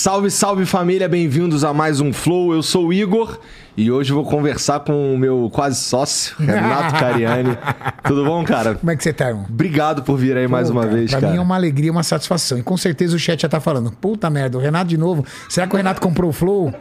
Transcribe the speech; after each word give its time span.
Salve, 0.00 0.30
salve 0.30 0.64
família, 0.64 1.06
bem-vindos 1.06 1.62
a 1.62 1.74
mais 1.74 2.00
um 2.00 2.10
Flow. 2.10 2.54
Eu 2.54 2.62
sou 2.62 2.86
o 2.86 2.92
Igor 2.92 3.38
e 3.76 3.92
hoje 3.92 4.14
vou 4.14 4.24
conversar 4.24 4.80
com 4.80 5.14
o 5.14 5.18
meu 5.18 5.50
quase 5.52 5.78
sócio, 5.78 6.34
Renato 6.38 6.98
Cariani. 6.98 7.58
Tudo 8.04 8.24
bom, 8.24 8.42
cara? 8.42 8.76
Como 8.76 8.90
é 8.90 8.96
que 8.96 9.02
você 9.02 9.12
tá, 9.12 9.28
irmão? 9.28 9.44
Obrigado 9.46 10.02
por 10.02 10.16
vir 10.16 10.38
aí 10.38 10.48
mais 10.48 10.68
Pô, 10.68 10.72
uma 10.72 10.84
cara, 10.84 10.94
vez, 10.94 11.10
pra 11.10 11.20
cara. 11.20 11.32
mim 11.34 11.38
é 11.38 11.42
uma 11.42 11.54
alegria, 11.54 11.92
uma 11.92 12.02
satisfação. 12.02 12.56
E 12.56 12.62
com 12.62 12.78
certeza 12.78 13.14
o 13.14 13.18
chat 13.18 13.42
já 13.42 13.48
tá 13.50 13.60
falando. 13.60 13.92
Puta 13.92 14.30
merda, 14.30 14.56
o 14.56 14.60
Renato 14.62 14.88
de 14.88 14.96
novo. 14.96 15.22
Será 15.50 15.66
que 15.66 15.74
o 15.74 15.76
Renato 15.76 16.00
comprou 16.00 16.30
o 16.30 16.32
Flow? 16.32 16.72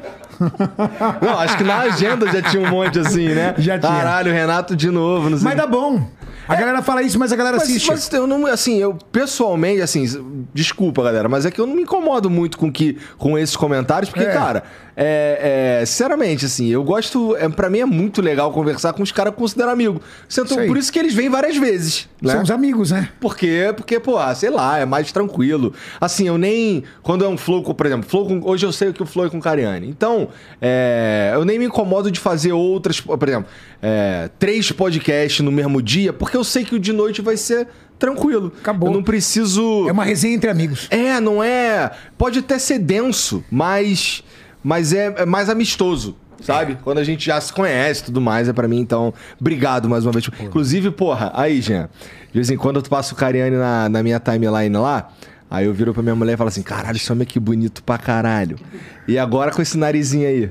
Não, 1.22 1.40
acho 1.40 1.58
que 1.58 1.64
na 1.66 1.80
agenda 1.80 2.26
já 2.32 2.42
tinha 2.42 2.64
um 2.64 2.70
monte 2.70 3.00
assim, 3.00 3.28
né? 3.28 3.54
Já 3.60 3.78
tinha. 3.78 3.92
Caralho, 3.92 4.32
Renato 4.32 4.78
de 4.78 4.90
novo, 4.90 5.30
não 5.30 5.38
sei. 5.38 5.44
Mas 5.44 5.58
dá 5.58 5.68
bom. 5.68 6.08
A 6.50 6.56
galera 6.56 6.82
fala 6.82 7.04
isso, 7.04 7.20
mas 7.20 7.32
a 7.32 7.36
galera 7.36 7.58
Mas, 7.58 7.70
assiste. 7.70 7.88
mas 7.90 8.12
eu 8.12 8.26
não, 8.26 8.48
assim, 8.48 8.78
eu 8.78 8.98
pessoalmente, 9.12 9.82
assim, 9.82 10.04
desculpa, 10.52 11.04
galera, 11.04 11.30
mas 11.30 11.46
é 11.46 11.52
que 11.52 11.62
eu 11.62 11.68
não 11.68 11.76
me 11.76 11.84
incomodo 11.84 12.28
muito 12.30 12.58
com 12.58 12.72
que 12.72 12.98
com 13.20 13.38
esses 13.38 13.56
comentários, 13.56 14.10
porque, 14.10 14.26
É. 14.26 14.34
cara, 14.34 14.64
é, 15.02 15.80
é, 15.82 15.86
sinceramente, 15.86 16.46
assim, 16.46 16.68
eu 16.68 16.84
gosto, 16.84 17.34
é, 17.38 17.48
para 17.48 17.70
mim 17.70 17.80
é 17.80 17.86
muito 17.86 18.22
legal 18.22 18.52
conversar 18.52 18.92
com 18.92 19.02
os 19.02 19.14
caras 19.14 19.32
que 19.32 19.38
eu 19.38 19.44
considero 19.44 19.72
amigo. 19.72 20.02
Então, 20.30 20.68
por 20.68 20.76
isso 20.76 20.92
que 20.92 21.00
eles 21.00 21.14
vêm 21.14 21.30
várias 21.30 21.56
vezes, 21.56 22.10
né? 22.22 22.34
São 22.34 22.44
os 22.44 22.52
amigos, 22.52 22.92
né? 22.92 23.08
Por 23.18 23.38
quê? 23.38 23.74
Porque, 23.74 23.98
pô, 23.98 24.18
ah, 24.18 24.36
sei 24.36 24.50
lá, 24.50 24.78
é 24.78 24.86
mais 24.86 25.10
tranquilo. 25.14 25.74
Assim, 26.02 26.28
eu 26.28 26.38
nem. 26.38 26.84
Quando 27.02 27.24
é 27.24 27.30
um 27.30 27.38
flow, 27.38 27.64
por 27.74 27.86
exemplo, 27.86 28.10
flow 28.10 28.28
com, 28.28 28.42
hoje 28.44 28.66
eu 28.66 28.74
sei 28.74 28.92
que 28.92 29.02
o 29.02 29.06
flow 29.06 29.26
é 29.26 29.30
com 29.30 29.40
Cariani. 29.40 29.88
Então, 29.88 30.28
é, 30.62 31.32
eu 31.34 31.46
nem 31.46 31.58
me 31.58 31.66
incomodo 31.66 32.12
de 32.12 32.20
fazer 32.20 32.52
outras. 32.52 33.00
Por 33.00 33.26
exemplo, 33.26 33.50
é, 33.82 34.30
três 34.38 34.70
podcasts 34.70 35.40
no 35.40 35.52
mesmo 35.52 35.82
dia, 35.82 36.12
porque 36.12 36.36
eu 36.36 36.44
sei 36.44 36.66
que 36.66 36.76
o 36.76 36.80
de 36.80 36.92
noite 36.92 37.22
vai 37.22 37.38
ser 37.38 37.70
tranquilo. 37.98 38.52
Acabou. 38.60 38.90
Eu 38.90 38.94
não 38.94 39.04
preciso. 39.04 39.88
É 39.88 39.92
uma 39.92 40.04
resenha 40.04 40.36
entre 40.36 40.50
amigos. 40.50 40.88
É, 40.90 41.22
não 41.22 41.42
é. 41.42 41.90
Pode 42.18 42.40
até 42.40 42.60
ser 42.60 42.80
denso, 42.80 43.44
mas. 43.50 44.24
Mas 44.64 44.94
é, 44.94 45.14
é 45.18 45.26
mais 45.26 45.50
amistoso. 45.50 46.16
Sabe? 46.42 46.78
Quando 46.84 47.00
a 47.00 47.04
gente 47.04 47.26
já 47.26 47.40
se 47.42 47.52
conhece 47.52 48.02
e 48.02 48.06
tudo 48.06 48.22
mais, 48.22 48.48
é 48.48 48.54
pra 48.54 48.66
mim, 48.66 48.80
então, 48.80 49.14
obrigado 49.40 49.90
mais 49.90 50.06
uma 50.06 50.14
vez. 50.14 50.30
Inclusive, 50.40 50.90
porra, 50.90 51.32
aí, 51.36 51.60
Jean, 51.60 51.90
de 52.32 52.34
vez 52.34 52.50
em 52.50 52.56
quando 52.56 52.78
eu 52.78 52.84
passo 52.84 53.14
o 53.14 53.18
Cariani 53.18 53.58
na, 53.58 53.90
na 53.90 54.02
minha 54.02 54.22
timeline 54.22 54.78
lá, 54.78 55.10
aí 55.52 55.66
eu 55.66 55.74
viro 55.74 55.94
pra 55.94 56.02
minha 56.02 56.16
mulher 56.16 56.34
e 56.34 56.38
falo 56.38 56.48
assim: 56.48 56.62
caralho, 56.62 56.96
esse 56.96 57.12
homem 57.12 57.24
é 57.24 57.26
que 57.26 57.40
bonito 57.42 57.84
pra 57.84 57.98
caralho. 57.98 58.58
E 59.06 59.20
agora 59.20 59.52
com 59.52 59.62
esse 59.62 59.78
narizinho 59.78 60.28
aí? 60.28 60.50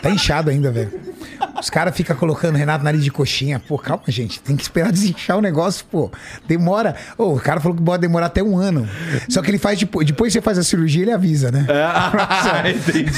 Tá 0.00 0.10
inchado 0.10 0.48
ainda, 0.50 0.70
velho. 0.72 1.05
Os 1.60 1.70
caras 1.70 1.96
ficam 1.96 2.16
colocando 2.16 2.56
Renato 2.56 2.84
nariz 2.84 3.02
de 3.02 3.10
coxinha. 3.10 3.60
Pô, 3.60 3.78
calma, 3.78 4.04
gente. 4.08 4.40
Tem 4.40 4.56
que 4.56 4.62
esperar 4.62 4.92
desinchar 4.92 5.36
o 5.36 5.40
negócio, 5.40 5.84
pô. 5.90 6.10
Demora. 6.46 6.94
Ô, 7.16 7.34
o 7.34 7.40
cara 7.40 7.60
falou 7.60 7.76
que 7.76 7.82
pode 7.82 8.00
demorar 8.00 8.26
até 8.26 8.42
um 8.42 8.58
ano. 8.58 8.88
Só 9.28 9.42
que 9.42 9.50
ele 9.50 9.58
faz 9.58 9.78
depois. 9.78 10.06
Depois 10.06 10.32
você 10.32 10.40
faz 10.40 10.58
a 10.58 10.62
cirurgia, 10.62 11.02
ele 11.02 11.12
avisa, 11.12 11.50
né? 11.50 11.66
Ah, 11.98 12.62
entendi. 12.68 13.12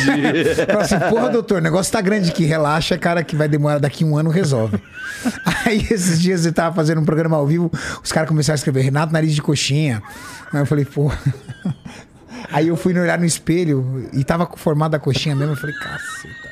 Fala 0.66 0.82
assim, 0.82 0.98
porra, 1.10 1.28
doutor, 1.30 1.58
o 1.58 1.60
negócio 1.60 1.92
tá 1.92 2.00
grande 2.00 2.30
aqui, 2.30 2.44
relaxa, 2.44 2.96
cara, 2.96 3.22
que 3.24 3.34
vai 3.34 3.48
demorar 3.48 3.78
daqui 3.78 4.04
um 4.04 4.16
ano, 4.16 4.30
resolve. 4.30 4.80
Aí 5.64 5.86
esses 5.90 6.20
dias 6.20 6.46
eu 6.46 6.52
tava 6.52 6.74
fazendo 6.74 7.00
um 7.00 7.04
programa 7.04 7.36
ao 7.36 7.46
vivo, 7.46 7.70
os 8.02 8.12
caras 8.12 8.28
começaram 8.28 8.54
a 8.54 8.58
escrever 8.58 8.82
Renato 8.82 9.12
Nariz 9.12 9.34
de 9.34 9.42
Coxinha. 9.42 10.02
Aí 10.52 10.60
eu 10.60 10.66
falei, 10.66 10.84
pô. 10.84 11.10
Aí 12.50 12.68
eu 12.68 12.76
fui 12.76 12.98
olhar 12.98 13.18
no 13.18 13.26
espelho 13.26 14.08
e 14.12 14.24
tava 14.24 14.48
formada 14.56 14.96
a 14.96 15.00
coxinha 15.00 15.34
mesmo. 15.34 15.52
Eu 15.52 15.56
falei, 15.56 15.74
caceta. 15.76 16.47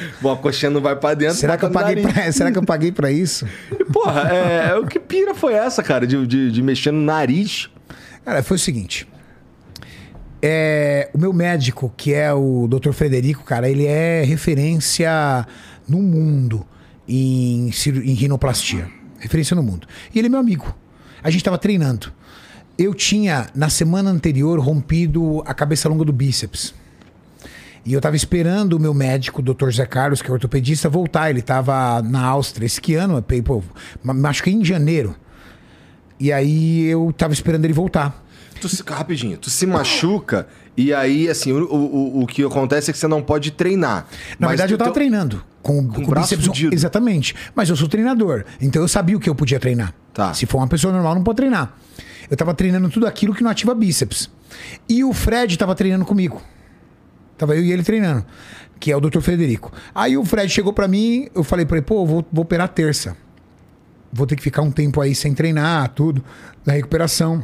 Bom, 0.20 0.32
a 0.32 0.36
coxinha 0.36 0.70
não 0.70 0.80
vai 0.80 0.96
pra 0.96 1.14
dentro. 1.14 1.36
Será 1.36 1.56
que, 1.56 1.64
eu 1.64 1.68
no 1.68 1.74
paguei 1.74 2.02
pra, 2.02 2.32
será 2.32 2.52
que 2.52 2.58
eu 2.58 2.64
paguei 2.64 2.92
pra 2.92 3.10
isso? 3.10 3.46
E, 3.72 3.84
porra, 3.90 4.22
é, 4.22 4.76
o 4.76 4.86
que 4.86 4.98
pira 4.98 5.34
foi 5.34 5.54
essa, 5.54 5.82
cara, 5.82 6.06
de, 6.06 6.26
de, 6.26 6.50
de 6.50 6.62
mexer 6.62 6.90
no 6.90 7.00
nariz? 7.00 7.70
Cara, 8.24 8.42
foi 8.42 8.56
o 8.56 8.60
seguinte. 8.60 9.06
É, 10.42 11.10
o 11.14 11.18
meu 11.18 11.32
médico, 11.32 11.92
que 11.96 12.12
é 12.12 12.32
o 12.32 12.68
Dr. 12.68 12.92
Frederico, 12.92 13.42
cara, 13.44 13.68
ele 13.68 13.86
é 13.86 14.22
referência 14.22 15.46
no 15.88 15.98
mundo 16.02 16.66
em, 17.08 17.70
em 17.86 18.14
rinoplastia. 18.14 18.88
Referência 19.18 19.54
no 19.54 19.62
mundo. 19.62 19.86
E 20.14 20.18
ele 20.18 20.26
é 20.26 20.28
meu 20.28 20.40
amigo. 20.40 20.76
A 21.22 21.30
gente 21.30 21.42
tava 21.42 21.58
treinando. 21.58 22.12
Eu 22.78 22.92
tinha, 22.94 23.46
na 23.54 23.70
semana 23.70 24.10
anterior, 24.10 24.60
rompido 24.60 25.42
a 25.46 25.54
cabeça 25.54 25.88
longa 25.88 26.04
do 26.04 26.12
bíceps. 26.12 26.74
E 27.86 27.92
eu 27.92 28.00
tava 28.00 28.16
esperando 28.16 28.72
o 28.72 28.80
meu 28.80 28.92
médico, 28.92 29.40
o 29.40 29.44
Dr. 29.54 29.70
Zé 29.70 29.86
Carlos, 29.86 30.20
que 30.20 30.28
é 30.28 30.32
ortopedista, 30.32 30.88
voltar. 30.88 31.30
Ele 31.30 31.40
tava 31.40 32.02
na 32.02 32.24
Áustria 32.24 32.66
esse 32.66 32.94
ano, 32.94 33.22
pô, 33.44 33.62
ma- 34.02 34.12
machuquei 34.12 34.52
em 34.52 34.64
janeiro. 34.64 35.14
E 36.18 36.32
aí 36.32 36.84
eu 36.86 37.14
tava 37.16 37.32
esperando 37.32 37.64
ele 37.64 37.72
voltar. 37.74 38.24
Tu 38.60 38.68
se, 38.68 38.82
rapidinho, 38.86 39.36
tu 39.36 39.50
se 39.50 39.66
machuca 39.66 40.48
e 40.76 40.92
aí, 40.92 41.28
assim, 41.28 41.52
o, 41.52 41.62
o, 41.72 42.22
o 42.22 42.26
que 42.26 42.42
acontece 42.42 42.90
é 42.90 42.92
que 42.92 42.98
você 42.98 43.06
não 43.06 43.22
pode 43.22 43.50
treinar. 43.52 44.06
Na 44.38 44.48
Mas 44.48 44.50
verdade, 44.50 44.72
eu 44.74 44.78
tava 44.78 44.90
teu- 44.90 44.94
treinando. 44.94 45.44
Com, 45.62 45.86
com, 45.88 46.02
o 46.02 46.06
braço 46.06 46.28
bíceps. 46.36 46.46
fudido. 46.46 46.74
Exatamente. 46.74 47.34
Mas 47.54 47.68
eu 47.68 47.76
sou 47.76 47.86
treinador. 47.88 48.44
Então 48.60 48.80
eu 48.82 48.88
sabia 48.88 49.16
o 49.16 49.20
que 49.20 49.28
eu 49.28 49.34
podia 49.34 49.58
treinar. 49.60 49.92
Tá. 50.14 50.32
Se 50.32 50.46
for 50.46 50.58
uma 50.58 50.68
pessoa 50.68 50.92
normal, 50.92 51.14
não 51.16 51.22
pode 51.24 51.36
treinar. 51.36 51.74
Eu 52.30 52.36
tava 52.36 52.54
treinando 52.54 52.88
tudo 52.88 53.06
aquilo 53.06 53.34
que 53.34 53.42
não 53.42 53.50
ativa 53.50 53.74
bíceps. 53.74 54.30
E 54.88 55.02
o 55.04 55.12
Fred 55.12 55.56
tava 55.58 55.74
treinando 55.74 56.04
comigo. 56.04 56.40
Tava 57.38 57.54
eu 57.56 57.62
e 57.62 57.72
ele 57.72 57.82
treinando. 57.82 58.24
Que 58.80 58.90
é 58.92 58.96
o 58.96 59.00
Dr. 59.00 59.20
Frederico. 59.20 59.72
Aí 59.94 60.16
o 60.16 60.24
Fred 60.24 60.50
chegou 60.52 60.72
pra 60.72 60.86
mim, 60.88 61.28
eu 61.34 61.42
falei 61.44 61.64
pra 61.66 61.76
ele, 61.78 61.86
pô, 61.86 62.04
vou, 62.06 62.26
vou 62.32 62.42
operar 62.42 62.68
terça. 62.68 63.16
Vou 64.12 64.26
ter 64.26 64.36
que 64.36 64.42
ficar 64.42 64.62
um 64.62 64.70
tempo 64.70 65.00
aí 65.00 65.14
sem 65.14 65.34
treinar, 65.34 65.88
tudo, 65.90 66.24
na 66.64 66.72
recuperação. 66.74 67.42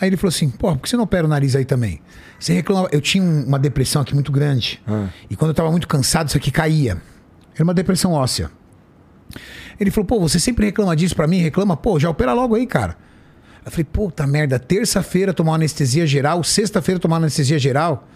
Aí 0.00 0.08
ele 0.08 0.16
falou 0.16 0.28
assim: 0.28 0.48
pô, 0.50 0.72
por 0.74 0.82
que 0.82 0.88
você 0.88 0.96
não 0.96 1.04
opera 1.04 1.24
o 1.26 1.28
nariz 1.28 1.56
aí 1.56 1.64
também? 1.64 2.00
Você 2.38 2.52
reclama. 2.52 2.88
Eu 2.92 3.00
tinha 3.00 3.22
um- 3.24 3.44
uma 3.46 3.58
depressão 3.58 4.02
aqui 4.02 4.14
muito 4.14 4.30
grande. 4.30 4.82
E 5.30 5.34
quando 5.36 5.50
eu 5.50 5.54
tava 5.54 5.70
muito 5.70 5.88
cansado, 5.88 6.28
isso 6.28 6.36
aqui 6.36 6.50
caía. 6.50 7.00
Era 7.54 7.64
uma 7.64 7.72
depressão 7.74 8.12
óssea. 8.12 8.50
Ele 9.80 9.90
falou: 9.90 10.06
pô, 10.06 10.20
você 10.20 10.38
sempre 10.38 10.66
reclama 10.66 10.94
disso 10.94 11.16
pra 11.16 11.26
mim? 11.26 11.38
Reclama, 11.40 11.76
pô, 11.76 11.98
já 11.98 12.08
opera 12.10 12.32
logo 12.34 12.54
aí, 12.54 12.66
cara. 12.66 12.96
Eu 13.64 13.70
falei: 13.70 13.84
puta 13.84 14.26
merda, 14.26 14.58
terça-feira 14.58 15.32
tomar 15.32 15.54
anestesia 15.54 16.06
geral, 16.06 16.44
sexta-feira 16.44 17.00
tomar 17.00 17.16
anestesia 17.16 17.58
geral. 17.58 18.06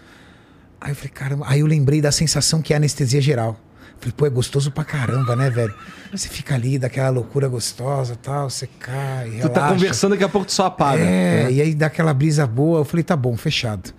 Aí 0.81 0.91
eu 0.91 0.95
falei: 0.95 1.11
caramba. 1.13 1.45
Aí 1.47 1.59
eu 1.61 1.67
lembrei 1.67 2.01
da 2.01 2.11
sensação 2.11 2.61
que 2.61 2.73
é 2.73 2.77
anestesia 2.77 3.21
geral. 3.21 3.57
Falei, 3.99 4.13
pô, 4.17 4.25
é 4.25 4.29
gostoso 4.31 4.71
pra 4.71 4.83
caramba, 4.83 5.35
né, 5.35 5.47
velho? 5.51 5.71
Você 6.11 6.27
fica 6.27 6.55
ali, 6.55 6.79
daquela 6.79 7.09
loucura 7.09 7.47
gostosa 7.47 8.15
tal, 8.19 8.49
você 8.49 8.67
cai, 8.79 9.29
Tu 9.29 9.47
tá 9.49 9.59
relaxa. 9.61 9.73
conversando, 9.75 10.11
daqui 10.13 10.23
a 10.23 10.29
pouco 10.29 10.47
tu 10.47 10.53
só 10.53 10.65
apaga. 10.65 11.03
É, 11.03 11.51
e 11.51 11.61
aí 11.61 11.75
dá 11.75 11.85
aquela 11.85 12.11
brisa 12.11 12.47
boa. 12.47 12.79
Eu 12.79 12.85
falei, 12.85 13.03
tá 13.03 13.15
bom, 13.15 13.37
fechado. 13.37 13.93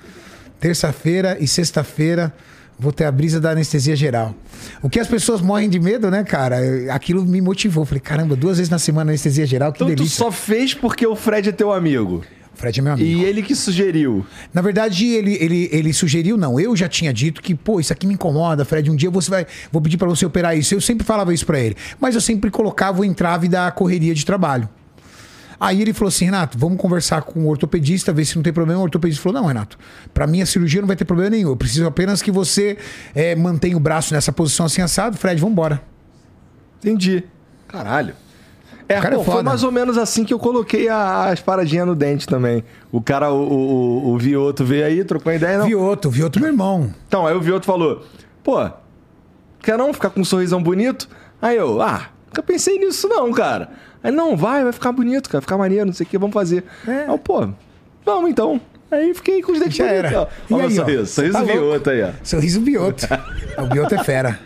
Terça-feira 0.59 1.37
e 1.41 1.47
sexta-feira 1.47 2.35
vou 2.79 2.91
ter 2.93 3.05
a 3.05 3.13
brisa 3.13 3.41
da 3.41 3.51
anestesia 3.51 3.95
geral. 3.95 4.35
O 4.83 4.91
que 4.91 4.99
as 4.99 5.07
pessoas 5.07 5.41
morrem 5.41 5.69
de 5.71 5.79
medo, 5.79 6.11
né, 6.11 6.25
cara? 6.25 6.57
Aquilo 6.93 7.25
me 7.25 7.41
motivou. 7.41 7.85
Falei, 7.85 8.01
caramba, 8.01 8.35
duas 8.35 8.57
vezes 8.59 8.71
na 8.71 8.81
semana 8.81 9.13
anestesia 9.13 9.47
geral, 9.47 9.73
que 9.73 9.77
Então 9.79 9.87
tu 9.89 9.95
delícia. 9.97 10.19
só 10.19 10.33
fez 10.33 10.75
porque 10.75 11.07
o 11.07 11.15
Fred 11.15 11.49
é 11.49 11.53
teu 11.53 11.73
amigo. 11.73 12.25
Fred 12.63 12.79
é 12.79 12.83
meu 12.83 12.93
amigo. 12.93 13.21
E 13.21 13.25
ele 13.25 13.43
que 13.43 13.57
sugeriu. 13.57 14.25
Na 14.55 14.63
verdade, 14.63 15.05
ele, 15.09 15.37
ele, 15.41 15.69
ele 15.73 15.93
sugeriu, 15.93 16.37
não. 16.37 16.61
Eu 16.61 16.77
já 16.77 16.89
tinha 16.89 17.13
dito 17.13 17.43
que, 17.43 17.57
pô, 17.57 17.81
isso 17.81 17.93
aqui 17.93 18.07
me 18.07 18.15
incomoda, 18.15 18.65
Fred. 18.65 18.89
Um 18.89 18.95
dia 18.95 19.11
você 19.11 19.29
vai. 19.29 19.47
Vou 19.73 19.83
pedir 19.83 19.97
pra 19.97 20.09
você 20.09 20.25
operar 20.25 20.57
isso. 20.57 20.73
Eu 20.73 20.81
sempre 20.81 21.05
falava 21.05 21.35
isso 21.35 21.45
pra 21.45 21.59
ele. 21.59 21.77
Mas 21.99 22.15
eu 22.15 22.21
sempre 22.21 22.53
colocava 22.53 23.01
o 23.01 23.05
entrave 23.05 23.49
da 23.49 23.69
correria 23.73 24.15
de 24.15 24.25
trabalho. 24.25 24.69
Aí 25.59 25.83
ele 25.83 25.93
falou 25.93 26.07
assim, 26.07 26.27
Renato, 26.27 26.57
vamos 26.57 26.79
conversar 26.79 27.23
com 27.23 27.41
o 27.41 27.49
ortopedista, 27.49 28.13
ver 28.13 28.25
se 28.25 28.37
não 28.37 28.45
tem 28.45 28.53
problema. 28.53 28.79
O 28.79 28.85
ortopedista 28.85 29.21
falou, 29.21 29.41
não, 29.41 29.49
Renato, 29.49 29.77
pra 30.15 30.29
mim 30.29 30.41
a 30.41 30.47
cirurgia 30.47 30.81
não 30.81 30.87
vai 30.87 30.97
ter 30.97 31.05
problema 31.05 31.31
nenhum. 31.31 31.49
Eu 31.49 31.57
preciso 31.57 31.85
apenas 31.85 32.23
que 32.23 32.31
você 32.31 32.79
eh, 33.13 33.35
mantenha 33.35 33.77
o 33.77 33.81
braço 33.81 34.15
nessa 34.15 34.31
posição 34.31 34.67
assim 34.67 34.83
assado. 34.83 35.17
Fred, 35.17 35.41
vamos 35.41 35.55
embora. 35.55 35.83
Entendi. 36.79 37.25
Caralho. 37.67 38.15
É, 38.89 39.01
cara 39.01 39.15
é 39.15 39.19
pô, 39.19 39.25
foi 39.25 39.35
foda. 39.35 39.45
mais 39.45 39.63
ou 39.63 39.71
menos 39.73 39.97
assim 39.97 40.25
que 40.25 40.33
eu 40.35 40.39
coloquei 40.39 40.89
a- 40.89 41.27
as 41.31 41.41
paradinhas 41.41 41.87
no 41.87 41.95
dente 41.95 42.27
também. 42.27 42.65
O 42.91 43.01
cara, 43.01 43.33
o, 43.33 43.43
o, 43.43 44.13
o, 44.13 44.19
Vioto 44.19 44.65
veio 44.65 44.85
aí, 44.85 45.05
trocou 45.05 45.33
ideia, 45.33 45.59
não. 45.59 45.67
Vioto, 45.67 46.11
Vioto, 46.11 46.39
meu 46.41 46.49
irmão. 46.49 46.93
Então, 47.07 47.27
aí 47.27 47.35
o 47.35 47.41
Vioto 47.41 47.65
falou: 47.67 48.03
pô, 48.43 48.59
quer 49.63 49.79
não 49.79 49.93
ficar 49.93 50.11
com 50.11 50.21
um 50.21 50.25
sorrisão 50.25 50.63
bonito? 50.63 51.09
Aí 51.41 51.57
eu, 51.57 51.81
ah, 51.81 52.09
nunca 52.27 52.43
pensei 52.43 52.79
nisso 52.79 53.09
não, 53.09 53.33
cara. 53.33 53.71
Aí, 54.03 54.11
não, 54.11 54.37
vai, 54.37 54.63
vai 54.65 54.73
ficar 54.73 54.91
bonito, 54.93 55.29
cara, 55.29 55.39
vai 55.41 55.43
ficar 55.43 55.59
maneiro, 55.59 55.87
não 55.87 55.93
sei 55.93 56.05
o 56.07 56.09
que, 56.09 56.19
vamos 56.19 56.35
fazer. 56.35 56.65
É. 56.87 57.03
Aí 57.05 57.09
eu, 57.09 57.19
pô, 57.19 57.49
vamos 58.05 58.31
então. 58.31 58.61
Aí 58.93 59.15
fiquei 59.15 59.41
com 59.41 59.53
os 59.53 59.59
dentes 59.59 59.77
Já 59.77 59.87
era. 59.87 60.21
ó. 60.23 60.27
E 60.51 60.55
Olha 60.55 60.65
o 60.65 60.69
aí, 60.69 60.79
ó, 60.79 60.83
sorriso, 60.83 61.07
sorriso 61.07 61.33
tá. 61.33 61.43
Vioto 61.45 61.91
aí, 61.91 62.03
ó. 62.05 62.11
Sorriso 62.23 62.61
Vioto. 62.61 63.07
o 63.59 63.67
Vioto 63.73 63.95
é 63.95 64.05
fera. 64.05 64.39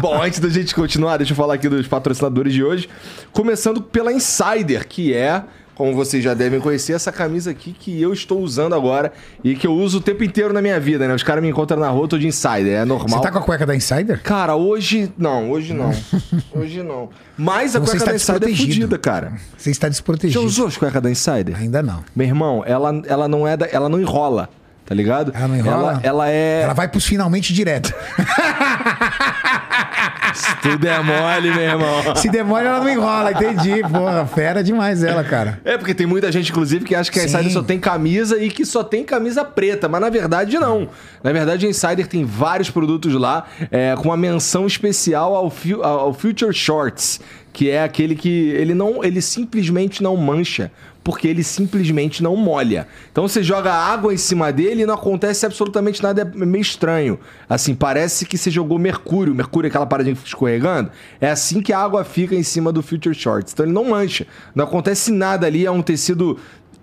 Bom, 0.00 0.22
antes 0.22 0.38
da 0.38 0.48
gente 0.48 0.74
continuar, 0.74 1.16
deixa 1.16 1.32
eu 1.32 1.36
falar 1.36 1.54
aqui 1.54 1.68
dos 1.68 1.88
patrocinadores 1.88 2.52
de 2.52 2.62
hoje. 2.62 2.88
Começando 3.32 3.82
pela 3.82 4.12
Insider, 4.12 4.86
que 4.86 5.12
é 5.12 5.42
como 5.82 5.96
vocês 5.96 6.22
já 6.22 6.32
devem 6.32 6.60
conhecer, 6.60 6.92
essa 6.92 7.10
camisa 7.10 7.50
aqui 7.50 7.72
que 7.72 8.00
eu 8.00 8.12
estou 8.12 8.40
usando 8.40 8.72
agora 8.72 9.12
e 9.42 9.56
que 9.56 9.66
eu 9.66 9.72
uso 9.72 9.98
o 9.98 10.00
tempo 10.00 10.22
inteiro 10.22 10.54
na 10.54 10.62
minha 10.62 10.78
vida, 10.78 11.08
né? 11.08 11.14
Os 11.14 11.24
caras 11.24 11.42
me 11.42 11.50
encontram 11.50 11.80
na 11.80 11.88
rua, 11.88 12.04
eu 12.04 12.08
tô 12.08 12.16
de 12.16 12.28
insider, 12.28 12.82
é 12.82 12.84
normal. 12.84 13.08
Você 13.08 13.20
tá 13.20 13.32
com 13.32 13.38
a 13.38 13.42
cueca 13.42 13.66
da 13.66 13.74
Insider? 13.74 14.22
Cara, 14.22 14.54
hoje 14.54 15.12
não, 15.18 15.50
hoje 15.50 15.74
não. 15.74 15.90
hoje 16.54 16.84
não. 16.84 17.08
Mas 17.36 17.74
a 17.74 17.80
Você 17.80 17.96
cueca 17.96 18.06
da 18.12 18.14
Insider 18.14 18.48
é 18.48 18.56
fodida, 18.56 18.96
cara. 18.96 19.32
Você 19.58 19.72
está 19.72 19.88
Já 19.88 19.90
desprotegido. 19.90 20.44
usou 20.44 20.68
as 20.68 20.76
cuecas 20.76 21.02
da 21.02 21.10
Insider? 21.10 21.56
Ainda 21.58 21.82
não. 21.82 22.04
Meu 22.14 22.28
irmão, 22.28 22.62
ela, 22.64 23.02
ela 23.08 23.26
não 23.26 23.44
é 23.44 23.56
da, 23.56 23.66
ela 23.66 23.88
não 23.88 24.00
enrola, 24.00 24.48
tá 24.86 24.94
ligado? 24.94 25.32
Ela 25.34 25.48
não 25.48 25.56
enrola? 25.56 25.92
Ela, 25.94 26.00
ela 26.04 26.30
é. 26.30 26.62
Ela 26.62 26.74
vai 26.74 26.86
pros 26.86 27.04
finalmente 27.04 27.52
direto. 27.52 27.92
Se 30.34 30.56
tudo 30.56 30.86
é 30.86 31.02
mole, 31.02 31.50
meu 31.50 31.62
irmão. 31.62 32.16
Se 32.16 32.28
demora, 32.28 32.68
ela 32.68 32.80
não 32.80 32.88
enrola, 32.88 33.32
entendi. 33.32 33.82
Porra, 33.82 34.26
fera 34.26 34.62
demais 34.62 35.02
ela, 35.02 35.22
cara. 35.24 35.60
É, 35.64 35.76
porque 35.76 35.94
tem 35.94 36.06
muita 36.06 36.30
gente, 36.30 36.50
inclusive, 36.50 36.84
que 36.84 36.94
acha 36.94 37.10
que 37.10 37.18
a 37.18 37.22
Sim. 37.22 37.28
Insider 37.28 37.52
só 37.52 37.62
tem 37.62 37.78
camisa 37.78 38.42
e 38.42 38.50
que 38.50 38.64
só 38.64 38.82
tem 38.82 39.04
camisa 39.04 39.44
preta, 39.44 39.88
mas 39.88 40.00
na 40.00 40.10
verdade 40.10 40.58
não. 40.58 40.88
Na 41.22 41.32
verdade, 41.32 41.66
a 41.66 41.68
Insider 41.68 42.06
tem 42.06 42.24
vários 42.24 42.70
produtos 42.70 43.14
lá, 43.14 43.44
é, 43.70 43.94
com 43.96 44.08
uma 44.08 44.16
menção 44.16 44.66
especial 44.66 45.34
ao, 45.34 45.52
ao 45.82 46.12
Future 46.12 46.52
Shorts, 46.52 47.20
que 47.52 47.68
é 47.70 47.82
aquele 47.82 48.14
que 48.14 48.28
ele 48.50 48.74
não, 48.74 49.04
ele 49.04 49.20
simplesmente 49.20 50.02
não 50.02 50.16
mancha. 50.16 50.70
Porque 51.04 51.26
ele 51.26 51.42
simplesmente 51.42 52.22
não 52.22 52.36
molha. 52.36 52.86
Então 53.10 53.26
você 53.26 53.42
joga 53.42 53.72
água 53.72 54.14
em 54.14 54.16
cima 54.16 54.52
dele 54.52 54.82
e 54.82 54.86
não 54.86 54.94
acontece 54.94 55.44
absolutamente 55.44 56.00
nada, 56.00 56.22
é 56.22 56.24
meio 56.46 56.62
estranho. 56.62 57.18
Assim, 57.48 57.74
parece 57.74 58.24
que 58.24 58.38
você 58.38 58.52
jogou 58.52 58.78
mercúrio. 58.78 59.34
Mercúrio 59.34 59.66
é 59.66 59.68
aquela 59.68 59.84
paradinha 59.84 60.14
que 60.14 60.20
fica 60.20 60.28
escorregando. 60.28 60.92
É 61.20 61.28
assim 61.28 61.60
que 61.60 61.72
a 61.72 61.78
água 61.80 62.04
fica 62.04 62.36
em 62.36 62.44
cima 62.44 62.70
do 62.70 62.84
Future 62.84 63.16
Shorts. 63.16 63.52
Então 63.52 63.66
ele 63.66 63.72
não 63.72 63.86
mancha. 63.86 64.28
Não 64.54 64.64
acontece 64.64 65.10
nada 65.10 65.44
ali, 65.44 65.66
é 65.66 65.70
um 65.72 65.82
tecido 65.82 66.38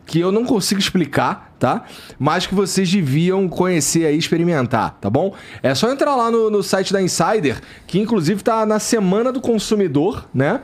que 0.09 0.19
eu 0.19 0.31
não 0.31 0.43
consigo 0.43 0.81
explicar, 0.81 1.53
tá? 1.59 1.85
Mas 2.17 2.47
que 2.47 2.55
vocês 2.55 2.91
deviam 2.91 3.47
conhecer 3.47 4.07
aí, 4.07 4.17
experimentar, 4.17 4.97
tá 4.99 5.07
bom? 5.07 5.35
É 5.61 5.75
só 5.75 5.91
entrar 5.91 6.15
lá 6.15 6.31
no, 6.31 6.49
no 6.49 6.63
site 6.63 6.91
da 6.91 6.99
Insider, 6.99 7.61
que 7.85 7.99
inclusive 7.99 8.41
tá 8.41 8.65
na 8.65 8.79
Semana 8.79 9.31
do 9.31 9.39
Consumidor, 9.39 10.27
né? 10.33 10.61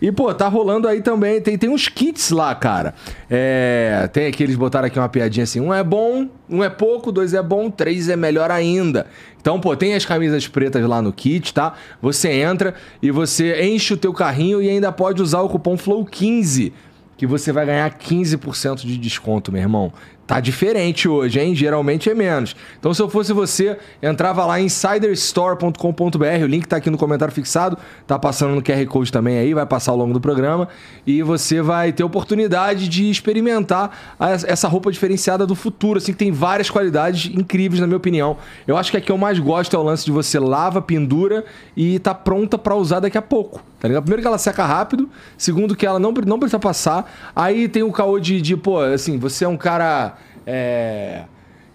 E, 0.00 0.12
pô, 0.12 0.32
tá 0.32 0.46
rolando 0.46 0.86
aí 0.86 1.02
também. 1.02 1.40
Tem, 1.40 1.58
tem 1.58 1.68
uns 1.68 1.88
kits 1.88 2.30
lá, 2.30 2.54
cara. 2.54 2.94
É, 3.28 4.08
tem 4.12 4.26
aqui, 4.26 4.44
eles 4.44 4.54
botaram 4.54 4.86
aqui 4.86 4.96
uma 4.96 5.08
piadinha 5.08 5.42
assim: 5.42 5.60
um 5.60 5.74
é 5.74 5.82
bom, 5.82 6.28
um 6.48 6.62
é 6.62 6.70
pouco, 6.70 7.10
dois 7.10 7.34
é 7.34 7.42
bom, 7.42 7.70
três 7.70 8.08
é 8.08 8.14
melhor 8.14 8.48
ainda. 8.48 9.06
Então, 9.40 9.58
pô, 9.58 9.74
tem 9.74 9.94
as 9.94 10.04
camisas 10.04 10.46
pretas 10.46 10.86
lá 10.86 11.02
no 11.02 11.12
kit, 11.12 11.52
tá? 11.52 11.74
Você 12.00 12.30
entra 12.30 12.74
e 13.02 13.10
você 13.10 13.60
enche 13.64 13.94
o 13.94 13.96
teu 13.96 14.12
carrinho 14.12 14.62
e 14.62 14.68
ainda 14.68 14.92
pode 14.92 15.20
usar 15.20 15.40
o 15.40 15.48
cupom 15.48 15.76
FLOW15 15.76 16.72
que 17.16 17.26
você 17.26 17.52
vai 17.52 17.66
ganhar 17.66 17.90
15% 17.90 18.86
de 18.86 18.96
desconto, 18.96 19.52
meu 19.52 19.62
irmão. 19.62 19.92
Tá 20.26 20.40
diferente 20.40 21.06
hoje, 21.06 21.38
hein? 21.38 21.54
Geralmente 21.54 22.08
é 22.08 22.14
menos. 22.14 22.56
Então, 22.78 22.94
se 22.94 23.02
eu 23.02 23.10
fosse 23.10 23.32
você, 23.32 23.76
entrava 24.02 24.46
lá 24.46 24.58
em 24.58 24.64
insiderstore.com.br, 24.64 26.42
o 26.42 26.46
link 26.46 26.66
tá 26.66 26.76
aqui 26.76 26.88
no 26.88 26.96
comentário 26.96 27.32
fixado, 27.34 27.76
tá 28.06 28.18
passando 28.18 28.54
no 28.54 28.62
QR 28.62 28.86
Code 28.86 29.12
também 29.12 29.36
aí, 29.36 29.52
vai 29.52 29.66
passar 29.66 29.92
ao 29.92 29.98
longo 29.98 30.14
do 30.14 30.20
programa, 30.20 30.68
e 31.06 31.22
você 31.22 31.60
vai 31.60 31.92
ter 31.92 32.04
oportunidade 32.04 32.88
de 32.88 33.10
experimentar 33.10 34.16
essa 34.46 34.66
roupa 34.66 34.90
diferenciada 34.90 35.46
do 35.46 35.54
futuro, 35.54 35.98
assim, 35.98 36.12
que 36.12 36.18
tem 36.18 36.32
várias 36.32 36.70
qualidades 36.70 37.30
incríveis, 37.34 37.80
na 37.80 37.86
minha 37.86 37.98
opinião. 37.98 38.38
Eu 38.66 38.78
acho 38.78 38.90
que 38.90 38.96
a 38.96 39.00
que 39.02 39.12
eu 39.12 39.18
mais 39.18 39.38
gosto 39.38 39.76
é 39.76 39.78
o 39.78 39.82
lance 39.82 40.06
de 40.06 40.10
você 40.10 40.38
lava, 40.38 40.80
pendura 40.80 41.44
e 41.76 41.98
tá 41.98 42.14
pronta 42.14 42.56
pra 42.56 42.74
usar 42.74 43.00
daqui 43.00 43.18
a 43.18 43.22
pouco. 43.22 43.62
Tá 43.84 43.88
ligado? 43.88 44.04
Primeiro 44.04 44.22
que 44.22 44.28
ela 44.28 44.38
seca 44.38 44.64
rápido, 44.64 45.10
segundo 45.36 45.76
que 45.76 45.84
ela 45.84 45.98
não, 45.98 46.10
não 46.10 46.38
precisa 46.38 46.58
passar. 46.58 47.12
Aí 47.36 47.68
tem 47.68 47.82
o 47.82 47.92
caô 47.92 48.18
de, 48.18 48.40
de, 48.40 48.56
pô, 48.56 48.80
assim, 48.80 49.18
você 49.18 49.44
é 49.44 49.48
um 49.48 49.58
cara. 49.58 50.14
É, 50.46 51.24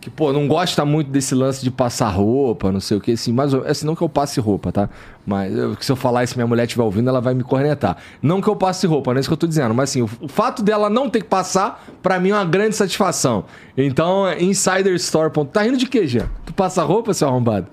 que, 0.01 0.09
pô, 0.09 0.31
não 0.31 0.47
gosta 0.47 0.85
muito 0.85 1.09
desse 1.11 1.35
lance 1.35 1.61
de 1.61 1.69
passar 1.69 2.07
roupa, 2.09 2.71
não 2.71 2.79
sei 2.79 2.95
o 2.97 3.01
que, 3.01 3.11
assim, 3.11 3.33
mas 3.33 3.53
assim, 3.53 3.85
não 3.85 3.95
que 3.95 4.01
eu 4.01 4.07
passe 4.07 4.39
roupa, 4.39 4.71
tá? 4.71 4.89
Mas 5.25 5.53
eu- 5.53 5.75
se 5.81 5.91
eu 5.91 5.95
falar 5.97 6.23
isso 6.23 6.35
minha 6.37 6.47
mulher 6.47 6.63
estiver 6.63 6.83
ouvindo, 6.83 7.09
ela 7.09 7.19
vai 7.19 7.33
me 7.33 7.43
cornetar. 7.43 7.97
Não 8.21 8.39
que 8.41 8.47
eu 8.47 8.55
passe 8.55 8.87
roupa, 8.87 9.11
não 9.11 9.17
é 9.17 9.19
isso 9.19 9.27
que 9.29 9.33
eu 9.33 9.37
tô 9.37 9.45
dizendo, 9.45 9.73
mas 9.75 9.89
assim, 9.89 10.01
o, 10.01 10.09
o 10.21 10.27
fato 10.29 10.63
dela 10.63 10.89
não 10.89 11.09
ter 11.09 11.19
que 11.21 11.27
passar, 11.27 11.85
pra 12.01 12.17
mim 12.17 12.29
é 12.29 12.33
uma 12.35 12.45
grande 12.45 12.77
satisfação. 12.77 13.43
Então, 13.77 14.25
é 14.25 14.41
insiderstore. 14.41 15.31
Tá 15.51 15.63
rindo 15.63 15.77
de 15.77 15.85
quê, 15.85 16.07
Jean? 16.07 16.29
Tu 16.45 16.53
passa 16.53 16.81
roupa, 16.83 17.13
seu 17.13 17.27
arrombado? 17.27 17.67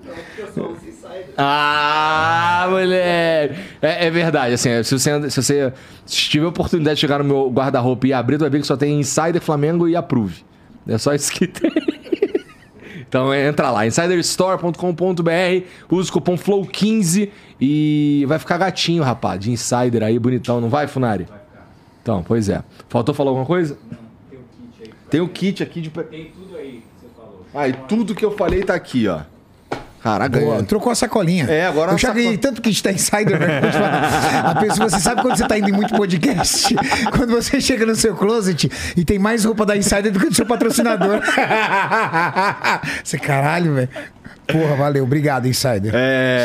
Ah, 1.37 2.67
moleque! 2.69 3.55
É, 3.81 4.07
é 4.07 4.09
verdade, 4.11 4.53
assim, 4.53 4.83
se 4.83 4.97
você, 4.99 5.29
se 5.29 5.41
você 5.41 5.73
tiver 6.05 6.45
a 6.45 6.49
oportunidade 6.49 6.95
de 6.95 7.01
chegar 7.01 7.19
no 7.19 7.23
meu 7.25 7.49
guarda-roupa 7.49 8.05
e 8.07 8.11
abrir, 8.13 8.37
tu 8.37 8.41
vai 8.41 8.49
ver 8.49 8.59
que 8.59 8.67
só 8.67 8.75
tem 8.75 8.99
Insider, 8.99 9.39
Flamengo 9.41 9.87
e 9.87 9.95
Approve. 9.95 10.43
É 10.87 10.97
só 10.97 11.13
isso 11.13 11.31
que 11.31 11.47
tem. 11.47 11.71
Então 13.07 13.33
entra 13.33 13.71
lá, 13.71 13.87
insiderstore.com.br, 13.87 15.65
usa 15.89 16.09
o 16.09 16.13
cupom 16.13 16.35
FLOW15 16.35 17.29
e 17.59 18.25
vai 18.27 18.37
ficar 18.37 18.57
gatinho, 18.57 19.01
rapaz, 19.01 19.39
de 19.39 19.49
Insider 19.49 20.03
aí, 20.03 20.19
bonitão, 20.19 20.59
não 20.59 20.67
vai, 20.67 20.87
Funari? 20.87 21.23
Vai 21.23 21.39
ficar. 21.39 21.67
Então, 22.01 22.21
pois 22.21 22.49
é. 22.49 22.61
Faltou 22.89 23.15
falar 23.15 23.29
alguma 23.29 23.45
coisa? 23.45 23.77
Tem 24.29 24.37
o 24.37 24.43
kit 24.43 24.83
aí. 24.83 24.93
Tem 25.09 25.21
o 25.21 25.29
kit 25.29 25.63
aqui 25.63 25.81
de... 25.81 25.89
Tem 25.89 26.25
tudo 26.25 26.57
aí 26.57 26.83
que 26.83 27.07
você 27.07 27.13
falou. 27.15 27.45
Ah, 27.53 27.69
e 27.69 27.73
tudo 27.87 28.13
que 28.13 28.25
eu 28.25 28.31
falei 28.31 28.61
tá 28.63 28.73
aqui, 28.75 29.07
ó. 29.07 29.21
Caraca, 30.07 30.39
Boa, 30.39 30.63
trocou 30.63 30.89
a 30.89 30.95
sacolinha. 30.95 31.45
É, 31.49 31.65
agora 31.67 31.91
Eu 31.91 31.97
já 31.97 32.13
ganhei 32.13 32.31
saco- 32.31 32.41
tanto 32.41 32.61
kit 32.61 32.81
da 32.81 32.91
Insider, 32.93 33.37
falar. 33.73 34.51
A 34.51 34.55
pessoa, 34.55 34.89
você 34.89 34.99
sabe 35.01 35.21
quando 35.21 35.35
você 35.37 35.45
tá 35.45 35.57
indo 35.57 35.67
em 35.69 35.73
muito 35.73 35.93
podcast? 35.95 36.73
Quando 37.11 37.31
você 37.31 37.59
chega 37.59 37.85
no 37.85 37.95
seu 37.95 38.15
closet 38.15 38.71
e 38.95 39.03
tem 39.03 39.19
mais 39.19 39.43
roupa 39.43 39.65
da 39.65 39.75
Insider 39.75 40.11
do 40.11 40.19
que 40.19 40.27
do 40.29 40.33
seu 40.35 40.45
patrocinador. 40.45 41.19
Você, 43.03 43.17
caralho, 43.17 43.73
velho. 43.75 43.89
Porra, 44.47 44.75
valeu. 44.75 45.03
Obrigado, 45.03 45.47
Insider. 45.47 45.87
Isso 45.87 45.95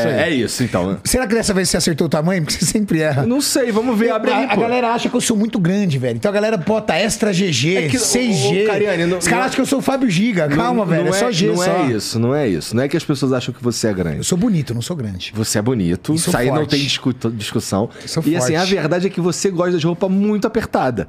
aí. 0.08 0.14
É, 0.14 0.22
é 0.26 0.30
isso, 0.30 0.62
então. 0.64 0.98
Será 1.04 1.26
que 1.26 1.34
dessa 1.34 1.54
vez 1.54 1.68
você 1.68 1.76
acertou 1.76 2.06
o 2.06 2.10
tamanho? 2.10 2.42
Porque 2.42 2.58
você 2.58 2.64
sempre 2.66 3.00
erra. 3.00 3.24
Não 3.24 3.40
sei, 3.40 3.70
vamos 3.70 3.96
ver. 3.98 4.10
Abre 4.10 4.30
aí, 4.32 4.44
a, 4.44 4.52
a 4.52 4.54
pô. 4.54 4.60
galera 4.62 4.92
acha 4.92 5.08
que 5.08 5.16
eu 5.16 5.20
sou 5.20 5.36
muito 5.36 5.58
grande, 5.58 5.98
velho. 5.98 6.16
Então 6.16 6.30
a 6.30 6.34
galera 6.34 6.56
bota 6.56 6.94
extra 6.94 7.32
GG, 7.32 7.76
É 7.76 7.88
que, 7.88 7.96
6G. 7.98 8.64
ô, 8.64 8.66
Cariane, 8.66 9.06
não- 9.06 9.18
Os 9.18 9.24
caras 9.26 9.38
não- 9.38 9.44
acham 9.46 9.54
que 9.54 9.60
eu 9.60 9.66
sou 9.66 9.78
o 9.78 9.82
Fábio 9.82 10.10
Giga. 10.10 10.48
Calma, 10.48 10.80
Não- 10.84 10.86
velho. 10.86 11.04
não 11.04 11.14
é 11.14 11.18
só 11.18 11.30
G 11.30 11.46
não 11.48 11.56
só. 11.56 11.64
é 11.64 11.86
isso, 11.92 12.18
não 12.18 12.34
é 12.34 12.48
isso. 12.48 12.74
Não 12.76 12.82
é 12.82 12.88
que 12.88 12.96
as 12.96 13.04
pessoas 13.04 13.32
acham 13.32 13.54
que 13.54 13.62
você 13.62 13.86
é 13.86 13.90
Eu 13.90 13.94
grande. 13.94 14.24
sou 14.24 14.36
bonito, 14.36 14.74
não 14.74 14.82
sou 14.82 14.96
grande. 14.96 15.32
Você 15.34 15.58
é 15.58 15.62
bonito, 15.62 16.14
isso 16.14 16.36
aí 16.36 16.48
não 16.48 16.56
forte. 16.56 16.70
tem 16.70 16.80
discu- 16.80 17.12
discussão. 17.30 17.88
Sou 18.06 18.22
e 18.26 18.36
assim, 18.36 18.54
forte. 18.54 18.56
a 18.76 18.80
verdade 18.80 19.06
é 19.06 19.10
que 19.10 19.20
você 19.20 19.50
gosta 19.50 19.78
de 19.78 19.86
roupa 19.86 20.08
muito 20.08 20.46
apertada. 20.46 21.08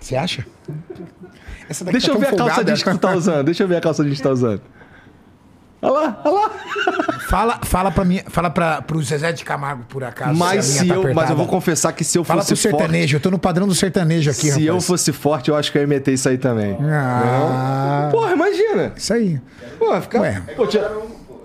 Você 0.00 0.16
acha? 0.16 0.46
Essa 1.68 1.84
daqui 1.84 1.98
Deixa 1.98 2.08
tá 2.08 2.14
eu 2.14 2.18
ver 2.20 2.28
a 2.28 2.36
calça 2.36 2.64
jeans 2.64 2.82
que 2.82 2.90
tu 2.90 2.98
tá 2.98 3.12
usando. 3.14 3.44
Deixa 3.44 3.62
eu 3.62 3.68
ver 3.68 3.76
a 3.76 3.80
calça 3.80 4.02
jeans 4.02 4.16
que 4.16 4.22
tu 4.22 4.24
tá 4.28 4.32
usando. 4.32 4.62
Olha 5.80 5.92
lá, 5.92 6.20
olha 6.24 6.34
lá. 6.34 6.50
Fala, 7.28 7.60
fala 7.62 7.90
pra 7.92 8.04
mim, 8.04 8.20
fala 8.28 8.50
pra, 8.50 8.82
pro 8.82 9.00
Zezé 9.02 9.30
de 9.32 9.44
Camargo, 9.44 9.84
por 9.88 10.02
acaso. 10.02 10.34
Mas, 10.36 10.70
minha 10.70 10.82
se 10.82 10.88
tá 10.88 10.94
eu, 10.94 11.14
mas 11.14 11.30
eu 11.30 11.36
vou 11.36 11.46
confessar 11.46 11.92
que 11.92 12.02
se 12.02 12.18
eu 12.18 12.24
Fala 12.24 12.40
fosse 12.42 12.54
pro 12.54 12.62
sertanejo, 12.62 13.16
eu 13.16 13.20
tô 13.20 13.30
no 13.30 13.38
padrão 13.38 13.68
do 13.68 13.74
sertanejo 13.74 14.32
forte. 14.32 14.46
aqui, 14.48 14.54
Se 14.60 14.64
eu 14.66 14.74
rapaz. 14.74 14.86
fosse 14.86 15.12
forte, 15.12 15.48
eu 15.50 15.56
acho 15.56 15.70
que 15.70 15.78
eu 15.78 15.82
ia 15.82 15.86
meter 15.88 16.12
isso 16.14 16.28
aí 16.28 16.36
também. 16.38 16.76
Ah, 16.82 18.08
Porra, 18.10 18.32
imagina. 18.32 18.92
isso 18.96 19.12
aí. 19.12 19.40
Pô, 19.78 20.00
ficar. 20.00 20.20
Ué. 20.22 20.42
Pô, 20.56 20.66
tira- 20.66 20.90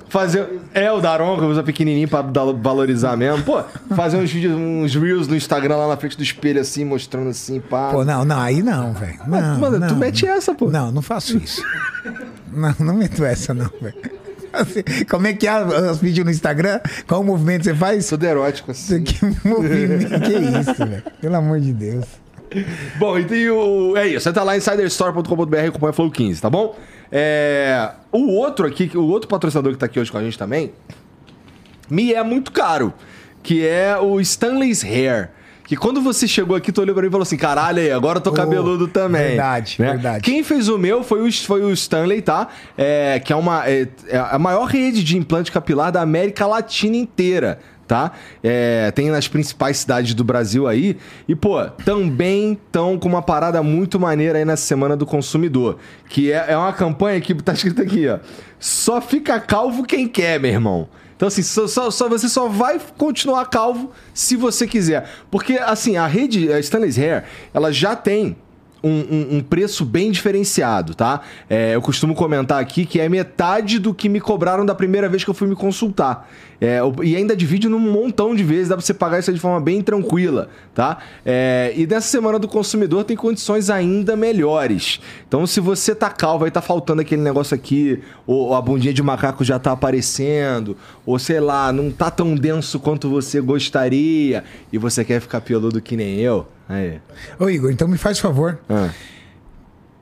Fazer. 0.09 0.47
É 0.75 0.91
o 0.91 0.99
Daron, 1.01 1.37
que 1.39 1.43
usa 1.43 1.63
pequenininho 1.63 2.07
pra 2.07 2.21
valorizar 2.21 3.17
mesmo. 3.17 3.43
Pô, 3.43 3.63
fazer 3.95 4.17
uns 4.17 4.31
vídeos, 4.31 4.55
uns 4.55 4.93
reels 4.95 5.27
no 5.27 5.35
Instagram 5.35 5.75
lá 5.75 5.87
na 5.87 5.97
frente 5.97 6.15
do 6.15 6.21
espelho, 6.21 6.61
assim, 6.61 6.85
mostrando 6.85 7.29
assim, 7.31 7.59
pá. 7.59 7.89
Pô, 7.91 8.05
não, 8.05 8.23
não, 8.23 8.39
aí 8.39 8.61
não, 8.61 8.93
velho. 8.93 9.17
Não, 9.27 9.57
Mano, 9.59 9.87
tu 9.87 9.93
não. 9.93 9.99
mete 9.99 10.27
essa, 10.27 10.53
pô. 10.53 10.69
Não, 10.69 10.91
não 10.91 11.01
faço 11.01 11.35
isso. 11.37 11.63
não, 12.51 12.75
não 12.79 12.93
meto 12.93 13.25
essa, 13.25 13.55
não, 13.55 13.69
velho. 13.81 13.95
Assim, 14.53 14.83
como 15.09 15.25
é 15.27 15.33
que 15.33 15.47
é 15.47 15.63
os 15.91 15.97
vídeos 15.97 16.25
no 16.25 16.31
Instagram? 16.31 16.79
Qual 17.07 17.23
movimento 17.23 17.63
você 17.63 17.73
faz? 17.73 18.07
Tudo 18.07 18.23
erótico, 18.25 18.71
assim. 18.71 19.03
Que 19.03 19.25
movimento, 19.47 20.19
que 20.21 20.33
isso, 20.59 20.85
velho? 20.85 21.03
Pelo 21.19 21.35
amor 21.35 21.59
de 21.59 21.73
Deus. 21.73 22.05
Bom, 22.99 23.17
e 23.17 23.25
tem 23.25 23.49
o. 23.49 23.97
É 23.97 24.07
isso, 24.07 24.29
entra 24.29 24.43
lá 24.43 24.55
em 24.55 24.59
insiderstore.com.br 24.59 25.55
e 25.57 25.67
acompanha 25.67 25.89
o 25.89 25.93
Flow 25.93 26.11
15, 26.11 26.39
tá 26.41 26.49
bom? 26.49 26.75
É, 27.11 27.91
O 28.11 28.31
outro 28.33 28.67
aqui, 28.67 28.89
o 28.95 29.05
outro 29.07 29.27
patrocinador 29.27 29.73
que 29.73 29.79
tá 29.79 29.87
aqui 29.87 29.99
hoje 29.99 30.11
com 30.11 30.17
a 30.17 30.23
gente 30.23 30.37
também, 30.37 30.71
me 31.89 32.13
é 32.13 32.23
muito 32.23 32.51
caro, 32.51 32.93
que 33.41 33.65
é 33.65 33.97
o 33.97 34.21
Stanley's 34.21 34.83
Hair. 34.83 35.29
Que 35.65 35.77
quando 35.77 36.01
você 36.01 36.27
chegou 36.27 36.55
aqui, 36.55 36.71
tu 36.71 36.81
olhou 36.81 36.93
pra 36.93 37.01
mim 37.01 37.07
e 37.07 37.11
falou 37.11 37.23
assim: 37.23 37.37
caralho, 37.37 37.79
aí, 37.79 37.91
agora 37.91 38.17
eu 38.17 38.21
tô 38.21 38.31
Oh, 38.31 38.33
cabeludo 38.33 38.87
também. 38.87 39.29
verdade, 39.29 39.75
né? 39.79 39.91
verdade. 39.91 40.21
Quem 40.23 40.43
fez 40.43 40.67
o 40.67 40.77
meu 40.77 41.03
foi 41.03 41.27
o, 41.27 41.31
foi 41.31 41.63
o 41.63 41.71
Stanley, 41.71 42.21
tá? 42.21 42.47
É, 42.77 43.19
que 43.23 43.31
é, 43.31 43.35
uma, 43.35 43.67
é, 43.67 43.87
é 44.07 44.17
a 44.17 44.37
maior 44.37 44.65
rede 44.65 45.03
de 45.03 45.17
implante 45.17 45.51
capilar 45.51 45.91
da 45.91 46.01
América 46.01 46.45
Latina 46.45 46.97
inteira. 46.97 47.59
Tá? 47.85 48.13
É, 48.41 48.91
tem 48.91 49.09
nas 49.09 49.27
principais 49.27 49.77
cidades 49.77 50.13
do 50.13 50.23
Brasil 50.23 50.67
aí. 50.67 50.97
E, 51.27 51.35
pô, 51.35 51.63
também 51.85 52.53
estão 52.53 52.97
com 52.97 53.09
uma 53.09 53.21
parada 53.21 53.61
muito 53.61 53.99
maneira 53.99 54.39
aí 54.39 54.45
na 54.45 54.55
Semana 54.55 54.95
do 54.95 55.05
Consumidor. 55.05 55.77
Que 56.07 56.31
é, 56.31 56.45
é 56.47 56.57
uma 56.57 56.71
campanha 56.71 57.19
que 57.19 57.35
tá 57.35 57.51
escrito 57.53 57.81
aqui, 57.81 58.07
ó. 58.07 58.19
Só 58.57 59.01
fica 59.01 59.37
calvo 59.39 59.83
quem 59.83 60.07
quer, 60.07 60.39
meu 60.39 60.49
irmão. 60.49 60.87
Então, 61.15 61.27
assim, 61.27 61.41
só, 61.43 61.67
só- 61.67 61.91
só- 61.91 62.09
você 62.09 62.27
só 62.27 62.47
vai 62.47 62.79
continuar 62.97 63.45
calvo 63.45 63.91
se 64.13 64.35
você 64.35 64.65
quiser. 64.67 65.09
Porque, 65.31 65.53
assim, 65.53 65.95
a 65.97 66.07
rede 66.07 66.51
a 66.51 66.59
Stanley's 66.59 66.97
Hair, 66.97 67.23
ela 67.53 67.71
já 67.71 67.95
tem 67.95 68.35
um, 68.83 68.89
um- 68.89 69.37
um 69.37 69.41
preço 69.41 69.85
bem 69.85 70.11
diferenciado, 70.11 70.93
tá? 70.93 71.21
É, 71.49 71.73
eu 71.75 71.81
costumo 71.81 72.13
comentar 72.13 72.59
aqui 72.61 72.85
que 72.85 72.99
é 72.99 73.07
metade 73.07 73.79
do 73.79 73.93
que 73.93 74.09
me 74.09 74.19
cobraram 74.19 74.65
da 74.65 74.75
primeira 74.75 75.07
vez 75.07 75.23
que 75.23 75.29
eu 75.29 75.33
fui 75.33 75.47
me 75.47 75.55
consultar. 75.55 76.29
É, 76.63 76.79
e 77.03 77.13
ainda 77.17 77.35
divide 77.35 77.67
num 77.67 77.77
montão 77.77 78.33
de 78.33 78.41
vezes, 78.41 78.69
dá 78.69 78.77
pra 78.77 78.85
você 78.85 78.93
pagar 78.93 79.19
isso 79.19 79.33
de 79.33 79.39
forma 79.39 79.59
bem 79.59 79.81
tranquila, 79.81 80.47
tá? 80.73 80.99
É, 81.25 81.73
e 81.75 81.85
nessa 81.85 82.07
semana 82.07 82.39
do 82.39 82.47
consumidor 82.47 83.03
tem 83.03 83.17
condições 83.17 83.69
ainda 83.69 84.15
melhores. 84.15 85.01
Então, 85.27 85.45
se 85.45 85.59
você 85.59 85.93
tá 85.93 86.09
calvo 86.09 86.45
aí, 86.45 86.51
tá 86.51 86.61
faltando 86.61 87.01
aquele 87.01 87.21
negócio 87.21 87.53
aqui, 87.53 88.01
ou 88.25 88.55
a 88.55 88.61
bundinha 88.61 88.93
de 88.93 89.03
macaco 89.03 89.43
já 89.43 89.59
tá 89.59 89.73
aparecendo, 89.73 90.77
ou 91.05 91.19
sei 91.19 91.41
lá, 91.41 91.73
não 91.73 91.91
tá 91.91 92.09
tão 92.09 92.33
denso 92.33 92.79
quanto 92.79 93.09
você 93.09 93.41
gostaria, 93.41 94.45
e 94.71 94.77
você 94.77 95.03
quer 95.03 95.19
ficar 95.19 95.41
peludo 95.41 95.81
que 95.81 95.97
nem 95.97 96.17
eu, 96.19 96.47
aí. 96.69 97.01
Ô, 97.37 97.49
Igor, 97.49 97.71
então 97.71 97.89
me 97.89 97.97
faz 97.97 98.19
favor. 98.19 98.57
Ah. 98.69 98.89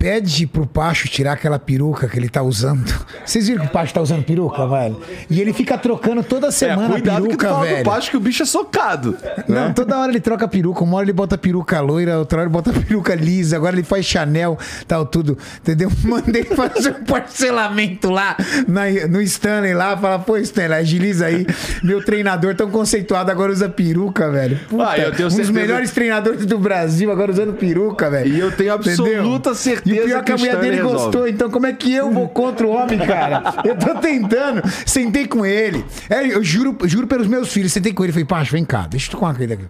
Pede 0.02 0.48
pro 0.48 0.66
Pacho 0.66 1.08
tirar 1.08 1.34
aquela 1.34 1.60
peruca 1.60 2.08
que 2.08 2.18
ele 2.18 2.28
tá 2.28 2.42
usando. 2.42 2.92
Vocês 3.24 3.48
viram 3.48 3.62
que 3.62 3.68
o 3.68 3.70
Pacho 3.72 3.94
tá 3.94 4.02
usando 4.02 4.24
peruca, 4.24 4.66
velho? 4.68 5.00
E 5.30 5.40
ele 5.40 5.54
fica 5.54 5.78
trocando 5.78 6.24
toda 6.24 6.52
semana 6.52 6.88
é, 6.88 6.92
cuidado 6.94 7.26
a 7.26 7.28
que 7.28 7.36
tu 7.36 7.38
peruca, 7.38 7.48
fala 7.50 7.66
velho. 7.68 7.84
do 7.84 7.90
Pacho 7.90 8.10
que 8.10 8.18
o 8.18 8.20
bicho 8.20 8.42
é 8.42 8.46
socado. 8.48 9.16
Não, 9.48 9.68
né? 9.68 9.74
toda 9.76 10.00
hora 10.00 10.12
ele 10.12 10.20
troca 10.20 10.48
peruca. 10.48 10.84
Uma 10.84 10.98
hora 10.98 11.06
ele 11.06 11.14
bota 11.14 11.38
peruca 11.38 11.80
loira, 11.82 12.18
outra 12.18 12.40
hora 12.40 12.48
ele 12.48 12.52
bota 12.54 12.74
peruca 12.82 13.14
lisa. 13.14 13.56
Agora 13.58 13.76
ele 13.76 13.84
faz 13.84 14.04
Chanel, 14.04 14.58
tal, 14.88 15.06
tudo. 15.06 15.38
Entendeu? 15.60 15.92
Mandei 16.04 16.46
fazer 16.46 16.96
um 17.00 17.04
parcelamento 17.06 18.10
lá 18.10 18.36
na- 18.68 19.08
no 19.08 19.22
Stanley 19.22 19.76
lá. 19.76 19.96
Fala, 19.96 20.18
pô, 20.18 20.36
Stanley, 20.38 20.80
agiliza 20.80 21.28
aí. 21.28 21.46
Meu 21.84 22.04
treinador 22.04 22.56
tão 22.56 22.72
conceituado 22.72 23.30
agora 23.30 23.52
usa 23.52 23.70
peruca, 23.70 24.32
velho. 24.32 24.60
Puta, 24.68 24.84
Ah, 24.90 24.98
eu 24.98 25.12
tenho 25.12 25.30
um 25.30 25.36
dos 25.36 25.50
melhores 25.52 25.92
treinadores 25.92 26.44
do 26.48 26.58
Brasil 26.58 27.12
agora 27.12 27.32
usando 27.32 27.54
peruca, 27.54 28.10
velho. 28.10 28.34
E 28.34 28.40
eu 28.40 28.52
tenho 28.52 28.74
absoluta 28.74 29.54
certeza 29.54 29.91
E 29.94 30.02
o 30.02 30.06
pior 30.06 30.24
que 30.24 30.32
a 30.32 30.38
mulher 30.38 30.60
dele 30.60 30.76
Stanley 30.78 30.94
gostou. 30.94 31.12
resolve. 31.12 31.32
Então 31.32 31.50
como 31.50 31.66
é 31.66 31.74
que 31.74 31.94
eu 31.94 32.12
vou 32.12 32.28
contra 32.30 32.66
o 32.66 32.72
homem, 32.72 33.00
cara? 33.00 33.56
Eu 33.64 33.78
tô 33.78 33.96
tentando. 33.96 34.62
Sentei 34.86 35.28
com 35.28 35.46
ele. 35.46 35.86
É, 36.10 36.26
eu 36.26 36.44
juro, 36.44 36.78
juro 36.86 37.08
pelos 37.08 37.28
meus 37.28 37.52
filhos. 37.52 37.72
Sentei 37.74 37.94
com 37.94 38.04
ele 38.04 38.12
e 38.12 38.14
falei, 38.14 38.26
Pacho, 38.26 38.52
vem 38.52 38.66
cá, 38.66 38.88
deixa 38.88 39.08
eu 39.08 39.12
tocar 39.12 39.28
uma 39.28 39.36
coisa 39.36 39.54
aqui. 39.54 39.66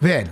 Velho, 0.00 0.30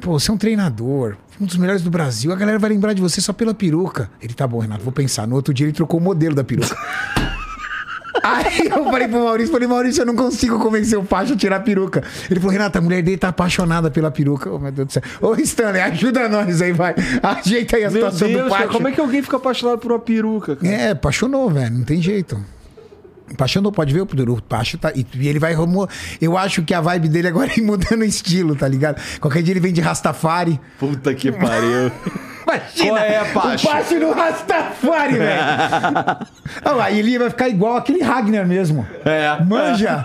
pô, 0.00 0.18
você 0.18 0.30
é 0.30 0.34
um 0.34 0.36
treinador, 0.36 1.16
um 1.40 1.46
dos 1.46 1.56
melhores 1.56 1.82
do 1.82 1.90
Brasil. 1.90 2.32
A 2.32 2.36
galera 2.36 2.58
vai 2.58 2.70
lembrar 2.70 2.92
de 2.92 3.00
você 3.02 3.20
só 3.20 3.32
pela 3.32 3.54
peruca. 3.54 4.10
Ele, 4.20 4.34
tá 4.34 4.46
bom, 4.46 4.58
Renato, 4.58 4.82
vou 4.84 4.92
pensar. 4.92 5.26
No 5.26 5.34
outro 5.36 5.52
dia 5.54 5.66
ele 5.66 5.72
trocou 5.72 5.98
o 5.98 6.02
modelo 6.02 6.34
da 6.34 6.44
peruca. 6.44 6.76
Aí 8.24 8.68
eu 8.68 8.84
falei 8.84 9.06
pro 9.06 9.22
Maurício, 9.22 9.52
falei, 9.52 9.68
Maurício, 9.68 10.00
eu 10.02 10.06
não 10.06 10.16
consigo 10.16 10.58
convencer 10.58 10.98
o 10.98 11.04
Pacho 11.04 11.34
a 11.34 11.36
tirar 11.36 11.56
a 11.56 11.60
peruca. 11.60 12.02
Ele 12.30 12.40
falou, 12.40 12.52
Renato, 12.52 12.78
a 12.78 12.80
mulher 12.80 13.02
dele 13.02 13.18
tá 13.18 13.28
apaixonada 13.28 13.90
pela 13.90 14.10
peruca. 14.10 14.50
Oh, 14.50 14.58
meu 14.58 14.72
Deus 14.72 14.88
do 14.88 14.92
céu. 14.94 15.02
Ô, 15.20 15.34
Stanley, 15.34 15.82
ajuda 15.82 16.26
nós 16.28 16.62
aí, 16.62 16.72
vai. 16.72 16.94
Ajeita 17.22 17.76
aí 17.76 17.84
a 17.84 17.90
Meu 17.90 18.00
situação 18.02 18.28
do 18.28 18.34
Deus, 18.34 18.48
Pacho. 18.48 18.62
cara, 18.62 18.72
como 18.72 18.88
é 18.88 18.92
que 18.92 19.00
alguém 19.00 19.22
fica 19.22 19.36
apaixonado 19.36 19.78
por 19.78 19.92
uma 19.92 19.98
peruca, 19.98 20.56
cara? 20.56 20.72
É, 20.72 20.90
apaixonou, 20.90 21.50
velho. 21.50 21.74
Não 21.74 21.84
tem 21.84 22.00
jeito. 22.00 22.42
Apaixonou, 23.30 23.72
pode 23.72 23.92
ver 23.92 24.00
o 24.02 24.06
Pacho 24.42 24.78
tá. 24.78 24.92
E 24.94 25.06
e 25.14 25.28
ele 25.28 25.38
vai. 25.38 25.52
rumo- 25.54 25.88
Eu 26.20 26.36
acho 26.36 26.62
que 26.62 26.72
a 26.74 26.80
vibe 26.80 27.08
dele 27.08 27.28
agora 27.28 27.50
é 27.50 27.58
ir 27.58 27.62
mudando 27.62 28.00
o 28.00 28.04
estilo, 28.04 28.54
tá 28.54 28.68
ligado? 28.68 29.00
Qualquer 29.20 29.42
dia 29.42 29.52
ele 29.52 29.60
vem 29.60 29.72
de 29.72 29.80
Rastafari. 29.80 30.60
Puta 30.78 31.14
que 31.14 31.30
pariu. 31.32 31.90
Imagina! 32.46 32.88
Qual 32.88 32.98
é, 32.98 33.24
Pacho? 33.32 33.66
O 33.66 33.70
Pacho 33.70 34.00
no 34.00 34.12
Rastafari, 34.12 35.18
velho! 35.18 35.42
Ah, 36.64 36.84
aí 36.84 36.98
ele 36.98 37.18
vai 37.18 37.30
ficar 37.30 37.48
igual 37.48 37.76
aquele 37.76 38.02
Ragnar 38.02 38.46
mesmo. 38.46 38.86
É. 39.04 39.42
Manja! 39.44 40.04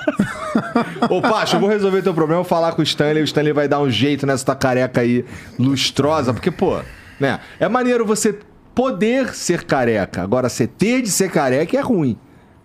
Ô, 1.10 1.22
Pacho, 1.22 1.58
eu 1.58 1.60
vou 1.60 1.70
resolver 1.70 2.02
teu 2.02 2.14
problema, 2.14 2.42
vou 2.42 2.50
falar 2.50 2.72
com 2.72 2.82
o 2.82 2.84
Stanley. 2.84 3.22
O 3.22 3.26
Stanley 3.26 3.54
vai 3.54 3.68
dar 3.68 3.80
um 3.80 3.90
jeito 3.90 4.26
nessa 4.26 4.46
tua 4.46 4.56
careca 4.56 5.02
aí 5.02 5.26
lustrosa. 5.58 6.34
Porque, 6.34 6.50
pô, 6.50 6.80
né? 7.20 7.40
É 7.60 7.68
maneiro 7.68 8.06
você 8.06 8.40
poder 8.74 9.34
ser 9.34 9.64
careca. 9.64 10.22
Agora, 10.24 10.48
você 10.50 10.66
ter 10.66 11.02
de 11.02 11.10
ser 11.10 11.30
careca 11.30 11.78
é 11.78 11.82
ruim, 11.82 12.18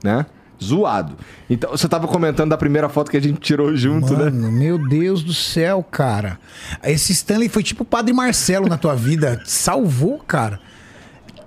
né? 0.03 0.25
Zoado. 0.63 1.15
Então, 1.49 1.71
você 1.71 1.89
tava 1.89 2.07
comentando 2.07 2.51
da 2.51 2.57
primeira 2.57 2.89
foto 2.89 3.11
que 3.11 3.17
a 3.17 3.21
gente 3.21 3.39
tirou 3.41 3.75
junto, 3.77 4.13
né? 4.17 4.25
Mano, 4.25 4.51
meu 4.53 4.79
Deus 4.89 5.23
do 5.23 5.35
céu, 5.35 5.83
cara. 5.89 6.39
Esse 6.83 7.13
Stanley 7.13 7.49
foi 7.49 7.63
tipo 7.63 7.83
o 7.83 7.87
Padre 7.87 8.13
Marcelo 8.13 8.69
na 8.69 8.79
tua 8.79 8.95
vida. 8.95 9.41
Salvou, 9.45 10.19
cara. 10.19 10.61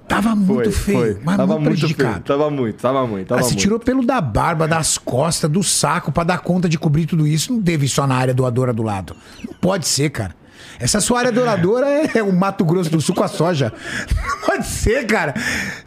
Tava 0.07 0.33
muito 0.35 0.71
feio, 0.71 1.19
mas 1.21 1.35
tava 1.35 1.59
muito 1.59 1.85
feio. 1.93 2.19
Tava 2.21 2.49
muito, 2.49 2.77
tava 2.81 3.05
muito, 3.05 3.27
tava 3.27 3.41
Ah, 3.41 3.43
se 3.43 3.49
muito. 3.49 3.59
tirou 3.61 3.77
pelo 3.77 4.05
da 4.05 4.21
barba, 4.21 4.65
das 4.65 4.97
costas, 4.97 5.51
do 5.51 5.61
saco 5.61 6.13
pra 6.13 6.23
dar 6.23 6.39
conta 6.39 6.69
de 6.69 6.79
cobrir 6.79 7.05
tudo 7.05 7.27
isso. 7.27 7.51
Não 7.51 7.61
teve 7.61 7.89
só 7.89 8.07
na 8.07 8.15
área 8.15 8.33
doadora 8.33 8.71
do 8.71 8.83
lado. 8.83 9.15
Não 9.45 9.53
pode 9.59 9.85
ser, 9.85 10.09
cara. 10.09 10.33
Essa 10.79 11.01
sua 11.01 11.19
área 11.19 11.31
doadora 11.31 11.87
é 12.13 12.21
o 12.21 12.31
Mato 12.31 12.63
Grosso 12.63 12.89
do 12.89 13.01
Sul 13.01 13.15
com 13.15 13.23
a 13.23 13.27
soja. 13.27 13.73
Não 14.15 14.37
pode 14.45 14.67
ser, 14.67 15.05
cara. 15.07 15.33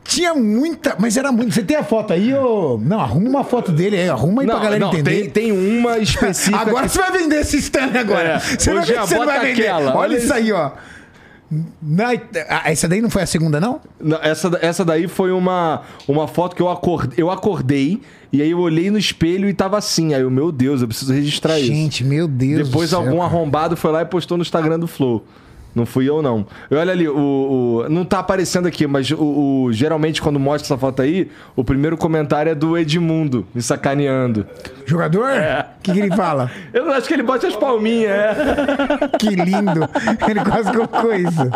Tinha 0.04 0.34
muita. 0.34 0.96
Mas 0.98 1.16
era 1.16 1.30
muito. 1.30 1.52
Você 1.54 1.62
tem 1.62 1.76
a 1.76 1.84
foto 1.84 2.12
aí, 2.12 2.34
ô? 2.34 2.78
Não, 2.82 3.00
arruma 3.00 3.28
uma 3.28 3.44
foto 3.44 3.70
dele 3.70 3.96
aí. 3.96 4.08
Arruma 4.08 4.42
aí 4.42 4.48
pra 4.48 4.58
galera 4.58 4.84
entender. 4.86 5.10
Tem, 5.30 5.30
tem 5.30 5.52
uma 5.52 5.98
específica. 6.02 6.58
Agora 6.58 6.86
que- 6.86 6.92
você 6.92 6.98
vai 6.98 7.12
vender 7.12 7.40
esse 7.40 7.56
stand 7.58 7.92
agora. 7.98 8.30
É. 8.30 8.38
Você, 8.38 8.82
Jean, 8.82 9.06
você 9.06 9.18
não 9.18 9.26
vai 9.26 9.40
vender. 9.40 9.62
aquela, 9.68 9.90
Olha, 9.90 9.96
olha 9.98 10.16
isso. 10.18 10.32
aí, 10.34 10.52
ó. 10.52 10.70
Na- 11.82 12.12
essa 12.64 12.86
daí 12.86 13.00
não 13.00 13.10
foi 13.10 13.22
a 13.22 13.26
segunda, 13.26 13.60
não? 13.60 13.80
Não, 14.00 14.18
essa, 14.22 14.56
essa 14.62 14.84
daí 14.84 15.08
foi 15.08 15.32
uma, 15.32 15.82
uma 16.06 16.28
foto 16.28 16.54
que 16.54 16.62
eu 16.62 16.68
acordei, 16.70 17.14
eu 17.16 17.30
acordei 17.30 18.00
e 18.32 18.40
aí 18.40 18.50
eu 18.52 18.58
olhei 18.60 18.90
no 18.90 18.98
espelho 18.98 19.48
e 19.48 19.52
tava 19.54 19.76
assim. 19.76 20.14
Aí 20.14 20.22
eu, 20.22 20.30
meu 20.30 20.52
Deus, 20.52 20.80
eu 20.80 20.86
preciso 20.88 21.12
registrar 21.12 21.58
isso. 21.58 21.72
Gente, 21.72 22.04
meu 22.04 22.28
Deus. 22.28 22.68
Depois 22.68 22.90
do 22.90 22.90
céu, 22.90 23.00
algum 23.00 23.18
cara. 23.18 23.24
arrombado 23.24 23.76
foi 23.76 23.90
lá 23.90 24.02
e 24.02 24.04
postou 24.04 24.36
no 24.36 24.42
Instagram 24.42 24.78
do 24.78 24.86
Flow. 24.86 25.24
Não 25.74 25.86
fui 25.86 26.08
eu, 26.08 26.20
não. 26.20 26.44
E 26.70 26.74
olha 26.74 26.90
ali, 26.92 27.08
o, 27.08 27.16
o- 27.16 27.88
não 27.88 28.04
tá 28.04 28.18
aparecendo 28.18 28.66
aqui, 28.66 28.86
mas 28.86 29.10
o, 29.12 29.16
o- 29.66 29.72
geralmente 29.72 30.20
quando 30.20 30.38
mostra 30.40 30.66
essa 30.66 30.76
foto 30.76 31.00
aí, 31.02 31.30
o 31.54 31.62
primeiro 31.62 31.96
comentário 31.96 32.50
é 32.50 32.54
do 32.54 32.76
Edmundo, 32.76 33.46
me 33.54 33.62
sacaneando. 33.62 34.44
Jogador? 34.84 35.30
O 35.30 35.82
que, 35.82 35.92
que 35.92 35.98
ele 36.00 36.16
fala? 36.16 36.50
Eu 36.74 36.86
não 36.86 36.92
acho 36.94 37.06
que 37.06 37.14
ele 37.14 37.22
bote 37.22 37.46
as 37.46 37.54
palminhas, 37.54 38.10
é. 38.10 38.36
Que 39.18 39.28
lindo. 39.28 39.88
Ele 40.28 40.40
quase 40.44 40.72
colocou 40.72 41.14
isso. 41.14 41.50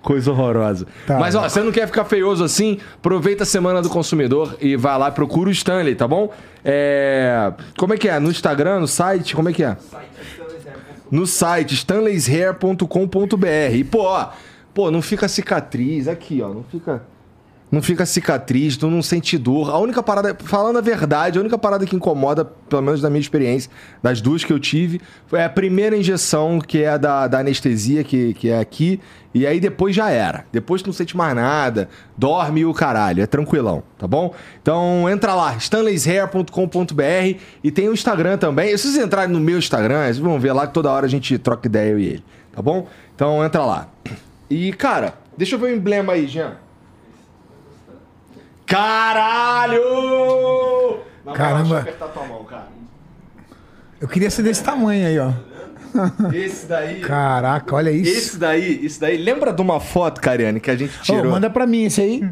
Coisa 0.00 0.30
horrorosa. 0.30 0.86
Tá. 1.06 1.18
Mas 1.18 1.34
ó, 1.34 1.48
você 1.48 1.60
não 1.60 1.72
quer 1.72 1.86
ficar 1.86 2.04
feioso 2.04 2.44
assim? 2.44 2.78
Aproveita 2.96 3.42
a 3.42 3.46
semana 3.46 3.82
do 3.82 3.88
consumidor 3.90 4.56
e 4.60 4.76
vai 4.76 4.96
lá, 4.96 5.10
procura 5.10 5.48
o 5.48 5.52
Stanley, 5.52 5.94
tá 5.96 6.06
bom? 6.06 6.32
É... 6.64 7.52
Como 7.76 7.94
é 7.94 7.96
que 7.96 8.08
é? 8.08 8.20
No 8.20 8.30
Instagram, 8.30 8.80
no 8.80 8.86
site? 8.88 9.34
Como 9.34 9.48
é 9.48 9.52
que 9.52 9.64
é? 9.64 9.76
No 11.10 11.26
site, 11.26 11.74
stanleyshair.com.br. 11.74 13.74
E, 13.74 13.84
pô, 13.84 14.02
ó, 14.02 14.30
pô, 14.72 14.90
não 14.90 15.02
fica 15.02 15.28
cicatriz. 15.28 16.08
Aqui, 16.08 16.40
ó, 16.40 16.48
não 16.48 16.64
fica. 16.64 17.02
Não 17.70 17.80
fica 17.80 18.04
cicatriz, 18.04 18.76
tu 18.76 18.90
não 18.90 19.00
sente 19.00 19.38
dor. 19.38 19.70
A 19.70 19.78
única 19.78 20.02
parada, 20.02 20.36
falando 20.42 20.78
a 20.78 20.80
verdade, 20.80 21.38
a 21.38 21.40
única 21.40 21.56
parada 21.56 21.86
que 21.86 21.94
incomoda, 21.94 22.44
pelo 22.44 22.82
menos 22.82 23.00
na 23.00 23.08
minha 23.08 23.20
experiência, 23.20 23.70
das 24.02 24.20
duas 24.20 24.42
que 24.42 24.52
eu 24.52 24.58
tive, 24.58 25.00
foi 25.28 25.44
a 25.44 25.48
primeira 25.48 25.96
injeção, 25.96 26.58
que 26.58 26.82
é 26.82 26.88
a 26.88 26.96
da, 26.96 27.28
da 27.28 27.38
anestesia, 27.38 28.02
que, 28.02 28.34
que 28.34 28.50
é 28.50 28.58
aqui, 28.58 29.00
e 29.32 29.46
aí 29.46 29.60
depois 29.60 29.94
já 29.94 30.10
era. 30.10 30.44
Depois 30.50 30.82
tu 30.82 30.86
não 30.86 30.92
sente 30.92 31.16
mais 31.16 31.32
nada, 31.36 31.88
dorme 32.16 32.64
o 32.64 32.74
caralho, 32.74 33.22
é 33.22 33.26
tranquilão, 33.26 33.84
tá 33.96 34.08
bom? 34.08 34.34
Então 34.60 35.08
entra 35.08 35.34
lá, 35.34 35.56
stanleyshair.com.br 35.56 37.38
e 37.62 37.70
tem 37.70 37.88
o 37.88 37.92
Instagram 37.92 38.36
também. 38.36 38.76
Se 38.76 38.88
vocês 38.88 39.04
entrarem 39.04 39.32
no 39.32 39.38
meu 39.38 39.58
Instagram, 39.58 40.02
vocês 40.02 40.18
vão 40.18 40.40
ver 40.40 40.52
lá 40.52 40.66
que 40.66 40.74
toda 40.74 40.90
hora 40.90 41.06
a 41.06 41.08
gente 41.08 41.38
troca 41.38 41.68
ideia, 41.68 41.92
eu 41.92 42.00
e 42.00 42.06
ele, 42.06 42.24
tá 42.52 42.60
bom? 42.60 42.88
Então 43.14 43.44
entra 43.44 43.64
lá. 43.64 43.88
E, 44.48 44.72
cara, 44.72 45.14
deixa 45.36 45.54
eu 45.54 45.60
ver 45.60 45.66
o 45.66 45.76
emblema 45.76 46.14
aí, 46.14 46.26
Jean. 46.26 46.56
Caralho! 48.70 49.80
Caramba. 51.34 51.86
Mão, 52.28 52.44
cara. 52.44 52.68
Eu 54.00 54.06
queria 54.08 54.30
ser 54.30 54.42
desse 54.42 54.62
tamanho 54.62 55.06
aí, 55.06 55.18
ó. 55.18 55.32
Esse 56.32 56.66
daí. 56.66 57.00
Caraca, 57.00 57.74
olha 57.74 57.90
isso. 57.90 58.10
Esse 58.10 58.38
daí, 58.38 58.84
esse 58.86 59.00
daí. 59.00 59.16
Lembra 59.16 59.52
de 59.52 59.60
uma 59.60 59.80
foto, 59.80 60.20
Cariane, 60.20 60.60
que 60.60 60.70
a 60.70 60.76
gente 60.76 61.00
tirou? 61.02 61.32
manda 61.32 61.50
pra 61.50 61.66
mim 61.66 61.84
esse 61.84 62.00
aí. 62.00 62.28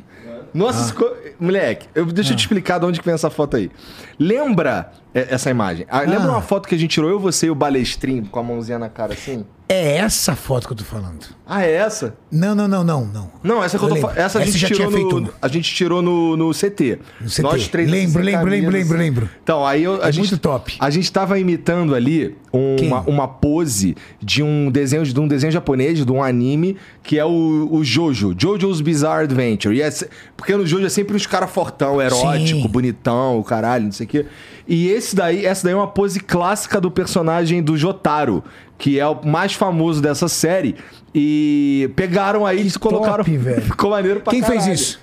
Nossa, 0.54 0.95
co- 0.95 1.12
moleque, 1.38 1.88
eu, 1.95 2.07
deixa 2.07 2.33
eu 2.33 2.37
te 2.37 2.40
explicar 2.40 2.78
de 2.78 2.87
onde 2.87 3.00
que 3.00 3.04
vem 3.04 3.14
essa 3.14 3.28
foto 3.30 3.57
aí. 3.57 3.71
Lembra 4.18 4.92
é, 5.14 5.26
essa 5.35 5.50
imagem? 5.50 5.87
Ah, 5.90 6.00
Lembra 6.00 6.28
Ah. 6.28 6.33
uma 6.33 6.40
foto 6.42 6.68
que 6.68 6.75
a 6.75 6.78
gente 6.78 6.92
tirou 6.92 7.11
eu, 7.11 7.18
você 7.21 7.47
e 7.47 7.50
o 7.50 7.54
balestrinho 7.54 8.25
com 8.26 8.38
a 8.38 8.42
mãozinha 8.42 8.78
na 8.78 8.88
cara 8.88 9.12
assim? 9.12 9.45
É 9.70 9.96
essa 9.98 10.34
foto 10.34 10.66
que 10.66 10.72
eu 10.72 10.76
tô 10.78 10.84
falando. 10.84 11.26
Ah, 11.46 11.62
é 11.62 11.72
essa? 11.75 12.16
Não, 12.30 12.54
não, 12.54 12.66
não, 12.66 12.82
não, 12.82 13.04
não. 13.04 13.30
Não, 13.42 13.64
essa 13.64 13.78
que 13.78 13.84
eu 13.84 13.88
tô 13.88 13.94
lembro. 13.94 14.10
falando. 14.10 14.25
Essa 14.25 14.38
a 14.38 14.44
gente 14.44 14.56
já 14.58 14.68
tirou 14.68 14.87
tinha 14.88 14.98
feito 14.98 15.20
no. 15.20 15.28
uma. 15.28 15.34
A 15.42 15.48
gente 15.48 15.75
tirou 15.75 16.00
no, 16.00 16.37
no 16.38 16.52
CT. 16.52 16.98
No 17.20 17.28
CT. 17.28 17.42
Nós 17.42 17.68
três 17.68 17.90
Lembro, 17.90 18.22
lembro, 18.22 18.48
lembro, 18.48 18.70
lembro, 18.70 18.98
lembro. 18.98 19.30
Então, 19.42 19.66
aí 19.66 19.84
eu, 19.84 20.02
a 20.02 20.08
É 20.08 20.12
gente, 20.12 20.28
muito 20.30 20.38
top. 20.38 20.76
A 20.80 20.88
gente 20.88 21.12
tava 21.12 21.38
imitando 21.38 21.94
ali 21.94 22.34
Quem? 22.78 22.88
uma, 22.88 23.00
uma 23.00 23.28
pose 23.28 23.94
de 24.22 24.42
um 24.42 24.70
desenho 24.70 25.04
de 25.04 25.20
um 25.20 25.28
desenho 25.28 25.52
japonês, 25.52 26.04
de 26.04 26.10
um 26.12 26.22
anime, 26.22 26.76
que 27.02 27.18
é 27.18 27.25
o, 27.25 27.68
o 27.70 27.84
Jojo, 27.84 28.34
Jojo's 28.38 28.80
Bizarre 28.80 29.25
Adventure. 29.25 29.76
E 29.76 29.82
é 29.82 29.90
porque 30.37 30.56
no 30.56 30.66
Jojo 30.66 30.87
é 30.87 30.90
sempre 30.90 31.14
uns 31.16 31.26
cara 31.26 31.46
fortão, 31.46 32.00
erótico, 32.00 32.62
Sim. 32.62 32.68
bonitão, 32.68 33.42
caralho, 33.42 33.84
não 33.84 33.92
sei 33.92 34.06
o 34.06 34.08
quê. 34.08 34.26
E 34.66 34.88
esse 34.88 35.16
daí, 35.16 35.46
essa 35.46 35.64
daí 35.64 35.72
é 35.72 35.76
uma 35.76 35.87
pose 35.88 36.20
clássica 36.20 36.78
do 36.78 36.90
personagem 36.90 37.62
do 37.62 37.75
Jotaro, 37.75 38.44
que 38.78 38.99
é 38.99 39.06
o 39.06 39.26
mais 39.26 39.52
famoso 39.54 40.00
dessa 40.00 40.28
série. 40.28 40.76
E 41.14 41.90
pegaram 41.97 42.47
aí 42.47 42.66
e 42.66 42.78
colocaram. 42.78 43.25
velho. 43.25 43.61
Ficou 43.66 43.90
maneiro 43.90 44.20
pra 44.20 44.30
Quem 44.32 44.42
fez 44.42 44.58
caralho. 44.61 44.75
isso? 44.75 45.00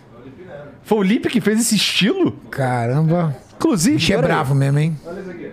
Foi 0.83 0.97
o 0.99 1.01
Lipe 1.03 1.29
que 1.29 1.41
fez 1.41 1.59
esse 1.59 1.75
estilo? 1.75 2.31
Caramba. 2.49 3.35
Inclusive. 3.57 3.95
Bicho 3.97 4.13
é 4.13 4.15
pera 4.15 4.27
aí. 4.27 4.33
bravo 4.33 4.55
mesmo, 4.55 4.79
hein? 4.79 4.95
Olha 5.05 5.19
isso 5.19 5.29
aqui. 5.31 5.49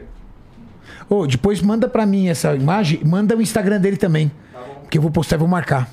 Ô, 1.09 1.27
depois 1.27 1.61
manda 1.63 1.89
pra 1.89 2.05
mim 2.07 2.29
essa 2.29 2.55
imagem, 2.55 3.01
manda 3.05 3.37
o 3.37 3.43
Instagram 3.43 3.81
dele 3.81 3.97
também. 3.97 4.31
Que 4.91 4.99
eu 4.99 5.03
vou 5.03 5.11
postar 5.11 5.37
e 5.37 5.39
vou 5.39 5.49
marcar. 5.49 5.89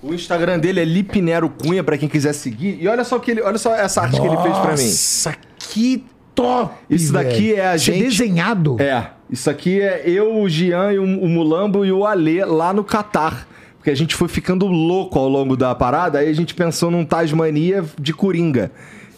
O 0.00 0.14
Instagram 0.14 0.60
dele 0.60 0.78
é 0.80 0.84
Lipnero 0.84 1.50
Cunha, 1.50 1.82
pra 1.82 1.98
quem 1.98 2.08
quiser 2.08 2.32
seguir. 2.32 2.78
E 2.80 2.86
olha 2.86 3.02
só, 3.02 3.18
que 3.18 3.32
ele, 3.32 3.42
olha 3.42 3.58
só 3.58 3.74
essa 3.74 4.00
arte 4.02 4.20
que 4.20 4.26
ele 4.26 4.36
fez 4.36 4.56
pra 4.58 4.76
mim. 4.76 4.84
Nossa, 4.84 5.34
que 5.58 6.04
top! 6.36 6.72
Isso 6.88 7.12
daqui 7.12 7.48
velho. 7.48 7.58
é 7.60 7.66
a 7.66 7.74
Isso 7.76 7.84
gente- 7.86 8.04
desenhado? 8.04 8.76
É, 8.80 9.10
isso 9.30 9.50
aqui 9.50 9.80
é 9.80 10.02
eu, 10.06 10.40
o 10.40 10.48
Gian, 10.48 10.92
e 10.92 10.98
o, 10.98 11.06
Mulambo 11.06 11.84
e 11.84 11.92
o 11.92 12.06
Alê 12.06 12.44
lá 12.44 12.72
no 12.72 12.82
Catar. 12.82 13.46
Porque 13.76 13.90
a 13.90 13.94
gente 13.94 14.14
foi 14.14 14.28
ficando 14.28 14.66
louco 14.66 15.18
ao 15.18 15.28
longo 15.28 15.56
da 15.56 15.74
parada, 15.74 16.18
aí 16.18 16.28
a 16.28 16.32
gente 16.32 16.54
pensou 16.54 16.90
num 16.90 17.04
Tasmania 17.04 17.84
de 17.98 18.12
Coringa. 18.12 18.70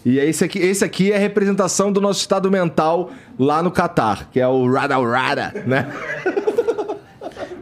E 0.05 0.19
aí 0.19 0.29
esse 0.29 0.45
aqui, 0.45 0.59
esse 0.59 0.85
aqui 0.85 1.13
é 1.13 1.17
a 1.17 1.19
representação 1.19 1.93
do 1.93 2.01
nosso 2.01 2.21
estado 2.21 2.51
mental 2.51 3.11
lá 3.39 3.63
no 3.63 3.71
Catar, 3.71 4.29
que 4.33 4.41
é 4.41 4.49
o 4.49 4.71
Rada 4.71 4.97
Rada, 4.97 5.53
né? 5.67 5.89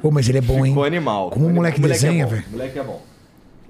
Pô, 0.00 0.11
mas 0.11 0.28
ele 0.28 0.38
é 0.38 0.40
bom, 0.40 0.64
hein? 0.64 0.73
Ficou 0.73 0.85
animal. 0.85 1.31
Como 1.31 1.47
o 1.47 1.50
moleque 1.50 1.81
desenha, 1.81 2.25
é 2.25 2.26
velho. 2.26 2.45
O 2.49 2.52
moleque 2.52 2.78
é 2.78 2.83
bom. 2.83 3.02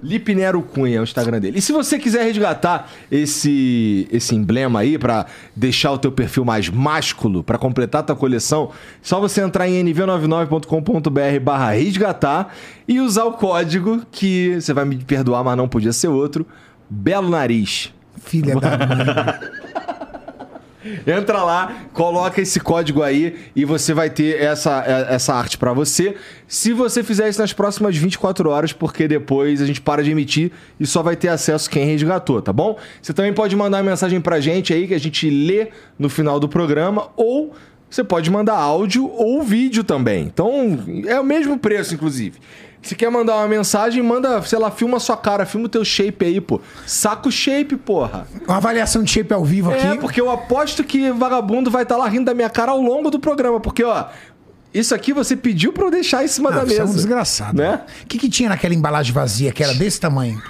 Lipnero 0.01 0.61
Cunha 0.61 0.97
é 0.97 0.99
o 0.99 1.03
Instagram 1.03 1.39
dele. 1.39 1.59
E 1.59 1.61
se 1.61 1.71
você 1.71 1.99
quiser 1.99 2.23
resgatar 2.23 2.89
esse, 3.11 4.07
esse 4.11 4.33
emblema 4.33 4.79
aí 4.79 4.97
pra 4.97 5.25
deixar 5.55 5.91
o 5.91 5.97
teu 5.97 6.11
perfil 6.11 6.45
mais 6.45 6.69
másculo, 6.69 7.43
pra 7.43 7.57
completar 7.57 8.01
a 8.01 8.03
tua 8.03 8.15
coleção, 8.15 8.71
só 9.01 9.19
você 9.19 9.41
entrar 9.41 9.67
em 9.67 9.83
nv99.com.br 9.83 11.39
barra 11.43 11.71
resgatar 11.71 12.53
e 12.87 12.99
usar 12.99 13.25
o 13.25 13.33
código 13.33 14.01
que 14.11 14.55
você 14.59 14.73
vai 14.73 14.85
me 14.85 14.97
perdoar, 14.97 15.43
mas 15.43 15.57
não 15.57 15.67
podia 15.67 15.91
ser 15.91 16.07
outro, 16.07 16.47
Belo 16.89 17.29
Nariz. 17.29 17.93
Filha 18.21 18.55
da 18.55 18.77
mãe. 18.77 19.58
Entra 21.05 21.43
lá, 21.43 21.73
coloca 21.93 22.41
esse 22.41 22.59
código 22.59 23.01
aí 23.03 23.35
e 23.55 23.65
você 23.65 23.93
vai 23.93 24.09
ter 24.09 24.41
essa, 24.41 24.83
é- 24.85 25.15
essa 25.15 25.33
arte 25.33 25.57
pra 25.57 25.73
você. 25.73 26.15
Se 26.47 26.73
você 26.73 27.03
fizer 27.03 27.29
isso 27.29 27.39
nas 27.41 27.53
próximas 27.53 27.95
24 27.95 28.49
horas, 28.49 28.73
porque 28.73 29.07
depois 29.07 29.61
a 29.61 29.65
gente 29.65 29.81
para 29.81 30.03
de 30.03 30.11
emitir 30.11 30.51
e 30.79 30.85
só 30.85 31.01
vai 31.03 31.15
ter 31.15 31.27
acesso 31.29 31.69
quem 31.69 31.85
resgatou, 31.85 32.41
tá 32.41 32.51
bom? 32.53 32.77
Você 33.01 33.13
também 33.13 33.33
pode 33.33 33.55
mandar 33.55 33.83
mensagem 33.83 34.19
pra 34.21 34.39
gente 34.39 34.73
aí 34.73 34.87
que 34.87 34.93
a 34.93 34.99
gente 34.99 35.29
lê 35.29 35.69
no 35.97 36.09
final 36.09 36.39
do 36.39 36.47
programa 36.49 37.09
ou 37.15 37.53
você 37.89 38.03
pode 38.03 38.29
mandar 38.29 38.53
áudio 38.55 39.09
ou 39.11 39.41
vídeo 39.41 39.83
também. 39.83 40.23
Então, 40.23 40.77
é 41.07 41.19
o 41.19 41.23
mesmo 41.23 41.57
preço, 41.57 41.95
inclusive. 41.95 42.37
Se 42.81 42.95
quer 42.95 43.11
mandar 43.11 43.35
uma 43.35 43.47
mensagem, 43.47 44.01
manda, 44.01 44.41
sei 44.43 44.57
lá, 44.57 44.71
filma 44.71 44.97
a 44.97 44.99
sua 44.99 45.17
cara, 45.17 45.45
filma 45.45 45.65
o 45.65 45.69
teu 45.69 45.83
shape 45.83 46.25
aí, 46.25 46.39
pô. 46.39 46.61
Saca 46.87 47.27
o 47.27 47.31
shape, 47.31 47.75
porra. 47.75 48.25
Uma 48.47 48.57
avaliação 48.57 49.03
de 49.03 49.11
shape 49.11 49.33
ao 49.33 49.43
vivo 49.43 49.69
aqui. 49.71 49.85
É, 49.85 49.95
porque 49.97 50.19
eu 50.21 50.31
aposto 50.31 50.83
que 50.83 51.11
vagabundo 51.11 51.69
vai 51.69 51.83
estar 51.83 51.97
lá 51.97 52.07
rindo 52.07 52.25
da 52.25 52.33
minha 52.33 52.49
cara 52.49 52.71
ao 52.71 52.81
longo 52.81 53.11
do 53.11 53.19
programa. 53.19 53.59
Porque, 53.59 53.83
ó, 53.83 54.05
isso 54.73 54.95
aqui 54.95 55.11
você 55.11 55.35
pediu 55.35 55.73
pra 55.73 55.83
eu 55.85 55.91
deixar 55.91 56.23
em 56.23 56.27
cima 56.29 56.49
Ah, 56.49 56.53
da 56.53 56.59
você 56.61 56.67
mesa. 56.69 56.81
é 56.81 56.85
um 56.85 56.93
desgraçado. 56.95 57.57
Né? 57.57 57.81
O 58.03 58.07
que, 58.07 58.17
que 58.17 58.29
tinha 58.29 58.47
naquela 58.49 58.73
embalagem 58.73 59.11
vazia 59.13 59.51
que 59.51 59.61
era 59.61 59.73
desse 59.75 59.99
tamanho? 59.99 60.41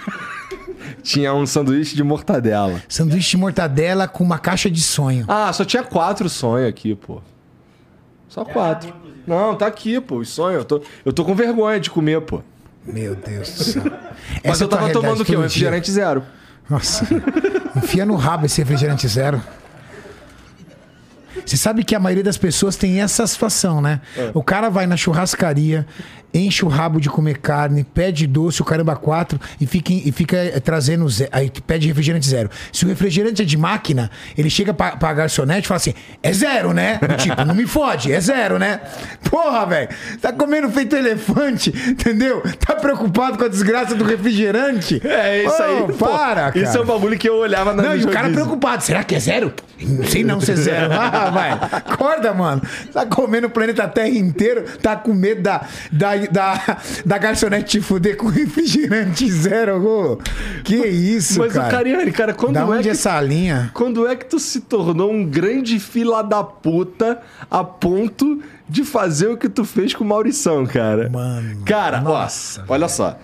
Tinha 1.01 1.33
um 1.33 1.45
sanduíche 1.47 1.95
de 1.95 2.03
mortadela. 2.03 2.81
Sanduíche 2.87 3.31
de 3.31 3.37
mortadela 3.37 4.07
com 4.07 4.23
uma 4.23 4.37
caixa 4.37 4.69
de 4.69 4.81
sonho. 4.81 5.25
Ah, 5.27 5.51
só 5.51 5.65
tinha 5.65 5.81
quatro 5.81 6.29
sonhos 6.29 6.69
aqui, 6.69 6.93
pô. 6.93 7.21
Só 8.27 8.45
quatro. 8.45 8.93
Não, 9.29 9.55
tá 9.55 9.67
aqui, 9.67 10.01
pô, 10.01 10.17
os 10.17 10.29
sonhos. 10.29 10.57
Eu 10.59 10.65
tô, 10.65 10.81
eu 11.05 11.13
tô 11.13 11.23
com 11.23 11.35
vergonha 11.35 11.79
de 11.79 11.89
comer, 11.91 12.19
pô. 12.21 12.41
Meu 12.83 13.15
Deus 13.15 13.49
do 13.51 13.63
céu. 13.63 13.83
Mas 13.85 14.55
Essa 14.55 14.63
eu 14.63 14.67
tava 14.67 14.91
tomando 14.91 15.21
o 15.21 15.25
quê? 15.25 15.37
Um 15.37 15.41
refrigerante 15.41 15.91
zero. 15.91 16.23
Nossa. 16.67 17.05
Enfia 17.77 18.05
no 18.05 18.15
rabo 18.15 18.47
esse 18.47 18.59
refrigerante 18.59 19.07
zero. 19.07 19.39
Você 21.45 21.57
sabe 21.57 21.83
que 21.83 21.95
a 21.95 21.99
maioria 21.99 22.23
das 22.23 22.37
pessoas 22.37 22.75
tem 22.75 23.01
essa 23.01 23.25
situação, 23.27 23.81
né? 23.81 24.01
É. 24.17 24.31
O 24.33 24.43
cara 24.43 24.69
vai 24.69 24.85
na 24.87 24.97
churrascaria, 24.97 25.85
enche 26.33 26.63
o 26.63 26.67
rabo 26.67 26.99
de 26.99 27.09
comer 27.09 27.37
carne, 27.37 27.83
pede 27.83 28.27
doce, 28.27 28.61
o 28.61 28.65
caramba 28.65 28.95
quatro, 28.95 29.39
e 29.59 29.65
fica, 29.65 29.91
e 29.91 30.11
fica 30.11 30.37
eh, 30.37 30.59
trazendo 30.59 31.07
zero, 31.09 31.29
aí 31.33 31.51
pede 31.65 31.87
refrigerante 31.87 32.27
zero. 32.27 32.49
Se 32.71 32.85
o 32.85 32.87
refrigerante 32.87 33.41
é 33.41 33.45
de 33.45 33.57
máquina, 33.57 34.11
ele 34.37 34.49
chega 34.49 34.73
pra, 34.73 34.95
pra 34.95 35.13
garçonete 35.13 35.65
e 35.65 35.67
fala 35.67 35.77
assim: 35.77 35.93
é 36.21 36.33
zero, 36.33 36.73
né? 36.73 36.99
Tipo, 37.17 37.43
não 37.45 37.55
me 37.55 37.65
fode, 37.65 38.11
é 38.11 38.19
zero, 38.19 38.59
né? 38.59 38.79
Porra, 39.29 39.65
velho, 39.65 39.89
tá 40.21 40.31
comendo 40.31 40.69
feito 40.69 40.95
elefante, 40.95 41.73
entendeu? 41.87 42.43
Tá 42.59 42.75
preocupado 42.75 43.37
com 43.37 43.45
a 43.45 43.47
desgraça 43.47 43.95
do 43.95 44.03
refrigerante? 44.03 45.01
É 45.03 45.43
isso 45.43 45.63
aí. 45.63 45.81
Ô, 45.81 45.87
pô. 45.87 46.07
Para, 46.07 46.51
cara. 46.51 46.59
Isso 46.59 46.77
é 46.77 46.81
um 46.81 46.85
bagulho 46.85 47.17
que 47.17 47.27
eu 47.27 47.35
olhava 47.35 47.73
na 47.73 47.83
Não, 47.83 47.95
e 47.95 48.03
o 48.03 48.09
cara 48.09 48.29
preocupado. 48.29 48.83
Será 48.83 49.03
que 49.03 49.15
é 49.15 49.19
zero? 49.19 49.53
Não 49.81 50.03
sei 50.03 50.23
não 50.23 50.41
se 50.41 50.51
é 50.51 50.55
zero. 50.55 50.93
Ah, 50.93 51.28
vai. 51.29 51.51
Acorda, 51.51 52.33
mano. 52.33 52.61
Tá 52.93 53.05
comendo 53.05 53.47
o 53.47 53.49
planeta 53.49 53.87
Terra 53.87 54.09
inteiro, 54.09 54.63
tá 54.81 54.95
com 54.95 55.13
medo 55.13 55.41
da, 55.41 55.65
da, 55.91 56.15
da, 56.31 56.77
da 57.05 57.17
garçonete 57.17 57.79
te 57.79 57.81
fuder 57.81 58.17
com 58.17 58.27
refrigerante 58.29 59.29
zero. 59.31 59.85
Ô, 59.85 60.17
Que 60.63 60.75
isso, 60.75 61.39
Mas 61.39 61.53
cara. 61.53 61.67
o 61.67 61.71
Cariani, 61.71 62.11
cara, 62.11 62.33
quando 62.33 62.53
da 62.53 62.61
é 62.61 62.65
onde 62.65 62.83
que 62.83 62.89
essa 62.89 63.19
linha? 63.21 63.71
Quando 63.73 64.07
é 64.07 64.15
que 64.15 64.25
tu 64.25 64.39
se 64.39 64.61
tornou 64.61 65.11
um 65.11 65.25
grande 65.25 65.79
fila 65.79 66.21
da 66.23 66.43
puta 66.43 67.19
a 67.49 67.63
ponto 67.63 68.41
de 68.67 68.83
fazer 68.83 69.27
o 69.27 69.37
que 69.37 69.49
tu 69.49 69.65
fez 69.65 69.93
com 69.93 70.03
o 70.03 70.07
Maurição, 70.07 70.65
cara? 70.65 71.09
Mano, 71.09 71.63
Cara, 71.65 72.01
nossa, 72.01 72.63
ó, 72.67 72.73
olha 72.73 72.87
só. 72.87 73.17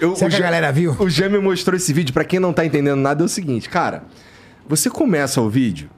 Eu, 0.00 0.14
Será 0.14 0.28
o 0.28 0.30
que 0.30 0.36
a 0.36 0.40
galera 0.40 0.70
viu? 0.72 0.94
O 0.98 1.10
Gê 1.10 1.28
me 1.28 1.38
mostrou 1.38 1.76
esse 1.76 1.92
vídeo. 1.92 2.12
Pra 2.14 2.24
quem 2.24 2.38
não 2.38 2.52
tá 2.52 2.64
entendendo 2.64 3.00
nada, 3.00 3.24
é 3.24 3.26
o 3.26 3.28
seguinte, 3.28 3.68
cara. 3.68 4.04
Você 4.68 4.88
começa 4.88 5.40
o 5.40 5.48
vídeo. 5.50 5.90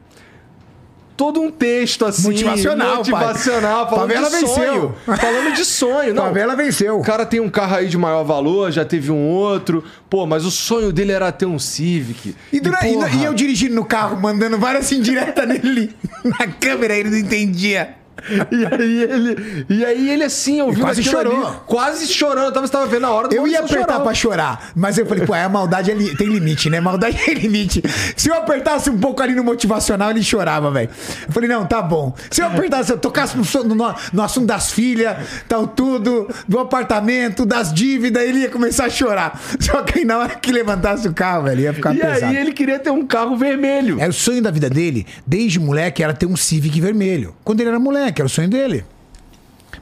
Todo 1.20 1.38
um 1.42 1.50
texto 1.50 2.06
assim. 2.06 2.22
Motivacional, 2.22 2.96
Motivacional, 2.96 3.86
pai. 3.86 3.94
falando 3.94 4.08
Favela 4.08 4.30
de 4.30 4.36
sonho. 4.38 4.94
venceu. 5.06 5.16
Falando 5.18 5.54
de 5.54 5.64
sonho, 5.66 6.14
não. 6.14 6.22
Favela 6.22 6.56
venceu. 6.56 6.98
O 6.98 7.02
cara 7.02 7.26
tem 7.26 7.40
um 7.40 7.50
carro 7.50 7.76
aí 7.76 7.88
de 7.88 7.98
maior 7.98 8.24
valor, 8.24 8.72
já 8.72 8.86
teve 8.86 9.10
um 9.12 9.28
outro. 9.28 9.84
Pô, 10.08 10.26
mas 10.26 10.46
o 10.46 10.50
sonho 10.50 10.90
dele 10.90 11.12
era 11.12 11.30
ter 11.30 11.44
um 11.44 11.58
Civic. 11.58 12.34
E, 12.50 12.58
dura- 12.58 12.78
e- 12.86 13.18
e 13.18 13.24
eu 13.24 13.34
dirigindo 13.34 13.74
no 13.74 13.84
carro, 13.84 14.18
mandando 14.18 14.56
várias 14.56 14.90
indiretas 14.92 15.44
nele 15.46 15.94
na 16.24 16.46
câmera, 16.46 16.94
ele 16.96 17.10
não 17.10 17.18
entendia. 17.18 17.96
E 18.50 18.66
aí 18.66 19.02
ele, 19.02 19.66
e 19.68 19.84
aí 19.84 20.10
ele 20.10 20.24
assim, 20.24 20.60
ouvindo 20.60 20.82
quase 20.84 21.02
chorou. 21.02 21.46
ali, 21.46 21.56
quase 21.66 22.06
chorando. 22.08 22.46
Eu 22.46 22.52
tava, 22.52 22.66
você 22.66 22.72
tava 22.72 22.86
vendo 22.86 23.06
a 23.06 23.10
hora 23.10 23.28
do 23.28 23.34
Eu 23.34 23.46
ia 23.46 23.60
apertar 23.60 23.78
chorar. 23.94 24.00
pra 24.00 24.14
chorar, 24.14 24.70
mas 24.74 24.98
eu 24.98 25.06
falei, 25.06 25.24
pô, 25.26 25.34
é, 25.34 25.44
a 25.44 25.48
maldade 25.48 25.90
é 25.90 25.94
li- 25.94 26.16
tem 26.16 26.26
limite, 26.28 26.68
né? 26.70 26.80
Maldade 26.80 27.16
tem 27.24 27.34
limite. 27.34 27.82
Se 28.16 28.28
eu 28.28 28.34
apertasse 28.34 28.90
um 28.90 28.98
pouco 28.98 29.22
ali 29.22 29.34
no 29.34 29.44
motivacional, 29.44 30.10
ele 30.10 30.22
chorava, 30.22 30.70
velho. 30.70 30.90
Eu 31.26 31.32
falei, 31.32 31.48
não, 31.48 31.64
tá 31.66 31.80
bom. 31.82 32.14
Se 32.30 32.40
eu 32.42 32.46
apertasse, 32.46 32.90
eu 32.92 32.98
tocasse 32.98 33.36
no, 33.36 33.44
no, 33.74 33.94
no 34.12 34.22
assunto 34.22 34.46
das 34.46 34.70
filhas, 34.72 35.16
tal, 35.48 35.66
tudo, 35.66 36.28
do 36.48 36.58
apartamento, 36.58 37.44
das 37.46 37.72
dívidas, 37.72 38.22
ele 38.22 38.40
ia 38.40 38.50
começar 38.50 38.86
a 38.86 38.90
chorar. 38.90 39.40
Só 39.60 39.82
que 39.82 40.00
aí 40.00 40.04
na 40.04 40.18
hora 40.18 40.34
que 40.34 40.50
levantasse 40.50 41.06
o 41.06 41.12
carro, 41.12 41.44
velho, 41.44 41.60
ia 41.60 41.72
ficar 41.74 41.94
E 41.94 41.98
pesado. 41.98 42.24
aí 42.26 42.36
ele 42.36 42.52
queria 42.52 42.78
ter 42.78 42.90
um 42.90 43.06
carro 43.06 43.36
vermelho. 43.36 44.00
É 44.00 44.08
o 44.08 44.12
sonho 44.12 44.42
da 44.42 44.50
vida 44.50 44.68
dele, 44.68 45.06
desde 45.26 45.60
moleque, 45.60 46.02
era 46.02 46.12
ter 46.14 46.26
um 46.26 46.36
Civic 46.36 46.80
vermelho. 46.80 47.34
Quando 47.44 47.60
ele 47.60 47.68
era 47.68 47.78
moleque, 47.78 48.09
era 48.18 48.26
o 48.26 48.30
sonho 48.30 48.48
dele. 48.48 48.84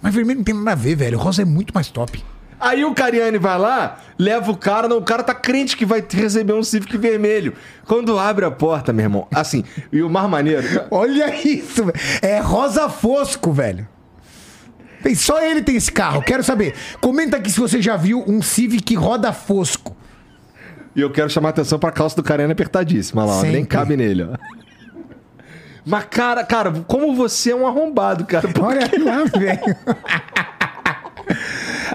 Mas 0.02 0.14
vermelho 0.14 0.38
não 0.38 0.44
tem 0.44 0.54
nada 0.54 0.72
a 0.72 0.74
ver, 0.74 0.94
velho. 0.94 1.18
O 1.18 1.20
rosa 1.20 1.42
é 1.42 1.44
muito 1.44 1.72
mais 1.74 1.88
top. 1.88 2.22
Aí 2.60 2.84
o 2.84 2.92
Cariani 2.92 3.38
vai 3.38 3.56
lá, 3.56 3.98
leva 4.18 4.50
o 4.50 4.56
cara, 4.56 4.92
o 4.92 5.02
cara 5.02 5.22
tá 5.22 5.32
crente 5.32 5.76
que 5.76 5.86
vai 5.86 6.04
receber 6.10 6.52
um 6.52 6.62
Civic 6.62 6.96
vermelho. 6.96 7.54
Quando 7.86 8.18
abre 8.18 8.44
a 8.44 8.50
porta, 8.50 8.92
meu 8.92 9.04
irmão, 9.04 9.28
assim, 9.32 9.62
e 9.92 10.02
o 10.02 10.10
mais 10.10 10.28
maneiro, 10.28 10.66
Olha 10.90 11.32
isso, 11.46 11.84
velho. 11.84 11.98
É 12.20 12.40
rosa 12.40 12.88
fosco, 12.88 13.52
velho. 13.52 13.86
Só 15.14 15.40
ele 15.40 15.62
tem 15.62 15.76
esse 15.76 15.92
carro. 15.92 16.20
Quero 16.22 16.42
saber. 16.42 16.74
Comenta 17.00 17.36
aqui 17.36 17.50
se 17.50 17.60
você 17.60 17.80
já 17.80 17.96
viu 17.96 18.24
um 18.26 18.42
Civic 18.42 18.96
roda 18.96 19.32
fosco. 19.32 19.96
E 20.96 21.00
eu 21.00 21.10
quero 21.10 21.30
chamar 21.30 21.50
a 21.50 21.50
atenção 21.50 21.78
pra 21.78 21.92
calça 21.92 22.16
do 22.16 22.24
Cariani 22.24 22.52
apertadíssima 22.52 23.24
lá, 23.24 23.38
ó, 23.38 23.42
nem 23.42 23.64
cabe 23.64 23.96
nele, 23.96 24.24
ó. 24.24 24.36
Mas, 25.88 26.04
cara, 26.10 26.44
cara, 26.44 26.72
como 26.86 27.14
você 27.14 27.50
é 27.52 27.56
um 27.56 27.66
arrombado, 27.66 28.24
cara. 28.26 28.46
Pô, 28.48 28.64
Olha 28.66 28.80
lá, 29.04 29.24
velho. 29.24 29.76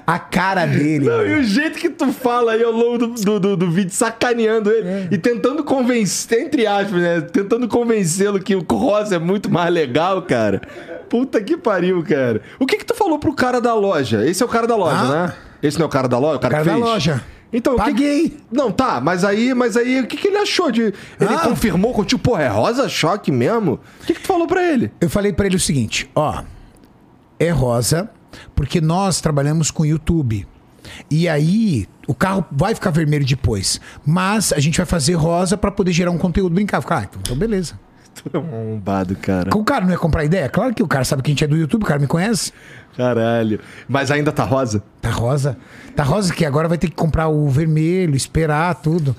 A 0.06 0.20
cara 0.20 0.66
dele. 0.66 1.06
Não, 1.06 1.26
e 1.26 1.40
o 1.40 1.44
jeito 1.44 1.80
que 1.80 1.90
tu 1.90 2.12
fala 2.12 2.54
aí 2.54 2.64
ao 2.64 2.72
longo 2.72 2.98
do, 3.00 3.08
do, 3.16 3.40
do- 3.40 3.58
do 3.58 3.72
vídeo, 3.72 3.92
sacaneando 3.94 4.70
ele 4.72 4.88
É. 4.88 5.08
e 5.12 5.18
tentando 5.18 5.64
convencer, 5.64 6.42
entre 6.42 6.68
aspas, 6.68 7.02
né? 7.02 7.22
Tentando 7.22 7.68
convencê-lo 7.68 8.40
que 8.40 8.56
o 8.56 8.64
rosa 8.72 9.16
é 9.16 9.20
muito 9.20 9.50
mais 9.50 9.74
legal, 9.74 10.22
cara. 10.24 10.62
Puta 11.10 11.42
que 11.42 11.56
pariu, 11.56 12.04
cara. 12.04 12.42
O 12.60 12.66
que 12.66 12.78
que 12.78 12.86
tu 12.86 12.94
falou 12.96 13.18
pro 13.18 13.34
cara 13.34 13.62
da 13.62 13.74
loja? 13.74 14.26
Esse 14.26 14.44
é 14.44 14.46
o 14.46 14.50
cara 14.50 14.68
da 14.68 14.76
loja, 14.76 14.98
Ah. 15.00 15.10
né? 15.28 15.34
Esse 15.62 15.78
não 15.80 15.86
é 15.86 15.88
o 15.88 15.92
cara 15.92 16.08
da 16.08 16.18
loja? 16.20 16.38
O 16.38 16.40
cara, 16.40 16.54
Cara 16.56 16.64
que 16.66 16.70
da 16.70 16.76
loja. 16.78 17.22
Então, 17.54 17.74
o 17.74 17.78
que- 17.78 17.84
Paguei. 17.84 18.38
Não, 18.52 18.72
tá, 18.72 19.00
mas 19.00 19.24
aí, 19.24 19.54
mas 19.54 19.78
aí, 19.78 20.00
o 20.02 20.08
que, 20.08 20.18
que 20.18 20.28
ele 20.28 20.38
achou 20.38 20.72
de. 20.72 20.82
Ele 20.82 20.94
Ah. 21.20 21.40
confirmou 21.40 21.94
contigo, 21.94 22.20
porra, 22.22 22.44
é 22.44 22.48
rosa 22.48 22.90
choque 22.90 23.32
mesmo? 23.32 23.80
O 24.02 24.06
que, 24.06 24.16
que 24.16 24.22
tu 24.22 24.28
falou 24.28 24.48
pra 24.48 24.64
ele? 24.64 24.92
Eu 25.00 25.10
falei 25.10 25.32
pra 25.32 25.46
ele 25.46 25.56
o 25.56 25.60
seguinte, 25.60 26.10
ó, 26.16 26.42
é 27.40 27.50
rosa 27.52 28.10
porque 28.56 28.82
nós 28.82 29.22
trabalhamos 29.22 29.70
com 29.70 29.86
YouTube. 29.86 30.48
E 31.10 31.30
aí 31.30 31.88
o 32.08 32.14
carro 32.14 32.44
vai 32.52 32.74
ficar 32.76 32.90
vermelho 32.92 33.26
depois, 33.26 33.80
mas 34.06 34.52
a 34.52 34.60
gente 34.60 34.76
vai 34.78 34.86
fazer 34.86 35.14
rosa 35.14 35.56
pra 35.56 35.72
poder 35.72 35.94
gerar 35.94 36.12
um 36.12 36.18
conteúdo 36.18 36.54
brincar. 36.54 36.82
Ficar, 36.82 36.98
ah, 36.98 37.04
então, 37.04 37.22
então 37.24 37.38
beleza. 37.38 37.80
Tu 38.16 38.30
é 38.34 38.38
um 38.38 38.48
arrombado, 38.48 39.16
cara. 39.16 39.56
O 39.56 39.64
cara 39.64 39.86
não 39.86 39.92
ia 39.92 39.98
comprar 39.98 40.24
ideia? 40.24 40.50
Claro 40.50 40.74
que 40.74 40.84
o 40.84 40.88
cara 40.88 41.04
sabe 41.04 41.22
que 41.22 41.32
a 41.32 41.34
gente 41.34 41.44
é 41.44 41.48
do 41.48 41.58
YouTube, 41.58 41.84
o 41.84 41.86
cara 41.86 42.00
me 42.00 42.08
conhece. 42.08 42.52
Caralho. 42.96 43.60
Mas 43.88 44.12
ainda 44.12 44.32
tá 44.32 44.44
rosa? 44.44 44.84
Tá 45.02 45.10
rosa. 45.10 45.58
Tá 45.96 46.04
rosa 46.04 46.34
que 46.34 46.46
agora 46.46 46.68
vai 46.68 46.78
ter 46.78 46.90
que 46.90 46.96
comprar 46.96 47.28
o 47.28 47.50
vermelho, 47.50 48.16
esperar 48.16 48.76
tudo. 48.76 49.16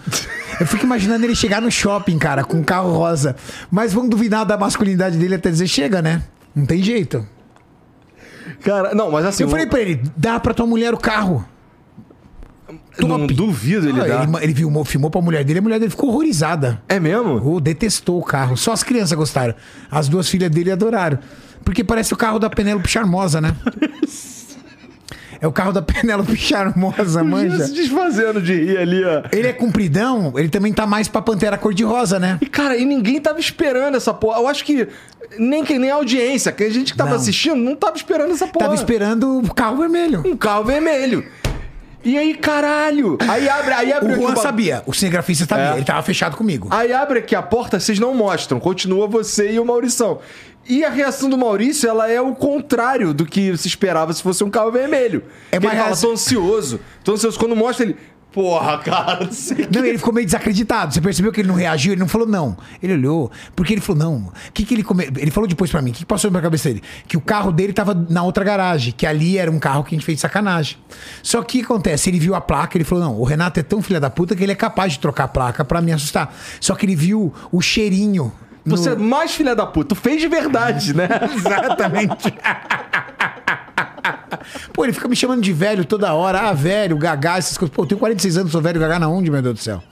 Eu 0.61 0.67
fico 0.67 0.85
imaginando 0.85 1.25
ele 1.25 1.35
chegar 1.35 1.61
no 1.61 1.71
shopping, 1.71 2.19
cara, 2.19 2.45
com 2.45 2.59
um 2.59 2.63
carro 2.63 2.93
rosa. 2.93 3.35
Mas 3.71 3.93
vamos 3.93 4.11
duvidar 4.11 4.45
da 4.45 4.57
masculinidade 4.57 5.19
dele 5.19 5.35
até 5.35 5.51
dizer 5.51 5.67
chega, 5.67 6.01
né? 6.01 6.23
Não 6.55 6.65
tem 6.65 6.83
jeito. 6.83 7.27
Cara, 8.63 8.95
não, 8.95 9.11
mas 9.11 9.27
assim. 9.27 9.43
Eu 9.43 9.49
falei 9.49 9.67
pra 9.67 9.81
ele, 9.81 10.01
dá 10.17 10.39
pra 10.39 10.55
tua 10.55 10.67
mulher 10.67 10.95
o 10.95 10.99
carro. 10.99 11.45
Não 13.01 13.21
top. 13.21 13.35
duvido 13.35 13.89
ele 13.89 14.01
Ah, 14.01 14.05
dar. 14.05 14.23
ele, 14.25 14.45
ele 14.45 14.55
filmou, 14.55 14.85
filmou 14.85 15.11
pra 15.11 15.21
mulher 15.21 15.45
dele, 15.45 15.59
a 15.59 15.63
mulher 15.63 15.79
dele 15.79 15.91
ficou 15.91 16.11
horrorizada. 16.11 16.81
É 16.89 16.99
mesmo? 17.01 17.41
Oh, 17.45 17.61
detestou 17.61 18.19
o 18.21 18.25
carro. 18.25 18.57
Só 18.57 18.73
as 18.73 18.83
crianças 18.83 19.17
gostaram. 19.17 19.55
As 19.91 20.09
duas 20.09 20.29
filhas 20.29 20.51
dele 20.51 20.71
adoraram. 20.71 21.19
Porque 21.65 21.83
parece 21.83 22.13
o 22.13 22.17
carro 22.17 22.39
da 22.39 22.51
Penélope 22.51 22.89
Charmosa, 22.89 23.41
né? 23.41 23.55
É 25.41 25.47
o 25.47 25.53
carro 25.53 25.73
da 25.73 25.83
Penélope 25.83 26.37
Charmosa, 26.37 27.21
Imagina 27.21 27.51
manja. 27.53 27.67
se 27.67 27.75
desfazendo 27.75 28.41
de 28.41 28.55
rir 28.55 28.79
ali, 28.79 29.05
ó. 29.05 29.25
Ele 29.31 29.49
é 29.49 29.53
compridão, 29.53 30.33
ele 30.37 30.49
também 30.49 30.73
tá 30.73 30.87
mais 30.87 31.07
pra 31.07 31.21
Pantera 31.21 31.59
cor-de-rosa, 31.59 32.19
né? 32.19 32.39
E, 32.41 32.47
cara, 32.47 32.79
e 32.79 32.85
ninguém 32.87 33.21
tava 33.21 33.39
esperando 33.39 33.95
essa 33.97 34.15
porra. 34.15 34.39
Eu 34.39 34.49
acho 34.49 34.65
que 34.65 34.89
nem, 35.39 35.63
nem 35.63 35.91
a 35.91 35.97
audiência, 35.97 36.51
que 36.51 36.65
a 36.65 36.71
gente 36.71 36.93
que 36.93 36.97
tava 36.99 37.11
Não. 37.11 37.17
assistindo, 37.19 37.57
não 37.57 37.77
tava 37.77 37.95
esperando 37.97 38.31
essa 38.33 38.47
porra. 38.47 38.67
Tava 38.67 38.75
esperando 38.75 39.41
o 39.41 39.53
carro 39.53 39.77
vermelho. 39.77 40.23
um 40.25 40.37
carro 40.37 40.65
vermelho. 40.65 41.27
E 42.05 42.19
aí, 42.19 42.35
caralho. 42.35 43.17
Aí 43.29 43.49
abre, 43.49 43.73
aí 43.73 43.93
abre 43.93 44.13
O 44.13 44.17
Juan 44.17 44.35
ba- 44.35 44.43
sabia, 44.43 44.83
o 44.87 44.93
cinegrafista 44.93 45.47
sabia, 45.47 45.71
É. 45.73 45.77
ele 45.77 45.85
tava 45.85 46.03
fechado 46.03 46.37
comigo. 46.37 46.69
Aí 46.71 46.93
abre 46.93 47.21
aqui 47.21 47.35
a 47.35 47.43
porta, 47.43 47.81
vocês 47.81 47.99
não 47.99 48.15
mostram. 48.15 48.61
Continua 48.61 49.07
você 49.09 49.53
e 49.53 49.59
o 49.59 49.65
Maurição. 49.65 50.21
E 50.67 50.83
a 50.85 50.89
reação 50.89 51.29
do 51.29 51.37
Maurício, 51.37 51.89
ela 51.89 52.11
é 52.11 52.19
o 52.21 52.35
contrário 52.35 53.13
do 53.13 53.27
que 53.27 53.55
se 53.57 53.69
esperava 53.69 54.13
se 54.15 54.23
fosse 54.23 54.43
um 54.43 54.49
carro 54.51 54.71
vermelho. 54.71 55.23
É 55.53 55.61
mais 55.61 55.75
ele 55.75 55.83
fala, 55.85 55.97
tô 55.97 56.11
ansioso. 56.13 56.81
Tô 57.03 57.13
ansioso. 57.13 57.39
Quando 57.39 57.55
mostra 57.55 57.85
ele... 57.85 57.97
Porra, 58.35 58.79
cara, 58.79 59.25
não 59.25 59.33
sei 59.33 59.65
o 59.65 59.69
que. 59.69 59.79
Não, 59.79 59.85
ele 59.87 59.97
ficou 59.97 60.13
meio 60.13 60.27
desacreditado. 60.27 60.93
Você 60.93 61.01
percebeu 61.01 61.31
que 61.31 61.41
ele 61.41 61.47
não 61.49 61.55
reagiu? 61.55 61.93
Ele 61.93 62.01
não 62.01 62.09
falou 62.09 62.27
não. 62.27 62.57
Ele 62.83 62.95
olhou. 62.95 63.31
Porque 63.55 63.73
ele 63.73 63.81
falou 63.81 64.03
não. 64.03 64.17
O 64.27 64.33
que, 64.53 64.65
que 64.65 64.75
ele 64.75 64.83
come... 64.83 65.05
Ele 65.17 65.31
falou 65.31 65.47
depois 65.49 65.71
pra 65.71 65.81
mim. 65.81 65.91
O 65.91 65.95
que, 65.95 66.01
que 66.01 66.05
passou 66.07 66.31
na 66.33 66.41
cabeça 66.43 66.69
dele? 66.69 66.83
Que 67.07 67.17
o 67.17 67.21
carro 67.21 67.53
dele 67.53 67.73
tava 67.73 67.95
na 68.11 68.25
outra 68.25 68.43
garagem. 68.45 68.93
Que 68.97 69.07
ali 69.07 69.39
era 69.39 69.49
um 69.51 69.59
carro 69.61 69.85
que 69.85 69.95
a 69.95 69.97
gente 69.97 70.05
fez 70.05 70.17
de 70.19 70.23
sacanagem. 70.23 70.77
Só 71.23 71.43
que 71.43 71.59
o 71.59 71.61
que 71.61 71.65
acontece? 71.65 72.11
Ele 72.11 72.19
viu 72.19 72.35
a 72.35 72.41
placa. 72.41 72.77
Ele 72.77 72.83
falou 72.85 73.05
não. 73.05 73.21
O 73.21 73.23
Renato 73.25 73.61
é 73.61 73.63
tão 73.63 73.81
filha 73.81 74.01
da 74.01 74.11
puta 74.11 74.35
que 74.35 74.43
ele 74.43 74.53
é 74.53 74.57
capaz 74.57 74.95
de 74.95 74.99
trocar 74.99 75.25
a 75.25 75.29
placa 75.29 75.65
pra 75.65 75.81
me 75.81 75.93
assustar. 75.93 76.35
Só 76.61 76.75
que 76.75 76.85
ele 76.85 76.97
viu 76.97 77.33
o 77.53 77.61
cheirinho. 77.61 78.33
no- 78.65 78.77
Você 78.77 78.91
é 78.91 78.97
mais 78.97 79.33
filha 79.33 79.55
da 79.55 79.65
puta. 79.65 79.95
Tu 79.95 80.01
fez 80.01 80.21
de 80.21 80.27
verdade, 80.27 80.93
né? 80.93 81.09
Exatamente. 81.37 82.35
Pô, 84.73 84.85
ele 84.85 84.93
fica 84.93 85.09
me 85.09 85.17
chamando 85.17 85.43
de 85.43 85.53
velho 85.53 85.85
toda 85.85 86.13
hora. 86.13 86.41
Ah, 86.41 86.53
velho, 86.53 86.97
gagá, 86.97 87.37
essas 87.39 87.57
coisas. 87.59 87.75
Pô, 87.75 87.83
eu 87.83 87.87
tenho 87.87 87.99
46 87.99 88.39
anos, 88.39 88.53
sou 88.53 88.61
velho, 88.61 88.81
gagá 88.81 88.99
na 88.99 89.09
onde, 89.09 89.31
meu 89.31 89.43
Deus 89.43 89.55
do 89.55 89.61
céu? 89.61 89.83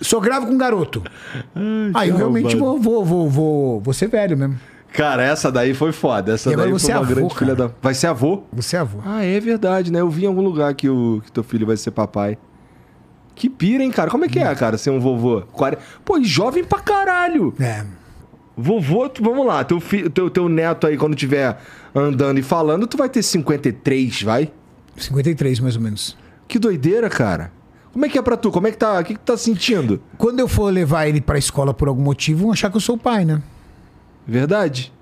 Sou 0.00 0.20
gravo 0.20 0.46
com 0.46 0.52
um 0.52 0.58
garoto. 0.58 1.02
Aí 1.94 2.10
eu 2.10 2.16
realmente 2.16 2.56
vou, 2.56 2.78
vou, 2.78 3.04
vou, 3.04 3.28
vou, 3.30 3.80
vou 3.80 3.94
ser 3.94 4.08
velho 4.08 4.36
mesmo. 4.36 4.58
Cara, 4.92 5.22
essa 5.22 5.50
daí 5.52 5.74
foi 5.74 5.92
foda. 5.92 6.34
Essa 6.34 6.50
daí 6.56 6.78
foi 6.78 6.90
é 6.90 6.94
uma 6.94 7.00
avô, 7.04 7.14
grande 7.14 7.28
cara. 7.28 7.38
filha 7.38 7.54
da... 7.54 7.70
Vai 7.82 7.92
ser 7.94 8.06
avô? 8.06 8.44
Você 8.52 8.76
é 8.76 8.80
avô. 8.80 8.98
Ah, 9.04 9.22
é 9.22 9.38
verdade, 9.40 9.92
né? 9.92 10.00
Eu 10.00 10.08
vi 10.08 10.24
em 10.24 10.26
algum 10.26 10.42
lugar 10.42 10.74
que, 10.74 10.88
o, 10.88 11.20
que 11.24 11.30
teu 11.32 11.42
filho 11.42 11.66
vai 11.66 11.76
ser 11.76 11.90
papai. 11.90 12.38
Que 13.34 13.50
pira, 13.50 13.82
hein, 13.84 13.90
cara? 13.90 14.10
Como 14.10 14.24
é 14.24 14.28
que 14.28 14.38
é, 14.38 14.54
cara, 14.54 14.78
ser 14.78 14.90
um 14.90 14.98
vovô? 14.98 15.42
Quare- 15.52 15.76
Pô, 16.04 16.16
e 16.16 16.24
jovem 16.24 16.64
pra 16.64 16.78
caralho. 16.80 17.52
É. 17.60 17.84
Vovô, 18.56 19.10
vamos 19.20 19.46
lá, 19.46 19.62
teu, 19.64 19.78
fi, 19.78 20.08
teu, 20.08 20.30
teu 20.30 20.48
neto 20.48 20.86
aí, 20.86 20.96
quando 20.96 21.14
tiver 21.14 21.58
andando 22.00 22.38
e 22.38 22.42
falando, 22.42 22.86
tu 22.86 22.96
vai 22.96 23.08
ter 23.08 23.22
53, 23.22 24.22
vai? 24.22 24.52
53, 24.96 25.60
mais 25.60 25.76
ou 25.76 25.82
menos. 25.82 26.16
Que 26.48 26.58
doideira, 26.58 27.08
cara. 27.08 27.52
Como 27.92 28.04
é 28.04 28.08
que 28.08 28.18
é 28.18 28.22
pra 28.22 28.36
tu? 28.36 28.50
Como 28.50 28.66
é 28.66 28.70
que 28.70 28.76
tá? 28.76 29.00
O 29.00 29.04
que, 29.04 29.14
que 29.14 29.20
tu 29.20 29.32
tá 29.32 29.36
sentindo? 29.36 30.02
Quando 30.18 30.38
eu 30.40 30.46
for 30.48 30.70
levar 30.72 31.06
ele 31.06 31.20
pra 31.20 31.38
escola 31.38 31.72
por 31.72 31.88
algum 31.88 32.02
motivo, 32.02 32.42
vão 32.42 32.52
achar 32.52 32.70
que 32.70 32.76
eu 32.76 32.80
sou 32.80 32.96
o 32.96 32.98
pai, 32.98 33.24
né? 33.24 33.42
Verdade? 34.26 34.92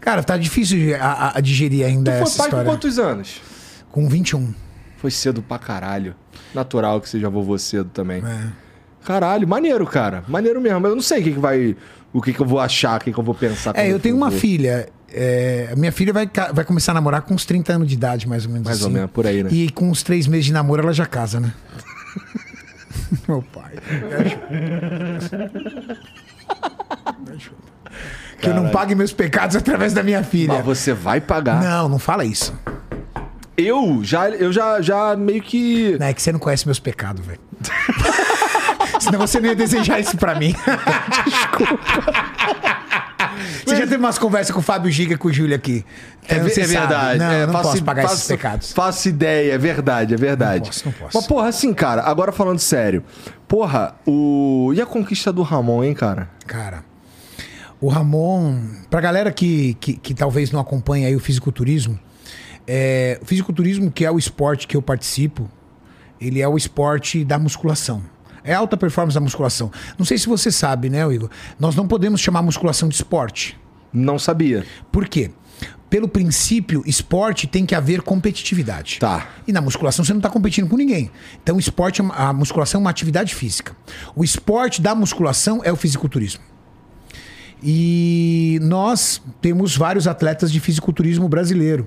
Cara, 0.00 0.22
tá 0.22 0.36
difícil 0.36 0.96
a, 0.98 1.04
a- 1.04 1.38
a 1.38 1.40
digerir 1.40 1.84
ainda 1.84 2.12
Tu 2.12 2.14
foi 2.14 2.22
essa 2.22 2.36
pai 2.38 2.46
história. 2.46 2.64
com 2.64 2.70
quantos 2.72 2.98
anos? 2.98 3.42
Com 3.90 4.08
21. 4.08 4.54
Foi 4.96 5.10
cedo 5.10 5.42
pra 5.42 5.58
caralho. 5.58 6.14
Natural 6.54 7.00
que 7.00 7.08
seja 7.08 7.28
vovô 7.28 7.58
cedo 7.58 7.90
também. 7.92 8.22
É. 8.24 8.46
Caralho, 9.04 9.46
maneiro, 9.46 9.86
cara. 9.86 10.24
Maneiro 10.26 10.60
mesmo. 10.60 10.86
Eu 10.86 10.94
não 10.94 11.02
sei 11.02 11.20
o 11.20 11.24
que, 11.24 11.32
que 11.32 11.38
vai. 11.38 11.76
O 12.12 12.22
que, 12.22 12.32
que 12.32 12.40
eu 12.40 12.46
vou 12.46 12.58
achar, 12.60 12.98
o 12.98 13.04
que, 13.04 13.12
que 13.12 13.18
eu 13.18 13.24
vou 13.24 13.34
pensar. 13.34 13.76
É, 13.76 13.90
eu 13.92 14.00
tenho 14.00 14.16
uma 14.16 14.30
filha. 14.30 14.88
É, 15.16 15.72
minha 15.76 15.92
filha 15.92 16.12
vai, 16.12 16.28
vai 16.52 16.64
começar 16.64 16.90
a 16.90 16.94
namorar 16.94 17.22
com 17.22 17.34
uns 17.34 17.44
30 17.44 17.72
anos 17.72 17.88
de 17.88 17.94
idade, 17.94 18.28
mais 18.28 18.44
ou 18.44 18.50
menos. 18.50 18.66
Mais 18.66 18.80
ou 18.80 18.88
assim. 18.88 18.94
menos, 18.94 19.10
por 19.12 19.26
aí, 19.26 19.44
né? 19.44 19.50
E 19.52 19.70
com 19.70 19.88
uns 19.88 20.02
três 20.02 20.26
meses 20.26 20.46
de 20.46 20.52
namoro 20.52 20.82
ela 20.82 20.92
já 20.92 21.06
casa, 21.06 21.38
né? 21.38 21.52
Meu 23.28 23.42
pai. 23.42 23.74
que 28.40 28.48
eu 28.48 28.54
não 28.54 28.70
pague 28.70 28.94
meus 28.94 29.12
pecados 29.12 29.54
através 29.54 29.92
da 29.92 30.02
minha 30.02 30.24
filha. 30.24 30.54
Mas 30.54 30.64
você 30.64 30.92
vai 30.92 31.20
pagar. 31.20 31.62
Não, 31.62 31.88
não 31.88 31.98
fala 31.98 32.24
isso. 32.24 32.52
Eu 33.56 34.00
já, 34.02 34.28
eu 34.30 34.52
já, 34.52 34.80
já 34.80 35.14
meio 35.14 35.40
que. 35.40 35.96
Não, 35.98 36.06
é 36.06 36.12
que 36.12 36.20
você 36.20 36.32
não 36.32 36.40
conhece 36.40 36.66
meus 36.66 36.80
pecados, 36.80 37.24
velho. 37.24 37.40
Senão 38.98 39.20
você 39.20 39.38
não 39.38 39.48
ia 39.48 39.54
desejar 39.54 40.00
isso 40.00 40.16
pra 40.16 40.34
mim. 40.34 40.54
Você 43.66 43.76
já 43.76 43.82
teve 43.82 43.96
umas 43.96 44.18
conversas 44.18 44.52
com 44.52 44.60
o 44.60 44.62
Fábio 44.62 44.90
Giga 44.90 45.14
e 45.14 45.16
com 45.16 45.28
o 45.28 45.32
Júlio 45.32 45.54
aqui. 45.56 45.84
É, 46.28 46.36
é 46.36 46.48
sabe. 46.48 46.66
verdade. 46.66 47.18
Não, 47.18 47.30
É, 47.30 47.42
eu 47.42 47.46
não 47.46 47.52
faço- 47.54 47.70
posso 47.70 47.84
pagar 47.84 48.04
esses 48.04 48.18
faço- 48.18 48.28
pecados. 48.28 48.72
Faço 48.72 49.08
ideia, 49.08 49.52
é 49.52 49.58
verdade, 49.58 50.14
é 50.14 50.16
verdade. 50.16 50.60
Não 50.60 50.66
posso, 50.66 50.84
não 50.86 50.92
posso. 50.92 51.16
Mas, 51.18 51.26
porra, 51.26 51.48
assim, 51.48 51.72
cara, 51.74 52.02
agora 52.02 52.32
falando 52.32 52.58
sério. 52.58 53.02
Porra, 53.48 53.94
o. 54.06 54.72
E 54.74 54.80
a 54.80 54.86
conquista 54.86 55.32
do 55.32 55.42
Ramon, 55.42 55.84
hein, 55.84 55.94
cara? 55.94 56.28
Cara, 56.46 56.84
o 57.80 57.88
Ramon, 57.88 58.58
pra 58.90 59.00
galera 59.00 59.30
que, 59.32 59.74
que, 59.80 59.94
que 59.96 60.14
talvez 60.14 60.50
não 60.50 60.60
acompanhe 60.60 61.06
aí 61.06 61.14
o 61.16 61.20
fisiculturismo, 61.20 61.98
é, 62.66 63.18
o 63.22 63.26
fisiculturismo, 63.26 63.90
que 63.90 64.04
é 64.04 64.10
o 64.10 64.18
esporte 64.18 64.66
que 64.66 64.76
eu 64.76 64.82
participo, 64.82 65.50
ele 66.20 66.40
é 66.40 66.48
o 66.48 66.56
esporte 66.56 67.24
da 67.24 67.38
musculação. 67.38 68.02
É 68.44 68.52
alta 68.52 68.76
performance 68.76 69.14
da 69.14 69.20
musculação. 69.20 69.72
Não 69.98 70.04
sei 70.04 70.18
se 70.18 70.28
você 70.28 70.50
sabe, 70.52 70.90
né, 70.90 71.00
Igor? 71.12 71.30
Nós 71.58 71.74
não 71.74 71.88
podemos 71.88 72.20
chamar 72.20 72.42
musculação 72.42 72.88
de 72.88 72.94
esporte. 72.94 73.58
Não 73.90 74.18
sabia. 74.18 74.66
Por 74.92 75.08
quê? 75.08 75.30
Pelo 75.88 76.08
princípio, 76.08 76.82
esporte 76.86 77.46
tem 77.46 77.64
que 77.64 77.74
haver 77.74 78.02
competitividade. 78.02 78.98
Tá. 78.98 79.28
E 79.46 79.52
na 79.52 79.60
musculação 79.60 80.04
você 80.04 80.12
não 80.12 80.18
está 80.18 80.28
competindo 80.28 80.68
com 80.68 80.76
ninguém. 80.76 81.10
Então, 81.42 81.58
esporte, 81.58 82.02
é 82.02 82.04
a 82.10 82.32
musculação 82.32 82.80
é 82.80 82.82
uma 82.82 82.90
atividade 82.90 83.34
física. 83.34 83.74
O 84.14 84.24
esporte 84.24 84.82
da 84.82 84.94
musculação 84.94 85.62
é 85.64 85.72
o 85.72 85.76
fisiculturismo. 85.76 86.42
E 87.62 88.58
nós 88.60 89.22
temos 89.40 89.74
vários 89.74 90.06
atletas 90.06 90.52
de 90.52 90.60
fisiculturismo 90.60 91.28
brasileiro. 91.28 91.86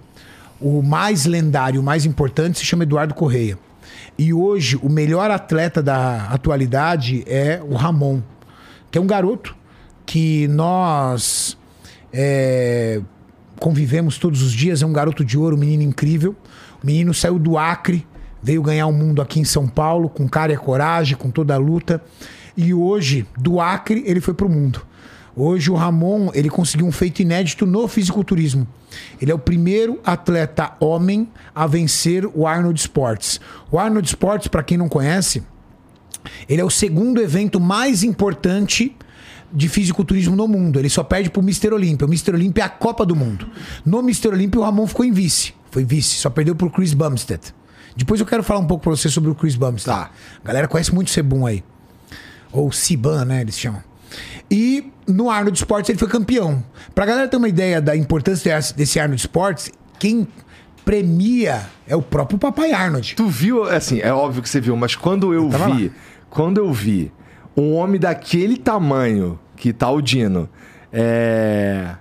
O 0.59 0.81
mais 0.81 1.25
lendário, 1.25 1.81
o 1.81 1.83
mais 1.83 2.03
importante, 2.05 2.57
se 2.57 2.65
chama 2.65 2.83
Eduardo 2.83 3.13
Correia. 3.13 3.59
E 4.17 4.33
hoje, 4.33 4.79
o 4.81 4.89
melhor 4.89 5.29
atleta 5.29 5.81
da 5.81 6.25
atualidade 6.29 7.23
é 7.27 7.61
o 7.63 7.75
Ramon, 7.75 8.21
que 8.89 8.97
é 8.97 9.01
um 9.01 9.05
garoto 9.05 9.55
que 10.07 10.47
nós 10.47 11.55
é, 12.11 12.99
convivemos 13.59 14.17
todos 14.17 14.41
os 14.41 14.51
dias. 14.51 14.81
É 14.81 14.85
um 14.85 14.93
garoto 14.93 15.23
de 15.23 15.37
ouro, 15.37 15.55
um 15.55 15.59
menino 15.59 15.83
incrível. 15.83 16.35
O 16.81 16.85
menino 16.85 17.13
saiu 17.13 17.37
do 17.37 17.59
Acre, 17.59 18.07
veio 18.41 18.63
ganhar 18.63 18.87
o 18.87 18.93
mundo 18.93 19.21
aqui 19.21 19.39
em 19.39 19.45
São 19.45 19.67
Paulo, 19.67 20.09
com 20.09 20.27
cara 20.27 20.51
e 20.51 20.57
coragem, 20.57 21.15
com 21.15 21.29
toda 21.29 21.53
a 21.53 21.57
luta. 21.57 22.01
E 22.55 22.73
hoje, 22.73 23.27
do 23.37 23.59
Acre, 23.59 24.03
ele 24.07 24.19
foi 24.19 24.33
pro 24.33 24.49
mundo. 24.49 24.81
Hoje 25.39 25.69
o 25.69 25.75
Ramon, 25.75 26.31
ele 26.33 26.49
conseguiu 26.49 26.87
um 26.87 26.91
feito 26.91 27.21
inédito 27.21 27.63
no 27.67 27.87
fisiculturismo. 27.87 28.67
Ele 29.21 29.31
é 29.31 29.35
o 29.35 29.37
primeiro 29.37 29.99
atleta 30.03 30.73
homem 30.79 31.29
a 31.53 31.67
vencer 31.67 32.25
o 32.33 32.47
Arnold 32.47 32.79
Sports. 32.79 33.39
O 33.71 33.77
Arnold 33.77 34.07
Sports, 34.07 34.47
para 34.47 34.63
quem 34.63 34.79
não 34.79 34.89
conhece, 34.89 35.43
ele 36.49 36.59
é 36.59 36.65
o 36.65 36.71
segundo 36.71 37.21
evento 37.21 37.59
mais 37.59 38.01
importante 38.01 38.97
de 39.53 39.69
fisiculturismo 39.69 40.35
no 40.35 40.47
mundo. 40.47 40.79
Ele 40.79 40.89
só 40.89 41.03
perde 41.03 41.29
pro 41.29 41.43
Mr. 41.43 41.71
Olympia. 41.71 42.07
O 42.07 42.09
Mr. 42.09 42.31
Olympia 42.33 42.63
é 42.63 42.65
a 42.65 42.69
Copa 42.69 43.05
do 43.05 43.15
Mundo. 43.15 43.47
No 43.85 43.99
Mr. 43.99 44.29
Olympia, 44.29 44.59
o 44.59 44.63
Ramon 44.63 44.87
ficou 44.87 45.05
em 45.05 45.11
vice. 45.11 45.53
Foi 45.69 45.85
vice, 45.85 46.15
só 46.15 46.31
perdeu 46.31 46.55
pro 46.55 46.71
Chris 46.71 46.95
Bumstead. 46.95 47.53
Depois 47.95 48.19
eu 48.19 48.25
quero 48.25 48.41
falar 48.41 48.59
um 48.59 48.65
pouco 48.65 48.83
pra 48.85 48.89
você 48.89 49.07
sobre 49.07 49.29
o 49.29 49.35
Chris 49.35 49.55
Bumstead. 49.55 49.99
Tá. 49.99 50.09
A 50.43 50.47
galera 50.47 50.67
conhece 50.67 50.91
muito 50.95 51.09
o 51.09 51.11
Sebum 51.11 51.45
aí. 51.45 51.63
Ou 52.51 52.71
Siban, 52.71 53.23
né? 53.23 53.41
Eles 53.41 53.57
chamam. 53.57 53.86
E 54.49 54.91
no 55.07 55.29
Arnold 55.29 55.57
Sports 55.57 55.89
ele 55.89 55.97
foi 55.99 56.07
campeão. 56.07 56.63
Pra 56.95 57.05
galera 57.05 57.27
ter 57.27 57.37
uma 57.37 57.49
ideia 57.49 57.81
da 57.81 57.95
importância 57.95 58.57
desse- 58.75 58.99
Arnold 58.99 59.19
Sports, 59.21 59.71
quem 59.99 60.27
premia 60.85 61.65
é 61.87 61.95
o 61.95 62.01
próprio 62.01 62.39
Papai 62.39 62.71
Arnold. 62.71 63.15
Tu 63.15 63.27
viu, 63.27 63.63
assim, 63.63 63.99
é 63.99 64.11
óbvio 64.13 64.41
que 64.41 64.49
você 64.49 64.61
viu, 64.61 64.75
mas 64.77 64.95
quando 64.95 65.33
eu, 65.33 65.49
tava 65.49 65.75
vi, 65.75 65.87
lá. 65.87 65.93
quando 66.29 66.57
eu 66.59 66.71
vi 66.71 67.11
um 67.55 67.73
homem 67.73 67.99
daquele 67.99 68.55
tamanho 68.57 69.37
que 69.55 69.73
tá 69.73 69.89
o 69.91 70.01
Dino, 70.01 70.47
é, 70.93 71.95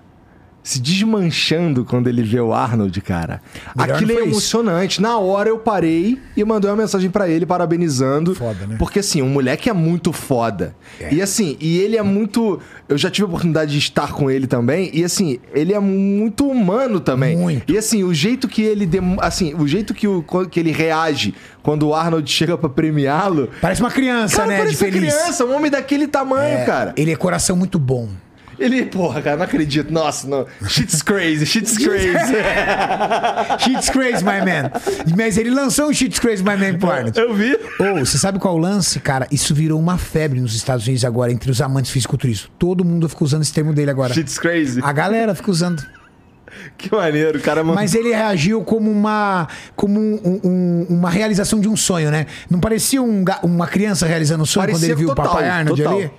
se 0.66 0.80
desmanchando 0.80 1.84
quando 1.84 2.08
ele 2.08 2.24
vê 2.24 2.40
o 2.40 2.52
Arnold, 2.52 3.00
cara. 3.00 3.40
Melhor 3.76 3.94
Aquilo 3.94 4.10
é 4.10 4.14
foi 4.14 4.22
isso. 4.24 4.32
emocionante. 4.32 5.00
Na 5.00 5.16
hora 5.16 5.48
eu 5.48 5.58
parei 5.58 6.18
e 6.36 6.42
mandei 6.44 6.68
uma 6.68 6.76
mensagem 6.76 7.08
pra 7.08 7.28
ele 7.28 7.46
parabenizando. 7.46 8.34
Foda, 8.34 8.66
né? 8.66 8.74
Porque 8.76 8.98
assim, 8.98 9.22
o 9.22 9.26
moleque 9.26 9.70
é 9.70 9.72
muito 9.72 10.12
foda. 10.12 10.74
É. 11.00 11.14
E 11.14 11.22
assim, 11.22 11.56
e 11.60 11.78
ele 11.78 11.96
é 11.96 12.02
muito, 12.02 12.58
eu 12.88 12.98
já 12.98 13.08
tive 13.08 13.26
a 13.26 13.28
oportunidade 13.28 13.70
de 13.70 13.78
estar 13.78 14.12
com 14.12 14.28
ele 14.28 14.48
também, 14.48 14.90
e 14.92 15.04
assim, 15.04 15.38
ele 15.54 15.72
é 15.72 15.78
muito 15.78 16.48
humano 16.48 16.98
também. 16.98 17.36
Muito. 17.36 17.72
E 17.72 17.78
assim, 17.78 18.02
o 18.02 18.12
jeito 18.12 18.48
que 18.48 18.62
ele 18.62 18.86
dem- 18.86 19.18
assim, 19.20 19.54
o 19.54 19.68
jeito 19.68 19.94
que, 19.94 20.08
o, 20.08 20.24
que 20.50 20.58
ele 20.58 20.72
reage 20.72 21.32
quando 21.62 21.86
o 21.86 21.94
Arnold 21.94 22.28
chega 22.28 22.58
pra 22.58 22.68
premiá-lo, 22.68 23.48
Parece 23.60 23.80
uma 23.80 23.90
criança, 23.92 24.38
cara, 24.38 24.48
né? 24.48 24.54
De 24.56 24.62
parece 24.62 24.84
uma 24.84 24.92
feliz. 24.92 25.14
criança, 25.14 25.44
um 25.44 25.54
homem 25.54 25.70
daquele 25.70 26.08
tamanho, 26.08 26.58
É, 26.58 26.64
cara. 26.64 26.92
Ele 26.96 27.12
é 27.12 27.16
coração 27.16 27.54
muito 27.56 27.78
bom. 27.78 28.08
Ele, 28.58 28.86
porra, 28.86 29.20
cara, 29.22 29.36
não 29.36 29.44
acredito. 29.44 29.92
Nossa, 29.92 30.26
não. 30.26 30.46
Shit's 30.68 31.02
crazy, 31.02 31.44
shit's 31.46 31.76
crazy. 31.78 32.16
Cheats 33.60 33.90
Crazy, 33.90 34.24
my 34.24 34.40
man. 34.44 34.70
Mas 35.16 35.36
ele 35.38 35.50
lançou 35.50 35.88
um 35.88 35.92
Cheats 35.92 36.18
Crazy, 36.18 36.42
my 36.42 36.56
man 36.56 36.78
Arnold. 36.90 37.18
Eu 37.18 37.34
vi. 37.34 37.54
Ô, 37.78 37.98
você 38.04 38.18
sabe 38.18 38.38
qual 38.38 38.54
é 38.54 38.58
o 38.58 38.60
lance, 38.60 38.98
cara? 39.00 39.26
Isso 39.30 39.54
virou 39.54 39.78
uma 39.78 39.98
febre 39.98 40.40
nos 40.40 40.54
Estados 40.54 40.84
Unidos 40.86 41.04
agora, 41.04 41.32
entre 41.32 41.50
os 41.50 41.60
amantes 41.60 41.90
fisiculturismo. 41.90 42.48
Todo 42.58 42.84
mundo 42.84 43.08
fica 43.08 43.24
usando 43.24 43.42
esse 43.42 43.52
termo 43.52 43.72
dele 43.72 43.90
agora. 43.90 44.12
Shit's 44.14 44.38
crazy. 44.38 44.80
A 44.82 44.92
galera 44.92 45.34
fica 45.34 45.50
usando. 45.50 45.82
Que 46.78 46.90
maneiro, 46.94 47.38
o 47.38 47.42
cara. 47.42 47.62
Mas 47.62 47.94
ele 47.94 48.08
reagiu 48.10 48.62
como 48.62 48.90
uma 48.90 49.46
como 49.74 50.00
um- 50.00 50.40
um- 50.42 50.86
uma 50.88 51.10
realização 51.10 51.60
de 51.60 51.68
um 51.68 51.76
sonho, 51.76 52.10
né? 52.10 52.26
Não 52.50 52.58
parecia 52.60 53.02
um 53.02 53.24
uma 53.42 53.66
criança 53.66 54.06
realizando 54.06 54.42
um 54.42 54.46
sonho 54.46 54.70
quando 54.70 54.82
ele 54.84 54.94
viu 54.94 55.08
total, 55.08 55.24
o 55.26 55.28
Papai 55.28 55.48
Arnold 55.48 55.82
total, 55.82 55.98
ali? 55.98 56.10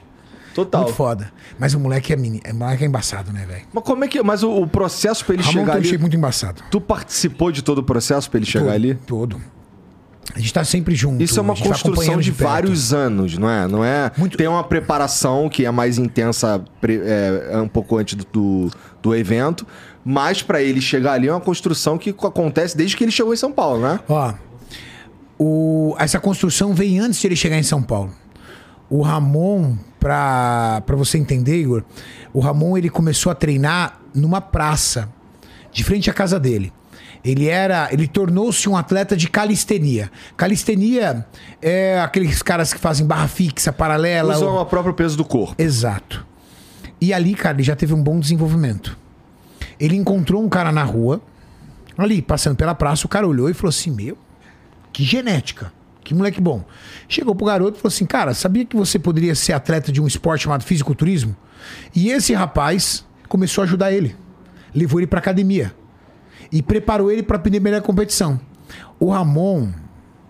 Total. 0.57 0.81
Muito 0.85 0.95
foda. 0.95 1.31
Mas 1.59 1.75
o 1.75 1.79
moleque 1.79 2.11
é, 2.11 2.15
mini, 2.15 2.41
o 2.51 2.55
moleque 2.55 2.83
é 2.83 2.87
embaçado, 2.87 3.31
né, 3.31 3.45
velho? 3.47 3.61
Mas 3.71 3.83
como 3.83 4.03
é 4.03 4.07
que. 4.07 4.23
Mas 4.23 4.41
o, 4.41 4.51
o 4.63 4.67
processo 4.67 5.23
pra 5.23 5.35
ele 5.35 5.43
Ramon 5.43 5.59
chegar 5.59 5.75
ali. 5.75 5.97
muito 5.99 6.15
embaçado. 6.17 6.63
Tu 6.71 6.81
participou 6.81 7.51
de 7.51 7.61
todo 7.61 7.77
o 7.77 7.83
processo 7.83 8.27
pra 8.27 8.39
ele 8.39 8.47
chegar 8.47 8.65
Todo, 8.65 8.73
ali? 8.73 8.95
Todo. 8.95 9.41
A 10.33 10.39
gente 10.39 10.51
tá 10.51 10.63
sempre 10.63 10.95
junto. 10.95 11.23
Isso 11.23 11.37
é 11.39 11.41
uma 11.43 11.55
tá 11.55 11.63
construção 11.63 12.19
de, 12.19 12.31
perto. 12.31 12.49
vários 12.49 12.91
anos, 12.91 13.37
não 13.37 13.47
é? 13.47 13.67
Não 13.67 13.85
é. 13.85 14.11
Muito- 14.17 14.35
Tem 14.35 14.47
uma 14.47 14.63
preparação 14.63 15.47
que 15.47 15.63
é 15.63 15.69
mais 15.69 15.99
intensa 15.99 16.65
é, 16.83 17.49
é 17.51 17.57
um 17.59 17.67
pouco 17.67 17.95
antes 17.97 18.15
do, 18.15 18.69
do, 19.01 19.15
evento, 19.15 19.65
mas 20.03 20.41
pra 20.41 20.59
ele 20.59 20.81
chegar 20.81 21.13
ali 21.13 21.27
é 21.27 21.31
uma 21.31 21.39
construção 21.39 21.99
que 21.99 22.11
co- 22.11 22.25
acontece 22.27 22.75
desde 22.75 22.97
que 22.97 23.03
ele 23.03 23.11
chegou 23.11 23.31
em 23.31 23.37
São 23.37 23.51
Paulo, 23.51 23.79
né? 23.81 23.99
Ó, 24.09 24.33
o- 25.39 25.95
essa 25.99 26.19
construção 26.19 26.73
vem 26.73 26.99
antes 26.99 27.19
de 27.19 27.27
ele 27.27 27.35
chegar 27.35 27.57
em 27.57 27.63
São 27.63 27.81
Paulo. 27.81 28.11
O 28.89 29.01
Ramon, 29.01 29.75
pra, 29.99 30.81
pra 30.85 30.95
você 30.95 31.17
entender, 31.17 31.61
Igor, 31.61 31.83
o 32.33 32.39
Ramon 32.39 32.77
ele 32.77 32.89
começou 32.89 33.31
a 33.31 33.35
treinar 33.35 33.99
numa 34.15 34.39
praça, 34.41 35.09
de 35.71 35.83
frente 35.83 36.09
à 36.09 36.13
casa 36.13 36.39
dele. 36.39 36.71
Ele 37.25 37.47
era, 37.47 37.89
ele 37.91 38.07
tornou-se 38.07 38.69
um 38.69 38.77
atleta 38.77 39.17
de 39.17 39.27
calistenia. 39.29 40.09
Calistenia 40.37 41.25
é 41.61 41.99
aqueles 41.99 42.41
caras 42.41 42.73
que 42.73 42.79
fazem 42.79 43.05
barra 43.05 43.27
fixa, 43.27 43.73
paralela. 43.73 44.35
Usam 44.35 44.53
ou- 44.53 44.61
o 44.61 44.65
próprio 44.65 44.93
peso 44.93 45.17
do 45.17 45.25
corpo. 45.25 45.55
Exato. 45.61 46.25
E 47.01 47.13
ali, 47.13 47.35
cara, 47.35 47.55
ele 47.57 47.63
já 47.63 47.75
teve 47.75 47.93
um 47.93 48.01
bom 48.01 48.19
desenvolvimento. 48.19 48.97
Ele 49.79 49.95
encontrou 49.97 50.41
um 50.41 50.47
cara 50.47 50.71
na 50.71 50.83
rua, 50.83 51.21
ali, 51.97 52.21
passando 52.21 52.55
pela 52.55 52.73
praça, 52.73 53.05
o 53.05 53.09
cara 53.09 53.27
olhou 53.27 53.49
e 53.49 53.53
falou 53.53 53.69
assim: 53.69 53.91
Meu, 53.91 54.17
que 54.93 55.03
genética. 55.03 55.73
Que 56.07 56.13
moleque 56.13 56.39
bom. 56.39 56.63
Chegou 57.09 57.35
pro 57.35 57.45
garoto 57.45 57.77
e 57.77 57.81
falou 57.81 57.93
assim: 57.93 58.05
Cara, 58.05 58.33
sabia 58.33 58.63
que 58.63 58.77
você 58.77 58.97
poderia 58.97 59.35
ser 59.35 59.51
atleta 59.51 59.91
de 59.91 60.01
um 60.01 60.07
esporte 60.07 60.43
chamado 60.43 60.63
fisiculturismo? 60.63 61.35
E 61.93 62.11
esse 62.11 62.33
rapaz 62.33 63.05
começou 63.27 63.61
a 63.61 63.65
ajudar 63.65 63.91
ele. 63.91 64.15
Levou 64.73 65.01
ele 65.01 65.07
pra 65.07 65.19
academia. 65.19 65.75
E 66.49 66.61
preparou 66.61 67.11
ele 67.11 67.21
pra 67.21 67.37
primeira 67.37 67.81
competição. 67.81 68.39
O 68.97 69.11
Ramon, 69.11 69.67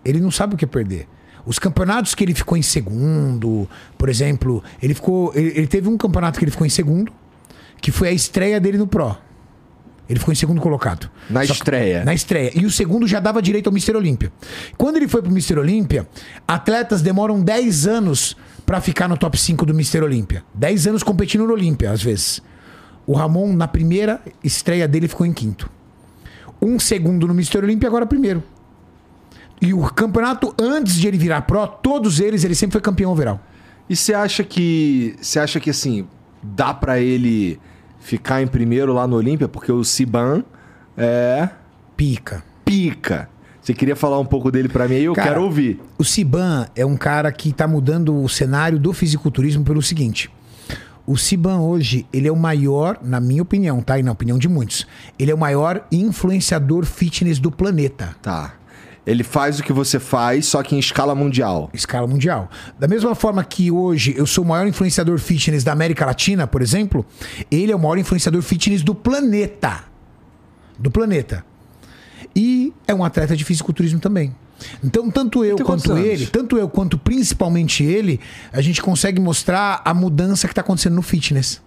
ele 0.04 0.20
não 0.20 0.32
sabe 0.32 0.56
o 0.56 0.58
que 0.58 0.66
é 0.66 0.68
perder. 0.68 1.08
Os 1.46 1.60
campeonatos 1.60 2.16
que 2.16 2.24
ele 2.24 2.34
ficou 2.34 2.58
em 2.58 2.64
segundo, 2.64 3.70
por 4.00 4.10
exemplo, 4.10 4.64
ele 4.82 4.96
ficou. 4.96 5.32
Ele, 5.36 5.50
ele 5.50 5.68
teve 5.68 5.88
um 5.88 5.96
campeonato 5.96 6.40
que 6.40 6.46
ele 6.46 6.52
ficou 6.52 6.66
em 6.66 6.72
segundo, 6.72 7.14
que 7.80 7.92
foi 7.92 8.08
a 8.08 8.12
estreia 8.12 8.60
dele 8.60 8.80
no 8.80 8.88
Pro. 8.88 9.16
Ele 10.10 10.20
ficou 10.20 10.32
em 10.32 10.36
segundo 10.36 10.62
colocado. 10.62 11.10
Na 11.30 11.46
Só 11.46 11.54
estreia. 11.54 12.06
Na 12.06 12.14
estreia. 12.14 12.52
E 12.56 12.66
o 12.66 12.72
segundo 12.72 13.06
já 13.08 13.20
dava 13.20 13.42
direito 13.42 13.68
ao 13.68 13.74
Mr. 13.74 13.96
Olímpia. 13.96 14.32
Quando 14.78 14.98
ele 14.98 15.08
foi 15.08 15.22
pro 15.22 15.32
Mr. 15.32 15.60
Olímpia, 15.60 16.08
atletas 16.48 17.02
demoram 17.02 17.42
10 17.42 17.88
anos 17.88 18.38
pra 18.66 18.80
ficar 18.80 19.08
no 19.08 19.18
top 19.18 19.38
5 19.38 19.66
do 19.66 19.74
Mr. 19.74 20.02
Olímpia. 20.04 20.44
10 20.54 20.88
anos 20.88 21.04
competindo 21.04 21.46
no 21.46 21.54
Olímpia, 21.54 21.92
às 21.92 22.02
vezes. 22.02 22.42
O 23.06 23.14
Ramon, 23.14 23.54
na 23.54 23.68
primeira 23.68 24.22
estreia 24.44 24.88
dele, 24.88 25.08
ficou 25.08 25.26
em 25.26 25.34
quinto. 25.34 25.70
Um 26.62 26.80
segundo 26.80 27.28
no 27.28 27.34
Mr. 27.34 27.60
Olímpia, 27.60 27.88
agora 27.88 28.06
primeiro. 28.06 28.44
E 29.62 29.74
o 29.74 29.82
campeonato, 29.82 30.54
antes 30.60 30.96
de 30.96 31.08
ele 31.08 31.18
virar 31.18 31.42
pró, 31.42 31.66
todos 31.68 32.20
eles, 32.20 32.44
ele 32.44 32.56
sempre 32.56 32.74
foi 32.74 32.82
campeão 32.82 33.12
overall. 33.12 33.40
E 33.90 33.96
você 33.96 34.14
acha 34.14 34.44
que. 34.44 35.16
Você 35.22 35.40
acha 35.40 35.60
que 35.60 35.70
assim, 35.70 36.08
dá 36.42 36.74
pra 36.74 37.00
ele 37.00 37.60
ficar 38.00 38.42
em 38.42 38.48
primeiro 38.48 38.94
lá 38.94 39.08
no 39.08 39.16
Olímpia? 39.16 39.48
Porque 39.48 39.72
o 39.72 39.84
Siban 39.84 40.44
é 40.98 41.50
Pica. 41.96 42.44
pica. 42.64 43.30
Você 43.62 43.74
queria 43.74 43.96
falar 43.96 44.18
um 44.20 44.26
pouco 44.26 44.50
dele 44.50 44.70
pra 44.70 44.88
mim 44.88 44.96
aí? 44.96 45.04
Eu 45.04 45.14
Cara, 45.14 45.30
quero 45.30 45.44
ouvir. 45.44 45.80
O 45.98 46.04
Siban 46.04 46.68
é 46.76 46.86
um 46.86 46.96
cara 46.96 47.30
que 47.32 47.50
está 47.50 47.68
mudando 47.68 48.16
o 48.24 48.30
cenário 48.30 48.80
do 48.80 48.94
fisiculturismo 48.94 49.64
pelo 49.66 49.82
seguinte. 49.82 50.30
O 51.06 51.18
Siban 51.18 51.60
hoje, 51.60 52.06
ele 52.14 52.28
é 52.28 52.32
o 52.32 52.36
maior, 52.36 53.00
na 53.02 53.20
minha 53.20 53.42
opinião, 53.42 53.82
tá? 53.82 53.98
E 54.00 54.04
na 54.04 54.12
opinião 54.12 54.38
de 54.38 54.48
muitos, 54.48 54.86
ele 55.18 55.32
é 55.32 55.36
o 55.36 55.38
maior 55.38 55.86
influenciador 55.92 56.86
fitness 56.86 57.40
do 57.40 57.50
planeta. 57.52 58.16
Tá. 58.22 58.54
Ele 59.08 59.24
faz 59.24 59.58
o 59.58 59.64
que 59.64 59.72
você 59.72 60.00
faz, 60.00 60.48
só 60.48 60.62
que 60.62 60.76
em 60.76 60.80
escala 60.80 61.16
mundial. 61.16 61.70
Escala 61.74 62.06
mundial. 62.06 62.52
Da 62.78 62.90
mesma 62.90 63.16
forma 63.16 63.42
que 63.42 63.72
hoje 63.72 64.14
eu 64.18 64.26
sou 64.26 64.44
o 64.44 64.48
maior 64.48 64.68
influenciador 64.68 65.18
fitness 65.18 65.64
da 65.64 65.72
América 65.72 66.06
Latina, 66.06 66.46
por 66.46 66.62
exemplo, 66.62 67.06
ele 67.50 67.72
é 67.72 67.76
o 67.76 67.80
maior 67.80 67.98
influenciador 67.98 68.42
fitness 68.42 68.84
do 68.84 68.94
planeta. 68.94 69.86
Do 70.78 70.92
planeta. 70.92 71.46
E 72.36 72.74
é 72.86 72.94
um 72.94 73.02
atleta 73.02 73.34
de 73.34 73.46
fisiculturismo 73.46 74.02
também. 74.02 74.36
Então, 74.84 75.10
tanto 75.10 75.46
eu 75.46 75.56
quanto 75.56 75.94
anos? 75.94 76.06
ele, 76.06 76.26
tanto 76.26 76.58
eu 76.58 76.68
quanto 76.68 76.98
principalmente 76.98 77.86
ele, 77.86 78.20
a 78.52 78.60
gente 78.60 78.82
consegue 78.82 79.22
mostrar 79.22 79.82
a 79.86 79.94
mudança 79.94 80.48
que 80.48 80.52
está 80.52 80.62
acontecendo 80.62 80.96
no 80.96 81.02
fitness. 81.02 81.62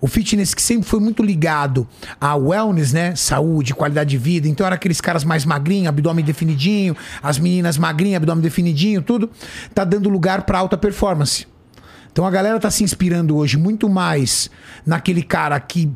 O 0.00 0.06
fitness 0.06 0.54
que 0.54 0.62
sempre 0.62 0.88
foi 0.88 0.98
muito 0.98 1.22
ligado 1.22 1.86
a 2.20 2.34
wellness, 2.34 2.92
né? 2.92 3.14
Saúde, 3.14 3.74
qualidade 3.74 4.10
de 4.10 4.18
vida. 4.18 4.48
Então 4.48 4.64
era 4.64 4.74
aqueles 4.74 5.00
caras 5.00 5.24
mais 5.24 5.44
magrinhos, 5.44 5.88
abdômen 5.88 6.24
definidinho, 6.24 6.96
as 7.22 7.38
meninas 7.38 7.76
magrinhas, 7.76 8.16
abdômen 8.16 8.42
definidinho, 8.42 9.02
tudo. 9.02 9.30
Tá 9.74 9.84
dando 9.84 10.08
lugar 10.08 10.42
para 10.42 10.58
alta 10.58 10.78
performance. 10.78 11.46
Então 12.10 12.26
a 12.26 12.30
galera 12.30 12.58
tá 12.58 12.70
se 12.70 12.82
inspirando 12.82 13.36
hoje 13.36 13.56
muito 13.56 13.88
mais 13.88 14.50
naquele 14.86 15.22
cara 15.22 15.60
que 15.60 15.92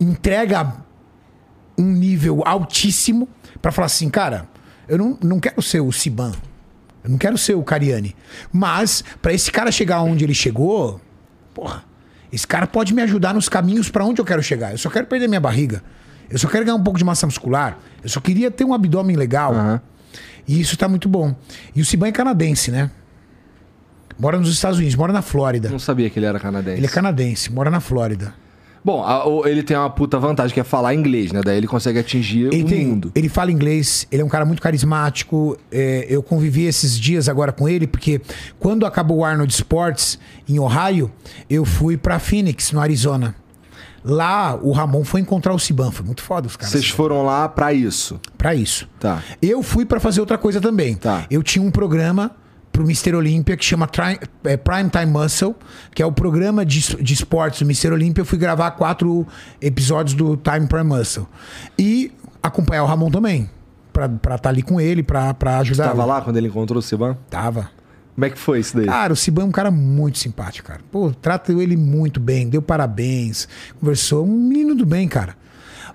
entrega 0.00 0.72
um 1.76 1.92
nível 1.92 2.42
altíssimo 2.44 3.28
para 3.60 3.70
falar 3.70 3.86
assim, 3.86 4.08
cara, 4.08 4.48
eu 4.88 4.96
não, 4.98 5.18
não 5.22 5.38
quero 5.38 5.60
ser 5.60 5.80
o 5.80 5.92
Siban. 5.92 6.32
Eu 7.04 7.10
não 7.10 7.18
quero 7.18 7.38
ser 7.38 7.54
o 7.54 7.62
Cariani. 7.62 8.16
Mas, 8.52 9.04
para 9.22 9.32
esse 9.32 9.50
cara 9.52 9.70
chegar 9.70 10.02
onde 10.02 10.24
ele 10.24 10.34
chegou, 10.34 11.00
porra, 11.54 11.84
esse 12.32 12.46
cara 12.46 12.66
pode 12.66 12.94
me 12.94 13.02
ajudar 13.02 13.34
nos 13.34 13.48
caminhos 13.48 13.88
para 13.88 14.04
onde 14.04 14.20
eu 14.20 14.24
quero 14.24 14.42
chegar. 14.42 14.72
Eu 14.72 14.78
só 14.78 14.90
quero 14.90 15.06
perder 15.06 15.28
minha 15.28 15.40
barriga. 15.40 15.82
Eu 16.30 16.38
só 16.38 16.48
quero 16.48 16.64
ganhar 16.64 16.76
um 16.76 16.82
pouco 16.82 16.98
de 16.98 17.04
massa 17.04 17.26
muscular. 17.26 17.78
Eu 18.02 18.08
só 18.08 18.20
queria 18.20 18.50
ter 18.50 18.64
um 18.64 18.74
abdômen 18.74 19.16
legal. 19.16 19.54
Aham. 19.54 19.80
E 20.46 20.60
isso 20.60 20.76
tá 20.76 20.88
muito 20.88 21.08
bom. 21.08 21.34
E 21.74 21.80
o 21.80 21.84
Siban 21.84 22.08
é 22.08 22.12
canadense, 22.12 22.70
né? 22.70 22.90
Mora 24.18 24.38
nos 24.38 24.50
Estados 24.50 24.78
Unidos, 24.78 24.96
mora 24.96 25.12
na 25.12 25.22
Flórida. 25.22 25.68
Não 25.68 25.78
sabia 25.78 26.10
que 26.10 26.18
ele 26.18 26.26
era 26.26 26.40
canadense. 26.40 26.78
Ele 26.78 26.86
é 26.86 26.88
canadense, 26.88 27.52
mora 27.52 27.70
na 27.70 27.80
Flórida. 27.80 28.34
Bom, 28.84 29.02
a- 29.04 29.24
ele 29.48 29.62
tem 29.62 29.76
uma 29.76 29.90
puta 29.90 30.18
vantagem 30.18 30.54
que 30.54 30.60
é 30.60 30.64
falar 30.64 30.94
inglês, 30.94 31.32
né? 31.32 31.40
Daí 31.44 31.56
ele 31.58 31.66
consegue 31.66 31.98
atingir 31.98 32.46
Ele, 32.52 32.62
o 32.62 32.66
tem- 32.66 32.86
mundo. 32.86 33.12
ele 33.14 33.28
fala 33.28 33.50
inglês, 33.52 34.06
ele 34.10 34.22
é 34.22 34.24
um 34.24 34.28
cara 34.28 34.44
muito 34.44 34.62
carismático. 34.62 35.56
é, 35.70 36.06
eu 36.08 36.22
convivi 36.22 36.64
esses 36.64 36.98
dias 36.98 37.28
agora 37.28 37.52
com 37.52 37.68
ele, 37.68 37.86
porque 37.86 38.20
quando 38.58 38.86
acabou 38.86 39.18
o 39.18 39.24
Arnold 39.24 39.52
Sports 39.52 40.18
em 40.48 40.58
Ohio, 40.58 41.10
eu 41.50 41.64
fui 41.64 41.96
pra 41.96 42.18
Phoenix, 42.18 42.72
no 42.72 42.80
Arizona. 42.80 43.34
Lá, 44.04 44.54
o 44.62 44.72
Ramon 44.72 45.04
foi 45.04 45.20
encontrar 45.20 45.52
o 45.52 45.58
Siban. 45.58 45.90
Foi 45.90 46.06
muito 46.06 46.22
foda 46.22 46.46
os 46.46 46.56
caras. 46.56 46.70
Vocês 46.72 46.88
foram 46.88 47.24
lá 47.24 47.48
pra 47.48 47.72
isso. 47.72 48.18
Pra 48.38 48.54
isso. 48.54 48.88
Tá. 48.98 49.22
Eu 49.42 49.62
fui 49.62 49.84
pra 49.84 49.98
fazer 50.00 50.20
outra 50.20 50.38
coisa 50.38 50.60
também. 50.60 50.94
Tá. 50.94 51.26
Eu 51.30 51.42
tinha 51.42 51.62
um 51.62 51.70
programa 51.70 52.30
pro 52.72 52.84
Mr. 52.84 53.14
Olímpia 53.14 53.56
que 53.56 53.64
chama 53.64 53.86
Tri- 53.86 54.18
é, 54.44 54.56
Prime 54.56 54.88
Time 54.90 55.06
Muscle, 55.06 55.54
que 55.94 56.02
é 56.02 56.06
o 56.06 56.12
programa 56.12 56.64
de, 56.64 56.96
de 57.02 57.14
esportes 57.14 57.60
do 57.60 57.64
Mr. 57.64 57.92
Olímpia. 57.92 58.22
Eu 58.22 58.26
fui 58.26 58.38
gravar 58.38 58.70
quatro 58.72 59.26
episódios 59.60 60.14
do 60.14 60.36
Time 60.36 60.66
Prime 60.66 60.84
Muscle. 60.84 61.26
E 61.78 62.12
acompanhar 62.42 62.84
o 62.84 62.86
Ramon 62.86 63.10
também. 63.10 63.48
Pra 63.92 64.36
estar 64.36 64.50
ali 64.50 64.62
com 64.62 64.80
ele, 64.80 65.02
pra, 65.02 65.34
pra 65.34 65.58
ajudar. 65.58 65.88
Tava 65.88 66.04
lá 66.04 66.20
quando 66.20 66.36
ele 66.36 66.46
encontrou 66.46 66.78
o 66.78 66.82
Siban? 66.82 67.16
Tava. 67.28 67.68
Como 68.14 68.24
é 68.24 68.30
que 68.30 68.38
foi 68.38 68.60
isso 68.60 68.76
daí? 68.76 68.86
Cara, 68.86 69.12
o 69.12 69.16
Siban 69.16 69.42
é 69.42 69.44
um 69.46 69.50
cara 69.50 69.70
muito 69.72 70.18
simpático, 70.18 70.68
cara. 70.68 70.80
Pô, 70.90 71.10
trata 71.10 71.52
ele 71.52 71.76
muito 71.76 72.20
bem, 72.20 72.48
deu 72.48 72.62
parabéns, 72.62 73.48
conversou. 73.80 74.24
Um 74.24 74.28
menino 74.48 74.74
do 74.74 74.86
bem, 74.86 75.08
cara. 75.08 75.36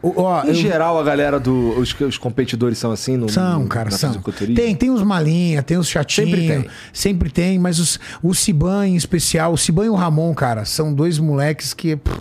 O- 0.04 0.14
ó, 0.22 0.44
em 0.44 0.50
eu- 0.50 0.54
geral, 0.54 1.00
a 1.00 1.04
galera 1.04 1.40
do. 1.40 1.80
Os, 1.80 1.98
os 2.02 2.18
competidores 2.18 2.78
são 2.78 2.92
assim? 2.92 3.16
No, 3.18 3.30
São, 3.30 3.62
no- 3.62 3.68
cara, 3.70 3.90
são. 3.90 4.14
Tem, 4.54 4.76
tem 4.76 4.90
os 4.92 5.02
malinha, 5.02 5.64
tem 5.64 5.78
os 5.78 5.88
chatinhos. 5.88 6.30
Sempre 6.30 6.48
tem. 6.48 6.70
Sempre 6.92 7.30
tem, 7.32 7.58
mas 7.58 7.80
os, 7.80 8.00
o 8.22 8.34
Siban 8.34 8.86
em 8.88 8.96
especial, 8.98 9.54
o 9.54 9.58
Siban 9.58 9.86
e 9.86 9.90
o 9.90 9.96
Ramon, 9.96 10.34
cara, 10.34 10.66
são 10.66 10.94
dois 10.94 11.18
moleques 11.18 11.74
que. 11.74 11.96
pff, 11.96 12.20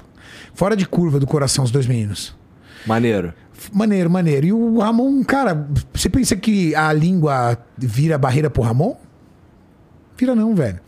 fora 0.55 0.77
de 0.77 0.87
curva 0.87 1.19
do 1.19 1.27
coração, 1.27 1.65
os 1.65 1.71
dois 1.73 1.87
meninos. 1.87 2.35
Maneiro. 2.87 3.35
Maneiro, 3.73 4.09
maneiro. 4.11 4.47
E 4.47 4.53
o 4.53 4.79
Ramon, 4.79 5.23
cara, 5.25 5.67
você 5.93 6.09
pensa 6.09 6.35
que 6.37 6.75
a 6.77 6.93
língua 6.93 7.59
vira 7.77 8.17
barreira 8.17 8.49
pro 8.49 8.63
Ramon? 8.63 8.97
Vira 10.17 10.35
não, 10.35 10.55
velho. 10.55 10.79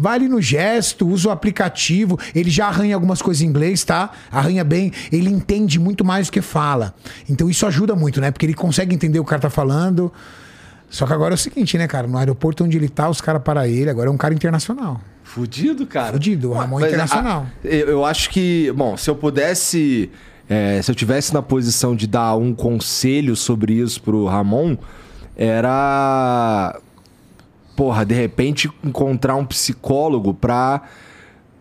Vai 0.00 0.16
ali 0.16 0.28
no 0.28 0.40
gesto, 0.40 1.06
usa 1.06 1.28
o 1.28 1.30
aplicativo. 1.30 2.18
Ele 2.34 2.48
já 2.48 2.68
arranha 2.68 2.94
algumas 2.94 3.20
coisas 3.20 3.42
em 3.42 3.46
inglês, 3.46 3.84
tá? 3.84 4.10
Arranha 4.32 4.64
bem. 4.64 4.90
Ele 5.12 5.28
entende 5.28 5.78
muito 5.78 6.02
mais 6.04 6.28
do 6.28 6.32
que 6.32 6.40
fala. 6.40 6.94
Então 7.28 7.50
isso 7.50 7.66
ajuda 7.66 7.94
muito, 7.94 8.18
né? 8.18 8.30
Porque 8.30 8.46
ele 8.46 8.54
consegue 8.54 8.94
entender 8.94 9.18
o 9.18 9.22
que 9.22 9.28
o 9.28 9.30
cara 9.30 9.42
tá 9.42 9.50
falando. 9.50 10.10
Só 10.88 11.06
que 11.06 11.12
agora 11.12 11.34
é 11.34 11.36
o 11.36 11.38
seguinte, 11.38 11.76
né, 11.76 11.86
cara? 11.86 12.06
No 12.06 12.16
aeroporto 12.16 12.64
onde 12.64 12.76
ele 12.78 12.88
tá, 12.88 13.10
os 13.10 13.20
caras 13.20 13.42
param 13.42 13.64
ele. 13.66 13.90
Agora 13.90 14.08
é 14.08 14.10
um 14.10 14.16
cara 14.16 14.32
internacional. 14.32 15.00
Fudido, 15.22 15.86
cara. 15.86 16.12
Fudido, 16.12 16.50
o 16.50 16.54
Ramon 16.54 16.80
Mas, 16.80 16.88
internacional. 16.88 17.46
a- 17.62 17.66
eu, 17.68 17.88
eu 17.88 18.04
acho 18.04 18.30
que, 18.30 18.72
bom, 18.74 18.96
se 18.96 19.08
eu 19.10 19.14
pudesse. 19.14 20.10
é, 20.48 20.80
se 20.82 20.90
eu 20.90 20.94
tivesse 20.94 21.32
na 21.34 21.42
posição 21.42 21.94
de 21.94 22.06
dar 22.08 22.34
um 22.36 22.52
conselho 22.54 23.36
sobre 23.36 23.74
isso 23.74 24.02
pro 24.02 24.24
Ramon, 24.26 24.76
era. 25.36 26.78
Porra, 27.80 28.04
de 28.04 28.14
repente 28.14 28.70
encontrar 28.84 29.36
um 29.36 29.46
psicólogo 29.46 30.34
pra. 30.34 30.82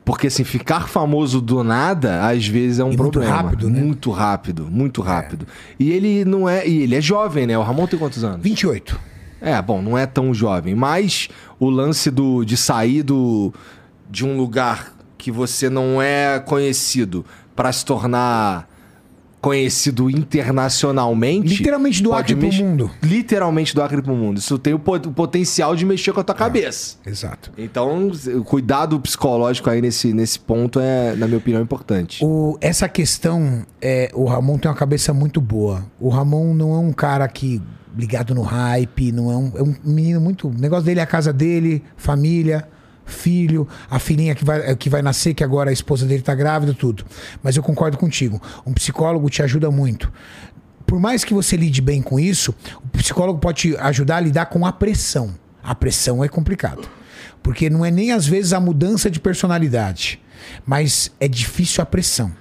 Porque 0.04 0.28
assim, 0.28 0.44
ficar 0.44 0.90
famoso 0.90 1.40
do 1.40 1.64
nada, 1.64 2.28
às 2.28 2.46
vezes 2.46 2.78
é 2.80 2.84
um 2.84 2.92
E 2.92 2.98
muito 2.98 3.12
problema. 3.14 3.36
rápido, 3.38 3.70
né? 3.70 3.80
Muito 3.80 4.12
rápido, 4.12 4.68
muito 4.70 5.02
rápido. 5.02 5.48
E 5.80 5.90
ele 5.92 6.26
não 6.26 6.50
é. 6.50 6.68
E 6.68 6.82
ele 6.82 6.96
é 6.98 7.00
jovem, 7.00 7.48
né? 7.48 7.58
O 7.58 7.62
Ramon 7.62 7.88
tem 7.88 7.98
quantos 7.98 8.22
anos? 8.22 8.42
28. 8.44 9.00
É, 9.40 9.62
bom, 9.62 9.82
não 9.82 9.98
é 9.98 10.06
tão 10.06 10.34
jovem, 10.34 10.76
mas 10.76 11.30
o 11.58 11.70
lance 11.70 12.12
do, 12.12 12.44
de 12.44 12.58
sair 12.58 13.02
do, 13.02 13.54
de 14.12 14.26
um 14.26 14.36
lugar 14.36 14.92
que 15.18 15.32
você 15.32 15.70
não 15.70 16.02
é 16.02 16.38
conhecido 16.38 17.26
para 17.56 17.72
se 17.72 17.86
tornar 17.86 18.69
conhecido 19.42 20.10
internacionalmente. 20.10 21.48
Literalmente 21.48 22.04
do 22.04 22.14
Acre 22.14 22.36
pro 22.36 22.52
mundo. 22.52 22.92
Literalmente 23.02 23.74
do 23.76 23.82
Acre 23.82 24.02
pro 24.02 24.16
mundo. 24.16 24.38
Isso 24.38 24.58
tem 24.60 24.74
o, 24.74 24.80
po- 24.80 24.96
o 24.96 25.12
potencial 25.14 25.76
de 25.76 25.86
mexer 25.86 26.12
com 26.14 26.20
a 26.20 26.24
tua 26.24 26.36
É. 26.36 26.38
cabeça. 26.38 26.98
Exato. 27.06 27.52
Então, 27.58 28.12
o 28.36 28.44
cuidado 28.44 29.00
psicológico 29.00 29.70
aí 29.70 29.82
nesse, 29.82 30.14
nesse 30.14 30.40
ponto 30.40 30.80
é, 30.80 31.16
na 31.16 31.26
minha 31.28 31.38
opinião, 31.38 31.62
importante. 31.62 32.24
O- 32.24 32.58
essa 32.60 32.88
questão, 32.90 33.64
é, 33.82 34.12
o 34.14 34.26
Ramon 34.26 34.58
tem 34.58 34.70
uma 34.70 34.78
cabeça 34.78 35.14
muito 35.14 35.40
boa. 35.40 35.86
O 36.00 36.10
Ramon 36.10 36.54
não 36.54 36.74
é 36.74 36.78
um 36.80 36.92
cara 36.92 37.28
que 37.28 37.62
ligado 37.98 38.36
no 38.36 38.42
hype, 38.44 39.12
não 39.12 39.32
é 39.32 39.36
um, 39.38 39.52
é 39.56 39.64
um 39.64 39.76
menino 39.84 40.22
muito. 40.22 40.48
O 40.48 40.54
negócio 40.54 40.86
dele 40.86 41.00
é 41.00 41.04
a 41.04 41.08
casa 41.08 41.34
dele, 41.34 41.84
família, 41.98 42.68
filho, 43.10 43.68
a 43.90 44.00
filhinha 44.00 44.34
que 44.36 44.46
vai, 44.46 44.76
que 44.76 44.90
vai 44.90 45.02
nascer, 45.02 45.34
que 45.34 45.44
agora 45.44 45.70
a 45.70 45.74
esposa 45.74 46.06
dele 46.06 46.22
tá 46.22 46.34
grávida, 46.36 46.74
tudo. 46.74 47.04
Mas 47.44 47.58
eu 47.58 47.64
concordo 47.64 47.98
contigo. 47.98 48.42
Um 48.66 48.74
psicólogo 48.74 49.30
te 49.30 49.42
ajuda 49.44 49.70
muito. 49.72 50.12
Por 50.86 51.00
mais 51.00 51.24
que 51.24 51.34
você 51.34 51.56
lide 51.56 51.82
bem 51.82 52.02
com 52.02 52.20
isso, 52.20 52.54
o 52.84 52.88
psicólogo 52.98 53.40
pode 53.40 53.62
te 53.62 53.78
ajudar 53.78 54.18
a 54.18 54.22
lidar 54.22 54.46
com 54.48 54.66
a 54.66 54.72
pressão. 54.72 55.36
A 55.64 55.76
pressão 55.76 56.24
é 56.24 56.28
complicado. 56.28 56.88
Porque 57.44 57.70
não 57.70 57.86
é 57.86 57.92
nem 57.92 58.12
às 58.12 58.26
vezes 58.28 58.54
a 58.54 58.60
mudança 58.60 59.10
de 59.10 59.20
personalidade, 59.20 60.20
mas 60.66 61.12
é 61.20 61.28
difícil 61.28 61.82
a 61.82 61.86
pressão. 61.86 62.32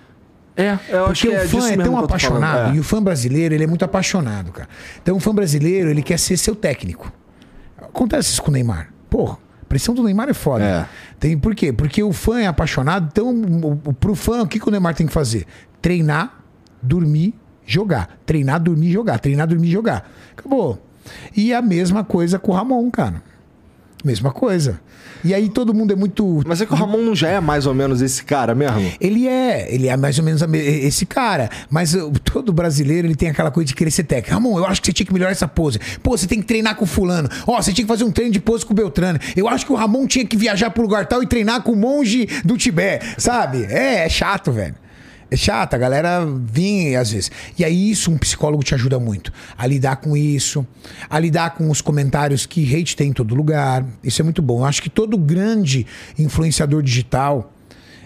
É, 0.56 0.76
eu 0.88 1.04
acho 1.06 1.26
Porque 1.26 1.28
que 1.28 1.34
é 1.34 1.44
o 1.44 1.48
fã 1.48 1.58
é 1.58 1.60
mesmo 1.70 1.82
tão 1.84 1.92
falando. 1.92 2.04
apaixonado, 2.06 2.72
É. 2.72 2.76
e 2.76 2.80
o 2.80 2.82
fã 2.82 3.00
brasileiro, 3.02 3.54
ele 3.54 3.62
é 3.62 3.66
muito 3.66 3.84
apaixonado, 3.84 4.50
cara. 4.50 4.68
Então 5.00 5.16
o 5.16 5.20
fã 5.20 5.32
brasileiro, 5.32 5.88
ele 5.90 6.02
quer 6.02 6.18
ser 6.18 6.36
seu 6.36 6.56
técnico. 6.56 7.12
Acontece 7.80 8.30
isso 8.32 8.42
com 8.42 8.50
o 8.50 8.54
Neymar. 8.54 8.92
Porra, 9.08 9.38
pressão 9.68 9.94
do 9.94 10.02
Neymar 10.02 10.28
é 10.28 10.34
foda. 10.34 10.64
É. 10.64 10.86
Tem, 11.18 11.38
por 11.38 11.54
quê? 11.54 11.72
Porque 11.72 12.02
o 12.02 12.12
fã 12.12 12.40
é 12.40 12.46
apaixonado, 12.46 13.08
então 13.12 13.30
o, 13.30 13.80
o, 13.84 13.92
pro 13.92 14.14
fã, 14.14 14.42
o 14.42 14.46
que, 14.46 14.58
que 14.58 14.68
o 14.68 14.70
Neymar 14.70 14.94
tem 14.94 15.06
que 15.06 15.12
fazer? 15.12 15.46
Treinar, 15.80 16.42
dormir, 16.82 17.34
jogar. 17.66 18.18
Treinar, 18.24 18.60
dormir, 18.60 18.90
jogar. 18.90 19.18
Treinar, 19.18 19.46
dormir, 19.46 19.70
jogar. 19.70 20.10
Acabou. 20.36 20.82
E 21.36 21.52
a 21.52 21.62
mesma 21.62 22.04
coisa 22.04 22.38
com 22.38 22.52
o 22.52 22.54
Ramon, 22.54 22.90
cara. 22.90 23.22
Mesma 24.04 24.30
coisa. 24.30 24.80
E 25.24 25.34
aí 25.34 25.48
todo 25.48 25.74
mundo 25.74 25.92
é 25.92 25.96
muito 25.96 26.42
Mas 26.46 26.60
é 26.60 26.66
que 26.66 26.72
o 26.72 26.76
Ramon 26.76 26.98
não 26.98 27.14
já 27.14 27.28
é 27.28 27.40
mais 27.40 27.66
ou 27.66 27.74
menos 27.74 28.00
esse 28.00 28.22
cara 28.22 28.54
mesmo? 28.54 28.80
ele 29.00 29.26
é, 29.26 29.72
ele 29.74 29.88
é 29.88 29.96
mais 29.96 30.18
ou 30.18 30.24
menos 30.24 30.42
esse 30.42 31.04
cara. 31.04 31.50
Mas 31.68 31.96
todo 32.24 32.52
brasileiro 32.52 33.06
ele 33.06 33.16
tem 33.16 33.28
aquela 33.28 33.50
coisa 33.50 33.66
de 33.66 33.74
querer 33.74 33.90
ser 33.90 34.04
técnico. 34.04 34.34
Ramon, 34.34 34.58
eu 34.58 34.66
acho 34.66 34.80
que 34.80 34.86
você 34.86 34.92
tinha 34.92 35.06
que 35.06 35.12
melhorar 35.12 35.32
essa 35.32 35.48
pose. 35.48 35.80
Pô, 36.02 36.16
você 36.16 36.26
tem 36.26 36.40
que 36.40 36.46
treinar 36.46 36.76
com 36.76 36.84
o 36.84 36.86
fulano. 36.86 37.28
Ó, 37.46 37.60
você 37.60 37.72
tinha 37.72 37.84
que 37.84 37.88
fazer 37.88 38.04
um 38.04 38.12
treino 38.12 38.32
de 38.32 38.40
pose 38.40 38.64
com 38.64 38.72
o 38.72 38.76
Beltrano. 38.76 39.18
Eu 39.36 39.48
acho 39.48 39.66
que 39.66 39.72
o 39.72 39.74
Ramon 39.74 40.06
tinha 40.06 40.24
que 40.24 40.36
viajar 40.36 40.70
pro 40.70 40.82
lugar 40.82 41.06
tal 41.06 41.22
e 41.22 41.26
treinar 41.26 41.62
com 41.62 41.72
o 41.72 41.76
monge 41.76 42.28
do 42.44 42.56
Tibete, 42.56 43.04
sabe? 43.18 43.64
É, 43.64 44.04
é 44.04 44.08
chato, 44.08 44.52
velho. 44.52 44.74
É 45.30 45.36
chato, 45.36 45.74
a 45.74 45.78
galera 45.78 46.24
vinha 46.26 46.98
às 47.00 47.12
vezes. 47.12 47.30
E 47.58 47.64
aí 47.64 47.90
isso 47.90 48.10
um 48.10 48.16
psicólogo 48.16 48.62
te 48.62 48.74
ajuda 48.74 48.98
muito. 48.98 49.30
A 49.58 49.66
lidar 49.66 49.96
com 49.96 50.16
isso, 50.16 50.66
a 51.10 51.18
lidar 51.18 51.50
com 51.54 51.70
os 51.70 51.80
comentários 51.82 52.46
que 52.46 52.62
hate 52.74 52.96
tem 52.96 53.10
em 53.10 53.12
todo 53.12 53.34
lugar. 53.34 53.84
Isso 54.02 54.22
é 54.22 54.24
muito 54.24 54.40
bom. 54.40 54.60
Eu 54.60 54.64
acho 54.64 54.80
que 54.82 54.88
todo 54.88 55.18
grande 55.18 55.86
influenciador 56.18 56.82
digital 56.82 57.52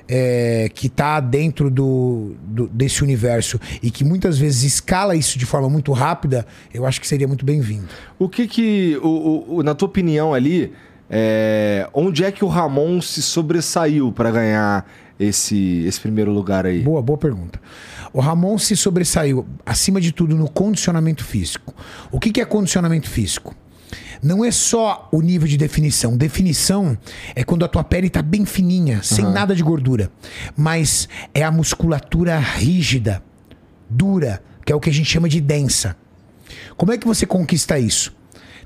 é, 0.09 0.69
que 0.75 0.89
está 0.89 1.21
dentro 1.21 1.71
do, 1.71 2.35
do- 2.43 2.67
desse 2.69 3.05
universo 3.05 3.59
e 3.81 3.89
que 3.91 4.05
muitas 4.05 4.37
vezes 4.37 4.65
escala 4.65 5.15
isso 5.15 5.39
de 5.39 5.47
forma 5.47 5.71
muito 5.71 5.93
rápida, 5.93 6.45
eu 6.75 6.85
acho 6.85 7.01
que 7.01 7.07
seria 7.07 7.29
muito 7.29 7.45
bem-vindo. 7.47 7.87
O 8.19 8.29
que 8.29 8.49
que, 8.49 8.99
o- 9.01 9.59
o- 9.59 9.63
na 9.63 9.75
tua 9.77 9.87
opinião 9.87 10.35
ali, 10.35 10.73
é, 11.09 11.89
onde 11.95 12.25
é 12.25 12.33
que 12.33 12.45
o 12.45 12.49
Ramon 12.49 13.01
se 13.01 13.23
sobressaiu 13.23 14.11
para 14.11 14.31
ganhar 14.33 14.85
esse, 15.23 15.85
esse 15.87 16.01
primeiro 16.01 16.33
lugar 16.33 16.67
aí? 16.67 16.81
Boa, 16.81 17.03
boa 17.03 17.19
pergunta. 17.19 17.61
O 18.13 18.21
Ramon 18.21 18.59
se 18.59 18.77
sobressaiu, 18.77 19.47
acima 19.65 20.01
de 20.01 20.13
tudo, 20.13 20.37
no 20.37 20.49
condicionamento 20.49 21.25
físico. 21.25 21.75
O 22.11 22.21
que, 22.21 22.31
que 22.31 22.41
é 22.41 22.45
condicionamento 22.45 23.09
físico? 23.09 23.55
Não 24.23 24.45
é 24.45 24.51
só 24.51 25.09
o 25.11 25.21
nível 25.21 25.49
de 25.49 25.57
definição. 25.57 26.17
Definição 26.17 26.97
é 27.35 27.43
quando 27.43 27.65
a 27.65 27.69
tua 27.69 27.83
pele 27.83 28.07
está 28.07 28.23
bem 28.23 28.45
fininha, 28.45 29.03
sem 29.03 29.25
nada 29.25 29.55
de 29.55 29.63
gordura. 29.63 30.13
Mas 30.57 31.09
é 31.35 31.43
a 31.43 31.51
musculatura 31.51 32.39
rígida, 32.39 33.23
dura, 33.91 34.43
que 34.65 34.73
é 34.73 34.77
o 34.77 34.81
que 34.81 34.91
a 34.91 34.93
gente 34.93 35.11
chama 35.11 35.29
de 35.29 35.41
densa. 35.41 35.97
Como 36.77 36.93
é 36.93 36.99
que 36.99 37.07
você 37.07 37.27
conquista 37.27 37.79
isso? 37.79 38.15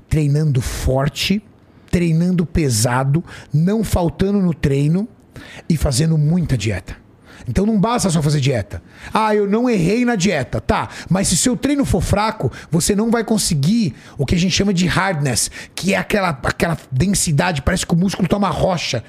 Treinando 0.07 0.61
forte, 0.61 1.41
treinando 1.89 2.45
pesado, 2.45 3.23
não 3.51 3.83
faltando 3.83 4.39
no 4.39 4.53
treino 4.53 5.07
e 5.69 5.77
fazendo 5.77 6.17
muita 6.17 6.57
dieta. 6.57 6.95
Então 7.47 7.65
não 7.65 7.79
basta 7.79 8.09
só 8.09 8.21
fazer 8.21 8.39
dieta. 8.39 8.81
Ah, 9.13 9.35
eu 9.35 9.47
não 9.47 9.69
errei 9.69 10.03
na 10.03 10.15
dieta. 10.15 10.59
Tá, 10.59 10.89
mas 11.09 11.27
se 11.27 11.37
seu 11.37 11.55
treino 11.55 11.85
for 11.85 12.01
fraco, 12.01 12.51
você 12.71 12.95
não 12.95 13.11
vai 13.11 13.23
conseguir 13.23 13.95
o 14.17 14.25
que 14.25 14.35
a 14.35 14.37
gente 14.37 14.53
chama 14.53 14.73
de 14.73 14.85
hardness, 14.87 15.51
que 15.75 15.93
é 15.93 15.97
aquela, 15.97 16.29
aquela 16.29 16.77
densidade, 16.91 17.61
parece 17.61 17.85
que 17.85 17.93
o 17.93 17.97
músculo 17.97 18.27
uma 18.37 18.49
rocha. 18.49 19.03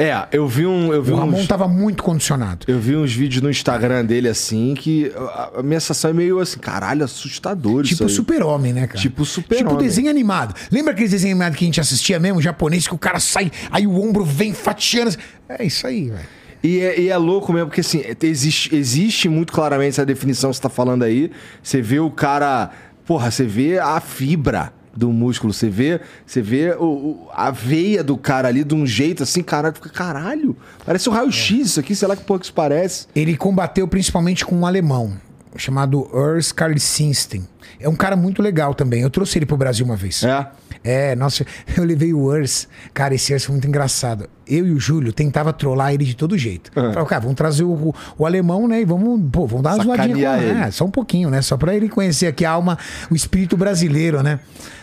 É, 0.00 0.28
eu 0.30 0.46
vi 0.46 0.64
um. 0.64 0.92
Eu 0.92 1.02
vi 1.02 1.10
O 1.10 1.16
Ramon 1.16 1.38
uns, 1.38 1.48
tava 1.48 1.66
muito 1.66 2.04
condicionado. 2.04 2.64
Eu 2.68 2.78
vi 2.78 2.94
uns 2.94 3.12
vídeos 3.12 3.42
no 3.42 3.50
Instagram 3.50 4.04
dele 4.04 4.28
assim 4.28 4.72
que 4.74 5.10
a, 5.56 5.60
minha 5.60 5.80
sensação 5.80 6.12
é 6.12 6.14
meio 6.14 6.38
assim, 6.38 6.60
caralho, 6.60 7.04
assustador 7.04 7.82
Tipo 7.82 8.08
super-homem, 8.08 8.72
né, 8.72 8.86
cara? 8.86 9.00
Tipo 9.00 9.24
super-homem. 9.24 9.72
Tipo 9.72 9.82
desenho 9.82 10.08
animado. 10.08 10.54
Lembra 10.70 10.92
aqueles 10.92 11.10
desenhos 11.10 11.32
animados 11.32 11.58
que 11.58 11.64
a 11.64 11.66
gente 11.66 11.80
assistia 11.80 12.20
mesmo, 12.20 12.40
japonês, 12.40 12.86
que 12.86 12.94
o 12.94 12.98
cara 12.98 13.18
sai, 13.18 13.50
aí 13.72 13.88
o 13.88 14.00
ombro 14.00 14.24
vem 14.24 14.54
fatiando. 14.54 15.16
É 15.48 15.64
isso 15.64 15.84
aí, 15.84 16.10
velho. 16.10 16.28
E 16.62 16.78
é, 16.78 17.00
e 17.00 17.08
é 17.08 17.16
louco 17.16 17.52
mesmo, 17.52 17.66
porque 17.66 17.80
assim, 17.80 18.04
existe, 18.22 18.72
existe 18.76 19.28
muito 19.28 19.52
claramente 19.52 19.94
essa 19.94 20.06
definição 20.06 20.50
que 20.50 20.56
você 20.56 20.62
tá 20.62 20.68
falando 20.68 21.02
aí. 21.02 21.32
Você 21.60 21.82
vê 21.82 21.98
o 21.98 22.10
cara. 22.10 22.70
Porra, 23.04 23.32
você 23.32 23.44
vê 23.44 23.80
a 23.80 23.98
fibra 24.00 24.72
do 24.98 25.12
músculo, 25.12 25.52
você 25.52 25.68
vê, 25.70 26.00
você 26.26 26.42
vê 26.42 26.74
o, 26.78 26.84
o- 26.84 27.28
a 27.32 27.50
veia 27.50 28.02
do 28.02 28.16
cara 28.16 28.48
ali 28.48 28.64
de 28.64 28.74
um 28.74 28.84
jeito 28.86 29.22
assim, 29.22 29.42
caralho, 29.42 29.74
fica 29.74 29.88
caralho. 29.90 30.56
Parece 30.84 31.08
um 31.08 31.12
raio-x 31.12 31.50
isso 31.68 31.80
aqui, 31.80 31.94
sei 31.94 32.08
lá 32.08 32.16
que 32.16 32.22
que 32.24 32.44
isso 32.44 32.52
parece. 32.52 33.06
Ele 33.14 33.36
combateu 33.36 33.86
principalmente 33.86 34.44
com 34.44 34.56
um 34.56 34.66
alemão, 34.66 35.12
chamado 35.56 36.08
Urs 36.14 36.50
Karlsinsten. 36.52 37.46
É 37.80 37.88
um 37.88 37.94
cara 37.94 38.16
muito 38.16 38.42
legal 38.42 38.74
também. 38.74 39.02
Eu 39.02 39.10
trouxe 39.10 39.38
ele 39.38 39.46
pro 39.46 39.56
Brasil 39.56 39.84
uma 39.86 39.94
vez. 39.96 40.24
É. 40.24 40.46
É, 40.82 41.14
nossa, 41.16 41.44
eu 41.76 41.84
levei 41.84 42.12
o 42.12 42.20
Urs. 42.22 42.68
Cara, 42.94 43.14
esse 43.14 43.32
Urs 43.32 43.44
foi 43.44 43.54
muito 43.54 43.68
engraçado. 43.68 44.28
Eu 44.46 44.66
e 44.66 44.72
o 44.72 44.80
Júlio 44.80 45.12
tentava 45.12 45.52
trollar 45.52 45.92
ele 45.92 46.04
de 46.04 46.16
todo 46.16 46.36
jeito. 46.38 46.70
Falava, 46.72 47.06
cara, 47.06 47.20
vamos 47.20 47.36
trazer 47.36 47.64
o, 47.64 47.94
o 48.16 48.26
alemão, 48.26 48.66
né? 48.66 48.80
E 48.80 48.84
vamos, 48.84 49.20
pô, 49.30 49.46
vamos 49.46 49.62
dar 49.62 49.74
uma 49.74 49.84
zoadinha 49.84 50.30
com 50.30 50.36
ele. 50.36 50.50
ele. 50.50 50.60
É, 50.60 50.70
só 50.70 50.84
um 50.84 50.90
pouquinho, 50.90 51.30
né? 51.30 51.42
Só 51.42 51.56
pra 51.56 51.74
ele 51.74 51.88
conhecer 51.88 52.26
aqui 52.26 52.44
a 52.44 52.50
alma, 52.52 52.78
o 53.10 53.14
espírito 53.14 53.56
brasileiro, 53.56 54.22
né? 54.22 54.40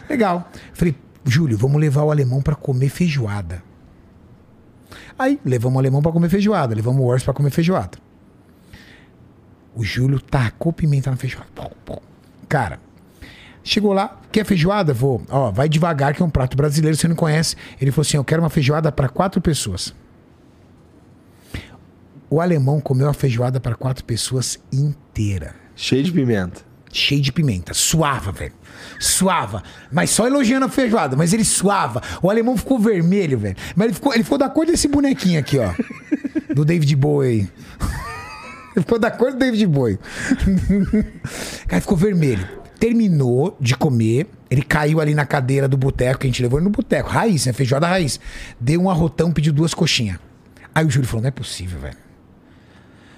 Legal. 0.09 0.49
Falei, 0.73 0.95
Júlio, 1.23 1.57
vamos 1.57 1.79
levar 1.79 2.03
o 2.03 2.11
alemão 2.11 2.41
pra 2.41 2.55
comer 2.55 2.89
feijoada. 2.89 3.63
Aí, 5.17 5.39
levamos 5.45 5.77
o 5.77 5.79
alemão 5.79 6.01
pra 6.01 6.11
comer 6.11 6.29
feijoada, 6.29 6.75
levamos 6.75 7.01
o 7.01 7.05
Urs 7.05 7.23
pra 7.23 7.33
comer 7.33 7.49
feijoada. 7.49 7.97
O 9.73 9.83
Júlio 9.83 10.19
tacou 10.19 10.71
pimenta 10.71 11.09
na 11.09 11.17
feijoada. 11.17 11.47
Cara, 12.47 12.79
chegou 13.65 13.91
lá, 13.91 14.17
quer 14.31 14.45
feijoada? 14.45 14.93
Vou. 14.93 15.21
Ó, 15.29 15.51
vai 15.51 15.67
devagar, 15.67 16.13
que 16.13 16.21
é 16.21 16.25
um 16.25 16.29
prato 16.29 16.55
brasileiro, 16.55 16.95
você 16.95 17.07
não 17.07 17.15
conhece. 17.15 17.57
Ele 17.81 17.91
falou 17.91 18.03
assim: 18.03 18.15
eu 18.15 18.23
quero 18.23 18.41
uma 18.41 18.49
feijoada 18.49 18.91
para 18.91 19.09
quatro 19.09 19.41
pessoas. 19.41 19.93
O 22.29 22.39
alemão 22.39 22.79
comeu 22.79 23.09
a 23.09 23.13
feijoada 23.13 23.59
para 23.59 23.75
quatro 23.75 24.03
pessoas 24.03 24.57
inteira. 24.71 25.55
Cheio 25.75 26.03
de 26.03 26.11
pimenta. 26.11 26.61
Cheio 26.91 27.21
de 27.21 27.31
pimenta. 27.31 27.73
Suava, 27.73 28.31
velho. 28.31 28.53
Suava. 28.99 29.61
Mas 29.91 30.09
só 30.09 30.25
elogiando 30.25 30.65
a 30.65 30.69
feijoada. 30.69 31.15
Mas 31.15 31.33
ele 31.33 31.43
suava. 31.43 32.01
O 32.21 32.29
alemão 32.29 32.57
ficou 32.57 32.79
vermelho, 32.79 33.37
velho. 33.37 33.55
Mas 33.75 33.87
ele 33.87 33.93
ficou, 33.93 34.13
ele 34.13 34.23
ficou 34.23 34.37
da 34.37 34.49
cor 34.49 34.65
desse 34.65 34.87
bonequinho 34.87 35.39
aqui, 35.39 35.59
ó. 35.59 35.73
Do 36.53 36.63
David 36.63 36.95
Bowie. 36.95 37.49
Ele 38.75 38.83
ficou 38.83 38.99
da 38.99 39.09
cor 39.09 39.31
do 39.31 39.37
David 39.37 39.65
Bowie. 39.67 39.97
Cara, 41.65 41.79
ficou 41.79 41.95
vermelho. 41.95 42.45
Terminou 42.85 43.57
de 43.59 43.75
comer. 43.75 44.27
Ele 44.47 44.61
caiu 44.61 45.01
ali 45.01 45.15
na 45.15 45.25
cadeira 45.25 45.67
do 45.67 45.75
boteco, 45.75 46.19
que 46.19 46.27
a 46.27 46.29
gente 46.29 46.39
levou 46.43 46.59
ele 46.59 46.65
no 46.65 46.69
boteco. 46.69 47.09
Raiz, 47.09 47.47
né? 47.47 47.51
Feijoada 47.51 47.87
raiz. 47.87 48.19
Deu 48.59 48.79
um 48.79 48.91
arrotão, 48.91 49.31
pediu 49.31 49.51
duas 49.51 49.73
coxinhas. 49.73 50.19
Aí 50.73 50.85
o 50.85 50.89
Júlio 50.91 51.07
falou: 51.07 51.23
não 51.23 51.29
é 51.29 51.31
possível, 51.31 51.79
velho. 51.79 51.97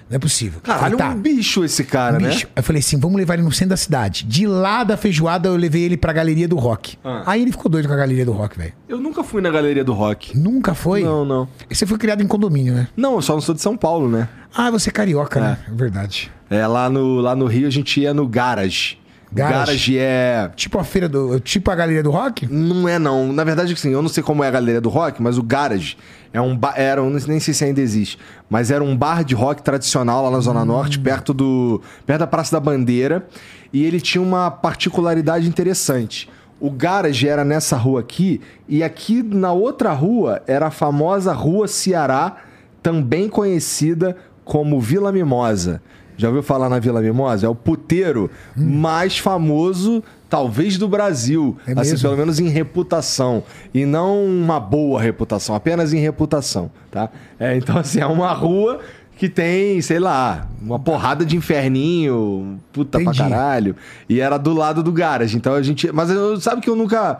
Não 0.08 0.16
é 0.16 0.18
possível. 0.18 0.58
Caralho, 0.62 0.96
Falei, 0.96 1.16
um 1.16 1.20
bicho 1.20 1.62
esse 1.66 1.84
cara, 1.84 2.16
Bicho. 2.16 2.46
né? 2.46 2.52
Eu 2.56 2.62
falei 2.62 2.80
assim, 2.80 2.98
vamos 2.98 3.18
levar 3.18 3.34
ele 3.34 3.42
no 3.42 3.52
centro 3.52 3.68
da 3.68 3.76
cidade. 3.76 4.24
De 4.24 4.46
lá 4.46 4.82
da 4.82 4.96
feijoada, 4.96 5.50
eu 5.50 5.56
levei 5.56 5.82
ele 5.82 5.98
pra 5.98 6.14
galeria 6.14 6.48
do 6.48 6.56
rock. 6.56 6.96
Ah. 7.04 7.24
Aí 7.26 7.42
ele 7.42 7.52
ficou 7.52 7.70
doido 7.70 7.88
com 7.88 7.92
a 7.92 7.96
galeria 7.98 8.24
do 8.24 8.32
rock, 8.32 8.56
velho. 8.56 8.72
Eu 8.88 8.98
nunca 8.98 9.22
fui 9.22 9.42
na 9.42 9.50
galeria 9.50 9.84
do 9.84 9.92
rock. 9.92 10.34
Nunca 10.34 10.72
foi? 10.72 11.02
Não, 11.04 11.26
não. 11.26 11.46
Você 11.70 11.84
foi 11.84 11.98
criado 11.98 12.22
em 12.22 12.26
condomínio, 12.26 12.72
né? 12.72 12.88
Não, 12.96 13.16
eu 13.16 13.22
só 13.22 13.34
não 13.34 13.42
sou 13.42 13.54
de 13.54 13.60
São 13.60 13.76
Paulo, 13.76 14.08
né? 14.08 14.30
Ah, 14.54 14.70
você 14.70 14.88
é 14.88 14.92
carioca, 14.92 15.40
né? 15.40 15.58
É 15.68 15.74
verdade. 15.74 16.32
É, 16.48 16.66
lá 16.66 16.88
no, 16.88 17.20
lá 17.20 17.36
no 17.36 17.44
Rio 17.44 17.66
a 17.66 17.70
gente 17.70 18.00
ia 18.00 18.14
no 18.14 18.26
Garage. 18.26 18.96
Garage. 19.30 19.58
Garage 19.58 19.98
é. 19.98 20.50
Tipo 20.56 20.78
a 20.78 20.84
feira 20.84 21.08
do. 21.08 21.38
Tipo 21.40 21.70
a 21.70 21.74
galeria 21.74 22.02
do 22.02 22.10
rock? 22.10 22.46
Não 22.46 22.88
é, 22.88 22.98
não. 22.98 23.32
Na 23.32 23.44
verdade, 23.44 23.72
assim, 23.72 23.90
eu 23.90 24.00
não 24.00 24.08
sei 24.08 24.22
como 24.22 24.42
é 24.42 24.48
a 24.48 24.50
galeria 24.50 24.80
do 24.80 24.88
rock, 24.88 25.22
mas 25.22 25.36
o 25.36 25.42
Garage 25.42 25.96
é 26.32 26.40
um 26.40 26.56
bar. 26.56 26.74
Era, 26.76 27.02
nem 27.02 27.38
sei 27.38 27.52
se 27.52 27.64
ainda 27.64 27.80
existe. 27.80 28.18
Mas 28.48 28.70
era 28.70 28.82
um 28.82 28.96
bar 28.96 29.24
de 29.24 29.34
rock 29.34 29.62
tradicional 29.62 30.24
lá 30.24 30.30
na 30.30 30.40
Zona 30.40 30.64
Norte, 30.64 30.98
perto 30.98 31.34
do. 31.34 31.82
perto 32.06 32.20
da 32.20 32.26
Praça 32.26 32.56
da 32.56 32.60
Bandeira. 32.60 33.26
E 33.72 33.84
ele 33.84 34.00
tinha 34.00 34.22
uma 34.22 34.50
particularidade 34.50 35.46
interessante. 35.46 36.28
O 36.60 36.70
Garage 36.70 37.28
era 37.28 37.44
nessa 37.44 37.76
rua 37.76 38.00
aqui, 38.00 38.40
e 38.68 38.82
aqui 38.82 39.22
na 39.22 39.52
outra 39.52 39.92
rua 39.92 40.42
era 40.44 40.66
a 40.66 40.70
famosa 40.72 41.32
Rua 41.32 41.68
Ceará, 41.68 42.36
também 42.82 43.28
conhecida 43.28 44.16
como 44.44 44.80
Vila 44.80 45.12
Mimosa. 45.12 45.80
Já 46.18 46.28
ouviu 46.28 46.42
falar 46.42 46.68
na 46.68 46.78
Vila 46.78 47.00
Mimosa? 47.00 47.46
É 47.46 47.48
o 47.48 47.54
puteiro 47.54 48.28
mais 48.56 49.16
famoso, 49.16 50.02
talvez, 50.28 50.76
do 50.76 50.88
Brasil. 50.88 51.56
É 51.64 51.72
assim, 51.72 51.92
mesmo? 51.92 52.00
pelo 52.00 52.16
menos 52.18 52.40
em 52.40 52.48
reputação. 52.48 53.44
E 53.72 53.86
não 53.86 54.24
uma 54.24 54.58
boa 54.58 55.00
reputação, 55.00 55.54
apenas 55.54 55.92
em 55.92 55.98
reputação, 55.98 56.70
tá? 56.90 57.08
É, 57.38 57.56
então, 57.56 57.78
assim, 57.78 58.00
é 58.00 58.06
uma 58.06 58.32
rua 58.32 58.80
que 59.16 59.28
tem, 59.28 59.80
sei 59.80 59.98
lá, 59.98 60.48
uma 60.60 60.78
porrada 60.78 61.24
de 61.24 61.36
inferninho, 61.36 62.58
puta 62.72 63.00
Entendi. 63.00 63.16
pra 63.16 63.28
caralho. 63.28 63.76
E 64.08 64.20
era 64.20 64.38
do 64.38 64.52
lado 64.52 64.82
do 64.82 64.92
garage. 64.92 65.36
Então 65.36 65.54
a 65.54 65.62
gente. 65.62 65.90
Mas 65.92 66.10
eu, 66.10 66.40
sabe 66.40 66.60
que 66.60 66.70
eu 66.70 66.76
nunca. 66.76 67.18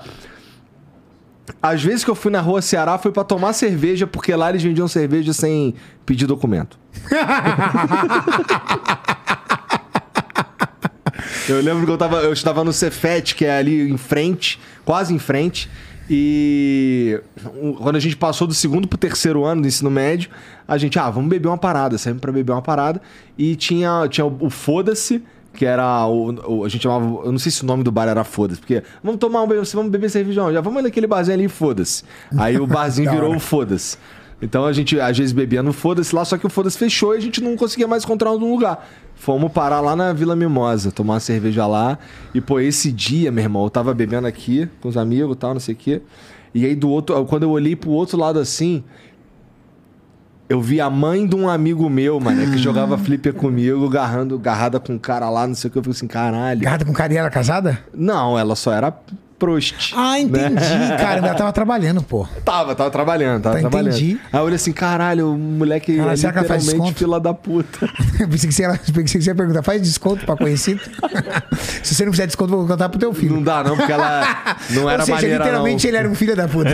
Às 1.63 1.83
vezes 1.83 2.05
que 2.05 2.11
eu 2.11 2.15
fui 2.15 2.31
na 2.31 2.41
rua 2.41 2.63
Ceará 2.63 2.99
foi 2.99 3.13
pra 3.13 3.25
tomar 3.25 3.53
cerveja, 3.53 4.07
porque 4.07 4.35
lá 4.35 4.51
eles 4.51 4.63
vendiam 4.63 4.89
cerveja 4.89 5.33
sem 5.33 5.75
pedir 6.05 6.27
documento. 6.27 6.79
Eu 11.49 11.63
lembro 11.63 11.87
que 11.87 11.91
eu, 11.91 11.97
tava, 11.97 12.19
eu 12.19 12.33
estava 12.33 12.63
no 12.63 12.75
Cefet, 12.75 13.35
que 13.35 13.45
é 13.45 13.57
ali 13.57 13.91
em 13.91 13.97
frente, 13.97 14.61
quase 14.85 15.15
em 15.15 15.19
frente. 15.19 15.69
E 16.11 17.21
quando 17.79 17.97
a 17.97 18.01
gente 18.01 18.17
passou 18.17 18.47
do 18.47 18.55
segundo 18.55 18.87
pro 18.87 18.99
terceiro 18.99 19.45
ano 19.45 19.63
do 19.63 19.69
ensino 19.69 19.91
médio, 19.91 20.31
a 20.67 20.77
gente, 20.77 20.99
ah, 20.99 21.11
vamos 21.11 21.31
beber 21.31 21.49
uma 21.49 21.59
parada. 21.59 21.97
Saímos 21.97 22.21
pra 22.21 22.33
beber 22.33 22.53
uma 22.53 22.63
parada. 22.63 23.01
E 23.37 23.57
tinha, 23.57 24.07
tinha 24.09 24.27
o, 24.27 24.37
o 24.41 24.51
Foda-se, 24.51 25.23
que 25.59 25.67
era 25.67 26.07
o, 26.07 26.61
o- 26.61 26.65
A 26.65 26.69
gente 26.69 26.83
chamava. 26.85 27.05
Eu 27.25 27.33
não 27.33 27.39
sei 27.39 27.51
se 27.51 27.65
o 27.65 27.67
nome 27.67 27.83
do 27.83 27.91
bar 27.91 28.07
era 28.07 28.23
Foda-se, 28.23 28.61
porque 28.61 28.81
vamos 29.03 29.19
tomar 29.19 29.43
um 29.43 29.49
vamos 29.49 29.91
beber 29.91 30.09
cerveja, 30.09 30.53
já 30.53 30.61
vamos 30.61 30.83
naquele 30.85 31.07
barzinho 31.09 31.35
ali, 31.37 31.49
Foda-se. 31.49 32.05
Aí 32.37 32.57
o 32.59 32.67
barzinho 32.67 33.11
virou 33.13 33.35
o 33.35 33.41
Foda-se. 33.41 33.99
Então 34.41 34.65
a 34.65 34.73
gente 34.73 35.01
às 35.01 35.19
vezes 35.19 35.33
bebia 35.33 35.65
no 35.65 35.73
Foda-se 35.73 36.15
lá, 36.15 36.25
só 36.25 36.39
que 36.39 36.47
o 36.47 36.49
Foda-se 36.49 36.79
fechou 36.79 37.13
e 37.15 37.19
a 37.19 37.21
gente 37.21 37.43
não 37.43 37.57
conseguia 37.57 37.89
mais 37.89 38.05
encontrar 38.05 38.31
um 38.31 38.37
lugar. 38.37 38.89
Fomos 39.17 39.51
parar 39.51 39.81
lá 39.81 39.97
na 39.97 40.13
Vila 40.13 40.37
Mimosa, 40.37 40.93
tomar 40.93 41.15
uma 41.15 41.21
cerveja 41.21 41.67
lá. 41.67 41.99
E, 42.33 42.41
pô, 42.41 42.61
esse 42.61 42.93
dia, 42.93 43.33
meu 43.33 43.43
irmão, 43.43 43.65
eu 43.65 43.71
tava 43.71 43.93
bebendo 43.93 44.29
aqui 44.29 44.69
com 44.81 44.89
os 44.89 44.97
amigos 44.97 45.35
e 45.35 45.39
tal, 45.39 45.55
não 45.55 45.61
sei 45.61 45.75
o 45.75 45.77
quê. 45.77 46.01
E 46.55 46.65
aí 46.65 46.77
do 46.77 46.89
outro, 46.89 47.25
quando 47.27 47.43
eu 47.43 47.51
olhei 47.51 47.75
pro 47.75 47.91
outro 47.91 48.17
lado 48.17 48.39
assim, 48.39 48.85
eu 50.49 50.61
vi 50.61 50.81
a 50.81 50.89
mãe 50.89 51.27
de 51.27 51.37
um 51.37 51.49
amigo 51.49 51.89
meu, 51.91 52.19
mano, 52.19 52.51
que 52.51 52.59
jogava 52.59 52.97
flipper 52.97 53.35
comigo, 53.35 53.89
garrando, 53.89 54.37
agarrada 54.37 54.81
com 54.81 54.95
um 54.95 54.99
cara 54.99 55.29
lá, 55.29 55.47
não 55.47 55.55
sei 55.55 55.69
o 55.69 55.71
que. 55.71 55.79
Eu 55.79 55.83
falei 55.83 55.97
assim, 55.97 56.07
caralho. 56.07 56.61
Garrada 56.61 56.85
com 56.85 56.93
cara 56.93 57.13
e 57.13 57.17
era 57.17 57.29
casada? 57.29 57.79
Não, 57.95 58.39
ela 58.39 58.57
só 58.57 58.73
era 58.73 58.91
prost. 59.39 59.93
Ah, 59.97 60.19
entendi, 60.19 60.55
cara. 60.99 61.19
Ela 61.19 61.35
tava 61.35 61.53
trabalhando, 61.53 62.03
pô. 62.03 62.27
Tava, 62.45 62.75
tava 62.75 62.91
trabalhando, 62.91 63.43
tava 63.43 63.55
Tá, 63.57 63.61
trabalhando. 63.63 63.95
entendi. 63.97 64.19
Aí 64.33 64.41
eu 64.41 64.45
olhei 64.45 64.57
assim, 64.57 64.73
caralho, 64.73 65.33
o 65.33 65.39
moleque 65.39 65.97
Caralho, 65.97 66.13
é 66.13 66.27
literalmente 66.27 66.95
fila 66.95 67.21
da 67.21 67.33
puta. 67.33 67.89
Eu 68.19 68.29
pensei 68.29 68.49
que 68.49 68.55
você, 68.55 68.63
ia, 68.63 68.71
pensei 68.93 69.19
que 69.19 69.23
você 69.23 69.31
ia 69.31 69.35
perguntar, 69.35 69.63
faz 69.63 69.81
desconto 69.81 70.27
pra 70.27 70.37
conhecido? 70.37 70.81
Se 71.83 71.95
você 71.95 72.05
não 72.05 72.13
fizer 72.13 72.27
desconto, 72.27 72.53
eu 72.53 72.59
vou 72.59 72.67
contar 72.67 72.89
pro 72.89 72.99
teu 72.99 73.15
filho. 73.15 73.35
Não 73.37 73.43
dá 73.43 73.63
não, 73.63 73.77
porque 73.77 73.93
ela 73.93 74.57
não 74.71 74.91
era 74.91 75.01
Ou 75.03 75.07
seja, 75.07 75.15
maneira 75.17 75.39
literalmente 75.45 75.85
não. 75.87 75.91
ele 75.91 75.97
era 75.97 76.09
um 76.09 76.15
filho 76.15 76.37
da 76.37 76.49
puta. 76.49 76.71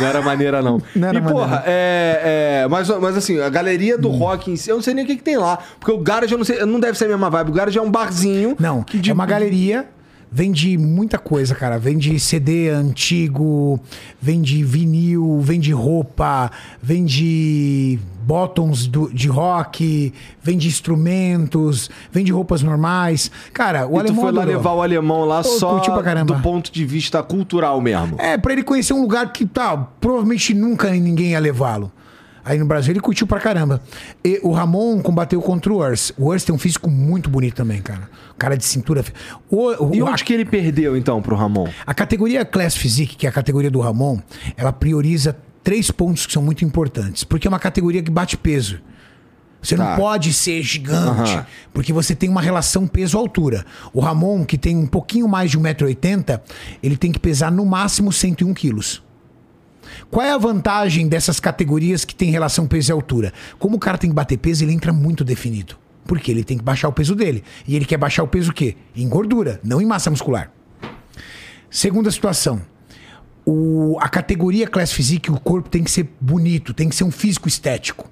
Não 0.00 0.06
era 0.06 0.22
maneira 0.22 0.62
não. 0.62 0.80
Não 0.94 1.08
era 1.08 1.18
e 1.18 1.20
maneira. 1.20 1.30
porra, 1.46 1.62
é, 1.66 2.62
é, 2.64 2.68
mas, 2.68 2.88
mas 2.88 3.16
assim, 3.16 3.40
a 3.40 3.48
galeria 3.48 3.96
Hum. 3.96 4.00
do 4.00 4.08
rock 4.10 4.50
em 4.50 4.56
si, 4.56 4.70
eu 4.70 4.76
não 4.76 4.82
sei 4.82 4.94
nem 4.94 5.04
o 5.04 5.06
que, 5.06 5.16
que 5.16 5.22
tem 5.22 5.36
lá. 5.36 5.58
Porque 5.78 5.90
o 5.92 5.98
Garage, 5.98 6.32
eu 6.32 6.38
não 6.38 6.44
sei, 6.44 6.64
não 6.64 6.78
deve 6.78 6.96
ser 6.96 7.06
a 7.06 7.08
mesma 7.08 7.28
vibe. 7.28 7.50
O 7.50 7.52
Garage 7.54 7.78
é 7.78 7.82
um 7.82 7.90
barzinho. 7.90 8.56
Não, 8.58 8.82
que 8.82 8.98
de- 8.98 9.10
é 9.10 9.12
uma 9.12 9.26
galeria, 9.26 9.86
vende 10.32 10.78
muita 10.78 11.18
coisa, 11.18 11.54
cara. 11.54 11.78
Vende 11.78 12.18
CD 12.20 12.68
antigo, 12.68 13.80
vende 14.20 14.62
vinil, 14.62 15.40
vende 15.40 15.72
roupa, 15.72 16.50
vende 16.82 17.98
bottoms 18.24 18.86
do- 18.86 19.10
de 19.12 19.28
rock, 19.28 20.12
vende 20.42 20.68
instrumentos, 20.68 21.90
vende 22.12 22.30
roupas 22.32 22.62
normais. 22.62 23.30
Cara, 23.52 23.86
o 23.86 23.90
E 23.90 23.94
tu 23.94 23.98
alemão 24.00 24.22
foi 24.22 24.32
lá 24.32 24.42
adorou. 24.42 24.58
levar 24.58 24.72
o 24.74 24.82
alemão 24.82 25.24
lá 25.24 25.42
Pô, 25.42 25.48
só 25.48 25.78
do 26.24 26.34
ponto 26.42 26.70
de 26.72 26.84
vista 26.84 27.22
cultural 27.22 27.80
mesmo. 27.80 28.16
É, 28.20 28.36
pra 28.38 28.52
ele 28.52 28.62
conhecer 28.62 28.92
um 28.92 29.00
lugar 29.00 29.32
que 29.32 29.44
tá, 29.46 29.76
provavelmente 30.00 30.54
nunca 30.54 30.90
ninguém 30.90 31.30
ia 31.32 31.40
levá-lo. 31.40 31.90
Aí 32.42 32.58
no 32.58 32.64
Brasil 32.64 32.92
ele 32.92 33.00
curtiu 33.00 33.26
pra 33.26 33.38
caramba. 33.38 33.82
E 34.24 34.40
o 34.42 34.50
Ramon 34.52 35.00
combateu 35.02 35.40
contra 35.42 35.70
o 35.72 35.76
Urs. 35.78 36.10
O 36.16 36.28
Urs 36.30 36.42
tem 36.42 36.54
um 36.54 36.58
físico 36.58 36.88
muito 36.90 37.28
bonito 37.28 37.54
também, 37.56 37.82
cara. 37.82 38.08
Cara 38.40 38.56
de 38.56 38.64
cintura. 38.64 39.04
O, 39.50 39.66
o- 39.90 39.94
E 39.94 40.00
a- 40.00 40.04
onde 40.06 40.24
que 40.24 40.32
ele 40.32 40.46
perdeu, 40.46 40.96
então, 40.96 41.20
pro 41.20 41.36
Ramon? 41.36 41.68
A 41.86 41.92
categoria 41.92 42.42
Class 42.42 42.74
Physique, 42.74 43.14
que 43.14 43.26
é 43.26 43.28
a 43.28 43.32
categoria 43.32 43.70
do 43.70 43.80
Ramon, 43.80 44.18
ela 44.56 44.72
prioriza 44.72 45.36
três 45.62 45.90
pontos 45.90 46.24
que 46.24 46.32
são 46.32 46.42
muito 46.42 46.64
importantes. 46.64 47.22
Porque 47.22 47.46
é 47.46 47.50
uma 47.50 47.58
categoria 47.58 48.02
que 48.02 48.10
bate 48.10 48.38
peso. 48.38 48.80
Você 49.62 49.76
Tá. 49.76 49.90
não 49.90 49.96
pode 49.98 50.32
ser 50.32 50.62
gigante, 50.62 51.32
Aham. 51.34 51.46
porque 51.70 51.92
você 51.92 52.14
tem 52.14 52.30
uma 52.30 52.40
relação 52.40 52.86
peso-altura. 52.88 53.66
O 53.92 54.00
Ramon, 54.00 54.42
que 54.46 54.56
tem 54.56 54.74
um 54.74 54.86
pouquinho 54.86 55.28
mais 55.28 55.50
de 55.50 55.58
1,80m, 55.58 56.40
ele 56.82 56.96
tem 56.96 57.12
que 57.12 57.18
pesar 57.18 57.52
no 57.52 57.66
máximo 57.66 58.10
101 58.10 58.54
quilos. 58.54 59.02
Qual 60.10 60.24
é 60.24 60.32
a 60.32 60.38
vantagem 60.38 61.08
dessas 61.08 61.38
categorias 61.38 62.06
que 62.06 62.14
tem 62.14 62.30
relação 62.30 62.66
peso 62.66 62.90
e 62.90 62.92
altura? 62.94 63.34
Como 63.58 63.76
o 63.76 63.78
cara 63.78 63.98
tem 63.98 64.08
que 64.08 64.16
bater 64.16 64.38
peso, 64.38 64.64
ele 64.64 64.72
entra 64.72 64.94
muito 64.94 65.22
definido. 65.24 65.76
Porque 66.10 66.28
ele 66.28 66.42
tem 66.42 66.58
que 66.58 66.64
baixar 66.64 66.88
o 66.88 66.92
peso 66.92 67.14
dele. 67.14 67.44
E 67.68 67.76
ele 67.76 67.84
quer 67.84 67.96
baixar 67.96 68.24
o 68.24 68.26
peso 68.26 68.50
o 68.50 68.52
quê? 68.52 68.74
Em 68.96 69.08
gordura, 69.08 69.60
não 69.62 69.80
em 69.80 69.86
massa 69.86 70.10
muscular. 70.10 70.50
Segunda 71.70 72.10
situação. 72.10 72.60
O- 73.46 73.96
a 74.00 74.08
categoria 74.08 74.66
Class 74.66 74.90
Physique, 74.92 75.30
o 75.30 75.38
corpo 75.38 75.68
tem 75.68 75.84
que 75.84 75.90
ser 75.90 76.08
bonito, 76.20 76.74
tem 76.74 76.88
que 76.88 76.96
ser 76.96 77.04
um 77.04 77.12
físico 77.12 77.46
estético. 77.46 78.10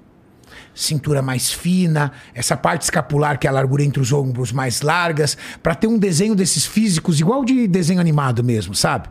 Cintura 0.73 1.21
mais 1.21 1.51
fina, 1.51 2.13
essa 2.33 2.57
parte 2.57 2.83
escapular, 2.83 3.37
que 3.37 3.49
é 3.49 3.51
a 3.51 3.53
largura 3.53 3.83
entre 3.83 4.01
os 4.01 4.13
ombros 4.13 4.53
mais 4.53 4.81
largas, 4.81 5.37
para 5.61 5.75
ter 5.75 5.89
um 5.89 5.99
desenho 5.99 6.37
desses 6.37 6.65
físicos 6.65 7.19
igual 7.19 7.45
de 7.45 7.67
desenho 7.67 7.99
animado 8.01 8.45
mesmo, 8.45 8.77
sabe? 8.77 9.09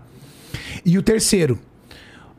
E 0.85 0.97
o 0.97 1.03
terceiro, 1.03 1.59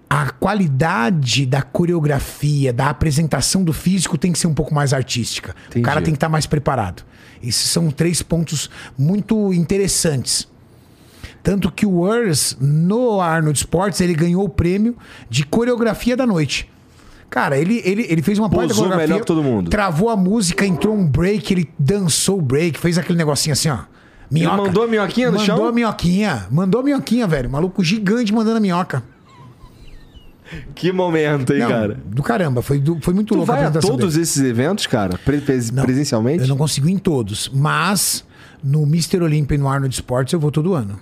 a 0.08 0.30
qualidade 0.30 1.44
da 1.44 1.60
coreografia, 1.60 2.72
da 2.72 2.88
apresentação 2.88 3.62
do 3.62 3.72
físico 3.72 4.16
tem 4.16 4.32
que 4.32 4.38
ser 4.38 4.46
um 4.46 4.54
pouco 4.54 4.74
mais 4.74 4.92
artística. 4.92 5.54
Entendi. 5.68 5.80
O 5.80 5.82
cara 5.82 6.00
tem 6.00 6.12
que 6.14 6.16
estar 6.16 6.28
mais 6.28 6.46
preparado. 6.46 7.04
Esses 7.42 7.70
são 7.70 7.90
três 7.90 8.22
pontos 8.22 8.70
muito 8.96 9.52
interessantes. 9.52 10.48
Tanto 11.42 11.70
que 11.70 11.86
o 11.86 12.00
Urs, 12.00 12.56
no 12.60 13.20
Arnold 13.20 13.58
Sports, 13.58 14.00
ele 14.00 14.14
ganhou 14.14 14.44
o 14.44 14.48
prêmio 14.48 14.96
de 15.28 15.44
coreografia 15.44 16.16
da 16.16 16.26
noite. 16.26 16.68
Cara, 17.30 17.58
ele, 17.58 17.82
ele, 17.84 18.06
ele 18.08 18.22
fez 18.22 18.38
uma 18.38 18.48
parte 18.48 18.72
coreografia. 18.72 19.06
melhor 19.06 19.20
que 19.20 19.26
todo 19.26 19.42
mundo. 19.42 19.70
Travou 19.70 20.08
a 20.08 20.16
música, 20.16 20.64
entrou 20.64 20.96
um 20.96 21.06
break, 21.06 21.52
ele 21.52 21.70
dançou 21.78 22.38
o 22.38 22.42
break, 22.42 22.78
fez 22.78 22.96
aquele 22.96 23.18
negocinho 23.18 23.52
assim, 23.52 23.68
ó. 23.68 23.80
Minhoca. 24.30 24.56
mandou 24.56 24.84
a 24.84 24.86
minhoquinha 24.86 25.30
no 25.30 25.38
mandou 25.38 25.56
chão? 25.56 25.66
a 25.66 25.72
minhoquinha. 25.72 26.46
Mandou 26.50 26.80
a 26.80 26.84
minhoquinha, 26.84 27.26
velho. 27.26 27.48
Maluco 27.48 27.82
gigante 27.84 28.32
mandando 28.32 28.56
a 28.56 28.60
minhoca. 28.60 29.02
Que 30.74 30.90
momento, 30.92 31.52
hein, 31.52 31.60
Não, 31.60 31.68
cara? 31.68 31.94
do 32.06 32.22
caramba. 32.22 32.62
Foi, 32.62 32.78
do- 32.78 32.98
foi 33.00 33.12
muito 33.14 33.28
Tu 33.28 33.34
louco 33.36 33.52
vai 33.52 33.64
a 33.64 33.70
todos 33.70 34.12
dele. 34.14 34.22
esses 34.22 34.42
eventos, 34.42 34.86
cara? 34.86 35.18
Pre- 35.24 35.42
Não, 35.72 35.82
presencialmente? 35.84 36.42
Eu 36.42 36.48
não 36.48 36.56
consigo 36.56 36.88
em 36.88 36.96
todos, 36.98 37.50
mas 37.52 38.24
no 38.62 38.82
Mr. 38.84 39.22
Olympia 39.22 39.54
e 39.56 39.58
no 39.58 39.68
Arnold 39.68 39.94
Sports 39.94 40.32
eu 40.32 40.40
vou 40.40 40.50
todo 40.50 40.74
ano. 40.74 40.98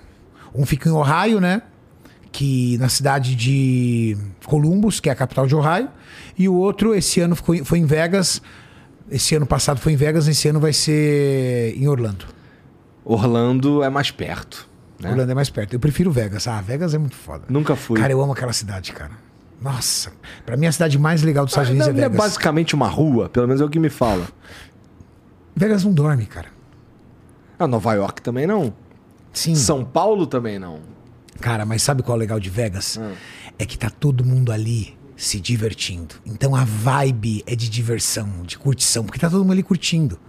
Um 0.53 0.65
fica 0.65 0.89
em 0.89 0.91
Ohio, 0.91 1.39
né? 1.39 1.61
Que 2.31 2.77
na 2.77 2.89
cidade 2.89 3.35
de 3.35 4.17
Columbus, 4.45 4.99
que 4.99 5.09
é 5.09 5.11
a 5.11 5.15
capital 5.15 5.47
de 5.47 5.55
Ohio, 5.55 5.87
e 6.37 6.47
o 6.49 6.53
outro 6.53 6.93
esse 6.93 7.19
ano 7.21 7.35
ficou, 7.35 7.55
foi 7.63 7.79
em 7.79 7.85
Vegas. 7.85 8.41
Esse 9.09 9.35
ano 9.35 9.45
passado 9.45 9.79
foi 9.79 9.93
em 9.93 9.95
Vegas, 9.95 10.27
esse 10.27 10.47
ano 10.49 10.59
vai 10.59 10.73
ser 10.73 11.73
em 11.77 11.87
Orlando. 11.87 12.25
Orlando 13.05 13.81
é 13.83 13.89
mais 13.89 14.11
perto. 14.11 14.67
Né? 14.99 15.11
Orlando 15.11 15.31
é 15.31 15.35
mais 15.35 15.49
perto. 15.49 15.73
Eu 15.73 15.79
prefiro 15.79 16.11
Vegas. 16.11 16.47
Ah, 16.47 16.59
Vegas 16.61 16.93
é 16.93 16.97
muito 16.97 17.15
foda. 17.15 17.45
Nunca 17.49 17.75
fui. 17.75 17.99
Cara, 17.99 18.11
eu 18.11 18.21
amo 18.21 18.33
aquela 18.33 18.51
cidade, 18.53 18.91
cara. 18.91 19.11
Nossa, 19.61 20.11
pra 20.45 20.55
mim 20.55 20.67
a 20.67 20.71
cidade 20.71 20.99
mais 20.99 21.23
legal 21.23 21.45
dos 21.45 21.51
Estados 21.51 21.69
não, 21.69 21.75
Unidos 21.77 22.01
é 22.01 22.05
é 22.05 22.09
Vegas. 22.09 22.17
basicamente 22.17 22.75
uma 22.75 22.87
rua, 22.87 23.27
pelo 23.29 23.47
menos 23.47 23.61
é 23.61 23.65
o 23.65 23.69
que 23.69 23.79
me 23.79 23.89
fala. 23.89 24.27
Vegas 25.55 25.83
não 25.83 25.91
dorme, 25.91 26.25
cara. 26.25 26.49
Ah, 27.57 27.67
Nova 27.67 27.93
York 27.93 28.21
também 28.21 28.45
não. 28.45 28.73
Sim. 29.33 29.55
São 29.55 29.83
Paulo 29.83 30.27
também 30.27 30.59
não. 30.59 30.79
Cara, 31.41 31.65
mas 31.65 31.81
sabe 31.81 32.03
qual 32.03 32.15
é 32.15 32.17
o 32.17 32.19
legal 32.19 32.39
de 32.39 32.49
Vegas? 32.49 32.99
Ah. 33.01 33.13
É 33.57 33.65
que 33.65 33.77
tá 33.77 33.89
todo 33.89 34.23
mundo 34.23 34.51
ali 34.51 34.95
se 35.15 35.39
divertindo. 35.39 36.15
Então 36.25 36.55
a 36.55 36.63
vibe 36.63 37.43
é 37.47 37.55
de 37.55 37.67
diversão, 37.67 38.43
de 38.43 38.57
curtição, 38.57 39.03
porque 39.03 39.19
tá 39.19 39.29
todo 39.29 39.41
mundo 39.41 39.53
ali 39.53 39.63
curtindo. 39.63 40.19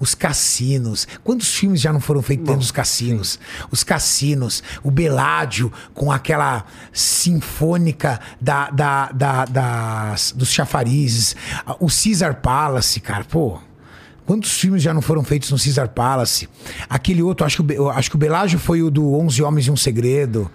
Os 0.00 0.14
cassinos. 0.14 1.06
Quantos 1.22 1.54
filmes 1.54 1.78
já 1.80 1.92
não 1.92 2.00
foram 2.00 2.22
feitos 2.22 2.46
dentro 2.46 2.60
dos 2.62 2.70
cassinos? 2.72 3.38
Os 3.70 3.84
cassinos, 3.84 4.62
o 4.82 4.90
Beládio 4.90 5.70
com 5.92 6.10
aquela 6.10 6.64
sinfônica 7.24 8.18
da, 8.40 8.70
da, 8.70 9.12
da- 9.12 9.44
das, 9.44 10.32
dos 10.34 10.50
chafarizes, 10.50 11.36
o 11.78 11.86
Caesar 11.86 12.36
Palace, 12.40 12.98
cara, 13.00 13.24
pô. 13.24 13.58
Quantos 14.26 14.52
filmes 14.52 14.80
já 14.82 14.94
não 14.94 15.02
foram 15.02 15.24
feitos 15.24 15.50
no 15.50 15.58
Caesar 15.58 15.88
Palace? 15.88 16.48
Aquele 16.88 17.20
outro, 17.22 17.44
acho 17.44 17.62
que, 17.64 17.78
o 17.78 17.90
acho 17.90 18.08
que 18.10 18.16
o 18.16 18.18
Belágio 18.18 18.58
foi 18.58 18.80
o 18.82 18.90
do 18.90 19.12
11 19.14 19.42
Homens 19.42 19.66
e 19.66 19.70
um 19.70 19.76
Segredo. 19.76 20.50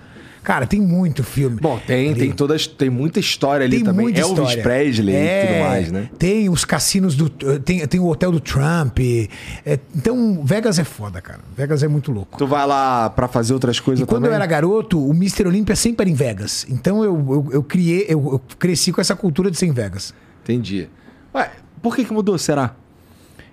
Cara, 0.46 0.66
tem 0.68 0.80
muito 0.80 1.24
filme. 1.24 1.58
Bom, 1.60 1.80
tem, 1.86 2.12
ali. 2.12 2.20
tem, 2.20 2.32
toda, 2.32 2.56
tem 2.58 2.90
muita 2.90 3.20
história 3.20 3.66
ali 3.66 3.78
Tem 3.78 3.86
também. 3.86 4.04
muita 4.06 4.22
Elvis 4.22 4.38
história. 4.40 4.64
Presley 4.64 5.16
É, 5.16 5.44
e 5.44 5.48
tudo 5.48 5.60
mais, 5.70 5.92
né? 5.92 6.10
Tem 6.18 6.50
os 6.50 6.64
cassinos 6.64 7.16
do. 7.16 7.30
Tem, 7.30 7.86
tem 7.88 8.00
o 8.00 8.06
hotel 8.08 8.32
do 8.32 8.40
Trump. 8.40 9.00
é, 9.00 9.80
então, 9.96 10.42
Vegas 10.46 10.78
é 10.80 10.84
foda, 10.84 11.20
cara. 11.20 11.40
Vegas 11.58 11.82
é 11.84 11.88
muito 11.88 12.12
louco. 12.12 12.38
Tu 12.38 12.46
vai 12.46 12.66
lá 12.66 13.10
pra 13.10 13.28
fazer 13.28 13.54
outras 13.54 13.80
coisas 13.80 14.04
E 14.04 14.06
quando 14.06 14.22
também? 14.24 14.30
eu 14.32 14.36
era 14.36 14.46
garoto, 14.46 15.04
o 15.04 15.12
Mr. 15.12 15.48
Olímpia 15.48 15.76
sempre 15.76 16.04
era 16.04 16.10
em 16.10 16.14
Vegas. 16.14 16.66
Então 16.70 17.04
eu, 17.04 17.16
eu, 17.30 17.50
eu 17.54 17.64
criei, 17.64 18.06
eu, 18.08 18.20
eu 18.34 18.42
cresci 18.60 18.92
com 18.94 19.02
essa 19.02 19.16
cultura 19.16 19.50
de 19.50 19.58
ser 19.58 19.66
em 19.66 19.72
Vegas. 19.74 20.14
Entendi. 20.44 20.88
Ué, 21.34 21.50
por 21.82 21.96
que 21.96 22.06
que 22.06 22.14
mudou, 22.14 22.38
será? 22.38 22.76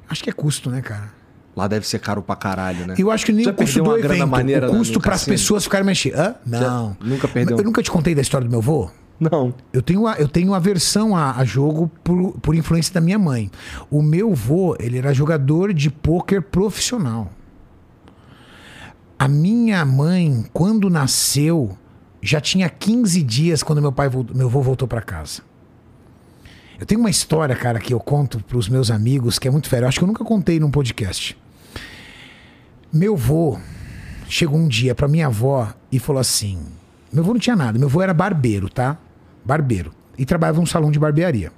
Acho 0.08 0.22
que 0.22 0.28
é 0.28 0.32
custo, 0.32 0.68
né, 0.68 0.82
cara? 0.82 1.10
Lá 1.54 1.68
deve 1.68 1.86
ser 1.86 1.98
caro 1.98 2.22
pra 2.22 2.34
caralho, 2.34 2.86
né? 2.86 2.94
Eu 2.98 3.10
acho 3.10 3.26
que 3.26 3.32
nem 3.32 3.44
Já 3.44 3.50
o 3.50 3.54
custo 3.54 3.82
do 3.82 3.90
evento, 3.98 4.26
maneira 4.26 4.70
o 4.70 4.76
custo 4.78 4.98
para 5.00 5.14
as 5.14 5.24
pessoas 5.24 5.64
ficarem 5.64 5.86
mexendo. 5.86 6.14
Hã? 6.14 6.34
Não. 6.46 6.96
nunca 7.00 7.28
perdeu? 7.28 7.58
Eu 7.58 7.64
nunca 7.64 7.82
te 7.82 7.90
contei 7.90 8.14
da 8.14 8.22
história 8.22 8.46
do 8.46 8.50
meu 8.50 8.60
avô? 8.60 8.90
Não. 9.20 9.54
Eu 9.72 9.82
tenho, 9.82 10.06
a, 10.06 10.14
eu 10.16 10.26
tenho 10.26 10.54
aversão 10.54 11.14
a, 11.14 11.32
a 11.38 11.44
jogo 11.44 11.90
por, 12.02 12.32
por 12.40 12.54
influência 12.54 12.92
da 12.94 13.00
minha 13.00 13.18
mãe. 13.18 13.50
O 13.90 14.02
meu 14.02 14.34
vô, 14.34 14.74
ele 14.80 14.98
era 14.98 15.12
jogador 15.12 15.72
de 15.74 15.90
pôquer 15.90 16.40
profissional. 16.42 17.30
A 19.18 19.28
minha 19.28 19.84
mãe, 19.84 20.44
quando 20.52 20.90
nasceu, 20.90 21.76
já 22.20 22.40
tinha 22.40 22.68
15 22.68 23.22
dias 23.22 23.62
quando 23.62 23.80
meu 23.80 23.92
pai 23.92 24.08
vol- 24.08 24.26
meu 24.34 24.46
avô 24.48 24.60
voltou 24.62 24.88
para 24.88 25.00
casa. 25.00 25.42
Eu 26.80 26.86
tenho 26.86 26.98
uma 27.00 27.10
história, 27.10 27.54
cara, 27.54 27.78
que 27.78 27.94
eu 27.94 28.00
conto 28.00 28.42
para 28.42 28.56
os 28.58 28.68
meus 28.68 28.90
amigos, 28.90 29.38
que 29.38 29.46
é 29.46 29.50
muito 29.50 29.68
fera. 29.68 29.84
Eu 29.84 29.88
acho 29.88 29.98
que 29.98 30.04
eu 30.04 30.08
nunca 30.08 30.24
contei 30.24 30.58
num 30.58 30.70
podcast. 30.70 31.38
Meu 32.92 33.16
vô 33.16 33.58
chegou 34.28 34.58
um 34.58 34.68
dia 34.68 34.94
pra 34.94 35.08
minha 35.08 35.26
avó 35.28 35.72
e 35.90 35.98
falou 35.98 36.20
assim: 36.20 36.58
Meu 37.10 37.24
avô 37.24 37.32
não 37.32 37.40
tinha 37.40 37.56
nada, 37.56 37.78
meu 37.78 37.88
avô 37.88 38.02
era 38.02 38.12
barbeiro, 38.12 38.68
tá? 38.68 38.98
Barbeiro. 39.42 39.94
E 40.18 40.26
trabalhava 40.26 40.60
num 40.60 40.66
salão 40.66 40.90
de 40.90 40.98
barbearia. 40.98 41.50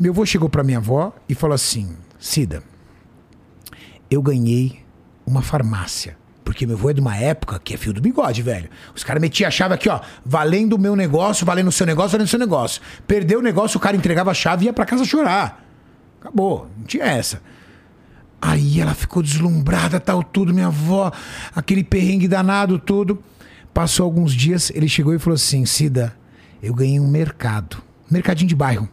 Meu 0.00 0.12
avô 0.12 0.24
chegou 0.24 0.48
pra 0.48 0.64
minha 0.64 0.78
avó 0.78 1.12
e 1.28 1.34
falou 1.34 1.54
assim: 1.54 1.94
Cida, 2.18 2.62
eu 4.10 4.22
ganhei 4.22 4.80
uma 5.26 5.42
farmácia. 5.42 6.16
Porque 6.42 6.66
meu 6.66 6.76
avô 6.76 6.88
é 6.88 6.94
de 6.94 7.00
uma 7.00 7.16
época 7.16 7.58
que 7.58 7.74
é 7.74 7.76
fio 7.76 7.92
do 7.92 8.00
bigode, 8.00 8.40
velho. 8.40 8.70
Os 8.94 9.04
caras 9.04 9.20
metiam 9.20 9.48
a 9.48 9.50
chave 9.50 9.74
aqui, 9.74 9.88
ó. 9.90 10.00
Valendo 10.24 10.74
o 10.74 10.78
meu 10.78 10.96
negócio, 10.96 11.44
valendo 11.44 11.68
o 11.68 11.72
seu 11.72 11.86
negócio, 11.86 12.12
valendo 12.12 12.26
o 12.26 12.30
seu 12.30 12.38
negócio. 12.38 12.80
Perdeu 13.06 13.38
o 13.38 13.42
negócio, 13.42 13.76
o 13.76 13.80
cara 13.80 13.96
entregava 13.96 14.30
a 14.30 14.34
chave 14.34 14.64
e 14.64 14.66
ia 14.66 14.72
pra 14.72 14.86
casa 14.86 15.04
chorar. 15.04 15.62
Acabou. 16.20 16.70
Não 16.76 16.84
tinha 16.84 17.04
essa. 17.04 17.40
Aí 18.46 18.78
ela 18.78 18.92
ficou 18.94 19.22
deslumbrada, 19.22 19.98
tal, 19.98 20.22
tudo, 20.22 20.52
minha 20.52 20.66
avó, 20.66 21.10
aquele 21.56 21.82
perrengue 21.82 22.28
danado, 22.28 22.78
tudo. 22.78 23.22
Passou 23.72 24.04
alguns 24.04 24.34
dias, 24.34 24.70
ele 24.74 24.86
chegou 24.86 25.14
e 25.14 25.18
falou 25.18 25.34
assim: 25.34 25.64
Cida, 25.64 26.14
eu 26.62 26.74
ganhei 26.74 27.00
um 27.00 27.08
mercado. 27.08 27.78
Mercadinho 28.10 28.48
de 28.48 28.54
bairro. 28.54 28.86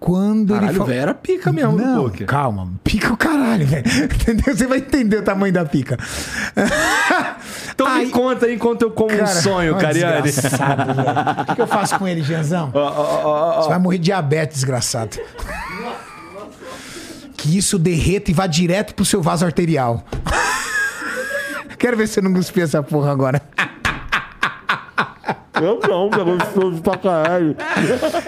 Quando 0.00 0.50
ele 0.52 0.60
Caralho, 0.60 0.72
falou. 0.74 0.86
velho, 0.88 1.00
era 1.00 1.14
pica 1.14 1.52
mesmo 1.52 1.72
no 1.72 1.78
Não, 1.84 2.04
poker. 2.04 2.26
calma, 2.26 2.72
pica 2.84 3.12
o 3.12 3.16
caralho, 3.16 3.66
velho. 3.66 3.84
Entendeu? 4.04 4.56
Você 4.56 4.66
vai 4.66 4.78
entender 4.78 5.16
o 5.18 5.22
tamanho 5.22 5.52
da 5.52 5.64
pica. 5.64 5.96
Então 7.72 7.86
Aí- 7.86 8.06
me 8.06 8.10
conta 8.12 8.46
aí 8.46 8.54
enquanto 8.56 8.82
eu 8.82 8.90
como 8.90 9.14
um 9.14 9.26
sonho, 9.26 9.76
ó, 9.76 9.78
Cariani. 9.78 10.22
desgraçado, 10.22 10.94
velho. 10.94 11.08
O 11.48 11.54
que 11.54 11.62
eu 11.62 11.66
faço 11.68 11.96
com 11.96 12.08
ele, 12.08 12.22
Gianzão? 12.22 12.70
Você 12.74 13.68
vai 13.68 13.78
morrer 13.78 13.98
de 13.98 14.04
diabetes, 14.06 14.56
desgraçado. 14.56 15.16
Que 17.38 17.56
isso 17.56 17.78
derreta 17.78 18.30
e 18.30 18.34
vá 18.34 18.46
direto 18.46 18.94
pro 18.94 19.04
seu 19.04 19.22
vaso 19.22 19.46
arterial. 19.46 20.04
Quero 21.78 21.96
ver 21.96 22.08
se 22.08 22.14
você 22.14 22.20
não 22.20 22.34
cuspir 22.34 22.64
essa 22.64 22.82
porra 22.82 23.12
agora. 23.12 23.40
Eu 25.54 25.80
não, 25.88 26.10
que 26.10 26.20
é 26.20 26.24
gostoso 26.24 26.82
pra 26.82 26.96
caralho. 26.98 27.56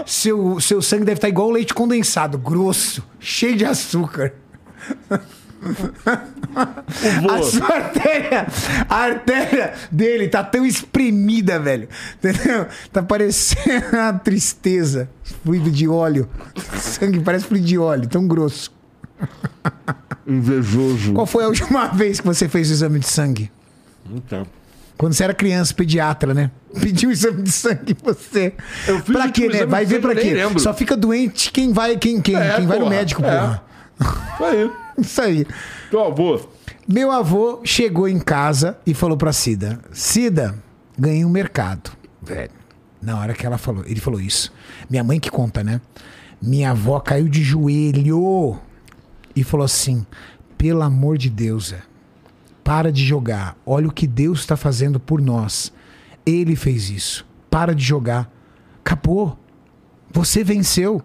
Seu, 0.07 0.59
seu 0.61 0.83
sangue 0.83 1.05
deve 1.05 1.19
estar 1.19 1.29
igual 1.29 1.49
o 1.49 1.53
leite 1.53 1.73
condensado, 1.73 2.39
grosso, 2.39 3.05
cheio 3.21 3.57
de 3.57 3.65
açúcar. 3.65 4.33
A 7.29 7.43
sua 7.43 7.67
artéria, 7.67 8.47
a 8.89 8.97
artéria 8.97 9.75
dele 9.91 10.29
tá 10.29 10.43
tão 10.43 10.65
espremida, 10.65 11.61
velho. 11.61 11.89
Entendeu? 12.17 12.67
Tá 12.93 13.03
parecendo 13.03 13.97
uma 13.97 14.13
tristeza. 14.15 15.09
Fluido 15.45 15.71
de 15.71 15.87
óleo. 15.87 16.29
Sangue 16.79 17.21
parece 17.21 17.45
fluido 17.45 17.67
de 17.67 17.79
óleo, 17.79 18.09
tão 18.09 18.27
grosso. 18.27 18.80
Invejoso. 20.27 21.13
Qual 21.15 21.27
foi 21.27 21.45
a 21.45 21.49
última 21.49 21.89
vez 21.95 22.21
que 22.21 22.27
você 22.27 22.49
fez 22.49 22.71
o 22.71 22.73
exame 22.73 22.99
de 23.01 23.07
sangue? 23.09 23.51
Então. 24.11 24.47
Quando 24.97 25.15
você 25.15 25.25
era 25.25 25.35
criança, 25.35 25.73
pediatra, 25.73 26.35
né? 26.35 26.51
Pediu 26.81 27.11
exame 27.11 27.43
de 27.43 27.51
sangue 27.51 27.93
em 27.93 28.05
você. 28.05 28.53
Eu 28.87 29.01
fiz 29.01 29.17
pra 29.17 29.27
o 29.27 29.33
quê, 29.33 29.49
né? 29.49 29.67
Vai 29.67 29.85
ver 29.87 30.01
pra 30.01 30.15
quê? 30.15 30.35
Só 30.59 30.75
fica 30.75 30.97
doente 30.97 31.51
quem 31.51 31.73
vai, 31.73 31.97
quem, 31.97 32.21
quem, 32.21 32.37
É, 32.37 32.57
quem 32.57 32.67
vai 32.67 32.79
no 32.79 32.85
porra, 32.85 32.97
médico, 32.97 33.25
é. 33.25 33.41
porra. 33.41 33.63
Isso 33.99 34.45
aí. 34.45 34.71
Isso 34.99 35.23
aí. 35.23 35.47
Teu 35.91 36.05
avô. 36.05 36.41
Meu 36.87 37.11
avô 37.11 37.61
chegou 37.65 38.09
em 38.09 38.19
casa 38.19 38.77
e 38.87 38.93
falou 38.93 39.17
pra 39.17 39.33
Cida: 39.33 39.81
Cida, 39.93 40.55
ganhei 40.99 41.25
um 41.25 41.31
mercado. 41.31 41.91
Velho. 42.23 42.51
Na 43.01 43.19
hora 43.19 43.33
que 43.33 43.47
ela 43.47 43.57
falou, 43.57 43.85
ele 43.87 44.01
falou 44.01 44.21
isso. 44.21 44.53
Minha 44.89 45.03
mãe 45.03 45.19
que 45.19 45.31
conta, 45.31 45.65
né? 45.65 45.81
Minha 46.43 46.73
avó 46.73 47.01
caiu 47.01 47.29
de 47.29 47.43
joelho 47.43 48.59
e 49.35 49.45
falou 49.45 49.65
assim: 49.65 50.07
pelo 50.57 50.83
amor 50.83 51.17
de 51.17 51.31
Deus, 51.31 51.69
Zé, 51.69 51.83
para 52.63 52.93
de 52.93 53.05
jogar. 53.05 53.57
Olha 53.65 53.89
o 53.89 53.93
que 53.93 54.07
Deus 54.07 54.41
está 54.41 54.57
fazendo 54.57 55.01
por 55.01 55.21
nós. 55.21 55.73
Ele 56.25 56.55
fez 56.55 56.91
isso. 56.91 57.27
Para 57.49 57.75
de 57.75 57.83
jogar. 57.83 58.31
Acabou. 58.81 59.39
Você 60.13 60.45
venceu. 60.45 61.03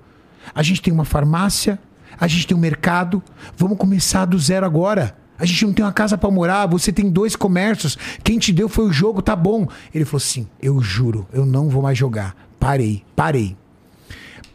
A 0.53 0.61
gente 0.61 0.81
tem 0.81 0.93
uma 0.93 1.05
farmácia, 1.05 1.79
a 2.19 2.27
gente 2.27 2.45
tem 2.45 2.55
um 2.55 2.59
mercado. 2.59 3.23
Vamos 3.57 3.77
começar 3.77 4.25
do 4.25 4.37
zero 4.37 4.65
agora. 4.65 5.17
A 5.37 5.45
gente 5.45 5.65
não 5.65 5.73
tem 5.73 5.83
uma 5.83 5.91
casa 5.91 6.17
para 6.17 6.31
morar, 6.31 6.65
você 6.65 6.91
tem 6.91 7.09
dois 7.09 7.35
comércios. 7.35 7.97
Quem 8.23 8.39
te 8.39 8.53
deu 8.53 8.69
foi 8.69 8.85
o 8.85 8.93
jogo, 8.93 9.21
tá 9.21 9.35
bom. 9.35 9.67
Ele 9.93 10.05
falou 10.05 10.17
assim: 10.17 10.47
Eu 10.61 10.81
juro, 10.81 11.27
eu 11.33 11.45
não 11.45 11.69
vou 11.69 11.81
mais 11.81 11.97
jogar. 11.97 12.35
Parei, 12.59 13.03
parei. 13.15 13.57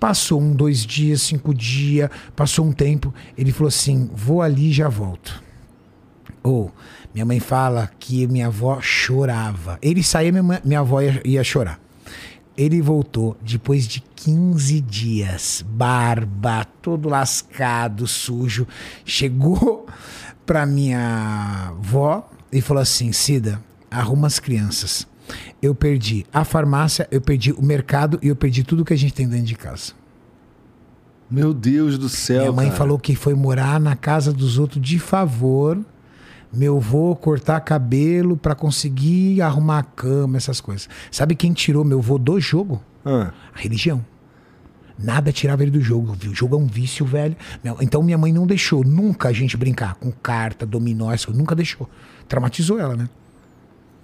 Passou 0.00 0.40
um, 0.40 0.52
dois 0.52 0.86
dias, 0.86 1.20
cinco 1.20 1.52
dias, 1.52 2.08
passou 2.34 2.64
um 2.64 2.72
tempo. 2.72 3.14
Ele 3.36 3.52
falou 3.52 3.68
assim: 3.68 4.10
Vou 4.14 4.40
ali 4.40 4.70
e 4.70 4.72
já 4.72 4.88
volto. 4.88 5.42
Ou, 6.42 6.72
minha 7.12 7.26
mãe 7.26 7.38
fala 7.38 7.90
que 8.00 8.26
minha 8.26 8.46
avó 8.46 8.80
chorava. 8.80 9.78
Ele 9.82 10.02
saía, 10.02 10.32
minha, 10.32 10.60
minha 10.64 10.80
avó 10.80 11.02
ia, 11.02 11.20
ia 11.22 11.44
chorar. 11.44 11.78
Ele 12.56 12.80
voltou 12.80 13.36
depois 13.42 13.86
de 13.86 14.00
15 14.00 14.80
dias, 14.80 15.64
barba, 15.68 16.64
todo 16.80 17.08
lascado, 17.08 18.06
sujo. 18.06 18.66
Chegou 19.04 19.86
pra 20.46 20.64
minha 20.64 21.68
avó 21.68 22.28
e 22.50 22.60
falou 22.60 22.82
assim: 22.82 23.12
Cida, 23.12 23.62
arruma 23.90 24.26
as 24.26 24.38
crianças. 24.38 25.06
Eu 25.62 25.74
perdi 25.74 26.24
a 26.32 26.44
farmácia, 26.44 27.06
eu 27.10 27.20
perdi 27.20 27.52
o 27.52 27.62
mercado 27.62 28.18
e 28.22 28.28
eu 28.28 28.36
perdi 28.36 28.64
tudo 28.64 28.84
que 28.84 28.92
a 28.92 28.96
gente 28.96 29.12
tem 29.14 29.28
dentro 29.28 29.46
de 29.46 29.54
casa. 29.54 29.92
Meu 31.30 31.54
Deus 31.54 31.96
do 31.96 32.08
céu. 32.08 32.40
Minha 32.40 32.52
mãe 32.52 32.66
cara. 32.66 32.78
falou 32.78 32.98
que 32.98 33.14
foi 33.14 33.34
morar 33.34 33.78
na 33.78 33.94
casa 33.94 34.32
dos 34.32 34.58
outros 34.58 34.82
de 34.82 34.98
favor. 34.98 35.78
Meu 36.52 36.78
avô 36.78 37.14
cortar 37.14 37.60
cabelo 37.60 38.36
pra 38.36 38.56
conseguir 38.56 39.40
arrumar 39.40 39.78
a 39.78 39.82
cama, 39.84 40.36
essas 40.36 40.60
coisas. 40.60 40.88
Sabe 41.10 41.36
quem 41.36 41.52
tirou 41.52 41.84
meu 41.84 42.00
avô 42.00 42.18
do 42.18 42.40
jogo? 42.40 42.82
Ah, 43.04 43.32
A 43.54 43.58
religião. 43.60 44.04
Nada 44.98 45.32
tirava 45.32 45.62
ele 45.62 45.70
do 45.70 45.80
jogo. 45.80 46.14
O 46.28 46.34
jogo 46.34 46.56
é 46.56 46.58
um 46.58 46.66
vício, 46.66 47.06
velho. 47.06 47.36
Então 47.80 48.02
minha 48.02 48.18
mãe 48.18 48.32
não 48.32 48.46
deixou 48.46 48.84
nunca 48.84 49.28
a 49.28 49.32
gente 49.32 49.56
brincar 49.56 49.94
com 49.94 50.10
carta, 50.10 50.66
dominó, 50.66 51.06
coisas. 51.06 51.34
nunca 51.36 51.54
deixou. 51.54 51.88
Traumatizou 52.28 52.78
ela, 52.78 52.96
né? 52.96 53.08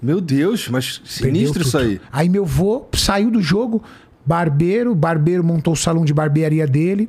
Meu 0.01 0.20
Deus, 0.20 0.68
mas 0.68 1.01
sinistro 1.05 1.62
isso 1.62 1.76
aí. 1.78 2.01
Aí 2.12 2.28
meu 2.28 2.44
avô 2.44 2.86
saiu 2.94 3.30
do 3.30 3.40
jogo, 3.42 3.82
barbeiro, 4.24 4.94
barbeiro 4.94 5.42
montou 5.42 5.72
o 5.72 5.76
salão 5.76 6.05
de 6.05 6.12
barbearia 6.14 6.66
dele. 6.66 7.09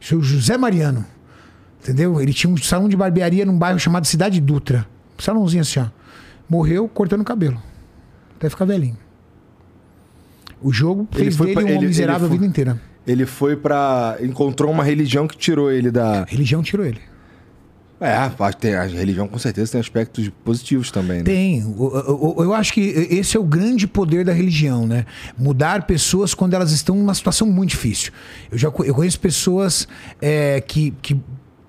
Seu 0.00 0.20
José 0.20 0.56
Mariano. 0.56 1.04
Entendeu? 1.80 2.20
Ele 2.20 2.32
tinha 2.32 2.52
um 2.52 2.56
salão 2.56 2.88
de 2.88 2.96
barbearia 2.96 3.44
num 3.46 3.56
bairro 3.58 3.78
chamado 3.78 4.06
Cidade 4.06 4.40
Dutra. 4.40 4.86
Um 5.18 5.22
salãozinho 5.22 5.62
assim, 5.62 5.80
ó. 5.80 5.86
Morreu 6.48 6.88
cortando 6.88 7.24
cabelo. 7.24 7.60
Até 8.36 8.48
ficar 8.50 8.64
velhinho. 8.64 8.96
O 10.60 10.72
jogo 10.72 11.08
Ele 11.14 11.24
fez 11.24 11.36
foi 11.36 11.46
dele 11.48 11.60
pra- 11.60 11.64
um 11.72 11.76
ele- 11.76 11.86
miserável 11.86 12.20
ele 12.20 12.26
a 12.26 12.28
foi- 12.28 12.38
vida 12.38 12.46
inteira. 12.50 12.80
Ele 13.06 13.26
foi 13.26 13.56
pra. 13.56 14.16
encontrou 14.20 14.70
uma 14.70 14.84
religião 14.84 15.26
que 15.26 15.36
tirou 15.36 15.70
ele 15.72 15.90
da. 15.90 16.22
A 16.22 16.24
religião 16.24 16.62
tirou 16.62 16.86
ele. 16.86 17.00
É, 18.02 18.52
tem, 18.58 18.74
a 18.74 18.82
religião 18.84 19.28
com 19.28 19.38
certeza 19.38 19.72
tem 19.72 19.80
aspectos 19.80 20.28
positivos 20.44 20.90
também, 20.90 21.18
né? 21.18 21.24
Tem. 21.24 21.64
O- 21.64 22.36
o- 22.38 22.42
Eu 22.42 22.52
acho 22.52 22.72
que 22.72 22.80
esse 22.80 23.36
é 23.36 23.40
o 23.40 23.44
grande 23.44 23.86
poder 23.86 24.24
da 24.24 24.32
religião, 24.32 24.86
né? 24.86 25.06
Mudar 25.38 25.86
pessoas 25.86 26.34
quando 26.34 26.54
elas 26.54 26.72
estão 26.72 26.96
numa 26.96 27.14
situação 27.14 27.46
muito 27.46 27.70
difícil. 27.70 28.12
Eu 28.50 28.58
já 28.58 28.68
eu 28.68 28.94
conheço 28.94 29.20
pessoas 29.20 29.86
é, 30.20 30.60
que, 30.60 30.92
que 31.00 31.20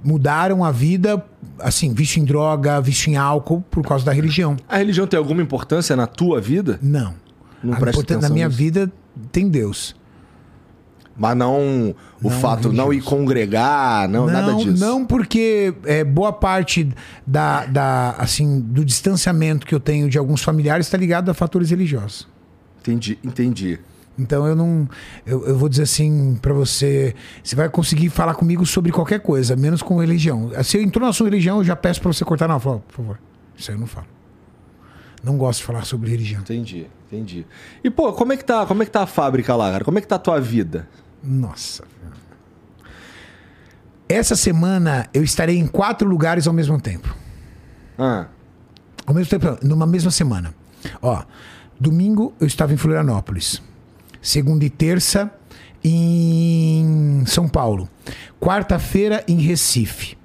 mudaram 0.03 0.65
a 0.65 0.71
vida, 0.71 1.23
assim, 1.59 1.93
vício 1.93 2.19
em 2.21 2.25
droga, 2.25 2.81
vício 2.81 3.11
em 3.11 3.15
álcool, 3.15 3.61
por 3.69 3.85
causa 3.85 4.03
da 4.03 4.11
religião. 4.11 4.57
A 4.67 4.77
religião 4.77 5.05
tem 5.07 5.17
alguma 5.17 5.41
importância 5.41 5.95
na 5.95 6.07
tua 6.07 6.41
vida? 6.41 6.79
Não. 6.81 7.13
Não 7.63 7.73
A 7.73 7.77
presta 7.77 8.17
na 8.19 8.27
minha 8.29 8.47
nisso. 8.47 8.57
vida 8.57 8.91
tem 9.31 9.47
Deus. 9.47 9.95
Mas 11.15 11.37
não 11.37 11.95
o 12.21 12.29
Não 12.29 12.31
fato 12.31 12.73
não 12.73 12.91
ir 12.91 13.01
congregar, 13.01 14.09
não, 14.09 14.25
nada 14.25 14.55
disso. 14.55 14.83
Não, 14.83 15.05
porque 15.05 15.73
é, 15.85 16.03
boa 16.03 16.33
parte 16.33 16.89
da, 17.25 17.65
da, 17.67 18.15
assim, 18.17 18.59
do 18.59 18.83
distanciamento 18.83 19.65
que 19.65 19.75
eu 19.75 19.79
tenho 19.79 20.09
de 20.09 20.17
alguns 20.17 20.41
familiares 20.41 20.87
está 20.87 20.97
ligado 20.97 21.29
a 21.29 21.33
fatores 21.33 21.69
religiosos. 21.69 22.27
Entendi, 22.79 23.19
entendi. 23.23 23.79
Então 24.17 24.45
eu 24.45 24.55
não. 24.55 24.87
Eu, 25.25 25.45
eu 25.47 25.57
vou 25.57 25.69
dizer 25.69 25.83
assim 25.83 26.37
pra 26.41 26.53
você. 26.53 27.15
Você 27.43 27.55
vai 27.55 27.69
conseguir 27.69 28.09
falar 28.09 28.35
comigo 28.35 28.65
sobre 28.65 28.91
qualquer 28.91 29.19
coisa, 29.19 29.55
menos 29.55 29.81
com 29.81 29.99
religião. 29.99 30.51
Se 30.63 30.77
eu 30.77 30.81
entrou 30.81 31.05
na 31.05 31.13
sua 31.13 31.27
religião, 31.27 31.57
eu 31.57 31.63
já 31.63 31.75
peço 31.75 32.01
pra 32.01 32.11
você 32.11 32.23
cortar. 32.23 32.47
Não, 32.47 32.59
falo, 32.59 32.83
por 32.87 32.95
favor. 32.95 33.19
Isso 33.57 33.71
aí 33.71 33.77
eu 33.77 33.79
não 33.79 33.87
falo. 33.87 34.07
Não 35.23 35.37
gosto 35.37 35.59
de 35.59 35.65
falar 35.65 35.85
sobre 35.85 36.11
religião. 36.11 36.41
Entendi, 36.41 36.85
entendi. 37.07 37.45
E 37.83 37.89
pô, 37.89 38.11
como 38.13 38.33
é 38.33 38.37
que 38.37 38.43
tá, 38.43 38.65
como 38.65 38.83
é 38.83 38.85
que 38.85 38.91
tá 38.91 39.03
a 39.03 39.07
fábrica 39.07 39.55
lá, 39.55 39.71
cara? 39.71 39.85
Como 39.85 39.97
é 39.97 40.01
que 40.01 40.07
tá 40.07 40.17
a 40.17 40.19
tua 40.19 40.39
vida? 40.39 40.87
Nossa. 41.23 41.83
Essa 44.07 44.35
semana 44.35 45.07
eu 45.13 45.23
estarei 45.23 45.57
em 45.57 45.65
quatro 45.65 46.07
lugares 46.07 46.47
ao 46.47 46.53
mesmo 46.53 46.79
tempo. 46.79 47.15
Ah, 47.97 48.27
Ao 49.05 49.13
mesmo 49.13 49.29
tempo, 49.29 49.57
numa 49.65 49.85
mesma 49.87 50.11
semana. 50.11 50.53
Ó, 51.01 51.23
domingo 51.79 52.33
eu 52.39 52.47
estava 52.47 52.73
em 52.73 52.77
Florianópolis. 52.77 53.61
Segunda 54.21 54.65
e 54.65 54.69
terça 54.69 55.31
em 55.83 57.23
São 57.25 57.47
Paulo. 57.47 57.89
Quarta-feira 58.39 59.23
em 59.27 59.39
Recife. 59.39 60.17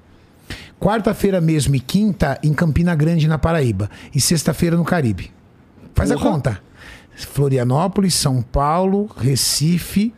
Quarta-feira 0.80 1.40
mesmo 1.40 1.74
e 1.74 1.80
quinta 1.80 2.38
em 2.42 2.52
Campina 2.52 2.94
Grande, 2.94 3.26
na 3.26 3.38
Paraíba. 3.38 3.90
E 4.14 4.20
sexta-feira 4.20 4.76
no 4.76 4.84
Caribe. 4.84 5.32
Faz 5.94 6.10
a 6.12 6.16
conta. 6.16 6.60
Florianópolis, 7.16 8.14
São 8.14 8.40
Paulo, 8.42 9.10
Recife, 9.16 10.14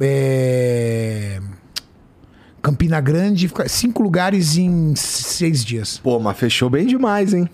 é, 0.00 1.40
Campina 2.62 3.00
Grande, 3.00 3.50
cinco 3.66 4.02
lugares 4.02 4.56
em 4.56 4.94
seis 4.94 5.64
dias. 5.64 5.98
pô, 5.98 6.18
mas 6.20 6.36
fechou 6.36 6.70
bem 6.70 6.86
demais, 6.86 7.34
hein? 7.34 7.48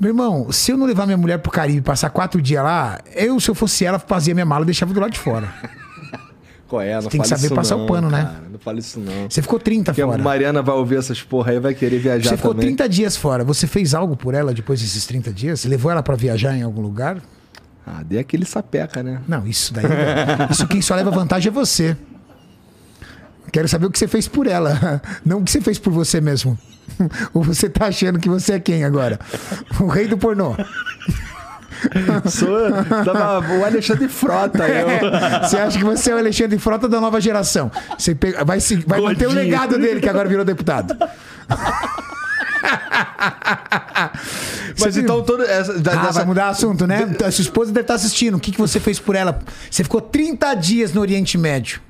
Meu 0.00 0.10
irmão, 0.10 0.50
se 0.50 0.72
eu 0.72 0.76
não 0.76 0.86
levar 0.86 1.06
minha 1.06 1.16
mulher 1.18 1.38
pro 1.38 1.50
Caribe 1.52 1.78
e 1.78 1.82
passar 1.82 2.10
quatro 2.10 2.42
dias 2.42 2.62
lá, 2.62 2.98
eu, 3.14 3.38
se 3.38 3.48
eu 3.48 3.54
fosse 3.54 3.84
ela, 3.84 3.98
fazia 3.98 4.34
minha 4.34 4.46
mala 4.46 4.64
e 4.64 4.66
deixava 4.66 4.92
do 4.92 5.00
lado 5.00 5.12
de 5.12 5.18
fora. 5.18 5.48
Qual 6.68 6.82
é? 6.82 7.00
Não 7.00 7.08
tem 7.08 7.20
que 7.20 7.28
saber 7.28 7.48
passar 7.54 7.76
o 7.76 7.80
não, 7.80 7.86
pano, 7.86 8.10
né? 8.10 8.22
cara. 8.22 8.42
Não 8.52 8.58
fala 8.58 8.78
isso 8.78 9.00
não. 9.00 9.30
Você 9.30 9.40
ficou 9.40 9.58
30 9.58 9.92
Porque 9.92 10.02
a 10.02 10.06
fora. 10.06 10.22
Mariana 10.22 10.60
vai 10.60 10.74
ouvir 10.74 10.96
essas 10.98 11.22
porra 11.22 11.52
aí 11.52 11.56
e 11.56 11.60
vai 11.60 11.72
querer 11.72 11.98
viajar 11.98 12.28
Você 12.28 12.36
ficou 12.36 12.52
também. 12.52 12.66
30 12.76 12.88
dias 12.90 13.16
fora. 13.16 13.42
Você 13.42 13.66
fez 13.66 13.94
algo 13.94 14.14
por 14.14 14.34
ela 14.34 14.52
depois 14.52 14.78
desses 14.80 15.06
30 15.06 15.32
dias? 15.32 15.60
Você 15.60 15.68
levou 15.68 15.90
ela 15.90 16.02
pra 16.02 16.14
viajar 16.14 16.54
em 16.54 16.62
algum 16.62 16.82
lugar? 16.82 17.22
Ah, 17.90 18.02
dei 18.04 18.18
aquele 18.18 18.44
sapeca, 18.44 19.02
né? 19.02 19.20
Não, 19.26 19.46
isso 19.46 19.72
daí. 19.72 19.84
isso 20.50 20.66
quem 20.68 20.82
só 20.82 20.94
leva 20.94 21.10
vantagem 21.10 21.48
é 21.48 21.52
você. 21.52 21.96
Quero 23.50 23.66
saber 23.66 23.86
o 23.86 23.90
que 23.90 23.98
você 23.98 24.06
fez 24.06 24.28
por 24.28 24.46
ela, 24.46 25.00
não 25.24 25.38
o 25.38 25.44
que 25.44 25.50
você 25.50 25.60
fez 25.62 25.78
por 25.78 25.90
você 25.90 26.20
mesmo. 26.20 26.58
Ou 27.32 27.42
você 27.42 27.66
tá 27.68 27.86
achando 27.86 28.18
que 28.18 28.28
você 28.28 28.52
é 28.54 28.60
quem 28.60 28.84
agora? 28.84 29.18
O 29.80 29.86
rei 29.86 30.06
do 30.06 30.18
pornô. 30.18 30.54
Sou 32.28 32.70
tava 33.04 33.54
o 33.54 33.64
Alexandre 33.64 34.08
Frota, 34.08 34.66
eu. 34.68 34.88
Você 35.48 35.56
acha 35.56 35.78
que 35.78 35.84
você 35.84 36.10
é 36.10 36.14
o 36.14 36.18
Alexandre 36.18 36.58
Frota 36.58 36.88
da 36.88 37.00
nova 37.00 37.20
geração. 37.20 37.70
Você 37.96 38.14
pega- 38.14 38.44
vai, 38.44 38.60
se- 38.60 38.84
vai 38.86 39.00
manter 39.00 39.28
o 39.28 39.32
legado 39.32 39.78
dele, 39.78 40.00
que 40.00 40.08
agora 40.08 40.28
virou 40.28 40.44
deputado. 40.44 40.94
Mas 44.80 44.94
Você 44.94 45.00
então 45.00 45.22
todo 45.22 45.42
essa 45.42 45.78
da- 45.78 45.92
Ah, 45.92 45.96
dessa- 46.06 46.12
vai 46.20 46.24
mudar 46.26 46.48
assunto, 46.48 46.86
né? 46.86 47.14
A 47.24 47.30
sua 47.30 47.42
esposa 47.42 47.72
deve 47.72 47.84
estar 47.84 47.94
assistindo. 47.94 48.36
O 48.36 48.40
que, 48.40 48.52
que 48.52 48.58
você 48.58 48.78
fez 48.78 48.98
por 48.98 49.16
ela? 49.16 49.40
Você 49.70 49.82
ficou 49.82 50.00
30 50.00 50.54
dias 50.54 50.92
no 50.92 51.00
Oriente 51.00 51.36
Médio. 51.36 51.80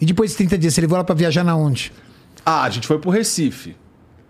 E 0.00 0.06
depois 0.06 0.30
de 0.32 0.36
30 0.38 0.58
dias, 0.58 0.74
você 0.74 0.80
levou 0.80 0.96
ela 0.96 1.04
pra 1.04 1.14
viajar 1.14 1.44
na 1.44 1.54
onde? 1.54 1.92
Ah, 2.44 2.62
a 2.64 2.70
gente 2.70 2.86
foi 2.86 2.98
pro 2.98 3.10
Recife. 3.10 3.76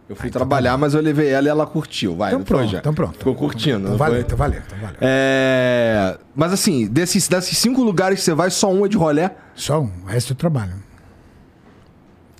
Eu 0.06 0.14
fui 0.14 0.28
trabalhar, 0.28 0.76
mas 0.76 0.92
eu 0.92 1.00
levei 1.00 1.28
ela 1.30 1.46
e 1.46 1.50
ela 1.50 1.66
curtiu. 1.66 2.14
Vai, 2.14 2.30
Então 2.32 2.42
pronto, 2.42 2.70
já? 2.70 2.78
então 2.78 2.92
pronto. 2.92 3.16
Ficou 3.16 3.34
curtindo. 3.34 3.86
Então 3.86 3.96
valeu, 3.96 4.20
então 4.20 4.36
valeu, 4.36 4.60
então 4.64 4.78
valeu. 4.78 4.96
É... 5.00 6.18
Mas 6.36 6.52
assim, 6.52 6.86
desses, 6.86 7.26
desses 7.26 7.56
cinco 7.56 7.82
lugares 7.82 8.18
que 8.18 8.24
você 8.24 8.34
vai, 8.34 8.50
só 8.50 8.70
um 8.70 8.84
é 8.84 8.88
de 8.88 8.98
rolé. 8.98 9.34
Só 9.54 9.80
um, 9.80 9.90
o 10.02 10.06
resto 10.06 10.32
eu 10.32 10.36
trabalho. 10.36 10.74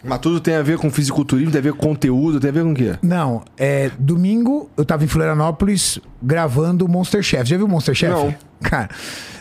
Mas 0.05 0.19
tudo 0.19 0.41
tem 0.41 0.55
a 0.55 0.63
ver 0.63 0.79
com 0.79 0.91
fisiculturismo, 0.91 1.51
tem 1.51 1.59
a 1.59 1.63
ver 1.63 1.73
com 1.73 1.79
conteúdo, 1.89 2.39
tem 2.39 2.51
a 2.51 2.53
ver 2.53 2.63
com 2.63 2.73
o 2.73 2.75
quê? 2.75 2.95
Não, 3.03 3.43
é, 3.57 3.91
domingo 3.99 4.69
eu 4.77 4.85
tava 4.85 5.05
em 5.05 5.07
Florianópolis 5.09 5.99
gravando 6.23 6.85
o 6.85 6.89
Monster 6.89 7.23
Chef. 7.23 7.49
Já 7.49 7.57
viu 7.57 7.67
o 7.67 7.69
Monster 7.69 7.95
Chef? 7.95 8.13
Não. 8.13 8.35
Cara, 8.63 8.89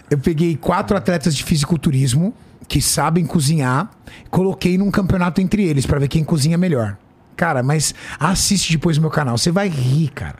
eu 0.09 0.17
peguei 0.17 0.55
quatro 0.55 0.95
atletas 0.95 1.35
de 1.35 1.43
fisiculturismo 1.43 2.33
que 2.67 2.81
sabem 2.81 3.25
cozinhar, 3.25 3.91
coloquei 4.29 4.77
num 4.77 4.89
campeonato 4.89 5.41
entre 5.41 5.63
eles 5.65 5.85
pra 5.85 5.99
ver 5.99 6.07
quem 6.07 6.23
cozinha 6.23 6.57
melhor. 6.57 6.97
Cara, 7.35 7.63
mas 7.63 7.93
assiste 8.19 8.71
depois 8.71 8.95
no 8.97 9.01
meu 9.01 9.09
canal, 9.09 9.37
você 9.37 9.51
vai 9.51 9.67
rir, 9.67 10.09
cara. 10.09 10.35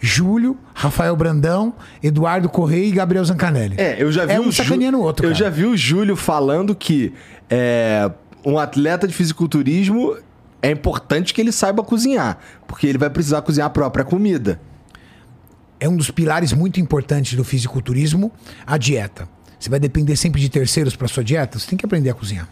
Júlio, 0.00 0.56
Rafael 0.74 1.14
Brandão, 1.14 1.74
Eduardo 2.02 2.48
Correia 2.48 2.86
e 2.86 2.90
Gabriel 2.90 3.24
Zancanelli. 3.24 3.76
É, 3.78 4.02
eu 4.02 4.10
já 4.10 4.24
vi 4.24 4.32
É 4.32 4.40
o 4.40 4.44
um 4.44 4.52
sacaneando 4.52 4.98
o 4.98 5.02
outro, 5.02 5.26
Eu 5.26 5.32
cara. 5.32 5.44
já 5.44 5.50
vi 5.50 5.66
o 5.66 5.76
Júlio 5.76 6.16
falando 6.16 6.74
que 6.74 7.12
é, 7.50 8.10
um 8.48 8.58
atleta 8.58 9.06
de 9.06 9.12
fisiculturismo 9.12 10.16
é 10.62 10.70
importante 10.70 11.34
que 11.34 11.40
ele 11.40 11.52
saiba 11.52 11.82
cozinhar, 11.84 12.38
porque 12.66 12.86
ele 12.86 12.98
vai 12.98 13.10
precisar 13.10 13.42
cozinhar 13.42 13.66
a 13.66 13.70
própria 13.70 14.04
comida. 14.04 14.60
é 15.80 15.88
um 15.88 15.96
dos 15.96 16.10
pilares 16.10 16.52
muito 16.52 16.80
importantes 16.80 17.34
do 17.34 17.44
fisiculturismo, 17.44 18.32
a 18.66 18.76
dieta. 18.76 19.28
Você 19.60 19.70
vai 19.70 19.78
depender 19.78 20.16
sempre 20.16 20.40
de 20.40 20.48
terceiros 20.48 20.96
para 20.96 21.06
sua 21.06 21.22
dieta, 21.22 21.56
você 21.56 21.68
tem 21.68 21.78
que 21.78 21.86
aprender 21.86 22.10
a 22.10 22.14
cozinhar. 22.14 22.48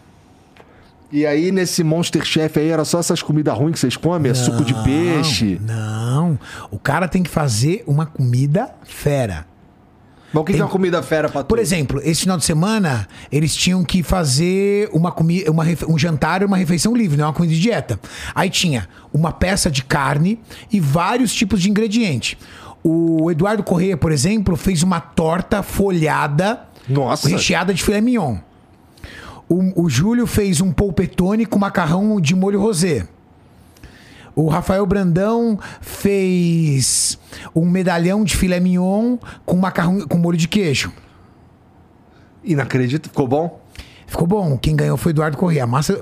E 1.11 1.25
aí, 1.25 1.51
nesse 1.51 1.83
Monster 1.83 2.23
Chef 2.23 2.57
aí, 2.57 2.69
era 2.69 2.85
só 2.85 2.99
essas 2.99 3.21
comidas 3.21 3.57
ruins 3.57 3.73
que 3.73 3.79
vocês 3.79 3.97
comem? 3.97 4.31
É 4.31 4.33
suco 4.33 4.63
de 4.63 4.73
peixe? 4.83 5.59
Não, 5.61 6.39
o 6.69 6.77
cara 6.77 7.07
tem 7.07 7.23
que 7.23 7.29
fazer 7.29 7.83
uma 7.87 8.05
comida 8.05 8.73
fera. 8.85 9.45
O 10.33 10.43
que, 10.43 10.53
que 10.53 10.59
é 10.59 10.63
uma 10.63 10.69
comida 10.69 11.01
fera 11.01 11.29
pra 11.29 11.41
tu? 11.43 11.47
Por 11.47 11.57
exemplo, 11.57 12.01
esse 12.03 12.21
final 12.21 12.37
de 12.37 12.43
semana, 12.45 13.07
eles 13.31 13.55
tinham 13.55 13.83
que 13.83 14.03
fazer 14.03 14.89
uma 14.91 15.11
comida, 15.11 15.49
uma 15.49 15.63
refe- 15.63 15.85
um 15.85 15.97
jantar 15.97 16.41
e 16.41 16.45
uma 16.45 16.57
refeição 16.57 16.95
livre, 16.95 17.17
não 17.17 17.25
é 17.25 17.27
uma 17.27 17.33
comida 17.33 17.53
de 17.53 17.59
dieta. 17.61 17.99
Aí 18.35 18.49
tinha 18.49 18.87
uma 19.13 19.31
peça 19.31 19.71
de 19.71 19.83
carne 19.83 20.39
e 20.71 20.79
vários 20.79 21.33
tipos 21.33 21.61
de 21.61 21.69
ingrediente. 21.69 22.37
O 22.83 23.31
Eduardo 23.31 23.63
Correia, 23.63 23.95
por 23.97 24.11
exemplo, 24.11 24.55
fez 24.57 24.83
uma 24.83 24.99
torta 24.99 25.63
folhada, 25.63 26.61
Nossa. 26.87 27.27
recheada 27.29 27.73
de 27.73 27.81
filé 27.83 28.01
mignon. 28.01 28.37
O, 29.49 29.83
o 29.85 29.89
Júlio 29.89 30.27
fez 30.27 30.59
um 30.59 30.71
polpetone 30.73 31.45
com 31.45 31.57
macarrão 31.57 32.19
de 32.19 32.35
molho 32.35 32.59
rosé. 32.61 33.07
O 34.37 34.47
Rafael 34.49 34.85
Brandão 34.85 35.59
fez 35.81 37.17
um 37.55 37.65
medalhão 37.65 38.23
de 38.23 38.37
filé 38.37 38.59
mignon 38.59 39.17
com 39.43 39.55
macarrão 39.57 40.01
com 40.07 40.15
molho 40.17 40.37
de 40.37 40.47
queijo. 40.47 40.91
Inacredito, 42.43 43.09
ficou 43.09 43.27
bom? 43.27 43.59
Ficou 44.05 44.27
bom. 44.27 44.57
Quem 44.57 44.75
ganhou 44.75 44.95
foi 44.95 45.11
o 45.11 45.13
Eduardo 45.13 45.37
Corrêa. 45.37 45.63
A, 45.63 45.67
massa, 45.67 45.93
a, 45.93 45.97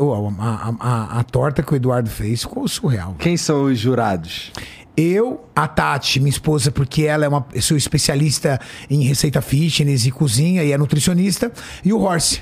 a- 0.45 0.75
a- 0.79 1.19
a 1.19 1.23
torta 1.23 1.63
que 1.63 1.73
o 1.73 1.75
Eduardo 1.75 2.09
fez 2.09 2.41
ficou 2.41 2.67
surreal. 2.67 3.15
Quem 3.17 3.37
são 3.37 3.63
os 3.63 3.79
jurados? 3.79 4.51
Eu, 4.97 5.45
a 5.55 5.67
Tati, 5.67 6.19
minha 6.19 6.29
esposa, 6.29 6.71
porque 6.71 7.03
ela 7.03 7.25
é 7.25 7.27
uma 7.27 7.45
sou 7.61 7.75
especialista 7.75 8.59
em 8.89 9.01
receita 9.03 9.41
fitness 9.41 10.05
e 10.05 10.11
cozinha 10.11 10.63
e 10.63 10.71
é 10.71 10.77
nutricionista, 10.77 11.51
e 11.83 11.91
o 11.91 11.99
Horse, 12.01 12.41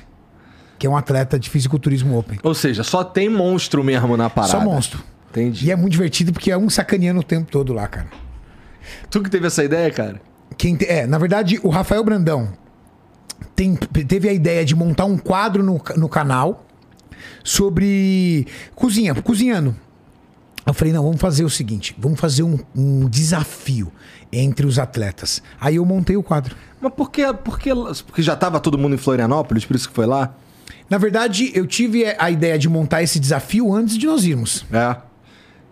que 0.78 0.86
é 0.86 0.90
um 0.90 0.98
atleta 0.98 1.40
de 1.40 1.50
fisiculturismo 1.50 2.18
open. 2.18 2.40
Ou 2.44 2.54
seja, 2.54 2.84
só 2.84 3.04
tem 3.04 3.30
monstro 3.30 3.84
mesmo 3.84 4.18
na 4.18 4.30
parada. 4.30 4.52
Só 4.52 4.60
monstro. 4.60 5.04
Entendi. 5.34 5.68
E 5.68 5.72
é 5.72 5.76
muito 5.76 5.94
divertido 5.94 6.32
porque 6.32 6.52
é 6.52 6.58
um 6.58 6.70
sacaneando 6.70 7.20
o 7.20 7.24
tempo 7.24 7.50
todo 7.52 7.74
lá, 7.74 7.88
cara. 7.88 8.08
Tu 9.10 9.22
que 9.24 9.30
teve 9.30 9.48
essa 9.48 9.64
ideia, 9.64 9.90
cara? 9.92 10.22
Quem 10.58 10.76
te- 10.76 10.86
é, 10.86 11.08
na 11.08 11.18
verdade, 11.18 11.60
o 11.64 11.70
Rafael 11.70 12.04
Brandão 12.04 12.54
tem- 13.56 13.76
teve 13.76 14.30
a 14.30 14.34
ideia 14.34 14.64
de 14.64 14.76
montar 14.76 15.06
um 15.06 15.18
quadro 15.18 15.64
no, 15.64 15.82
no 15.98 16.08
canal 16.08 16.66
sobre 17.44 18.48
cozinha, 18.76 19.16
cozinhando. 19.16 19.76
Eu 20.66 20.74
falei, 20.74 20.94
não, 20.94 21.04
vamos 21.04 21.20
fazer 21.20 21.44
o 21.44 21.50
seguinte, 21.50 21.96
vamos 21.98 22.20
fazer 22.20 22.44
um, 22.44 22.58
um 22.76 23.10
desafio 23.10 23.92
entre 24.32 24.66
os 24.66 24.80
atletas. 24.80 25.42
Aí 25.60 25.76
eu 25.76 25.86
montei 25.86 26.16
o 26.16 26.24
quadro. 26.24 26.56
Mas 26.80 26.94
por 26.94 27.12
que, 27.12 27.34
por 27.34 27.60
que- 27.60 27.72
Porque 28.06 28.22
já 28.22 28.36
tava 28.36 28.60
todo 28.60 28.78
mundo 28.78 28.94
em 28.96 28.98
Florianópolis, 28.98 29.66
por 29.66 29.76
isso 29.76 29.90
que 29.90 29.96
foi 29.96 30.06
lá? 30.06 30.36
Na 30.90 30.98
verdade, 30.98 31.52
eu 31.54 31.66
tive 31.68 32.06
a 32.18 32.30
ideia 32.30 32.58
de 32.58 32.70
montar 32.70 33.02
esse 33.04 33.20
desafio 33.20 33.74
antes 33.74 33.98
de 33.98 34.06
nós 34.06 34.24
irmos. 34.26 34.66
É. 34.72 34.96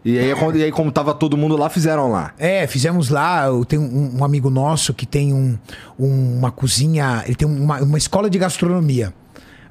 E 0.04 0.18
aí, 0.18 0.34
e 0.56 0.64
aí 0.64 0.72
como 0.72 0.91
tava 0.91 1.14
todo 1.14 1.38
mundo 1.38 1.56
lá, 1.56 1.70
fizeram 1.70 2.12
lá. 2.12 2.34
É, 2.39 2.66
fizemos 2.66 3.10
lá. 3.10 3.45
Eu 3.45 3.64
tenho 3.64 3.84
um, 3.84 4.18
um 4.20 4.24
amigo 4.24 4.49
nosso 4.49 4.93
que 4.93 5.06
tem 5.06 5.32
um- 5.34 5.58
um- 5.99 6.38
uma 6.39 6.52
cozinha, 6.52 7.24
ele 7.26 7.36
tem 7.36 7.47
uma, 7.47 7.82
uma 7.82 7.97
escola 7.97 8.30
de 8.30 8.38
gastronomia. 8.39 9.14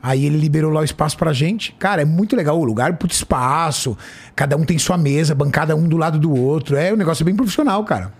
Aí 0.02 0.24
ele 0.24 0.38
liberou 0.38 0.70
lá 0.72 0.80
o 0.80 0.84
espaço 0.84 1.16
pra 1.18 1.32
gente. 1.32 1.72
Cara, 1.78 2.00
é 2.02 2.04
muito 2.04 2.34
legal 2.34 2.58
o 2.58 2.64
lugar, 2.64 2.96
puto 2.96 3.12
espaço. 3.12 3.98
Cada 4.34 4.56
um 4.56 4.64
tem 4.64 4.78
sua 4.78 4.96
mesa, 4.96 5.34
bancada 5.34 5.74
um 5.76 5.86
do 5.86 5.96
lado 5.96 6.18
do 6.18 6.32
outro. 6.32 6.76
É 6.76 6.92
um 6.92 6.96
negócio 6.96 7.24
bem 7.24 7.34
profissional, 7.34 7.84
cara. 7.84 8.12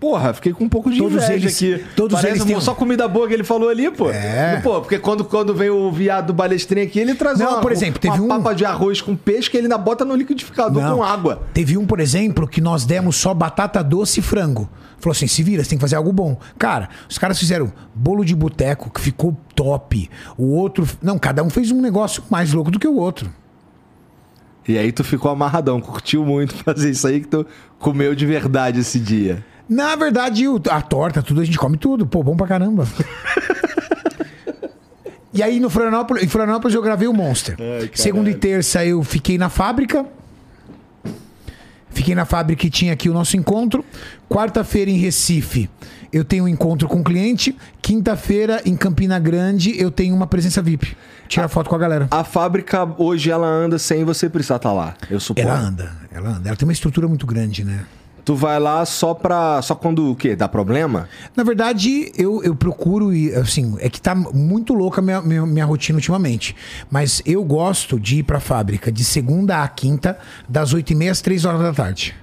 Porra, 0.00 0.32
fiquei 0.32 0.52
com 0.54 0.64
um 0.64 0.68
pouco 0.68 0.90
de 0.90 0.96
Todos 0.96 1.12
inveja 1.22 1.32
eles- 1.34 1.54
aqui. 1.62 1.84
todos 1.94 2.14
Parece 2.18 2.38
eles 2.40 2.44
têm 2.46 2.58
só 2.60 2.74
comida 2.74 3.06
boa 3.06 3.28
que 3.28 3.34
ele 3.34 3.44
falou 3.44 3.68
ali, 3.68 3.90
pô. 3.90 4.10
É. 4.10 4.56
E, 4.58 4.62
pô, 4.62 4.80
porque 4.80 4.98
quando, 4.98 5.24
quando 5.26 5.54
vem 5.54 5.68
o 5.68 5.92
viado 5.92 6.28
do 6.28 6.32
balestrinho 6.32 6.86
aqui, 6.86 6.98
ele 6.98 7.14
traz 7.14 7.38
Não, 7.38 7.50
uma, 7.50 7.60
por 7.60 7.70
exemplo, 7.70 8.00
teve 8.00 8.18
uma 8.18 8.36
um- 8.36 8.42
papa 8.42 8.54
de 8.54 8.64
arroz 8.64 9.02
com 9.02 9.14
peixe 9.14 9.50
que 9.50 9.58
ele 9.58 9.66
ainda 9.66 9.76
bota 9.76 10.02
no 10.02 10.14
liquidificador 10.16 10.82
Não. 10.82 10.96
com 10.96 11.04
água. 11.04 11.42
Teve 11.52 11.76
um, 11.76 11.84
por 11.84 12.00
exemplo, 12.00 12.48
que 12.48 12.62
nós 12.62 12.86
demos 12.86 13.14
só 13.16 13.34
batata 13.34 13.84
doce 13.84 14.20
e 14.20 14.22
frango. 14.22 14.70
Falou 14.98 15.12
assim: 15.12 15.26
se 15.26 15.42
vira, 15.42 15.62
você 15.62 15.68
tem 15.68 15.78
que 15.78 15.82
fazer 15.82 15.96
algo 15.96 16.12
bom. 16.12 16.38
Cara, 16.58 16.88
os 17.06 17.18
caras 17.18 17.38
fizeram 17.38 17.70
bolo 17.94 18.24
de 18.24 18.34
boteco, 18.34 18.88
que 18.90 19.00
ficou 19.02 19.36
top. 19.54 20.08
O 20.38 20.46
outro. 20.54 20.88
Não, 21.02 21.18
cada 21.18 21.42
um 21.42 21.50
fez 21.50 21.70
um 21.70 21.80
negócio 21.80 22.22
mais 22.30 22.52
louco 22.54 22.70
do 22.70 22.78
que 22.78 22.88
o 22.88 22.96
outro. 22.96 23.30
E 24.66 24.78
aí 24.78 24.92
tu 24.92 25.02
ficou 25.02 25.30
amarradão, 25.30 25.80
curtiu 25.80 26.24
muito 26.24 26.54
fazer 26.64 26.90
isso 26.90 27.06
aí 27.06 27.20
que 27.20 27.28
tu 27.28 27.46
comeu 27.78 28.14
de 28.14 28.24
verdade 28.26 28.80
esse 28.80 28.98
dia. 28.98 29.44
Na 29.70 29.94
verdade, 29.94 30.48
o- 30.48 30.60
a 30.68 30.82
torta, 30.82 31.22
tudo, 31.22 31.40
a 31.40 31.44
gente 31.44 31.56
come 31.56 31.76
tudo. 31.76 32.04
Pô, 32.04 32.24
bom 32.24 32.36
pra 32.36 32.48
caramba. 32.48 32.84
e 35.32 35.42
aí, 35.42 35.60
no 35.60 35.70
Florianópolis, 35.70 36.24
em 36.24 36.28
Florianópolis 36.28 36.74
eu 36.74 36.82
gravei 36.82 37.06
o 37.06 37.12
Monster. 37.14 37.56
caralho. 37.56 37.90
Segunda 37.94 38.30
e 38.30 38.34
terça 38.34 38.84
eu 38.84 39.02
fiquei 39.04 39.38
na 39.38 39.48
fábrica. 39.48 40.04
Fiquei 41.92 42.14
na 42.14 42.24
fábrica 42.24 42.66
e 42.66 42.70
tinha 42.70 42.92
aqui 42.92 43.08
o 43.08 43.12
nosso 43.12 43.36
encontro. 43.36 43.84
Quarta-feira 44.28 44.90
em 44.90 44.96
Recife 44.96 45.68
eu 46.12 46.24
tenho 46.24 46.44
um 46.44 46.48
encontro 46.48 46.88
com 46.88 47.00
o 47.00 47.04
cliente. 47.04 47.56
Quinta-feira 47.82 48.60
em 48.64 48.76
Campina 48.76 49.18
Grande 49.18 49.80
eu 49.80 49.90
tenho 49.90 50.14
uma 50.14 50.26
presença 50.26 50.60
VIP. 50.62 50.96
Tirar 51.28 51.48
foto 51.48 51.68
com 51.70 51.76
a 51.76 51.78
galera. 51.78 52.08
A 52.10 52.24
fábrica 52.24 52.84
hoje 52.98 53.30
ela 53.30 53.46
anda 53.46 53.78
sem 53.78 54.04
você 54.04 54.28
precisar 54.28 54.56
estar 54.56 54.72
lá, 54.72 54.94
eu 55.08 55.20
suponho. 55.20 55.46
Ela 55.48 55.58
anda, 55.60 55.92
ela 56.12 56.30
anda. 56.30 56.48
Ela 56.48 56.56
tem 56.56 56.66
uma 56.66 56.72
estrutura 56.72 57.06
muito 57.06 57.26
grande, 57.26 57.64
né? 57.64 57.84
Tu 58.30 58.36
vai 58.36 58.60
lá 58.60 58.86
só 58.86 59.12
pra. 59.12 59.60
Só 59.60 59.74
quando 59.74 60.12
o 60.12 60.14
quê? 60.14 60.36
Dá 60.36 60.48
problema? 60.48 61.08
Na 61.34 61.42
verdade, 61.42 62.12
eu, 62.16 62.40
eu 62.44 62.54
procuro 62.54 63.12
e 63.12 63.34
assim, 63.34 63.74
é 63.80 63.90
que 63.90 64.00
tá 64.00 64.14
muito 64.14 64.72
louca 64.72 65.00
a 65.00 65.02
minha, 65.02 65.20
minha, 65.20 65.44
minha 65.44 65.64
rotina 65.64 65.96
ultimamente. 65.96 66.54
Mas 66.88 67.20
eu 67.26 67.42
gosto 67.42 67.98
de 67.98 68.18
ir 68.18 68.22
pra 68.22 68.38
fábrica 68.38 68.92
de 68.92 69.02
segunda 69.02 69.64
a 69.64 69.66
quinta, 69.66 70.16
das 70.48 70.72
8h30 70.72 71.10
às 71.10 71.20
3 71.20 71.44
horas 71.44 71.60
da 71.60 71.72
tarde. 71.72 72.14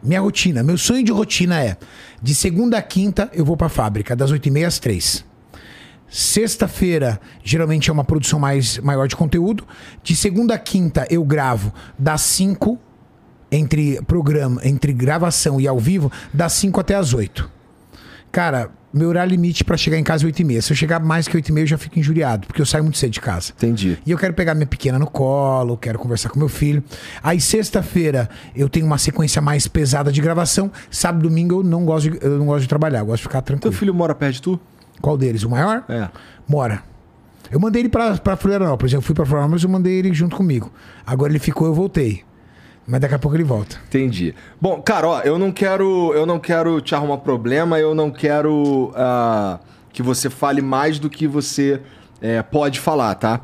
Minha 0.00 0.20
rotina, 0.20 0.62
meu 0.62 0.78
sonho 0.78 1.02
de 1.02 1.10
rotina 1.10 1.60
é: 1.60 1.76
de 2.22 2.32
segunda 2.32 2.78
a 2.78 2.82
quinta 2.82 3.28
eu 3.32 3.44
vou 3.44 3.56
pra 3.56 3.68
fábrica, 3.68 4.14
das 4.14 4.32
8h30 4.32 4.64
às 4.64 4.78
3 4.78 5.24
Sexta-feira, 6.08 7.20
geralmente 7.42 7.90
é 7.90 7.92
uma 7.92 8.04
produção 8.04 8.38
mais, 8.38 8.78
maior 8.78 9.08
de 9.08 9.16
conteúdo. 9.16 9.66
De 10.04 10.14
segunda 10.14 10.54
a 10.54 10.58
quinta 10.58 11.04
eu 11.10 11.24
gravo 11.24 11.74
das 11.98 12.20
5 12.20 12.78
entre 13.54 14.00
programa, 14.02 14.60
entre 14.64 14.92
gravação 14.92 15.60
e 15.60 15.68
ao 15.68 15.78
vivo, 15.78 16.10
das 16.32 16.52
5 16.54 16.80
até 16.80 16.94
as 16.94 17.14
8. 17.14 17.50
Cara, 18.32 18.70
meu 18.92 19.08
horário 19.08 19.30
limite 19.30 19.64
pra 19.64 19.76
chegar 19.76 19.96
em 19.98 20.02
casa 20.02 20.24
é 20.24 20.26
8 20.26 20.40
e 20.40 20.44
meia. 20.44 20.62
Se 20.62 20.72
eu 20.72 20.76
chegar 20.76 21.00
mais 21.00 21.28
que 21.28 21.36
8 21.36 21.48
e 21.48 21.52
meia, 21.52 21.62
eu 21.62 21.68
já 21.68 21.78
fico 21.78 21.98
injuriado, 21.98 22.46
porque 22.46 22.60
eu 22.60 22.66
saio 22.66 22.82
muito 22.82 22.98
cedo 22.98 23.10
de 23.12 23.20
casa. 23.20 23.52
Entendi. 23.56 23.98
E 24.04 24.10
eu 24.10 24.18
quero 24.18 24.34
pegar 24.34 24.54
minha 24.54 24.66
pequena 24.66 24.98
no 24.98 25.06
colo, 25.06 25.76
quero 25.76 25.98
conversar 25.98 26.30
com 26.30 26.38
meu 26.38 26.48
filho. 26.48 26.82
Aí 27.22 27.40
sexta-feira 27.40 28.28
eu 28.54 28.68
tenho 28.68 28.86
uma 28.86 28.98
sequência 28.98 29.40
mais 29.40 29.68
pesada 29.68 30.10
de 30.10 30.20
gravação. 30.20 30.70
Sábado 30.90 31.26
e 31.26 31.28
domingo 31.28 31.60
eu 31.60 31.62
não 31.62 31.84
gosto 31.84 32.10
de, 32.10 32.18
eu 32.24 32.38
não 32.38 32.46
gosto 32.46 32.62
de 32.62 32.68
trabalhar, 32.68 33.00
eu 33.00 33.06
gosto 33.06 33.22
de 33.22 33.28
ficar 33.28 33.40
Teu 33.40 33.56
tranquilo. 33.56 33.74
filho 33.74 33.94
mora 33.94 34.14
perto 34.14 34.34
de 34.34 34.42
tu? 34.42 34.60
Qual 35.00 35.16
deles? 35.16 35.42
O 35.44 35.50
maior? 35.50 35.84
É. 35.88 36.08
Mora. 36.48 36.82
Eu 37.50 37.60
mandei 37.60 37.82
ele 37.82 37.88
pra, 37.88 38.16
pra 38.16 38.36
Florianópolis. 38.36 38.92
Eu 38.92 39.02
fui 39.02 39.14
pra 39.14 39.24
Florianópolis 39.24 39.62
e 39.62 39.66
eu 39.66 39.70
mandei 39.70 39.92
ele 39.92 40.12
junto 40.12 40.34
comigo. 40.36 40.72
Agora 41.06 41.30
ele 41.30 41.38
ficou, 41.38 41.66
eu 41.66 41.74
voltei. 41.74 42.24
Mas 42.86 43.00
daqui 43.00 43.14
a 43.14 43.18
pouco 43.18 43.36
ele 43.36 43.44
volta. 43.44 43.76
Entendi. 43.86 44.34
Bom, 44.60 44.80
cara, 44.82 45.08
ó, 45.08 45.20
eu 45.20 45.38
não 45.38 45.50
quero, 45.50 46.12
eu 46.14 46.26
não 46.26 46.38
quero 46.38 46.80
te 46.80 46.94
arrumar 46.94 47.18
problema, 47.18 47.78
eu 47.78 47.94
não 47.94 48.10
quero 48.10 48.92
ah, 48.94 49.58
que 49.92 50.02
você 50.02 50.28
fale 50.28 50.60
mais 50.60 50.98
do 50.98 51.08
que 51.08 51.26
você 51.26 51.80
é, 52.20 52.42
pode 52.42 52.80
falar, 52.80 53.14
tá? 53.14 53.40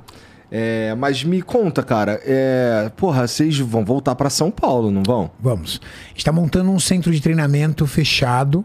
É, 0.52 0.94
mas 0.96 1.22
me 1.22 1.40
conta, 1.40 1.82
cara, 1.82 2.20
é, 2.24 2.90
porra, 2.96 3.26
vocês 3.26 3.56
vão 3.60 3.84
voltar 3.84 4.16
pra 4.16 4.28
São 4.28 4.50
Paulo, 4.50 4.90
não 4.90 5.02
vão? 5.02 5.30
Vamos. 5.38 5.80
Está 6.14 6.32
montando 6.32 6.70
um 6.70 6.80
centro 6.80 7.12
de 7.12 7.20
treinamento 7.20 7.86
fechado 7.86 8.64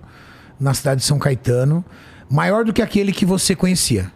na 0.60 0.74
cidade 0.74 1.02
de 1.02 1.06
São 1.06 1.20
Caetano, 1.20 1.86
maior 2.30 2.66
do 2.66 2.74
que 2.74 2.82
aquele 2.82 3.12
que 3.12 3.26
você 3.26 3.56
conhecia. 3.56 4.12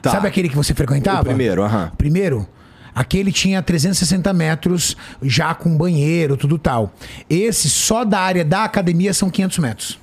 Tá. 0.00 0.10
Sabe 0.10 0.28
aquele 0.28 0.48
que 0.48 0.56
você 0.56 0.72
frequentava? 0.72 1.22
O 1.22 1.24
primeiro, 1.24 1.62
aham. 1.64 1.90
Primeiro, 1.98 2.46
Aquele 2.94 3.32
tinha 3.32 3.60
360 3.62 4.32
metros, 4.32 4.96
já 5.22 5.54
com 5.54 5.76
banheiro, 5.76 6.36
tudo 6.36 6.56
tal. 6.58 6.92
Esse, 7.28 7.68
só 7.68 8.04
da 8.04 8.20
área 8.20 8.44
da 8.44 8.64
academia, 8.64 9.12
são 9.12 9.28
500 9.28 9.58
metros. 9.58 9.98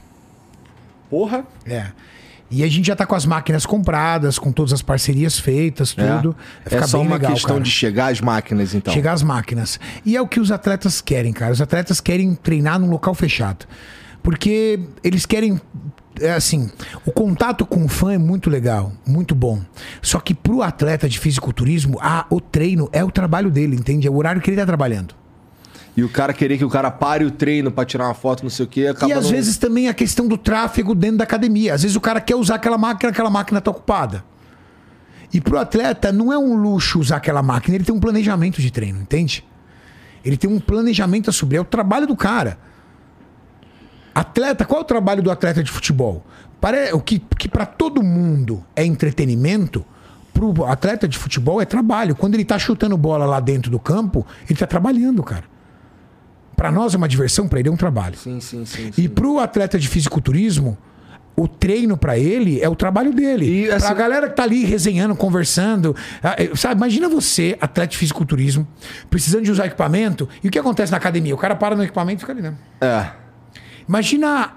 Porra. 1.10 1.46
É. 1.66 1.88
E 2.50 2.66
a 2.66 2.68
gente 2.68 2.86
já 2.88 2.96
tá 2.98 3.06
com 3.06 3.16
as 3.16 3.26
máquinas 3.26 3.66
compradas, 3.66 4.38
com 4.38 4.52
todas 4.52 4.74
as 4.74 4.82
parcerias 4.82 5.40
feitas, 5.40 5.94
tudo. 5.94 6.36
Vai 6.36 6.66
É 6.66 6.70
ficar 6.70 6.88
só 6.88 7.00
uma 7.02 7.14
legal, 7.16 7.32
questão 7.32 7.52
cara. 7.56 7.64
de 7.64 7.72
chegar 7.72 8.12
às 8.12 8.20
máquinas, 8.20 8.76
então. 8.76 8.94
Chegar 8.94 9.14
às 9.14 9.24
máquinas. 9.24 9.80
E 10.06 10.18
é 10.18 10.22
o 10.22 10.28
que 10.28 10.38
os 10.38 10.52
atletas 10.52 11.00
querem, 11.00 11.32
cara. 11.32 11.54
Os 11.54 11.62
atletas 11.62 12.02
querem 12.02 12.36
treinar 12.36 12.78
num 12.78 12.90
local 12.90 13.16
fechado. 13.16 13.66
Porque 14.24 14.80
eles 15.04 15.26
querem. 15.26 15.60
É 16.20 16.34
assim, 16.34 16.70
o 17.06 17.12
contato 17.12 17.66
com 17.66 17.84
o 17.84 17.88
fã 17.88 18.14
é 18.14 18.18
muito 18.18 18.50
legal, 18.50 18.92
muito 19.08 19.34
bom. 19.34 19.62
Só 20.02 20.20
que 20.20 20.36
pro 20.36 20.62
atleta 20.62 21.10
de 21.10 21.18
fisiculturismo, 21.18 21.98
ah, 22.02 22.26
o 22.30 22.40
treino 22.40 22.90
é 22.92 23.04
o 23.04 23.10
trabalho 23.10 23.50
dele, 23.50 23.76
entende? 23.76 24.08
É 24.08 24.12
o 24.12 24.16
horário 24.18 24.40
que 24.42 24.50
ele 24.52 24.58
tá 24.58 24.66
trabalhando. 24.66 25.16
E 25.98 26.04
o 26.04 26.10
cara 26.10 26.32
querer 26.32 26.58
que 26.58 26.66
o 26.66 26.70
cara 26.70 26.92
pare 26.92 27.26
o 27.26 27.32
treino 27.32 27.72
pra 27.72 27.84
tirar 27.86 28.06
uma 28.06 28.14
foto, 28.14 28.44
não 28.44 28.50
sei 28.50 28.66
o 28.66 28.68
quê, 28.68 28.88
acaba 28.88 29.12
e 29.12 29.14
às 29.14 29.26
não- 29.26 29.32
vezes 29.32 29.58
também 29.58 29.88
a 29.90 29.94
questão 29.94 30.28
do 30.28 30.38
tráfego 30.38 30.94
dentro 30.94 31.18
da 31.18 31.24
academia. 31.24 31.74
Às 31.74 31.82
vezes 31.82 31.98
o 31.98 32.02
cara 32.02 32.22
quer 32.22 32.36
usar 32.36 32.56
aquela 32.56 32.78
máquina, 32.78 33.10
aquela 33.12 33.30
máquina 33.30 33.60
tá 33.60 33.72
ocupada. 33.72 34.24
E 35.34 35.42
pro 35.42 35.58
atleta 35.58 36.12
não 36.12 36.32
é 36.32 36.38
um 36.38 36.56
luxo 36.56 37.00
usar 37.00 37.18
aquela 37.18 37.42
máquina, 37.42 37.76
ele 37.76 37.84
tem 37.86 37.96
um 37.96 38.00
planejamento 38.00 38.62
de 38.62 38.70
treino, 38.70 39.02
entende? 39.02 39.46
Ele 40.24 40.38
tem 40.38 40.50
um 40.50 40.60
planejamento 40.60 41.30
a 41.30 41.34
subir, 41.34 41.56
é 41.56 41.62
o 41.62 41.66
trabalho 41.66 42.06
do 42.06 42.16
cara. 42.16 42.58
Atleta, 44.14 44.66
qual 44.66 44.80
é 44.80 44.84
o 44.84 44.86
trabalho 44.86 45.22
do 45.24 45.32
atleta 45.32 45.64
de 45.64 45.72
futebol? 45.72 46.26
Pare- 46.60 46.92
O 46.94 47.00
que, 47.00 47.20
que 47.38 47.48
para 47.48 47.66
todo 47.66 48.04
mundo 48.04 48.64
é 48.76 48.84
entretenimento, 48.86 49.86
pro 50.34 50.66
atleta 50.66 51.08
de 51.08 51.18
futebol 51.18 51.62
é 51.62 51.66
trabalho. 51.66 52.16
Quando 52.16 52.36
ele 52.36 52.46
tá 52.46 52.58
chutando 52.60 52.98
bola 52.98 53.26
lá 53.26 53.40
dentro 53.40 53.72
do 53.72 53.80
campo, 53.80 54.26
ele 54.50 54.58
tá 54.60 54.68
trabalhando, 54.68 55.24
cara. 55.24 55.44
Pra 56.56 56.72
nós 56.72 56.94
é 56.94 56.98
uma 56.98 57.08
diversão, 57.08 57.48
pra 57.48 57.60
ele 57.60 57.70
é 57.70 57.72
um 57.72 57.78
trabalho. 57.78 58.16
Sim, 58.18 58.40
sim, 58.40 58.66
sim. 58.66 58.92
E 58.98 59.08
pro 59.10 59.40
atleta 59.40 59.80
de 59.80 59.88
fisiculturismo, 59.88 60.78
o 61.36 61.48
treino 61.48 61.98
pra 61.98 62.20
ele 62.20 62.62
é 62.62 62.70
o 62.70 62.76
trabalho 62.76 63.14
dele. 63.14 63.64
E, 63.64 63.68
Pra 63.68 63.78
assim- 63.78 63.96
galera 63.96 64.30
que 64.30 64.36
tá 64.36 64.44
ali 64.44 64.64
resenhando, 64.66 65.16
conversando. 65.16 65.96
ah, 66.22 66.36
eh, 66.38 66.52
Sabe, 66.56 66.76
imagina 66.76 67.10
você, 67.10 67.58
atleta 67.60 67.92
de 67.92 67.98
fisiculturismo, 67.98 68.68
precisando 69.10 69.44
de 69.44 69.52
usar 69.52 69.66
equipamento, 69.66 70.30
e 70.44 70.50
o 70.50 70.52
que 70.52 70.60
acontece 70.60 70.92
na 70.92 70.98
academia? 70.98 71.34
O 71.34 71.38
cara 71.38 71.56
para 71.56 71.76
no 71.76 71.84
equipamento 71.84 72.18
e 72.18 72.22
fica 72.22 72.32
ali, 72.34 72.42
né? 72.44 72.54
É. 72.80 73.21
Imagina 73.88 74.54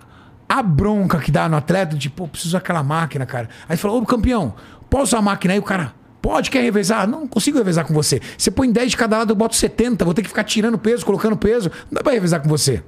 a 0.49 0.63
bronca 0.63 1.19
que 1.19 1.31
dá 1.31 1.49
no 1.49 1.57
atleta, 1.57 1.97
de, 1.97 2.11
pô, 2.11 2.29
preciso 2.29 2.51
usar 2.51 2.59
aquela 2.59 2.83
máquina, 2.83 3.27
cara. 3.27 3.49
Aí 3.69 3.77
fala, 3.77 3.95
ô 3.95 4.05
campeão, 4.05 4.55
posso 4.89 5.05
usar 5.05 5.19
a 5.19 5.23
máquina 5.23 5.55
aí? 5.55 5.59
O 5.59 5.63
cara, 5.63 5.95
pode, 6.21 6.51
quer 6.51 6.63
revezar? 6.63 7.07
Não, 7.07 7.21
não 7.21 7.29
consigo 7.29 7.59
revezar 7.59 7.87
com 7.87 7.95
você. 7.95 8.21
Você 8.37 8.51
põe 8.51 8.71
10 8.71 8.91
de 8.91 8.97
cada 8.97 9.19
lado, 9.19 9.33
eu 9.33 9.37
boto 9.37 9.57
70, 9.57 10.05
vou 10.05 10.15
ter 10.15 10.23
que 10.23 10.29
ficar 10.29 10.45
tirando 10.45 10.79
peso, 10.79 11.05
colocando 11.05 11.37
peso. 11.37 11.71
Não 11.91 11.97
dá 11.97 12.03
pra 12.03 12.13
revezar 12.13 12.41
com 12.41 12.49
você. 12.49 12.83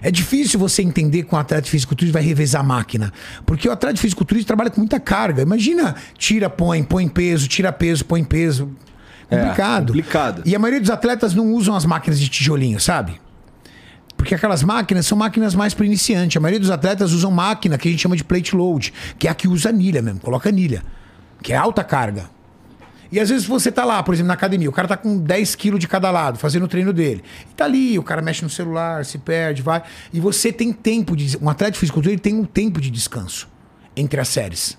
É 0.00 0.10
difícil 0.10 0.60
você 0.60 0.82
entender 0.82 1.24
que 1.24 1.34
um 1.34 1.38
atleta 1.38 1.62
de 1.62 1.70
fisiculturismo 1.70 2.12
vai 2.12 2.22
revezar 2.22 2.60
a 2.60 2.64
máquina. 2.64 3.12
Porque 3.44 3.68
o 3.68 3.72
atleta 3.72 3.94
de 3.94 4.00
fisiculturismo 4.00 4.46
trabalha 4.46 4.70
com 4.70 4.80
muita 4.80 5.00
carga. 5.00 5.42
Imagina, 5.42 5.96
tira, 6.16 6.48
põe, 6.48 6.82
põe 6.82 7.08
peso, 7.08 7.48
tira 7.48 7.72
peso, 7.72 8.04
põe 8.04 8.22
peso. 8.22 8.70
Complicado. 9.28 9.88
complicado. 9.88 10.42
E 10.46 10.54
a 10.54 10.58
maioria 10.58 10.80
dos 10.80 10.90
atletas 10.90 11.34
não 11.34 11.52
usam 11.52 11.74
as 11.74 11.84
máquinas 11.84 12.18
de 12.18 12.28
tijolinho, 12.28 12.80
sabe? 12.80 13.20
Porque 14.18 14.34
aquelas 14.34 14.64
máquinas 14.64 15.06
são 15.06 15.16
máquinas 15.16 15.54
mais 15.54 15.72
para 15.72 15.86
iniciante. 15.86 16.36
A 16.36 16.40
maioria 16.40 16.58
dos 16.58 16.70
atletas 16.70 17.12
usam 17.12 17.30
máquina 17.30 17.78
que 17.78 17.88
a 17.88 17.90
gente 17.90 18.00
chama 18.00 18.16
de 18.16 18.24
plate 18.24 18.54
load, 18.54 18.92
que 19.16 19.28
é 19.28 19.30
a 19.30 19.34
que 19.34 19.48
usa 19.48 19.70
anilha 19.70 20.02
mesmo, 20.02 20.20
coloca 20.20 20.48
anilha, 20.48 20.82
que 21.40 21.52
é 21.52 21.56
alta 21.56 21.82
carga. 21.84 22.28
E 23.10 23.18
às 23.18 23.30
vezes 23.30 23.46
você 23.46 23.72
tá 23.72 23.84
lá, 23.84 24.02
por 24.02 24.12
exemplo, 24.12 24.28
na 24.28 24.34
academia, 24.34 24.68
o 24.68 24.72
cara 24.72 24.86
tá 24.86 24.96
com 24.96 25.16
10 25.16 25.54
quilos 25.54 25.80
de 25.80 25.88
cada 25.88 26.10
lado, 26.10 26.36
fazendo 26.36 26.64
o 26.64 26.68
treino 26.68 26.92
dele. 26.92 27.22
E 27.50 27.54
tá 27.54 27.64
ali, 27.64 27.98
o 27.98 28.02
cara 28.02 28.20
mexe 28.20 28.42
no 28.42 28.50
celular, 28.50 29.04
se 29.04 29.18
perde, 29.18 29.62
vai. 29.62 29.82
E 30.12 30.20
você 30.20 30.52
tem 30.52 30.72
tempo 30.72 31.16
de. 31.16 31.38
Um 31.40 31.48
atleta 31.48 31.72
de 31.72 31.78
fisicultura 31.78 32.12
ele 32.12 32.20
tem 32.20 32.34
um 32.34 32.44
tempo 32.44 32.80
de 32.80 32.90
descanso 32.90 33.48
entre 33.96 34.20
as 34.20 34.28
séries. 34.28 34.76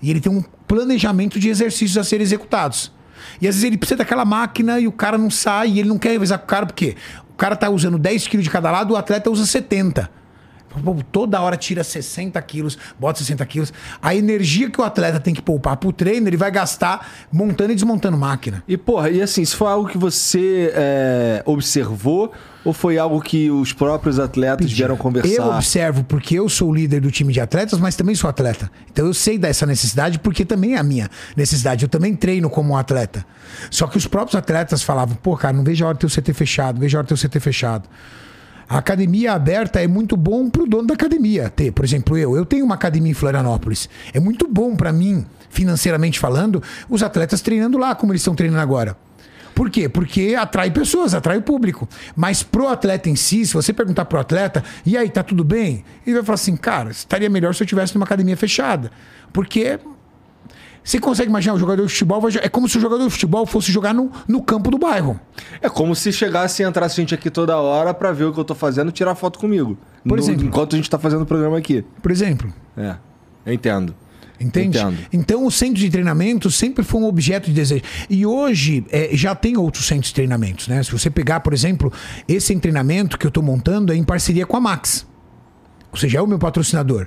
E 0.00 0.10
ele 0.10 0.20
tem 0.20 0.32
um 0.32 0.42
planejamento 0.66 1.38
de 1.38 1.48
exercícios 1.48 1.98
a 1.98 2.02
serem 2.02 2.24
executados. 2.24 2.90
E 3.40 3.46
às 3.46 3.54
vezes 3.54 3.64
ele 3.64 3.78
precisa 3.78 3.98
daquela 3.98 4.24
máquina 4.24 4.80
e 4.80 4.86
o 4.86 4.92
cara 4.92 5.16
não 5.16 5.30
sai 5.30 5.70
e 5.70 5.80
ele 5.80 5.88
não 5.88 5.98
quer 5.98 6.10
revezar 6.10 6.38
com 6.38 6.44
o 6.44 6.48
cara, 6.48 6.66
porque 6.66 6.96
o 7.32 7.36
cara 7.36 7.56
tá 7.56 7.68
usando 7.70 7.98
10 7.98 8.28
quilos 8.28 8.44
de 8.44 8.50
cada 8.50 8.70
lado, 8.70 8.94
o 8.94 8.96
atleta 8.96 9.30
usa 9.30 9.46
70. 9.46 10.10
Pô, 10.84 10.96
Toda 11.10 11.40
hora 11.40 11.56
tira 11.56 11.84
60 11.84 12.40
quilos, 12.42 12.78
bota 12.98 13.18
60 13.18 13.44
quilos. 13.46 13.72
A 14.00 14.14
energia 14.14 14.70
que 14.70 14.80
o 14.80 14.84
atleta 14.84 15.20
tem 15.20 15.34
que 15.34 15.42
poupar 15.42 15.76
pro 15.76 15.92
treino, 15.92 16.28
ele 16.28 16.36
vai 16.36 16.50
gastar 16.50 17.08
montando 17.30 17.72
e 17.72 17.74
desmontando 17.74 18.16
máquina. 18.16 18.62
E, 18.66 18.76
porra, 18.76 19.10
e 19.10 19.20
assim, 19.20 19.42
isso 19.42 19.56
foi 19.56 19.68
algo 19.68 19.88
que 19.88 19.98
você 19.98 20.72
é, 20.74 21.42
observou 21.44 22.32
ou 22.64 22.72
foi 22.72 22.98
algo 22.98 23.20
que 23.20 23.50
os 23.50 23.72
próprios 23.72 24.18
atletas 24.18 24.70
vieram 24.70 24.96
conversar? 24.96 25.28
Eu 25.28 25.46
observo 25.46 26.04
porque 26.04 26.38
eu 26.38 26.48
sou 26.48 26.70
o 26.70 26.74
líder 26.74 27.00
do 27.00 27.10
time 27.10 27.32
de 27.32 27.40
atletas, 27.40 27.78
mas 27.78 27.96
também 27.96 28.14
sou 28.14 28.30
atleta. 28.30 28.70
Então 28.90 29.06
eu 29.06 29.14
sei 29.14 29.38
dessa 29.38 29.66
necessidade 29.66 30.18
porque 30.18 30.44
também 30.44 30.74
é 30.74 30.78
a 30.78 30.82
minha 30.82 31.10
necessidade. 31.36 31.84
Eu 31.84 31.88
também 31.88 32.14
treino 32.14 32.48
como 32.48 32.72
um 32.72 32.76
atleta. 32.76 33.26
Só 33.70 33.86
que 33.86 33.96
os 33.96 34.06
próprios 34.06 34.36
atletas 34.36 34.82
falavam, 34.82 35.16
pô, 35.16 35.36
cara, 35.36 35.56
não 35.56 35.64
vejo 35.64 35.84
a 35.84 35.88
hora 35.88 35.98
de 35.98 36.00
ter 36.00 36.06
o 36.06 36.22
CT 36.22 36.32
fechado, 36.32 36.74
não 36.76 36.80
vejo 36.80 36.96
a 36.96 37.00
hora 37.00 37.06
de 37.06 37.14
ter 37.14 37.26
o 37.26 37.28
CT 37.28 37.40
fechado. 37.40 37.88
A 38.68 38.78
academia 38.78 39.32
aberta 39.32 39.82
é 39.82 39.86
muito 39.86 40.16
bom 40.16 40.48
pro 40.48 40.66
dono 40.66 40.86
da 40.86 40.94
academia 40.94 41.50
ter. 41.50 41.72
Por 41.72 41.84
exemplo, 41.84 42.16
eu, 42.16 42.36
eu 42.36 42.46
tenho 42.46 42.64
uma 42.64 42.74
academia 42.74 43.10
em 43.10 43.14
Florianópolis. 43.14 43.88
É 44.14 44.20
muito 44.20 44.48
bom 44.48 44.74
pra 44.76 44.92
mim, 44.92 45.26
financeiramente 45.50 46.18
falando, 46.18 46.62
os 46.88 47.02
atletas 47.02 47.42
treinando 47.42 47.76
lá 47.76 47.94
como 47.94 48.12
eles 48.12 48.22
estão 48.22 48.34
treinando 48.34 48.62
agora. 48.62 48.96
Por 49.54 49.70
quê? 49.70 49.88
Porque 49.88 50.34
atrai 50.38 50.70
pessoas, 50.70 51.14
atrai 51.14 51.36
o 51.38 51.42
público. 51.42 51.88
Mas 52.16 52.42
pro 52.42 52.68
atleta 52.68 53.08
em 53.08 53.16
si, 53.16 53.46
se 53.46 53.54
você 53.54 53.72
perguntar 53.72 54.04
pro 54.06 54.18
atleta, 54.18 54.62
e 54.84 54.96
aí, 54.96 55.08
tá 55.10 55.22
tudo 55.22 55.44
bem? 55.44 55.84
Ele 56.06 56.16
vai 56.16 56.24
falar 56.24 56.34
assim, 56.34 56.56
cara, 56.56 56.90
estaria 56.90 57.28
melhor 57.30 57.54
se 57.54 57.62
eu 57.62 57.66
tivesse 57.66 57.94
numa 57.94 58.04
academia 58.04 58.36
fechada. 58.36 58.90
Porque 59.32 59.78
você 60.84 60.98
consegue 60.98 61.28
imaginar 61.28 61.54
o 61.54 61.58
jogador 61.58 61.86
de 61.86 61.92
futebol? 61.92 62.20
vai 62.20 62.32
É 62.42 62.48
como 62.48 62.68
se 62.68 62.76
o 62.76 62.80
jogador 62.80 63.04
de 63.04 63.10
futebol 63.10 63.46
fosse 63.46 63.70
jogar 63.70 63.94
no, 63.94 64.10
no 64.26 64.42
campo 64.42 64.70
do 64.70 64.78
bairro. 64.78 65.20
É 65.60 65.68
como 65.68 65.94
se 65.94 66.12
chegasse 66.12 66.62
e 66.62 66.66
entrasse 66.66 66.96
gente 66.96 67.14
aqui 67.14 67.30
toda 67.30 67.56
hora 67.56 67.94
pra 67.94 68.10
ver 68.10 68.24
o 68.24 68.32
que 68.32 68.40
eu 68.40 68.44
tô 68.44 68.54
fazendo 68.54 68.88
e 68.88 68.92
tirar 68.92 69.14
foto 69.14 69.38
comigo. 69.38 69.78
Por 70.02 70.16
No- 70.16 70.22
exemplo. 70.22 70.44
Enquanto 70.46 70.74
a 70.74 70.76
gente 70.76 70.90
tá 70.90 70.98
fazendo 70.98 71.22
o 71.22 71.26
programa 71.26 71.56
aqui. 71.56 71.84
Por 72.02 72.10
exemplo. 72.10 72.52
É. 72.76 72.96
Eu 73.46 73.52
entendo. 73.52 73.94
Entende? 74.42 74.78
Entendo. 74.78 74.98
Então, 75.12 75.46
o 75.46 75.50
centro 75.50 75.76
de 75.80 75.88
treinamento 75.88 76.50
sempre 76.50 76.82
foi 76.84 77.00
um 77.00 77.04
objeto 77.04 77.46
de 77.46 77.52
desejo. 77.52 77.82
E 78.10 78.26
hoje 78.26 78.84
é, 78.90 79.10
já 79.12 79.34
tem 79.34 79.56
outros 79.56 79.86
centros 79.86 80.08
de 80.08 80.14
treinamentos, 80.14 80.68
né? 80.68 80.82
Se 80.82 80.90
você 80.90 81.08
pegar, 81.08 81.40
por 81.40 81.52
exemplo, 81.52 81.92
esse 82.26 82.54
treinamento 82.56 83.16
que 83.18 83.26
eu 83.26 83.28
estou 83.28 83.42
montando 83.42 83.92
é 83.92 83.96
em 83.96 84.04
parceria 84.04 84.44
com 84.46 84.56
a 84.56 84.60
Max. 84.60 85.06
Ou 85.90 85.98
seja, 85.98 86.18
é 86.18 86.22
o 86.22 86.26
meu 86.26 86.38
patrocinador. 86.38 87.06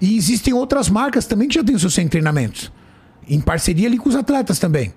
E 0.00 0.16
existem 0.16 0.52
outras 0.52 0.88
marcas 0.90 1.26
também 1.26 1.48
que 1.48 1.54
já 1.54 1.64
têm 1.64 1.74
o 1.74 1.78
seu 1.78 1.90
centro 1.90 2.08
de 2.08 2.10
treinamentos. 2.12 2.70
Em 3.28 3.40
parceria 3.40 3.88
ali 3.88 3.98
com 3.98 4.08
os 4.08 4.14
atletas 4.14 4.58
também. 4.58 4.92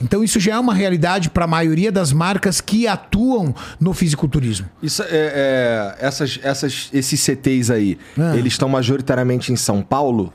Então 0.00 0.22
isso 0.24 0.40
já 0.40 0.54
é 0.54 0.58
uma 0.58 0.74
realidade 0.74 1.30
para 1.30 1.44
a 1.44 1.46
maioria 1.48 1.92
das 1.92 2.12
marcas 2.12 2.60
que 2.60 2.86
atuam 2.86 3.54
no 3.78 3.92
fisiculturismo. 3.92 4.66
Isso, 4.82 5.02
é, 5.02 5.06
é, 5.10 5.96
essas, 6.00 6.40
essas, 6.42 6.88
esses 6.92 7.20
CTs 7.20 7.70
aí, 7.70 7.98
Ah. 8.18 8.36
eles 8.36 8.54
estão 8.54 8.68
majoritariamente 8.68 9.52
em 9.52 9.56
São 9.56 9.82
Paulo? 9.82 10.32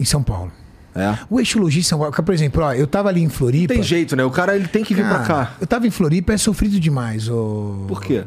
Em 0.00 0.04
São 0.04 0.22
Paulo. 0.22 0.50
É. 0.92 1.16
O 1.30 1.38
eixo 1.38 1.58
logístico, 1.60 1.90
São 1.90 1.98
Paulo, 2.00 2.12
por 2.12 2.34
exemplo, 2.34 2.64
ó, 2.64 2.72
eu 2.72 2.84
tava 2.86 3.08
ali 3.08 3.22
em 3.22 3.28
Floripa. 3.28 3.72
Tem 3.74 3.82
jeito, 3.82 4.16
né? 4.16 4.24
O 4.24 4.30
cara 4.30 4.56
ele 4.56 4.66
tem 4.66 4.82
que 4.82 4.92
vir 4.94 5.04
pra 5.06 5.20
Cara, 5.20 5.46
cá. 5.46 5.52
Eu 5.60 5.66
tava 5.66 5.86
em 5.86 5.90
Floripa, 5.90 6.32
é 6.32 6.36
sofrido 6.36 6.80
demais. 6.80 7.28
ô. 7.28 7.84
Por 7.86 8.02
quê? 8.02 8.24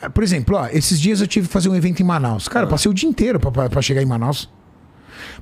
Ah, 0.00 0.08
Por 0.08 0.22
exemplo, 0.22 0.56
ó, 0.56 0.68
esses 0.70 1.00
dias 1.00 1.20
eu 1.20 1.26
tive 1.26 1.48
que 1.48 1.52
fazer 1.52 1.68
um 1.68 1.74
evento 1.74 2.00
em 2.00 2.04
Manaus. 2.04 2.46
Cara, 2.46 2.66
eu 2.66 2.70
passei 2.70 2.88
o 2.88 2.94
dia 2.94 3.08
inteiro 3.08 3.40
pra 3.40 3.82
chegar 3.82 4.00
em 4.02 4.06
Manaus. 4.06 4.48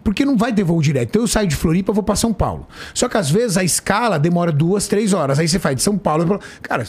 Porque 0.03 0.25
não 0.25 0.37
vai 0.39 0.53
ter 0.55 0.63
voo 0.65 0.81
direto. 0.81 1.09
Então 1.11 1.23
eu 1.23 1.29
saio 1.29 1.49
de 1.49 1.55
Floripa 1.57 1.93
vou 1.93 2.03
pra 2.03 2.17
São 2.17 2.33
Paulo. 2.33 2.67
Só 2.95 3.09
que 3.09 3.17
às 3.19 3.31
vezes 3.31 3.57
a 3.59 3.65
escala 3.65 4.19
demora 4.19 4.51
duas, 4.53 4.87
três 4.89 5.13
horas. 5.13 5.39
Aí 5.39 5.47
você 5.49 5.59
faz 5.59 5.77
de 5.77 5.83
São 5.83 5.99
Paulo. 5.99 6.25
pra- 6.27 6.39
Cara, 6.63 6.87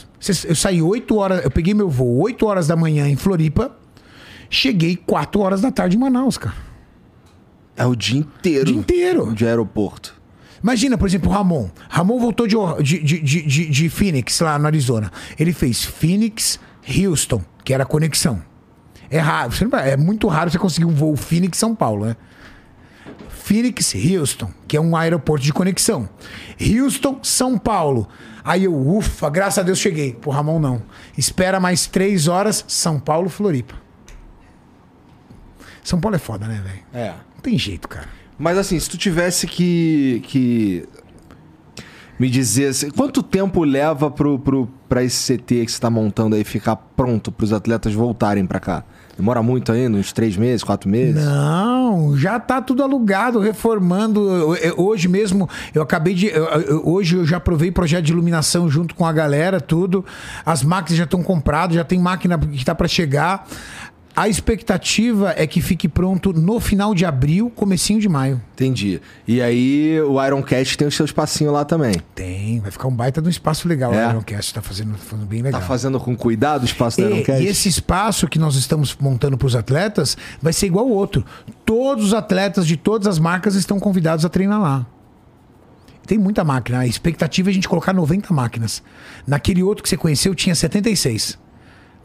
eu 0.47 0.55
saí 0.55 0.81
8 0.81 1.17
horas. 1.17 1.43
Eu 1.43 1.51
peguei 1.51 1.73
meu 1.73 1.89
voo 1.89 2.21
8 2.21 2.45
horas 2.45 2.67
da 2.67 2.75
manhã 2.75 3.07
em 3.09 3.15
Floripa. 3.15 3.71
Cheguei 4.49 4.95
4 4.95 5.41
horas 5.41 5.59
da 5.61 5.71
tarde 5.71 5.97
em 5.97 5.99
Manaus, 5.99 6.38
cara. 6.38 6.55
É 7.76 7.86
o 7.86 7.95
dia 7.95 8.19
inteiro. 8.19 8.65
Dia 8.65 8.76
inteiro. 8.78 9.34
De 9.34 9.45
aeroporto. 9.45 10.15
Imagina, 10.63 10.97
por 10.97 11.07
exemplo, 11.07 11.30
o 11.30 11.34
Ramon. 11.34 11.69
Ramon 11.89 12.19
voltou 12.19 12.47
de, 12.47 12.55
de, 12.82 12.99
de, 13.03 13.41
de, 13.41 13.69
de- 13.69 13.89
Phoenix, 13.89 14.39
lá 14.39 14.57
no 14.57 14.65
Arizona. 14.65 15.11
Ele 15.38 15.53
fez 15.53 15.84
Phoenix, 15.84 16.59
Houston, 16.88 17.41
que 17.63 17.73
era 17.73 17.84
a 17.84 17.86
conexão. 17.86 18.41
É 19.09 19.19
raro, 19.19 19.51
vai- 19.69 19.91
é 19.91 19.97
muito 19.97 20.28
raro 20.28 20.49
você 20.49 20.57
conseguir 20.57 20.86
um 20.86 20.93
voo 20.95 21.15
Phoenix 21.15 21.57
São 21.57 21.76
Paulo, 21.76 22.05
né? 22.05 22.15
Phoenix, 23.30 23.93
Houston, 23.93 24.49
que 24.67 24.76
é 24.76 24.82
um 24.82 24.95
aeroporto 24.95 25.45
de 25.45 25.53
conexão. 25.53 26.09
Houston, 26.59 27.19
São 27.21 27.59
Paulo. 27.59 28.07
Aí 28.43 28.63
eu, 28.63 28.76
ufa, 28.76 29.30
graças 29.30 29.59
a 29.59 29.63
Deus 29.63 29.78
cheguei. 29.78 30.13
Pro 30.13 30.32
Ramon 30.32 30.59
não. 30.59 30.82
Espera 31.15 31.59
mais 31.59 31.86
três 31.86 32.28
horas, 32.28 32.65
São 32.67 32.99
Paulo, 32.99 33.30
Floripa. 33.30 33.76
São 35.84 35.99
Paulo 35.99 36.15
é 36.15 36.19
foda, 36.19 36.47
né, 36.47 36.63
velho? 36.65 36.84
É. 37.05 37.13
Não 37.46 37.52
tem 37.52 37.60
jeito, 37.60 37.88
cara. 37.88 38.08
Mas 38.39 38.58
assim, 38.58 38.80
se 38.80 38.89
tu 38.89 38.98
tivesse 38.98 39.46
que. 39.46 40.20
que... 40.26 40.84
me 42.20 42.28
dizer 42.28 42.70
assim, 42.70 42.89
quanto 42.89 43.22
tempo 43.22 43.64
leva 43.64 44.10
pro, 44.10 44.39
pro, 44.39 44.68
pra 44.89 45.04
esse 45.04 45.38
CT 45.38 45.66
que 45.66 45.72
você 45.72 45.80
tá 45.80 45.91
montando 45.91 46.36
aí 46.36 46.43
ficar 46.43 46.76
pronto 46.76 47.32
pros 47.32 47.54
atletas 47.54 47.93
voltarem 47.93 48.48
pra 48.48 48.60
cá? 48.60 48.84
Demora 49.16 49.41
muito 49.41 49.72
ainda? 49.72 49.98
Uns 49.98 50.12
três 50.12 50.36
meses, 50.36 50.62
quatro 50.62 50.89
meses? 50.89 51.24
Não, 51.24 52.18
já 52.18 52.38
tá 52.38 52.62
tudo 52.62 52.84
alugado, 52.84 53.39
reformando. 53.39 54.58
Hoje 54.76 55.08
mesmo, 55.08 55.48
eu 55.74 55.82
acabei 55.82 56.14
de. 56.14 56.32
Hoje 56.84 57.16
eu 57.16 57.26
já 57.26 57.38
aprovei 57.38 57.72
projeto 57.72 58.04
de 58.04 58.12
iluminação 58.12 58.70
junto 58.70 58.93
com 58.93 59.06
a 59.06 59.14
galera, 59.14 59.62
tudo. 59.62 60.04
As 60.46 60.64
máquinas 60.64 60.98
já 60.98 61.06
estão 61.06 61.24
compradas, 61.24 61.76
já 61.76 61.84
tem 61.86 61.98
máquina 61.98 62.38
que 62.38 62.66
tá 62.66 62.76
para 62.76 62.89
chegar. 62.89 63.48
A 64.16 64.30
expectativa 64.30 65.34
é 65.36 65.45
que 65.45 65.59
fique 65.61 65.89
pronto 65.89 66.32
no 66.32 66.57
final 66.61 66.95
de 66.95 67.05
abril, 67.05 67.49
comecinho 67.49 67.99
de 67.99 68.07
maio. 68.07 68.41
Entendi. 68.53 69.01
E 69.28 69.41
aí 69.41 69.99
o 70.01 70.24
Iron 70.26 70.41
Cat 70.41 70.78
tem 70.78 70.88
o 70.88 70.91
seu 70.91 71.03
espacinho 71.05 71.51
lá 71.51 71.66
também. 71.66 71.95
Tem, 72.13 72.61
vai 72.61 72.72
ficar 72.72 72.88
um 72.88 72.95
baita 72.95 73.22
de 73.22 73.28
um 73.28 73.30
espaço 73.30 73.68
legal. 73.68 73.93
É? 73.93 74.07
O 74.07 74.09
Ironcast 74.11 74.53
tá 74.53 74.61
fazendo, 74.61 74.93
tá 74.93 74.99
fazendo 74.99 75.26
bem 75.28 75.41
legal. 75.41 75.59
Tá 75.59 75.68
fazendo 75.68 75.99
com 75.99 76.16
cuidado 76.16 76.61
o 76.61 76.66
espaço 76.66 77.01
do 77.01 77.07
Iron 77.07 77.18
E, 77.18 77.24
Cat? 77.24 77.43
e 77.43 77.47
esse 77.47 77.68
espaço 77.68 78.26
que 78.28 78.39
nós 78.39 78.55
estamos 78.55 78.95
montando 78.97 79.38
para 79.38 79.47
os 79.47 79.55
atletas 79.55 80.16
vai 80.41 80.53
ser 80.53 80.68
igual 80.68 80.86
ao 80.86 80.91
outro. 80.91 81.26
Todos 81.66 82.05
os 82.05 82.13
atletas 82.13 82.66
de 82.66 82.78
todas 82.78 83.07
as 83.07 83.20
marcas 83.20 83.55
estão 83.55 83.82
convidados 83.82 84.24
a 84.24 84.30
treinar 84.30 84.61
lá. 84.61 84.86
Tem 86.07 86.18
muita 86.18 86.43
máquina. 86.43 86.80
A 86.80 86.88
expectativa 86.88 87.49
é 87.49 87.51
a 87.51 87.53
gente 87.53 87.68
colocar 87.68 87.91
90 87.91 88.34
máquinas. 88.34 88.82
Naquele 89.28 89.61
outro 89.61 89.84
que 89.84 89.89
você 89.89 89.97
conheceu 89.97 90.34
tinha 90.34 90.55
76. 90.55 91.38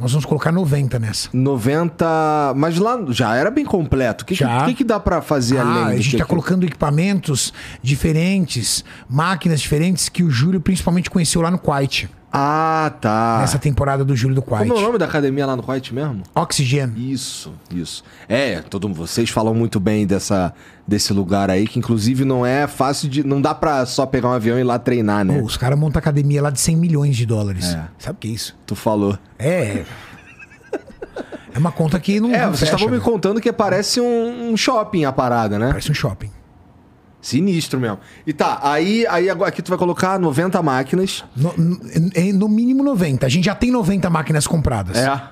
Nós 0.00 0.12
vamos 0.12 0.24
colocar 0.24 0.50
90 0.50 0.98
nessa. 0.98 1.28
90. 1.32 2.54
Mas 2.56 2.78
lá 2.78 2.98
já 3.10 3.36
era 3.36 3.50
bem 3.50 3.64
completo. 3.64 4.22
O 4.24 4.26
que, 4.26 4.34
que, 4.34 4.40
Já. 4.40 4.64
que, 4.64 4.74
que 4.74 4.84
dá 4.84 4.98
pra 4.98 5.20
fazer 5.20 5.58
Ah, 5.58 5.62
além 5.62 5.84
a 5.84 5.96
gente 5.96 6.14
está 6.16 6.24
que- 6.24 6.30
colocando 6.30 6.64
equipamentos 6.64 7.52
diferentes, 7.82 8.84
máquinas 9.08 9.60
diferentes 9.60 10.08
que 10.08 10.22
o 10.22 10.30
Júlio 10.30 10.60
principalmente 10.60 11.10
conheceu 11.10 11.42
lá 11.42 11.50
no 11.50 11.58
Quiet. 11.58 12.08
Ah, 12.32 12.92
tá. 13.00 13.38
Nessa 13.40 13.58
temporada 13.58 14.04
do 14.04 14.14
Júlio 14.14 14.36
do 14.36 14.42
Quiet. 14.42 14.68
Como 14.68 14.74
é 14.74 14.78
o 14.78 14.86
nome 14.86 14.98
da 14.98 15.04
academia 15.04 15.44
lá 15.46 15.56
no 15.56 15.68
White 15.68 15.92
mesmo? 15.92 16.22
Oxygen. 16.34 16.92
Isso, 16.96 17.52
isso. 17.74 18.04
É, 18.28 18.60
todo 18.60 18.88
vocês 18.92 19.30
falam 19.30 19.52
muito 19.52 19.80
bem 19.80 20.06
dessa, 20.06 20.54
desse 20.86 21.12
lugar 21.12 21.50
aí, 21.50 21.66
que 21.66 21.78
inclusive 21.78 22.24
não 22.24 22.46
é 22.46 22.68
fácil 22.68 23.08
de. 23.08 23.24
Não 23.24 23.40
dá 23.40 23.52
pra 23.52 23.84
só 23.84 24.06
pegar 24.06 24.28
um 24.28 24.32
avião 24.32 24.56
e 24.58 24.60
ir 24.60 24.64
lá 24.64 24.78
treinar, 24.78 25.24
né? 25.24 25.38
Pô, 25.38 25.44
os 25.44 25.56
caras 25.56 25.78
montam 25.78 25.98
academia 25.98 26.40
lá 26.40 26.50
de 26.50 26.60
100 26.60 26.76
milhões 26.76 27.16
de 27.16 27.26
dólares. 27.26 27.74
É. 27.74 27.88
Sabe 27.98 28.16
o 28.16 28.20
que 28.20 28.28
é 28.28 28.30
isso? 28.30 28.56
Tu 28.64 28.76
falou. 28.76 29.18
É. 29.38 29.84
É 31.52 31.58
uma 31.58 31.72
conta 31.72 31.98
que 31.98 32.20
não. 32.20 32.32
É, 32.32 32.42
não 32.42 32.50
vocês 32.50 32.60
fecha, 32.60 32.74
estavam 32.76 32.88
me 32.88 32.98
né? 32.98 33.04
contando 33.04 33.40
que 33.40 33.52
parece 33.52 34.00
um, 34.00 34.52
um 34.52 34.56
shopping 34.56 35.04
a 35.04 35.12
parada, 35.12 35.58
né? 35.58 35.68
Parece 35.68 35.90
um 35.90 35.94
shopping. 35.94 36.30
Sinistro 37.20 37.78
mesmo. 37.78 37.98
E 38.26 38.32
tá, 38.32 38.58
aí, 38.62 39.06
aí 39.06 39.28
agora 39.28 39.48
aqui 39.50 39.60
tu 39.60 39.68
vai 39.68 39.78
colocar 39.78 40.18
90 40.18 40.62
máquinas. 40.62 41.22
No, 41.36 41.52
no- 41.56 42.48
mínimo 42.48 42.82
90. 42.82 43.26
A 43.26 43.28
gente 43.28 43.44
já 43.44 43.54
tem 43.54 43.70
90 43.70 44.08
máquinas 44.08 44.46
compradas. 44.46 44.96
É. 44.96 45.22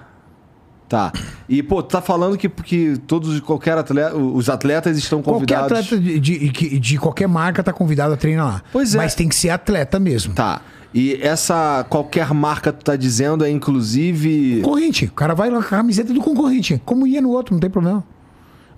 Tá. 0.89 1.12
E, 1.49 1.62
pô, 1.62 1.82
tu 1.82 1.91
tá 1.91 2.01
falando 2.01 2.36
que, 2.39 2.49
que 2.49 2.97
todos, 3.07 3.41
qualquer 3.41 3.76
atleta, 3.76 4.16
os 4.16 4.49
atletas 4.49 4.97
estão 4.97 5.20
Qualquer 5.22 5.59
convidados. 5.59 5.78
atleta 5.93 5.99
de, 6.03 6.18
de, 6.18 6.49
de- 6.51 6.78
de 6.78 6.99
qualquer 6.99 7.28
marca 7.28 7.62
tá 7.62 7.72
convidado 7.74 8.14
a 8.14 8.16
treinar 8.16 8.47
lá. 8.47 8.62
Pois 8.72 8.95
é. 8.95 8.99
Mas 8.99 9.14
tem 9.14 9.28
que 9.28 9.34
ser 9.34 9.51
atleta 9.51 9.99
mesmo. 10.01 10.32
Tá. 10.34 10.62
E 10.95 11.18
essa 11.22 11.84
qualquer 11.91 12.32
marca 12.32 12.72
tu 12.72 12.82
tá 12.82 12.97
dizendo 12.97 13.45
é 13.45 13.51
inclusive. 13.51 14.61
Concorrente. 14.62 15.05
O 15.05 15.12
cara 15.12 15.34
vai 15.34 15.51
lá 15.51 15.59
com 15.59 15.66
a 15.66 15.78
camiseta 15.78 16.12
do 16.14 16.20
concorrente. 16.22 16.80
Como 16.86 17.07
ia 17.07 17.20
no 17.20 17.28
outro, 17.30 17.55
não 17.55 17.61
tem 17.61 17.68
problema. 17.68 18.03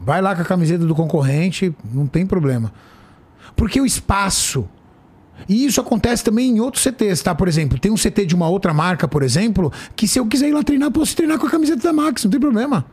Vai 0.01 0.21
lá 0.21 0.35
com 0.35 0.43
a 0.43 0.45
camiseta 0.45 0.85
do 0.85 0.95
concorrente, 0.97 1.73
não 1.93 2.07
tem 2.09 2.27
problema. 2.27 2.73
Porque 3.61 3.79
o 3.79 3.85
espaço. 3.85 4.67
E 5.47 5.67
isso 5.67 5.79
acontece 5.83 6.25
também 6.25 6.49
em 6.49 6.61
outros 6.61 6.83
CTs, 6.83 7.23
tá? 7.23 7.35
Por 7.35 7.47
exemplo, 7.47 7.79
tem 7.79 7.93
um 7.93 7.95
CT 7.97 8.25
de 8.25 8.35
uma 8.35 8.49
outra 8.49 8.73
marca, 8.73 9.07
por 9.07 9.23
exemplo, 9.23 9.71
que 9.95 10.09
se 10.09 10.19
eu 10.19 10.25
quiser 10.25 10.49
ir 10.49 10.53
lá 10.53 10.63
treinar, 10.63 10.91
posso 10.91 11.15
treinar 11.15 11.39
com 11.39 11.47
a 11.47 11.51
camiseta 11.51 11.83
da 11.83 11.93
Max, 11.93 12.25
não 12.25 12.31
tem 12.31 12.41
problema. 12.41 12.87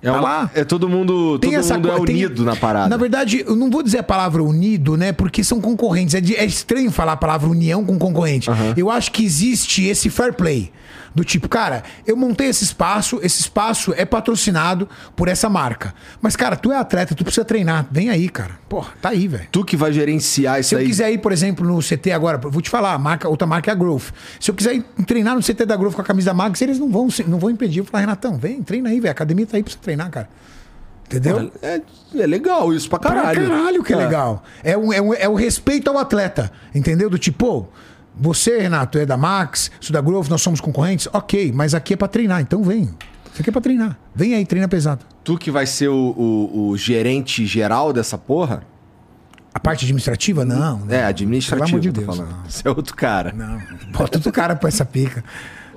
É, 0.00 0.06
Tá 0.06 0.12
uma- 0.12 0.20
lá. 0.20 0.50
é 0.54 0.62
todo 0.64 0.88
mundo, 0.88 1.38
todo 1.40 1.50
mundo 1.50 1.88
é 1.90 1.94
tem- 2.06 2.14
unido 2.26 2.44
na 2.44 2.54
parada. 2.54 2.88
Na 2.88 2.96
verdade, 2.96 3.42
eu 3.44 3.56
não 3.56 3.68
vou 3.70 3.82
dizer 3.82 3.98
a 3.98 4.02
palavra 4.04 4.40
unido, 4.42 4.96
né? 4.96 5.12
Porque 5.12 5.42
são 5.42 5.60
concorrentes. 5.60 6.14
É, 6.14 6.20
de- 6.20 6.36
é 6.36 6.44
estranho 6.44 6.90
falar 6.92 7.12
a 7.12 7.16
palavra 7.16 7.48
união 7.50 7.84
com 7.84 7.98
concorrente. 7.98 8.48
Eu 8.76 8.88
acho 8.90 9.10
que 9.10 9.24
existe 9.24 9.82
esse 9.84 10.08
fair 10.10 10.32
play. 10.34 10.70
Do 11.14 11.22
tipo, 11.24 11.48
cara, 11.48 11.84
eu 12.04 12.16
montei 12.16 12.48
esse 12.48 12.64
espaço, 12.64 13.20
esse 13.22 13.40
espaço 13.40 13.94
é 13.96 14.04
patrocinado 14.04 14.88
por 15.14 15.28
essa 15.28 15.48
marca. 15.48 15.94
Mas, 16.20 16.34
cara, 16.34 16.56
tu 16.56 16.72
é 16.72 16.76
atleta, 16.76 17.14
tu 17.14 17.22
precisa 17.22 17.44
treinar. 17.44 17.86
Vem 17.90 18.10
aí, 18.10 18.28
cara. 18.28 18.58
Porra, 18.68 18.92
tá 19.00 19.10
aí, 19.10 19.28
velho. 19.28 19.46
Tu 19.52 19.64
que 19.64 19.76
vai 19.76 19.92
gerenciar 19.92 20.58
isso 20.58 20.70
Se 20.70 20.74
eu 20.74 20.80
aí. 20.80 20.86
quiser 20.86 21.12
ir, 21.12 21.18
por 21.18 21.30
exemplo, 21.30 21.64
no 21.64 21.78
CT 21.80 22.10
agora, 22.10 22.36
vou 22.38 22.60
te 22.60 22.68
falar, 22.68 22.92
a 22.94 22.98
marca, 22.98 23.28
outra 23.28 23.46
marca 23.46 23.70
é 23.70 23.72
a 23.72 23.76
Growth. 23.76 24.10
Se 24.40 24.50
eu 24.50 24.54
quiser 24.56 24.74
ir 24.74 24.82
treinar 25.06 25.36
no 25.36 25.40
CT 25.42 25.64
da 25.64 25.76
Growth 25.76 25.94
com 25.94 26.00
a 26.00 26.04
camisa 26.04 26.30
da 26.30 26.34
Max, 26.34 26.60
eles 26.62 26.78
não 26.80 26.90
vão, 26.90 27.08
se- 27.08 27.22
não 27.22 27.38
vão 27.38 27.48
impedir. 27.50 27.78
Eu 27.78 27.84
vou 27.84 27.90
falar, 27.92 28.00
Renatão, 28.00 28.36
vem, 28.36 28.60
treina 28.62 28.88
aí, 28.88 28.98
velho. 28.98 29.10
A 29.10 29.12
academia 29.12 29.46
tá 29.46 29.56
aí 29.56 29.62
pra 29.62 29.72
você 29.72 29.78
treinar, 29.78 30.10
cara. 30.10 30.28
Entendeu? 31.06 31.52
É, 31.62 31.80
é 32.16 32.26
legal 32.26 32.72
isso 32.72 32.88
pra 32.88 32.98
Pra 32.98 33.10
caralho. 33.12 33.48
caralho 33.48 33.84
que 33.84 33.92
é, 33.92 33.96
legal. 33.96 34.42
É, 34.64 34.76
um, 34.76 34.92
é, 34.92 35.00
um- 35.00 35.14
é 35.14 35.28
o 35.28 35.34
respeito 35.34 35.88
ao 35.90 35.98
atleta. 35.98 36.50
Entendeu? 36.74 37.08
Do 37.10 37.18
tipo, 37.18 37.38
pô, 37.38 37.66
você, 38.16 38.58
Renato, 38.58 38.98
é 38.98 39.06
da 39.06 39.16
Max, 39.16 39.70
sou 39.80 39.92
da 39.92 40.00
Growth, 40.00 40.28
nós 40.28 40.42
somos 40.42 40.60
concorrentes? 40.60 41.08
Ok, 41.12 41.52
mas 41.52 41.74
aqui 41.74 41.94
é 41.94 41.96
pra 41.96 42.08
treinar, 42.08 42.40
então 42.40 42.62
vem. 42.62 42.82
Isso 43.32 43.40
aqui 43.40 43.50
é 43.50 43.52
pra 43.52 43.60
treinar. 43.60 43.98
Vem 44.14 44.34
aí, 44.34 44.46
treina 44.46 44.68
pesado. 44.68 45.04
Tu 45.24 45.36
que 45.38 45.50
vai 45.50 45.66
ser 45.66 45.88
o, 45.88 45.94
o- 46.16 46.68
o 46.68 46.76
gerente 46.76 47.44
geral 47.46 47.92
dessa 47.92 48.16
porra? 48.16 48.62
A 49.52 49.58
parte 49.60 49.84
administrativa, 49.84 50.44
não. 50.44 50.78
não. 50.80 50.94
É, 50.94 51.04
administrativo. 51.04 51.80
Pelo 51.80 52.00
amor 52.02 52.16
de 52.16 52.24
Deus. 52.26 52.52
Você 52.52 52.66
é 52.66 52.70
outro 52.70 52.94
cara. 52.94 53.32
Não, 53.32 53.60
bota 53.92 54.18
outro 54.18 54.30
cara 54.32 54.54
pra 54.56 54.68
essa 54.68 54.84
pica. 54.84 55.24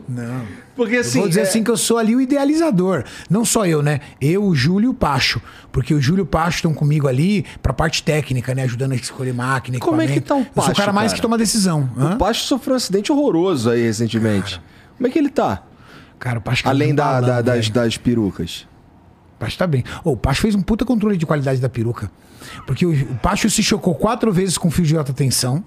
Não. 0.08 0.46
Porque 0.78 0.96
Eu 0.96 1.02
assim. 1.02 1.20
vou 1.20 1.28
dizer 1.28 1.42
é- 1.42 1.44
assim 1.44 1.64
que 1.64 1.70
eu 1.72 1.76
sou 1.76 1.98
ali 1.98 2.16
o 2.16 2.22
idealizador. 2.22 3.04
Não 3.30 3.44
só 3.44 3.66
eu, 3.66 3.82
né? 3.82 4.00
Eu, 4.22 4.46
o 4.46 4.56
Júlio 4.56 4.86
e 4.86 4.90
o 4.90 4.94
Pacho. 4.94 5.42
Porque 5.72 5.94
o 5.94 6.00
Júlio 6.00 6.22
e 6.22 6.24
o 6.24 6.26
Pacho 6.26 6.58
estão 6.60 6.74
comigo 6.74 7.08
ali 7.08 7.44
pra 7.62 7.74
parte 7.74 8.02
técnica, 8.04 8.54
né? 8.56 8.64
Ajudando 8.64 8.92
a 8.94 8.96
escolher 8.96 9.34
máquina, 9.34 9.80
Como 9.80 10.00
é 10.02 10.08
que 10.08 10.22
tá 10.22 10.36
o 10.36 10.40
Eu 10.40 10.44
sou 10.44 10.52
o 10.52 10.66
Pacho, 10.68 10.74
cara 10.76 10.94
mais 10.94 11.08
cara? 11.12 11.16
que 11.18 11.22
toma 11.22 11.38
decisão. 11.38 11.90
Hã? 11.98 12.14
O 12.14 12.18
Pacho 12.18 12.44
sofreu 12.46 12.74
um 12.74 12.78
acidente 12.78 13.12
horroroso 13.12 13.70
aí 13.72 13.82
recentemente. 13.82 14.62
Como 14.96 15.08
é 15.08 15.10
que 15.10 15.18
ele 15.20 15.30
tá? 15.30 15.64
Cara, 16.20 16.40
o 16.40 16.42
Pacho 16.42 16.64
tá 16.64 16.70
Além 16.70 16.96
da, 16.96 17.04
balão, 17.06 17.28
da- 17.28 17.42
das, 17.42 17.68
velho. 17.68 17.74
das 17.74 17.98
perucas. 17.98 18.68
O 19.36 19.40
Pacho 19.40 19.58
tá 19.58 19.68
bem. 19.68 19.84
Ô, 20.04 20.12
o 20.12 20.18
Pacho 20.18 20.42
fez 20.42 20.56
um 20.56 20.62
puta 20.62 20.86
controle 20.86 21.18
de 21.18 21.26
qualidade 21.26 21.60
da 21.60 21.68
peruca. 21.70 22.10
Porque 22.66 22.86
o, 22.86 22.92
o 22.92 23.16
Pacho 23.16 23.50
se 23.50 23.62
chocou 23.64 23.94
quatro 23.96 24.32
vezes 24.32 24.58
com 24.58 24.70
fio 24.72 24.86
de 24.86 24.96
alta 24.96 25.12
tensão. 25.14 25.64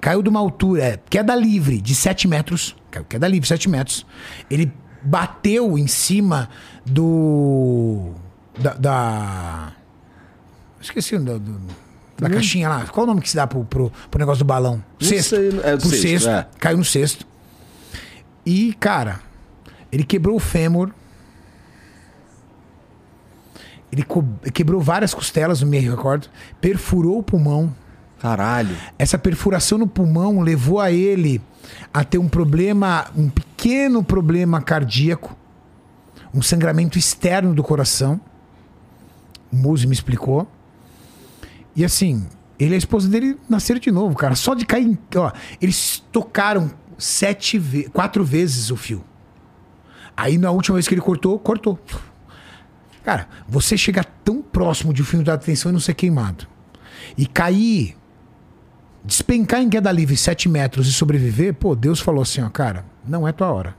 Caiu 0.00 0.22
de 0.22 0.28
uma 0.28 0.40
altura, 0.40 0.82
é, 0.82 0.98
queda 1.10 1.34
livre, 1.36 1.80
de 1.80 1.94
7 1.94 2.26
metros. 2.26 2.74
Caiu 2.96 3.04
queda 3.08 3.28
livre, 3.28 3.46
7 3.48 3.68
metros. 3.68 4.06
Ele 4.50 4.72
bateu 5.02 5.76
em 5.78 5.86
cima 5.86 6.48
do. 6.84 8.12
Da. 8.58 8.74
da- 8.74 9.72
esqueci 10.80 11.14
o 11.16 11.20
do, 11.20 11.38
do- 11.38 11.60
da 12.18 12.30
caixinha 12.30 12.68
lá. 12.68 12.86
Qual 12.86 13.04
o 13.04 13.06
nome 13.06 13.20
que 13.20 13.28
se 13.28 13.36
dá 13.36 13.46
pro, 13.46 13.62
pro, 13.64 13.92
pro 14.10 14.18
negócio 14.18 14.38
do 14.44 14.46
balão? 14.46 14.82
Não 15.00 15.06
Cesto. 15.08 15.36
sei, 15.36 15.48
é 15.62 15.76
do 15.76 15.80
pro 15.80 15.90
cesto, 15.90 16.02
cesto. 16.08 16.28
é. 16.30 16.46
Caiu 16.58 16.78
no 16.78 16.84
cesto. 16.84 17.26
E, 18.44 18.72
cara, 18.80 19.20
ele 19.92 20.02
quebrou 20.04 20.36
o 20.36 20.40
fêmur. 20.40 20.90
Ele 23.92 24.04
quebrou 24.52 24.80
várias 24.80 25.14
costelas, 25.14 25.60
não 25.60 25.68
me 25.68 25.78
recordo. 25.78 26.28
Perfurou 26.60 27.18
o 27.18 27.22
pulmão. 27.22 27.74
Caralho. 28.18 28.76
Essa 28.98 29.18
perfuração 29.18 29.78
no 29.78 29.86
pulmão 29.86 30.40
levou 30.40 30.80
a 30.80 30.90
ele 30.90 31.40
a 31.92 32.04
ter 32.04 32.18
um 32.18 32.28
problema, 32.28 33.06
um 33.16 33.28
pequeno 33.28 34.02
problema 34.02 34.60
cardíaco, 34.62 35.36
um 36.32 36.40
sangramento 36.40 36.98
externo 36.98 37.54
do 37.54 37.62
coração. 37.62 38.20
O 39.52 39.56
Muzi 39.56 39.86
me 39.86 39.92
explicou. 39.92 40.50
E 41.74 41.84
assim, 41.84 42.26
ele 42.58 42.72
e 42.72 42.74
a 42.74 42.78
esposa 42.78 43.08
dele 43.08 43.38
nasceram 43.48 43.80
de 43.80 43.90
novo, 43.90 44.16
cara. 44.16 44.34
Só 44.34 44.54
de 44.54 44.64
cair. 44.64 44.98
Ó, 45.14 45.30
eles 45.60 46.02
tocaram 46.10 46.70
sete 46.98 47.58
ve 47.58 47.84
quatro 47.90 48.24
vezes 48.24 48.70
o 48.70 48.76
fio. 48.76 49.04
Aí 50.16 50.38
na 50.38 50.50
última 50.50 50.76
vez 50.76 50.88
que 50.88 50.94
ele 50.94 51.02
cortou, 51.02 51.38
cortou. 51.38 51.78
Cara, 53.04 53.28
você 53.46 53.76
chegar 53.76 54.04
tão 54.24 54.42
próximo 54.42 54.92
de 54.92 55.02
um 55.02 55.04
fio 55.04 55.22
de 55.22 55.30
atenção 55.30 55.70
e 55.70 55.72
não 55.72 55.80
ser 55.80 55.94
queimado. 55.94 56.46
E 57.16 57.26
cair, 57.26 57.96
despencar 59.06 59.60
em 59.62 59.68
queda 59.70 59.90
livre 59.92 60.16
7 60.16 60.48
metros 60.48 60.88
e 60.88 60.92
sobreviver, 60.92 61.54
pô, 61.54 61.74
Deus 61.74 62.00
falou 62.00 62.22
assim, 62.22 62.42
ó, 62.42 62.48
cara, 62.50 62.84
não 63.06 63.26
é 63.26 63.32
tua 63.32 63.52
hora. 63.52 63.74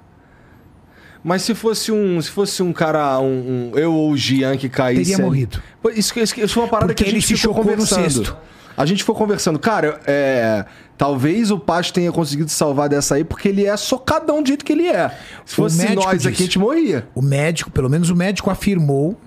Mas 1.23 1.41
se 1.41 1.53
fosse 1.53 1.91
um, 1.91 2.21
se 2.21 2.30
fosse 2.30 2.63
um 2.63 2.71
cara, 2.71 3.19
um, 3.19 3.71
um- 3.73 3.78
eu 3.78 3.93
ou 3.93 4.11
o 4.11 4.17
Gian 4.17 4.55
que 4.55 4.69
caísse... 4.69 5.11
Teria 5.11 5.25
morrido. 5.25 5.61
Isso, 5.93 6.17
isso, 6.17 6.39
isso 6.39 6.53
foi 6.53 6.63
uma 6.63 6.69
parada 6.69 6.88
Porque 6.88 7.03
que 7.03 7.09
a 7.09 7.11
ele 7.11 7.19
gente 7.19 7.36
se 7.36 7.41
ficou 7.41 7.53
conversando. 7.55 8.38
A 8.78 8.86
gente 8.86 9.03
foi 9.03 9.15
conversando. 9.15 9.57
Cara, 9.57 9.99
é, 10.05 10.63
talvez 10.97 11.49
o 11.49 11.57
Pacho 11.57 11.91
tenha 11.91 12.11
conseguido 12.11 12.49
salvar 12.49 12.88
dessa 12.88 13.15
aí 13.15 13.23
porque 13.23 13.49
ele 13.49 13.65
é 13.65 13.75
socadão 13.75 14.41
do 14.41 14.47
jeito 14.47 14.63
que 14.63 14.71
ele 14.71 14.88
é. 14.88 15.09
Se 15.45 15.55
fosse 15.55 15.95
nós 15.95 16.17
disse. 16.17 16.28
aqui, 16.28 16.43
a 16.43 16.45
gente 16.45 16.59
morria. 16.59 17.07
O 17.15 17.21
médico, 17.21 17.71
pelo 17.71 17.89
menos 17.89 18.11
o 18.11 18.15
médico 18.15 18.51
afirmou 18.51 19.19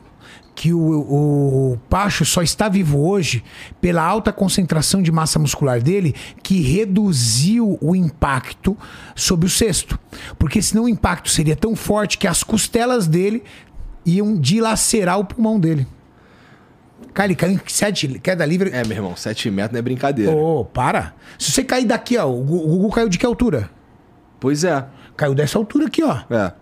que 0.54 0.72
o, 0.74 0.78
o 0.80 1.78
Pacho 1.88 2.24
só 2.24 2.42
está 2.42 2.68
vivo 2.68 3.00
hoje 3.00 3.42
pela 3.80 4.02
alta 4.02 4.32
concentração 4.32 5.02
de 5.02 5.10
massa 5.10 5.38
muscular 5.38 5.80
dele, 5.80 6.14
que 6.42 6.60
reduziu 6.60 7.78
o 7.80 7.96
impacto 7.96 8.76
sobre 9.14 9.46
o 9.46 9.50
cesto. 9.50 9.98
Porque 10.38 10.60
senão 10.60 10.84
o 10.84 10.88
impacto 10.88 11.30
seria 11.30 11.56
tão 11.56 11.74
forte 11.74 12.18
que 12.18 12.26
as 12.26 12.42
costelas 12.42 13.06
dele 13.06 13.42
iam 14.04 14.38
dilacerar 14.38 15.18
o 15.18 15.24
pulmão 15.24 15.58
dele. 15.58 15.86
Cara, 17.12 17.28
ele 17.28 17.34
caiu 17.34 17.54
em 17.54 17.60
sete, 17.66 18.18
queda 18.20 18.44
livre. 18.46 18.70
É, 18.72 18.84
meu 18.84 18.96
irmão, 18.96 19.16
7 19.16 19.50
metros 19.50 19.72
não 19.72 19.78
é 19.80 19.82
brincadeira. 19.82 20.32
Ô, 20.32 20.64
para. 20.64 21.14
Se 21.38 21.50
você 21.50 21.64
cair 21.64 21.84
daqui, 21.84 22.16
ó, 22.16 22.30
o 22.30 22.42
Gugu 22.42 22.90
caiu 22.90 23.08
de 23.08 23.18
que 23.18 23.26
altura? 23.26 23.70
Pois 24.38 24.62
é. 24.64 24.86
Caiu 25.16 25.34
dessa 25.34 25.58
altura 25.58 25.86
aqui, 25.86 26.02
ó. 26.02 26.20
É. 26.30 26.52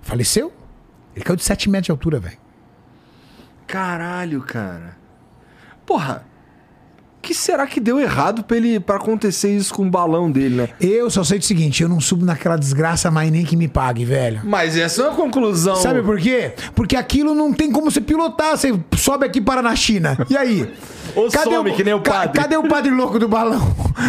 Faleceu? 0.00 0.52
Ele 1.14 1.24
caiu 1.24 1.36
de 1.36 1.44
7 1.44 1.68
metros 1.68 1.86
de 1.86 1.90
altura, 1.90 2.18
velho. 2.18 2.38
Caralho, 3.70 4.40
cara. 4.42 4.96
Porra. 5.86 6.24
O 7.18 7.22
que 7.22 7.34
será 7.34 7.66
que 7.66 7.78
deu 7.78 8.00
errado 8.00 8.42
pra, 8.42 8.56
ele, 8.56 8.80
pra 8.80 8.96
acontecer 8.96 9.54
isso 9.54 9.74
com 9.74 9.86
o 9.86 9.90
balão 9.90 10.30
dele, 10.32 10.54
né? 10.56 10.68
Eu 10.80 11.10
só 11.10 11.22
sei 11.22 11.38
do 11.38 11.44
seguinte, 11.44 11.82
eu 11.82 11.88
não 11.88 12.00
subo 12.00 12.24
naquela 12.24 12.56
desgraça 12.56 13.10
mais 13.10 13.30
nem 13.30 13.44
que 13.44 13.56
me 13.58 13.68
pague, 13.68 14.06
velho. 14.06 14.40
Mas 14.42 14.74
essa 14.74 15.02
é 15.02 15.08
uma 15.08 15.14
conclusão. 15.14 15.76
Sabe 15.76 16.02
por 16.02 16.18
quê? 16.18 16.54
Porque 16.74 16.96
aquilo 16.96 17.34
não 17.34 17.52
tem 17.52 17.70
como 17.70 17.90
você 17.90 18.00
pilotar. 18.00 18.56
Você 18.56 18.72
sobe 18.96 19.26
aqui 19.26 19.38
para 19.38 19.60
na 19.60 19.76
China. 19.76 20.16
E 20.30 20.36
aí? 20.36 20.72
Ou 21.14 21.30
some, 21.30 21.72
que 21.74 21.84
nem 21.84 21.92
o 21.92 22.00
ca- 22.00 22.10
padre. 22.12 22.40
Cadê 22.40 22.56
o 22.56 22.66
padre 22.66 22.90
louco 22.90 23.18
do 23.18 23.28
balão? 23.28 23.60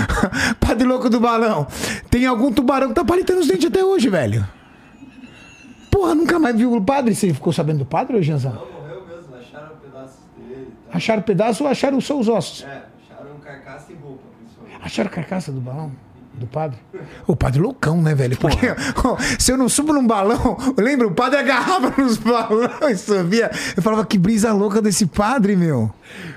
padre 0.62 0.88
louco 0.88 1.10
do 1.10 1.20
balão. 1.20 1.68
Tem 2.10 2.26
algum 2.26 2.50
tubarão 2.52 2.88
que 2.90 2.96
tá 2.96 3.04
palitando 3.04 3.42
os 3.42 3.48
dentes 3.48 3.66
até 3.68 3.84
hoje, 3.84 4.08
velho. 4.08 4.48
Porra, 5.92 6.16
nunca 6.16 6.40
mais 6.40 6.56
viu 6.56 6.72
o 6.74 6.82
padre? 6.82 7.14
Você 7.14 7.34
ficou 7.34 7.52
sabendo 7.52 7.80
do 7.80 7.86
padre, 7.86 8.22
Janzão? 8.24 8.54
Morreu 8.54 9.04
mesmo, 9.06 9.36
acharam 9.36 9.76
pedaços 9.84 10.16
dele. 10.38 10.68
Tá? 10.81 10.81
Acharam 10.94 11.22
pedaço 11.22 11.64
ou 11.64 11.70
acharam 11.70 12.02
só 12.02 12.20
os 12.20 12.28
ossos? 12.28 12.64
É, 12.64 12.82
acharam 13.10 13.38
carcaça 13.44 13.92
e 13.92 13.96
roupa, 13.96 14.24
principalmente. 14.40 14.86
Acharam 14.86 15.10
a 15.10 15.14
carcaça 15.14 15.52
do 15.52 15.62
balão? 15.62 15.92
Do 16.34 16.48
padre? 16.48 16.80
O 17.28 17.36
padre 17.36 17.62
loucão, 17.62 18.02
né, 18.02 18.16
velho? 18.16 18.38
Porque 18.38 18.68
ó, 19.04 19.18
se 19.38 19.52
eu 19.52 19.58
não 19.58 19.68
subo 19.68 19.92
num 19.92 20.08
balão, 20.08 20.58
lembra? 20.80 21.06
O 21.06 21.12
padre 21.12 21.40
agarrava 21.40 21.94
nos 22.02 22.18
balões, 22.18 23.02
subia. 23.02 23.52
Eu 23.76 23.84
falava 23.84 24.06
que 24.06 24.18
brisa 24.18 24.52
louca 24.54 24.82
desse 24.82 25.06
padre, 25.06 25.58
meu. 25.58 25.92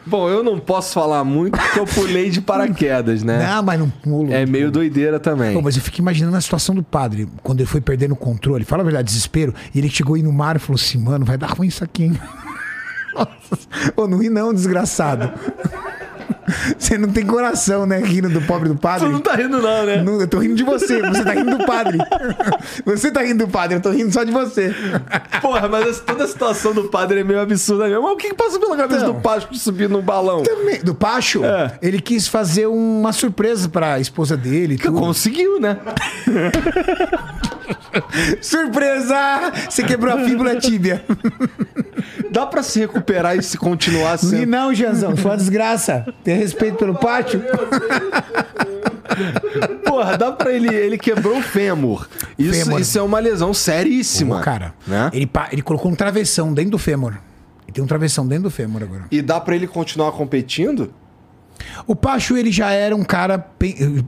Bom, 0.05 0.29
eu 0.29 0.43
não 0.43 0.59
posso 0.59 0.93
falar 0.93 1.23
muito 1.23 1.57
porque 1.57 1.79
eu 1.79 1.87
pulei 1.87 2.29
de 2.29 2.41
paraquedas, 2.41 3.23
né? 3.23 3.47
Não, 3.47 3.63
mas 3.63 3.79
não 3.79 3.89
pulo. 3.89 4.33
É 4.33 4.45
meio 4.45 4.71
doideira 4.71 5.21
também. 5.21 5.55
Pô, 5.55 5.63
mas 5.63 5.77
eu 5.77 5.83
fico 5.83 6.01
imaginando 6.01 6.37
a 6.37 6.41
situação 6.41 6.75
do 6.75 6.83
padre, 6.83 7.29
quando 7.43 7.61
ele 7.61 7.69
foi 7.69 7.81
perdendo 7.81 8.13
o 8.13 8.17
controle. 8.17 8.65
Fala 8.65 8.83
a 8.83 8.85
verdade, 8.85 9.07
desespero. 9.07 9.55
E 9.73 9.79
ele 9.79 9.89
chegou 9.89 10.17
aí 10.17 10.23
no 10.23 10.33
mar 10.33 10.57
e 10.57 10.59
falou 10.59 10.79
assim: 10.79 10.99
mano, 10.99 11.25
vai 11.25 11.39
dar 11.39 11.51
ruim 11.51 11.69
isso 11.69 11.85
aqui, 11.85 12.05
hein? 12.05 12.21
Nossa. 13.15 13.69
Ô, 13.97 14.07
não 14.09 14.19
ri 14.19 14.29
não, 14.31 14.53
desgraçado. 14.53 15.31
Você 16.79 16.99
não 16.99 17.09
tem 17.09 17.25
coração, 17.25 17.87
né? 17.87 17.99
Rindo 18.01 18.29
do 18.29 18.41
pobre 18.43 18.69
do 18.69 18.77
padre. 18.77 19.07
Tu 19.07 19.13
não 19.13 19.21
tá 19.21 19.35
rindo 19.35 19.63
não, 19.63 19.87
né? 19.87 20.03
Não, 20.03 20.21
eu 20.21 20.29
tô 20.29 20.39
rindo 20.39 20.55
de 20.55 20.63
você, 20.63 21.01
você 21.01 21.25
tá 21.25 21.33
rindo 21.33 21.57
do 21.57 21.65
padre. 21.65 21.97
Você 22.85 23.11
tá 23.11 23.23
rindo 23.23 23.47
do 23.47 23.51
padre, 23.51 23.77
eu 23.77 23.81
tô 23.81 23.91
rindo 23.91 24.13
só 24.13 24.23
de 24.25 24.31
você. 24.31 24.75
Porra, 25.41 25.69
mas 25.69 26.01
toda 26.01 26.25
a 26.25 26.29
situação 26.29 26.75
do 26.75 26.85
padre 26.85 27.21
é 27.21 27.25
meio 27.25 27.41
absurda 27.41 27.89
mesmo. 27.89 28.03
Mas 28.03 28.13
o 28.13 28.17
que, 28.17 28.29
que 28.29 28.35
passa 28.35 28.59
pela 28.59 28.77
cabeça 28.77 29.01
Então. 29.01 29.15
do 29.15 29.21
padre 29.23 29.47
de 29.51 29.59
subir 29.59 29.89
no 29.89 30.03
balão? 30.03 30.43
Também, 30.43 30.81
Do 30.83 30.95
Pacho, 30.95 31.43
É. 31.45 31.79
ele 31.81 31.99
quis 32.01 32.29
fazer 32.29 32.67
uma 32.67 33.13
surpresa 33.13 33.67
pra 33.69 33.99
esposa 33.99 34.37
dele. 34.37 34.75
e 34.75 34.79
tudo. 34.79 34.99
Conseguiu, 35.01 35.59
né? 35.59 35.79
Surpresa! 38.41 39.53
Você 39.69 39.83
quebrou 39.83 40.13
a 40.15 40.19
fíbula 40.25 40.53
a 40.53 40.57
tíbia. 40.61 41.05
Dá 42.35 42.45
pra 42.45 42.63
se 42.65 42.81
recuperar 42.81 43.37
e 43.37 43.43
se 43.43 43.57
continuar 43.57 44.19
sendo. 44.19 44.45
não, 44.51 44.75
Janzão. 44.75 45.17
Foi 45.17 45.31
uma 45.31 45.37
desgraça. 45.37 46.05
Tem 46.25 46.37
respeito 46.37 46.77
pelo 46.77 46.95
pátio? 46.97 47.41
Porra, 49.85 50.19
dá 50.19 50.33
pra 50.33 50.53
ele. 50.53 50.75
Ele 50.75 50.99
quebrou 50.99 51.39
o 51.39 51.43
fêmur. 51.43 52.09
Isso, 52.39 52.65
Fêmur. 52.65 52.81
isso 52.81 52.99
é 52.99 53.03
uma 53.03 53.19
lesão 53.21 53.55
seríssima. 53.55 54.39
Ô, 54.39 54.41
cara, 54.41 54.75
Né? 54.87 55.11
ele, 55.13 55.31
ele 55.53 55.63
colocou 55.63 55.91
um 55.91 55.95
travessão 55.95 56.53
dentro 56.53 56.73
do 56.73 56.79
fêmur. 56.79 57.13
Ele 57.67 57.73
tem 57.73 57.85
um 57.85 57.87
travessão 57.87 58.27
dentro 58.27 58.45
do 58.45 58.51
fêmur 58.51 58.83
agora. 58.83 59.05
E 59.11 59.23
dá 59.23 59.41
pra 59.41 59.55
ele 59.55 59.67
continuar 59.67 60.13
competindo? 60.13 60.93
O 61.87 61.95
Pacho, 61.97 62.37
ele 62.37 62.51
já 62.53 62.71
era 62.71 62.95
um 62.95 63.05
cara 63.05 63.45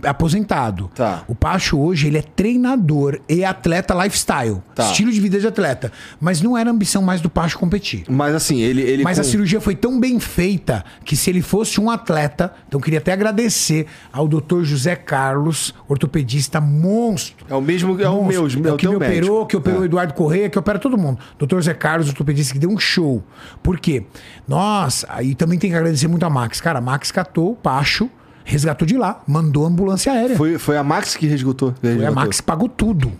aposentado. 0.05 0.91
Tá. 0.95 1.23
O 1.27 1.35
Pacho, 1.35 1.79
hoje, 1.79 2.07
ele 2.07 2.19
é 2.19 2.23
treinador 2.23 3.21
e 3.29 3.45
atleta 3.45 3.95
lifestyle. 3.95 4.63
Tá. 4.75 4.85
Estilo 4.85 5.11
de 5.11 5.21
vida 5.21 5.39
de 5.39 5.47
atleta. 5.47 5.93
Mas 6.21 6.41
não 6.41 6.57
era 6.57 6.71
ambição 6.71 7.03
mais 7.03 7.21
do 7.21 7.29
Pacho 7.31 7.59
competir. 7.59 8.05
Mas 8.09 8.35
assim, 8.35 8.61
ele. 8.61 8.83
ele 8.83 9.03
Mas 9.03 9.17
com- 9.17 9.21
a 9.23 9.25
cirurgia 9.25 9.61
foi 9.61 9.75
tão 9.75 9.99
bem 9.99 10.19
feita 10.21 10.85
que 11.05 11.17
se 11.17 11.31
ele 11.31 11.43
fosse 11.43 11.81
um 11.81 11.91
atleta, 11.91 12.53
então 12.67 12.79
eu 12.79 12.83
queria 12.85 12.99
até 12.99 13.13
agradecer 13.13 13.87
ao 14.13 14.27
Dr. 14.29 14.63
José 14.63 14.97
Carlos, 14.97 15.75
ortopedista 15.89 16.61
monstro. 16.61 17.47
É 17.49 17.55
o 17.55 17.61
mesmo. 17.61 18.01
É 18.01 18.09
o 18.09 18.25
meu, 18.25 18.47
é 18.47 18.73
o 18.73 18.77
que 18.77 18.87
me 18.89 18.97
médico. 18.99 19.05
operou, 19.27 19.47
que 19.47 19.57
operou 19.57 19.81
o 19.81 19.83
É. 19.83 19.87
Eduardo 19.87 20.15
Correia, 20.15 20.49
que 20.51 20.59
opera 20.59 20.79
todo 20.79 20.97
mundo. 20.99 21.19
Dr. 21.39 21.61
Zé 21.61 21.75
Carlos, 21.75 22.09
ortopedista, 22.09 22.53
que 22.53 22.59
deu 22.59 22.71
um 22.71 22.79
show. 22.79 23.23
Por 23.63 23.79
quê? 23.79 24.05
Nossa, 24.47 25.07
aí 25.11 25.35
também 25.35 25.59
tem 25.59 25.71
que 25.71 25.77
agradecer 25.77 26.09
muito 26.09 26.25
a 26.25 26.31
Max. 26.31 26.61
Cara, 26.61 26.79
a 26.79 26.83
Max 26.83 27.11
catou 27.11 27.46
o 27.53 27.57
Pacho, 27.57 28.11
resgatou 28.45 28.87
de 28.87 28.97
lá, 28.97 29.23
mandou 29.27 29.65
ambulância 29.67 30.13
aérea. 30.13 30.37
Foi, 30.37 30.51
Foi, 30.51 30.59
foi 30.59 30.77
a 30.79 30.83
Max 30.85 31.17
que 31.17 31.27
resgatou. 31.27 31.73
que 31.73 31.87
a 31.87 31.91
resgatou. 31.91 32.15
Max 32.15 32.41
que 32.41 32.47
pagou 32.47 32.69
tudo. 32.69 33.13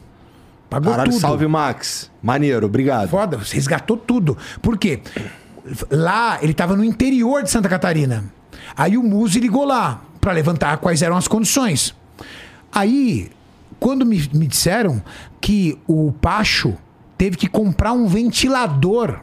Pagou 0.69 0.91
Caralho, 0.93 1.11
tudo. 1.13 1.21
salve, 1.21 1.47
Max. 1.47 2.11
Maneiro, 2.23 2.67
obrigado. 2.67 3.09
Foda, 3.09 3.39
resgatou 3.39 3.97
tudo. 3.97 4.37
Por 4.61 4.77
quê? 4.77 5.01
Lá, 5.91 6.39
ele 6.43 6.55
tava 6.55 6.77
no 6.77 6.85
interior 6.85 7.43
de 7.43 7.51
Santa 7.51 7.69
Catarina. 7.69 8.25
Aí 8.77 8.97
o 8.97 9.03
Muzi 9.03 9.39
ligou 9.41 9.65
lá 9.65 10.03
pra 10.21 10.33
levantar 10.33 10.77
quais 10.79 11.03
eram 11.03 11.17
as 11.17 11.29
condições. 11.29 11.95
Aí, 12.73 13.31
quando 13.79 14.05
me, 14.05 14.29
me 14.33 14.47
disseram 14.47 15.01
que 15.41 15.79
o 15.87 16.13
Pacho 16.21 16.75
teve 17.17 17.37
que 17.37 17.47
comprar 17.49 17.93
um 17.93 18.07
ventilador 18.07 19.21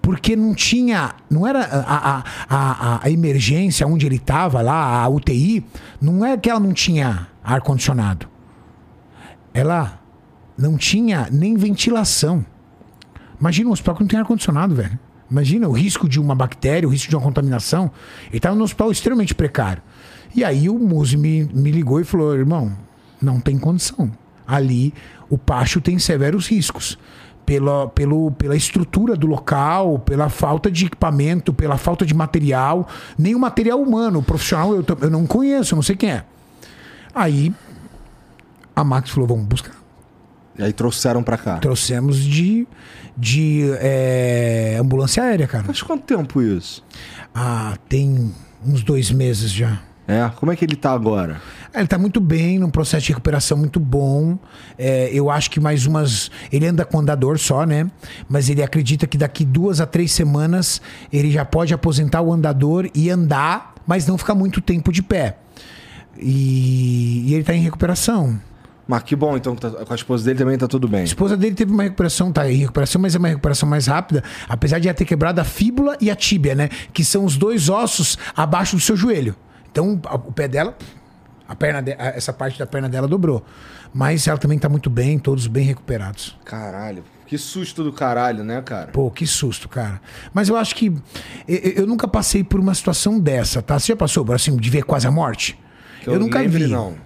porque 0.00 0.36
não 0.36 0.54
tinha, 0.54 1.14
não 1.28 1.46
era 1.46 1.60
a, 1.60 2.16
a, 2.16 2.24
a, 2.48 3.00
a 3.04 3.10
emergência 3.10 3.86
onde 3.86 4.06
ele 4.06 4.16
estava 4.16 4.62
lá, 4.62 5.02
a 5.02 5.08
UTI, 5.08 5.64
não 6.00 6.24
é 6.24 6.36
que 6.36 6.48
ela 6.48 6.60
não 6.60 6.72
tinha 6.72 7.28
ar 7.42 7.60
condicionado. 7.60 8.28
Ela 9.52 10.00
não 10.56 10.76
tinha 10.76 11.28
nem 11.30 11.56
ventilação. 11.56 12.44
Imagina 13.40 13.70
um 13.70 13.72
hospital 13.72 13.94
que 13.94 14.00
não 14.02 14.08
tem 14.08 14.18
ar-condicionado, 14.18 14.74
velho. 14.74 14.98
Imagina 15.30 15.68
o 15.68 15.72
risco 15.72 16.08
de 16.08 16.18
uma 16.18 16.34
bactéria, 16.34 16.88
o 16.88 16.90
risco 16.92 17.08
de 17.08 17.16
uma 17.16 17.22
contaminação. 17.22 17.90
Ele 18.28 18.38
estava 18.38 18.56
num 18.56 18.64
hospital 18.64 18.90
extremamente 18.90 19.34
precário. 19.34 19.82
E 20.34 20.42
aí 20.42 20.68
o 20.68 20.78
Muzi 20.78 21.16
me, 21.16 21.44
me 21.44 21.70
ligou 21.70 22.00
e 22.00 22.04
falou: 22.04 22.34
irmão, 22.34 22.72
não 23.20 23.40
tem 23.40 23.58
condição. 23.58 24.10
Ali 24.46 24.94
o 25.28 25.36
Pacho 25.36 25.80
tem 25.80 25.98
severos 25.98 26.48
riscos. 26.48 26.98
Pela, 27.48 27.88
pelo, 27.88 28.30
pela 28.32 28.54
estrutura 28.54 29.16
do 29.16 29.26
local, 29.26 30.00
pela 30.00 30.28
falta 30.28 30.70
de 30.70 30.84
equipamento, 30.84 31.50
pela 31.50 31.78
falta 31.78 32.04
de 32.04 32.12
material, 32.12 32.86
nem 33.18 33.34
o 33.34 33.38
material 33.38 33.80
humano, 33.80 34.18
o 34.18 34.22
profissional 34.22 34.74
eu, 34.74 34.84
eu 35.00 35.08
não 35.08 35.26
conheço, 35.26 35.72
eu 35.72 35.76
não 35.76 35.82
sei 35.82 35.96
quem 35.96 36.10
é. 36.10 36.24
Aí 37.14 37.54
a 38.76 38.84
Max 38.84 39.08
falou: 39.08 39.26
vamos 39.26 39.46
buscar. 39.46 39.74
E 40.58 40.62
aí 40.62 40.74
trouxeram 40.74 41.22
pra 41.22 41.38
cá. 41.38 41.56
Trouxemos 41.56 42.18
de, 42.18 42.68
de 43.16 43.62
é, 43.80 44.76
ambulância 44.78 45.22
aérea, 45.22 45.46
cara. 45.46 45.64
Faz 45.64 45.80
quanto 45.80 46.04
tempo 46.04 46.42
isso? 46.42 46.84
Ah, 47.34 47.78
tem 47.88 48.30
uns 48.66 48.82
dois 48.82 49.10
meses 49.10 49.50
já. 49.50 49.80
É? 50.10 50.30
Como 50.36 50.50
é 50.50 50.56
que 50.56 50.64
ele 50.64 50.74
tá 50.74 50.90
agora? 50.92 51.38
Ele 51.74 51.86
tá 51.86 51.98
muito 51.98 52.18
bem, 52.18 52.58
num 52.58 52.70
processo 52.70 53.04
de 53.04 53.12
recuperação 53.12 53.58
muito 53.58 53.78
bom. 53.78 54.38
É, 54.78 55.10
eu 55.12 55.30
acho 55.30 55.50
que 55.50 55.60
mais 55.60 55.84
umas. 55.84 56.30
Ele 56.50 56.66
anda 56.66 56.82
com 56.86 56.98
andador 56.98 57.38
só, 57.38 57.66
né? 57.66 57.90
Mas 58.26 58.48
ele 58.48 58.62
acredita 58.62 59.06
que 59.06 59.18
daqui 59.18 59.44
duas 59.44 59.82
a 59.82 59.86
três 59.86 60.10
semanas 60.12 60.80
ele 61.12 61.30
já 61.30 61.44
pode 61.44 61.74
aposentar 61.74 62.22
o 62.22 62.32
andador 62.32 62.88
e 62.94 63.10
andar, 63.10 63.74
mas 63.86 64.06
não 64.06 64.16
ficar 64.16 64.34
muito 64.34 64.62
tempo 64.62 64.90
de 64.90 65.02
pé. 65.02 65.36
E, 66.16 67.24
e 67.26 67.34
ele 67.34 67.44
tá 67.44 67.54
em 67.54 67.60
recuperação. 67.60 68.40
Mas 68.86 69.02
que 69.02 69.14
bom, 69.14 69.36
então, 69.36 69.54
que 69.54 69.60
tá- 69.60 69.70
com 69.84 69.92
a 69.92 69.96
esposa 69.96 70.24
dele 70.24 70.38
também 70.38 70.56
tá 70.56 70.66
tudo 70.66 70.88
bem. 70.88 71.00
A 71.02 71.04
esposa 71.04 71.36
dele 71.36 71.54
teve 71.54 71.70
uma 71.70 71.82
recuperação, 71.82 72.32
tá 72.32 72.50
em 72.50 72.56
recuperação, 72.56 72.98
mas 73.00 73.14
é 73.14 73.18
uma 73.18 73.28
recuperação 73.28 73.68
mais 73.68 73.86
rápida, 73.86 74.24
apesar 74.48 74.78
de 74.78 74.88
ela 74.88 74.94
ter 74.94 75.04
quebrado 75.04 75.38
a 75.38 75.44
fíbula 75.44 75.98
e 76.00 76.10
a 76.10 76.16
tíbia, 76.16 76.54
né? 76.54 76.70
Que 76.94 77.04
são 77.04 77.26
os 77.26 77.36
dois 77.36 77.68
ossos 77.68 78.16
abaixo 78.34 78.74
do 78.74 78.80
seu 78.80 78.96
joelho. 78.96 79.36
Então, 79.78 80.00
a- 80.06 80.16
o 80.16 80.32
pé 80.32 80.48
dela, 80.48 80.76
a 81.48 81.54
perna 81.54 81.80
de- 81.80 81.92
a- 81.92 82.08
essa 82.16 82.32
parte 82.32 82.58
da 82.58 82.66
perna 82.66 82.88
dela 82.88 83.06
dobrou. 83.06 83.44
Mas 83.94 84.26
ela 84.26 84.36
também 84.36 84.58
tá 84.58 84.68
muito 84.68 84.90
bem, 84.90 85.18
todos 85.18 85.46
bem 85.46 85.64
recuperados. 85.64 86.36
Caralho. 86.44 87.04
Que 87.26 87.38
susto 87.38 87.84
do 87.84 87.92
caralho, 87.92 88.42
né, 88.42 88.60
cara? 88.62 88.90
Pô, 88.90 89.10
que 89.10 89.26
susto, 89.26 89.68
cara. 89.68 90.00
Mas 90.32 90.48
eu 90.48 90.56
acho 90.56 90.74
que 90.74 90.86
eu, 91.46 91.56
eu 91.76 91.86
nunca 91.86 92.08
passei 92.08 92.42
por 92.42 92.58
uma 92.58 92.74
situação 92.74 93.20
dessa, 93.20 93.62
tá? 93.62 93.78
Você 93.78 93.92
já 93.92 93.96
passou, 93.96 94.30
assim, 94.32 94.56
de 94.56 94.70
ver 94.70 94.82
quase 94.82 95.06
a 95.06 95.10
morte? 95.10 95.58
Que 96.02 96.08
eu, 96.08 96.18
nunca 96.18 96.42
vi. 96.46 96.66
não. 96.66 96.96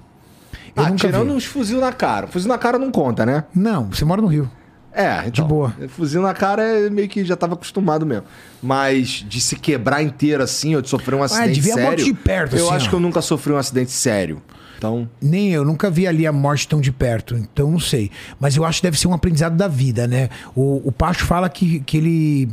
Eu 0.74 0.84
ah, 0.84 0.88
nunca 0.88 1.06
tirando 1.06 1.26
vi. 1.26 1.32
uns 1.32 1.44
fuzil 1.44 1.80
na 1.80 1.92
cara. 1.92 2.26
Fuzil 2.26 2.48
na 2.48 2.56
cara 2.56 2.78
não 2.78 2.90
conta, 2.90 3.26
né? 3.26 3.44
Não, 3.54 3.90
você 3.90 4.04
mora 4.04 4.22
no 4.22 4.28
Rio. 4.28 4.50
É, 4.94 5.18
então, 5.26 5.30
De 5.30 5.42
boa. 5.42 5.74
Fuzil 5.88 6.20
na 6.20 6.34
cara 6.34 6.62
é 6.62 6.90
meio 6.90 7.08
que 7.08 7.24
já 7.24 7.34
tava 7.36 7.54
acostumado 7.54 8.04
mesmo. 8.04 8.24
Mas 8.62 9.24
de 9.26 9.40
se 9.40 9.56
quebrar 9.56 10.02
inteiro 10.02 10.42
assim, 10.42 10.74
ou 10.76 10.82
de 10.82 10.88
sofrer 10.88 11.14
um 11.14 11.22
acidente 11.22 11.54
de 11.54 11.60
ver 11.60 11.70
a 11.70 11.74
sério. 11.74 11.88
morte 11.90 12.04
de 12.04 12.14
perto, 12.14 12.56
Eu 12.56 12.66
assim, 12.66 12.76
acho 12.76 12.86
ó. 12.86 12.88
que 12.90 12.94
eu 12.96 13.00
nunca 13.00 13.22
sofri 13.22 13.52
um 13.52 13.56
acidente 13.56 13.90
sério. 13.90 14.42
Então, 14.76 15.08
Nem 15.20 15.52
eu, 15.52 15.64
nunca 15.64 15.88
vi 15.88 16.06
ali 16.08 16.26
a 16.26 16.32
morte 16.32 16.66
tão 16.66 16.80
de 16.80 16.90
perto, 16.90 17.36
então 17.36 17.70
não 17.70 17.78
sei. 17.78 18.10
Mas 18.40 18.56
eu 18.56 18.64
acho 18.64 18.80
que 18.80 18.86
deve 18.88 18.98
ser 18.98 19.06
um 19.06 19.14
aprendizado 19.14 19.56
da 19.56 19.68
vida, 19.68 20.08
né? 20.08 20.28
O, 20.56 20.82
o 20.88 20.90
Pacho 20.90 21.24
fala 21.24 21.48
que, 21.48 21.78
que 21.80 21.96
ele 21.96 22.48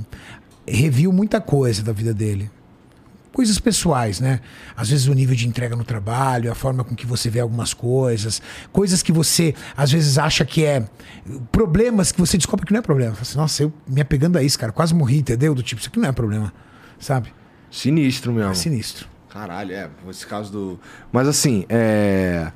reviu 0.68 1.12
muita 1.12 1.42
coisa 1.42 1.82
da 1.84 1.92
vida 1.92 2.14
dele. 2.14 2.50
Coisas 3.40 3.58
pessoais, 3.58 4.20
né? 4.20 4.42
Às 4.76 4.90
vezes 4.90 5.08
o 5.08 5.14
nível 5.14 5.34
de 5.34 5.48
entrega 5.48 5.74
no 5.74 5.86
trabalho, 5.86 6.52
a 6.52 6.56
forma 6.56 6.84
com 6.84 6.94
que 6.94 7.06
você 7.06 7.30
vê 7.30 7.40
algumas 7.40 7.74
coisas, 7.74 8.42
coisas 8.70 9.02
que 9.02 9.14
você 9.14 9.56
às 9.78 9.90
vezes 9.90 10.18
acha 10.18 10.44
que 10.44 10.66
é. 10.66 10.86
Problemas 11.50 12.12
que 12.12 12.20
você 12.20 12.38
descobre 12.38 12.66
que 12.66 12.74
não 12.74 12.80
é 12.80 12.82
problema. 12.82 13.14
Fala 13.14 13.22
assim, 13.22 13.38
Nossa, 13.38 13.64
eu 13.64 13.74
me 13.88 14.02
apegando 14.02 14.38
a 14.38 14.44
isso, 14.44 14.60
cara, 14.60 14.74
quase 14.74 14.94
morri, 14.94 15.20
entendeu? 15.20 15.56
Do 15.56 15.64
tipo, 15.64 15.80
isso 15.80 15.90
aqui 15.90 16.00
não 16.00 16.10
é 16.10 16.12
problema, 16.12 16.54
sabe? 17.00 17.32
sinistro 17.72 18.34
mesmo. 18.34 18.52
É 18.52 18.56
sinistro. 18.56 19.08
Caralho, 19.30 19.74
é, 19.74 19.90
esse 20.10 20.28
caso 20.28 20.52
do. 20.52 20.80
Mas 21.10 21.26
assim, 21.26 21.66
é. 21.70 22.52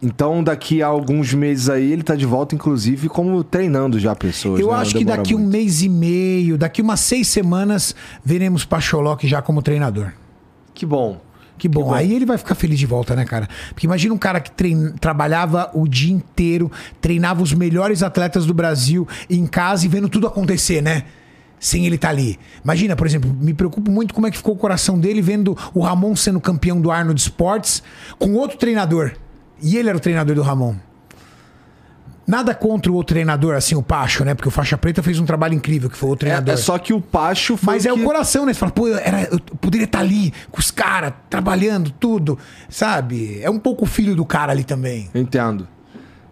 Então, 0.00 0.44
daqui 0.44 0.80
a 0.82 0.86
alguns 0.86 1.34
meses 1.34 1.68
aí, 1.68 1.92
ele 1.92 2.04
tá 2.04 2.14
de 2.14 2.24
volta, 2.24 2.54
inclusive, 2.54 3.08
como 3.08 3.42
treinando 3.42 3.98
já 3.98 4.14
pessoas. 4.14 4.60
Eu 4.60 4.68
né? 4.68 4.74
acho 4.74 4.94
que 4.94 5.04
daqui 5.04 5.34
um 5.34 5.38
muito. 5.38 5.50
mês 5.52 5.82
e 5.82 5.88
meio, 5.88 6.56
daqui 6.56 6.80
umas 6.80 7.00
seis 7.00 7.26
semanas, 7.26 7.94
veremos 8.24 8.64
Pacholoc 8.64 9.24
já 9.24 9.42
como 9.42 9.60
treinador. 9.60 10.12
Que 10.72 10.86
bom. 10.86 11.20
Que 11.58 11.68
bom. 11.68 11.86
bom. 11.86 11.94
Aí 11.94 12.14
ele 12.14 12.24
vai 12.24 12.38
ficar 12.38 12.54
feliz 12.54 12.78
de 12.78 12.86
volta, 12.86 13.16
né, 13.16 13.24
cara? 13.24 13.48
Porque 13.70 13.84
imagina 13.84 14.14
um 14.14 14.18
cara 14.18 14.38
que 14.38 14.52
trein- 14.52 14.92
trabalhava 15.00 15.68
o 15.74 15.88
dia 15.88 16.12
inteiro, 16.14 16.70
treinava 17.00 17.42
os 17.42 17.52
melhores 17.52 18.00
atletas 18.04 18.46
do 18.46 18.54
Brasil 18.54 19.06
em 19.28 19.44
casa 19.44 19.84
e 19.84 19.88
vendo 19.88 20.08
tudo 20.08 20.28
acontecer, 20.28 20.80
né? 20.80 21.02
Sem 21.58 21.84
ele 21.84 21.96
estar 21.96 22.10
ali. 22.10 22.38
Imagina, 22.62 22.94
por 22.94 23.04
exemplo, 23.04 23.34
me 23.34 23.52
preocupo 23.52 23.90
muito 23.90 24.14
como 24.14 24.28
é 24.28 24.30
que 24.30 24.36
ficou 24.36 24.54
o 24.54 24.56
coração 24.56 24.96
dele 24.96 25.20
vendo 25.20 25.58
o 25.74 25.80
Ramon 25.80 26.14
sendo 26.14 26.40
campeão 26.40 26.80
do 26.80 26.92
Arnold 26.92 27.20
Sports 27.20 27.82
com 28.16 28.34
outro 28.34 28.56
treinador. 28.56 29.10
E 29.62 29.76
ele 29.76 29.88
era 29.88 29.96
o 29.96 30.00
treinador 30.00 30.34
do 30.34 30.42
Ramon. 30.42 30.74
Nada 32.26 32.54
contra 32.54 32.92
o 32.92 32.94
outro 32.94 33.14
treinador, 33.14 33.54
assim, 33.56 33.74
o 33.74 33.82
Pacho, 33.82 34.22
né? 34.22 34.34
Porque 34.34 34.48
o 34.48 34.50
Faixa 34.50 34.76
Preta 34.76 35.02
fez 35.02 35.18
um 35.18 35.24
trabalho 35.24 35.54
incrível, 35.54 35.88
que 35.88 35.96
foi 35.96 36.10
o 36.10 36.12
É, 36.12 36.16
treinador. 36.16 36.52
é 36.52 36.56
só 36.58 36.76
que 36.76 36.92
o 36.92 37.00
Pacho 37.00 37.56
foi. 37.56 37.74
Mas 37.74 37.86
é 37.86 37.90
que... 37.92 37.98
o 37.98 38.04
coração, 38.04 38.44
né? 38.44 38.52
Você 38.52 38.58
fala, 38.58 38.70
pô, 38.72 38.86
eu, 38.86 38.98
era, 38.98 39.22
eu 39.32 39.40
poderia 39.58 39.86
estar 39.86 40.00
ali 40.00 40.34
com 40.50 40.60
os 40.60 40.70
caras, 40.70 41.14
trabalhando, 41.30 41.90
tudo, 41.90 42.38
sabe? 42.68 43.40
É 43.42 43.48
um 43.48 43.58
pouco 43.58 43.86
filho 43.86 44.14
do 44.14 44.26
cara 44.26 44.52
ali 44.52 44.62
também. 44.62 45.08
Entendo. 45.14 45.66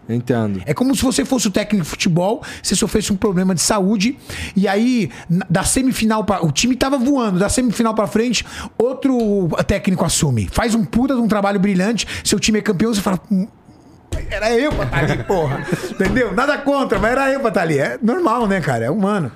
Entendo. 0.09 0.63
É 0.67 0.73
como 0.73 0.95
se 0.95 1.03
você 1.03 1.25
fosse 1.25 1.49
o 1.49 1.51
técnico 1.51 1.83
de 1.85 1.91
futebol, 1.91 2.43
você 2.63 2.77
sofresse 2.77 3.13
um 3.13 3.17
problema 3.17 3.55
de 3.55 3.61
saúde, 3.61 4.17
e 4.55 4.69
aí, 4.69 5.11
da 5.51 5.65
semifinal 5.65 6.23
para 6.25 6.45
O 6.47 6.53
time 6.53 6.77
tava 6.77 6.97
voando, 6.97 7.39
da 7.41 7.49
semifinal 7.49 7.93
pra 7.95 8.07
frente, 8.07 8.45
outro 8.79 9.49
técnico 9.67 10.05
assume. 10.05 10.49
Faz 10.53 10.75
um 10.75 10.85
puta 10.85 11.15
de 11.15 11.21
um 11.21 11.27
trabalho 11.29 11.59
brilhante, 11.59 12.07
seu 12.25 12.39
time 12.39 12.59
é 12.59 12.63
campeão, 12.63 12.95
você 12.95 13.01
fala. 13.01 13.21
"Hum, 13.31 13.49
Era 14.31 14.51
eu 14.53 14.73
pra 14.73 14.85
estar 14.87 14.99
ali, 14.99 15.23
porra. 15.25 15.67
Entendeu? 15.91 16.33
Nada 16.35 16.57
contra, 16.59 16.99
mas 16.99 17.13
era 17.13 17.31
eu 17.33 17.41
pra 17.41 17.49
estar 17.49 17.63
ali. 17.63 17.79
É 17.79 17.99
normal, 18.03 18.47
né, 18.47 18.61
cara? 18.61 18.85
É 18.85 18.91
humano. 18.91 19.31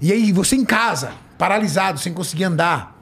E 0.00 0.12
aí, 0.12 0.30
você 0.32 0.56
em 0.56 0.64
casa, 0.64 1.12
paralisado, 1.38 1.98
sem 1.98 2.12
conseguir 2.12 2.44
andar. 2.44 2.96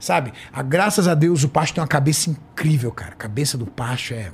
Sabe? 0.00 0.32
Ah, 0.52 0.62
graças 0.62 1.08
a 1.08 1.14
Deus, 1.14 1.42
o 1.42 1.48
Pacho 1.48 1.74
tem 1.74 1.82
uma 1.82 1.88
cabeça 1.88 2.30
incrível, 2.30 2.92
cara. 2.92 3.12
A 3.12 3.16
cabeça 3.16 3.56
do 3.58 3.66
Pacho 3.66 4.14
é. 4.14 4.30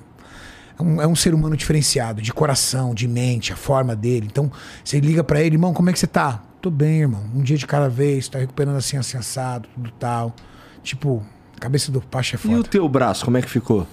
É 0.78 0.82
um, 0.82 1.02
é 1.02 1.06
um 1.06 1.14
ser 1.14 1.34
humano 1.34 1.56
diferenciado, 1.56 2.20
de 2.20 2.32
coração, 2.32 2.94
de 2.94 3.06
mente, 3.06 3.52
a 3.52 3.56
forma 3.56 3.94
dele. 3.94 4.26
Então, 4.30 4.50
você 4.84 4.98
liga 5.00 5.22
pra 5.22 5.40
ele, 5.40 5.54
irmão, 5.56 5.72
como 5.72 5.90
é 5.90 5.92
que 5.92 5.98
você 5.98 6.06
tá? 6.06 6.42
Tô 6.60 6.70
bem, 6.70 7.00
irmão. 7.02 7.22
Um 7.34 7.42
dia 7.42 7.56
de 7.56 7.66
cada 7.66 7.88
vez, 7.88 8.28
tá 8.28 8.38
recuperando 8.38 8.76
assim, 8.76 8.96
assim, 8.96 9.16
assado, 9.16 9.68
tudo 9.74 9.90
tal. 9.92 10.34
Tipo, 10.82 11.22
cabeça 11.60 11.92
do 11.92 12.00
Pacho 12.00 12.34
é 12.34 12.38
E 12.38 12.38
foda. 12.38 12.60
o 12.60 12.64
teu 12.64 12.88
braço, 12.88 13.24
como 13.24 13.36
é 13.36 13.42
que 13.42 13.50
ficou? 13.50 13.86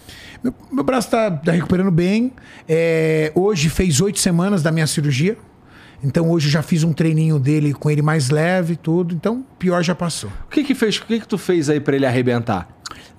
Meu, 0.43 0.53
meu 0.71 0.83
braço 0.83 1.09
tá, 1.11 1.29
tá 1.29 1.51
recuperando 1.51 1.91
bem. 1.91 2.33
É, 2.67 3.31
hoje 3.35 3.69
fez 3.69 4.01
oito 4.01 4.19
semanas 4.19 4.63
da 4.63 4.71
minha 4.71 4.87
cirurgia. 4.87 5.37
Então 6.03 6.31
hoje 6.31 6.47
eu 6.47 6.51
já 6.51 6.63
fiz 6.63 6.83
um 6.83 6.91
treininho 6.93 7.37
dele 7.37 7.73
com 7.73 7.87
ele 7.91 8.01
mais 8.01 8.29
leve 8.31 8.73
e 8.73 8.75
tudo. 8.75 9.13
Então, 9.13 9.45
pior 9.59 9.83
já 9.83 9.93
passou. 9.93 10.31
O 10.47 10.49
que 10.49 10.63
que 10.63 10.73
fez? 10.73 10.97
O 10.97 11.05
que 11.05 11.19
que 11.19 11.27
tu 11.27 11.37
fez 11.37 11.69
aí 11.69 11.79
pra 11.79 11.95
ele 11.95 12.05
arrebentar? 12.07 12.67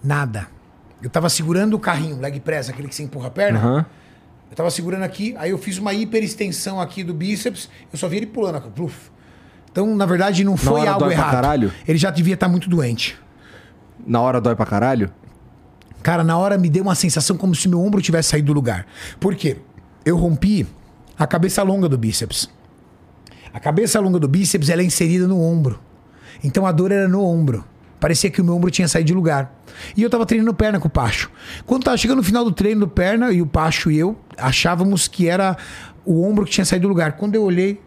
Nada. 0.03 0.49
Eu 1.03 1.11
tava 1.11 1.29
segurando 1.29 1.75
o 1.75 1.79
carrinho, 1.79 2.21
leg 2.21 2.39
press, 2.41 2.69
aquele 2.69 2.89
que 2.89 2.95
você 2.95 3.03
empurra 3.03 3.29
a 3.29 3.31
perna. 3.31 3.59
Aham. 3.59 3.87
Eu 4.51 4.57
tava 4.57 4.71
segurando 4.71 5.03
aqui, 5.03 5.35
aí 5.39 5.51
eu 5.51 5.57
fiz 5.59 5.79
uma 5.79 5.95
hiperextensão 5.95 6.79
aqui 6.79 7.03
do 7.03 7.15
bíceps, 7.15 7.71
eu 7.91 7.99
só 7.99 8.07
vi 8.07 8.19
ele 8.19 8.27
pulando 8.27 8.57
aqui, 8.57 8.69
pluf. 8.69 9.11
Então, 9.71 9.97
na 9.97 10.05
verdade, 10.05 10.45
não 10.45 10.59
foi 10.59 10.87
algo 10.87 11.01
dói 11.01 11.15
pra 11.15 11.23
errado. 11.23 11.33
caralho? 11.33 11.73
Ele 11.89 11.97
já 11.97 12.11
devia 12.11 12.35
estar 12.35 12.49
muito 12.49 12.69
doente. 12.69 13.19
Na 14.07 14.21
hora 14.21 14.43
dói 14.43 14.55
pra 14.55 14.67
caralho? 14.67 15.11
Cara, 16.03 16.23
na 16.23 16.37
hora 16.37 16.59
me 16.59 16.69
deu 16.69 16.83
uma 16.83 16.95
sensação 16.95 17.37
como 17.37 17.55
se 17.55 17.67
meu 17.69 17.81
ombro 17.81 18.03
tivesse 18.03 18.29
saído 18.29 18.49
do 18.49 18.53
lugar. 18.53 18.87
Por 19.19 19.35
quê? 19.35 19.57
Eu 20.05 20.19
rompi 20.19 20.67
a 21.19 21.27
cabeça 21.27 21.63
longa 21.63 21.89
do 21.89 21.97
bíceps. 21.97 22.51
A 23.55 23.59
cabeça 23.59 24.01
longa 24.01 24.19
do 24.19 24.29
bíceps 24.29 24.69
ela 24.69 24.83
é 24.83 24.85
inserida 24.85 25.27
no 25.27 25.41
ombro. 25.41 25.81
Então 26.45 26.67
a 26.67 26.73
dor 26.73 26.93
era 26.93 27.09
no 27.09 27.25
ombro. 27.25 27.65
Parecia 28.03 28.29
que 28.29 28.41
o 28.41 28.45
meu 28.45 28.57
ombro 28.57 28.69
tinha 28.69 28.89
saído 28.89 29.07
de 29.07 29.15
lugar. 29.15 29.63
E 29.97 30.03
eu 30.03 30.11
tava 30.11 30.27
treinando 30.27 30.53
perna 30.53 30.81
com 30.81 30.89
o 30.89 30.91
Pacho. 30.91 31.31
Quando 31.65 31.85
tava 31.85 31.97
chegando 31.97 32.17
no 32.17 32.25
final 32.25 32.45
do 32.45 32.51
treino 32.51 32.81
do 32.81 32.89
perna, 32.89 33.31
e 33.31 33.41
o 33.41 33.47
Pacho 33.47 33.93
e 33.93 33.97
eu 33.97 34.19
achávamos 34.37 35.07
que 35.07 35.29
era 35.29 35.57
o 36.05 36.29
ombro 36.29 36.45
que 36.45 36.51
tinha 36.51 36.65
saído 36.65 36.83
do 36.83 36.89
lugar. 36.89 37.13
Quando 37.13 37.37
eu 37.37 37.45
olhei, 37.45 37.81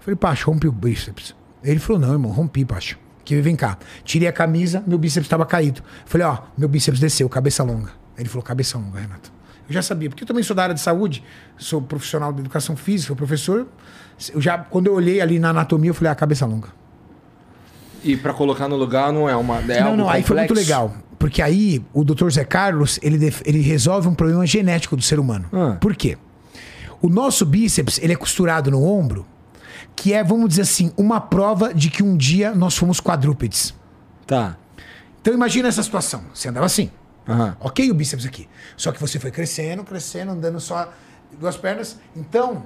falei, 0.00 0.16
Pacho, 0.16 0.50
rompi 0.50 0.66
o 0.66 0.72
bíceps. 0.72 1.32
Ele 1.62 1.78
falou, 1.78 2.02
não, 2.02 2.12
irmão, 2.12 2.32
rompi, 2.32 2.64
Pacho. 2.64 2.98
Que 3.24 3.40
vem 3.40 3.54
cá. 3.54 3.78
Tirei 4.02 4.26
a 4.26 4.32
camisa, 4.32 4.82
meu 4.84 4.98
bíceps 4.98 5.26
estava 5.26 5.46
caído. 5.46 5.80
Falei, 6.06 6.26
ó, 6.26 6.38
meu 6.58 6.68
bíceps 6.68 6.98
desceu, 6.98 7.28
cabeça 7.28 7.62
longa. 7.62 7.92
Ele 8.18 8.28
falou, 8.28 8.42
cabeça 8.42 8.76
longa, 8.76 8.98
Renato. 8.98 9.32
Eu 9.68 9.74
já 9.74 9.82
sabia, 9.82 10.08
porque 10.08 10.24
eu 10.24 10.26
também 10.26 10.42
sou 10.42 10.56
da 10.56 10.64
área 10.64 10.74
de 10.74 10.80
saúde, 10.80 11.22
sou 11.56 11.80
profissional 11.80 12.32
de 12.32 12.40
educação 12.40 12.76
física, 12.76 13.06
sou 13.06 13.16
professor. 13.16 13.68
Eu 14.34 14.40
já, 14.40 14.58
quando 14.58 14.88
eu 14.88 14.94
olhei 14.94 15.20
ali 15.20 15.38
na 15.38 15.50
anatomia, 15.50 15.90
eu 15.90 15.94
falei, 15.94 16.10
ah, 16.10 16.16
cabeça 16.16 16.44
longa. 16.44 16.75
E 18.06 18.16
pra 18.16 18.32
colocar 18.32 18.68
no 18.68 18.76
lugar 18.76 19.12
não 19.12 19.28
é 19.28 19.34
uma. 19.34 19.58
É 19.60 19.82
não, 19.82 19.96
não, 19.96 20.08
aí 20.08 20.22
foi 20.22 20.36
muito 20.36 20.48
complexo? 20.50 20.70
legal. 20.70 20.94
Porque 21.18 21.42
aí 21.42 21.84
o 21.92 22.04
Dr. 22.04 22.30
Zé 22.30 22.44
Carlos, 22.44 23.00
ele, 23.02 23.34
ele 23.44 23.60
resolve 23.60 24.06
um 24.06 24.14
problema 24.14 24.46
genético 24.46 24.96
do 24.96 25.02
ser 25.02 25.18
humano. 25.18 25.46
Ah. 25.52 25.76
Por 25.80 25.96
quê? 25.96 26.16
O 27.02 27.08
nosso 27.08 27.44
bíceps, 27.44 27.98
ele 28.00 28.12
é 28.12 28.16
costurado 28.16 28.70
no 28.70 28.84
ombro, 28.84 29.26
que 29.96 30.12
é, 30.12 30.22
vamos 30.22 30.50
dizer 30.50 30.62
assim, 30.62 30.92
uma 30.96 31.20
prova 31.20 31.74
de 31.74 31.90
que 31.90 32.02
um 32.02 32.16
dia 32.16 32.54
nós 32.54 32.76
fomos 32.76 33.00
quadrúpedes. 33.00 33.74
Tá. 34.24 34.56
Então 35.20 35.34
imagina 35.34 35.68
essa 35.68 35.82
situação. 35.82 36.22
Você 36.32 36.48
andava 36.48 36.66
assim. 36.66 36.90
Aham. 37.28 37.56
Ok, 37.58 37.90
o 37.90 37.94
bíceps 37.94 38.24
aqui. 38.24 38.48
Só 38.76 38.92
que 38.92 39.00
você 39.00 39.18
foi 39.18 39.32
crescendo, 39.32 39.82
crescendo, 39.82 40.30
andando 40.30 40.60
só 40.60 40.92
duas 41.40 41.56
pernas. 41.56 41.98
Então, 42.14 42.62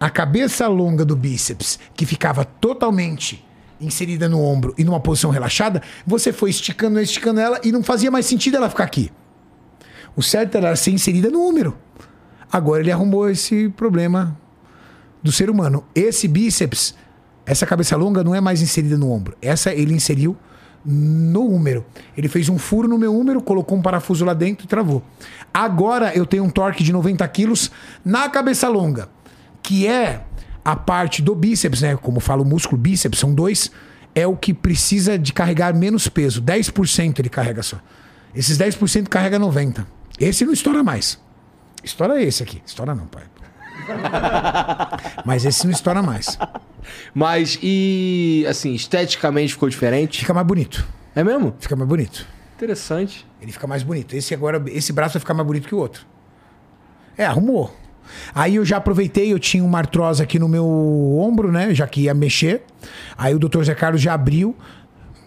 a 0.00 0.10
cabeça 0.10 0.66
longa 0.66 1.04
do 1.04 1.14
bíceps, 1.14 1.78
que 1.94 2.04
ficava 2.04 2.44
totalmente 2.44 3.45
inserida 3.80 4.28
no 4.28 4.40
ombro 4.40 4.74
e 4.78 4.84
numa 4.84 5.00
posição 5.00 5.30
relaxada, 5.30 5.82
você 6.06 6.32
foi 6.32 6.50
esticando, 6.50 7.00
esticando 7.00 7.40
ela 7.40 7.60
e 7.62 7.72
não 7.72 7.82
fazia 7.82 8.10
mais 8.10 8.26
sentido 8.26 8.56
ela 8.56 8.70
ficar 8.70 8.84
aqui. 8.84 9.10
O 10.14 10.22
certo 10.22 10.56
era 10.56 10.74
ser 10.76 10.92
inserida 10.92 11.30
no 11.30 11.40
úmero. 11.40 11.76
Agora 12.50 12.80
ele 12.80 12.90
arrumou 12.90 13.28
esse 13.28 13.68
problema 13.70 14.36
do 15.22 15.30
ser 15.30 15.50
humano. 15.50 15.84
Esse 15.94 16.26
bíceps, 16.26 16.94
essa 17.44 17.66
cabeça 17.66 17.96
longa 17.96 18.24
não 18.24 18.34
é 18.34 18.40
mais 18.40 18.62
inserida 18.62 18.96
no 18.96 19.10
ombro. 19.10 19.36
Essa 19.42 19.74
ele 19.74 19.92
inseriu 19.92 20.36
no 20.84 21.42
úmero. 21.42 21.84
Ele 22.16 22.28
fez 22.28 22.48
um 22.48 22.58
furo 22.58 22.88
no 22.88 22.96
meu 22.96 23.14
úmero, 23.14 23.42
colocou 23.42 23.76
um 23.76 23.82
parafuso 23.82 24.24
lá 24.24 24.32
dentro 24.32 24.64
e 24.64 24.68
travou. 24.68 25.02
Agora 25.52 26.14
eu 26.14 26.24
tenho 26.24 26.44
um 26.44 26.50
torque 26.50 26.84
de 26.84 26.92
90 26.92 27.26
quilos 27.28 27.70
na 28.04 28.28
cabeça 28.28 28.68
longa, 28.68 29.08
que 29.62 29.86
é 29.86 30.22
a 30.66 30.74
parte 30.74 31.22
do 31.22 31.32
bíceps, 31.32 31.80
né? 31.80 31.96
Como 31.96 32.18
fala 32.18 32.42
o 32.42 32.44
músculo 32.44 32.76
bíceps, 32.76 33.20
são 33.20 33.32
dois, 33.32 33.70
é 34.12 34.26
o 34.26 34.36
que 34.36 34.52
precisa 34.52 35.16
de 35.16 35.32
carregar 35.32 35.72
menos 35.72 36.08
peso. 36.08 36.42
10% 36.42 37.20
ele 37.20 37.28
carrega 37.28 37.62
só. 37.62 37.78
Esses 38.34 38.58
10% 38.58 39.06
carrega 39.06 39.38
90%. 39.38 39.86
Esse 40.18 40.44
não 40.44 40.52
estoura 40.52 40.82
mais. 40.82 41.20
Estoura 41.84 42.20
esse 42.20 42.42
aqui. 42.42 42.60
Estoura 42.66 42.96
não, 42.96 43.06
pai. 43.06 43.22
Mas 45.24 45.44
esse 45.44 45.64
não 45.64 45.70
estoura 45.70 46.02
mais. 46.02 46.36
Mas 47.14 47.60
e 47.62 48.44
assim, 48.48 48.74
esteticamente 48.74 49.52
ficou 49.52 49.68
diferente? 49.68 50.18
Fica 50.18 50.34
mais 50.34 50.46
bonito. 50.46 50.84
É 51.14 51.22
mesmo? 51.22 51.54
Fica 51.60 51.76
mais 51.76 51.88
bonito. 51.88 52.26
Interessante. 52.56 53.24
Ele 53.40 53.52
fica 53.52 53.68
mais 53.68 53.84
bonito. 53.84 54.16
Esse 54.16 54.34
agora, 54.34 54.60
esse 54.66 54.92
braço 54.92 55.14
vai 55.14 55.20
ficar 55.20 55.34
mais 55.34 55.46
bonito 55.46 55.68
que 55.68 55.74
o 55.76 55.78
outro. 55.78 56.04
É, 57.16 57.24
arrumou. 57.24 57.72
Aí 58.34 58.56
eu 58.56 58.64
já 58.64 58.76
aproveitei, 58.78 59.32
eu 59.32 59.38
tinha 59.38 59.64
uma 59.64 59.78
artrose 59.78 60.22
aqui 60.22 60.38
no 60.38 60.48
meu 60.48 60.66
ombro, 61.18 61.50
né? 61.50 61.74
Já 61.74 61.86
que 61.86 62.02
ia 62.02 62.14
mexer. 62.14 62.62
Aí 63.16 63.34
o 63.34 63.38
Dr. 63.38 63.62
Zé 63.64 63.74
Carlos 63.74 64.00
já 64.00 64.14
abriu, 64.14 64.54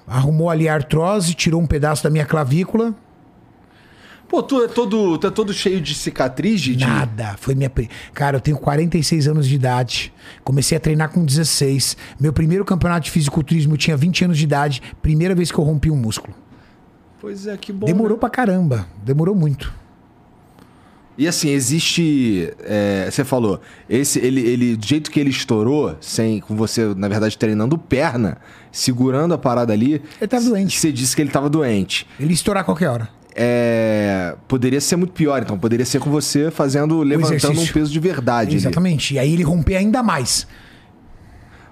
arrumou 0.07 0.49
ali 0.49 0.67
a 0.67 0.73
artrose, 0.73 1.33
tirou 1.33 1.61
um 1.61 1.67
pedaço 1.67 2.03
da 2.03 2.09
minha 2.09 2.25
clavícula. 2.25 2.95
Pô, 4.27 4.43
tu 4.43 4.63
é 4.63 4.67
todo, 4.67 5.17
tu 5.17 5.25
é 5.25 5.31
todo 5.31 5.51
cheio 5.51 5.81
de 5.81 5.95
cicatriz, 5.95 6.61
de. 6.61 6.75
de- 6.75 6.85
Nada. 6.85 7.35
Foi 7.39 7.55
minha. 7.55 7.71
Cara, 8.13 8.37
eu 8.37 8.41
tenho 8.41 8.57
46 8.57 9.27
anos 9.27 9.47
de 9.47 9.55
idade. 9.55 10.13
Comecei 10.43 10.77
a 10.77 10.79
treinar 10.79 11.09
com 11.09 11.25
16. 11.25 11.97
Meu 12.19 12.31
primeiro 12.31 12.63
campeonato 12.63 13.05
de 13.05 13.11
fisiculturismo 13.11 13.73
eu 13.73 13.77
tinha 13.77 13.97
20 13.97 14.25
anos 14.25 14.37
de 14.37 14.43
idade. 14.43 14.83
Primeira 15.01 15.33
vez 15.33 15.51
que 15.51 15.57
eu 15.57 15.63
rompi 15.63 15.89
um 15.89 15.95
músculo. 15.95 16.35
Pois 17.19 17.47
é, 17.47 17.57
que 17.57 17.73
bom. 17.73 17.87
Demorou 17.87 18.17
né? 18.17 18.19
pra 18.19 18.29
caramba. 18.29 18.85
Demorou 19.03 19.33
muito. 19.33 19.73
E 21.19 21.27
assim, 21.27 21.49
existe. 21.49 22.49
é, 22.63 23.09
você 23.11 23.25
falou, 23.25 23.59
esse, 23.89 24.17
ele, 24.19 24.39
ele, 24.39 24.77
do 24.77 24.85
jeito 24.85 25.11
que 25.11 25.19
ele 25.19 25.29
estourou, 25.29 25.97
sem, 25.99 26.39
com 26.39 26.55
você, 26.55 26.93
na 26.95 27.09
verdade, 27.09 27.37
treinando 27.37 27.77
perna, 27.77 28.37
segurando 28.71 29.33
a 29.33 29.37
parada 29.37 29.73
ali. 29.73 30.01
Ele 30.17 30.27
tava 30.29 30.45
doente. 30.45 30.79
Você 30.79 30.93
disse 30.93 31.13
que 31.13 31.21
ele 31.21 31.29
tava 31.29 31.49
doente. 31.49 32.07
Ele 32.17 32.29
ia 32.29 32.33
estourar 32.33 32.61
a 32.61 32.63
qualquer 32.63 32.87
hora. 32.87 33.09
É, 33.35 34.33
poderia 34.47 34.79
ser 34.79 34.95
muito 34.95 35.11
pior, 35.11 35.41
então. 35.43 35.59
Poderia 35.59 35.85
ser 35.85 35.99
com 35.99 36.09
você 36.09 36.49
fazendo, 36.49 37.01
levantando 37.03 37.59
um 37.59 37.67
peso 37.67 37.91
de 37.91 37.99
verdade. 37.99 38.51
ali. 38.51 38.55
Exatamente. 38.55 39.15
E 39.15 39.19
aí 39.19 39.33
ele 39.33 39.43
romper 39.43 39.75
ainda 39.75 40.01
mais. 40.01 40.47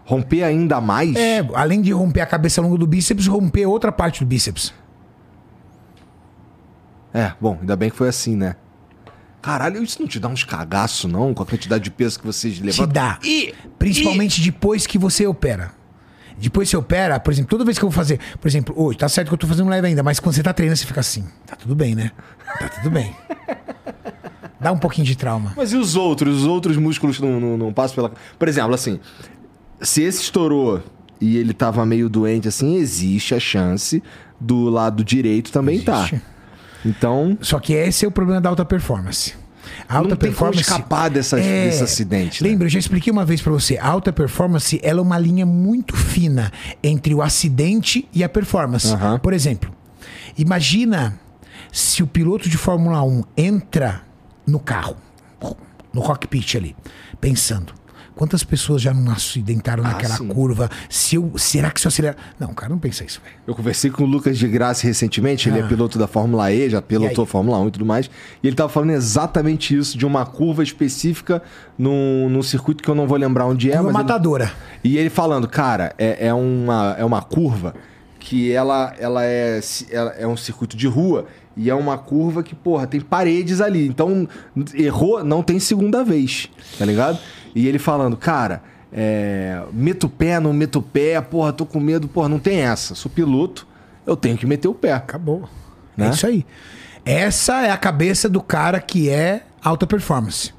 Romper 0.04 0.44
ainda 0.44 0.82
mais. 0.82 1.16
É, 1.16 1.40
além 1.54 1.82
de 1.82 1.94
romper 1.94 2.20
a 2.20 2.26
cabeça 2.26 2.62
longa 2.62 2.78
do 2.78 2.86
bíceps, 2.86 3.26
romper 3.28 3.66
outra 3.66 3.94
parte 3.94 4.20
do 4.20 4.28
bíceps. 4.28 4.74
É, 7.14 7.32
bom, 7.40 7.58
ainda 7.62 7.78
bem 7.78 7.90
que 7.90 7.96
foi 7.96 8.10
assim, 8.10 8.36
né? 8.36 8.58
Caralho, 9.42 9.82
isso 9.84 10.02
não 10.02 10.08
te 10.08 10.20
dá 10.20 10.28
uns 10.28 10.44
cagaço, 10.44 11.08
não? 11.08 11.34
Com 11.34 11.44
a 11.44 11.46
quantidade 11.46 11.84
de 11.84 11.92
peso 11.92 12.20
que 12.20 12.26
vocês 12.26 12.56
Te 12.56 12.64
levantam? 12.64 12.88
dá. 12.94 13.20
Principalmente 13.80 14.42
depois 14.42 14.86
que 14.88 14.98
você 14.98 15.26
opera. 15.28 15.72
Depois 16.40 16.68
que 16.68 16.72
você 16.72 16.78
opera, 16.78 17.20
por 17.20 17.32
exemplo, 17.32 17.50
toda 17.50 17.66
vez 17.66 17.80
que 17.80 17.86
eu 17.86 17.90
vou 17.90 17.96
fazer, 17.96 18.20
por 18.40 18.48
exemplo, 18.48 18.76
hoje, 18.78 18.98
tá 18.98 19.10
certo 19.10 19.30
que 19.30 19.34
eu 19.34 19.38
tô 19.38 19.48
fazendo 19.48 19.70
leve 19.70 19.88
ainda, 19.88 20.04
mas 20.04 20.20
quando 20.20 20.36
você 20.36 20.44
tá 20.44 20.54
treinando, 20.54 20.78
você 20.78 20.86
fica 20.86 21.00
assim. 21.00 21.26
Tá 21.48 21.56
tudo 21.56 21.74
bem, 21.76 21.96
né? 21.96 22.12
Tá 22.60 22.70
tudo 22.70 22.92
bem. 22.92 23.16
Dá 24.60 24.72
um 24.72 24.78
pouquinho 24.78 25.06
de 25.06 25.16
trauma. 25.16 25.54
Mas 25.56 25.72
e 25.72 25.78
os 25.78 25.96
outros? 25.96 26.40
Os 26.42 26.46
outros 26.46 26.78
músculos 26.78 27.20
não, 27.20 27.40
não, 27.40 27.58
não 27.58 27.74
passam 27.74 27.96
pela. 27.96 28.12
Por 28.38 28.48
exemplo, 28.48 28.74
assim, 28.74 29.00
se 29.82 30.02
esse 30.02 30.22
estourou 30.24 30.82
e 31.22 31.38
ele 31.38 31.54
tava 31.54 31.86
meio 31.86 32.10
doente 32.10 32.48
assim, 32.48 32.76
existe 32.76 33.34
a 33.36 33.40
chance 33.40 34.02
do 34.40 34.70
lado 34.70 35.04
direito 35.04 35.52
também 35.52 35.76
Existe. 35.76 36.16
tá. 36.16 36.22
Então, 36.86 37.38
Só 37.42 37.60
que 37.60 37.74
esse 37.74 38.06
é 38.06 38.08
o 38.08 38.12
problema 38.12 38.40
da 38.42 38.50
alta 38.50 38.64
performance. 38.66 39.34
A 39.90 39.98
alta 39.98 40.10
não 40.10 40.18
tem 40.18 40.32
como 40.32 40.52
performance. 40.52 40.62
escapar 40.62 41.10
dessa, 41.10 41.40
É, 41.40 41.66
desse 41.68 41.84
acidente. 41.84 42.44
né? 42.44 42.50
Lembra, 42.50 42.66
eu 42.66 42.70
já 42.70 42.80
expliquei 42.80 43.12
uma 43.12 43.26
vez 43.26 43.42
pra 43.42 43.52
você. 43.52 43.78
A 43.78 43.88
alta 43.88 44.12
performance 44.14 44.80
ela 44.84 45.00
é 45.00 45.02
uma 45.02 45.18
linha 45.20 45.46
muito 45.46 45.96
fina 45.96 46.52
entre 46.84 47.14
o 47.14 47.22
acidente 47.22 48.08
e 48.14 48.24
a 48.24 48.30
performance. 48.30 48.88
Por 49.22 49.34
exemplo, 49.34 49.72
imagina 50.38 51.20
se 51.72 52.02
o 52.02 52.08
piloto 52.08 52.50
de 52.50 52.58
Fórmula 52.58 53.02
1 53.04 53.24
entra 53.36 54.02
no 54.46 54.60
carro, 54.60 54.96
no 55.94 56.02
cockpit 56.02 56.56
ali, 56.56 56.76
pensando. 57.20 57.74
Quantas 58.18 58.44
pessoas 58.44 58.82
já 58.82 58.94
não 58.94 59.12
acidentaram 59.12 59.84
Ah, 59.86 59.90
naquela 59.90 60.16
sim. 60.18 60.28
curva? 60.28 60.70
Se 60.90 61.16
eu, 61.16 61.32
será 61.38 61.70
que 61.72 61.80
se 61.80 61.88
eu 61.88 61.90
acelerar? 61.90 62.18
Não, 62.40 62.54
cara, 62.54 62.70
não 62.70 62.80
pensa 62.80 63.04
isso, 63.06 63.22
velho. 63.24 63.36
Eu 63.46 63.56
conversei 63.56 63.90
com 63.92 64.04
o 64.04 64.08
Lucas 64.08 64.38
de 64.38 64.48
Graça 64.48 64.86
recentemente, 64.88 65.48
ele 65.48 65.60
é 65.60 65.62
Ah. 65.62 65.68
piloto 65.68 65.98
da 66.00 66.08
Fórmula 66.08 66.52
E, 66.52 66.70
já 66.70 66.82
pilotou? 66.82 67.26
Fórmula 67.26 67.60
1 67.60 67.68
e 67.68 67.72
tudo 67.72 67.86
mais. 67.86 68.10
E 68.44 68.48
ele 68.48 68.56
tava 68.56 68.70
falando 68.70 68.90
exatamente 68.92 69.78
isso, 69.78 69.98
de 69.98 70.06
uma 70.06 70.26
curva 70.26 70.64
específica 70.64 71.42
num, 71.78 72.28
num 72.30 72.42
circuito 72.44 72.84
que 72.84 72.90
eu 72.90 72.96
não 72.96 73.08
vou 73.08 73.18
lembrar 73.18 73.46
onde 73.46 73.72
é, 73.72 73.76
uma 73.76 73.84
mas 73.84 73.96
ele- 73.96 74.04
matadora. 74.04 74.52
E 74.84 74.98
ele 74.98 75.10
falando, 75.10 75.48
cara, 75.48 75.94
é, 75.98 76.28
é, 76.28 76.34
uma, 76.34 76.96
é 76.98 77.06
uma 77.06 77.22
curva 77.22 77.76
que 78.20 78.52
ela, 78.52 78.94
ela, 79.00 79.24
é, 79.24 79.60
ela 79.92 80.12
é 80.18 80.28
um 80.28 80.36
circuito 80.36 80.76
de 80.76 80.88
rua 80.88 81.28
e 81.56 81.70
é 81.70 81.74
uma 81.76 81.98
curva 81.98 82.44
que, 82.44 82.54
porra, 82.54 82.86
tem 82.86 83.00
paredes 83.00 83.62
ali. 83.62 83.88
Então, 83.88 84.28
errou, 84.74 85.24
não 85.24 85.42
tem 85.42 85.60
segunda 85.60 86.04
vez, 86.04 86.50
tá 86.78 86.86
ligado? 86.86 87.18
E 87.58 87.68
ele 87.68 87.80
falando, 87.80 88.16
cara, 88.16 88.62
é, 88.94 89.64
meto 89.74 90.06
o 90.06 90.10
pé, 90.10 90.40
não 90.40 90.54
meto 90.54 90.78
o 90.78 90.82
pé, 90.82 91.20
porra, 91.20 91.52
tô 91.52 91.66
com 91.66 91.80
medo, 91.80 92.08
porra, 92.08 92.30
não 92.30 92.38
tem 92.38 92.60
essa. 92.60 92.94
Sou 92.94 93.10
piloto, 93.10 93.68
eu 94.06 94.16
tenho 94.16 94.38
que 94.38 94.46
meter 94.46 94.68
o 94.68 94.76
pé. 94.76 94.94
Acabou. 94.94 95.50
Né? 95.98 96.06
É 96.06 96.10
isso 96.12 96.28
aí. 96.28 96.46
Essa 97.04 97.66
é 97.66 97.72
a 97.72 97.78
cabeça 97.78 98.30
do 98.30 98.42
cara 98.42 98.80
que 98.80 99.10
é 99.10 99.44
alta 99.60 99.88
performance. 99.88 100.54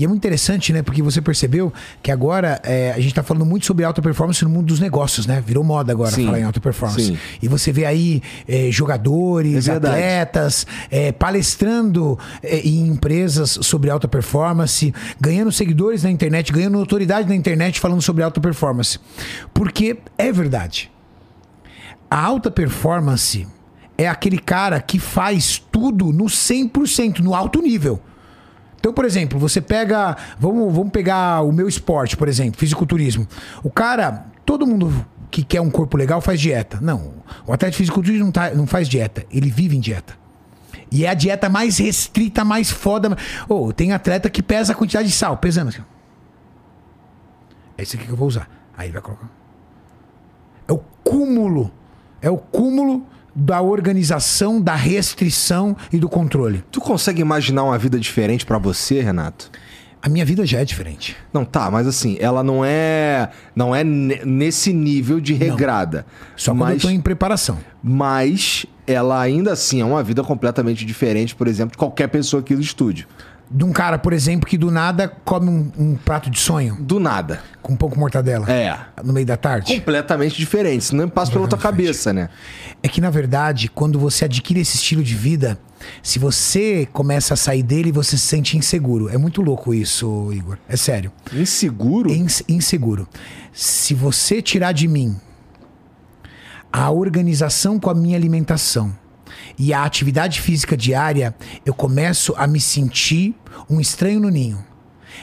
E 0.00 0.04
é 0.04 0.08
muito 0.08 0.20
interessante, 0.20 0.72
né? 0.72 0.82
Porque 0.82 1.02
você 1.02 1.20
percebeu 1.20 1.70
que 2.02 2.10
agora 2.10 2.58
é, 2.64 2.90
a 2.92 2.98
gente 2.98 3.12
tá 3.14 3.22
falando 3.22 3.44
muito 3.44 3.66
sobre 3.66 3.84
alta 3.84 4.00
performance 4.00 4.42
no 4.42 4.48
mundo 4.48 4.68
dos 4.68 4.80
negócios, 4.80 5.26
né? 5.26 5.44
Virou 5.46 5.62
moda 5.62 5.92
agora 5.92 6.10
Sim, 6.10 6.24
falar 6.24 6.40
em 6.40 6.42
alta 6.42 6.58
performance. 6.58 7.04
sim. 7.04 7.18
E 7.42 7.46
você 7.46 7.70
vê 7.70 7.84
aí 7.84 8.22
é, 8.48 8.70
jogadores, 8.70 9.68
É 9.68 9.72
atletas, 9.72 10.66
é, 10.90 11.12
palestrando 11.12 12.18
é, 12.42 12.60
em 12.60 12.88
empresas 12.88 13.58
sobre 13.60 13.90
alta 13.90 14.08
performance, 14.08 14.94
ganhando 15.20 15.52
seguidores 15.52 16.02
na 16.02 16.10
internet, 16.10 16.50
ganhando 16.50 16.78
autoridade 16.78 17.28
na 17.28 17.36
internet 17.36 17.78
falando 17.78 18.00
sobre 18.00 18.22
alta 18.22 18.40
performance. 18.40 18.98
Porque 19.52 19.98
é 20.16 20.32
verdade. 20.32 20.90
A 22.10 22.24
alta 22.24 22.50
performance 22.50 23.46
é 23.98 24.08
aquele 24.08 24.38
cara 24.38 24.80
que 24.80 24.98
faz 24.98 25.62
tudo 25.70 26.06
no 26.10 26.24
100%, 26.24 27.18
no 27.18 27.34
alto 27.34 27.60
nível. 27.60 28.00
Então, 28.80 28.92
por 28.94 29.04
exemplo, 29.04 29.38
você 29.38 29.60
pega. 29.60 30.16
Vamos, 30.38 30.72
vamos 30.74 30.90
pegar 30.90 31.42
o 31.42 31.52
meu 31.52 31.68
esporte, 31.68 32.16
por 32.16 32.26
exemplo, 32.28 32.58
fisiculturismo. 32.58 33.28
O 33.62 33.70
cara, 33.70 34.26
todo 34.44 34.66
mundo 34.66 35.06
que 35.30 35.44
quer 35.44 35.60
um 35.60 35.70
corpo 35.70 35.96
legal 35.98 36.20
faz 36.22 36.40
dieta. 36.40 36.78
Não. 36.80 37.12
O 37.46 37.52
atleta 37.52 37.70
de 37.72 37.76
fisiculturismo 37.76 38.24
não, 38.24 38.32
tá- 38.32 38.50
não 38.54 38.66
faz 38.66 38.88
dieta, 38.88 39.24
ele 39.30 39.50
vive 39.50 39.76
em 39.76 39.80
dieta. 39.80 40.18
E 40.90 41.04
é 41.04 41.10
a 41.10 41.14
dieta 41.14 41.48
mais 41.48 41.76
restrita, 41.78 42.42
mais 42.44 42.70
foda. 42.70 43.16
Ou 43.48 43.70
tem 43.72 43.92
atleta 43.92 44.28
que 44.30 44.42
pesa 44.42 44.72
a 44.72 44.74
quantidade 44.74 45.06
de 45.08 45.14
sal, 45.14 45.36
pesando 45.36 45.68
assim. 45.68 45.82
É 47.78 47.82
esse 47.82 47.96
aqui 47.96 48.06
que 48.06 48.12
eu 48.12 48.16
vou 48.16 48.26
usar. 48.28 48.48
Aí 48.76 48.90
vai 48.90 49.00
colocar. 49.02 49.28
É 50.66 50.72
o 50.72 50.78
cúmulo. 51.04 51.70
É 52.22 52.30
o 52.30 52.36
cúmulo 52.38 53.06
da 53.34 53.60
organização, 53.60 54.60
da 54.60 54.74
restrição 54.74 55.76
e 55.92 55.98
do 55.98 56.08
controle. 56.08 56.64
Tu 56.70 56.80
consegue 56.80 57.20
imaginar 57.20 57.64
uma 57.64 57.78
vida 57.78 57.98
diferente 57.98 58.44
pra 58.46 58.58
você, 58.58 59.00
Renato? 59.00 59.50
A 60.02 60.08
minha 60.08 60.24
vida 60.24 60.46
já 60.46 60.60
é 60.60 60.64
diferente. 60.64 61.14
Não, 61.30 61.44
tá, 61.44 61.70
mas 61.70 61.86
assim, 61.86 62.16
ela 62.20 62.42
não 62.42 62.64
é 62.64 63.28
não 63.54 63.74
é 63.76 63.84
ne- 63.84 64.22
nesse 64.24 64.72
nível 64.72 65.20
de 65.20 65.34
regrada. 65.34 66.06
Só 66.36 66.52
quando 66.52 66.58
mas, 66.60 66.74
eu 66.76 66.80
tô 66.88 66.90
em 66.90 67.00
preparação. 67.00 67.58
mas 67.82 68.64
ela 68.86 69.20
ainda 69.20 69.52
assim 69.52 69.82
é 69.82 69.84
uma 69.84 70.02
vida 70.02 70.22
completamente 70.24 70.86
diferente, 70.86 71.34
por 71.34 71.46
exemplo, 71.46 71.72
de 71.72 71.78
qualquer 71.78 72.08
pessoa 72.08 72.40
aqui 72.40 72.54
do 72.56 72.62
estúdio. 72.62 73.06
De 73.52 73.64
um 73.64 73.72
cara, 73.72 73.98
por 73.98 74.12
exemplo, 74.12 74.48
que 74.48 74.56
do 74.56 74.70
nada 74.70 75.08
come 75.24 75.48
um, 75.50 75.72
um 75.76 75.96
prato 75.96 76.30
de 76.30 76.38
sonho 76.38 76.76
Do 76.80 77.00
nada. 77.00 77.40
com 77.60 77.72
um 77.72 77.76
pouco 77.76 77.96
de 77.96 78.00
mortadela 78.00 78.48
É. 78.48 78.78
no 79.02 79.12
meio 79.12 79.26
da 79.26 79.36
tarde. 79.36 79.74
Completamente 79.74 80.36
diferente. 80.36 80.82
Isso 80.82 80.94
não 80.94 81.08
passa 81.08 81.32
pela 81.32 81.48
tua 81.48 81.58
cabeça, 81.58 82.12
né? 82.12 82.28
É 82.80 82.86
que, 82.88 83.00
na 83.00 83.10
verdade, 83.10 83.68
quando 83.68 83.98
você 83.98 84.24
adquire 84.26 84.60
esse 84.60 84.76
estilo 84.76 85.02
de 85.02 85.16
vida, 85.16 85.58
se 86.00 86.20
você 86.20 86.86
começa 86.92 87.34
a 87.34 87.36
sair 87.36 87.64
dele, 87.64 87.90
você 87.90 88.16
se 88.16 88.24
sente 88.28 88.56
inseguro. 88.56 89.08
É 89.08 89.18
muito 89.18 89.42
louco 89.42 89.74
isso, 89.74 90.30
Igor. 90.32 90.56
É 90.68 90.76
sério. 90.76 91.10
Inseguro? 91.32 92.08
Ins- 92.12 92.44
inseguro. 92.48 93.08
Se 93.52 93.94
você 93.94 94.40
tirar 94.40 94.70
de 94.70 94.86
mim 94.86 95.16
a 96.72 96.88
organização 96.92 97.80
com 97.80 97.90
a 97.90 97.94
minha 97.94 98.16
alimentação 98.16 98.94
e 99.62 99.74
a 99.74 99.84
atividade 99.84 100.40
física 100.40 100.74
diária, 100.74 101.34
eu 101.66 101.74
começo 101.74 102.32
a 102.38 102.46
me 102.46 102.58
sentir 102.58 103.34
um 103.68 103.78
estranho 103.78 104.18
no 104.18 104.30
ninho. 104.30 104.64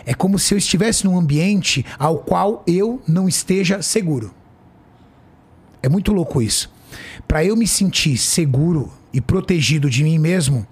É 0.05 0.13
como 0.13 0.37
se 0.37 0.53
eu 0.53 0.59
estivesse 0.59 1.05
num 1.05 1.17
ambiente 1.17 1.83
ao 1.97 2.19
qual 2.19 2.63
eu 2.67 3.01
não 3.07 3.27
esteja 3.27 3.81
seguro. 3.81 4.31
É 5.81 5.89
muito 5.89 6.13
louco 6.13 6.39
isso. 6.39 6.71
Para 7.27 7.43
eu 7.43 7.57
me 7.57 7.67
sentir 7.67 8.15
seguro 8.15 8.93
e 9.11 9.19
protegido 9.19 9.89
de 9.89 10.03
mim 10.03 10.19
mesmo, 10.19 10.67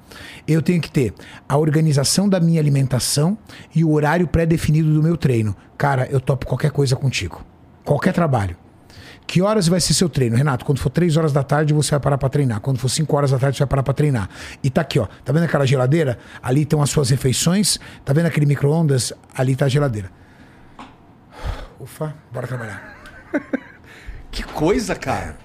eu 0.48 0.62
tenho 0.62 0.80
que 0.80 0.92
ter 0.92 1.16
a 1.50 1.58
organização 1.58 2.30
da 2.30 2.40
minha 2.40 2.62
alimentação 2.62 3.36
e 3.74 3.84
o 3.84 3.92
horário 3.94 4.28
pré-definido 4.28 4.94
do 4.94 5.02
meu 5.02 5.18
treino. 5.18 5.56
Cara, 5.76 6.08
eu 6.12 6.22
topo 6.22 6.46
qualquer 6.46 6.70
coisa 6.70 6.96
contigo. 6.96 7.44
Qualquer 7.84 8.14
trabalho. 8.14 8.56
Que 9.28 9.42
horas 9.42 9.68
vai 9.68 9.80
ser 9.82 9.94
seu 9.94 10.08
treino? 10.08 10.36
Renato, 10.36 10.64
quando 10.64 10.78
for 10.80 10.90
3 10.90 11.18
horas 11.18 11.34
da 11.34 11.42
tarde, 11.44 11.74
você 11.74 11.92
vai 11.92 12.00
parar 12.00 12.18
pra 12.18 12.30
treinar. 12.30 12.60
Quando 12.62 12.78
for 12.78 12.88
5 12.90 13.16
horas 13.18 13.32
da 13.32 13.40
tarde, 13.40 13.58
você 13.58 13.64
vai 13.64 13.68
parar 13.70 13.84
pra 13.84 13.94
treinar. 13.94 14.30
E 14.64 14.70
tá 14.70 14.82
aqui, 14.82 15.00
ó. 15.00 15.08
Tá 15.24 15.34
vendo 15.34 15.44
aquela 15.44 15.66
geladeira? 15.66 16.18
Ali 16.44 16.62
estão 16.62 16.82
as 16.82 16.90
suas 16.92 17.10
refeições. 17.10 17.80
Tá 18.06 18.14
vendo 18.14 18.28
aquele 18.28 18.46
micro-ondas? 18.46 19.12
Ali 19.36 19.56
tá 19.56 19.66
a 19.66 19.68
geladeira. 19.68 20.12
Ufa, 21.80 22.14
bora 22.32 22.48
trabalhar. 22.48 22.96
Que 24.32 24.44
coisa, 24.44 24.94
cara. 24.96 25.38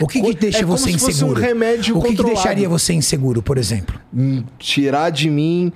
o 0.00 0.06
que, 0.06 0.22
que 0.22 0.34
deixa 0.34 0.58
é 0.60 0.62
como 0.62 0.78
você 0.78 0.90
se 0.90 0.98
fosse 0.98 1.06
um 1.22 1.28
inseguro? 1.28 1.40
remédio 1.40 1.98
o 1.98 2.02
que, 2.02 2.16
que 2.16 2.22
deixaria 2.24 2.66
você 2.66 2.94
inseguro, 2.94 3.42
por 3.42 3.58
exemplo? 3.58 4.00
Hum, 4.14 4.42
Tirar 4.58 5.10
de 5.10 5.28
mim 5.28 5.70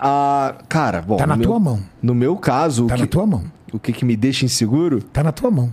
a. 0.00 0.54
Cara, 0.70 1.02
bom. 1.02 1.18
Tá 1.18 1.26
na 1.26 1.36
meu- 1.36 1.46
tua 1.46 1.60
mão. 1.60 1.80
No 2.02 2.14
meu 2.14 2.34
caso, 2.38 2.86
Tá 2.86 2.96
na 2.96 3.02
que, 3.02 3.06
tua 3.08 3.26
mão. 3.26 3.44
o 3.70 3.78
que, 3.78 3.92
que 3.92 4.06
me 4.06 4.16
deixa 4.16 4.46
inseguro? 4.46 5.02
Tá 5.02 5.22
na 5.22 5.32
tua 5.32 5.50
mão. 5.50 5.70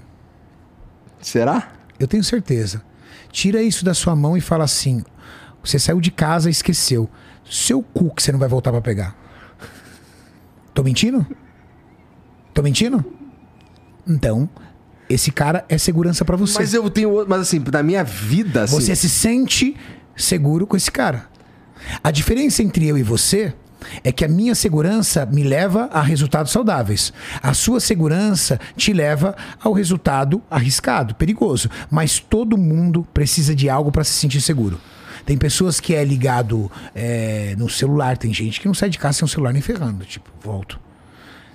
Será? 1.22 1.72
Eu 2.00 2.08
tenho 2.08 2.24
certeza. 2.24 2.84
Tira 3.32 3.62
isso 3.62 3.86
da 3.86 3.94
sua 3.94 4.16
mão 4.16 4.36
e 4.36 4.42
fala 4.42 4.64
assim: 4.64 5.04
Você 5.64 5.80
saiu 5.80 6.02
de 6.02 6.12
casa 6.12 6.50
e 6.50 6.52
esqueceu. 6.52 7.10
Seu 7.50 7.82
cu 7.82 8.14
que 8.14 8.24
você 8.24 8.32
não 8.32 8.40
vai 8.40 8.50
voltar 8.50 8.72
pra 8.72 8.82
pegar. 8.82 9.16
Tô 10.74 10.84
mentindo? 10.84 11.26
Tô 12.54 12.62
mentindo? 12.62 13.04
Então, 14.08 14.50
esse 15.10 15.32
cara 15.32 15.66
é 15.70 15.78
segurança 15.78 16.24
pra 16.26 16.38
você. 16.38 16.60
Mas 16.60 16.74
eu 16.74 16.90
tenho. 16.90 17.26
Mas 17.28 17.42
assim, 17.42 17.64
na 17.72 17.84
minha 17.84 18.04
vida, 18.04 18.64
assim. 18.64 18.76
Você 18.76 18.96
se 18.96 19.10
sente 19.10 19.76
seguro 20.16 20.66
com 20.66 20.76
esse 20.76 20.92
cara. 20.92 21.30
A 22.04 22.12
diferença 22.12 22.62
entre 22.64 22.88
eu 22.88 22.98
e 22.98 23.04
você 23.04 23.54
é 24.04 24.12
que 24.12 24.26
a 24.26 24.28
minha 24.28 24.56
segurança 24.56 25.26
me 25.26 25.44
leva 25.44 25.90
a 25.92 26.02
resultados 26.02 26.52
saudáveis. 26.52 27.12
A 27.42 27.54
sua 27.54 27.80
segurança 27.80 28.60
te 28.76 28.94
leva 28.94 29.36
ao 29.62 29.74
resultado 29.74 30.42
arriscado, 30.50 31.16
perigoso. 31.16 31.70
Mas 31.90 32.20
todo 32.20 32.58
mundo 32.58 33.08
precisa 33.14 33.56
de 33.56 33.70
algo 33.70 33.92
para 33.92 34.04
se 34.04 34.14
sentir 34.14 34.42
seguro. 34.42 34.80
Tem 35.26 35.38
pessoas 35.38 35.80
que 35.80 35.94
é 35.94 36.04
ligado 36.04 36.72
é, 36.96 37.56
no 37.58 37.70
celular, 37.70 38.18
tem 38.18 38.34
gente 38.34 38.60
que 38.60 38.68
não 38.68 38.74
sai 38.74 38.90
de 38.90 38.98
casa 38.98 39.20
sem 39.20 39.26
um 39.26 39.28
celular 39.28 39.54
nem 39.54 39.62
ferrando, 39.62 40.04
tipo, 40.06 40.30
volto. 40.42 40.80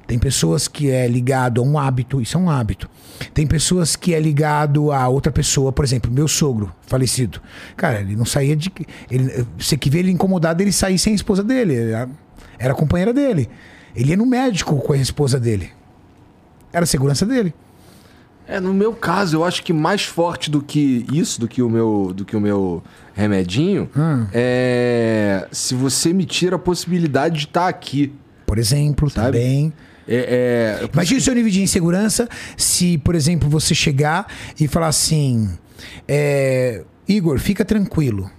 Tem 0.06 0.18
pessoas 0.18 0.68
que 0.68 0.88
é 0.88 1.08
ligado 1.08 1.60
a 1.60 1.64
um 1.64 1.76
hábito, 1.76 2.20
isso 2.20 2.36
é 2.36 2.40
um 2.40 2.48
hábito. 2.48 2.88
Tem 3.32 3.46
pessoas 3.46 3.96
que 3.96 4.14
é 4.14 4.20
ligado 4.20 4.92
a 4.92 5.08
outra 5.08 5.32
pessoa, 5.32 5.72
por 5.72 5.84
exemplo, 5.84 6.10
meu 6.10 6.28
sogro, 6.28 6.72
falecido. 6.86 7.40
Cara, 7.76 8.00
ele 8.00 8.16
não 8.16 8.24
saía 8.24 8.54
de. 8.56 8.70
Ele, 9.10 9.46
você 9.58 9.76
que 9.76 9.88
vê 9.90 9.98
ele 10.00 10.10
incomodado, 10.10 10.62
ele 10.62 10.72
saía 10.72 10.98
sem 10.98 11.12
a 11.12 11.16
esposa 11.16 11.42
dele. 11.42 11.74
Era, 11.76 12.08
era 12.58 12.72
a 12.72 12.76
companheira 12.76 13.12
dele. 13.12 13.48
Ele 13.94 14.10
ia 14.10 14.16
no 14.16 14.26
médico 14.26 14.76
com 14.80 14.92
a 14.92 14.96
esposa 14.96 15.40
dele. 15.40 15.70
Era 16.72 16.84
a 16.84 16.86
segurança 16.86 17.24
dele. 17.24 17.54
É, 18.48 18.60
no 18.60 18.72
meu 18.72 18.92
caso, 18.92 19.38
eu 19.38 19.44
acho 19.44 19.62
que 19.62 19.72
mais 19.72 20.04
forte 20.04 20.50
do 20.50 20.62
que 20.62 21.04
isso, 21.12 21.40
do 21.40 21.48
que 21.48 21.60
o 21.62 21.68
meu, 21.68 22.12
do 22.14 22.24
que 22.24 22.36
o 22.36 22.40
meu 22.40 22.80
remedinho, 23.12 23.88
Hum. 23.96 24.26
é 24.32 25.48
se 25.50 25.74
você 25.74 26.12
me 26.12 26.24
tira 26.24 26.54
a 26.56 26.58
possibilidade 26.58 27.38
de 27.40 27.44
estar 27.46 27.66
aqui. 27.68 28.12
Por 28.46 28.58
exemplo, 28.58 29.10
Sabe? 29.10 29.26
também. 29.38 29.72
É, 30.08 30.80
é, 30.82 30.88
Imagina 30.92 31.18
o 31.18 31.22
seu 31.22 31.34
nível 31.34 31.50
de 31.50 31.62
insegurança 31.62 32.28
se, 32.56 32.98
por 32.98 33.14
exemplo, 33.14 33.48
você 33.48 33.74
chegar 33.74 34.26
e 34.58 34.68
falar 34.68 34.88
assim: 34.88 35.50
é, 36.06 36.82
Igor, 37.08 37.38
fica 37.38 37.64
tranquilo. 37.64 38.30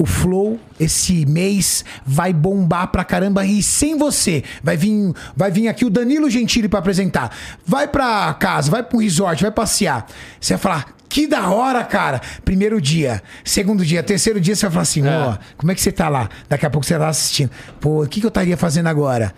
O 0.00 0.06
Flow 0.06 0.60
esse 0.78 1.26
mês 1.26 1.84
vai 2.06 2.32
bombar 2.32 2.86
pra 2.88 3.02
caramba 3.02 3.44
e 3.44 3.60
sem 3.60 3.98
você. 3.98 4.44
Vai 4.62 4.76
vir, 4.76 5.12
vai 5.36 5.50
vir 5.50 5.66
aqui 5.66 5.84
o 5.84 5.90
Danilo 5.90 6.30
Gentili 6.30 6.68
pra 6.68 6.78
apresentar. 6.78 7.36
Vai 7.66 7.88
pra 7.88 8.32
casa, 8.34 8.70
vai 8.70 8.82
pro 8.82 9.00
resort, 9.00 9.42
vai 9.42 9.50
passear. 9.50 10.06
Você 10.40 10.54
vai 10.54 10.62
falar: 10.62 10.94
"Que 11.08 11.26
da 11.26 11.50
hora, 11.50 11.82
cara". 11.82 12.20
Primeiro 12.44 12.80
dia, 12.80 13.20
segundo 13.44 13.84
dia, 13.84 14.00
terceiro 14.00 14.40
dia 14.40 14.54
você 14.54 14.66
vai 14.66 14.70
falar 14.70 14.82
assim: 14.82 15.02
"Ó, 15.04 15.36
como 15.56 15.72
é 15.72 15.74
que 15.74 15.80
você 15.80 15.90
tá 15.90 16.08
lá?". 16.08 16.28
Daqui 16.48 16.64
a 16.64 16.70
pouco 16.70 16.86
você 16.86 16.96
tá 16.96 17.08
assistindo. 17.08 17.50
Pô, 17.80 18.04
o 18.04 18.06
que 18.06 18.20
que 18.20 18.26
eu 18.26 18.28
estaria 18.28 18.56
fazendo 18.56 18.86
agora? 18.86 19.34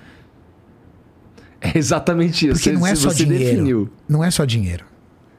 É 1.61 1.77
exatamente 1.77 2.49
isso. 2.49 2.55
Porque 2.55 2.73
não 2.73 2.87
é 2.87 2.95
só 2.95 3.13
dinheiro. 3.13 3.45
definiu. 3.45 3.91
Não 4.09 4.25
é 4.25 4.31
só 4.31 4.45
dinheiro. 4.45 4.85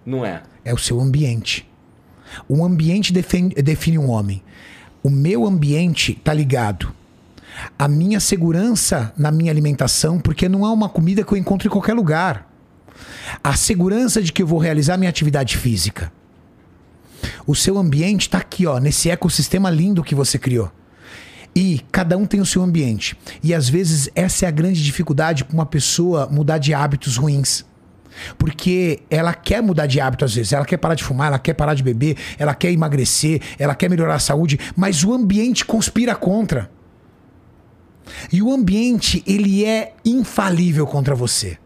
Não 0.05 0.25
é. 0.25 0.43
é 0.63 0.73
o 0.73 0.77
seu 0.77 0.99
ambiente. 0.99 1.67
O 2.47 2.63
ambiente 2.63 3.11
define, 3.11 3.49
define 3.55 3.97
um 3.97 4.09
homem. 4.09 4.41
O 5.03 5.09
meu 5.09 5.45
ambiente 5.45 6.13
tá 6.23 6.33
ligado. 6.33 6.93
A 7.77 7.87
minha 7.87 8.19
segurança 8.19 9.13
na 9.17 9.31
minha 9.31 9.51
alimentação, 9.51 10.19
porque 10.19 10.47
não 10.47 10.65
é 10.65 10.69
uma 10.69 10.87
comida 10.87 11.23
que 11.23 11.33
eu 11.33 11.37
encontro 11.37 11.67
em 11.67 11.71
qualquer 11.71 11.93
lugar. 11.93 12.49
A 13.43 13.55
segurança 13.55 14.21
de 14.21 14.31
que 14.31 14.43
eu 14.43 14.47
vou 14.47 14.59
realizar 14.59 14.97
minha 14.97 15.09
atividade 15.09 15.57
física. 15.57 16.11
O 17.45 17.55
seu 17.55 17.77
ambiente 17.77 18.29
tá 18.29 18.37
aqui, 18.37 18.65
ó, 18.65 18.79
nesse 18.79 19.09
ecossistema 19.09 19.69
lindo 19.69 20.03
que 20.03 20.15
você 20.15 20.37
criou. 20.37 20.71
E 21.55 21.81
cada 21.91 22.17
um 22.17 22.25
tem 22.25 22.39
o 22.39 22.45
seu 22.45 22.61
ambiente. 22.61 23.17
E 23.43 23.53
às 23.53 23.67
vezes 23.67 24.09
essa 24.15 24.45
é 24.45 24.47
a 24.47 24.51
grande 24.51 24.81
dificuldade 24.83 25.43
para 25.43 25.53
uma 25.53 25.65
pessoa 25.65 26.27
mudar 26.31 26.57
de 26.57 26.73
hábitos 26.73 27.17
ruins. 27.17 27.65
Porque 28.37 28.99
ela 29.09 29.33
quer 29.33 29.61
mudar 29.61 29.85
de 29.85 29.99
hábito 29.99 30.25
às 30.25 30.35
vezes, 30.35 30.53
ela 30.53 30.65
quer 30.65 30.77
parar 30.77 30.95
de 30.95 31.03
fumar, 31.03 31.27
ela 31.27 31.39
quer 31.39 31.53
parar 31.53 31.73
de 31.73 31.83
beber, 31.83 32.17
ela 32.37 32.53
quer 32.53 32.71
emagrecer, 32.71 33.41
ela 33.57 33.73
quer 33.73 33.89
melhorar 33.89 34.15
a 34.15 34.19
saúde, 34.19 34.59
mas 34.75 35.03
o 35.03 35.13
ambiente 35.13 35.65
conspira 35.65 36.15
contra. 36.15 36.69
E 38.31 38.41
o 38.41 38.51
ambiente, 38.51 39.23
ele 39.25 39.63
é 39.65 39.93
infalível 40.03 40.85
contra 40.85 41.15
você. 41.15 41.57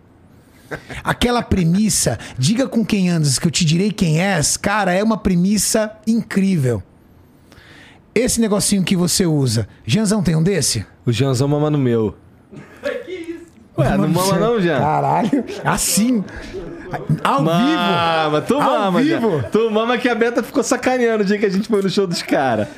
Aquela 1.03 1.41
premissa, 1.41 2.18
diga 2.38 2.68
com 2.68 2.86
quem 2.86 3.10
andas 3.10 3.40
que 3.40 3.48
eu 3.48 3.52
te 3.52 3.64
direi 3.64 3.91
quem 3.91 4.20
és, 4.20 4.57
cara, 4.57 4.94
é 4.94 5.03
uma 5.03 5.18
premissa 5.18 5.91
incrível. 6.06 6.84
Esse 8.16 8.40
negocinho 8.40 8.82
que 8.82 8.96
você 8.96 9.26
usa, 9.26 9.68
Janzão 9.86 10.24
tem 10.24 10.38
um 10.38 10.42
desse? 10.42 10.86
O 11.06 11.12
Janzão 11.12 11.50
mama 11.50 11.70
no 11.70 11.78
meu. 11.78 12.16
que 13.06 13.12
isso? 13.12 13.46
Ué, 13.78 13.98
não 13.98 14.08
mama 14.08 14.38
não, 14.38 14.62
Jean? 14.62 14.80
Caralho, 14.80 15.44
assim. 15.66 16.24
Ao 17.22 17.40
vivo. 17.40 17.52
Mama, 17.52 18.42
tu 18.42 18.54
Ao 18.54 18.62
mama, 18.62 19.02
vivo. 19.02 19.44
Tu 19.52 19.70
mama 19.70 19.98
que 19.98 20.08
a 20.08 20.16
Beta 20.16 20.42
ficou 20.42 20.64
sacaneando 20.64 21.24
o 21.24 21.26
dia 21.26 21.38
que 21.38 21.46
a 21.46 21.50
gente 21.50 21.68
foi 21.68 21.82
no 21.82 21.90
show 21.90 22.08
dos 22.08 22.22
caras. 22.22 22.70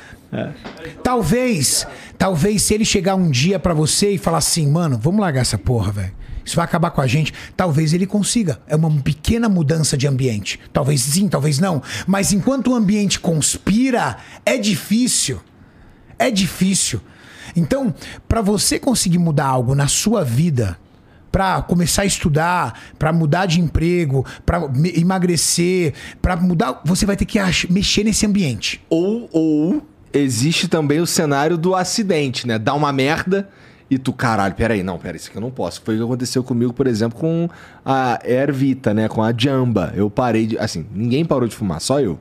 Talvez, 1.04 1.86
talvez 2.18 2.62
se 2.62 2.74
ele 2.74 2.84
chegar 2.84 3.14
um 3.14 3.30
dia 3.30 3.60
pra 3.60 3.72
você 3.72 4.10
e 4.10 4.18
falar 4.18 4.38
assim, 4.38 4.66
mano, 4.66 4.98
vamos 5.00 5.20
largar 5.20 5.42
essa 5.42 5.56
porra, 5.56 5.92
velho. 5.92 6.17
Isso 6.48 6.56
vai 6.56 6.64
acabar 6.64 6.90
com 6.90 7.02
a 7.02 7.06
gente. 7.06 7.34
Talvez 7.54 7.92
ele 7.92 8.06
consiga. 8.06 8.58
É 8.66 8.74
uma 8.74 8.90
pequena 9.02 9.50
mudança 9.50 9.98
de 9.98 10.06
ambiente. 10.08 10.58
Talvez 10.72 11.02
sim, 11.02 11.28
talvez 11.28 11.58
não. 11.58 11.82
Mas 12.06 12.32
enquanto 12.32 12.68
o 12.70 12.74
ambiente 12.74 13.20
conspira, 13.20 14.16
é 14.46 14.56
difícil. 14.56 15.40
É 16.18 16.30
difícil. 16.30 17.02
Então, 17.54 17.94
pra 18.26 18.40
você 18.40 18.78
conseguir 18.78 19.18
mudar 19.18 19.44
algo 19.44 19.74
na 19.74 19.88
sua 19.88 20.24
vida, 20.24 20.78
pra 21.30 21.60
começar 21.60 22.00
a 22.02 22.06
estudar, 22.06 22.80
pra 22.98 23.12
mudar 23.12 23.44
de 23.44 23.60
emprego, 23.60 24.24
me- 24.74 24.92
emagrecer, 24.98 25.92
pra 26.22 26.34
mudar, 26.34 26.80
você 26.82 27.04
vai 27.04 27.14
ter 27.14 27.26
que 27.26 27.38
mexer 27.68 28.04
nesse 28.04 28.24
ambiente. 28.24 28.80
Ou, 28.88 29.28
ou 29.32 29.86
existe 30.14 30.66
também 30.66 30.98
o 31.00 31.06
cenário 31.06 31.58
do 31.58 31.74
acidente, 31.74 32.46
né? 32.46 32.58
Dá 32.58 32.72
uma 32.72 32.90
merda 32.90 33.50
e 33.90 33.96
tu, 33.98 34.12
caralho, 34.12 34.54
peraí, 34.54 34.82
não, 34.82 34.98
peraí, 34.98 35.16
isso 35.18 35.28
aqui 35.28 35.38
eu 35.38 35.40
não 35.42 35.50
posso. 35.50 35.80
Foi 35.84 35.94
o 35.94 35.98
que 35.98 36.04
aconteceu 36.04 36.44
comigo, 36.44 36.72
por 36.72 36.86
exemplo, 36.86 37.18
com 37.18 37.48
a 37.84 38.18
Air 38.24 38.52
Vita, 38.52 38.92
né? 38.92 39.08
Com 39.08 39.22
a 39.22 39.32
Jamba. 39.36 39.92
Eu 39.96 40.10
parei 40.10 40.46
de. 40.46 40.58
Assim, 40.58 40.86
ninguém 40.94 41.24
parou 41.24 41.48
de 41.48 41.54
fumar, 41.54 41.80
só 41.80 42.00
eu. 42.00 42.18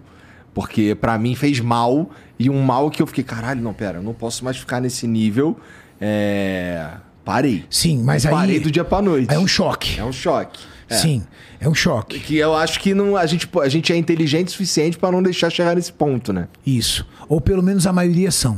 Porque 0.54 0.96
pra 0.96 1.18
mim 1.18 1.36
fez 1.36 1.60
mal 1.60 2.10
e 2.40 2.50
um 2.50 2.62
mal 2.62 2.90
que 2.90 3.02
eu 3.02 3.06
fiquei, 3.08 3.24
caralho, 3.24 3.62
não, 3.62 3.74
pera, 3.74 4.00
eu 4.00 4.04
não 4.04 4.14
posso 4.14 4.44
mais 4.44 4.58
ficar 4.58 4.80
nesse 4.80 5.06
nível. 5.08 5.58
É. 6.00 6.90
Parei. 7.26 7.66
Sim, 7.70 8.02
mas 8.04 8.24
Eu 8.24 8.32
aí 8.32 8.36
Parei 8.38 8.60
do 8.62 8.72
dia 8.72 8.86
pra 8.86 9.02
noite. 9.02 9.34
é 9.34 9.38
um 9.38 9.46
choque. 9.48 10.00
É 10.00 10.04
um 10.04 10.14
choque. 10.14 10.62
É. 10.90 10.96
Sim, 10.96 11.22
é 11.60 11.68
um 11.68 11.74
choque. 11.74 12.18
Que 12.22 12.38
eu 12.38 12.56
acho 12.56 12.80
que 12.80 12.94
não, 12.94 13.18
a, 13.18 13.26
gente, 13.26 13.50
a 13.62 13.68
gente 13.68 13.92
é 13.92 13.98
inteligente 13.98 14.48
o 14.48 14.52
suficiente 14.52 14.98
pra 14.98 15.12
não 15.12 15.22
deixar 15.22 15.50
chegar 15.50 15.76
nesse 15.76 15.92
ponto, 15.92 16.32
né? 16.32 16.48
Isso. 16.66 17.06
Ou 17.28 17.42
pelo 17.42 17.62
menos 17.62 17.86
a 17.86 17.92
maioria 17.92 18.32
são. 18.32 18.58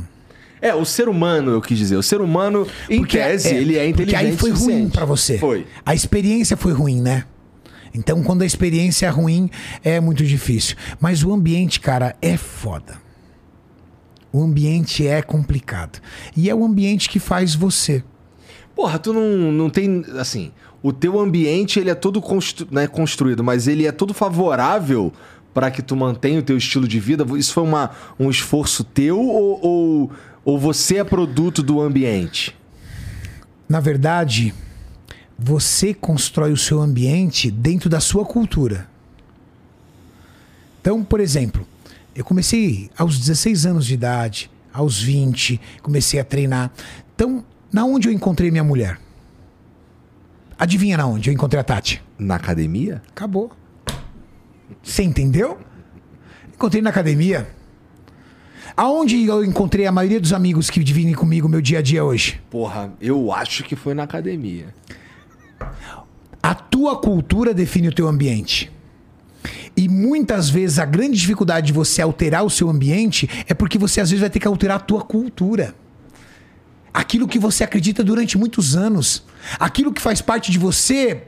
É, 0.60 0.74
o 0.74 0.84
ser 0.84 1.08
humano, 1.08 1.52
eu 1.52 1.60
quis 1.60 1.78
dizer. 1.78 1.96
O 1.96 2.02
ser 2.02 2.20
humano, 2.20 2.66
em 2.88 3.04
tese, 3.04 3.54
ele 3.54 3.78
é 3.78 3.88
inteligente 3.88 3.96
Porque 3.96 4.16
aí 4.16 4.36
foi 4.36 4.50
ruim 4.50 4.88
pra 4.88 5.04
você. 5.04 5.38
Foi. 5.38 5.66
A 5.84 5.94
experiência 5.94 6.56
foi 6.56 6.72
ruim, 6.72 7.00
né? 7.00 7.24
Então, 7.94 8.22
quando 8.22 8.42
a 8.42 8.46
experiência 8.46 9.06
é 9.06 9.08
ruim, 9.08 9.50
é 9.82 10.00
muito 10.00 10.24
difícil. 10.24 10.76
Mas 11.00 11.24
o 11.24 11.32
ambiente, 11.32 11.80
cara, 11.80 12.14
é 12.20 12.36
foda. 12.36 12.94
O 14.32 14.42
ambiente 14.42 15.06
é 15.06 15.22
complicado. 15.22 16.00
E 16.36 16.48
é 16.48 16.54
o 16.54 16.64
ambiente 16.64 17.08
que 17.08 17.18
faz 17.18 17.54
você. 17.54 18.04
Porra, 18.76 18.98
tu 18.98 19.12
não, 19.12 19.50
não 19.50 19.68
tem... 19.68 20.04
Assim, 20.18 20.52
o 20.82 20.92
teu 20.92 21.18
ambiente, 21.18 21.80
ele 21.80 21.90
é 21.90 21.94
todo 21.94 22.20
constru, 22.20 22.66
não 22.70 22.80
é 22.80 22.86
construído, 22.86 23.42
mas 23.42 23.66
ele 23.66 23.86
é 23.86 23.92
todo 23.92 24.14
favorável 24.14 25.12
pra 25.52 25.70
que 25.70 25.82
tu 25.82 25.96
mantenha 25.96 26.38
o 26.38 26.42
teu 26.42 26.56
estilo 26.56 26.86
de 26.86 26.98
vida. 27.00 27.26
Isso 27.36 27.52
foi 27.52 27.64
uma, 27.64 27.90
um 28.18 28.30
esforço 28.30 28.84
teu 28.84 29.18
ou, 29.18 29.60
ou, 29.62 30.10
ou 30.44 30.58
você 30.58 30.98
é 30.98 31.04
produto 31.04 31.62
do 31.62 31.80
ambiente? 31.80 32.56
Na 33.68 33.80
verdade, 33.80 34.54
você 35.38 35.94
constrói 35.94 36.52
o 36.52 36.56
seu 36.56 36.80
ambiente 36.80 37.50
dentro 37.50 37.88
da 37.88 38.00
sua 38.00 38.24
cultura. 38.24 38.88
Então, 40.80 41.04
por 41.04 41.20
exemplo, 41.20 41.66
eu 42.14 42.24
comecei 42.24 42.90
aos 42.96 43.18
16 43.18 43.66
anos 43.66 43.86
de 43.86 43.94
idade, 43.94 44.50
aos 44.72 45.00
20, 45.00 45.60
comecei 45.82 46.18
a 46.18 46.24
treinar. 46.24 46.70
Então, 47.14 47.44
na 47.72 47.84
onde 47.84 48.08
eu 48.08 48.12
encontrei 48.12 48.50
minha 48.50 48.64
mulher? 48.64 49.00
Adivinha 50.58 50.96
na 50.96 51.06
onde 51.06 51.30
eu 51.30 51.34
encontrei 51.34 51.60
a 51.60 51.64
Tati? 51.64 52.02
Na 52.18 52.34
academia? 52.34 53.00
Acabou. 53.08 53.50
Você 54.82 55.02
entendeu? 55.02 55.58
Encontrei 56.52 56.82
na 56.82 56.90
academia. 56.90 57.48
Aonde 58.80 59.26
eu 59.26 59.44
encontrei 59.44 59.84
a 59.84 59.92
maioria 59.92 60.18
dos 60.18 60.32
amigos 60.32 60.70
que 60.70 60.82
dividem 60.82 61.12
comigo 61.12 61.46
meu 61.46 61.60
dia 61.60 61.80
a 61.80 61.82
dia 61.82 62.02
hoje? 62.02 62.40
Porra, 62.48 62.90
eu 62.98 63.30
acho 63.30 63.62
que 63.62 63.76
foi 63.76 63.92
na 63.92 64.04
academia. 64.04 64.74
A 66.42 66.54
tua 66.54 66.98
cultura 66.98 67.52
define 67.52 67.88
o 67.88 67.94
teu 67.94 68.08
ambiente. 68.08 68.72
E 69.76 69.86
muitas 69.86 70.48
vezes 70.48 70.78
a 70.78 70.86
grande 70.86 71.18
dificuldade 71.18 71.66
de 71.66 71.72
você 71.74 72.00
alterar 72.00 72.42
o 72.42 72.48
seu 72.48 72.70
ambiente 72.70 73.28
é 73.46 73.52
porque 73.52 73.76
você 73.76 74.00
às 74.00 74.08
vezes 74.08 74.22
vai 74.22 74.30
ter 74.30 74.40
que 74.40 74.48
alterar 74.48 74.78
a 74.78 74.80
tua 74.80 75.02
cultura. 75.02 75.74
Aquilo 76.90 77.28
que 77.28 77.38
você 77.38 77.62
acredita 77.62 78.02
durante 78.02 78.38
muitos 78.38 78.74
anos. 78.74 79.26
Aquilo 79.58 79.92
que 79.92 80.00
faz 80.00 80.22
parte 80.22 80.50
de 80.50 80.58
você 80.58 81.24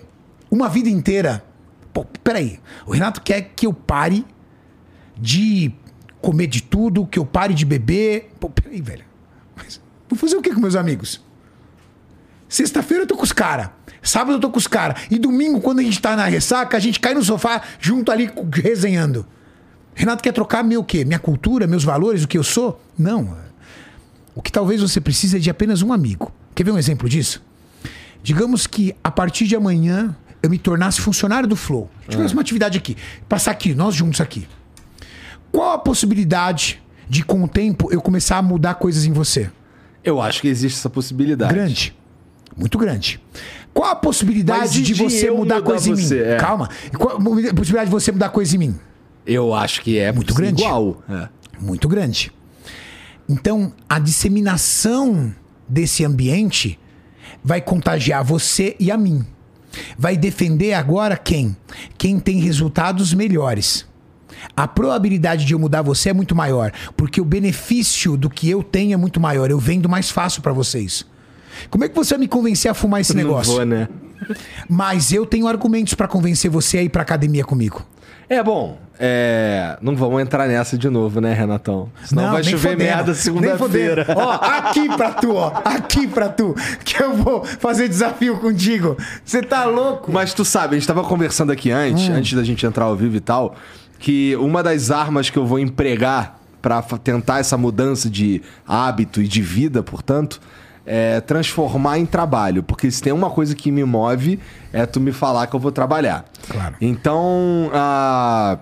uma 0.51 0.71
vida 0.71 0.89
inteira. 0.89 1.45
Pô, 1.93 2.07
peraí. 2.25 2.59
O 2.87 2.93
Renato 2.93 3.21
quer 3.21 3.53
que 3.55 3.67
eu 3.67 3.75
pare 3.75 4.25
de 5.21 5.71
comer 6.23 6.47
de 6.47 6.63
tudo, 6.63 7.05
que 7.05 7.19
eu 7.19 7.27
pare 7.27 7.53
de 7.53 7.67
beber. 7.67 8.31
Pô, 8.41 8.49
peraí, 8.49 8.81
velho. 8.81 9.05
Mas 9.57 9.81
vou 10.09 10.19
fazer 10.19 10.37
o 10.37 10.41
que 10.41 10.55
com 10.55 10.61
meus 10.61 10.77
amigos? 10.77 11.21
Sexta-feira 12.49 13.03
eu 13.03 13.07
tô 13.07 13.17
com 13.17 13.25
os 13.25 13.33
caras. 13.33 13.71
Sábado 14.01 14.37
eu 14.37 14.41
tô 14.41 14.51
com 14.51 14.59
os 14.59 14.67
caras. 14.67 15.03
E 15.11 15.19
domingo, 15.19 15.61
quando 15.61 15.81
a 15.81 15.83
gente 15.83 16.01
tá 16.01 16.17
na 16.17 16.25
ressaca, 16.27 16.77
a 16.77 16.81
gente 16.81 17.01
cai 17.01 17.15
no 17.15 17.23
sofá 17.23 17.63
junto 17.81 18.11
ali 18.11 18.31
resenhando. 18.55 19.27
Renato 19.95 20.23
quer 20.23 20.33
trocar 20.33 20.63
meu 20.63 20.83
quê? 20.83 21.05
Minha 21.05 21.19
cultura, 21.19 21.67
meus 21.67 21.85
valores, 21.85 22.25
o 22.25 22.29
que 22.29 22.39
eu 22.39 22.43
sou? 22.43 22.81
Não. 22.99 23.37
O 24.35 24.41
que 24.41 24.51
talvez 24.51 24.81
você 24.81 25.01
precise 25.01 25.37
é 25.37 25.41
de 25.41 25.51
apenas 25.51 25.83
um 25.83 25.93
amigo. 25.93 26.33
Quer 26.55 26.65
ver 26.65 26.71
um 26.71 26.79
exemplo 26.79 27.09
disso? 27.09 27.43
Digamos 28.23 28.67
que 28.67 28.95
a 29.03 29.11
partir 29.11 29.47
de 29.47 29.57
amanhã 29.57 30.17
eu 30.43 30.51
me 30.51 30.59
tornasse 30.59 31.01
funcionário 31.01 31.49
do 31.49 31.57
Flow. 31.57 31.91
Tivesse 32.09 32.35
uma 32.35 32.43
atividade 32.43 32.79
aqui. 32.79 32.97
Passar 33.29 33.51
aqui, 33.51 33.75
nós 33.75 33.95
juntos 33.95 34.21
aqui. 34.21 34.47
Qual 35.53 35.71
a 35.71 35.79
possibilidade 35.79 36.83
de, 37.09 37.23
com 37.23 37.45
o 37.45 37.49
tempo, 37.49 37.93
eu 37.93 38.01
começar 38.01 38.39
a 38.39 38.43
mudar 38.43 38.75
coisas 38.75 39.05
em 39.05 39.13
você? 39.13 39.51
Eu 40.03 40.21
acho 40.21 40.41
que 40.41 40.49
existe 40.49 40.79
essa 40.79 40.91
possibilidade. 40.91 41.53
Grande. 41.53 41.95
Muito 42.57 42.77
grande. 42.79 43.21
Qual 43.73 43.91
a 43.91 43.95
possibilidade 43.95 44.83
de, 44.83 44.83
de 44.83 44.95
você 44.95 45.31
mudar 45.31 45.57
mudar 45.57 45.63
coisa 45.63 45.89
em 45.89 45.95
mim? 45.95 46.03
você? 46.03 46.23
É. 46.23 46.37
Calma. 46.37 46.69
Qual 46.99 47.17
a 47.17 47.21
possibilidade 47.21 47.85
de 47.85 47.91
você 47.91 48.11
mudar 48.11 48.31
coisa 48.31 48.57
em 48.57 48.59
mim? 48.59 48.81
Eu 49.27 49.55
acho 49.55 49.83
que 49.83 49.99
é 49.99 50.11
Muito 50.11 50.35
grande. 50.35 50.63
igual. 50.63 51.03
É. 51.09 51.29
Muito 51.61 51.89
grande. 51.89 52.33
Então, 53.29 53.73
a 53.89 53.99
disseminação 53.99 55.33
desse 55.69 56.05
ambiente 56.05 56.79
vai 57.43 57.61
contagiar 57.61 58.25
você 58.25 58.77
e 58.79 58.91
a 58.91 58.97
mim. 58.97 59.25
Vai 59.97 60.17
defender 60.17 60.75
agora 60.75 61.17
quem? 61.17 61.57
Quem 61.97 62.19
tem 62.19 62.41
resultados 62.41 63.15
melhores. 63.15 63.87
A 64.57 64.67
probabilidade 64.67 65.45
de 65.45 65.53
eu 65.53 65.59
mudar 65.59 65.83
você 65.83 66.11
é 66.11 66.13
muito 66.13 66.35
maior, 66.35 66.73
porque 66.97 67.21
o 67.21 67.25
benefício 67.25 68.17
do 68.17 68.29
que 68.29 68.49
eu 68.49 68.63
tenho 68.63 68.95
é 68.95 68.97
muito 68.97 69.21
maior. 69.21 69.51
Eu 69.51 69.59
vendo 69.59 69.89
mais 69.89 70.11
fácil 70.11 70.43
pra 70.43 70.53
vocês. 70.53 71.07
Como 71.71 71.85
é 71.85 71.89
que 71.89 71.95
você 71.95 72.15
vai 72.15 72.21
me 72.21 72.29
convencer 72.29 72.71
a 72.71 72.75
fumar 72.75 73.01
esse 73.01 73.15
negócio? 73.15 73.51
Não 73.53 73.57
vou, 73.59 73.67
né? 73.67 73.89
Mas 74.69 75.13
eu 75.13 75.27
tenho 75.27 75.47
argumentos 75.47 75.95
pra 75.95 76.09
convencer 76.09 76.51
você 76.51 76.79
a 76.79 76.83
ir 76.83 76.89
pra 76.89 77.03
academia 77.03 77.45
comigo. 77.45 77.85
É 78.29 78.43
bom, 78.43 78.79
é... 78.99 79.77
não 79.83 79.95
vamos 79.95 80.23
entrar 80.23 80.49
nessa 80.49 80.79
de 80.79 80.89
novo, 80.89 81.21
né, 81.21 81.35
Renatão? 81.35 81.91
Senão 82.05 82.31
vai 82.33 82.41
nem 82.41 82.51
chover 82.51 82.71
fodendo, 82.71 82.89
merda 82.89 83.15
segunda-feira. 83.15 84.07
Ó, 84.17 84.31
aqui 84.33 84.89
pra 84.97 85.11
tu, 85.11 85.35
ó. 85.35 85.53
Aqui 85.65 86.07
pra 86.07 86.29
tu. 86.31 86.55
Que 86.83 87.03
eu 87.03 87.15
vou 87.15 87.45
fazer 87.45 87.89
desafio 87.89 88.39
contigo. 88.39 88.97
Você 89.23 89.43
tá 89.43 89.65
louco? 89.67 90.11
Mas 90.11 90.33
tu 90.33 90.45
sabe, 90.47 90.77
a 90.77 90.79
gente 90.79 90.87
tava 90.89 91.03
conversando 91.05 91.53
aqui 91.53 91.71
antes, 91.71 92.09
Hum. 92.09 92.15
antes 92.15 92.33
da 92.33 92.43
gente 92.43 92.65
entrar 92.65 92.87
ao 92.87 92.97
vivo 92.97 93.17
e 93.17 93.21
tal, 93.21 93.55
que 94.03 94.35
uma 94.37 94.65
das 94.65 94.91
armas 94.91 95.31
que 95.31 95.39
eu 95.39 95.47
vou 95.47 95.61
empregar 95.61 96.41
pra 96.61 96.83
fa- 96.83 96.99
tentar 96.99 97.39
essa 97.39 97.57
mudança 97.57 98.11
de 98.11 98.43
hábito 98.67 99.23
e 99.23 99.29
de 99.29 99.41
vida, 99.41 99.81
portanto, 99.81 100.41
é 100.85 101.21
transformar 101.21 101.99
em 101.99 102.05
trabalho. 102.05 102.65
Porque 102.65 102.91
se 102.91 103.01
tem 103.01 103.13
uma 103.13 103.31
coisa 103.31 103.55
que 103.55 103.71
me 103.71 103.85
move, 103.85 104.41
é 104.73 104.85
tu 104.87 104.99
me 104.99 105.13
falar 105.13 105.47
que 105.47 105.55
eu 105.55 105.61
vou 105.61 105.71
trabalhar. 105.71 106.25
Claro. 106.49 106.75
Então, 106.81 107.71
ah, 107.73 108.59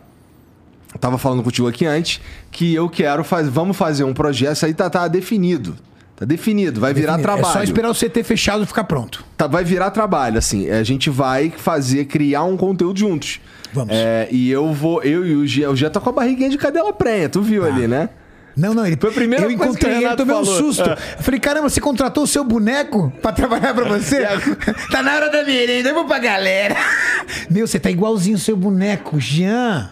eu 0.93 0.99
tava 1.01 1.17
falando 1.17 1.43
contigo 1.43 1.67
aqui 1.67 1.87
antes 1.87 2.21
que 2.51 2.75
eu 2.75 2.89
quero 2.91 3.25
fazer. 3.25 3.49
Vamos 3.49 3.79
fazer 3.79 4.05
um 4.05 4.13
projeto, 4.13 4.57
isso 4.57 4.67
aí 4.67 4.75
tá, 4.75 4.91
tá 4.91 5.09
definido. 5.09 5.75
Tá 6.21 6.27
definido, 6.27 6.79
vai 6.79 6.93
virar 6.93 7.17
trabalho. 7.17 7.49
É 7.49 7.53
só 7.53 7.63
esperar 7.63 7.91
o 7.91 7.95
CT 7.95 8.23
fechado 8.23 8.63
e 8.63 8.67
ficar 8.67 8.85
pronto. 8.85 9.25
Tá, 9.39 9.47
vai 9.47 9.65
virar 9.65 9.91
trabalho, 9.91 10.37
assim. 10.37 10.69
A 10.69 10.83
gente 10.83 11.09
vai 11.09 11.51
fazer, 11.51 12.05
criar 12.05 12.45
um 12.45 12.59
conteúdo 12.59 12.99
juntos. 12.99 13.41
Vamos. 13.73 13.95
É, 13.95 14.29
e 14.31 14.51
eu 14.51 14.71
vou, 14.71 15.03
eu 15.03 15.27
e 15.27 15.35
o 15.35 15.47
Gia, 15.47 15.71
o 15.71 15.77
Gia 15.77 15.89
tá 15.89 15.99
com 15.99 16.11
a 16.11 16.13
barriguinha 16.13 16.51
de 16.51 16.59
cadela 16.59 16.93
prenha, 16.93 17.27
tu 17.31 17.41
viu 17.41 17.65
ali, 17.65 17.89
né? 17.89 18.11
Não, 18.55 18.75
não, 18.75 18.85
ele. 18.85 18.99
Foi 19.01 19.09
a 19.09 19.13
primeira 19.15 19.47
eu 19.47 19.49
o 19.49 19.53
encontrei 19.53 20.05
ele, 20.05 20.17
tomei 20.17 20.37
um 20.37 20.45
susto. 20.45 20.91
É. 20.91 20.93
Eu 20.93 21.23
falei, 21.23 21.41
caramba, 21.41 21.71
você 21.71 21.81
contratou 21.81 22.25
o 22.25 22.27
seu 22.27 22.45
boneco 22.45 23.11
pra 23.23 23.33
trabalhar 23.33 23.73
pra 23.73 23.85
você? 23.85 24.27
Tá 24.93 25.03
na 25.03 25.15
hora 25.15 25.31
da 25.31 25.43
merenda, 25.43 25.89
eu 25.89 25.95
vou 25.95 26.05
pra 26.05 26.19
galera. 26.19 26.77
Meu, 27.49 27.67
você 27.67 27.81
tá 27.81 27.91
igualzinho 27.91 28.37
o 28.37 28.41
seu 28.41 28.57
boneco, 28.57 29.19
Jean. 29.19 29.91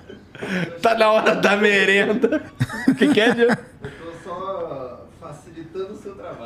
Tá 0.83 0.95
na 0.95 1.11
hora 1.11 1.35
da 1.37 1.57
merenda. 1.57 2.43
O 2.87 2.95
que, 2.95 3.09
que 3.09 3.19
é, 3.19 3.35
Gia? 3.35 3.59
Eu 3.83 3.91
tô 3.91 4.29
só 4.29 5.09
facilitando 5.21 5.97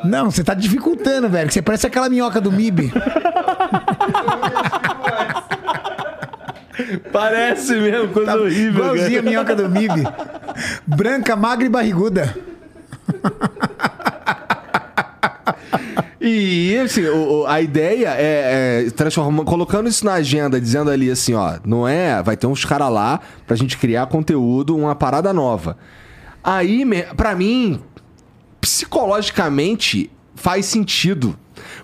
Não, 0.05 0.31
você 0.31 0.43
tá 0.45 0.55
dificultando, 0.55 1.29
velho. 1.29 1.49
que 1.49 1.55
Você 1.55 1.63
parece 1.63 1.87
aquela 1.87 2.09
minhoca 2.09 2.41
do 2.41 2.51
MIB. 2.53 2.93
Parece 7.13 7.75
mesmo, 7.75 8.09
coisa 8.09 8.33
Tá 8.33 8.39
horrível. 8.39 8.85
igualzinho 8.85 9.19
a 9.21 9.23
minhoca 9.23 9.55
do 9.55 9.69
MIB. 9.69 10.05
Branca, 10.87 11.37
magra 11.37 11.67
e 11.67 11.69
barriguda. 11.69 12.35
E 16.21 16.79
assim, 16.79 17.05
o- 17.07 17.41
o- 17.43 17.47
a 17.47 17.61
ideia 17.61 18.15
é, 18.17 18.85
é 18.87 18.91
transformar, 18.91 19.45
colocando 19.45 19.89
isso 19.89 20.05
na 20.05 20.15
agenda, 20.15 20.61
dizendo 20.61 20.89
ali 20.91 21.11
assim, 21.11 21.35
ó, 21.35 21.59
não 21.65 21.87
é, 21.87 22.23
vai 22.23 22.37
ter 22.37 22.47
uns 22.47 22.65
caras 22.65 22.91
lá 22.91 23.19
pra 23.47 23.57
gente 23.57 23.77
criar 23.77 24.07
conteúdo, 24.07 24.77
uma 24.77 24.95
parada 24.95 25.33
nova. 25.33 25.77
Aí, 26.45 26.85
pra 27.17 27.35
mim, 27.35 27.81
psicologicamente 28.63 30.11
faz 30.35 30.67
sentido. 30.67 31.39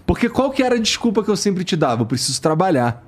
Porque 0.07 0.29
qual 0.29 0.51
que 0.51 0.63
era 0.63 0.77
a 0.77 0.79
desculpa 0.79 1.23
que 1.23 1.31
eu 1.31 1.37
sempre 1.37 1.65
te 1.65 1.77
dava? 1.77 2.03
Eu 2.03 2.07
preciso 2.07 2.41
trabalhar. 2.41 3.05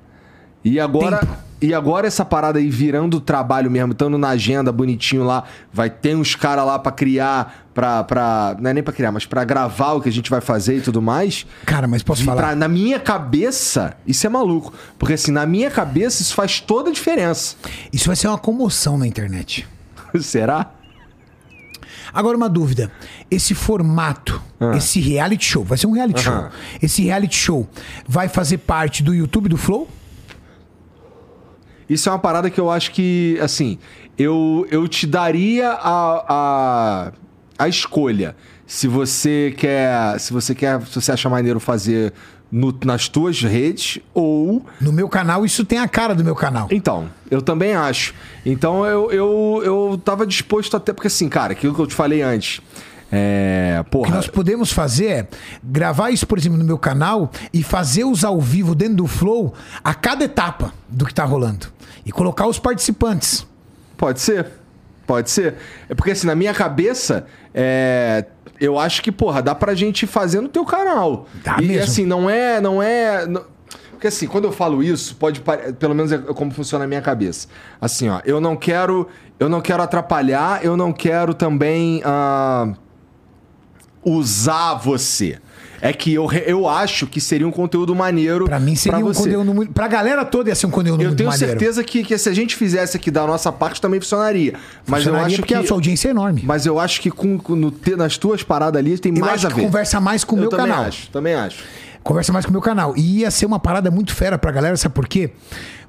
E 0.63 0.79
agora, 0.79 1.17
Tempo. 1.17 1.33
e 1.59 1.73
agora 1.73 2.05
essa 2.05 2.23
parada 2.23 2.59
aí 2.59 2.69
virando 2.69 3.19
trabalho 3.19 3.71
mesmo, 3.71 3.93
estando 3.93 4.15
na 4.15 4.29
agenda 4.29 4.71
bonitinho 4.71 5.23
lá, 5.23 5.45
vai 5.73 5.89
ter 5.89 6.15
uns 6.15 6.35
caras 6.35 6.63
lá 6.63 6.77
pra 6.77 6.91
criar, 6.91 7.65
pra, 7.73 8.03
pra. 8.03 8.55
Não 8.59 8.69
é 8.69 8.73
nem 8.75 8.83
pra 8.83 8.93
criar, 8.93 9.11
mas 9.11 9.25
pra 9.25 9.43
gravar 9.43 9.93
o 9.93 10.01
que 10.01 10.07
a 10.07 10.11
gente 10.11 10.29
vai 10.29 10.39
fazer 10.39 10.77
e 10.77 10.81
tudo 10.81 11.01
mais. 11.01 11.47
Cara, 11.65 11.87
mas 11.87 12.03
posso 12.03 12.21
E 12.21 12.25
falar? 12.25 12.37
pra- 12.41 12.55
na 12.55 12.67
minha 12.67 12.99
cabeça, 12.99 13.95
isso 14.05 14.27
é 14.27 14.29
maluco. 14.29 14.71
Porque 14.99 15.15
assim, 15.15 15.31
na 15.31 15.47
minha 15.47 15.71
cabeça, 15.71 16.21
isso 16.21 16.35
faz 16.35 16.59
toda 16.59 16.91
a 16.91 16.93
diferença. 16.93 17.55
Isso 17.91 18.05
vai 18.05 18.15
ser 18.15 18.27
uma 18.27 18.37
comoção 18.37 18.95
na 18.99 19.07
internet. 19.07 19.67
Será? 20.21 20.69
Agora 22.13 22.35
uma 22.35 22.49
dúvida. 22.49 22.91
Esse 23.29 23.53
formato, 23.53 24.41
esse 24.75 24.99
reality 24.99 25.45
show, 25.45 25.63
vai 25.63 25.77
ser 25.77 25.87
um 25.87 25.91
reality 25.91 26.27
Aham. 26.27 26.49
show. 26.49 26.59
Esse 26.81 27.01
reality 27.03 27.35
show 27.35 27.69
vai 28.07 28.27
fazer 28.27 28.59
parte 28.59 29.01
do 29.01 29.13
YouTube 29.13 29.49
do 29.49 29.57
Flow? 29.57 29.87
Isso 31.89 32.07
é 32.07 32.11
uma 32.11 32.19
parada 32.19 32.49
que 32.49 32.59
eu 32.59 32.71
acho 32.71 32.91
que, 32.91 33.37
assim, 33.41 33.77
eu, 34.17 34.65
eu 34.71 34.87
te 34.87 35.05
daria 35.05 35.71
a, 35.71 36.25
a, 36.29 37.11
a 37.59 37.67
escolha. 37.67 38.35
Se 38.65 38.87
você 38.87 39.53
quer. 39.57 40.17
Se 40.19 40.31
você 40.31 40.55
quer. 40.55 40.81
Se 40.85 40.95
você 40.95 41.11
acha 41.11 41.29
maneiro 41.29 41.59
fazer 41.59 42.13
no- 42.51 42.77
nas 42.83 43.07
tuas 43.07 43.41
redes 43.41 43.99
ou. 44.13 44.65
No 44.79 44.91
meu 44.91 45.07
canal, 45.07 45.45
isso 45.45 45.63
tem 45.63 45.79
a 45.79 45.87
cara 45.87 46.13
do 46.13 46.23
meu 46.23 46.35
canal. 46.35 46.67
Então, 46.71 47.09
eu 47.29 47.41
também 47.41 47.73
acho. 47.73 48.13
Então 48.45 48.85
eu, 48.85 49.11
eu, 49.11 49.61
eu 49.63 50.01
tava 50.03 50.25
disposto 50.27 50.75
até. 50.75 50.91
Porque 50.93 51.07
assim, 51.07 51.29
cara, 51.29 51.53
aquilo 51.53 51.73
que 51.73 51.79
eu 51.79 51.87
te 51.87 51.95
falei 51.95 52.21
antes. 52.21 52.61
É. 53.13 53.83
O 53.93 54.03
que 54.03 54.11
nós 54.11 54.27
podemos 54.27 54.71
fazer 54.71 55.05
é 55.07 55.27
gravar 55.61 56.11
isso, 56.11 56.25
por 56.25 56.37
exemplo, 56.37 56.57
no 56.57 56.63
meu 56.63 56.77
canal 56.77 57.29
e 57.53 57.61
fazer 57.61 58.05
os 58.05 58.23
ao 58.23 58.39
vivo 58.39 58.73
dentro 58.73 58.95
do 58.95 59.07
Flow 59.07 59.53
a 59.83 59.93
cada 59.93 60.23
etapa 60.23 60.73
do 60.87 61.05
que 61.05 61.13
tá 61.13 61.25
rolando. 61.25 61.67
E 62.05 62.11
colocar 62.11 62.47
os 62.47 62.57
participantes. 62.57 63.45
Pode 63.97 64.21
ser. 64.21 64.47
Pode 65.05 65.29
ser. 65.29 65.55
É 65.89 65.93
porque 65.93 66.11
assim, 66.11 66.25
na 66.25 66.35
minha 66.35 66.53
cabeça, 66.53 67.25
é, 67.53 68.25
eu 68.61 68.79
acho 68.79 69.01
que, 69.01 69.11
porra, 69.11 69.41
dá 69.41 69.53
pra 69.53 69.73
gente 69.75 70.07
fazer 70.07 70.39
no 70.39 70.47
teu 70.47 70.63
canal. 70.63 71.27
Dá 71.43 71.57
e 71.59 71.65
mesmo. 71.67 71.83
assim, 71.83 72.05
não 72.05 72.29
é. 72.29 72.61
Não 72.61 72.81
é. 72.81 73.25
não- 73.25 73.43
Porque 73.91 74.07
assim, 74.07 74.27
quando 74.27 74.45
eu 74.45 74.51
falo 74.51 74.81
isso, 74.83 75.15
pode. 75.15 75.41
Pelo 75.79 75.93
menos 75.93 76.11
é 76.11 76.17
como 76.19 76.51
funciona 76.51 76.85
na 76.85 76.87
minha 76.87 77.01
cabeça. 77.01 77.47
Assim, 77.79 78.07
ó, 78.09 78.21
eu 78.23 78.39
não 78.39 78.55
quero. 78.55 79.07
Eu 79.39 79.49
não 79.49 79.59
quero 79.59 79.81
atrapalhar, 79.81 80.63
eu 80.63 80.77
não 80.77 80.93
quero 80.93 81.33
também. 81.33 82.01
ah, 82.05 82.71
usar 84.03 84.75
você. 84.75 85.39
É 85.81 85.91
que 85.91 86.13
eu, 86.13 86.31
eu 86.31 86.67
acho 86.69 87.07
que 87.07 87.19
seria 87.19 87.47
um 87.47 87.51
conteúdo 87.51 87.95
maneiro. 87.95 88.45
Pra 88.45 88.59
mim 88.59 88.75
seria 88.75 88.99
um 88.99 89.05
você. 89.05 89.23
conteúdo 89.23 89.53
muito. 89.53 89.73
Pra 89.73 89.87
galera 89.87 90.23
toda 90.23 90.49
ia 90.49 90.55
ser 90.55 90.67
um 90.67 90.69
conteúdo 90.69 91.01
Eu 91.01 91.07
muito 91.07 91.17
tenho 91.17 91.29
maneiro. 91.29 91.51
certeza 91.59 91.83
que, 91.83 92.03
que 92.03 92.15
se 92.17 92.29
a 92.29 92.33
gente 92.33 92.55
fizesse 92.55 92.95
aqui 92.95 93.09
da 93.09 93.25
nossa 93.25 93.51
parte 93.51 93.81
também 93.81 93.99
funcionaria. 93.99 94.53
Mas 94.85 94.99
eu 95.01 95.11
Funcionaria 95.11 95.27
acho 95.27 95.35
porque 95.37 95.53
que. 95.55 95.59
a 95.59 95.65
sua 95.65 95.77
audiência 95.77 96.07
é 96.09 96.11
enorme. 96.11 96.43
Mas 96.45 96.65
eu 96.67 96.79
acho 96.79 97.01
que 97.01 97.09
com, 97.09 97.37
com- 97.39 97.55
no 97.55 97.73
nas 97.97 98.17
tuas 98.17 98.43
paradas 98.43 98.77
ali 98.79 98.97
tem 98.99 99.11
Eu 99.17 99.21
mais 99.25 99.43
a 99.43 99.47
que 99.49 99.55
ver. 99.55 99.61
conversa 99.63 99.99
mais 99.99 100.23
com 100.23 100.35
o 100.35 100.37
eu 100.37 100.41
meu 100.41 100.49
também 100.51 100.67
canal. 100.67 100.85
acho, 100.85 101.09
também 101.09 101.33
acho. 101.33 101.63
Conversa 102.03 102.31
mais 102.31 102.45
com 102.45 102.49
o 102.49 102.53
meu 102.53 102.61
canal. 102.61 102.93
E 102.95 103.19
ia 103.21 103.31
ser 103.31 103.45
uma 103.47 103.59
parada 103.59 103.89
muito 103.89 104.13
fera 104.13 104.37
pra 104.37 104.51
galera, 104.51 104.77
sabe 104.77 104.93
por 104.93 105.07
quê? 105.07 105.31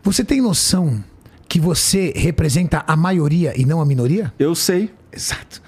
Você 0.03 0.25
tem 0.25 0.41
noção 0.41 1.03
que 1.49 1.61
você 1.61 2.13
representa 2.17 2.83
a 2.87 2.97
maioria 2.97 3.53
e 3.55 3.67
não 3.67 3.79
a 3.81 3.85
minoria? 3.85 4.33
Eu 4.39 4.55
sei. 4.55 4.91
Exato. 5.15 5.61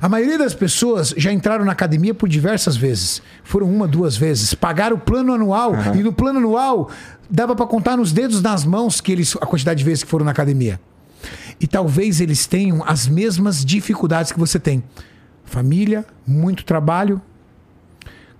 A 0.00 0.08
maioria 0.08 0.38
das 0.38 0.54
pessoas 0.54 1.14
já 1.16 1.32
entraram 1.32 1.64
na 1.64 1.72
academia 1.72 2.14
por 2.14 2.28
diversas 2.28 2.76
vezes. 2.76 3.22
Foram 3.42 3.70
uma, 3.70 3.86
duas 3.86 4.16
vezes. 4.16 4.54
Pagaram 4.54 4.96
o 4.96 5.00
plano 5.00 5.32
anual. 5.32 5.72
E 5.94 6.02
no 6.02 6.12
plano 6.12 6.38
anual 6.38 6.90
dava 7.28 7.56
pra 7.56 7.66
contar 7.66 7.96
nos 7.96 8.12
dedos 8.12 8.42
das 8.42 8.64
mãos 8.64 9.00
que 9.00 9.10
eles, 9.10 9.36
a 9.40 9.46
quantidade 9.46 9.78
de 9.78 9.84
vezes 9.84 10.04
que 10.04 10.10
foram 10.10 10.24
na 10.24 10.30
academia. 10.30 10.80
E 11.60 11.66
talvez 11.66 12.20
eles 12.20 12.46
tenham 12.46 12.82
as 12.86 13.06
mesmas 13.08 13.64
dificuldades 13.64 14.32
que 14.32 14.38
você 14.38 14.58
tem: 14.58 14.82
família, 15.44 16.04
muito 16.26 16.64
trabalho, 16.64 17.20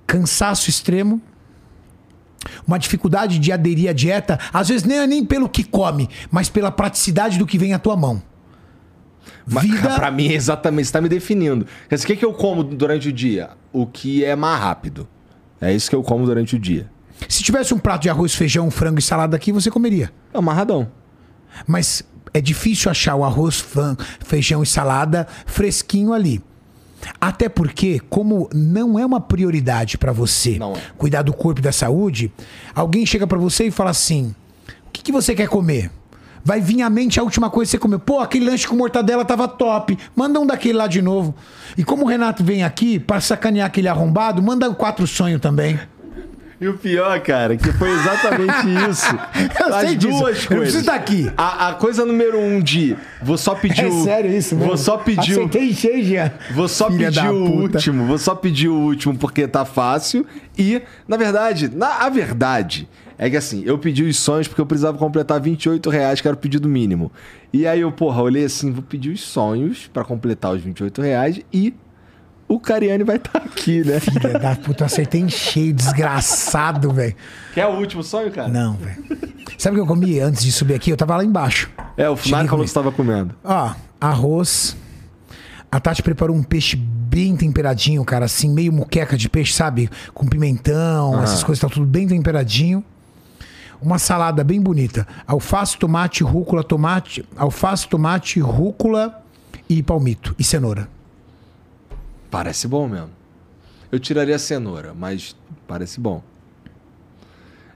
cansaço 0.06 0.68
extremo, 0.68 1.22
uma 2.66 2.78
dificuldade 2.78 3.38
de 3.38 3.52
aderir 3.52 3.88
à 3.88 3.92
dieta, 3.92 4.38
às 4.52 4.68
vezes 4.68 4.84
nem 4.84 4.98
é 4.98 5.06
nem 5.06 5.24
pelo 5.24 5.48
que 5.48 5.64
come, 5.64 6.08
mas 6.30 6.48
pela 6.48 6.70
praticidade 6.70 7.38
do 7.38 7.46
que 7.46 7.58
vem 7.58 7.72
à 7.72 7.78
tua 7.78 7.96
mão. 7.96 8.22
Vida- 9.46 9.94
Pra 9.96 10.10
mim, 10.10 10.28
é 10.28 10.34
exatamente, 10.34 10.86
você 10.86 10.92
tá 10.92 11.00
me 11.00 11.08
definindo. 11.08 11.66
Quer 11.88 11.94
dizer, 11.96 12.04
O 12.04 12.08
que, 12.08 12.16
que 12.16 12.24
eu 12.24 12.32
como 12.32 12.62
durante 12.64 13.08
o 13.08 13.12
dia? 13.12 13.50
O 13.72 13.86
que 13.86 14.24
é 14.24 14.34
mais 14.36 14.60
rápido. 14.60 15.08
É 15.60 15.72
isso 15.72 15.88
que 15.88 15.96
eu 15.96 16.02
como 16.02 16.24
durante 16.26 16.56
o 16.56 16.58
dia. 16.58 16.90
Se 17.28 17.42
tivesse 17.42 17.72
um 17.72 17.78
prato 17.78 18.02
de 18.02 18.10
arroz, 18.10 18.34
feijão, 18.34 18.70
frango 18.70 18.98
e 18.98 19.02
salada 19.02 19.36
aqui, 19.36 19.52
você 19.52 19.70
comeria. 19.70 20.12
É 20.34 20.38
amarradão. 20.38 20.88
Mas 21.66 22.02
é 22.34 22.40
difícil 22.40 22.90
achar 22.90 23.14
o 23.14 23.24
arroz, 23.24 23.64
feijão 24.24 24.62
e 24.62 24.66
salada 24.66 25.26
fresquinho 25.46 26.12
ali. 26.12 26.42
Até 27.20 27.48
porque, 27.48 28.00
como 28.10 28.48
não 28.54 28.98
é 28.98 29.04
uma 29.04 29.20
prioridade 29.20 29.98
pra 29.98 30.12
você 30.12 30.56
Não 30.58 30.72
é. 30.74 30.80
cuidar 30.96 31.22
do 31.22 31.32
corpo 31.32 31.60
e 31.60 31.62
da 31.62 31.72
saúde, 31.72 32.32
alguém 32.74 33.04
chega 33.04 33.26
pra 33.26 33.38
você 33.38 33.66
e 33.66 33.70
fala 33.70 33.90
assim: 33.90 34.34
o 34.86 34.90
que, 34.92 35.02
que 35.02 35.12
você 35.12 35.34
quer 35.34 35.48
comer? 35.48 35.90
Vai 36.44 36.60
vir 36.60 36.82
à 36.82 36.90
mente 36.90 37.20
a 37.20 37.22
última 37.22 37.48
coisa 37.48 37.68
que 37.68 37.72
você 37.72 37.78
comeu. 37.78 37.98
Pô, 37.98 38.18
aquele 38.20 38.46
lanche 38.46 38.66
com 38.66 38.74
mortadela 38.74 39.24
tava 39.24 39.46
top. 39.46 39.96
Manda 40.14 40.40
um 40.40 40.46
daquele 40.46 40.74
lá 40.74 40.86
de 40.86 41.00
novo. 41.00 41.34
E 41.76 41.84
como 41.84 42.04
o 42.04 42.08
Renato 42.08 42.42
vem 42.42 42.64
aqui 42.64 42.98
pra 42.98 43.20
sacanear 43.20 43.66
aquele 43.66 43.88
arrombado, 43.88 44.42
manda 44.42 44.72
quatro 44.74 45.06
sonhos 45.06 45.40
também. 45.40 45.78
E 46.62 46.68
o 46.68 46.74
pior, 46.74 47.18
cara, 47.20 47.56
que 47.56 47.72
foi 47.72 47.90
exatamente 47.90 48.68
isso. 48.88 49.06
Eu 49.60 49.74
As 49.74 49.80
sei 49.86 49.96
disso. 49.96 50.08
duas 50.18 50.20
Eu 50.20 50.22
não 50.22 50.46
coisas. 50.46 50.58
preciso 50.58 50.78
estar 50.78 50.94
aqui. 50.94 51.32
A, 51.36 51.68
a 51.70 51.74
coisa 51.74 52.04
número 52.06 52.38
um 52.38 52.60
de 52.60 52.96
vou 53.20 53.36
só 53.36 53.54
pedir 53.54 53.84
É 53.84 53.88
o. 53.88 54.04
sério 54.04 54.30
isso, 54.30 54.54
Vou 54.56 54.68
mesmo? 54.68 54.78
só 54.78 54.96
pedir. 54.96 55.32
Aceitei 55.32 55.72
cheio, 55.72 56.04
Jean. 56.04 56.30
Vou 56.54 56.68
só 56.68 56.88
Filha 56.90 57.06
pedir 57.08 57.28
o 57.28 57.44
puta. 57.46 57.76
último, 57.78 58.06
vou 58.06 58.16
só 58.18 58.34
pedir 58.34 58.68
o 58.68 58.74
último 58.78 59.16
porque 59.18 59.48
tá 59.48 59.64
fácil. 59.64 60.24
E, 60.56 60.80
na 61.08 61.16
verdade, 61.16 61.68
na 61.74 62.04
a 62.04 62.08
verdade 62.08 62.88
é 63.18 63.28
que 63.28 63.36
assim, 63.36 63.62
eu 63.66 63.76
pedi 63.78 64.04
os 64.04 64.16
sonhos 64.16 64.46
porque 64.48 64.60
eu 64.60 64.66
precisava 64.66 64.96
completar 64.98 65.40
28 65.40 65.90
reais, 65.90 66.20
que 66.20 66.28
era 66.28 66.34
o 66.36 66.38
pedido 66.38 66.68
mínimo. 66.68 67.10
E 67.52 67.66
aí 67.66 67.80
eu, 67.80 67.90
porra, 67.90 68.22
olhei 68.22 68.44
assim, 68.44 68.70
vou 68.72 68.82
pedir 68.82 69.10
os 69.10 69.20
sonhos 69.20 69.90
pra 69.92 70.04
completar 70.04 70.52
os 70.54 70.62
28 70.62 71.02
reais 71.02 71.40
e 71.52 71.74
o 72.54 72.60
Cariani 72.60 73.02
vai 73.02 73.16
estar 73.16 73.38
aqui, 73.38 73.82
né? 73.82 73.98
Filha 73.98 74.38
da 74.38 74.54
puta, 74.54 74.82
eu 74.82 74.86
acertei 74.86 75.20
em 75.20 75.28
cheio, 75.28 75.72
desgraçado, 75.72 76.92
velho. 76.92 77.14
Quer 77.54 77.66
o 77.66 77.78
último 77.78 78.02
sonho, 78.02 78.30
cara? 78.30 78.48
Não, 78.48 78.74
velho. 78.74 79.02
Sabe 79.56 79.76
o 79.76 79.78
que 79.78 79.82
eu 79.82 79.86
comi 79.86 80.20
antes 80.20 80.42
de 80.42 80.52
subir 80.52 80.74
aqui? 80.74 80.90
Eu 80.90 80.96
tava 80.96 81.16
lá 81.16 81.24
embaixo. 81.24 81.70
É, 81.96 82.08
o 82.08 82.16
Funari 82.16 82.48
falou 82.48 82.64
que 82.64 82.70
você 82.70 82.74
tava 82.74 82.92
comendo. 82.92 83.34
Ó, 83.42 83.72
arroz. 84.00 84.76
A 85.70 85.80
Tati 85.80 86.02
preparou 86.02 86.36
um 86.36 86.42
peixe 86.42 86.76
bem 86.76 87.34
temperadinho, 87.36 88.04
cara, 88.04 88.26
assim, 88.26 88.50
meio 88.50 88.70
muqueca 88.70 89.16
de 89.16 89.28
peixe, 89.30 89.54
sabe? 89.54 89.88
Com 90.12 90.26
pimentão, 90.26 91.22
essas 91.22 91.42
coisas, 91.42 91.60
tá 91.60 91.68
tudo 91.68 91.86
bem 91.86 92.06
temperadinho. 92.06 92.84
Uma 93.80 93.98
salada 93.98 94.44
bem 94.44 94.60
bonita. 94.60 95.06
Alface, 95.26 95.78
tomate, 95.78 96.22
rúcula, 96.22 96.62
tomate. 96.62 97.24
Alface, 97.34 97.88
tomate, 97.88 98.38
rúcula 98.40 99.22
e 99.68 99.82
palmito. 99.82 100.34
E 100.38 100.44
cenoura. 100.44 100.86
Parece 102.32 102.66
bom 102.66 102.88
mesmo. 102.88 103.10
Eu 103.92 104.00
tiraria 104.00 104.34
a 104.34 104.38
cenoura, 104.38 104.92
mas 104.98 105.36
parece 105.68 106.00
bom. 106.00 106.20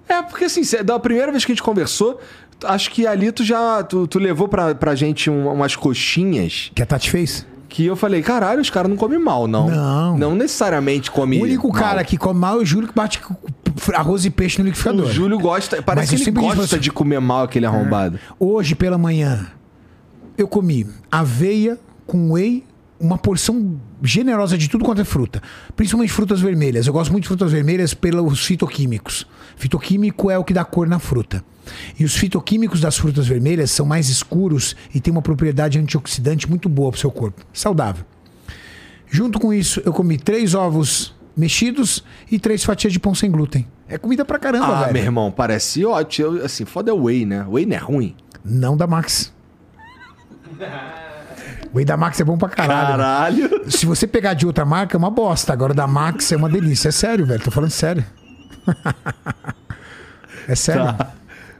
É, 0.08 0.22
porque 0.22 0.44
assim, 0.46 0.62
da 0.84 0.98
primeira 0.98 1.30
vez 1.30 1.44
que 1.44 1.52
a 1.52 1.54
gente 1.54 1.62
conversou, 1.62 2.18
acho 2.64 2.90
que 2.90 3.06
ali 3.06 3.30
tu 3.30 3.44
já. 3.44 3.82
Tu, 3.82 4.06
tu 4.06 4.18
levou 4.18 4.48
pra, 4.48 4.74
pra 4.74 4.94
gente 4.94 5.28
um- 5.28 5.52
umas 5.52 5.76
coxinhas 5.76 6.70
Que 6.74 6.82
a 6.82 6.86
Tati 6.86 7.10
fez? 7.10 7.46
que 7.68 7.84
eu 7.84 7.96
falei, 7.96 8.22
caralho, 8.22 8.62
os 8.62 8.70
caras 8.70 8.88
não 8.88 8.96
comem 8.96 9.18
mal, 9.18 9.46
não. 9.46 9.68
Não. 9.68 10.16
Não 10.16 10.34
necessariamente 10.34 11.10
come. 11.10 11.38
O 11.38 11.42
único 11.42 11.68
mal. 11.68 11.76
cara 11.82 12.02
que 12.04 12.16
come 12.16 12.40
mal 12.40 12.58
é 12.58 12.62
o 12.62 12.64
Júlio 12.64 12.88
que 12.88 12.94
bate 12.94 13.20
arroz 13.92 14.24
e 14.24 14.30
peixe 14.30 14.58
no 14.58 14.64
liquidificador. 14.64 15.04
O 15.06 15.12
Júlio 15.12 15.38
gosta. 15.38 15.76
Mas 15.76 15.84
Parece 15.84 16.14
eu 16.14 16.20
que 16.20 16.30
ele 16.30 16.40
gosta 16.40 16.66
você- 16.66 16.78
de 16.78 16.90
comer 16.90 17.20
mal 17.20 17.42
aquele 17.44 17.66
arrombado. 17.66 18.18
Hoje 18.38 18.74
pela 18.74 18.96
manhã 18.96 19.48
eu 20.38 20.48
comi 20.48 20.86
aveia 21.10 21.78
com 22.06 22.32
whey, 22.32 22.64
uma 22.98 23.18
porção 23.18 23.80
generosa 24.02 24.56
de 24.56 24.68
tudo 24.68 24.84
quanto 24.84 25.00
é 25.00 25.04
fruta, 25.04 25.42
principalmente 25.74 26.12
frutas 26.12 26.40
vermelhas. 26.40 26.86
Eu 26.86 26.92
gosto 26.92 27.10
muito 27.10 27.24
de 27.24 27.28
frutas 27.28 27.52
vermelhas 27.52 27.92
pelos 27.94 28.44
fitoquímicos. 28.44 29.26
Fitoquímico 29.56 30.30
é 30.30 30.38
o 30.38 30.44
que 30.44 30.54
dá 30.54 30.64
cor 30.64 30.86
na 30.88 30.98
fruta. 30.98 31.44
E 31.98 32.04
os 32.04 32.14
fitoquímicos 32.16 32.80
das 32.80 32.96
frutas 32.96 33.26
vermelhas 33.26 33.70
são 33.70 33.84
mais 33.84 34.08
escuros 34.08 34.76
e 34.94 35.00
têm 35.00 35.12
uma 35.12 35.22
propriedade 35.22 35.78
antioxidante 35.78 36.48
muito 36.48 36.68
boa 36.68 36.90
pro 36.90 37.00
seu 37.00 37.10
corpo, 37.10 37.44
saudável. 37.52 38.04
Junto 39.10 39.38
com 39.38 39.52
isso, 39.52 39.80
eu 39.84 39.92
comi 39.92 40.16
três 40.18 40.54
ovos 40.54 41.14
mexidos 41.36 42.02
e 42.30 42.38
três 42.38 42.64
fatias 42.64 42.92
de 42.92 42.98
pão 43.00 43.14
sem 43.14 43.30
glúten. 43.30 43.66
É 43.88 43.98
comida 43.98 44.24
pra 44.24 44.38
caramba, 44.38 44.66
Ah, 44.78 44.80
velho. 44.82 44.92
meu 44.94 45.02
irmão, 45.02 45.30
parece 45.30 45.84
ótimo. 45.84 46.42
Assim, 46.42 46.64
foda 46.64 46.90
é 46.90 46.94
o 46.94 47.04
whey, 47.04 47.24
né? 47.26 47.44
Whey 47.48 47.66
não 47.66 47.76
é 47.76 47.78
ruim. 47.78 48.16
Não 48.44 48.76
da 48.76 48.86
Max. 48.86 49.32
O 51.76 51.78
whey 51.78 51.84
da 51.84 51.94
Max 51.94 52.18
é 52.18 52.24
bom 52.24 52.38
pra 52.38 52.48
caralho. 52.48 52.88
Caralho. 52.88 53.70
Se 53.70 53.84
você 53.84 54.06
pegar 54.06 54.32
de 54.32 54.46
outra 54.46 54.64
marca, 54.64 54.96
é 54.96 54.98
uma 54.98 55.10
bosta. 55.10 55.52
Agora 55.52 55.74
da 55.74 55.86
Max 55.86 56.32
é 56.32 56.36
uma 56.36 56.48
delícia. 56.48 56.88
É 56.88 56.92
sério, 56.92 57.26
velho. 57.26 57.42
Tô 57.44 57.50
falando 57.50 57.70
sério. 57.70 58.02
é 60.48 60.54
sério. 60.54 60.84
Tá. 60.84 61.12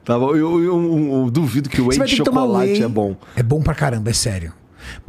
Tá 0.05 0.18
bom. 0.18 0.30
Eu, 0.30 0.62
eu- 0.62 0.64
eu- 0.64 1.22
eu 1.24 1.30
duvido 1.30 1.68
que 1.68 1.80
o 1.82 1.88
whey 1.88 1.98
de 2.01 2.16
chocolate 2.16 2.72
whey. 2.72 2.82
é 2.82 2.88
bom. 2.88 3.14
É 3.36 3.43
bom 3.43 3.60
pra 3.60 3.74
caramba, 3.74 4.09
é 4.09 4.12
sério. 4.14 4.55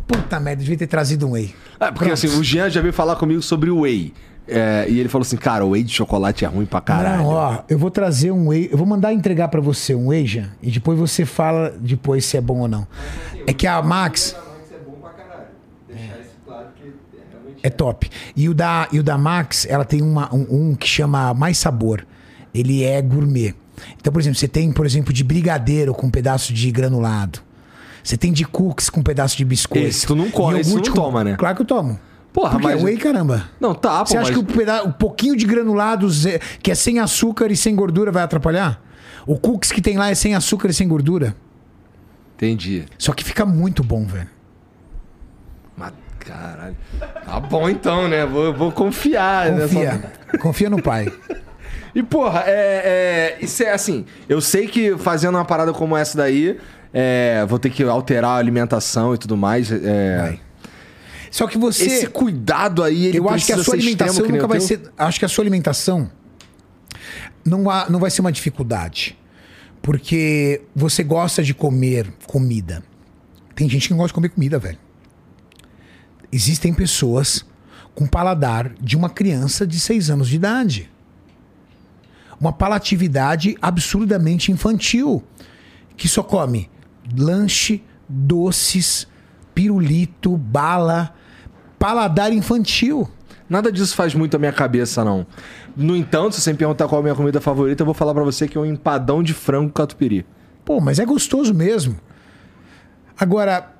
Puta 0.05 0.39
merda, 0.41 0.61
devia 0.61 0.77
ter 0.77 0.87
trazido 0.87 1.25
um 1.27 1.31
whey. 1.31 1.55
É, 1.79 1.85
porque 1.85 1.99
Pronto. 2.05 2.13
assim, 2.13 2.27
o 2.27 2.43
Jean 2.43 2.69
já 2.69 2.81
veio 2.81 2.93
falar 2.93 3.15
comigo 3.15 3.41
sobre 3.41 3.69
o 3.69 3.81
whey. 3.81 4.13
É, 4.47 4.85
e 4.89 4.99
ele 4.99 5.07
falou 5.09 5.23
assim, 5.23 5.37
cara, 5.37 5.65
o 5.65 5.69
whey 5.69 5.83
de 5.83 5.93
chocolate 5.93 6.43
é 6.43 6.47
ruim 6.47 6.65
pra 6.65 6.81
caralho. 6.81 7.23
Não, 7.23 7.27
ó, 7.29 7.59
eu 7.69 7.77
vou 7.77 7.91
trazer 7.91 8.31
um 8.31 8.47
whey. 8.49 8.69
Eu 8.71 8.77
vou 8.77 8.87
mandar 8.87 9.13
entregar 9.13 9.47
pra 9.49 9.61
você 9.61 9.93
um 9.95 10.07
whey, 10.07 10.25
Jean, 10.25 10.49
e 10.61 10.71
depois 10.71 10.97
você 10.99 11.23
fala 11.25 11.73
depois 11.79 12.25
se 12.25 12.35
é 12.37 12.41
bom 12.41 12.59
ou 12.59 12.67
não. 12.67 12.85
É 13.45 13.53
que 13.53 13.67
a 13.67 13.81
Max 13.81 14.35
Max 14.35 14.71
é 14.71 14.77
bom 14.89 14.93
pra 15.01 15.09
caralho. 15.11 15.47
Deixar 15.89 16.19
isso 16.21 16.31
claro 16.45 16.67
que 16.81 16.93
é 17.67 17.69
top. 17.69 18.09
E 18.35 18.49
o 18.49 18.53
da, 18.53 18.87
e 18.91 18.99
o 18.99 19.03
da 19.03 19.17
Max, 19.17 19.65
ela 19.69 19.85
tem 19.85 20.01
uma, 20.01 20.33
um, 20.33 20.69
um 20.71 20.75
que 20.75 20.87
chama 20.87 21.33
Mais 21.33 21.57
Sabor. 21.57 22.05
Ele 22.53 22.83
é 22.83 23.01
gourmet. 23.01 23.53
Então, 23.99 24.11
por 24.11 24.19
exemplo, 24.19 24.39
você 24.39 24.47
tem, 24.47 24.71
por 24.71 24.85
exemplo, 24.85 25.13
de 25.13 25.23
brigadeiro 25.23 25.93
com 25.93 26.07
um 26.07 26.11
pedaço 26.11 26.51
de 26.53 26.71
granulado. 26.71 27.39
Você 28.03 28.17
tem 28.17 28.31
de 28.31 28.45
cookies 28.45 28.89
com 28.89 29.01
um 29.01 29.03
pedaço 29.03 29.35
de 29.37 29.43
biscoito. 29.45 29.85
Esse 29.87 30.07
tu 30.07 30.15
não 30.15 30.31
come, 30.31 30.61
tu 30.63 30.69
não 30.69 30.77
com- 30.81 30.91
toma, 30.93 31.23
né? 31.23 31.35
Claro 31.37 31.55
que 31.55 31.61
eu 31.61 31.65
tomo. 31.65 31.99
Porra, 32.33 32.51
Porque 32.51 32.67
mas- 32.67 32.81
é 32.81 32.85
whey, 32.85 32.97
caramba. 32.97 33.49
Não, 33.59 33.73
tá, 33.75 33.99
pô, 33.99 34.05
Você 34.05 34.17
acha 34.17 34.31
mas... 34.31 34.37
que 34.45 34.51
o, 34.53 34.57
peda- 34.57 34.83
o 34.83 34.93
pouquinho 34.93 35.35
de 35.35 35.45
granulado 35.45 36.07
que 36.61 36.71
é 36.71 36.75
sem 36.75 36.99
açúcar 36.99 37.51
e 37.51 37.55
sem 37.57 37.75
gordura 37.75 38.11
vai 38.11 38.23
atrapalhar? 38.23 38.81
O 39.25 39.37
cookies 39.37 39.71
que 39.71 39.81
tem 39.81 39.97
lá 39.97 40.09
é 40.09 40.15
sem 40.15 40.33
açúcar 40.35 40.69
e 40.69 40.73
sem 40.73 40.87
gordura. 40.87 41.35
Entendi. 42.35 42.85
Só 42.97 43.13
que 43.13 43.23
fica 43.23 43.45
muito 43.45 43.83
bom, 43.83 44.05
velho. 44.05 44.29
Caralho. 46.27 46.75
Tá 47.25 47.39
bom 47.39 47.69
então, 47.69 48.07
né? 48.07 48.25
Vou, 48.25 48.53
vou 48.53 48.71
confiar. 48.71 49.51
Confia. 49.51 49.93
Nessa... 49.93 50.37
Confia 50.39 50.69
no 50.69 50.81
pai. 50.81 51.11
E, 51.95 52.03
porra, 52.03 52.43
é, 52.45 53.37
é, 53.39 53.43
Isso 53.43 53.63
é 53.63 53.71
assim. 53.73 54.05
Eu 54.29 54.39
sei 54.39 54.67
que 54.67 54.95
fazendo 54.99 55.33
uma 55.33 55.45
parada 55.45 55.73
como 55.73 55.97
essa 55.97 56.15
daí, 56.15 56.59
é, 56.93 57.43
vou 57.47 57.57
ter 57.57 57.71
que 57.71 57.81
alterar 57.81 58.31
a 58.31 58.35
alimentação 58.35 59.15
e 59.15 59.17
tudo 59.17 59.35
mais. 59.35 59.71
é. 59.71 60.37
Só 61.31 61.47
que 61.47 61.57
você. 61.57 61.85
Esse 61.85 62.07
cuidado 62.07 62.83
aí, 62.83 63.07
ele 63.07 63.17
eu 63.17 63.27
acho 63.27 63.47
que 63.47 63.53
a 63.53 63.63
sua 63.63 63.73
alimentação 63.73 64.13
extremo 64.25 64.33
nunca 64.35 64.47
vai 64.47 64.59
ser. 64.59 64.79
Acho 64.95 65.17
que 65.17 65.25
a 65.25 65.27
sua 65.27 65.43
alimentação 65.43 66.11
não, 67.43 67.67
há- 67.69 67.87
não 67.89 67.99
vai 67.99 68.11
ser 68.11 68.21
uma 68.21 68.31
dificuldade. 68.31 69.17
Porque 69.81 70.61
você 70.75 71.03
gosta 71.03 71.41
de 71.41 71.53
comer 71.53 72.13
comida. 72.27 72.83
Tem 73.55 73.67
gente 73.69 73.87
que 73.87 73.91
não 73.93 73.97
gosta 73.97 74.09
de 74.09 74.13
comer 74.13 74.29
comida, 74.29 74.59
velho. 74.59 74.77
Existem 76.37 76.71
pessoas 76.71 77.43
com 77.95 78.05
paladar 78.05 78.71
de 78.79 78.95
uma 78.95 79.09
criança 79.09 79.65
de 79.65 79.79
6 79.79 80.11
anos 80.11 80.27
de 80.29 80.35
idade. 80.35 80.87
Uma 82.39 82.53
palatividade 82.53 83.57
absurdamente 83.59 84.51
infantil. 84.51 85.23
Que 85.95 86.07
só 86.07 86.21
come 86.21 86.69
lanche, 87.17 87.83
doces, 88.07 89.07
pirulito, 89.55 90.37
bala. 90.37 91.11
Paladar 91.79 92.31
infantil. 92.31 93.09
Nada 93.49 93.71
disso 93.71 93.95
faz 93.95 94.13
muito 94.13 94.35
a 94.35 94.39
minha 94.39 94.53
cabeça, 94.53 95.03
não. 95.03 95.25
No 95.75 95.95
entanto, 95.95 96.35
se 96.35 96.41
você 96.41 96.51
me 96.51 96.57
perguntar 96.59 96.87
qual 96.87 96.99
é 96.99 97.01
a 97.01 97.03
minha 97.05 97.15
comida 97.15 97.41
favorita, 97.41 97.81
eu 97.81 97.85
vou 97.85 97.95
falar 97.95 98.13
pra 98.13 98.23
você 98.23 98.47
que 98.47 98.59
é 98.59 98.61
um 98.61 98.65
empadão 98.65 99.23
de 99.23 99.33
frango 99.33 99.73
catupiry. 99.73 100.23
Pô, 100.63 100.79
mas 100.79 100.99
é 100.99 101.05
gostoso 101.05 101.51
mesmo. 101.51 101.99
Agora, 103.17 103.75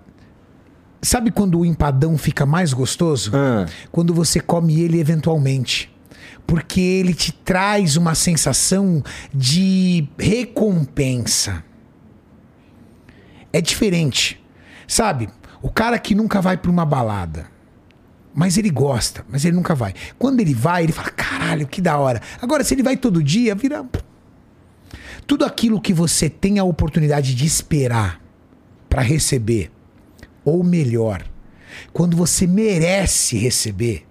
sabe 1.02 1.32
quando 1.32 1.60
o 1.60 1.66
empadão 1.66 2.18
fica 2.18 2.46
mais 2.46 2.74
gostoso? 2.74 3.32
Ah. 3.34 3.66
Quando 3.92 4.14
você 4.14 4.40
come 4.40 4.82
ele 4.82 5.00
eventualmente. 5.00 5.94
Porque 6.46 6.80
ele 6.80 7.14
te 7.14 7.32
traz 7.32 7.98
uma 7.98 8.16
sensação 8.16 9.04
de 9.34 10.08
recompensa. 10.18 11.64
É 13.52 13.60
diferente. 13.60 14.42
Sabe? 14.88 15.30
O 15.62 15.70
cara 15.70 16.00
que 16.00 16.16
nunca 16.16 16.42
vai 16.42 16.56
pra 16.56 16.72
uma 16.72 16.86
balada. 16.86 17.48
Mas 18.34 18.58
ele 18.58 18.70
gosta, 18.70 19.26
mas 19.28 19.44
ele 19.44 19.56
nunca 19.56 19.74
vai. 19.74 19.96
Quando 20.20 20.40
ele 20.40 20.54
vai, 20.54 20.84
ele 20.84 20.94
fala: 20.94 21.10
caralho, 21.10 21.68
que 21.68 21.82
da 21.82 21.98
hora. 21.98 22.22
Agora, 22.40 22.64
se 22.64 22.74
ele 22.76 22.84
vai 22.84 22.96
todo 22.96 23.24
dia, 23.24 23.56
vira. 23.56 23.84
Tudo 25.26 25.44
aquilo 25.44 25.82
que 25.82 25.92
você 25.92 26.30
tem 26.30 26.60
a 26.60 26.64
oportunidade 26.64 27.34
de 27.34 27.46
esperar 27.46 28.22
para 28.88 29.02
receber, 29.02 29.72
ou 30.48 30.64
melhor, 30.64 31.26
quando 31.92 32.16
você 32.16 32.48
merece 32.48 33.38
receber. 33.38 34.06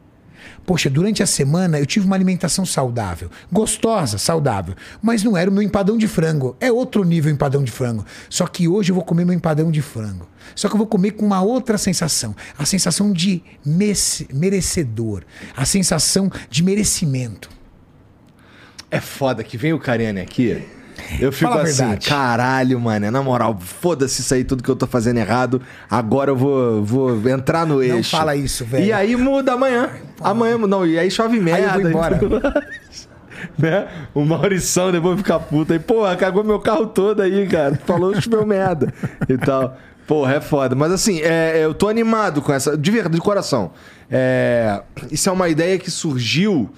Poxa, 0.66 0.90
durante 0.90 1.22
a 1.22 1.26
semana 1.26 1.78
eu 1.78 1.86
tive 1.86 2.04
uma 2.04 2.14
alimentação 2.14 2.66
saudável, 2.66 3.30
gostosa, 3.50 4.18
saudável, 4.18 4.74
mas 5.00 5.22
não 5.22 5.34
era 5.34 5.48
o 5.48 5.52
meu 5.52 5.62
empadão 5.62 5.96
de 5.96 6.06
frango. 6.06 6.54
É 6.60 6.70
outro 6.70 7.04
nível 7.04 7.32
empadão 7.32 7.64
de 7.64 7.72
frango. 7.72 8.04
Só 8.28 8.46
que 8.46 8.68
hoje 8.68 8.90
eu 8.90 8.94
vou 8.94 9.04
comer 9.04 9.24
meu 9.24 9.34
empadão 9.34 9.70
de 9.70 9.80
frango. 9.80 10.28
Só 10.54 10.68
que 10.68 10.74
eu 10.74 10.78
vou 10.78 10.86
comer 10.86 11.12
com 11.12 11.24
uma 11.24 11.40
outra 11.40 11.78
sensação, 11.78 12.36
a 12.58 12.66
sensação 12.66 13.12
de 13.12 13.42
merecedor, 14.30 15.22
a 15.56 15.64
sensação 15.64 16.30
de 16.50 16.62
merecimento. 16.62 17.48
É 18.90 19.00
foda 19.00 19.42
que 19.42 19.56
vem 19.56 19.72
o 19.72 19.78
Kariane 19.78 20.20
aqui. 20.20 20.62
Eu 21.20 21.30
fico 21.32 21.50
Fala 21.50 21.62
assim, 21.62 21.96
caralho, 22.08 22.80
mano. 22.80 23.10
Na 23.10 23.22
moral, 23.22 23.58
foda-se 23.60 24.20
isso 24.20 24.34
aí, 24.34 24.44
tudo 24.44 24.62
que 24.62 24.68
eu 24.68 24.76
tô 24.76 24.86
fazendo 24.86 25.18
errado. 25.18 25.60
Agora 25.90 26.30
eu 26.30 26.36
vou, 26.36 26.82
vou 26.82 27.28
entrar 27.28 27.66
no 27.66 27.82
eixo. 27.82 28.16
fala 28.16 28.34
isso, 28.34 28.64
velho. 28.64 28.84
E 28.84 28.92
aí 28.92 29.16
muda 29.16 29.52
amanhã. 29.52 29.90
Amanhã, 30.20 30.58
não, 30.58 30.86
e 30.86 30.98
aí 30.98 31.10
chove 31.10 31.38
merda. 31.38 31.78
eu 31.78 31.80
vou 31.80 31.90
embora. 31.90 32.20
né? 33.58 33.88
O 34.14 34.24
Maurição 34.24 34.90
depois 34.90 35.18
fica 35.18 35.38
puta. 35.38 35.74
E, 35.74 35.78
porra, 35.78 36.16
cagou 36.16 36.42
meu 36.42 36.60
carro 36.60 36.86
todo 36.86 37.22
aí, 37.22 37.46
cara. 37.46 37.78
Falou 37.84 38.18
choveu 38.20 38.46
merda 38.46 38.92
e 39.28 39.36
tal. 39.36 39.76
Porra, 40.06 40.34
é 40.34 40.40
foda. 40.40 40.74
Mas 40.74 40.92
assim, 40.92 41.20
é, 41.20 41.64
eu 41.64 41.74
tô 41.74 41.88
animado 41.88 42.40
com 42.40 42.52
essa. 42.52 42.76
De 42.76 42.90
verdade, 42.90 43.16
de 43.16 43.20
coração. 43.20 43.72
É, 44.10 44.82
isso 45.10 45.28
é 45.28 45.32
uma 45.32 45.48
ideia 45.48 45.78
que 45.78 45.90
surgiu. 45.90 46.70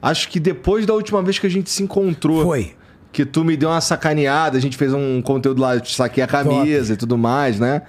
Acho 0.00 0.28
que 0.28 0.38
depois 0.38 0.86
da 0.86 0.94
última 0.94 1.22
vez 1.22 1.38
que 1.38 1.46
a 1.46 1.50
gente 1.50 1.68
se 1.70 1.82
encontrou. 1.82 2.44
Foi. 2.44 2.75
Que 3.16 3.24
tu 3.24 3.42
me 3.42 3.56
deu 3.56 3.70
uma 3.70 3.80
sacaneada, 3.80 4.58
a 4.58 4.60
gente 4.60 4.76
fez 4.76 4.92
um 4.92 5.22
conteúdo 5.22 5.58
lá, 5.58 5.74
eu 5.74 5.80
te 5.80 5.96
saquei 5.96 6.22
a 6.22 6.26
camisa 6.26 6.92
e 6.92 6.96
tudo 6.98 7.16
mais, 7.16 7.58
né? 7.58 7.80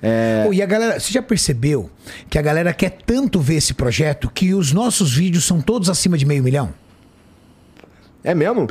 É, 0.00 0.44
Pô, 0.46 0.52
e 0.52 0.62
a 0.62 0.66
galera, 0.66 1.00
você 1.00 1.12
já 1.12 1.20
percebeu 1.20 1.90
que 2.30 2.38
a 2.38 2.42
galera 2.42 2.72
quer 2.72 2.90
tanto 3.04 3.40
ver 3.40 3.56
esse 3.56 3.74
projeto 3.74 4.30
que 4.32 4.54
os 4.54 4.70
nossos 4.70 5.12
vídeos 5.12 5.44
são 5.44 5.60
todos 5.60 5.90
acima 5.90 6.16
de 6.16 6.24
meio 6.24 6.40
milhão? 6.40 6.72
é 8.22 8.32
mesmo? 8.32 8.64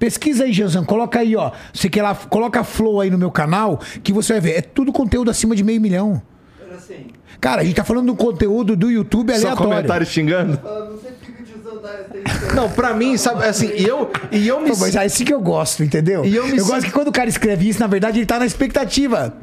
Pesquisa 0.00 0.42
aí, 0.42 0.52
Janzão. 0.52 0.84
Coloca 0.84 1.20
aí, 1.20 1.36
ó. 1.36 1.52
Você 1.72 1.88
quer 1.88 2.02
lá, 2.02 2.12
coloca 2.12 2.58
a 2.58 2.64
Flow 2.64 3.00
aí 3.00 3.08
no 3.08 3.16
meu 3.16 3.30
canal, 3.30 3.78
que 4.02 4.12
você 4.12 4.32
vai 4.32 4.40
ver. 4.40 4.58
É 4.58 4.62
tudo 4.62 4.92
conteúdo 4.92 5.30
acima 5.30 5.54
de 5.54 5.62
meio 5.62 5.80
milhão. 5.80 6.20
Era 6.60 6.74
assim, 6.74 7.06
Cara, 7.40 7.62
a 7.62 7.64
gente 7.64 7.76
tá 7.76 7.84
falando 7.84 8.06
do 8.06 8.16
conteúdo 8.16 8.74
do 8.74 8.90
YouTube 8.90 9.30
Só 9.30 9.46
aleatório. 9.46 9.70
comentário 9.70 10.06
xingando? 10.06 10.58
não 10.64 10.98
sei 10.98 11.12
Não, 12.54 12.70
pra 12.70 12.94
mim, 12.94 13.16
sabe, 13.16 13.44
assim, 13.44 13.70
e 13.74 13.84
eu, 13.84 14.10
e 14.30 14.46
eu 14.48 14.60
me. 14.60 14.70
Pô, 14.70 14.76
mas 14.78 14.94
é 14.94 15.04
assim 15.04 15.24
que 15.24 15.32
eu 15.34 15.40
gosto, 15.40 15.82
entendeu? 15.82 16.24
E 16.24 16.34
eu 16.36 16.46
me 16.46 16.58
gosto 16.58 16.74
sinto- 16.74 16.84
que 16.86 16.90
quando 16.92 17.08
o 17.08 17.12
cara 17.12 17.28
escreve 17.28 17.68
isso, 17.68 17.80
na 17.80 17.86
verdade, 17.86 18.18
ele 18.18 18.26
tá 18.26 18.38
na 18.38 18.46
expectativa. 18.46 19.34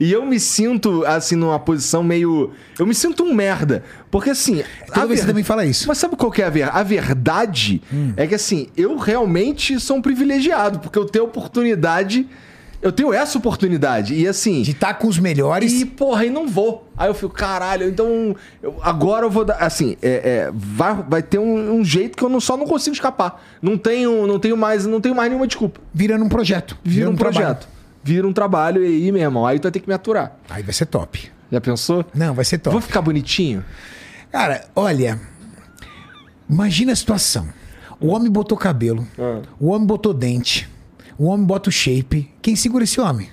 E 0.00 0.10
eu 0.10 0.24
me 0.26 0.40
sinto, 0.40 1.04
assim, 1.06 1.36
numa 1.36 1.60
posição 1.60 2.02
meio. 2.02 2.50
Eu 2.78 2.86
me 2.86 2.94
sinto 2.94 3.22
um 3.22 3.32
merda. 3.32 3.84
Porque, 4.10 4.30
assim. 4.30 4.64
Toda 4.86 5.02
a 5.02 5.06
vez 5.06 5.20
você 5.20 5.26
ver- 5.26 5.32
também 5.32 5.44
fala 5.44 5.64
isso. 5.64 5.86
Mas 5.86 5.98
sabe 5.98 6.16
qual 6.16 6.30
que 6.32 6.42
é 6.42 6.46
a 6.46 6.50
verdade? 6.50 6.78
A 6.78 6.82
verdade 6.82 7.82
é 8.16 8.26
que, 8.26 8.34
assim, 8.34 8.66
eu 8.76 8.96
realmente 8.96 9.78
sou 9.78 9.98
um 9.98 10.02
privilegiado, 10.02 10.80
porque 10.80 10.98
eu 10.98 11.04
tenho 11.04 11.24
oportunidade. 11.26 12.26
Eu 12.82 12.90
tenho 12.90 13.12
essa 13.12 13.38
oportunidade. 13.38 14.12
E, 14.12 14.26
assim. 14.26 14.60
De 14.62 14.72
estar 14.72 14.94
com 14.94 15.06
os 15.06 15.16
melhores. 15.18 15.72
E, 15.80 15.86
porra, 15.86 16.26
e 16.26 16.30
não 16.30 16.48
vou. 16.48 16.90
Aí 16.96 17.08
eu 17.08 17.14
fico, 17.14 17.32
caralho, 17.32 17.88
então. 17.88 18.34
eu- 18.60 18.76
agora 18.82 19.24
eu 19.24 19.30
vou 19.30 19.44
dar. 19.44 19.54
Assim, 19.58 19.96
é, 20.02 20.10
é, 20.48 20.50
vai, 20.52 20.94
vai 21.08 21.22
ter 21.22 21.38
um, 21.38 21.76
um 21.76 21.84
jeito 21.84 22.16
que 22.16 22.24
eu 22.24 22.28
não, 22.28 22.40
só 22.40 22.56
não 22.56 22.66
consigo 22.66 22.92
escapar. 22.94 23.40
Não 23.62 23.78
tenho, 23.78 24.26
não 24.26 24.38
tenho 24.40 24.56
mais, 24.56 24.84
não 24.84 25.00
tenho 25.00 25.14
mais 25.14 25.28
nenhuma 25.30 25.46
desculpa. 25.46 25.80
Virando 25.94 26.24
um 26.24 26.28
projeto. 26.28 26.76
Vira 26.82 27.08
um, 27.08 27.14
trabalho. 27.14 27.36
projeto. 27.46 27.68
Vira 28.02 28.26
um 28.26 28.32
trabalho 28.32 28.82
e 28.84 28.86
aí, 29.04 29.12
meu 29.12 29.22
irmão, 29.22 29.46
aí 29.46 29.60
tu 29.60 29.62
vai 29.62 29.70
ter 29.72 29.78
que 29.78 29.86
me 29.88 29.94
aturar. 29.94 30.36
Aí 30.50 30.64
vai 30.64 30.72
ser 30.74 30.86
top. 30.86 31.30
Já 31.52 31.60
pensou? 31.60 32.04
Não, 32.12 32.34
vai 32.34 32.44
ser 32.44 32.58
top. 32.58 32.72
Vou 32.72 32.80
ficar 32.80 33.00
bonitinho? 33.00 33.64
Cara, 34.32 34.64
olha. 34.74 35.20
Imagina 36.50 36.92
a 36.92 36.96
situação. 36.96 37.46
O 38.00 38.08
homem 38.08 38.28
botou 38.30 38.58
cabelo. 38.58 39.06
Ah. 39.16 39.42
O 39.60 39.68
homem 39.70 39.86
botou 39.86 40.12
dente. 40.12 40.68
O 41.22 41.26
homem 41.26 41.46
bota 41.46 41.68
o 41.68 41.72
shape. 41.72 42.28
Quem 42.42 42.56
segura 42.56 42.82
esse 42.82 43.00
homem? 43.00 43.28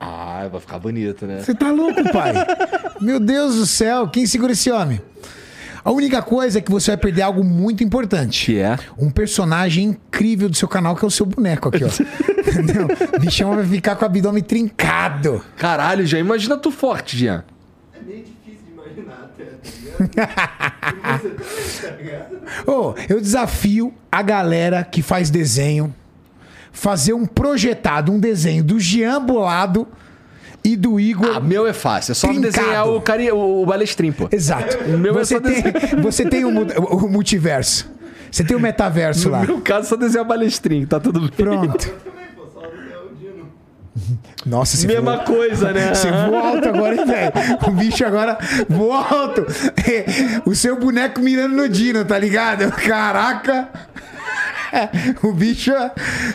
Ah, 0.00 0.48
vai 0.50 0.60
ficar 0.60 0.80
bonito, 0.80 1.24
né? 1.24 1.38
Você 1.40 1.54
tá 1.54 1.70
louco, 1.70 2.02
pai? 2.10 2.32
Meu 3.00 3.20
Deus 3.20 3.54
do 3.54 3.64
céu, 3.64 4.08
quem 4.08 4.26
segura 4.26 4.50
esse 4.50 4.68
homem? 4.72 5.00
A 5.84 5.92
única 5.92 6.20
coisa 6.20 6.58
é 6.58 6.60
que 6.60 6.68
você 6.68 6.90
vai 6.90 6.98
perder 6.98 7.22
algo 7.22 7.44
muito 7.44 7.84
importante. 7.84 8.46
Que 8.46 8.58
é? 8.58 8.76
Um 8.98 9.08
personagem 9.08 9.84
incrível 9.84 10.48
do 10.48 10.56
seu 10.56 10.66
canal, 10.66 10.96
que 10.96 11.04
é 11.04 11.06
o 11.06 11.12
seu 11.12 11.24
boneco 11.24 11.68
aqui, 11.68 11.84
ó. 11.84 11.88
Entendeu? 12.42 12.88
O 13.14 13.20
bichão 13.20 13.54
vai 13.54 13.64
ficar 13.64 13.94
com 13.94 14.02
o 14.02 14.06
abdômen 14.06 14.42
trincado. 14.42 15.40
Caralho, 15.56 16.04
já 16.04 16.18
imagina 16.18 16.56
tu 16.56 16.72
forte, 16.72 17.16
Jean. 17.16 17.44
É 17.94 18.02
meio 18.04 18.24
difícil 18.24 18.66
de 18.66 18.72
imaginar 18.72 19.30
até, 19.32 19.44
tá 19.44 19.70
ligado? 19.80 21.36
Tá 21.82 21.90
ligado? 21.90 22.38
Ô, 22.66 22.94
eu 23.08 23.20
desafio 23.20 23.94
a 24.10 24.22
galera 24.22 24.82
que 24.82 25.02
faz 25.02 25.30
desenho 25.30 25.94
fazer 26.78 27.12
um 27.12 27.26
projetado, 27.26 28.12
um 28.12 28.20
desenho 28.20 28.62
do 28.62 28.78
Jean 28.78 29.20
Bolado 29.20 29.86
e 30.62 30.76
do 30.76 31.00
Igor. 31.00 31.36
Ah, 31.36 31.40
meu 31.40 31.66
é 31.66 31.72
fácil. 31.72 32.12
É 32.12 32.14
só 32.14 32.28
Trincado. 32.28 32.52
desenhar 32.52 32.88
o, 32.88 33.00
cari... 33.00 33.30
o 33.32 33.66
balestrim, 33.66 34.12
pô. 34.12 34.28
Exato. 34.30 34.78
O 34.84 34.96
meu 34.96 35.18
é 35.18 35.24
você, 35.24 35.34
só 35.34 35.40
tem, 35.40 35.62
você 36.00 36.24
tem 36.24 36.44
o, 36.44 36.48
o 36.50 37.08
multiverso. 37.08 37.90
Você 38.30 38.44
tem 38.44 38.56
o 38.56 38.60
metaverso 38.60 39.26
No 39.28 39.32
lá. 39.32 39.40
meu 39.42 39.60
caso, 39.60 39.88
só 39.88 39.96
desenhar 39.96 40.24
balestrim, 40.24 40.86
tá 40.86 41.00
tudo 41.00 41.20
bem. 41.20 41.30
Pronto. 41.30 41.88
Eu 41.88 41.94
também, 42.12 42.26
pô, 42.36 42.46
só 42.52 42.62
é 42.62 42.68
o 42.68 43.14
Dino. 43.16 43.48
Nossa, 44.46 44.76
você 44.76 44.86
Mesma 44.86 45.16
voou, 45.16 45.24
coisa, 45.24 45.72
né? 45.72 45.94
você 45.94 46.10
voou 46.12 46.36
alto 46.36 46.68
agora, 46.68 46.94
hein, 46.94 47.04
velho? 47.06 47.32
O 47.66 47.70
bicho 47.72 48.04
agora 48.04 48.38
voou 48.68 48.92
alto. 48.92 49.44
O 50.46 50.54
seu 50.54 50.78
boneco 50.78 51.20
mirando 51.20 51.56
no 51.56 51.68
Dino, 51.68 52.04
tá 52.04 52.18
ligado? 52.18 52.70
Caraca. 52.72 53.68
O 55.22 55.32
bicho, 55.32 55.72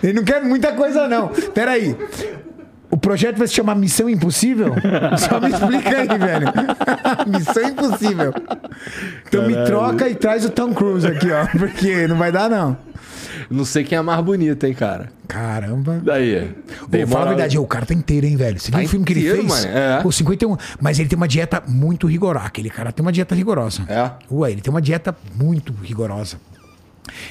ele 0.02 0.14
não 0.14 0.24
quer 0.24 0.42
muita 0.44 0.72
coisa, 0.74 1.08
não. 1.08 1.30
Peraí. 1.54 1.96
O 2.90 2.98
projeto 2.98 3.38
vai 3.38 3.48
se 3.48 3.54
chamar 3.56 3.74
Missão 3.76 4.08
Impossível? 4.08 4.76
Só 5.18 5.40
me 5.40 5.50
explica 5.50 5.90
aí, 6.02 6.08
velho. 6.08 6.48
Missão 7.28 7.64
Impossível. 7.70 8.34
Então 9.28 9.48
me 9.48 9.54
Caralho. 9.54 9.66
troca 9.68 10.10
e 10.10 10.16
traz 10.16 10.46
o 10.46 10.50
Tom 10.50 10.74
Cruise 10.74 11.08
aqui, 11.08 11.32
ó. 11.32 11.48
Porque 11.48 12.08
não 12.08 12.18
vai 12.18 12.32
dar, 12.32 12.50
não. 12.50 12.78
Não 13.50 13.66
sei 13.66 13.84
quem 13.84 13.96
é 13.96 14.00
a 14.00 14.04
mais 14.04 14.24
bonita, 14.24 14.68
hein, 14.68 14.74
cara. 14.76 15.10
Caramba. 15.28 16.00
Daí. 16.04 16.52
Ô, 16.84 17.08
fala 17.08 17.26
a 17.26 17.30
verdade, 17.30 17.58
o 17.58 17.66
cara 17.66 17.86
tá 17.86 17.94
inteiro, 17.94 18.26
hein, 18.28 18.36
velho? 18.38 18.60
Você 18.60 18.70
viu 18.72 18.80
Tá 18.80 18.86
o 18.86 18.88
filme 18.90 19.06
que 19.06 19.14
ele 19.14 19.20
inteiro, 19.22 19.48
fez? 19.50 19.66
mano, 19.66 19.78
é. 19.78 20.02
Pô, 20.02 20.12
51. 20.12 20.56
Mas 20.80 21.00
ele 21.00 21.10
tem 21.10 21.18
uma 21.18 21.28
dieta 21.28 21.64
muito 21.68 22.06
rigorosa. 22.08 22.46
Aquele 22.46 22.70
cara 22.70 22.92
tem 22.92 23.04
uma 23.04 23.12
dieta 23.12 23.34
rigorosa. 23.34 23.82
É? 23.90 24.12
Ué, 24.32 24.52
ele 24.52 24.62
tem 24.62 24.70
uma 24.72 24.82
dieta 24.82 25.16
muito 25.36 25.74
rigorosa. 25.82 26.38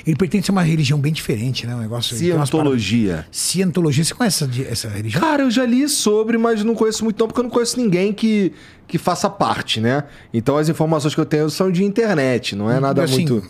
Ele 0.07 0.17
pertence 0.17 0.51
a 0.51 0.53
uma 0.53 0.63
religião 0.63 0.99
bem 0.99 1.13
diferente, 1.13 1.67
né? 1.67 1.75
Um 1.75 1.81
negócio. 1.81 2.17
Cientologia. 2.17 3.09
paradas- 3.13 3.27
Cientologia. 3.33 4.05
Você 4.05 4.15
conhece 4.15 4.45
essa, 4.45 4.63
essa 4.71 4.89
religião? 4.89 5.21
Cara, 5.21 5.43
eu 5.45 5.51
já 5.51 5.65
li 5.65 5.89
sobre, 5.89 6.37
mas 6.37 6.63
não 6.63 6.75
conheço 6.75 7.03
muito 7.05 7.19
não, 7.19 7.27
porque 7.27 7.41
eu 7.41 7.45
não 7.45 7.51
conheço 7.51 7.81
ninguém 7.81 8.13
que, 8.13 8.53
que 8.87 8.99
faça 8.99 9.31
parte, 9.31 9.81
né? 9.81 10.05
Então 10.33 10.57
as 10.59 10.69
informações 10.69 11.15
que 11.15 11.21
eu 11.21 11.25
tenho 11.27 11.49
são 11.49 11.71
de 11.73 11.83
internet, 11.85 12.55
não 12.55 12.71
é 12.71 12.79
nada 12.79 13.03
assim, 13.03 13.27
muito... 13.29 13.43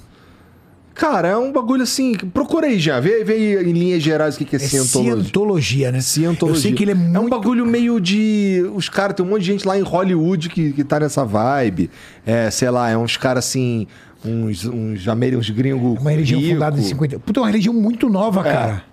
Cara, 0.95 1.29
é 1.29 1.37
um 1.37 1.51
bagulho 1.51 1.83
assim... 1.83 2.13
Procura 2.15 2.67
aí 2.67 2.79
já, 2.79 3.01
vê, 3.01 3.25
vê 3.25 3.33
aí 3.57 3.65
em 3.67 3.73
linhas 3.73 4.03
gerais 4.03 4.35
o 4.35 4.39
que 4.39 4.45
que 4.45 4.57
é, 4.57 4.59
É 4.59 4.61
cientologia. 4.61 5.23
cientologia, 5.23 5.91
né? 5.93 6.01
Cientologia. 6.03 6.59
Eu 6.59 6.63
sei 6.63 6.73
que 6.75 6.85
ele 6.85 6.91
é 6.91 6.95
muito. 6.95 7.17
É 7.17 7.19
um 7.21 7.31
bagulho 7.31 7.65
meio 7.65 7.99
de. 7.99 8.63
Os 8.75 8.91
caras, 8.91 9.17
tem 9.17 9.25
um 9.25 9.29
monte 9.31 9.41
de 9.41 9.47
gente 9.53 9.67
lá 9.67 9.79
em 9.79 9.81
Hollywood 9.81 10.51
que, 10.51 10.71
que 10.75 10.85
tá 10.85 11.01
nessa 11.01 11.25
vibe. 11.25 11.91
É, 12.27 12.51
sei 12.51 12.69
lá, 12.69 12.91
é 12.91 12.97
uns 12.97 13.17
caras 13.17 13.47
assim. 13.47 13.87
Uns, 14.25 14.65
uns, 14.65 15.07
uns 15.07 15.51
gringos. 15.51 15.97
É 15.97 16.01
uma 16.01 16.11
religião 16.11 16.41
rico. 16.41 16.55
fundada 16.55 16.79
em 16.79 16.83
50. 16.83 17.19
Puta, 17.19 17.41
é 17.41 17.43
uma 17.43 17.49
religião 17.49 17.75
muito 17.75 18.09
nova, 18.09 18.41
É. 18.41 18.53
cara. 18.53 18.85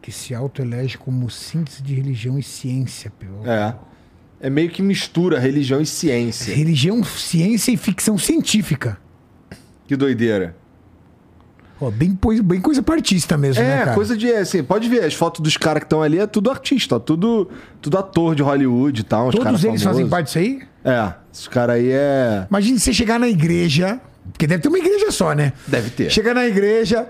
Que 0.00 0.10
se 0.12 0.34
autoelege 0.34 0.98
como 0.98 1.30
síntese 1.30 1.82
de 1.82 1.94
religião 1.94 2.38
e 2.38 2.42
ciência, 2.42 3.12
pelo. 3.18 3.46
É. 3.48 3.74
É 4.40 4.50
meio 4.50 4.68
que 4.70 4.82
mistura 4.82 5.38
religião 5.38 5.80
e 5.80 5.86
ciência. 5.86 6.52
Religião, 6.54 7.02
ciência 7.04 7.70
e 7.70 7.76
ficção 7.76 8.18
científica. 8.18 8.98
Que 9.86 9.94
doideira. 9.96 10.56
Pô, 11.78 11.90
bem, 11.90 12.14
coisa- 12.14 12.42
bem 12.42 12.60
coisa 12.60 12.82
pra 12.82 12.94
artista 12.96 13.36
mesmo, 13.36 13.62
né, 13.62 13.74
É, 13.74 13.78
cara? 13.78 13.94
coisa 13.94 14.16
de. 14.16 14.28
Assim, 14.32 14.62
pode 14.62 14.88
ver, 14.88 15.04
as 15.04 15.14
fotos 15.14 15.40
dos 15.40 15.56
caras 15.56 15.80
que 15.80 15.86
estão 15.86 16.02
ali 16.02 16.18
é 16.18 16.26
tudo 16.26 16.50
artista, 16.50 16.96
ó, 16.96 16.98
tudo, 16.98 17.48
tudo 17.80 17.98
ator 17.98 18.34
de 18.34 18.42
Hollywood 18.42 19.00
e 19.00 19.04
tal. 19.04 19.30
Todos 19.30 19.64
eles 19.64 19.82
fazem 19.82 20.06
famosos. 20.06 20.10
parte 20.10 20.26
disso 20.26 20.38
aí? 20.38 20.62
É, 20.84 21.12
esses 21.32 21.48
caras 21.48 21.76
aí 21.76 21.88
é. 21.90 22.46
Imagine 22.50 22.78
você 22.78 22.92
chegar 22.92 23.18
na 23.18 23.28
igreja, 23.28 24.00
porque 24.32 24.46
deve 24.46 24.62
ter 24.62 24.68
uma 24.68 24.78
igreja 24.78 25.10
só, 25.10 25.32
né? 25.34 25.52
Deve 25.66 25.90
ter. 25.90 26.10
Chega 26.10 26.32
na 26.34 26.46
igreja, 26.46 27.06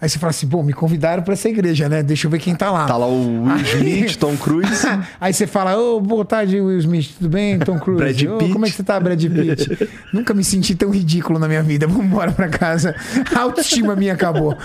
aí 0.00 0.08
você 0.08 0.18
fala 0.18 0.30
assim, 0.30 0.46
pô, 0.46 0.62
me 0.62 0.72
convidaram 0.72 1.22
pra 1.22 1.34
essa 1.34 1.48
igreja, 1.48 1.88
né? 1.88 2.02
Deixa 2.02 2.26
eu 2.26 2.30
ver 2.30 2.38
quem 2.38 2.54
tá 2.54 2.70
lá. 2.70 2.86
Tá 2.86 2.96
lá 2.96 3.06
o 3.06 3.44
Will 3.44 3.56
Smith, 3.64 4.16
Tom 4.16 4.36
Cruise. 4.38 4.86
Aí 5.20 5.32
você 5.32 5.46
fala, 5.46 5.76
ô, 5.78 6.00
boa 6.00 6.24
tarde, 6.24 6.60
Will 6.60 6.78
Smith, 6.78 7.12
tudo 7.18 7.28
bem? 7.30 7.58
Tom 7.58 7.78
Cruise. 7.78 8.02
Brad 8.02 8.22
Ô, 8.34 8.38
Pitt. 8.38 8.52
como 8.52 8.66
é 8.66 8.70
que 8.70 8.76
você 8.76 8.82
tá, 8.82 8.98
Brad 8.98 9.22
Pitt? 9.22 9.88
Nunca 10.12 10.32
me 10.34 10.42
senti 10.44 10.74
tão 10.74 10.90
ridículo 10.90 11.38
na 11.38 11.46
minha 11.48 11.62
vida. 11.62 11.86
Vamos 11.88 12.04
embora 12.06 12.32
pra 12.32 12.48
casa. 12.48 12.94
A 13.34 13.40
autoestima 13.40 13.94
minha 13.96 14.12
acabou. 14.14 14.56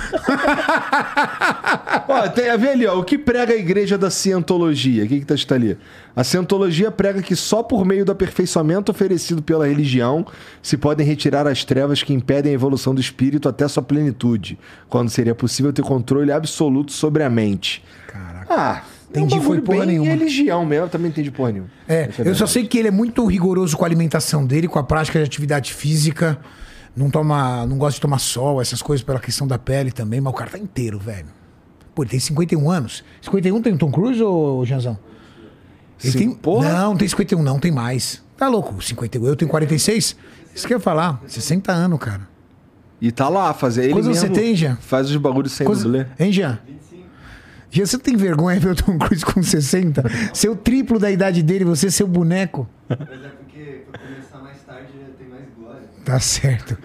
Ó, 2.08 2.28
tem 2.30 2.50
a 2.50 2.58
ver 2.58 2.70
ali, 2.70 2.88
ó. 2.88 2.98
O 3.00 3.04
que 3.04 3.18
prega 3.18 3.54
a 3.54 3.58
igreja 3.58 3.98
da 3.98 4.10
cientologia? 4.10 5.04
O 5.04 5.08
que, 5.08 5.20
que 5.20 5.26
tá 5.26 5.36
escrito 5.36 5.54
ali? 5.54 5.78
A 6.20 6.24
cientologia 6.26 6.92
prega 6.92 7.22
que 7.22 7.34
só 7.34 7.64
por 7.64 7.86
meio 7.86 8.04
do 8.04 8.12
aperfeiçoamento 8.12 8.92
oferecido 8.92 9.42
pela 9.42 9.66
religião 9.66 10.28
se 10.62 10.76
podem 10.76 11.08
retirar 11.08 11.48
as 11.48 11.64
trevas 11.64 12.04
que 12.04 12.12
impedem 12.12 12.52
a 12.52 12.56
evolução 12.56 12.94
do 12.94 13.00
espírito 13.00 13.48
até 13.48 13.66
sua 13.70 13.82
plenitude, 13.82 14.60
quando 14.90 15.08
seria 15.08 15.34
possível 15.34 15.72
ter 15.72 15.82
controle 15.82 16.30
absoluto 16.30 16.92
sobre 16.92 17.24
a 17.24 17.30
mente. 17.30 17.82
Caraca. 18.06 18.54
Ah, 18.54 18.84
Entendi, 19.10 19.36
é 19.36 19.38
um 19.38 19.42
foi 19.42 19.62
porra 19.62 19.78
bem 19.78 19.88
nenhuma. 19.88 20.10
religião 20.12 20.66
mesmo, 20.66 20.88
eu 20.88 20.90
também 20.90 21.10
entendi 21.10 21.32
porra 21.32 21.54
nenhuma. 21.54 21.72
É, 21.88 22.10
Essa 22.10 22.22
eu 22.24 22.36
só 22.36 22.46
sei 22.46 22.68
que 22.68 22.78
ele 22.78 22.90
é 22.90 22.92
muito 22.92 23.26
rigoroso 23.26 23.78
com 23.78 23.86
a 23.86 23.88
alimentação 23.88 24.46
dele, 24.46 24.68
com 24.68 24.78
a 24.78 24.84
prática 24.84 25.20
de 25.20 25.24
atividade 25.24 25.74
física. 25.74 26.38
Não 26.98 27.10
toma, 27.10 27.66
não 27.66 27.78
gosta 27.78 27.96
de 27.96 28.02
tomar 28.02 28.20
sol, 28.20 28.62
essas 28.62 28.82
coisas 28.82 29.06
pela 29.06 29.22
questão 29.22 29.48
da 29.48 29.58
pele 29.58 29.90
também, 29.90 30.20
mas 30.20 30.34
o 30.34 30.36
cara 30.36 30.52
tá 30.52 30.60
inteiro, 30.60 31.00
velho. 31.00 31.28
Pô, 31.96 32.04
ele 32.04 32.10
tem 32.10 32.20
51 32.20 32.70
anos. 32.70 33.06
51 33.22 33.62
tem 33.62 33.74
o 33.74 33.78
Tom 33.78 33.90
Cruise 33.90 34.22
ou 34.22 34.66
Janzão? 34.66 35.00
Ele 36.04 36.12
Sim, 36.12 36.18
tem... 36.20 36.32
porra. 36.32 36.72
Não, 36.72 36.96
tem 36.98 37.08
51 37.08 37.42
não, 37.44 37.60
tem 37.60 37.72
mais. 37.72 38.22
Tá 38.38 38.48
louco, 38.48 38.82
51. 38.82 39.26
Eu 39.26 39.36
tenho 39.36 39.50
46. 39.52 40.16
Isso 40.56 40.68
que 40.68 40.74
eu 40.74 40.78
ia 40.78 40.82
falar, 40.82 41.22
60 41.28 41.72
anos, 41.72 42.00
cara. 42.00 42.22
E 43.02 43.12
tá 43.12 43.30
lá, 43.30 43.54
fazer 43.54 43.84
ele 43.86 43.94
Quantos 43.94 44.08
mesmo 44.08 44.28
você 44.28 44.30
tem, 44.34 44.56
Jean? 44.56 44.78
Faz 44.82 45.10
os 45.10 45.16
bagulhos 45.18 45.52
sem 45.52 45.66
Coisa- 45.66 45.84
dublê. 45.84 46.06
Hein, 46.20 46.32
Jean? 46.32 46.60
Jean, 47.72 47.86
você 47.86 47.98
tem 48.00 48.18
vergonha 48.18 48.60
de 48.60 48.66
ver 48.66 48.72
o 48.72 48.76
Tom 48.76 48.98
Cruise 48.98 49.24
com 49.24 49.44
60? 49.44 50.04
Ser 50.34 50.50
o 50.50 50.56
triplo 50.56 50.98
da 50.98 51.12
idade 51.12 51.44
dele, 51.44 51.64
você 51.64 51.92
ser 51.92 52.04
o 52.04 52.08
boneco? 52.08 52.68
Mas 52.90 53.00
é 53.00 53.06
porque 53.30 53.84
pra 53.92 54.00
começar 54.02 54.40
mais 54.40 54.58
tarde 54.64 54.88
já 55.00 55.14
tem 55.18 55.28
mais 55.30 55.44
glória. 55.58 55.82
Tá 56.04 56.20
certo. 56.20 56.78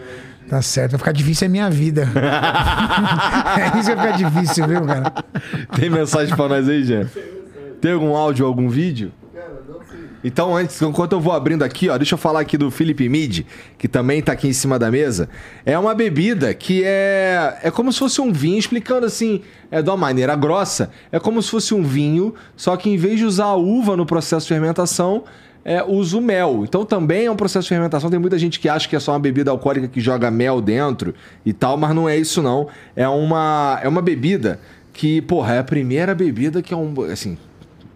Tá 0.49 0.61
certo. 0.61 0.91
Vai 0.93 0.99
ficar 0.99 1.13
difícil 1.13 1.47
a 1.47 1.51
minha 1.51 1.71
vida. 1.71 2.03
é 3.75 3.79
isso 3.81 3.95
vai 3.97 4.13
ficar 4.15 4.31
difícil, 4.31 4.69
viu, 4.69 4.85
cara? 4.85 5.11
Tem 5.75 5.89
mensagem 5.89 6.37
pra 6.37 6.49
nós 6.49 6.69
aí, 6.69 6.85
Jean? 6.85 7.09
Tem 7.85 7.93
algum 7.93 8.17
áudio, 8.17 8.47
algum 8.47 8.67
vídeo? 8.67 9.13
Então, 10.25 10.57
antes, 10.57 10.81
enquanto 10.81 11.13
eu 11.13 11.21
vou 11.21 11.35
abrindo 11.35 11.63
aqui, 11.63 11.91
ó, 11.91 11.99
deixa 11.99 12.15
eu 12.15 12.19
falar 12.19 12.41
aqui 12.41 12.57
do 12.57 12.71
Philip 12.71 13.07
Mid, 13.11 13.43
que 13.77 13.87
também 13.87 14.23
tá 14.23 14.33
aqui 14.33 14.49
em 14.49 14.55
cima 14.55 14.79
da 14.79 14.91
mesa. 14.91 15.29
É 15.67 15.79
uma 15.79 15.95
bebida 15.95 16.55
que 16.55 16.83
é 16.83 17.59
é 17.63 17.71
como 17.71 17.93
se 17.93 17.99
fosse 17.99 18.23
um 18.23 18.33
vinho, 18.33 18.59
explicando 18.59 19.05
assim, 19.05 19.43
é 19.71 19.83
de 19.83 19.91
uma 19.91 19.99
maneira 19.99 20.35
grossa, 20.35 20.91
é 21.13 21.21
como 21.21 21.43
se 21.43 21.51
fosse 21.51 21.75
um 21.75 21.83
vinho, 21.83 22.35
só 22.57 22.75
que 22.75 22.89
em 22.89 22.97
vez 22.97 23.19
de 23.19 23.27
usar 23.27 23.45
a 23.45 23.55
uva 23.55 23.99
no 23.99 24.07
processo 24.07 24.47
de 24.47 24.55
fermentação, 24.55 25.25
é, 25.63 25.85
usa 25.85 26.17
o 26.17 26.23
mel. 26.23 26.65
Então 26.65 26.87
também 26.87 27.27
é 27.27 27.31
um 27.31 27.37
processo 27.37 27.65
de 27.65 27.69
fermentação. 27.69 28.09
Tem 28.09 28.19
muita 28.19 28.39
gente 28.39 28.59
que 28.59 28.67
acha 28.67 28.89
que 28.89 28.97
é 28.97 28.99
só 28.99 29.13
uma 29.13 29.21
bebida 29.21 29.51
alcoólica 29.51 29.89
que 29.89 30.01
joga 30.01 30.31
mel 30.31 30.63
dentro 30.63 31.15
e 31.45 31.53
tal, 31.53 31.77
mas 31.77 31.95
não 31.95 32.09
é 32.09 32.17
isso 32.17 32.41
não. 32.41 32.67
É 32.97 33.07
uma, 33.07 33.79
é 33.83 33.87
uma 33.87 34.01
bebida 34.01 34.59
que, 34.91 35.21
porra, 35.21 35.57
é 35.57 35.59
a 35.59 35.65
primeira 35.65 36.15
bebida 36.15 36.63
que 36.63 36.73
é 36.73 36.77
um, 36.77 36.95
assim, 37.13 37.37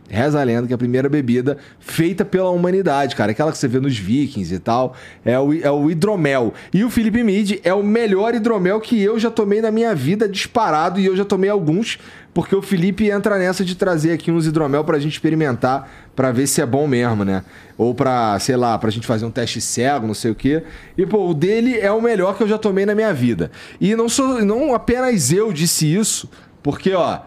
Reza 0.09 0.40
a 0.40 0.43
lenda 0.43 0.66
que 0.66 0.72
a 0.72 0.78
primeira 0.78 1.09
bebida 1.09 1.59
feita 1.78 2.24
pela 2.24 2.51
humanidade, 2.51 3.14
cara. 3.14 3.32
Aquela 3.32 3.52
que 3.52 3.59
você 3.59 3.68
vê 3.68 3.78
nos 3.78 3.98
vikings 3.98 4.55
e 4.55 4.59
tal. 4.59 4.94
É 5.24 5.39
o, 5.39 5.52
é 5.52 5.70
o 5.70 5.90
hidromel. 5.90 6.55
E 6.72 6.82
o 6.82 6.90
Felipe 6.90 7.22
Mid 7.22 7.60
é 7.62 7.74
o 7.74 7.82
melhor 7.82 8.35
hidromel 8.35 8.80
que 8.80 9.01
eu 9.01 9.18
já 9.18 9.30
tomei 9.30 9.60
na 9.60 9.70
minha 9.70 9.94
vida 9.94 10.26
disparado. 10.26 10.98
E 10.98 11.05
eu 11.05 11.14
já 11.14 11.26
tomei 11.26 11.51
alguns, 11.51 11.98
porque 12.32 12.56
o 12.56 12.62
Felipe 12.62 13.10
entra 13.10 13.39
nessa 13.39 13.62
de 13.64 13.74
trazer 13.74 14.12
aqui 14.12 14.30
uns 14.30 14.47
hidromel 14.47 14.82
pra 14.82 14.98
gente 14.98 15.12
experimentar, 15.12 15.90
pra 16.16 16.32
ver 16.32 16.47
se 16.47 16.62
é 16.62 16.66
bom 16.66 16.86
mesmo, 16.86 17.22
né? 17.22 17.44
Ou 17.76 17.94
pra, 17.94 18.39
sei 18.40 18.56
lá, 18.56 18.78
pra 18.78 18.90
gente 18.90 19.06
fazer 19.06 19.26
um 19.26 19.30
teste 19.30 19.60
cego, 19.60 20.06
não 20.06 20.14
sei 20.14 20.30
o 20.30 20.35
quê. 20.35 20.62
E, 20.97 21.05
pô, 21.05 21.28
o 21.28 21.35
dele 21.35 21.78
é 21.78 21.93
o 21.93 22.01
melhor 22.01 22.35
que 22.35 22.43
eu 22.43 22.48
já 22.48 22.56
tomei 22.56 22.86
na 22.86 22.94
minha 22.94 23.12
vida. 23.12 23.51
E 23.78 23.94
não, 23.94 24.09
sou, 24.09 24.43
não 24.43 24.74
apenas 24.74 25.30
eu 25.30 25.52
disse 25.52 25.94
isso, 25.94 26.30
porque, 26.62 26.94
ó. 26.94 27.20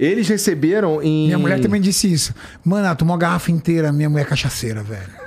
Eles 0.00 0.26
receberam 0.28 1.02
em. 1.02 1.26
Minha 1.26 1.38
mulher 1.38 1.60
também 1.60 1.78
disse 1.78 2.10
isso. 2.10 2.34
Mano, 2.64 2.86
ela 2.86 2.94
tomou 2.94 3.14
a 3.14 3.18
garrafa 3.18 3.52
inteira, 3.52 3.92
minha 3.92 4.08
mulher 4.08 4.22
é 4.22 4.28
cachaceira, 4.28 4.82
velho. 4.82 5.19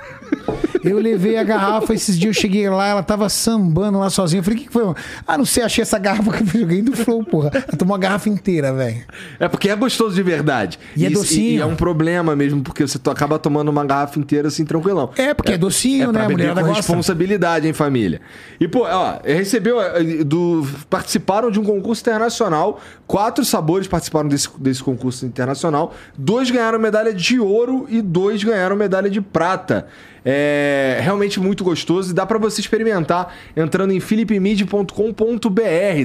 Eu 0.84 0.98
levei 0.98 1.36
a 1.38 1.42
garrafa, 1.44 1.94
esses 1.94 2.18
dias 2.18 2.36
eu 2.36 2.40
cheguei 2.40 2.68
lá, 2.68 2.86
ela 2.88 3.02
tava 3.02 3.28
sambando 3.28 3.98
lá 3.98 4.10
sozinha. 4.10 4.40
Eu 4.40 4.44
falei, 4.44 4.58
o 4.58 4.62
que, 4.62 4.66
que 4.68 4.72
foi? 4.72 4.82
mano? 4.84 4.96
Ah, 5.26 5.38
não 5.38 5.44
sei, 5.44 5.62
achei 5.62 5.82
essa 5.82 5.98
garrafa 5.98 6.30
que 6.32 6.42
eu 6.56 6.60
joguei 6.60 6.82
do 6.82 6.94
Flow, 6.96 7.24
porra. 7.24 7.50
Ela 7.54 7.76
tomou 7.78 7.94
a 7.94 7.98
garrafa 7.98 8.28
inteira, 8.28 8.72
velho. 8.72 9.02
É 9.40 9.48
porque 9.48 9.68
é 9.68 9.76
gostoso 9.76 10.14
de 10.14 10.22
verdade. 10.22 10.78
E 10.96 11.04
é 11.04 11.10
Isso- 11.10 11.20
docinho. 11.22 11.58
E 11.58 11.60
é 11.60 11.66
um 11.66 11.76
problema 11.76 12.34
mesmo, 12.36 12.62
porque 12.62 12.86
você 12.86 12.98
acaba 13.10 13.38
tomando 13.38 13.68
uma 13.68 13.84
garrafa 13.84 14.18
inteira 14.18 14.48
assim, 14.48 14.64
tranquilão. 14.64 15.10
É, 15.16 15.32
porque 15.34 15.52
é 15.52 15.58
docinho, 15.58 16.04
É 16.04 16.06
né? 16.08 16.12
pra 16.12 16.24
A 16.24 16.28
mulherada 16.28 16.62
com 16.62 16.72
responsabilidade, 16.72 17.66
hein, 17.66 17.72
família? 17.72 18.20
E, 18.60 18.66
pô, 18.68 18.84
ó, 18.86 19.18
recebeu 19.24 19.80
eh, 19.80 20.02
do. 20.24 20.66
Participaram 20.90 21.50
de 21.50 21.58
um 21.58 21.64
concurso 21.64 22.02
internacional. 22.02 22.80
Quatro 23.06 23.44
sabores 23.44 23.86
participaram 23.86 24.28
desse, 24.28 24.48
desse 24.58 24.82
concurso 24.82 25.24
internacional. 25.26 25.94
Dois 26.16 26.50
ganharam 26.50 26.78
medalha 26.78 27.12
de 27.12 27.38
ouro 27.38 27.86
e 27.88 28.00
dois 28.02 28.42
ganharam 28.42 28.76
medalha 28.76 29.10
de 29.10 29.20
prata. 29.20 29.86
É 30.24 31.00
realmente 31.02 31.38
muito 31.38 31.62
gostoso 31.62 32.10
e 32.10 32.14
dá 32.14 32.24
pra 32.24 32.38
você 32.38 32.60
experimentar 32.60 33.34
entrando 33.54 33.92
em 33.92 34.00
philipmid.com.br, 34.00 34.90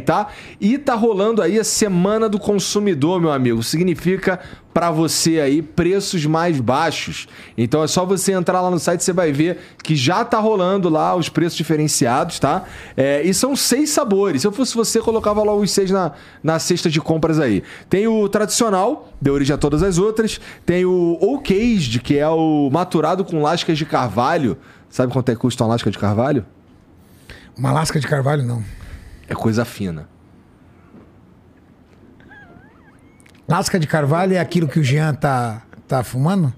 tá? 0.06 0.28
E 0.60 0.78
tá 0.78 0.94
rolando 0.94 1.42
aí 1.42 1.58
a 1.58 1.64
Semana 1.64 2.28
do 2.28 2.38
Consumidor, 2.38 3.22
meu 3.22 3.32
amigo. 3.32 3.64
Significa 3.64 4.42
pra 4.74 4.92
você 4.92 5.40
aí 5.40 5.62
preços 5.62 6.26
mais 6.26 6.60
baixos. 6.60 7.28
Então 7.58 7.84
é 7.84 7.88
só 7.88 8.06
você 8.06 8.32
entrar 8.32 8.62
lá 8.62 8.70
no 8.70 8.80
site, 8.80 9.04
você 9.04 9.12
vai 9.14 9.32
ver 9.32 9.60
que 9.84 9.96
já 9.96 10.24
tá 10.24 10.40
rolando 10.40 10.90
lá 10.90 11.16
os 11.16 11.30
preços 11.30 11.58
diferenciados, 11.58 12.40
tá? 12.40 12.64
É, 12.96 13.22
e 13.24 13.34
são 13.34 13.56
seis 13.56 13.90
sabores. 13.90 14.42
Se 14.42 14.48
eu 14.48 14.52
fosse 14.52 14.76
você, 14.76 15.00
colocava 15.00 15.42
logo 15.44 15.62
os 15.62 15.72
seis 15.72 15.92
na, 15.92 16.12
na 16.44 16.60
cesta 16.60 16.90
de 16.90 17.02
compras 17.02 17.40
aí. 17.40 17.64
Tem 17.90 18.08
o 18.08 18.30
tradicional, 18.30 19.12
deu 19.20 19.34
origem 19.34 19.54
a 19.54 19.58
todas 19.58 19.84
as 19.84 19.98
outras. 19.98 20.40
Tem 20.66 20.86
o 20.86 21.40
Aged, 21.50 22.00
que 22.00 22.18
é 22.18 22.28
o 22.28 22.70
maturado 22.72 23.26
com 23.26 23.42
lascas 23.42 23.78
de 23.78 23.86
carvalho. 23.86 24.58
Sabe 24.90 25.12
quanto 25.12 25.30
é 25.30 25.36
que 25.36 25.42
custa 25.42 25.64
uma 25.64 25.72
lasca 25.72 25.90
de 25.90 25.98
carvalho? 25.98 26.46
Uma 27.58 27.72
lasca 27.72 28.00
de 28.00 28.08
carvalho, 28.08 28.44
não. 28.44 28.64
É 29.28 29.36
coisa 29.36 29.66
fina. 29.66 30.08
Lasca 33.50 33.80
de 33.80 33.88
carvalho 33.88 34.36
é 34.36 34.40
aquilo 34.40 34.68
que 34.68 34.80
o 34.80 34.84
Jean 34.84 35.14
tá, 35.14 35.64
tá 35.88 36.04
fumando? 36.04 36.54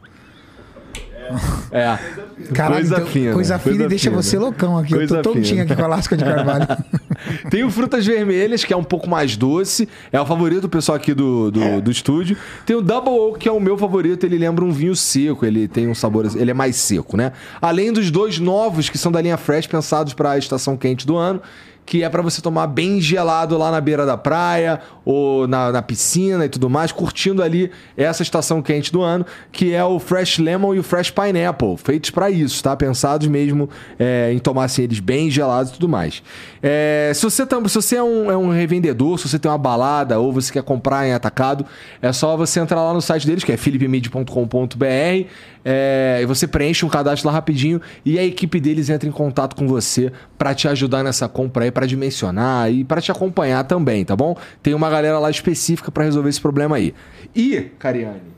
É. 1.71 1.97
Caralho, 2.53 2.81
coisa 2.81 2.95
então, 2.95 3.07
fina. 3.07 3.33
coisa 3.33 3.59
fina 3.59 3.85
e 3.85 3.87
deixa 3.87 4.09
fina. 4.09 4.21
você 4.21 4.37
loucão 4.37 4.77
aqui. 4.77 4.93
Coisa 4.93 5.17
eu 5.17 5.21
tô 5.21 5.33
tontinho 5.33 5.63
aqui 5.63 5.75
com 5.75 5.83
a 5.83 5.87
lasca 5.87 6.17
de 6.17 6.23
carvalho. 6.23 6.67
Tem 7.49 7.63
o 7.63 7.69
Frutas 7.69 8.05
Vermelhas, 8.05 8.65
que 8.65 8.73
é 8.73 8.77
um 8.77 8.83
pouco 8.83 9.09
mais 9.09 9.37
doce. 9.37 9.87
É 10.11 10.19
o 10.19 10.25
favorito 10.25 10.61
do 10.61 10.69
pessoal 10.69 10.95
aqui 10.95 11.13
do, 11.13 11.51
do, 11.51 11.81
do 11.81 11.91
estúdio. 11.91 12.35
Tem 12.65 12.75
o 12.75 12.81
Double 12.81 13.13
Oak, 13.13 13.39
que 13.39 13.47
é 13.47 13.51
o 13.51 13.59
meu 13.59 13.77
favorito. 13.77 14.25
Ele 14.25 14.37
lembra 14.37 14.65
um 14.65 14.71
vinho 14.71 14.95
seco. 14.95 15.45
Ele 15.45 15.67
tem 15.67 15.87
um 15.87 15.95
sabor... 15.95 16.25
Ele 16.35 16.51
é 16.51 16.53
mais 16.53 16.75
seco, 16.75 17.15
né? 17.15 17.31
Além 17.61 17.93
dos 17.93 18.09
dois 18.09 18.39
novos, 18.39 18.89
que 18.89 18.97
são 18.97 19.11
da 19.11 19.21
linha 19.21 19.37
Fresh, 19.37 19.67
pensados 19.67 20.13
para 20.13 20.31
a 20.31 20.37
estação 20.37 20.75
quente 20.75 21.05
do 21.05 21.15
ano. 21.15 21.41
Que 21.85 22.03
é 22.03 22.09
para 22.09 22.21
você 22.21 22.41
tomar 22.41 22.67
bem 22.67 23.01
gelado 23.01 23.57
lá 23.57 23.69
na 23.71 23.81
beira 23.81 24.05
da 24.05 24.15
praia 24.15 24.79
ou 25.03 25.47
na, 25.47 25.71
na 25.71 25.81
piscina 25.81 26.45
e 26.45 26.49
tudo 26.49 26.69
mais, 26.69 26.91
curtindo 26.91 27.41
ali 27.43 27.69
essa 27.97 28.21
estação 28.23 28.61
quente 28.61 28.91
do 28.93 29.01
ano, 29.01 29.25
que 29.51 29.73
é 29.73 29.83
o 29.83 29.99
Fresh 29.99 30.37
Lemon 30.37 30.75
e 30.75 30.79
o 30.79 30.83
Fresh 30.83 31.09
Pineapple, 31.09 31.75
feitos 31.77 32.11
para 32.11 32.29
isso, 32.29 32.63
tá? 32.63 32.75
Pensados 32.77 33.27
mesmo 33.27 33.67
é, 33.99 34.31
em 34.31 34.39
tomar 34.39 34.65
assim, 34.65 34.83
eles 34.83 34.99
bem 34.99 35.29
gelados 35.29 35.71
e 35.71 35.73
tudo 35.73 35.89
mais. 35.89 36.21
É, 36.61 37.11
se 37.15 37.23
você, 37.23 37.45
tam- 37.45 37.67
se 37.67 37.75
você 37.75 37.95
é, 37.95 38.03
um, 38.03 38.31
é 38.31 38.37
um 38.37 38.49
revendedor, 38.51 39.17
se 39.19 39.27
você 39.27 39.39
tem 39.39 39.49
uma 39.51 39.57
balada 39.57 40.19
ou 40.19 40.31
você 40.31 40.53
quer 40.53 40.63
comprar 40.63 41.07
em 41.07 41.13
atacado, 41.13 41.65
é 42.01 42.13
só 42.13 42.37
você 42.37 42.59
entrar 42.59 42.81
lá 42.81 42.93
no 42.93 43.01
site 43.01 43.25
deles, 43.25 43.43
que 43.43 43.51
é 43.51 43.57
philipmid.com.br, 43.57 45.27
é, 45.63 46.19
e 46.21 46.25
você 46.25 46.47
preenche 46.47 46.85
um 46.85 46.89
cadastro 46.89 47.27
lá 47.27 47.33
rapidinho 47.33 47.81
e 48.03 48.17
a 48.17 48.23
equipe 48.23 48.59
deles 48.59 48.89
entra 48.89 49.07
em 49.07 49.11
contato 49.11 49.55
com 49.55 49.67
você 49.67 50.11
para 50.37 50.53
te 50.53 50.67
ajudar 50.67 51.03
nessa 51.03 51.27
compra 51.27 51.65
aí, 51.65 51.71
para 51.71 51.85
dimensionar 51.85 52.71
e 52.71 52.83
para 52.83 53.01
te 53.01 53.11
acompanhar 53.11 53.63
também, 53.63 54.03
tá 54.03 54.15
bom? 54.15 54.35
Tem 54.63 54.73
uma 54.73 54.89
galera 54.89 55.19
lá 55.19 55.29
específica 55.29 55.91
para 55.91 56.03
resolver 56.03 56.29
esse 56.29 56.41
problema 56.41 56.75
aí. 56.75 56.93
E, 57.35 57.61
Cariane, 57.77 58.31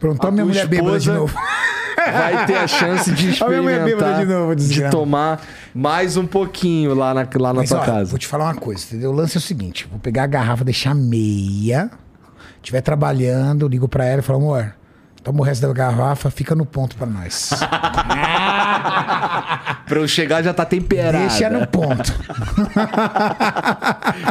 Pronto, 0.00 0.26
A 0.26 0.30
minha 0.30 0.44
tua 0.44 0.52
mulher 0.52 0.66
bêbada 0.66 0.98
de 0.98 1.10
novo. 1.10 1.34
vai 1.96 2.46
ter 2.46 2.56
a 2.56 2.66
chance 2.66 3.12
de 3.12 3.22
minha 3.24 3.34
experimentar, 3.34 4.20
de 4.20 4.24
novo, 4.24 4.56
de 4.56 4.90
tomar 4.90 5.42
mais 5.74 6.16
um 6.16 6.26
pouquinho 6.26 6.94
lá 6.94 7.12
na, 7.12 7.28
lá 7.36 7.52
na 7.52 7.60
Mas, 7.60 7.68
tua 7.68 7.80
ó, 7.80 7.84
casa. 7.84 8.10
vou 8.10 8.18
te 8.18 8.26
falar 8.26 8.44
uma 8.44 8.54
coisa, 8.54 8.82
entendeu? 8.86 9.10
O 9.10 9.14
lance 9.14 9.36
é 9.36 9.38
o 9.38 9.42
seguinte: 9.42 9.86
vou 9.90 9.98
pegar 9.98 10.24
a 10.24 10.26
garrafa, 10.26 10.64
deixar 10.64 10.94
meia. 10.94 11.90
Estiver 12.56 12.80
trabalhando, 12.80 13.68
ligo 13.68 13.88
pra 13.88 14.04
ela 14.04 14.20
e 14.20 14.22
falo, 14.22 14.38
amor, 14.38 14.74
toma 15.22 15.40
o 15.40 15.42
resto 15.42 15.66
da 15.66 15.72
garrafa, 15.72 16.30
fica 16.30 16.54
no 16.54 16.64
ponto 16.66 16.96
pra 16.96 17.06
nós. 17.06 17.50
Pra 19.86 19.98
eu 19.98 20.06
chegar 20.06 20.42
já 20.42 20.54
tá 20.54 20.64
temperada. 20.64 21.26
Deixa 21.26 21.50
no 21.50 21.66
ponto. 21.66 22.14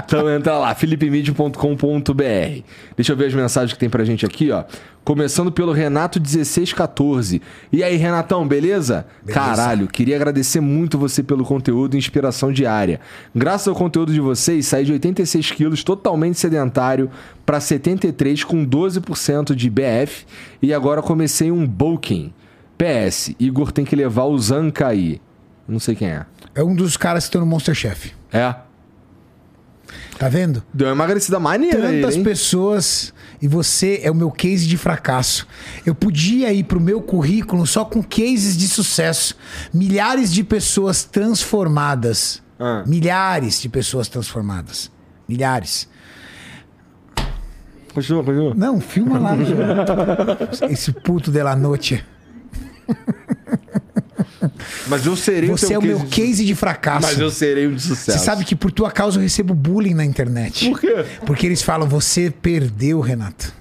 Então 0.05 0.29
entra 0.29 0.57
lá, 0.57 0.73
philipemid.com.br. 0.73 2.63
Deixa 2.95 3.11
eu 3.11 3.17
ver 3.17 3.27
as 3.27 3.33
mensagens 3.33 3.73
que 3.73 3.79
tem 3.79 3.89
pra 3.89 4.03
gente 4.03 4.25
aqui, 4.25 4.51
ó. 4.51 4.63
Começando 5.03 5.51
pelo 5.51 5.73
Renato1614. 5.73 7.41
E 7.71 7.83
aí, 7.83 7.95
Renatão, 7.95 8.47
beleza? 8.47 9.05
Beleza. 9.23 9.39
Caralho, 9.39 9.87
queria 9.87 10.15
agradecer 10.15 10.59
muito 10.59 10.97
você 10.97 11.23
pelo 11.23 11.43
conteúdo 11.43 11.95
e 11.95 11.97
inspiração 11.97 12.51
diária. 12.51 12.99
Graças 13.35 13.67
ao 13.67 13.75
conteúdo 13.75 14.13
de 14.13 14.19
vocês, 14.19 14.67
saí 14.67 14.85
de 14.85 14.91
86 14.93 15.51
quilos 15.51 15.83
totalmente 15.83 16.39
sedentário 16.39 17.09
pra 17.45 17.59
73 17.59 18.43
com 18.43 18.65
12% 18.65 19.55
de 19.55 19.69
BF 19.69 20.25
e 20.61 20.73
agora 20.73 21.01
comecei 21.01 21.51
um 21.51 21.65
bulking. 21.65 22.31
PS, 22.79 23.35
Igor 23.37 23.73
tem 23.73 23.83
que 23.83 23.93
levar 23.93 24.23
o 24.23 24.39
Zanca 24.39 24.87
aí. 24.87 25.21
Não 25.67 25.79
sei 25.79 25.95
quem 25.95 26.07
é. 26.07 26.25
É 26.55 26.63
um 26.63 26.73
dos 26.73 26.95
caras 26.95 27.25
que 27.25 27.27
estão 27.27 27.41
no 27.41 27.47
Monster 27.47 27.75
Chef. 27.75 28.13
É? 28.31 28.55
Tá 30.17 30.29
vendo? 30.29 30.63
Deu 30.73 30.87
uma 30.87 30.93
emagrecida 30.93 31.39
maneira 31.39 31.89
Tantas 31.89 32.15
hein? 32.15 32.23
pessoas 32.23 33.13
e 33.41 33.47
você 33.47 33.99
é 34.01 34.09
o 34.09 34.15
meu 34.15 34.31
case 34.31 34.65
de 34.65 34.77
fracasso. 34.77 35.45
Eu 35.85 35.93
podia 35.93 36.53
ir 36.53 36.63
pro 36.63 36.79
meu 36.79 37.01
currículo 37.01 37.67
só 37.67 37.83
com 37.83 38.01
cases 38.01 38.57
de 38.57 38.67
sucesso. 38.67 39.35
Milhares 39.73 40.31
de 40.31 40.43
pessoas 40.43 41.03
transformadas. 41.03 42.41
Ah. 42.57 42.83
Milhares 42.87 43.61
de 43.61 43.67
pessoas 43.67 44.07
transformadas. 44.07 44.89
Milhares. 45.27 45.87
Continua, 47.93 48.23
continua. 48.23 48.53
Não, 48.55 48.79
filma 48.79 49.19
lá. 49.19 49.31
Esse 50.69 50.93
puto 50.93 51.29
de 51.29 51.43
la 51.43 51.55
noite. 51.55 52.05
Mas 54.87 55.05
eu 55.05 55.15
serei 55.15 55.49
Você 55.49 55.73
é 55.73 55.77
o 55.79 55.81
meu 55.81 55.99
de- 55.99 56.05
case 56.07 56.45
de 56.45 56.55
fracasso. 56.55 57.05
Mas 57.07 57.19
eu 57.19 57.29
serei 57.29 57.67
um 57.67 57.73
de 57.75 57.81
sucesso. 57.81 58.17
Você 58.17 58.23
sabe 58.25 58.43
que 58.43 58.55
por 58.55 58.71
tua 58.71 58.89
causa 58.91 59.17
eu 59.17 59.21
recebo 59.21 59.53
bullying 59.53 59.93
na 59.93 60.03
internet. 60.05 60.69
Por 60.69 60.79
quê? 60.79 61.05
Porque 61.25 61.45
eles 61.45 61.61
falam, 61.61 61.87
você 61.87 62.31
perdeu, 62.31 62.99
Renato. 62.99 63.53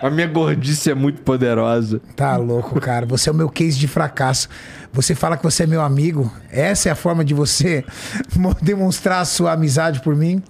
A 0.00 0.08
minha 0.08 0.28
gordice 0.28 0.88
é 0.90 0.94
muito 0.94 1.20
poderosa. 1.22 2.00
Tá 2.14 2.36
louco, 2.36 2.80
cara. 2.80 3.04
Você 3.06 3.28
é 3.28 3.32
o 3.32 3.34
meu 3.34 3.48
case 3.48 3.76
de 3.76 3.88
fracasso. 3.88 4.48
Você 4.92 5.12
fala 5.14 5.36
que 5.36 5.42
você 5.42 5.64
é 5.64 5.66
meu 5.66 5.80
amigo. 5.82 6.32
Essa 6.50 6.88
é 6.88 6.92
a 6.92 6.94
forma 6.94 7.24
de 7.24 7.34
você 7.34 7.84
mo- 8.36 8.56
demonstrar 8.62 9.20
a 9.20 9.24
sua 9.24 9.52
amizade 9.52 10.00
por 10.00 10.14
mim, 10.14 10.40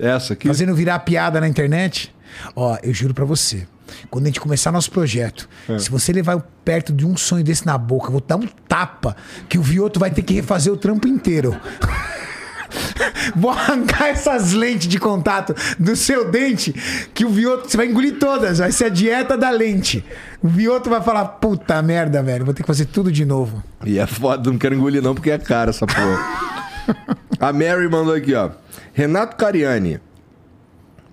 Essa 0.00 0.32
aqui. 0.32 0.48
fazendo 0.48 0.74
virar 0.74 1.00
piada 1.00 1.38
na 1.40 1.46
internet. 1.46 2.14
Ó, 2.54 2.78
eu 2.82 2.94
juro 2.94 3.12
pra 3.12 3.26
você. 3.26 3.66
Quando 4.10 4.24
a 4.24 4.28
gente 4.28 4.40
começar 4.40 4.72
nosso 4.72 4.90
projeto, 4.90 5.48
se 5.78 5.90
você 5.90 6.12
levar 6.12 6.40
perto 6.64 6.92
de 6.92 7.06
um 7.06 7.16
sonho 7.16 7.44
desse 7.44 7.66
na 7.66 7.78
boca, 7.78 8.08
eu 8.08 8.12
vou 8.12 8.20
dar 8.20 8.36
um 8.36 8.46
tapa 8.68 9.16
que 9.48 9.58
o 9.58 9.62
Vioto 9.62 10.00
vai 10.00 10.10
ter 10.10 10.22
que 10.22 10.34
refazer 10.34 10.72
o 10.72 10.76
trampo 10.76 11.06
inteiro. 11.06 11.56
Vou 13.34 13.50
arrancar 13.50 14.08
essas 14.08 14.52
lentes 14.52 14.86
de 14.86 14.98
contato 14.98 15.54
do 15.78 15.96
seu 15.96 16.30
dente, 16.30 16.72
que 17.12 17.24
o 17.24 17.28
Vioto, 17.28 17.68
você 17.70 17.76
vai 17.76 17.86
engolir 17.86 18.18
todas, 18.18 18.58
vai 18.58 18.70
ser 18.70 18.86
a 18.86 18.88
dieta 18.88 19.36
da 19.36 19.50
lente. 19.50 20.04
O 20.42 20.48
Vioto 20.48 20.88
vai 20.88 21.02
falar, 21.02 21.24
puta 21.24 21.80
merda, 21.82 22.22
velho, 22.22 22.44
vou 22.44 22.54
ter 22.54 22.62
que 22.62 22.66
fazer 22.66 22.86
tudo 22.86 23.10
de 23.10 23.24
novo. 23.24 23.62
E 23.84 23.98
é 23.98 24.06
foda, 24.06 24.50
não 24.50 24.58
quero 24.58 24.74
engolir 24.74 25.02
não, 25.02 25.14
porque 25.14 25.30
é 25.30 25.38
cara 25.38 25.70
essa 25.70 25.86
porra. 25.86 26.56
A 27.40 27.52
Mary 27.52 27.88
mandou 27.88 28.14
aqui, 28.14 28.34
ó. 28.34 28.50
Renato 28.92 29.36
Cariani. 29.36 30.00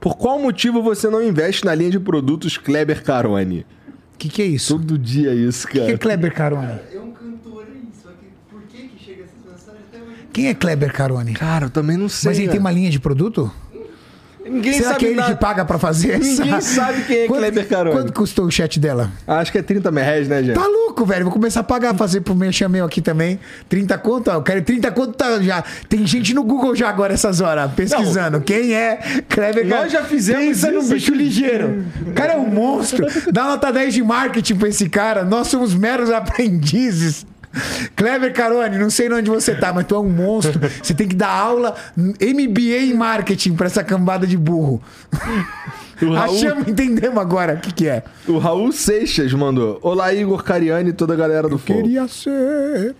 Por 0.04 0.18
qual 0.18 0.38
motivo 0.38 0.84
você 0.84 1.10
não 1.10 1.24
investe 1.24 1.64
na 1.64 1.74
linha 1.74 1.90
de 1.90 1.98
produtos 1.98 2.58
Kleber 2.58 3.02
Carone? 3.02 3.66
O 4.14 4.18
que, 4.18 4.28
que 4.28 4.42
é 4.42 4.46
isso? 4.46 4.78
Todo 4.78 4.98
dia 4.98 5.34
isso, 5.34 5.66
O 5.66 5.70
que 5.70 5.80
é 5.80 5.86
cara. 5.86 5.98
Kleber 5.98 6.34
Carone? 6.34 6.80
É 6.94 7.00
um 7.00 7.12
cantor 7.12 7.66
aí, 7.74 7.88
só 8.04 8.10
que 8.10 8.28
por 8.52 8.62
que 8.64 8.90
que 8.90 9.02
chega 9.02 9.24
essas 9.24 9.38
mensagens 9.50 9.86
até 9.88 10.04
hoje? 10.04 10.28
Quem 10.34 10.50
é 10.50 10.54
Kleber 10.54 10.92
Carone? 10.92 11.34
Cara, 11.34 11.68
eu 11.68 11.70
também 11.70 11.96
não 11.96 12.10
sei. 12.10 12.30
Mas 12.30 12.38
ele 12.38 12.48
né? 12.48 12.52
tem 12.52 12.60
uma 12.60 12.72
linha 12.72 12.90
de 12.90 13.00
produto? 13.00 13.50
Ninguém 14.46 14.74
Será 14.74 14.88
sabe 14.90 15.00
que 15.00 15.06
é 15.06 15.10
ele 15.10 15.16
nada. 15.20 15.34
que 15.34 15.40
paga 15.40 15.66
pra 15.66 15.80
fazer 15.80 16.12
essa? 16.12 16.44
Ninguém 16.44 16.62
sabe 16.62 17.04
quem 17.04 17.18
é 17.20 17.28
Kleber 17.28 17.68
Carone. 17.68 17.96
Quanto 17.96 18.14
custou 18.14 18.46
o 18.46 18.52
chat 18.52 18.80
dela? 18.80 19.12
Acho 19.26 19.52
que 19.52 19.58
é 19.58 19.62
30 19.62 19.90
merréis, 19.92 20.28
né, 20.28 20.44
gente? 20.44 20.56
Tá 20.56 20.68
louco, 20.68 21.06
velho. 21.06 21.24
Vou 21.26 21.34
começar 21.34 21.62
a 21.62 21.64
pagar, 21.64 21.96
fazer 21.96 22.22
pro 22.22 22.36
merchan 22.36 22.68
meu 22.68 22.86
aqui 22.86 23.02
também. 23.02 23.40
30 23.70 23.98
conto, 23.98 24.30
ó. 24.30 24.36
Eu 24.36 24.42
quero 24.44 24.62
30 24.62 24.92
conto 24.92 25.14
tá 25.14 25.42
já. 25.42 25.64
Tem 25.88 26.06
gente 26.06 26.34
no 26.34 26.44
Google 26.44 26.76
já 26.76 26.90
agora 26.90 27.14
essas 27.14 27.40
horas, 27.42 27.72
pesquisando. 27.74 28.42
Quem 28.42 28.74
é 28.74 29.00
Kleber 29.30 29.66
Nós 29.68 29.92
já 29.92 30.04
fizemos 30.04 30.44
Pensa 30.46 30.72
isso 30.74 30.94
bicho 30.94 31.12
aqui. 31.14 31.18
ligeiro. 31.24 31.86
O 32.08 32.12
cara 32.14 32.34
é 32.34 32.38
um 32.38 32.48
monstro. 32.48 33.06
Dá 33.32 33.46
nota 33.46 33.72
10 33.72 33.94
de 33.94 34.04
marketing 34.04 34.56
pra 34.56 34.68
esse 34.70 34.90
cara. 34.90 35.24
Nós 35.24 35.48
somos 35.48 35.74
meros 35.74 36.10
aprendizes. 36.12 37.26
Kleber 37.96 38.34
Carone, 38.34 38.78
não 38.78 38.90
sei 38.90 39.12
onde 39.12 39.30
você 39.30 39.56
tá, 39.56 39.72
mas 39.72 39.86
tu 39.86 39.96
é 39.96 40.00
um 40.00 40.10
monstro. 40.10 40.60
Você 40.82 40.94
tem 40.94 41.08
que 41.08 41.16
dar 41.16 41.30
aula 41.30 41.76
MBA 41.96 42.80
em 42.84 42.94
marketing 42.94 43.54
pra 43.54 43.68
essa 43.68 43.84
cambada 43.84 44.26
de 44.26 44.38
burro. 44.38 44.82
O 46.02 46.14
Raul, 46.14 46.36
Achamos, 46.36 46.68
entendemos 46.68 47.18
agora 47.18 47.54
o 47.54 47.58
que, 47.58 47.72
que 47.72 47.88
é. 47.88 48.04
o 48.28 48.38
Raul 48.38 48.72
Seixas 48.72 49.32
mandou. 49.34 49.80
Olá, 49.82 50.14
Igor 50.14 50.44
Cariani 50.44 50.90
e 50.90 50.94
toda 50.94 51.14
a 51.14 51.16
galera 51.16 51.48
do 51.48 51.58
Flow. 51.58 51.82
Queria 51.82 52.08
ser. 52.08 52.96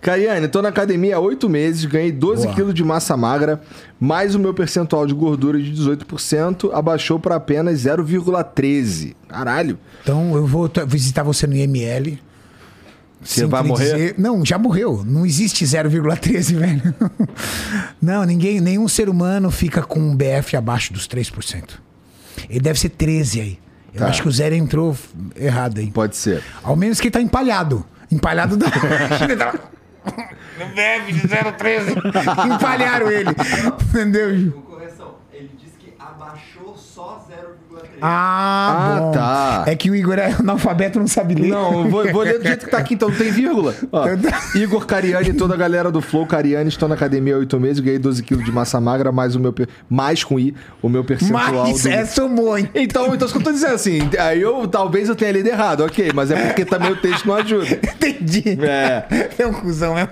Cariane, 0.00 0.48
tô 0.48 0.60
na 0.60 0.68
academia 0.68 1.16
há 1.16 1.20
oito 1.20 1.48
meses, 1.48 1.84
ganhei 1.84 2.10
12 2.10 2.42
Boa. 2.42 2.54
quilos 2.54 2.74
de 2.74 2.82
massa 2.82 3.16
magra, 3.16 3.60
mais 4.00 4.34
o 4.34 4.38
meu 4.38 4.52
percentual 4.52 5.06
de 5.06 5.14
gordura 5.14 5.60
de 5.60 5.70
18% 5.72 6.70
abaixou 6.72 7.20
para 7.20 7.36
apenas 7.36 7.84
0,13. 7.84 9.14
Caralho. 9.28 9.78
Então 10.02 10.34
eu 10.34 10.46
vou 10.46 10.70
visitar 10.86 11.22
você 11.22 11.46
no 11.46 11.54
IML. 11.54 12.18
Você 13.22 13.46
vai 13.46 13.62
morrer? 13.62 14.14
Não, 14.18 14.44
já 14.44 14.58
morreu. 14.58 15.02
Não 15.06 15.24
existe 15.24 15.64
0,13, 15.64 16.54
velho. 16.58 16.94
Não, 18.00 18.24
ninguém, 18.24 18.60
nenhum 18.60 18.88
ser 18.88 19.08
humano 19.08 19.50
fica 19.50 19.82
com 19.82 20.00
um 20.00 20.16
BF 20.16 20.56
abaixo 20.56 20.92
dos 20.92 21.06
3%. 21.08 21.64
Ele 22.48 22.60
deve 22.60 22.78
ser 22.80 22.88
13 22.90 23.40
aí. 23.40 23.58
Eu 23.94 24.00
Tá. 24.00 24.08
acho 24.08 24.22
que 24.22 24.28
o 24.28 24.32
zero 24.32 24.54
entrou 24.54 24.96
errado 25.36 25.78
aí. 25.78 25.90
Pode 25.90 26.16
ser. 26.16 26.42
Ao 26.62 26.74
menos 26.74 26.98
que 26.98 27.08
ele 27.08 27.12
tá 27.12 27.20
empalhado. 27.20 27.84
Empalhado 28.10 28.56
da. 28.56 28.66
Não 30.58 30.74
bebe 30.74 31.12
de 31.12 31.20
0,13. 31.28 31.96
Empalharam 32.56 33.10
ele. 33.10 33.30
Entendeu? 33.90 34.36
Ju? 34.38 34.50
Com 34.52 34.62
correção, 34.62 35.14
ele 35.32 35.50
disse 35.58 35.76
que 35.78 35.92
abaixou 35.98 36.76
só 36.76 37.24
0,3. 37.30 37.31
Ah, 38.02 38.98
Ah, 38.98 39.10
tá. 39.12 39.64
É 39.66 39.76
que 39.76 39.90
o 39.90 39.94
Igor 39.94 40.18
é 40.18 40.32
analfabeto, 40.38 40.98
não 40.98 41.06
sabe 41.06 41.34
ler. 41.34 41.48
Não, 41.48 41.84
eu 41.84 41.90
vou, 41.90 42.12
vou 42.12 42.22
ler 42.22 42.38
do 42.38 42.44
jeito 42.46 42.64
que 42.64 42.70
tá 42.70 42.78
aqui, 42.78 42.94
então 42.94 43.08
não 43.08 43.16
tem 43.16 43.30
vírgula. 43.30 43.74
Ó, 43.92 44.06
Igor 44.56 44.84
Cariani 44.86 45.30
e 45.30 45.32
toda 45.32 45.54
a 45.54 45.56
galera 45.56 45.90
do 45.90 46.00
Flow 46.00 46.26
Cariani 46.26 46.68
estão 46.68 46.88
na 46.88 46.94
academia 46.94 47.34
há 47.34 47.38
oito 47.38 47.58
meses, 47.60 47.80
ganhei 47.80 47.98
12 47.98 48.22
quilos 48.22 48.44
de 48.44 48.52
massa 48.52 48.80
magra, 48.80 49.12
mais 49.12 49.36
o 49.36 49.40
meu 49.40 49.54
mais 49.88 50.24
com 50.24 50.38
I, 50.38 50.54
o 50.80 50.88
meu 50.88 51.04
percentual 51.04 51.66
Mas 51.66 51.82
do... 51.82 51.88
é 51.88 52.04
somou, 52.04 52.58
hein? 52.58 52.68
Então, 52.74 53.14
então 53.14 53.26
isso 53.26 53.34
que 53.34 53.40
eu 53.40 53.44
tô 53.44 53.52
dizendo 53.52 53.74
assim, 53.74 54.10
aí 54.18 54.40
eu 54.40 54.66
talvez 54.66 55.08
eu 55.08 55.14
tenha 55.14 55.32
lido 55.32 55.48
errado, 55.48 55.84
ok, 55.84 56.10
mas 56.14 56.30
é 56.30 56.46
porque 56.46 56.64
também 56.64 56.90
o 56.90 56.96
texto 56.96 57.26
não 57.26 57.34
ajuda. 57.36 57.66
Entendi. 57.72 58.58
É. 58.60 59.04
É 59.38 59.46
um 59.46 59.52
cuzão 59.52 59.94
mesmo. 59.94 60.10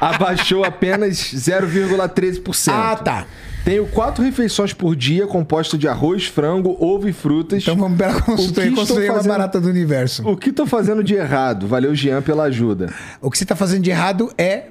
Abaixou 0.00 0.64
apenas 0.64 1.16
0,13%. 1.16 2.72
Ah, 2.72 2.96
tá. 2.96 3.26
Tenho 3.64 3.86
quatro 3.86 4.24
refeições 4.24 4.72
por 4.72 4.96
dia 4.96 5.26
composta 5.26 5.78
de 5.78 5.86
arroz, 5.86 6.26
frango, 6.26 6.76
ovo 6.80 7.08
e 7.08 7.12
frutas. 7.12 7.62
Então 7.62 7.76
vamos 7.76 7.98
O 8.00 8.02
que 8.02 8.22
consultoria. 8.22 8.68
estou 8.70 8.74
Consultoria 8.82 9.08
mais 9.12 9.18
fazendo- 9.22 9.32
barata 9.32 9.60
do 9.60 9.68
universo. 9.68 10.28
O 10.28 10.36
que 10.36 10.52
tô 10.52 10.66
fazendo 10.66 11.04
de 11.04 11.14
errado? 11.14 11.68
Valeu, 11.68 11.94
Jean, 11.94 12.20
pela 12.22 12.44
ajuda. 12.44 12.92
O 13.20 13.30
que 13.30 13.38
você 13.38 13.44
está 13.44 13.54
fazendo 13.54 13.82
de 13.84 13.90
errado 13.90 14.32
é 14.36 14.64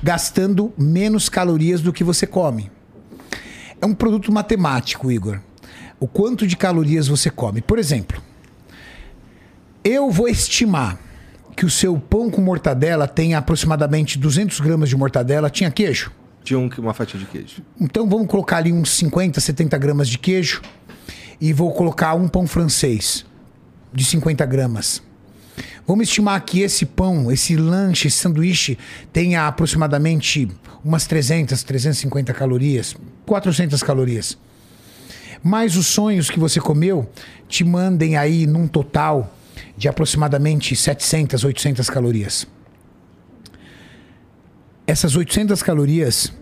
gastando 0.00 0.72
menos 0.78 1.28
calorias 1.28 1.80
do 1.80 1.92
que 1.92 2.04
você 2.04 2.24
come. 2.26 2.70
É 3.80 3.84
um 3.86 3.94
produto 3.94 4.30
matemático, 4.30 5.10
Igor. 5.10 5.40
O 5.98 6.06
quanto 6.06 6.46
de 6.46 6.56
calorias 6.56 7.08
você 7.08 7.28
come. 7.30 7.60
Por 7.60 7.78
exemplo, 7.80 8.22
eu 9.82 10.08
vou 10.10 10.28
estimar 10.28 10.98
que 11.56 11.64
o 11.66 11.70
seu 11.70 11.98
pão 11.98 12.30
com 12.30 12.40
mortadela 12.42 13.08
tem 13.08 13.34
aproximadamente 13.34 14.18
200 14.18 14.60
gramas 14.60 14.88
de 14.88 14.96
mortadela. 14.96 15.50
Tinha 15.50 15.70
queijo? 15.70 16.12
Tinha 16.46 16.60
um, 16.60 16.70
uma 16.78 16.94
fatia 16.94 17.18
de 17.18 17.26
queijo. 17.26 17.60
Então 17.80 18.08
vamos 18.08 18.28
colocar 18.28 18.58
ali 18.58 18.72
uns 18.72 18.90
50, 18.90 19.40
70 19.40 19.76
gramas 19.78 20.08
de 20.08 20.16
queijo 20.16 20.62
e 21.40 21.52
vou 21.52 21.72
colocar 21.72 22.14
um 22.14 22.28
pão 22.28 22.46
francês 22.46 23.26
de 23.92 24.04
50 24.04 24.46
gramas. 24.46 25.02
Vamos 25.84 26.06
estimar 26.06 26.40
que 26.44 26.60
esse 26.60 26.86
pão, 26.86 27.32
esse 27.32 27.56
lanche, 27.56 28.06
esse 28.06 28.18
sanduíche 28.18 28.78
tenha 29.12 29.48
aproximadamente 29.48 30.48
umas 30.84 31.04
300, 31.08 31.64
350 31.64 32.32
calorias, 32.32 32.94
400 33.26 33.82
calorias. 33.82 34.38
mais 35.42 35.76
os 35.76 35.88
sonhos 35.88 36.30
que 36.30 36.38
você 36.38 36.60
comeu 36.60 37.10
te 37.48 37.64
mandem 37.64 38.16
aí 38.16 38.46
num 38.46 38.68
total 38.68 39.34
de 39.76 39.88
aproximadamente 39.88 40.76
700, 40.76 41.42
800 41.42 41.90
calorias. 41.90 42.46
Essas 44.86 45.16
800 45.16 45.64
calorias, 45.64 46.32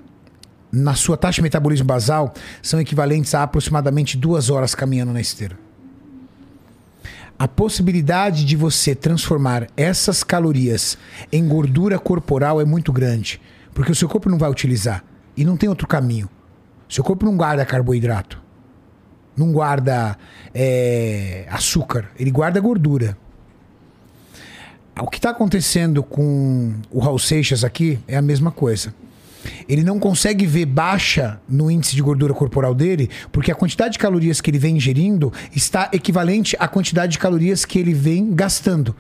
na 0.70 0.94
sua 0.94 1.16
taxa 1.16 1.36
de 1.36 1.42
metabolismo 1.42 1.86
basal, 1.86 2.34
são 2.60 2.78
equivalentes 2.78 3.34
a 3.34 3.42
aproximadamente 3.42 4.18
duas 4.18 4.50
horas 4.50 4.74
caminhando 4.74 5.14
na 5.14 5.20
esteira. 5.20 5.58
A 7.38 7.48
possibilidade 7.48 8.44
de 8.44 8.54
você 8.54 8.94
transformar 8.94 9.66
essas 9.76 10.22
calorias 10.22 10.98
em 11.32 11.48
gordura 11.48 11.98
corporal 11.98 12.60
é 12.60 12.66
muito 12.66 12.92
grande, 12.92 13.40
porque 13.72 13.90
o 13.90 13.94
seu 13.94 14.08
corpo 14.08 14.28
não 14.28 14.38
vai 14.38 14.50
utilizar 14.50 15.02
e 15.34 15.42
não 15.42 15.56
tem 15.56 15.68
outro 15.68 15.88
caminho. 15.88 16.28
Seu 16.86 17.02
corpo 17.02 17.24
não 17.24 17.36
guarda 17.36 17.64
carboidrato, 17.64 18.40
não 19.34 19.52
guarda 19.52 20.18
é, 20.54 21.46
açúcar, 21.50 22.10
ele 22.18 22.30
guarda 22.30 22.60
gordura. 22.60 23.16
O 25.00 25.08
que 25.08 25.16
está 25.16 25.30
acontecendo 25.30 26.04
com 26.04 26.72
o 26.88 27.00
Raul 27.00 27.18
Seixas 27.18 27.64
aqui 27.64 27.98
é 28.06 28.16
a 28.16 28.22
mesma 28.22 28.52
coisa. 28.52 28.94
Ele 29.68 29.82
não 29.82 29.98
consegue 29.98 30.46
ver 30.46 30.66
baixa 30.66 31.40
no 31.48 31.68
índice 31.68 31.96
de 31.96 32.02
gordura 32.02 32.32
corporal 32.32 32.72
dele, 32.72 33.10
porque 33.32 33.50
a 33.50 33.56
quantidade 33.56 33.94
de 33.94 33.98
calorias 33.98 34.40
que 34.40 34.50
ele 34.50 34.58
vem 34.58 34.76
ingerindo 34.76 35.32
está 35.54 35.90
equivalente 35.92 36.56
à 36.60 36.68
quantidade 36.68 37.12
de 37.12 37.18
calorias 37.18 37.64
que 37.64 37.78
ele 37.78 37.92
vem 37.92 38.32
gastando. 38.34 38.94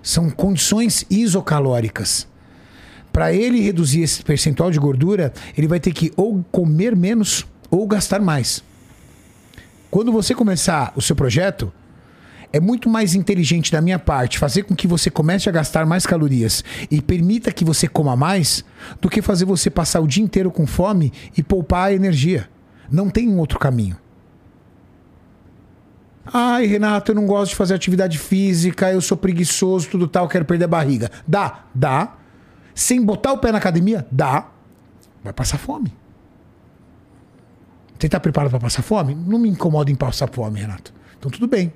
São 0.00 0.30
condições 0.30 1.04
isocalóricas. 1.10 2.26
Para 3.12 3.32
ele 3.32 3.60
reduzir 3.60 4.02
esse 4.02 4.22
percentual 4.22 4.70
de 4.70 4.78
gordura, 4.78 5.32
ele 5.58 5.66
vai 5.66 5.80
ter 5.80 5.92
que 5.92 6.12
ou 6.16 6.42
comer 6.52 6.94
menos 6.94 7.44
ou 7.68 7.86
gastar 7.86 8.20
mais. 8.20 8.62
Quando 9.90 10.12
você 10.12 10.34
começar 10.34 10.92
o 10.96 11.02
seu 11.02 11.16
projeto, 11.16 11.70
é 12.52 12.60
muito 12.60 12.88
mais 12.88 13.14
inteligente 13.14 13.72
da 13.72 13.80
minha 13.80 13.98
parte 13.98 14.38
fazer 14.38 14.64
com 14.64 14.76
que 14.76 14.86
você 14.86 15.10
comece 15.10 15.48
a 15.48 15.52
gastar 15.52 15.86
mais 15.86 16.04
calorias 16.04 16.62
e 16.90 17.00
permita 17.00 17.50
que 17.50 17.64
você 17.64 17.88
coma 17.88 18.14
mais 18.14 18.64
do 19.00 19.08
que 19.08 19.22
fazer 19.22 19.44
você 19.46 19.70
passar 19.70 20.00
o 20.00 20.06
dia 20.06 20.22
inteiro 20.22 20.50
com 20.50 20.66
fome 20.66 21.12
e 21.36 21.42
poupar 21.42 21.92
energia. 21.92 22.48
Não 22.90 23.08
tem 23.08 23.28
um 23.28 23.38
outro 23.38 23.58
caminho. 23.58 23.96
Ai, 26.24 26.66
Renato, 26.66 27.10
eu 27.10 27.16
não 27.16 27.26
gosto 27.26 27.50
de 27.50 27.56
fazer 27.56 27.74
atividade 27.74 28.18
física, 28.18 28.92
eu 28.92 29.00
sou 29.00 29.16
preguiçoso, 29.16 29.88
tudo 29.88 30.06
tal, 30.06 30.28
quero 30.28 30.44
perder 30.44 30.66
a 30.66 30.68
barriga. 30.68 31.10
Dá, 31.26 31.64
dá. 31.74 32.16
Sem 32.74 33.04
botar 33.04 33.32
o 33.32 33.38
pé 33.38 33.50
na 33.50 33.58
academia, 33.58 34.06
dá. 34.10 34.48
Vai 35.24 35.32
passar 35.32 35.58
fome. 35.58 35.92
Você 37.98 38.06
está 38.06 38.20
preparado 38.20 38.50
para 38.50 38.60
passar 38.60 38.82
fome? 38.82 39.14
Não 39.14 39.38
me 39.38 39.48
incomoda 39.48 39.90
em 39.90 39.94
passar 39.94 40.28
fome, 40.30 40.60
Renato. 40.60 40.92
Então 41.18 41.30
tudo 41.30 41.46
bem. 41.46 41.72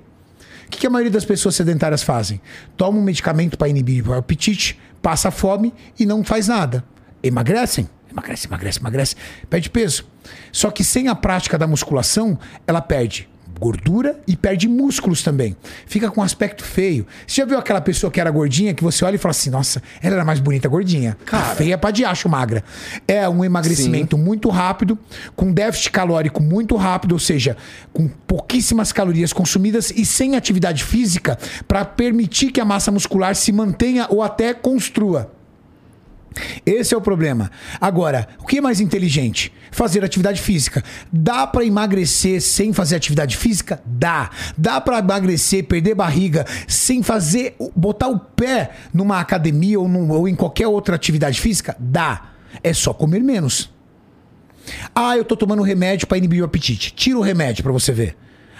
O 0.67 0.69
que, 0.69 0.79
que 0.79 0.87
a 0.87 0.89
maioria 0.89 1.11
das 1.11 1.23
pessoas 1.23 1.55
sedentárias 1.55 2.03
fazem? 2.03 2.41
Toma 2.75 2.99
um 2.99 3.01
medicamento 3.01 3.57
para 3.57 3.69
inibir 3.69 4.07
o 4.07 4.13
apetite, 4.13 4.77
passa 5.01 5.31
fome 5.31 5.73
e 5.97 6.05
não 6.05 6.25
faz 6.25 6.49
nada. 6.49 6.83
Emagrecem? 7.23 7.89
Emagrece, 8.11 8.47
emagrece, 8.47 8.79
emagrece. 8.79 9.15
Perde 9.49 9.69
peso. 9.69 10.05
Só 10.51 10.69
que 10.69 10.83
sem 10.83 11.07
a 11.07 11.15
prática 11.15 11.57
da 11.57 11.65
musculação, 11.65 12.37
ela 12.67 12.81
perde 12.81 13.29
gordura 13.59 14.19
e 14.27 14.35
perde 14.35 14.67
músculos 14.67 15.23
também. 15.23 15.55
Fica 15.85 16.09
com 16.09 16.21
um 16.21 16.23
aspecto 16.23 16.63
feio. 16.63 17.05
Você 17.25 17.41
já 17.41 17.45
viu 17.45 17.57
aquela 17.57 17.81
pessoa 17.81 18.11
que 18.11 18.19
era 18.19 18.29
gordinha 18.29 18.73
que 18.73 18.83
você 18.83 19.03
olha 19.03 19.15
e 19.15 19.17
fala 19.17 19.31
assim: 19.31 19.49
nossa, 19.49 19.81
ela 20.01 20.15
era 20.15 20.25
mais 20.25 20.39
bonita 20.39 20.67
gordinha. 20.67 21.17
Cara, 21.25 21.55
feia 21.55 21.77
pra 21.77 21.91
diacho 21.91 22.29
magra. 22.29 22.63
É 23.07 23.27
um 23.27 23.43
emagrecimento 23.43 24.15
Sim. 24.15 24.23
muito 24.23 24.49
rápido, 24.49 24.97
com 25.35 25.51
déficit 25.51 25.91
calórico 25.91 26.41
muito 26.41 26.75
rápido, 26.75 27.13
ou 27.13 27.19
seja, 27.19 27.57
com 27.93 28.07
pouquíssimas 28.07 28.91
calorias 28.91 29.33
consumidas 29.33 29.91
e 29.91 30.05
sem 30.05 30.35
atividade 30.35 30.83
física 30.83 31.37
para 31.67 31.85
permitir 31.85 32.51
que 32.51 32.61
a 32.61 32.65
massa 32.65 32.91
muscular 32.91 33.35
se 33.35 33.51
mantenha 33.51 34.07
ou 34.09 34.21
até 34.21 34.53
construa. 34.53 35.36
Esse 36.65 36.93
é 36.93 36.97
o 36.97 37.01
problema. 37.01 37.51
Agora, 37.79 38.27
o 38.39 38.45
que 38.45 38.57
é 38.57 38.61
mais 38.61 38.79
inteligente? 38.79 39.53
Fazer 39.71 40.03
atividade 40.03 40.41
física. 40.41 40.83
Dá 41.11 41.45
para 41.47 41.65
emagrecer 41.65 42.41
sem 42.41 42.73
fazer 42.73 42.95
atividade 42.95 43.35
física? 43.37 43.81
Dá. 43.85 44.29
Dá 44.57 44.79
para 44.81 44.99
emagrecer, 44.99 45.65
perder 45.65 45.95
barriga 45.95 46.45
sem 46.67 47.03
fazer, 47.03 47.55
botar 47.75 48.07
o 48.07 48.19
pé 48.19 48.71
numa 48.93 49.19
academia 49.19 49.79
ou, 49.79 49.87
num, 49.87 50.09
ou 50.11 50.27
em 50.27 50.35
qualquer 50.35 50.67
outra 50.67 50.95
atividade 50.95 51.39
física? 51.39 51.75
Dá. 51.79 52.31
É 52.63 52.73
só 52.73 52.93
comer 52.93 53.21
menos. 53.21 53.69
Ah, 54.93 55.15
eu 55.15 55.23
tô 55.23 55.35
tomando 55.35 55.61
remédio 55.61 56.07
para 56.07 56.17
inibir 56.17 56.41
o 56.41 56.45
apetite. 56.45 56.93
Tira 56.93 57.17
o 57.17 57.21
remédio 57.21 57.63
para 57.63 57.71
você 57.71 57.91
ver 57.91 58.17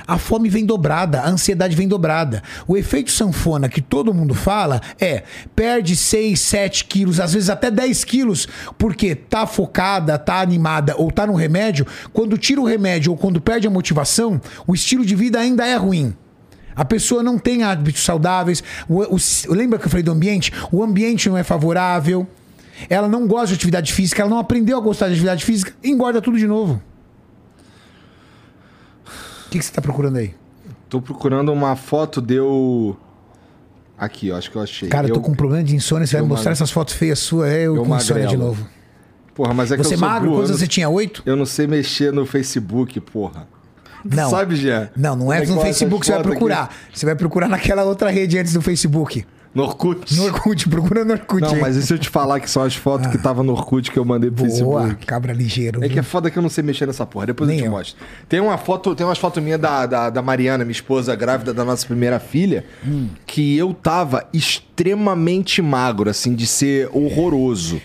a 0.08 0.18
fome 0.18 0.48
vem 0.48 0.66
dobrada, 0.66 1.22
a 1.22 1.30
ansiedade 1.30 1.76
vem 1.76 1.88
dobrada. 1.88 2.42
O 2.66 2.78
efeito 2.78 3.12
sanfona 3.12 3.68
que 3.68 3.82
todo 3.82 4.14
mundo 4.14 4.34
fala 4.34 4.82
é 5.00 5.24
perde 5.56 5.96
6, 5.96 6.40
7 6.40 6.86
quilos, 6.86 7.20
às 7.20 7.34
vezes 7.34 7.50
até 7.50 7.70
10 7.70 8.04
quilos, 8.06 8.48
porque 8.78 9.14
tá 9.14 9.46
focada, 9.46 10.18
tá 10.18 10.40
animada 10.40 10.96
ou 10.98 11.12
tá 11.12 11.28
no 11.28 11.36
remédio. 11.36 11.86
Quando 12.14 12.38
tira 12.38 12.62
o 12.62 12.66
remédio 12.66 13.12
ou 13.12 13.18
quando 13.18 13.42
perde 13.42 13.68
a 13.68 13.72
motivação, 13.72 14.40
o 14.66 14.74
estilo 14.74 15.06
de 15.06 15.16
vida 15.16 15.40
ainda 15.40 15.68
é 15.68 15.76
ruim. 15.76 16.16
A 16.74 16.86
pessoa 16.86 17.24
não 17.24 17.38
tem 17.38 17.64
hábitos 17.64 18.04
saudáveis. 18.04 18.64
O, 18.88 19.16
o, 19.16 19.20
lembra 19.50 19.80
que 19.80 19.86
eu 19.86 19.90
falei 19.90 20.04
do 20.04 20.12
ambiente? 20.12 20.54
O 20.72 20.84
ambiente 20.84 21.28
não 21.28 21.38
é 21.38 21.44
favorável. 21.44 22.26
Ela 22.90 23.08
não 23.08 23.28
gosta 23.28 23.48
de 23.48 23.56
atividade 23.56 23.92
física, 23.92 24.22
ela 24.22 24.30
não 24.30 24.38
aprendeu 24.38 24.78
a 24.78 24.80
gostar 24.80 25.08
de 25.08 25.14
atividade 25.14 25.44
física, 25.44 25.74
engorda 25.84 26.22
tudo 26.22 26.38
de 26.38 26.46
novo. 26.46 26.80
O 29.58 29.60
que, 29.60 29.60
que 29.60 29.66
você 29.66 29.72
tá 29.72 29.82
procurando 29.82 30.18
aí? 30.18 30.36
Tô 30.88 31.02
procurando 31.02 31.52
uma 31.52 31.76
foto 31.76 32.22
deu. 32.22 32.96
Aqui, 33.98 34.32
ó, 34.32 34.38
acho 34.38 34.52
que 34.52 34.56
eu 34.56 34.62
achei. 34.62 34.88
Cara, 34.88 35.08
eu 35.08 35.16
tô 35.16 35.22
com 35.22 35.32
um 35.32 35.36
problema 35.36 35.64
de 35.64 35.76
insônia. 35.76 36.06
Você 36.06 36.14
vai 36.14 36.22
me 36.22 36.28
mostrar 36.28 36.52
essas 36.52 36.70
fotos 36.70 36.94
feias 36.94 37.18
suas, 37.18 37.50
é 37.50 37.62
eu, 37.62 37.76
eu 37.76 37.84
com 37.84 37.96
insônia 37.96 38.28
de 38.28 38.38
novo. 38.38 38.68
Porra, 39.34 39.56
mas 39.56 39.72
é 39.72 39.78
que 39.78 39.84
você 39.84 39.96
eu 39.96 39.98
sou 39.98 40.08
magro? 40.08 40.32
Quantos 40.32 40.52
você 40.52 40.68
tinha? 40.68 40.88
Oito? 40.88 41.24
Eu 41.26 41.36
não 41.36 41.46
sei 41.46 41.66
mexer 41.66 42.14
no 42.14 42.26
Facebook, 42.26 43.00
porra. 43.00 43.48
Não. 44.06 44.30
Sabe, 44.30 44.56
Jean? 44.56 44.90
Não, 44.96 45.16
não 45.16 45.34
é, 45.34 45.44
é 45.44 45.46
no 45.48 45.60
Facebook 45.60 46.02
que 46.02 46.06
você 46.06 46.14
vai 46.14 46.22
procurar. 46.22 46.64
Aqui? 46.66 46.76
Você 46.94 47.06
vai 47.06 47.16
procurar 47.16 47.48
naquela 47.48 47.84
outra 47.84 48.12
rede 48.12 48.38
antes 48.38 48.54
do 48.54 48.62
Facebook. 48.62 49.26
No 49.58 49.64
Orkut. 49.64 50.16
No 50.16 50.26
Orkut, 50.26 50.70
procura 50.70 51.04
no 51.04 51.14
Orkut. 51.14 51.42
Não, 51.42 51.60
mas 51.60 51.76
e 51.76 51.82
se 51.82 51.92
eu 51.92 51.98
te 51.98 52.10
falar 52.10 52.40
que 52.40 52.48
são 52.48 52.62
as 52.62 52.76
fotos 52.76 53.08
ah. 53.08 53.10
que 53.10 53.18
tava 53.18 53.42
no 53.42 53.54
Orkut 53.54 53.90
que 53.90 53.98
eu 53.98 54.06
mandei 54.06 54.30
pro 54.30 54.46
Boa, 54.46 54.82
Facebook? 54.82 55.06
cabra 55.08 55.34
ligeiro. 55.34 55.80
É 55.80 55.88
viu? 55.88 55.94
que 55.94 56.00
é 56.00 56.04
foda 56.04 56.30
que 56.30 56.38
eu 56.38 56.44
não 56.44 56.50
sei 56.50 56.64
mexer 56.64 56.86
nessa 56.86 57.08
porra. 57.08 57.26
Depois 57.26 57.48
Nem 57.48 57.58
eu 57.58 57.64
te 57.64 57.66
eu. 57.66 57.72
mostro. 57.72 58.00
Tem 58.30 58.40
uma 58.40 58.56
foto, 58.60 58.94
tem 58.94 59.04
umas 59.04 59.18
fotos 59.18 59.42
minhas 59.42 59.60
da, 59.60 59.88
da, 59.88 60.10
da, 60.12 60.22
Mariana, 60.22 60.64
minha 60.64 60.72
esposa, 60.72 61.16
grávida 61.16 61.56
da 61.56 61.66
nossa 61.66 61.88
primeira 61.88 62.20
filha, 62.20 62.66
hum. 62.86 63.10
que 63.26 63.58
eu 63.58 63.74
tava 63.74 64.30
extremamente 64.32 65.60
magro, 65.60 66.08
assim, 66.08 66.36
de 66.36 66.46
ser 66.46 66.88
horroroso. 66.94 67.82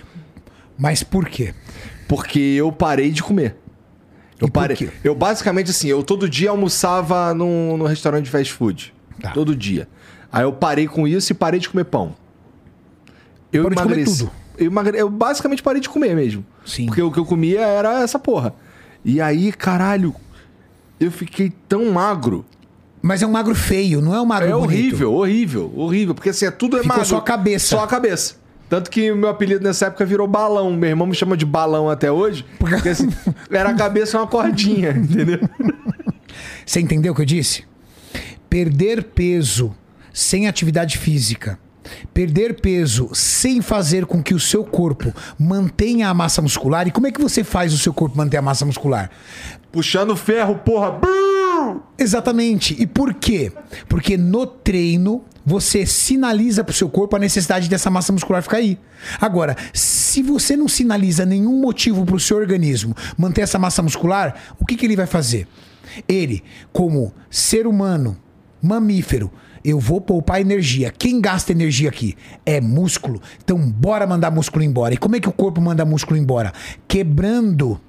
Mas 0.76 1.02
por 1.02 1.26
quê? 1.26 1.54
Porque 2.06 2.38
eu 2.38 2.70
parei 2.70 3.10
de 3.10 3.22
comer. 3.22 3.56
Eu 4.38 4.50
parei. 4.50 4.90
Eu 5.02 5.14
basicamente 5.14 5.70
assim, 5.70 5.88
eu 5.88 6.02
todo 6.02 6.28
dia 6.28 6.50
almoçava 6.50 7.32
no, 7.32 7.78
no 7.78 7.86
restaurante 7.86 8.24
de 8.24 8.30
fast 8.30 8.52
food. 8.52 8.92
Tá. 9.22 9.30
Todo 9.30 9.56
dia. 9.56 9.88
Aí 10.32 10.44
eu 10.44 10.52
parei 10.52 10.88
com 10.88 11.06
isso 11.06 11.32
e 11.32 11.34
parei 11.34 11.60
de 11.60 11.68
comer 11.68 11.84
pão. 11.84 12.14
Eu 13.52 13.64
Parou 13.64 13.84
emagreci. 13.92 14.28
Eu, 14.56 14.66
emagre... 14.66 14.98
eu 14.98 15.10
basicamente 15.10 15.62
parei 15.62 15.80
de 15.80 15.88
comer 15.88 16.16
mesmo. 16.16 16.44
Sim. 16.64 16.86
Porque 16.86 17.02
o 17.02 17.10
que 17.12 17.18
eu 17.18 17.24
comia 17.26 17.60
era 17.60 18.02
essa 18.02 18.18
porra. 18.18 18.54
E 19.04 19.20
aí, 19.20 19.52
caralho, 19.52 20.14
eu 20.98 21.10
fiquei 21.10 21.52
tão 21.68 21.92
magro. 21.92 22.44
Mas 23.02 23.20
é 23.20 23.26
um 23.26 23.30
magro 23.32 23.54
feio, 23.54 24.00
não 24.00 24.14
é 24.14 24.20
um 24.20 24.24
magro 24.24 24.48
É 24.48 24.52
bonito. 24.52 24.64
horrível, 24.64 25.12
horrível, 25.12 25.72
horrível. 25.76 26.14
Porque 26.14 26.30
assim, 26.30 26.46
é 26.46 26.50
tudo 26.50 26.76
é 26.76 26.82
Ficou 26.82 26.96
magro. 26.96 27.08
só 27.10 27.16
a 27.18 27.22
cabeça. 27.22 27.66
Só 27.66 27.84
a 27.84 27.86
cabeça. 27.86 28.36
Tanto 28.70 28.90
que 28.90 29.12
meu 29.12 29.28
apelido 29.28 29.62
nessa 29.62 29.86
época 29.86 30.04
virou 30.06 30.26
balão. 30.26 30.72
Meu 30.72 30.88
irmão 30.88 31.06
me 31.06 31.14
chama 31.14 31.36
de 31.36 31.44
balão 31.44 31.90
até 31.90 32.10
hoje. 32.10 32.46
Porque 32.58 32.88
assim, 32.88 33.10
era 33.50 33.70
a 33.70 33.74
cabeça 33.74 34.16
uma 34.18 34.26
cordinha, 34.26 34.92
entendeu? 34.96 35.40
Você 36.64 36.80
entendeu 36.80 37.12
o 37.12 37.16
que 37.16 37.20
eu 37.22 37.26
disse? 37.26 37.64
Perder 38.48 39.02
peso 39.04 39.74
sem 40.12 40.46
atividade 40.46 40.98
física, 40.98 41.58
perder 42.12 42.60
peso 42.60 43.10
sem 43.12 43.60
fazer 43.60 44.06
com 44.06 44.22
que 44.22 44.34
o 44.34 44.40
seu 44.40 44.64
corpo 44.64 45.12
mantenha 45.38 46.08
a 46.08 46.14
massa 46.14 46.40
muscular. 46.42 46.86
E 46.86 46.90
como 46.90 47.06
é 47.06 47.12
que 47.12 47.20
você 47.20 47.42
faz 47.42 47.72
o 47.72 47.78
seu 47.78 47.92
corpo 47.92 48.16
manter 48.16 48.36
a 48.36 48.42
massa 48.42 48.64
muscular? 48.64 49.10
Puxando 49.70 50.16
ferro, 50.16 50.56
porra. 50.56 51.00
Exatamente. 51.98 52.76
E 52.80 52.86
por 52.86 53.14
quê? 53.14 53.52
Porque 53.88 54.16
no 54.16 54.46
treino 54.46 55.24
você 55.44 55.84
sinaliza 55.84 56.62
para 56.62 56.72
o 56.72 56.74
seu 56.74 56.88
corpo 56.88 57.16
a 57.16 57.18
necessidade 57.18 57.68
dessa 57.68 57.90
massa 57.90 58.12
muscular 58.12 58.42
ficar 58.42 58.58
aí. 58.58 58.78
Agora, 59.20 59.56
se 59.72 60.22
você 60.22 60.56
não 60.56 60.68
sinaliza 60.68 61.26
nenhum 61.26 61.60
motivo 61.60 62.04
para 62.04 62.16
o 62.16 62.20
seu 62.20 62.36
organismo 62.36 62.94
manter 63.16 63.42
essa 63.42 63.58
massa 63.58 63.82
muscular, 63.82 64.34
o 64.58 64.64
que, 64.64 64.76
que 64.76 64.86
ele 64.86 64.96
vai 64.96 65.06
fazer? 65.06 65.48
Ele, 66.08 66.42
como 66.72 67.12
ser 67.28 67.66
humano, 67.66 68.16
mamífero, 68.62 69.30
eu 69.64 69.78
vou 69.78 70.00
poupar 70.00 70.40
energia. 70.40 70.92
Quem 70.96 71.20
gasta 71.20 71.52
energia 71.52 71.88
aqui? 71.88 72.16
É 72.44 72.60
músculo. 72.60 73.20
Então, 73.42 73.58
bora 73.58 74.06
mandar 74.06 74.30
músculo 74.30 74.64
embora. 74.64 74.94
E 74.94 74.96
como 74.96 75.16
é 75.16 75.20
que 75.20 75.28
o 75.28 75.32
corpo 75.32 75.60
manda 75.60 75.84
músculo 75.84 76.18
embora? 76.18 76.52
Quebrando 76.88 77.80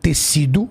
tecido 0.00 0.68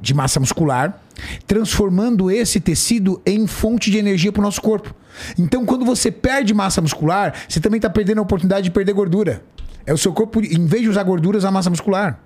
de 0.00 0.14
massa 0.14 0.40
muscular 0.40 1.00
transformando 1.46 2.30
esse 2.30 2.60
tecido 2.60 3.20
em 3.26 3.46
fonte 3.46 3.90
de 3.90 3.98
energia 3.98 4.32
para 4.32 4.40
o 4.40 4.44
nosso 4.44 4.60
corpo. 4.60 4.94
Então, 5.38 5.64
quando 5.64 5.84
você 5.84 6.10
perde 6.10 6.54
massa 6.54 6.80
muscular, 6.80 7.34
você 7.48 7.60
também 7.60 7.78
está 7.78 7.90
perdendo 7.90 8.18
a 8.18 8.22
oportunidade 8.22 8.64
de 8.64 8.70
perder 8.70 8.92
gordura. 8.92 9.42
É 9.84 9.92
o 9.92 9.98
seu 9.98 10.12
corpo, 10.12 10.40
em 10.40 10.66
vez 10.66 10.82
de 10.82 10.88
usar 10.88 11.02
gorduras, 11.02 11.44
a 11.44 11.50
massa 11.50 11.70
muscular. 11.70 12.20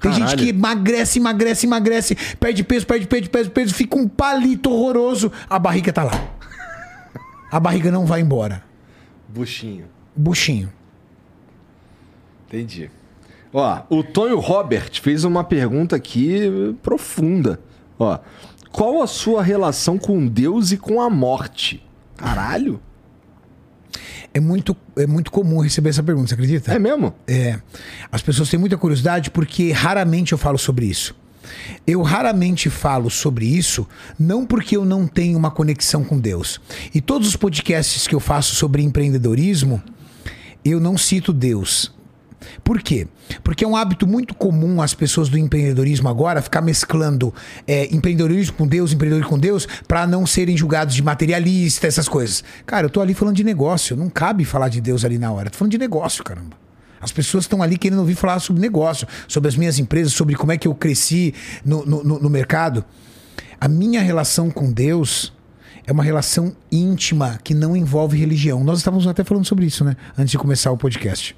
Tem 0.00 0.12
gente 0.12 0.36
que 0.36 0.48
emagrece, 0.50 1.18
emagrece, 1.18 1.66
emagrece, 1.66 2.14
perde 2.38 2.62
peso, 2.62 2.86
perde 2.86 3.06
peso, 3.06 3.30
perde 3.30 3.50
peso, 3.50 3.74
fica 3.74 3.96
um 3.96 4.08
palito 4.08 4.70
horroroso. 4.70 5.32
A 5.48 5.58
barriga 5.58 5.92
tá 5.92 6.04
lá. 6.04 6.30
A 7.50 7.58
barriga 7.58 7.90
não 7.90 8.06
vai 8.06 8.20
embora. 8.20 8.62
Buchinho. 9.28 9.86
Buchinho. 10.14 10.72
Entendi. 12.46 12.90
Ó, 13.52 13.82
o 13.88 14.02
Tonho 14.02 14.38
Robert 14.38 15.00
fez 15.00 15.24
uma 15.24 15.42
pergunta 15.42 15.96
aqui 15.96 16.76
profunda. 16.82 17.60
Ó, 17.98 18.18
qual 18.70 19.02
a 19.02 19.06
sua 19.06 19.42
relação 19.42 19.98
com 19.98 20.26
Deus 20.26 20.70
e 20.72 20.76
com 20.76 21.00
a 21.00 21.10
morte? 21.10 21.84
Caralho. 22.16 22.80
É 24.38 24.40
muito, 24.40 24.76
é 24.96 25.04
muito 25.04 25.32
comum 25.32 25.58
receber 25.60 25.90
essa 25.90 26.00
pergunta, 26.00 26.28
você 26.28 26.34
acredita? 26.34 26.72
É 26.72 26.78
mesmo? 26.78 27.12
É. 27.26 27.58
As 28.10 28.22
pessoas 28.22 28.48
têm 28.48 28.58
muita 28.58 28.78
curiosidade 28.78 29.32
porque 29.32 29.72
raramente 29.72 30.30
eu 30.30 30.38
falo 30.38 30.56
sobre 30.56 30.86
isso. 30.86 31.12
Eu 31.84 32.02
raramente 32.02 32.70
falo 32.70 33.10
sobre 33.10 33.46
isso, 33.46 33.84
não 34.16 34.46
porque 34.46 34.76
eu 34.76 34.84
não 34.84 35.08
tenho 35.08 35.36
uma 35.36 35.50
conexão 35.50 36.04
com 36.04 36.20
Deus. 36.20 36.60
E 36.94 37.00
todos 37.00 37.26
os 37.26 37.34
podcasts 37.34 38.06
que 38.06 38.14
eu 38.14 38.20
faço 38.20 38.54
sobre 38.54 38.80
empreendedorismo, 38.80 39.82
eu 40.64 40.78
não 40.78 40.96
cito 40.96 41.32
Deus. 41.32 41.92
Por 42.62 42.80
quê? 42.80 43.06
Porque 43.42 43.64
é 43.64 43.68
um 43.68 43.74
hábito 43.76 44.06
muito 44.06 44.34
comum 44.34 44.80
as 44.80 44.94
pessoas 44.94 45.28
do 45.28 45.36
empreendedorismo 45.36 46.08
agora 46.08 46.40
ficar 46.40 46.60
mesclando 46.60 47.34
é, 47.66 47.92
empreendedorismo 47.94 48.56
com 48.56 48.66
Deus, 48.66 48.92
empreendedorismo 48.92 49.30
com 49.30 49.38
Deus, 49.38 49.66
para 49.86 50.06
não 50.06 50.24
serem 50.26 50.56
julgados 50.56 50.94
de 50.94 51.02
materialista, 51.02 51.86
essas 51.86 52.08
coisas. 52.08 52.44
Cara, 52.64 52.86
eu 52.86 52.90
tô 52.90 53.00
ali 53.00 53.12
falando 53.14 53.34
de 53.36 53.44
negócio, 53.44 53.96
não 53.96 54.08
cabe 54.08 54.44
falar 54.44 54.68
de 54.68 54.80
Deus 54.80 55.04
ali 55.04 55.18
na 55.18 55.30
hora. 55.32 55.48
Eu 55.48 55.50
tô 55.50 55.58
falando 55.58 55.72
de 55.72 55.78
negócio, 55.78 56.22
caramba. 56.22 56.56
As 57.00 57.12
pessoas 57.12 57.44
estão 57.44 57.62
ali 57.62 57.76
querendo 57.78 57.98
ouvir 58.00 58.14
falar 58.16 58.40
sobre 58.40 58.60
negócio, 58.60 59.06
sobre 59.28 59.48
as 59.48 59.56
minhas 59.56 59.78
empresas, 59.78 60.12
sobre 60.12 60.34
como 60.34 60.50
é 60.52 60.58
que 60.58 60.66
eu 60.66 60.74
cresci 60.74 61.32
no, 61.64 61.84
no, 61.86 62.02
no- 62.04 62.18
no 62.18 62.30
mercado. 62.30 62.84
A 63.60 63.68
minha 63.68 64.00
relação 64.00 64.50
com 64.50 64.72
Deus 64.72 65.32
é 65.86 65.92
uma 65.92 66.02
relação 66.04 66.54
íntima 66.70 67.38
que 67.42 67.54
não 67.54 67.76
envolve 67.76 68.16
religião. 68.18 68.62
Nós 68.64 68.78
estávamos 68.78 69.06
até 69.06 69.22
falando 69.24 69.44
sobre 69.46 69.66
isso, 69.66 69.84
né? 69.84 69.96
Antes 70.16 70.30
de 70.32 70.38
começar 70.38 70.70
o 70.72 70.76
podcast. 70.76 71.36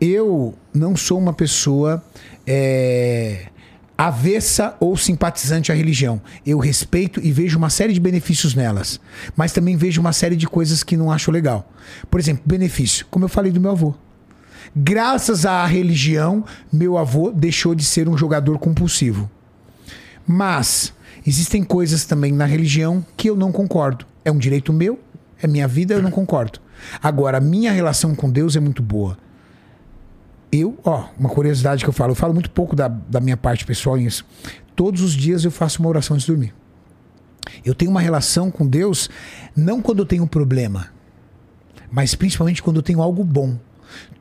Eu 0.00 0.54
não 0.72 0.96
sou 0.96 1.18
uma 1.18 1.32
pessoa 1.32 2.02
é, 2.46 3.48
avessa 3.96 4.76
ou 4.78 4.96
simpatizante 4.96 5.72
à 5.72 5.74
religião. 5.74 6.22
Eu 6.46 6.58
respeito 6.58 7.20
e 7.20 7.32
vejo 7.32 7.58
uma 7.58 7.68
série 7.68 7.92
de 7.92 7.98
benefícios 7.98 8.54
nelas, 8.54 9.00
mas 9.36 9.52
também 9.52 9.76
vejo 9.76 10.00
uma 10.00 10.12
série 10.12 10.36
de 10.36 10.46
coisas 10.46 10.84
que 10.84 10.96
não 10.96 11.10
acho 11.10 11.32
legal. 11.32 11.68
Por 12.08 12.20
exemplo, 12.20 12.44
benefício, 12.46 13.06
como 13.10 13.24
eu 13.24 13.28
falei 13.28 13.50
do 13.50 13.60
meu 13.60 13.72
avô. 13.72 13.92
Graças 14.76 15.44
à 15.44 15.66
religião, 15.66 16.44
meu 16.72 16.96
avô 16.96 17.32
deixou 17.32 17.74
de 17.74 17.84
ser 17.84 18.08
um 18.08 18.16
jogador 18.16 18.58
compulsivo. 18.58 19.28
Mas 20.24 20.92
existem 21.26 21.64
coisas 21.64 22.04
também 22.04 22.30
na 22.30 22.44
religião 22.44 23.04
que 23.16 23.28
eu 23.28 23.34
não 23.34 23.50
concordo. 23.50 24.06
É 24.24 24.30
um 24.30 24.38
direito 24.38 24.72
meu, 24.72 25.00
é 25.42 25.48
minha 25.48 25.66
vida, 25.66 25.94
eu 25.94 26.02
não 26.02 26.10
concordo. 26.10 26.60
Agora, 27.02 27.40
minha 27.40 27.72
relação 27.72 28.14
com 28.14 28.30
Deus 28.30 28.54
é 28.54 28.60
muito 28.60 28.82
boa. 28.82 29.18
Eu, 30.50 30.78
ó, 30.84 31.08
uma 31.18 31.28
curiosidade 31.28 31.82
que 31.84 31.88
eu 31.88 31.92
falo, 31.92 32.12
eu 32.12 32.16
falo 32.16 32.32
muito 32.32 32.50
pouco 32.50 32.74
da, 32.74 32.88
da 32.88 33.20
minha 33.20 33.36
parte 33.36 33.66
pessoal 33.66 33.96
nisso. 33.96 34.24
Todos 34.74 35.02
os 35.02 35.12
dias 35.12 35.44
eu 35.44 35.50
faço 35.50 35.80
uma 35.80 35.88
oração 35.88 36.14
antes 36.14 36.26
de 36.26 36.32
dormir. 36.32 36.54
Eu 37.64 37.74
tenho 37.74 37.90
uma 37.90 38.00
relação 38.00 38.50
com 38.50 38.66
Deus, 38.66 39.10
não 39.56 39.80
quando 39.82 39.98
eu 40.00 40.06
tenho 40.06 40.22
um 40.22 40.26
problema, 40.26 40.88
mas 41.90 42.14
principalmente 42.14 42.62
quando 42.62 42.76
eu 42.76 42.82
tenho 42.82 43.02
algo 43.02 43.24
bom. 43.24 43.58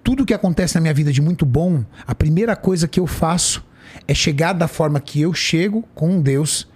Tudo 0.03 0.25
que 0.25 0.33
acontece 0.33 0.75
na 0.75 0.81
minha 0.81 0.93
vida 0.93 1.11
de 1.11 1.21
muito 1.21 1.45
bom, 1.45 1.83
a 2.05 2.15
primeira 2.15 2.55
coisa 2.55 2.87
que 2.87 2.99
eu 2.99 3.05
faço 3.07 3.63
é 4.07 4.13
chegar 4.13 4.53
da 4.53 4.67
forma 4.67 4.99
que 4.99 5.21
eu 5.21 5.33
chego 5.33 5.83
com 5.93 6.21
Deus, 6.21 6.67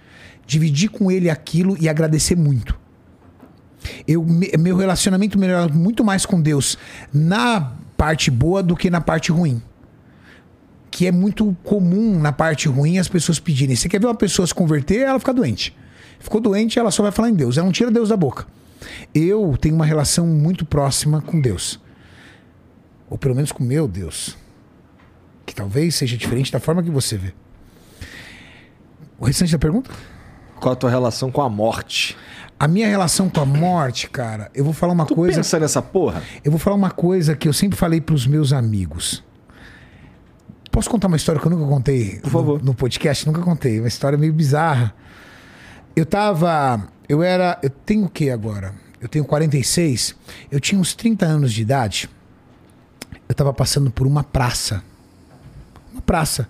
dividir 0.46 0.90
com 0.90 1.10
Ele 1.10 1.28
aquilo 1.30 1.76
e 1.80 1.88
agradecer 1.88 2.36
muito. 2.36 2.78
Eu, 4.06 4.22
me- 4.24 4.52
meu 4.58 4.76
relacionamento 4.76 5.38
melhora 5.38 5.72
muito 5.72 6.04
mais 6.04 6.24
com 6.26 6.40
Deus 6.40 6.78
na 7.12 7.72
parte 8.02 8.32
boa 8.32 8.64
do 8.64 8.74
que 8.74 8.90
na 8.90 9.00
parte 9.00 9.30
ruim. 9.30 9.62
Que 10.90 11.06
é 11.06 11.12
muito 11.12 11.56
comum 11.62 12.18
na 12.18 12.32
parte 12.32 12.66
ruim 12.66 12.98
as 12.98 13.06
pessoas 13.06 13.38
pedirem. 13.38 13.76
Você 13.76 13.88
quer 13.88 14.00
ver 14.00 14.08
uma 14.08 14.14
pessoa 14.16 14.44
se 14.44 14.52
converter, 14.52 15.02
ela 15.02 15.20
fica 15.20 15.32
doente. 15.32 15.72
Ficou 16.18 16.40
doente, 16.40 16.80
ela 16.80 16.90
só 16.90 17.04
vai 17.04 17.12
falar 17.12 17.30
em 17.30 17.34
Deus. 17.34 17.56
Ela 17.56 17.64
não 17.64 17.72
tira 17.72 17.92
Deus 17.92 18.08
da 18.08 18.16
boca. 18.16 18.44
Eu 19.14 19.56
tenho 19.60 19.76
uma 19.76 19.86
relação 19.86 20.26
muito 20.26 20.64
próxima 20.64 21.22
com 21.22 21.40
Deus. 21.40 21.78
Ou 23.08 23.16
pelo 23.16 23.36
menos 23.36 23.52
com 23.52 23.62
meu 23.62 23.86
Deus. 23.86 24.36
Que 25.46 25.54
talvez 25.54 25.94
seja 25.94 26.16
diferente 26.16 26.50
da 26.50 26.58
forma 26.58 26.82
que 26.82 26.90
você 26.90 27.16
vê. 27.16 27.32
O 29.16 29.26
restante 29.26 29.52
da 29.52 29.60
pergunta? 29.60 29.92
Qual 30.58 30.72
a 30.72 30.76
tua 30.76 30.90
relação 30.90 31.30
com 31.30 31.40
a 31.40 31.48
morte? 31.48 32.16
A 32.62 32.68
minha 32.68 32.86
relação 32.86 33.28
com 33.28 33.40
a 33.40 33.44
morte, 33.44 34.08
cara, 34.08 34.48
eu 34.54 34.62
vou 34.62 34.72
falar 34.72 34.92
uma 34.92 35.04
Tu 35.04 35.16
coisa. 35.16 35.38
pensa 35.38 35.58
nessa 35.58 35.82
porra? 35.82 36.22
Eu 36.44 36.52
vou 36.52 36.60
falar 36.60 36.76
uma 36.76 36.92
coisa 36.92 37.34
que 37.34 37.48
eu 37.48 37.52
sempre 37.52 37.76
falei 37.76 38.00
pros 38.00 38.24
meus 38.24 38.52
amigos. 38.52 39.20
Posso 40.70 40.88
contar 40.88 41.08
uma 41.08 41.16
história 41.16 41.40
que 41.40 41.46
eu 41.48 41.50
nunca 41.50 41.66
contei 41.66 42.20
Por 42.20 42.30
favor. 42.30 42.58
No, 42.60 42.66
no 42.66 42.74
podcast? 42.74 43.26
Nunca 43.26 43.40
contei. 43.40 43.80
Uma 43.80 43.88
história 43.88 44.16
meio 44.16 44.32
bizarra. 44.32 44.94
Eu 45.96 46.06
tava. 46.06 46.86
Eu 47.08 47.20
era. 47.20 47.58
Eu 47.64 47.68
tenho 47.68 48.04
o 48.04 48.08
que 48.08 48.30
agora? 48.30 48.72
Eu 49.00 49.08
tenho 49.08 49.24
46. 49.24 50.14
Eu 50.48 50.60
tinha 50.60 50.80
uns 50.80 50.94
30 50.94 51.26
anos 51.26 51.52
de 51.52 51.62
idade. 51.62 52.08
Eu 53.28 53.34
tava 53.34 53.52
passando 53.52 53.90
por 53.90 54.06
uma 54.06 54.22
praça. 54.22 54.84
Uma 55.92 56.00
praça. 56.00 56.48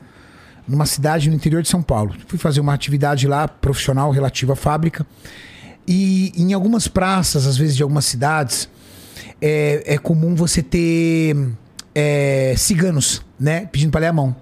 Numa 0.69 0.85
cidade 0.85 1.31
no 1.31 1.37
interior 1.37 1.63
de 1.63 1.71
São 1.71 1.81
Paulo. 1.83 2.15
Fui 2.27 2.39
fazer 2.39 2.61
uma 2.61 2.75
atividade 2.75 3.27
lá, 3.27 3.49
profissional, 3.49 4.11
relativa 4.11 4.53
à 4.53 4.57
fábrica. 4.57 5.07
E 5.87 6.33
em 6.37 6.53
algumas 6.53 6.87
praças, 6.89 7.47
às 7.47 7.57
vezes 7.57 7.77
de 7.77 7.83
algumas 7.83 8.05
cidades, 8.05 8.69
é, 9.41 9.83
é 9.95 9.99
comum 9.99 10.35
você 10.35 10.63
ter 10.63 11.37
é, 11.95 12.55
ciganos, 12.57 13.23
né? 13.39 13.67
Pedindo 13.67 13.91
pra 13.91 14.01
ler 14.01 14.09
a 14.09 14.13
mão. 14.13 14.35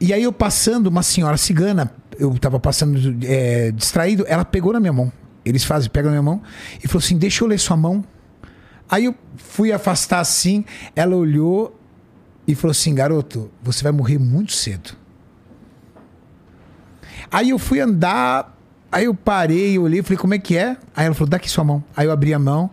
E 0.00 0.12
aí 0.12 0.22
eu 0.22 0.32
passando, 0.32 0.86
uma 0.86 1.02
senhora 1.02 1.36
cigana, 1.36 1.92
eu 2.18 2.36
tava 2.38 2.60
passando 2.60 2.98
é, 3.24 3.70
distraído, 3.72 4.24
ela 4.28 4.44
pegou 4.44 4.72
na 4.72 4.80
minha 4.80 4.92
mão. 4.92 5.12
Eles 5.44 5.64
fazem, 5.64 5.88
pegam 5.90 6.10
na 6.10 6.20
minha 6.20 6.22
mão 6.22 6.42
e 6.82 6.86
falou 6.86 7.02
assim: 7.02 7.16
deixa 7.16 7.42
eu 7.42 7.48
ler 7.48 7.58
sua 7.58 7.76
mão. 7.76 8.04
Aí 8.88 9.06
eu 9.06 9.14
fui 9.36 9.72
afastar 9.72 10.20
assim, 10.20 10.64
ela 10.94 11.16
olhou 11.16 11.78
e 12.46 12.54
falou 12.54 12.72
assim: 12.72 12.94
garoto, 12.94 13.50
você 13.62 13.82
vai 13.82 13.92
morrer 13.92 14.18
muito 14.18 14.52
cedo. 14.52 14.96
Aí 17.30 17.50
eu 17.50 17.58
fui 17.58 17.80
andar, 17.80 18.57
aí 18.90 19.04
eu 19.04 19.14
parei, 19.14 19.78
olhei, 19.78 20.02
falei, 20.02 20.18
como 20.18 20.34
é 20.34 20.38
que 20.38 20.56
é? 20.56 20.76
Aí 20.94 21.06
ela 21.06 21.14
falou, 21.14 21.28
dá 21.28 21.36
aqui 21.36 21.48
sua 21.48 21.64
mão. 21.64 21.82
Aí 21.96 22.06
eu 22.06 22.12
abri 22.12 22.32
a 22.32 22.38
mão. 22.38 22.70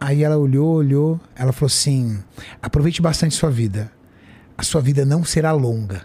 Aí 0.00 0.22
ela 0.22 0.36
olhou, 0.36 0.76
olhou, 0.76 1.20
ela 1.34 1.52
falou 1.52 1.66
assim: 1.66 2.22
aproveite 2.62 3.02
bastante 3.02 3.34
sua 3.34 3.50
vida. 3.50 3.90
A 4.56 4.62
sua 4.62 4.80
vida 4.80 5.04
não 5.04 5.24
será 5.24 5.52
longa. 5.52 6.02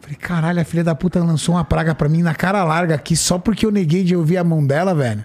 Falei, 0.00 0.16
caralho, 0.16 0.60
a 0.60 0.64
filha 0.64 0.84
da 0.84 0.94
puta 0.94 1.22
lançou 1.22 1.54
uma 1.54 1.64
praga 1.64 1.94
pra 1.94 2.08
mim 2.08 2.22
na 2.22 2.34
cara 2.34 2.62
larga 2.64 2.94
aqui 2.94 3.16
só 3.16 3.38
porque 3.38 3.64
eu 3.64 3.70
neguei 3.70 4.04
de 4.04 4.14
ouvir 4.14 4.36
a 4.36 4.44
mão 4.44 4.66
dela, 4.66 4.94
velho. 4.94 5.24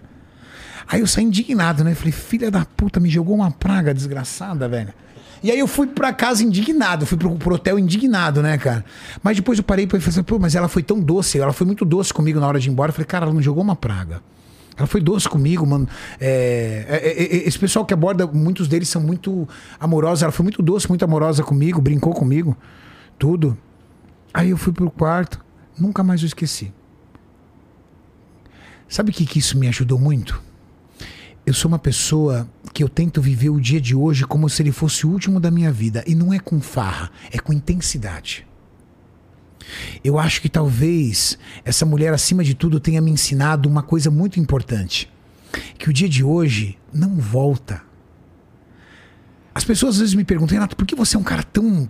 Aí 0.87 1.01
eu 1.01 1.07
saí 1.07 1.25
indignado, 1.25 1.83
né? 1.83 1.93
Falei, 1.93 2.11
filha 2.11 2.49
da 2.49 2.65
puta, 2.65 2.99
me 2.99 3.09
jogou 3.09 3.35
uma 3.35 3.51
praga 3.51 3.93
desgraçada, 3.93 4.67
velho. 4.67 4.93
E 5.41 5.51
aí 5.51 5.59
eu 5.59 5.67
fui 5.67 5.87
pra 5.87 6.11
casa 6.11 6.43
indignado, 6.43 7.05
fui 7.05 7.17
pro, 7.17 7.33
pro 7.35 7.55
hotel 7.55 7.79
indignado, 7.79 8.41
né, 8.41 8.57
cara? 8.57 8.83
Mas 9.23 9.37
depois 9.37 9.57
eu 9.57 9.63
parei 9.63 9.85
e 9.85 9.87
falei, 9.87 10.05
assim, 10.05 10.23
pô, 10.23 10.37
mas 10.37 10.55
ela 10.55 10.67
foi 10.67 10.83
tão 10.83 10.99
doce, 10.99 11.39
ela 11.39 11.53
foi 11.53 11.65
muito 11.65 11.85
doce 11.85 12.13
comigo 12.13 12.39
na 12.39 12.47
hora 12.47 12.59
de 12.59 12.67
ir 12.67 12.71
embora. 12.71 12.89
Eu 12.89 12.93
falei, 12.93 13.05
cara, 13.05 13.25
ela 13.25 13.33
não 13.33 13.41
jogou 13.41 13.63
uma 13.63 13.75
praga. 13.75 14.21
Ela 14.77 14.87
foi 14.87 15.01
doce 15.01 15.27
comigo, 15.27 15.65
mano. 15.65 15.87
É, 16.19 16.85
é, 16.87 16.95
é, 16.95 17.23
é, 17.23 17.47
esse 17.47 17.59
pessoal 17.59 17.85
que 17.85 17.93
aborda, 17.93 18.25
muitos 18.27 18.67
deles 18.67 18.87
são 18.87 19.01
muito 19.01 19.47
amorosos. 19.79 20.23
Ela 20.23 20.31
foi 20.31 20.43
muito 20.43 20.61
doce, 20.61 20.87
muito 20.87 21.03
amorosa 21.03 21.43
comigo, 21.43 21.81
brincou 21.81 22.13
comigo, 22.13 22.57
tudo. 23.17 23.57
Aí 24.33 24.51
eu 24.51 24.57
fui 24.57 24.71
pro 24.71 24.89
quarto, 24.89 25.43
nunca 25.77 26.01
mais 26.01 26.21
eu 26.21 26.27
esqueci. 26.27 26.73
Sabe 28.87 29.11
o 29.11 29.13
que, 29.13 29.25
que 29.25 29.39
isso 29.39 29.57
me 29.57 29.67
ajudou 29.67 29.99
muito? 29.99 30.41
Eu 31.49 31.53
sou 31.55 31.67
uma 31.67 31.79
pessoa 31.79 32.47
que 32.71 32.83
eu 32.83 32.87
tento 32.87 33.19
viver 33.19 33.49
o 33.49 33.59
dia 33.59 33.81
de 33.81 33.95
hoje 33.95 34.23
como 34.23 34.47
se 34.47 34.61
ele 34.61 34.71
fosse 34.71 35.07
o 35.07 35.09
último 35.09 35.39
da 35.39 35.49
minha 35.49 35.71
vida. 35.71 36.03
E 36.05 36.13
não 36.13 36.31
é 36.31 36.37
com 36.37 36.61
farra, 36.61 37.09
é 37.31 37.39
com 37.39 37.51
intensidade. 37.51 38.45
Eu 40.03 40.19
acho 40.19 40.43
que 40.43 40.47
talvez 40.47 41.39
essa 41.65 41.87
mulher, 41.87 42.13
acima 42.13 42.43
de 42.43 42.53
tudo, 42.53 42.79
tenha 42.79 43.01
me 43.01 43.09
ensinado 43.09 43.67
uma 43.67 43.81
coisa 43.81 44.11
muito 44.11 44.39
importante: 44.39 45.11
que 45.79 45.89
o 45.89 45.93
dia 45.93 46.07
de 46.07 46.23
hoje 46.23 46.77
não 46.93 47.15
volta. 47.15 47.81
As 49.59 49.65
pessoas 49.65 49.95
às 49.95 49.99
vezes 49.99 50.15
me 50.15 50.23
perguntam, 50.23 50.55
Renato, 50.55 50.73
por 50.73 50.87
que 50.87 50.95
você 50.95 51.17
é 51.17 51.19
um 51.19 51.23
cara 51.23 51.43
tão. 51.43 51.89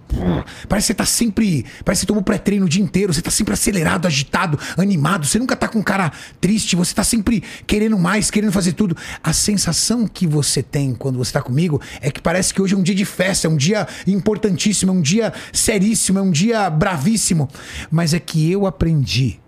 Parece 0.67 0.87
que 0.87 0.87
você 0.87 0.93
tá 0.95 1.05
sempre. 1.05 1.63
Parece 1.85 1.99
que 1.99 2.05
você 2.05 2.07
tomou 2.07 2.23
pré-treino 2.23 2.65
o 2.65 2.67
dia 2.67 2.81
inteiro, 2.81 3.13
você 3.13 3.21
tá 3.21 3.29
sempre 3.29 3.53
acelerado, 3.53 4.07
agitado, 4.07 4.57
animado, 4.75 5.27
você 5.27 5.37
nunca 5.37 5.55
tá 5.55 5.67
com 5.67 5.77
um 5.77 5.83
cara 5.83 6.11
triste, 6.41 6.75
você 6.75 6.95
tá 6.95 7.03
sempre 7.03 7.43
querendo 7.67 7.95
mais, 7.99 8.31
querendo 8.31 8.51
fazer 8.51 8.73
tudo. 8.73 8.97
A 9.23 9.33
sensação 9.33 10.07
que 10.07 10.25
você 10.25 10.63
tem 10.63 10.95
quando 10.95 11.19
você 11.19 11.31
tá 11.31 11.43
comigo 11.43 11.79
é 12.01 12.09
que 12.09 12.19
parece 12.19 12.51
que 12.51 12.59
hoje 12.59 12.73
é 12.73 12.77
um 12.77 12.81
dia 12.81 12.95
de 12.95 13.05
festa, 13.05 13.45
é 13.45 13.51
um 13.51 13.55
dia 13.55 13.87
importantíssimo, 14.07 14.91
é 14.91 14.95
um 14.95 15.01
dia 15.01 15.31
seríssimo, 15.53 16.17
é 16.17 16.23
um 16.23 16.31
dia 16.31 16.71
bravíssimo. 16.71 17.47
Mas 17.91 18.15
é 18.15 18.19
que 18.19 18.51
eu 18.51 18.65
aprendi 18.65 19.39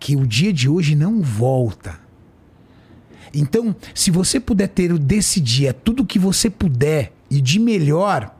que 0.00 0.16
o 0.16 0.26
dia 0.26 0.52
de 0.52 0.68
hoje 0.68 0.96
não 0.96 1.22
volta. 1.22 2.04
Então, 3.38 3.76
se 3.94 4.10
você 4.10 4.40
puder 4.40 4.68
ter 4.68 4.96
desse 4.98 5.40
dia 5.40 5.74
tudo 5.74 6.06
que 6.06 6.18
você 6.18 6.48
puder 6.48 7.12
e 7.30 7.38
de 7.38 7.58
melhor, 7.58 8.34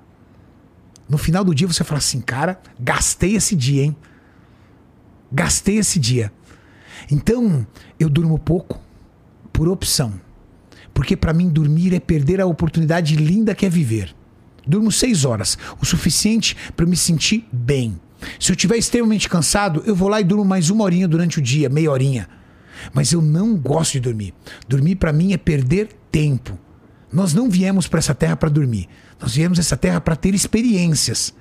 no 1.06 1.18
final 1.18 1.44
do 1.44 1.54
dia 1.54 1.66
você 1.66 1.84
fala 1.84 1.98
assim, 1.98 2.18
cara, 2.18 2.58
gastei 2.80 3.36
esse 3.36 3.54
dia, 3.54 3.84
hein? 3.84 3.96
Gastei 5.30 5.76
esse 5.76 5.98
dia. 5.98 6.32
Então, 7.10 7.66
eu 8.00 8.08
durmo 8.08 8.38
pouco 8.38 8.80
por 9.52 9.68
opção. 9.68 10.14
Porque 10.94 11.14
para 11.14 11.34
mim 11.34 11.50
dormir 11.50 11.94
é 11.94 12.00
perder 12.00 12.40
a 12.40 12.46
oportunidade 12.46 13.16
linda 13.16 13.54
que 13.54 13.66
é 13.66 13.68
viver. 13.68 14.16
Durmo 14.66 14.90
seis 14.90 15.26
horas, 15.26 15.58
o 15.78 15.84
suficiente 15.84 16.56
para 16.74 16.86
me 16.86 16.96
sentir 16.96 17.46
bem. 17.52 18.00
Se 18.40 18.50
eu 18.50 18.54
estiver 18.54 18.78
extremamente 18.78 19.28
cansado, 19.28 19.82
eu 19.84 19.94
vou 19.94 20.08
lá 20.08 20.22
e 20.22 20.24
durmo 20.24 20.44
mais 20.44 20.70
uma 20.70 20.84
horinha 20.84 21.06
durante 21.06 21.38
o 21.38 21.42
dia, 21.42 21.68
meia 21.68 21.90
horinha. 21.90 22.26
Mas 22.92 23.12
eu 23.12 23.20
não 23.20 23.56
gosto 23.56 23.92
de 23.92 24.00
dormir. 24.00 24.34
Dormir 24.68 24.96
para 24.96 25.12
mim 25.12 25.32
é 25.32 25.36
perder 25.36 25.88
tempo. 26.10 26.58
Nós 27.12 27.32
não 27.32 27.48
viemos 27.48 27.86
para 27.86 27.98
essa 27.98 28.14
terra 28.14 28.36
para 28.36 28.48
dormir. 28.48 28.88
Nós 29.20 29.34
viemos 29.34 29.58
essa 29.58 29.76
terra 29.76 30.00
para 30.00 30.16
ter 30.16 30.34
experiências. 30.34 31.34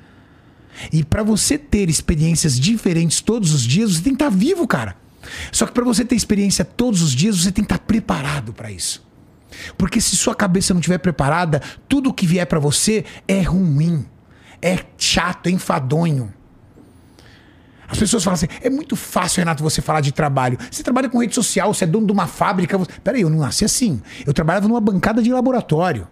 E 0.91 1.03
para 1.03 1.23
você 1.23 1.57
ter 1.57 1.89
experiências 1.89 2.59
diferentes 2.59 3.21
todos 3.21 3.53
os 3.53 3.61
dias, 3.61 3.93
você 3.93 4.01
tem 4.01 4.13
que 4.13 4.23
estar 4.23 4.31
tá 4.31 4.37
vivo, 4.37 4.67
cara. 4.67 4.95
Só 5.51 5.65
que 5.65 5.73
para 5.73 5.83
você 5.83 6.05
ter 6.05 6.15
experiência 6.15 6.63
todos 6.63 7.01
os 7.01 7.13
dias, 7.13 7.37
você 7.37 7.51
tem 7.51 7.63
que 7.63 7.73
estar 7.73 7.79
tá 7.79 7.85
preparado 7.85 8.53
para 8.53 8.71
isso. 8.71 9.05
Porque 9.77 10.01
se 10.01 10.15
sua 10.15 10.35
cabeça 10.35 10.73
não 10.73 10.79
estiver 10.79 10.97
preparada, 10.97 11.61
tudo 11.87 12.13
que 12.13 12.27
vier 12.27 12.45
para 12.45 12.59
você 12.59 13.05
é 13.27 13.41
ruim, 13.41 14.05
é 14.61 14.79
chato, 14.97 15.47
é 15.47 15.51
enfadonho. 15.51 16.33
As 17.87 17.97
pessoas 17.97 18.23
falam 18.23 18.35
assim: 18.35 18.47
é 18.61 18.69
muito 18.69 18.95
fácil, 18.95 19.39
Renato, 19.39 19.63
você 19.63 19.81
falar 19.81 20.01
de 20.01 20.11
trabalho. 20.11 20.57
Você 20.71 20.83
trabalha 20.83 21.09
com 21.09 21.19
rede 21.19 21.35
social, 21.35 21.73
você 21.73 21.83
é 21.83 21.87
dono 21.87 22.05
de 22.05 22.11
uma 22.11 22.27
fábrica. 22.27 22.77
Você... 22.77 22.91
Peraí, 23.03 23.21
eu 23.21 23.29
não 23.29 23.39
nasci 23.39 23.65
assim. 23.65 24.01
Eu 24.25 24.33
trabalhava 24.33 24.67
numa 24.67 24.81
bancada 24.81 25.21
de 25.21 25.31
laboratório. 25.31 26.07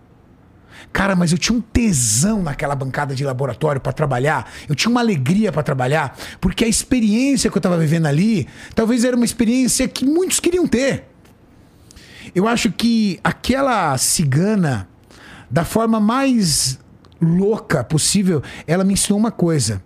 Cara, 0.91 1.15
mas 1.15 1.31
eu 1.31 1.37
tinha 1.37 1.57
um 1.57 1.61
tesão 1.61 2.43
naquela 2.43 2.75
bancada 2.75 3.15
de 3.15 3.23
laboratório 3.23 3.81
para 3.81 3.91
trabalhar. 3.91 4.51
Eu 4.67 4.75
tinha 4.75 4.91
uma 4.91 4.99
alegria 4.99 5.51
para 5.51 5.63
trabalhar, 5.63 6.15
porque 6.39 6.63
a 6.63 6.67
experiência 6.67 7.49
que 7.49 7.57
eu 7.57 7.59
estava 7.59 7.77
vivendo 7.77 8.05
ali, 8.05 8.47
talvez 8.75 9.03
era 9.03 9.15
uma 9.15 9.25
experiência 9.25 9.87
que 9.87 10.05
muitos 10.05 10.39
queriam 10.39 10.67
ter. 10.67 11.05
Eu 12.35 12.47
acho 12.47 12.71
que 12.71 13.19
aquela 13.23 13.97
cigana, 13.97 14.87
da 15.49 15.63
forma 15.63 15.99
mais 15.99 16.79
louca 17.21 17.83
possível, 17.83 18.43
ela 18.67 18.83
me 18.83 18.93
ensinou 18.93 19.17
uma 19.17 19.31
coisa 19.31 19.81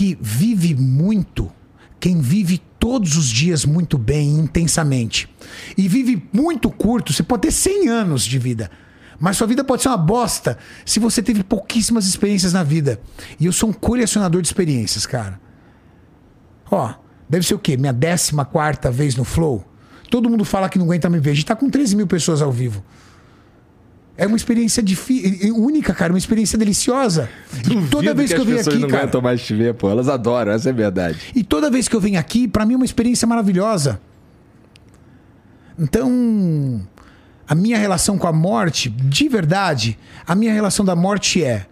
que 0.00 0.16
vive 0.18 0.74
muito, 0.74 1.52
quem 2.00 2.22
vive 2.22 2.56
todos 2.78 3.18
os 3.18 3.26
dias 3.26 3.66
muito 3.66 3.98
bem, 3.98 4.30
intensamente, 4.38 5.28
e 5.76 5.86
vive 5.88 6.26
muito 6.32 6.70
curto, 6.70 7.12
você 7.12 7.22
pode 7.22 7.42
ter 7.42 7.50
100 7.50 7.88
anos 7.90 8.24
de 8.24 8.38
vida. 8.38 8.70
Mas 9.18 9.36
sua 9.36 9.46
vida 9.46 9.62
pode 9.62 9.82
ser 9.82 9.88
uma 9.88 9.98
bosta 9.98 10.56
se 10.86 10.98
você 10.98 11.22
teve 11.22 11.44
pouquíssimas 11.44 12.06
experiências 12.06 12.54
na 12.54 12.62
vida. 12.62 12.98
E 13.38 13.44
eu 13.44 13.52
sou 13.52 13.68
um 13.68 13.74
colecionador 13.74 14.40
de 14.40 14.48
experiências, 14.48 15.04
cara. 15.04 15.38
Ó, 16.70 16.94
deve 17.28 17.46
ser 17.46 17.52
o 17.52 17.58
quê? 17.58 17.76
Minha 17.76 17.92
14 17.92 18.32
quarta 18.50 18.90
vez 18.90 19.14
no 19.16 19.24
Flow? 19.24 19.62
Todo 20.10 20.30
mundo 20.30 20.46
fala 20.46 20.70
que 20.70 20.78
não 20.78 20.86
aguenta 20.86 21.10
me 21.10 21.20
ver. 21.20 21.32
A 21.32 21.34
gente 21.34 21.44
tá 21.44 21.54
com 21.54 21.68
13 21.68 21.94
mil 21.94 22.06
pessoas 22.06 22.40
ao 22.40 22.50
vivo. 22.50 22.82
É 24.20 24.26
uma 24.26 24.36
experiência 24.36 24.84
única, 25.56 25.94
cara, 25.94 26.12
uma 26.12 26.18
experiência 26.18 26.58
deliciosa. 26.58 27.30
Duvido 27.64 27.86
e 27.86 27.88
toda 27.88 28.12
vez 28.14 28.28
que, 28.28 28.34
que 28.34 28.40
eu 28.42 28.44
venho 28.44 28.60
aqui, 28.60 28.78
não 28.78 28.88
cara, 28.90 29.36
te 29.38 29.54
ver, 29.54 29.72
pô. 29.72 29.88
Elas 29.88 30.10
adoram, 30.10 30.52
essa 30.52 30.68
é 30.68 30.72
verdade. 30.74 31.18
E 31.34 31.42
toda 31.42 31.70
vez 31.70 31.88
que 31.88 31.96
eu 31.96 32.00
venho 32.02 32.20
aqui, 32.20 32.46
para 32.46 32.66
mim 32.66 32.74
é 32.74 32.76
uma 32.76 32.84
experiência 32.84 33.26
maravilhosa. 33.26 33.98
Então, 35.78 36.86
a 37.48 37.54
minha 37.54 37.78
relação 37.78 38.18
com 38.18 38.26
a 38.26 38.32
morte, 38.32 38.90
de 38.90 39.26
verdade, 39.26 39.98
a 40.26 40.34
minha 40.34 40.52
relação 40.52 40.84
da 40.84 40.94
morte 40.94 41.42
é: 41.42 41.66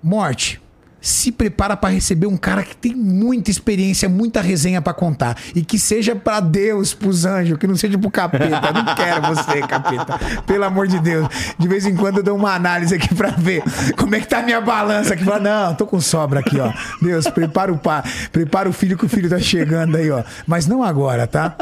morte, 0.00 0.62
se 1.00 1.30
prepara 1.30 1.76
para 1.76 1.90
receber 1.90 2.26
um 2.26 2.36
cara 2.36 2.62
que 2.62 2.76
tem 2.76 2.94
muita 2.94 3.50
experiência, 3.50 4.08
muita 4.08 4.40
resenha 4.40 4.82
para 4.82 4.92
contar. 4.92 5.36
E 5.54 5.64
que 5.64 5.78
seja 5.78 6.14
para 6.16 6.40
Deus, 6.40 6.92
pros 6.92 7.24
anjos, 7.24 7.58
que 7.58 7.66
não 7.66 7.76
seja 7.76 7.98
pro 7.98 8.10
capeta. 8.10 8.72
não 8.72 8.94
quero 8.94 9.22
você, 9.22 9.60
capeta. 9.60 10.18
Pelo 10.46 10.64
amor 10.64 10.88
de 10.88 10.98
Deus. 10.98 11.28
De 11.58 11.68
vez 11.68 11.86
em 11.86 11.94
quando 11.94 12.18
eu 12.18 12.22
dou 12.22 12.36
uma 12.36 12.54
análise 12.54 12.94
aqui 12.94 13.14
para 13.14 13.30
ver 13.30 13.62
como 13.96 14.14
é 14.14 14.20
que 14.20 14.26
tá 14.26 14.38
a 14.38 14.42
minha 14.42 14.60
balança 14.60 15.14
aqui. 15.14 15.24
Fala, 15.24 15.40
não, 15.40 15.74
tô 15.74 15.86
com 15.86 16.00
sobra 16.00 16.40
aqui, 16.40 16.58
ó. 16.58 16.72
Deus, 17.00 17.28
prepara 17.28 17.72
o 17.72 17.78
pai, 17.78 18.02
prepara 18.32 18.68
o 18.68 18.72
filho 18.72 18.96
que 18.96 19.06
o 19.06 19.08
filho 19.08 19.28
tá 19.28 19.38
chegando 19.38 19.96
aí, 19.96 20.10
ó. 20.10 20.22
Mas 20.46 20.66
não 20.66 20.82
agora, 20.82 21.26
tá? 21.26 21.56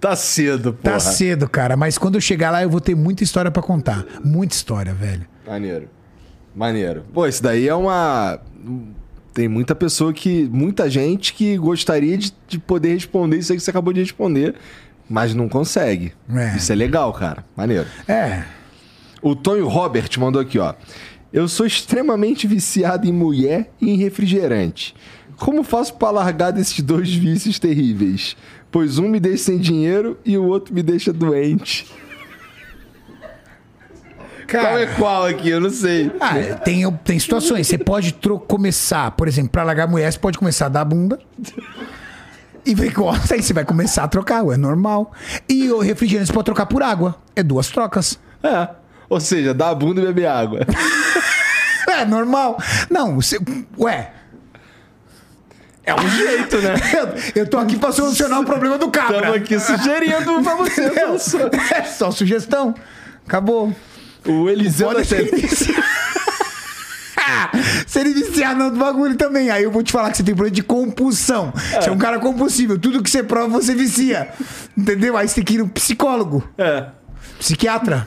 Tá 0.00 0.16
cedo, 0.16 0.74
pô. 0.74 0.90
Tá 0.90 0.98
cedo, 1.00 1.48
cara. 1.48 1.76
Mas 1.76 1.96
quando 1.96 2.16
eu 2.16 2.20
chegar 2.20 2.50
lá, 2.50 2.62
eu 2.62 2.68
vou 2.68 2.80
ter 2.80 2.94
muita 2.94 3.24
história 3.24 3.50
para 3.50 3.62
contar. 3.62 4.04
Muita 4.22 4.54
história, 4.54 4.92
velho. 4.92 5.26
Maneiro. 5.46 5.88
Maneiro. 6.54 7.04
Pô, 7.12 7.26
isso 7.26 7.42
daí 7.42 7.66
é 7.66 7.74
uma 7.74 8.38
tem 9.34 9.48
muita 9.48 9.74
pessoa 9.74 10.12
que. 10.12 10.48
Muita 10.50 10.88
gente 10.88 11.34
que 11.34 11.56
gostaria 11.56 12.16
de, 12.16 12.32
de, 12.46 12.58
poder 12.58 12.94
responder 12.94 13.38
isso 13.38 13.52
aí 13.52 13.58
que 13.58 13.64
você 13.64 13.70
acabou 13.70 13.92
de 13.92 14.00
responder, 14.00 14.54
mas 15.08 15.34
não 15.34 15.48
consegue. 15.48 16.12
É. 16.32 16.56
Isso 16.56 16.72
é 16.72 16.74
legal, 16.74 17.12
cara. 17.12 17.44
Maneiro. 17.56 17.86
É. 18.06 18.44
O 19.20 19.34
Tonho 19.34 19.66
Robert 19.66 20.08
mandou 20.18 20.40
aqui, 20.40 20.58
ó. 20.58 20.74
Eu 21.32 21.48
sou 21.48 21.66
extremamente 21.66 22.46
viciado 22.46 23.08
em 23.08 23.12
mulher 23.12 23.70
e 23.80 23.90
em 23.90 23.96
refrigerante. 23.96 24.94
Como 25.36 25.64
faço 25.64 25.94
para 25.94 26.12
largar 26.12 26.52
desses 26.52 26.80
dois 26.80 27.12
vícios 27.12 27.58
terríveis? 27.58 28.36
Pois 28.70 28.98
um 28.98 29.08
me 29.08 29.18
deixa 29.18 29.44
sem 29.44 29.58
dinheiro 29.58 30.16
e 30.24 30.38
o 30.38 30.44
outro 30.44 30.72
me 30.72 30.82
deixa 30.82 31.12
doente. 31.12 31.86
Cara, 34.46 34.68
qual 34.68 34.78
é 34.78 34.86
qual 34.86 35.26
aqui? 35.26 35.48
Eu 35.50 35.60
não 35.60 35.70
sei. 35.70 36.10
Ah, 36.20 36.34
tem, 36.56 36.90
tem 37.04 37.18
situações. 37.18 37.66
Você 37.66 37.78
pode 37.78 38.14
começar, 38.46 39.10
por 39.12 39.28
exemplo, 39.28 39.50
pra 39.50 39.62
largar 39.62 39.84
a 39.84 39.86
mulher, 39.86 40.12
você 40.12 40.18
pode 40.18 40.38
começar 40.38 40.66
a 40.66 40.68
dar 40.68 40.84
bunda. 40.84 41.18
E 42.66 42.74
vem 42.74 42.90
com 42.90 43.10
aí 43.10 43.42
você 43.42 43.52
vai 43.52 43.64
começar 43.64 44.04
a 44.04 44.08
trocar, 44.08 44.44
é 44.46 44.56
normal. 44.56 45.12
E 45.48 45.70
o 45.70 45.80
refrigerante 45.80 46.28
você 46.28 46.32
pode 46.32 46.46
trocar 46.46 46.66
por 46.66 46.82
água. 46.82 47.16
É 47.36 47.42
duas 47.42 47.68
trocas. 47.68 48.18
É. 48.42 48.68
Ou 49.08 49.20
seja, 49.20 49.52
dá 49.52 49.68
a 49.68 49.74
bunda 49.74 50.00
e 50.00 50.06
beber 50.06 50.26
água. 50.26 50.60
é 51.88 52.04
normal. 52.04 52.58
Não, 52.90 53.14
você, 53.16 53.38
ué. 53.78 54.12
É 55.86 55.94
um 55.94 56.08
jeito, 56.08 56.56
né? 56.58 56.74
Eu, 57.34 57.42
eu 57.42 57.50
tô 57.50 57.58
aqui 57.58 57.76
pra 57.76 57.92
solucionar 57.92 58.40
o 58.40 58.44
problema 58.44 58.78
do 58.78 58.90
cabra. 58.90 59.18
Estamos 59.18 59.36
aqui 59.36 59.60
sugerindo 59.60 60.42
pra 60.42 60.54
você. 60.54 60.90
É 61.74 61.82
só 61.82 62.10
sugestão. 62.10 62.74
Acabou. 63.26 63.74
O 64.26 64.48
Eliseu 64.48 64.88
Pode 64.88 65.06
ser 65.06 65.28
Ser 67.86 68.04
viciado 68.14 68.64
no 68.64 68.70
bagulho 68.72 69.16
também. 69.16 69.50
Aí 69.50 69.64
eu 69.64 69.70
vou 69.70 69.82
te 69.82 69.92
falar 69.92 70.10
que 70.10 70.16
você 70.16 70.22
tem 70.22 70.34
problema 70.34 70.54
de 70.54 70.62
compulsão. 70.62 71.52
É. 71.72 71.80
Você 71.80 71.88
é 71.88 71.92
um 71.92 71.98
cara 71.98 72.18
compulsível. 72.18 72.78
Tudo 72.78 73.02
que 73.02 73.10
você 73.10 73.22
prova, 73.22 73.48
você 73.60 73.74
vicia. 73.74 74.30
Entendeu? 74.76 75.16
Aí 75.16 75.28
você 75.28 75.36
tem 75.36 75.44
que 75.44 75.54
ir 75.54 75.58
no 75.58 75.68
psicólogo. 75.68 76.46
É. 76.58 76.86
Psiquiatra. 77.38 78.06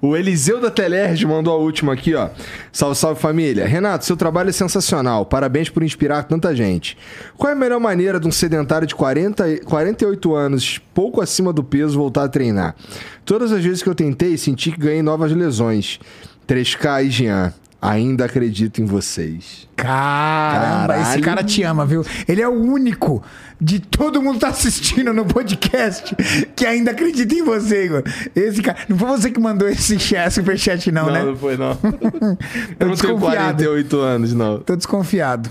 O 0.00 0.16
Eliseu 0.16 0.60
da 0.60 0.70
Telerge 0.70 1.26
mandou 1.26 1.52
a 1.52 1.56
última 1.56 1.92
aqui, 1.92 2.14
ó. 2.14 2.28
Salve, 2.72 2.96
salve 2.96 3.20
família. 3.20 3.66
Renato, 3.66 4.04
seu 4.04 4.16
trabalho 4.16 4.50
é 4.50 4.52
sensacional. 4.52 5.26
Parabéns 5.26 5.68
por 5.68 5.82
inspirar 5.82 6.22
tanta 6.22 6.54
gente. 6.54 6.96
Qual 7.36 7.50
é 7.50 7.52
a 7.52 7.56
melhor 7.56 7.80
maneira 7.80 8.20
de 8.20 8.28
um 8.28 8.30
sedentário 8.30 8.86
de 8.86 8.94
40, 8.94 9.64
48 9.64 10.34
anos, 10.34 10.80
pouco 10.94 11.20
acima 11.20 11.52
do 11.52 11.64
peso, 11.64 11.98
voltar 11.98 12.24
a 12.24 12.28
treinar? 12.28 12.76
Todas 13.24 13.50
as 13.50 13.64
vezes 13.64 13.82
que 13.82 13.88
eu 13.88 13.94
tentei, 13.94 14.36
senti 14.36 14.70
que 14.70 14.78
ganhei 14.78 15.02
novas 15.02 15.32
lesões. 15.32 15.98
3K 16.46 17.04
e 17.04 17.10
Jean. 17.10 17.52
Ainda 17.80 18.24
acredito 18.24 18.80
em 18.82 18.84
vocês. 18.84 19.68
Caramba, 19.76 20.94
esse 20.96 21.02
Caralho. 21.04 21.22
cara 21.22 21.44
te 21.44 21.62
ama, 21.62 21.86
viu? 21.86 22.04
Ele 22.26 22.42
é 22.42 22.48
o 22.48 22.52
único 22.52 23.22
de 23.60 23.78
todo 23.78 24.20
mundo 24.20 24.34
que 24.34 24.40
tá 24.40 24.48
assistindo 24.48 25.12
no 25.14 25.24
podcast 25.24 26.14
que 26.56 26.66
ainda 26.66 26.90
acredita 26.90 27.32
em 27.34 27.44
você, 27.44 27.84
Igor. 27.84 28.02
Esse 28.34 28.60
cara. 28.62 28.78
Não 28.88 28.98
foi 28.98 29.08
você 29.10 29.30
que 29.30 29.38
mandou 29.40 29.68
esse 29.68 29.96
chat, 29.98 30.30
superchat, 30.32 30.90
não, 30.90 31.06
Não, 31.06 31.12
né? 31.12 31.22
não 31.24 31.36
foi, 31.36 31.56
não. 31.56 31.70
Eu 31.80 31.90
não 32.20 32.36
tenho 32.78 32.90
desconfiado. 32.90 33.62
48 33.62 34.00
anos, 34.00 34.32
não. 34.34 34.58
Tô 34.58 34.74
desconfiado. 34.74 35.48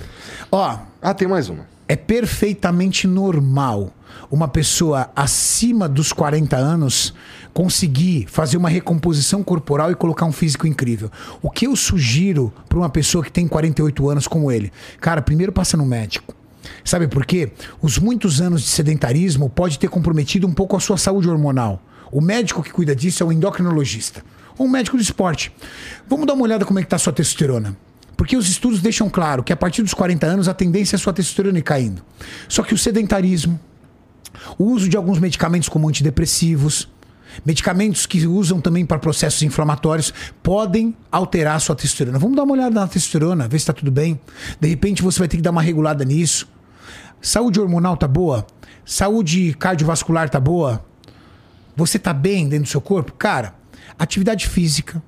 Ó, 0.52 0.78
Ah, 1.02 1.14
tem 1.14 1.28
mais 1.30 1.48
uma. 1.48 1.66
é 1.88 1.96
perfeitamente 1.96 3.08
normal 3.08 3.94
uma 4.30 4.50
pessoa 4.50 5.10
acima 5.16 5.88
dos 5.88 6.12
40 6.12 6.58
anos 6.58 7.14
conseguir 7.58 8.28
fazer 8.30 8.56
uma 8.56 8.70
recomposição 8.70 9.42
corporal 9.42 9.90
e 9.90 9.96
colocar 9.96 10.28
um 10.28 10.32
físico 10.32 10.68
incrível. 10.68 11.12
O 11.42 11.50
que 11.50 11.66
eu 11.66 11.76
sugiro 11.76 12.54
para 12.70 12.78
uma 12.78 12.88
pessoa 12.88 13.24
que 13.24 13.32
tem 13.32 13.48
48 13.48 14.10
anos 14.10 14.28
como 14.28 14.52
ele? 14.52 14.72
Cara, 15.02 15.24
primeiro 15.24 15.52
passa 15.52 15.76
no 15.76 15.84
médico. 15.84 16.36
Sabe 16.86 17.08
por 17.08 17.26
quê? 17.26 17.52
Os 17.82 17.98
muitos 17.98 18.42
anos 18.42 18.62
de 18.62 18.68
sedentarismo 18.68 19.50
pode 19.50 19.80
ter 19.80 19.88
comprometido 19.88 20.46
um 20.46 20.54
pouco 20.54 20.78
a 20.78 20.80
sua 20.80 21.00
saúde 21.00 21.28
hormonal. 21.28 21.82
O 22.12 22.22
médico 22.22 22.62
que 22.62 22.70
cuida 22.70 22.96
disso 22.96 23.24
é 23.24 23.26
o 23.26 23.32
endocrinologista, 23.32 24.24
ou 24.56 24.68
um 24.68 24.70
médico 24.70 24.96
do 24.96 25.02
esporte. 25.02 25.52
Vamos 26.08 26.28
dar 26.28 26.34
uma 26.34 26.44
olhada 26.44 26.64
como 26.64 26.78
é 26.78 26.84
que 26.84 26.86
está 26.86 26.98
a 26.98 27.00
sua 27.00 27.12
testosterona. 27.12 27.76
Porque 28.16 28.38
os 28.38 28.48
estudos 28.48 28.84
deixam 28.84 29.10
claro 29.10 29.44
que 29.44 29.52
a 29.52 29.58
partir 29.58 29.82
dos 29.82 29.96
40 29.96 30.28
anos 30.28 30.48
a 30.48 30.54
tendência 30.54 30.96
é 30.96 30.98
a 30.98 31.00
sua 31.00 31.12
testosterona 31.12 31.58
ir 31.58 31.64
caindo. 31.64 32.04
Só 32.48 32.62
que 32.62 32.76
o 32.76 32.78
sedentarismo, 32.78 33.60
o 34.60 34.66
uso 34.66 34.88
de 34.88 34.96
alguns 34.96 35.18
medicamentos 35.18 35.68
como 35.68 35.90
antidepressivos, 35.90 36.88
medicamentos 37.46 38.06
que 38.06 38.26
usam 38.26 38.60
também 38.60 38.86
para 38.86 39.00
processos 39.00 39.42
inflamatórios, 39.42 40.14
podem 40.42 40.96
alterar 41.12 41.56
a 41.56 41.60
sua 41.60 41.76
testosterona. 41.76 42.20
Vamos 42.20 42.36
dar 42.36 42.44
uma 42.44 42.54
olhada 42.54 42.80
na 42.80 42.88
testosterona, 42.88 43.48
ver 43.48 43.60
se 43.60 43.64
está 43.64 43.74
tudo 43.74 43.92
bem. 43.92 44.20
De 44.60 44.68
repente 44.68 45.02
você 45.02 45.20
vai 45.20 45.28
ter 45.28 45.38
que 45.38 45.44
dar 45.44 45.52
uma 45.52 45.62
regulada 45.62 46.04
nisso. 46.04 46.48
Saúde 47.22 47.60
hormonal 47.60 47.98
tá 47.98 48.08
boa? 48.08 48.46
Saúde 48.86 49.54
cardiovascular 49.54 50.30
tá 50.30 50.40
boa? 50.40 50.86
Você 51.76 52.00
tá 52.00 52.14
bem 52.14 52.48
dentro 52.48 52.66
do 52.66 52.70
seu 52.70 52.82
corpo? 52.82 53.14
Cara, 53.14 53.54
atividade 54.00 54.48
física, 54.48 55.02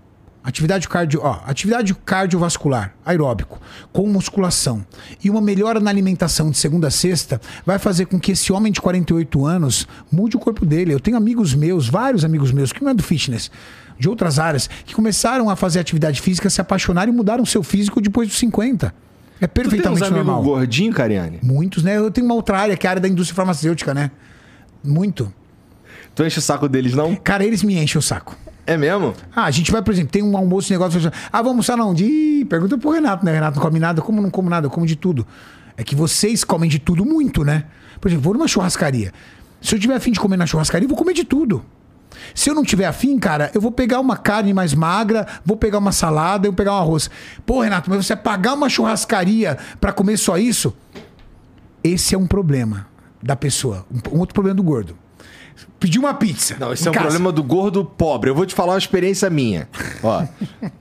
atividade 0.43 0.87
cardio, 0.87 1.21
ó, 1.23 1.39
atividade 1.45 1.93
cardiovascular, 1.93 2.93
aeróbico, 3.05 3.59
com 3.91 4.07
musculação 4.07 4.85
e 5.23 5.29
uma 5.29 5.41
melhora 5.41 5.79
na 5.79 5.89
alimentação 5.89 6.49
de 6.49 6.57
segunda 6.57 6.87
a 6.87 6.91
sexta 6.91 7.39
vai 7.65 7.77
fazer 7.77 8.05
com 8.05 8.19
que 8.19 8.31
esse 8.31 8.51
homem 8.51 8.71
de 8.71 8.81
48 8.81 9.45
anos 9.45 9.87
mude 10.11 10.37
o 10.37 10.39
corpo 10.39 10.65
dele. 10.65 10.93
Eu 10.93 10.99
tenho 10.99 11.17
amigos 11.17 11.53
meus, 11.53 11.87
vários 11.89 12.23
amigos 12.23 12.51
meus 12.51 12.71
que 12.71 12.83
não 12.83 12.91
é 12.91 12.93
do 12.93 13.03
fitness, 13.03 13.51
de 13.99 14.07
outras 14.07 14.39
áreas, 14.39 14.69
que 14.85 14.95
começaram 14.95 15.49
a 15.49 15.55
fazer 15.55 15.79
atividade 15.79 16.21
física, 16.21 16.49
se 16.49 16.61
apaixonaram 16.61 17.11
e 17.11 17.15
mudaram 17.15 17.45
seu 17.45 17.61
físico 17.61 17.99
depois 18.01 18.27
dos 18.27 18.37
50. 18.39 18.93
É 19.41 19.47
Tu 19.47 19.53
tem 19.53 19.61
uns 19.65 19.69
perfeitamente 19.69 20.11
normal. 20.11 20.43
gordinhos, 20.43 20.95
Cariane? 20.95 21.39
Muitos, 21.41 21.83
né? 21.83 21.97
Eu 21.97 22.11
tenho 22.11 22.25
uma 22.25 22.35
outra 22.35 22.57
área 22.57 22.75
que 22.75 22.85
é 22.85 22.89
a 22.89 22.91
área 22.91 23.01
da 23.01 23.07
indústria 23.07 23.35
farmacêutica, 23.35 23.93
né? 23.93 24.11
Muito. 24.83 25.33
Tu 26.13 26.25
enche 26.25 26.39
o 26.39 26.41
saco 26.41 26.67
deles, 26.67 26.93
não? 26.93 27.15
Cara, 27.15 27.45
eles 27.45 27.63
me 27.63 27.77
enchem 27.77 27.99
o 27.99 28.01
saco. 28.01 28.35
É 28.69 28.77
mesmo? 28.77 29.15
Ah, 29.35 29.45
a 29.45 29.51
gente 29.51 29.71
vai, 29.71 29.81
por 29.81 29.91
exemplo, 29.91 30.11
tem 30.11 30.21
um 30.21 30.37
almoço, 30.37 30.71
negócio. 30.71 31.01
Ah, 31.33 31.37
vamos 31.41 31.67
almoçar 31.67 31.75
não? 31.75 31.91
De... 31.91 32.45
Pergunta 32.47 32.77
pro 32.77 32.91
Renato, 32.91 33.25
né? 33.25 33.33
Renato 33.33 33.55
não 33.55 33.65
come 33.65 33.79
nada. 33.79 33.99
Como 33.99 34.21
não 34.21 34.29
como 34.29 34.47
nada? 34.47 34.67
Eu 34.67 34.69
como 34.69 34.85
de 34.85 34.95
tudo. 34.95 35.25
É 35.75 35.83
que 35.83 35.95
vocês 35.95 36.43
comem 36.43 36.69
de 36.69 36.77
tudo 36.77 37.03
muito, 37.03 37.43
né? 37.43 37.63
Por 37.99 38.09
exemplo, 38.09 38.25
vou 38.25 38.33
numa 38.35 38.47
churrascaria. 38.47 39.11
Se 39.59 39.73
eu 39.73 39.79
tiver 39.79 39.95
afim 39.95 40.11
de 40.11 40.19
comer 40.19 40.37
na 40.37 40.45
churrascaria, 40.45 40.85
eu 40.85 40.87
vou 40.87 40.95
comer 40.95 41.15
de 41.15 41.23
tudo. 41.23 41.65
Se 42.35 42.47
eu 42.47 42.53
não 42.53 42.63
tiver 42.63 42.85
afim, 42.85 43.17
cara, 43.17 43.49
eu 43.55 43.59
vou 43.59 43.71
pegar 43.71 43.99
uma 43.99 44.15
carne 44.15 44.53
mais 44.53 44.75
magra, 44.75 45.25
vou 45.43 45.57
pegar 45.57 45.79
uma 45.79 45.91
salada, 45.91 46.45
eu 46.45 46.51
vou 46.51 46.57
pegar 46.57 46.73
um 46.73 46.77
arroz. 46.77 47.09
Pô, 47.47 47.61
Renato, 47.61 47.89
mas 47.89 48.05
você 48.05 48.15
pagar 48.15 48.53
uma 48.53 48.69
churrascaria 48.69 49.57
pra 49.81 49.91
comer 49.91 50.17
só 50.17 50.37
isso? 50.37 50.75
Esse 51.83 52.13
é 52.13 52.17
um 52.19 52.27
problema 52.27 52.85
da 53.19 53.35
pessoa. 53.35 53.87
Um 54.13 54.19
outro 54.19 54.35
problema 54.35 54.55
do 54.55 54.61
gordo. 54.61 54.95
Pedir 55.79 55.99
uma 55.99 56.13
pizza. 56.13 56.57
Não, 56.59 56.73
esse 56.73 56.87
é 56.87 56.91
um 56.91 56.93
casa. 56.93 57.07
problema 57.07 57.31
do 57.31 57.41
gordo 57.43 57.85
pobre. 57.85 58.29
Eu 58.29 58.35
vou 58.35 58.45
te 58.45 58.53
falar 58.53 58.73
uma 58.73 58.77
experiência 58.77 59.29
minha. 59.29 59.67
Ó. 60.03 60.25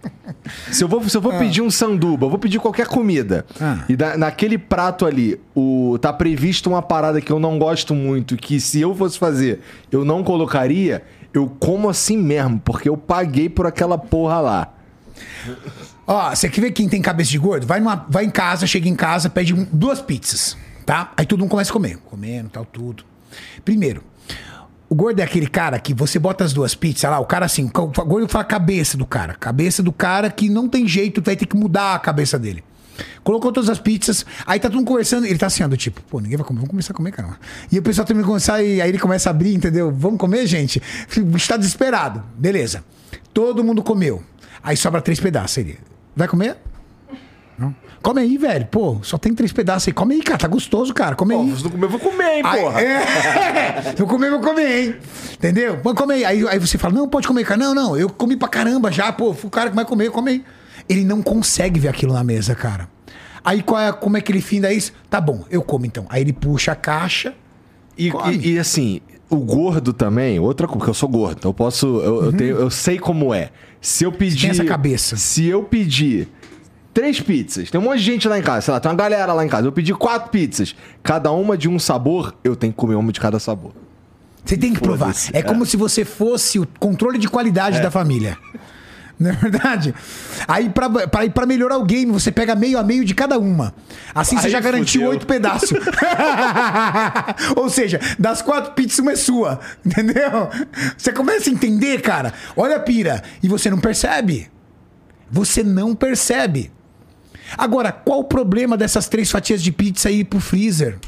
se 0.72 0.82
eu 0.82 0.88
vou, 0.88 1.08
se 1.08 1.16
eu 1.16 1.20
vou 1.20 1.32
pedir 1.38 1.62
um 1.62 1.70
sanduba, 1.70 2.26
eu 2.26 2.30
vou 2.30 2.38
pedir 2.38 2.58
qualquer 2.58 2.86
comida. 2.86 3.46
Ah. 3.60 3.84
E 3.88 3.96
da- 3.96 4.16
naquele 4.16 4.58
prato 4.58 5.06
ali, 5.06 5.40
o, 5.54 5.98
tá 6.00 6.12
previsto 6.12 6.68
uma 6.68 6.82
parada 6.82 7.20
que 7.20 7.30
eu 7.30 7.38
não 7.38 7.58
gosto 7.58 7.94
muito, 7.94 8.36
que 8.36 8.58
se 8.60 8.80
eu 8.80 8.94
fosse 8.94 9.18
fazer, 9.18 9.60
eu 9.90 10.04
não 10.04 10.24
colocaria, 10.24 11.02
eu 11.32 11.48
como 11.60 11.88
assim 11.88 12.16
mesmo, 12.16 12.60
porque 12.64 12.88
eu 12.88 12.96
paguei 12.96 13.48
por 13.48 13.66
aquela 13.66 13.96
porra 13.96 14.40
lá. 14.40 14.74
Ó, 16.06 16.30
você 16.34 16.48
quer 16.48 16.60
ver 16.60 16.70
quem 16.72 16.88
tem 16.88 17.02
cabeça 17.02 17.30
de 17.30 17.38
gordo? 17.38 17.66
Vai, 17.66 17.80
numa, 17.80 18.06
vai 18.08 18.24
em 18.24 18.30
casa, 18.30 18.66
chega 18.66 18.88
em 18.88 18.94
casa, 18.94 19.28
pede 19.28 19.52
duas 19.72 20.00
pizzas, 20.00 20.56
tá? 20.86 21.12
Aí 21.16 21.26
todo 21.26 21.40
mundo 21.40 21.50
começa 21.50 21.70
a 21.70 21.72
comer. 21.72 21.98
Comendo, 21.98 22.48
tal, 22.48 22.64
tudo. 22.64 23.04
Primeiro, 23.64 24.02
o 24.88 24.94
gordo 24.94 25.20
é 25.20 25.22
aquele 25.22 25.46
cara 25.46 25.78
que 25.78 25.92
você 25.92 26.18
bota 26.18 26.44
as 26.44 26.52
duas 26.52 26.74
pizzas 26.74 27.10
lá, 27.10 27.18
o 27.18 27.26
cara 27.26 27.44
assim, 27.44 27.64
o 27.74 28.04
gordo 28.04 28.28
fala 28.28 28.44
cabeça 28.44 28.96
do 28.96 29.04
cara. 29.04 29.34
Cabeça 29.34 29.82
do 29.82 29.92
cara 29.92 30.30
que 30.30 30.48
não 30.48 30.68
tem 30.68 30.88
jeito, 30.88 31.20
vai 31.22 31.36
ter 31.36 31.46
que 31.46 31.56
mudar 31.56 31.94
a 31.94 31.98
cabeça 31.98 32.38
dele. 32.38 32.64
Colocou 33.22 33.52
todas 33.52 33.68
as 33.68 33.78
pizzas, 33.78 34.24
aí 34.46 34.58
tá 34.58 34.68
todo 34.68 34.78
mundo 34.78 34.88
conversando, 34.88 35.26
ele 35.26 35.38
tá 35.38 35.46
assim, 35.46 35.62
ó, 35.62 35.68
do 35.68 35.76
tipo, 35.76 36.00
pô, 36.02 36.20
ninguém 36.20 36.36
vai 36.36 36.46
comer, 36.46 36.58
vamos 36.58 36.70
começar 36.70 36.92
a 36.92 36.96
comer, 36.96 37.12
caramba. 37.12 37.38
E 37.70 37.78
o 37.78 37.82
pessoal 37.82 38.06
também 38.06 38.24
começar, 38.24 38.62
e 38.62 38.80
aí 38.80 38.88
ele 38.88 38.98
começa 38.98 39.28
a 39.28 39.30
abrir, 39.30 39.54
entendeu? 39.54 39.92
Vamos 39.92 40.18
comer, 40.18 40.46
gente? 40.46 40.82
O 41.16 41.20
bicho 41.22 41.48
tá 41.48 41.56
desesperado. 41.56 42.24
Beleza. 42.36 42.82
Todo 43.32 43.62
mundo 43.62 43.82
comeu. 43.82 44.22
Aí 44.62 44.76
sobra 44.76 45.00
três 45.00 45.20
pedaços. 45.20 45.58
Ele, 45.58 45.78
vai 46.16 46.26
comer? 46.26 46.56
Não. 47.58 47.74
Come 48.00 48.20
aí, 48.20 48.38
velho. 48.38 48.66
Pô, 48.70 48.98
só 49.02 49.18
tem 49.18 49.34
três 49.34 49.52
pedaços 49.52 49.88
aí. 49.88 49.92
Come 49.92 50.14
aí, 50.14 50.22
cara. 50.22 50.38
Tá 50.38 50.46
gostoso, 50.48 50.94
cara. 50.94 51.16
Come 51.16 51.34
Pô, 51.34 51.40
aí. 51.42 51.56
se 51.56 51.64
não 51.64 51.70
comer, 51.70 51.86
eu 51.86 51.90
vou 51.90 51.98
comer, 52.00 52.34
hein, 52.36 52.42
Aí, 52.44 52.60
porra. 52.60 52.80
é, 52.80 53.94
vou 53.96 54.06
comer, 54.06 54.30
vou 54.30 54.40
comer, 54.40 54.84
hein? 54.84 54.94
Entendeu? 55.34 55.80
Vou 55.82 55.94
comer. 55.94 56.24
Aí, 56.24 56.46
aí 56.48 56.58
você 56.58 56.78
fala, 56.78 56.94
não, 56.94 57.08
pode 57.08 57.26
comer, 57.26 57.44
cara. 57.44 57.58
Não, 57.58 57.74
não, 57.74 57.96
eu 57.96 58.08
comi 58.08 58.36
pra 58.36 58.48
caramba 58.48 58.92
já, 58.92 59.10
pô. 59.12 59.30
O 59.42 59.50
cara 59.50 59.70
que 59.70 59.76
vai 59.76 59.84
comer, 59.84 60.10
come 60.10 60.30
aí. 60.30 60.44
Ele 60.88 61.04
não 61.04 61.20
consegue 61.20 61.80
ver 61.80 61.88
aquilo 61.88 62.12
na 62.14 62.22
mesa, 62.22 62.54
cara. 62.54 62.88
Aí 63.44 63.62
qual 63.62 63.80
é, 63.80 63.92
como 63.92 64.16
é 64.16 64.20
que 64.20 64.30
ele 64.30 64.40
finda 64.40 64.72
isso? 64.72 64.92
Tá 65.10 65.20
bom, 65.20 65.44
eu 65.50 65.62
como 65.62 65.84
então. 65.84 66.06
Aí 66.08 66.22
ele 66.22 66.32
puxa 66.32 66.72
a 66.72 66.76
caixa. 66.76 67.34
E, 67.96 68.10
Come. 68.10 68.36
e- 68.36 68.52
e, 68.54 68.58
assim, 68.58 69.00
o 69.28 69.36
gordo 69.36 69.92
também, 69.92 70.38
outra 70.38 70.66
coisa, 70.66 70.78
porque 70.78 70.90
eu 70.90 70.94
sou 70.94 71.08
gordo, 71.08 71.38
então 71.38 71.48
eu 71.50 71.54
posso. 71.54 71.86
Eu, 72.00 72.24
eu, 72.26 72.32
tenho, 72.32 72.56
eu 72.56 72.70
sei 72.70 72.98
como 72.98 73.34
é. 73.34 73.50
Se 73.80 74.04
eu 74.04 74.12
pedir. 74.12 74.46
Uhum. 74.46 74.50
essa 74.52 74.64
cabeça. 74.64 75.16
Se 75.16 75.46
eu 75.46 75.62
pedir 75.64 76.28
três 76.92 77.20
pizzas, 77.20 77.70
tem 77.70 77.80
um 77.80 77.84
monte 77.84 77.98
de 77.98 78.04
gente 78.04 78.28
lá 78.28 78.38
em 78.38 78.42
casa, 78.42 78.62
sei 78.62 78.74
lá, 78.74 78.80
tem 78.80 78.90
uma 78.90 78.96
galera 78.96 79.32
lá 79.32 79.44
em 79.44 79.48
casa. 79.48 79.66
Eu 79.66 79.72
pedi 79.72 79.94
quatro 79.94 80.30
pizzas, 80.30 80.74
cada 81.02 81.30
uma 81.32 81.56
de 81.56 81.68
um 81.68 81.78
sabor, 81.78 82.34
eu 82.42 82.56
tenho 82.56 82.72
que 82.72 82.78
comer 82.78 82.94
uma 82.94 83.12
de 83.12 83.20
cada 83.20 83.38
sabor. 83.38 83.72
Você 84.44 84.56
tem 84.56 84.72
que 84.72 84.80
provar. 84.80 85.14
É, 85.32 85.40
é. 85.40 85.42
como 85.42 85.66
se 85.66 85.76
você 85.76 86.04
fosse 86.04 86.58
o 86.58 86.66
controle 86.78 87.18
de 87.18 87.28
qualidade 87.28 87.80
da 87.82 87.90
família. 87.90 88.38
Não 89.18 89.30
é 89.30 89.32
verdade? 89.32 89.92
Aí, 90.46 90.70
pra, 90.70 90.88
pra, 90.88 91.28
pra 91.28 91.44
melhorar 91.44 91.76
o 91.76 91.84
game, 91.84 92.12
você 92.12 92.30
pega 92.30 92.54
meio 92.54 92.78
a 92.78 92.84
meio 92.84 93.04
de 93.04 93.14
cada 93.14 93.36
uma. 93.36 93.74
Assim 94.14 94.38
você 94.38 94.48
já 94.48 94.60
garantiu 94.60 95.08
oito 95.08 95.26
pedaços. 95.26 95.72
Ou 97.56 97.68
seja, 97.68 97.98
das 98.16 98.40
quatro 98.40 98.74
pizzas, 98.74 99.00
uma 99.00 99.12
é 99.12 99.16
sua. 99.16 99.58
Entendeu? 99.84 100.48
Você 100.96 101.12
começa 101.12 101.50
a 101.50 101.52
entender, 101.52 102.00
cara. 102.00 102.32
Olha 102.56 102.76
a 102.76 102.80
pira. 102.80 103.22
E 103.42 103.48
você 103.48 103.68
não 103.68 103.78
percebe. 103.78 104.48
Você 105.28 105.64
não 105.64 105.96
percebe. 105.96 106.70
Agora, 107.56 107.92
qual 107.92 108.20
o 108.20 108.24
problema 108.24 108.76
dessas 108.76 109.08
três 109.08 109.30
fatias 109.30 109.62
de 109.62 109.72
pizza 109.72 110.10
ir 110.10 110.24
pro 110.24 110.40
freezer? 110.40 110.98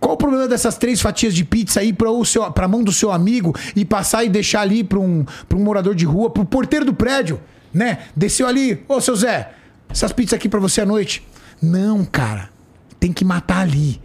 Qual 0.00 0.14
o 0.14 0.16
problema 0.16 0.48
dessas 0.48 0.76
três 0.76 1.00
fatias 1.00 1.34
de 1.34 1.44
pizza 1.44 1.80
aí 1.80 1.92
para 1.92 2.08
pra 2.52 2.68
mão 2.68 2.82
do 2.82 2.92
seu 2.92 3.12
amigo 3.12 3.54
e 3.74 3.84
passar 3.84 4.24
e 4.24 4.28
deixar 4.28 4.62
ali 4.62 4.82
para 4.82 4.98
um, 4.98 5.24
pra 5.48 5.58
um 5.58 5.62
morador 5.62 5.94
de 5.94 6.04
rua, 6.04 6.30
pro 6.30 6.44
porteiro 6.44 6.84
do 6.84 6.94
prédio, 6.94 7.40
né? 7.72 8.06
Desceu 8.16 8.46
ali, 8.46 8.84
ô 8.88 9.00
seu 9.00 9.14
Zé, 9.16 9.52
essas 9.88 10.12
pizzas 10.12 10.34
aqui 10.34 10.48
para 10.48 10.60
você 10.60 10.80
à 10.80 10.86
noite. 10.86 11.26
Não, 11.60 12.04
cara. 12.04 12.50
Tem 12.98 13.12
que 13.12 13.24
matar 13.24 13.60
ali. 13.60 14.00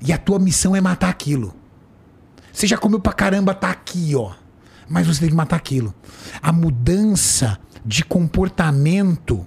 E 0.00 0.12
a 0.12 0.18
tua 0.18 0.38
missão 0.38 0.74
é 0.74 0.80
matar 0.80 1.08
aquilo. 1.08 1.54
Você 2.52 2.66
já 2.66 2.76
comeu 2.76 3.00
pra 3.00 3.12
caramba, 3.12 3.54
tá 3.54 3.70
aqui, 3.70 4.14
ó. 4.14 4.32
Mas 4.88 5.06
você 5.06 5.20
tem 5.20 5.28
que 5.30 5.34
matar 5.34 5.56
aquilo. 5.56 5.94
A 6.42 6.52
mudança 6.52 7.58
de 7.84 8.04
comportamento, 8.04 9.46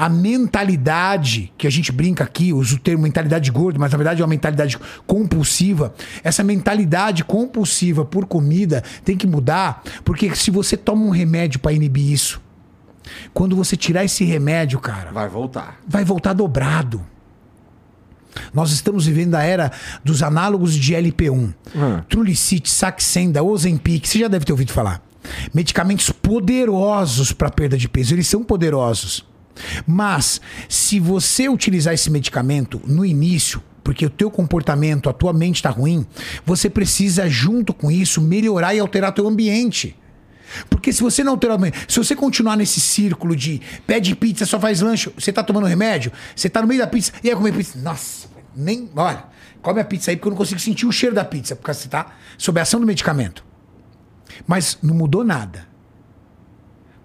a 0.00 0.08
mentalidade, 0.08 1.52
que 1.58 1.66
a 1.66 1.70
gente 1.70 1.92
brinca 1.92 2.24
aqui, 2.24 2.54
usa 2.54 2.74
o 2.74 2.78
termo 2.78 3.02
mentalidade 3.02 3.50
gordo, 3.50 3.78
mas 3.78 3.92
na 3.92 3.98
verdade 3.98 4.22
é 4.22 4.24
uma 4.24 4.30
mentalidade 4.30 4.78
compulsiva. 5.06 5.92
Essa 6.24 6.42
mentalidade 6.42 7.22
compulsiva 7.22 8.02
por 8.02 8.24
comida 8.24 8.82
tem 9.04 9.14
que 9.14 9.26
mudar, 9.26 9.82
porque 10.02 10.34
se 10.34 10.50
você 10.50 10.74
toma 10.74 11.04
um 11.04 11.10
remédio 11.10 11.60
pra 11.60 11.70
inibir 11.70 12.10
isso, 12.10 12.40
quando 13.34 13.54
você 13.54 13.76
tirar 13.76 14.02
esse 14.02 14.24
remédio, 14.24 14.78
cara, 14.80 15.12
Vai 15.12 15.28
voltar. 15.28 15.78
vai 15.86 16.02
voltar 16.02 16.32
dobrado. 16.32 17.04
Nós 18.54 18.70
estamos 18.70 19.04
vivendo 19.04 19.34
a 19.34 19.42
era 19.42 19.70
dos 20.02 20.22
análogos 20.22 20.74
de 20.76 20.94
LP1. 20.94 21.52
Hum. 21.76 22.00
Trulicite, 22.08 22.70
Saxenda, 22.70 23.42
Ozempic, 23.42 24.06
você 24.06 24.20
já 24.20 24.28
deve 24.28 24.46
ter 24.46 24.52
ouvido 24.52 24.72
falar. 24.72 25.02
Medicamentos 25.52 26.08
poderosos 26.08 27.32
para 27.32 27.50
perda 27.50 27.76
de 27.76 27.86
peso, 27.86 28.14
eles 28.14 28.26
são 28.26 28.42
poderosos. 28.42 29.28
Mas, 29.86 30.40
se 30.68 31.00
você 31.00 31.48
utilizar 31.48 31.94
esse 31.94 32.10
medicamento 32.10 32.80
no 32.86 33.04
início, 33.04 33.62
porque 33.82 34.06
o 34.06 34.10
teu 34.10 34.30
comportamento, 34.30 35.08
a 35.08 35.12
tua 35.12 35.32
mente 35.32 35.56
está 35.56 35.70
ruim, 35.70 36.06
você 36.44 36.70
precisa, 36.70 37.28
junto 37.28 37.72
com 37.72 37.90
isso, 37.90 38.20
melhorar 38.20 38.74
e 38.74 38.78
alterar 38.78 39.12
teu 39.12 39.26
ambiente. 39.26 39.96
Porque 40.68 40.92
se 40.92 41.02
você 41.02 41.22
não 41.22 41.32
alterar 41.32 41.58
se 41.86 41.98
você 41.98 42.14
continuar 42.16 42.56
nesse 42.56 42.80
círculo 42.80 43.36
de 43.36 43.60
pede 43.86 44.14
pizza, 44.16 44.44
só 44.44 44.58
faz 44.58 44.80
lanche, 44.80 45.12
você 45.16 45.32
tá 45.32 45.42
tomando 45.42 45.66
remédio, 45.66 46.12
você 46.34 46.48
tá 46.48 46.60
no 46.60 46.66
meio 46.66 46.80
da 46.80 46.86
pizza, 46.86 47.12
e 47.22 47.30
aí 47.30 47.36
comer 47.36 47.52
pizza, 47.52 47.78
nossa, 47.78 48.28
nem, 48.54 48.90
olha, 48.96 49.24
come 49.62 49.80
a 49.80 49.84
pizza 49.84 50.10
aí 50.10 50.16
porque 50.16 50.28
eu 50.28 50.30
não 50.30 50.36
consigo 50.36 50.60
sentir 50.60 50.86
o 50.86 50.92
cheiro 50.92 51.14
da 51.14 51.24
pizza, 51.24 51.54
porque 51.54 51.72
você 51.72 51.88
tá 51.88 52.14
sob 52.36 52.58
a 52.58 52.62
ação 52.62 52.80
do 52.80 52.86
medicamento. 52.86 53.44
Mas 54.46 54.78
não 54.82 54.94
mudou 54.94 55.24
nada. 55.24 55.69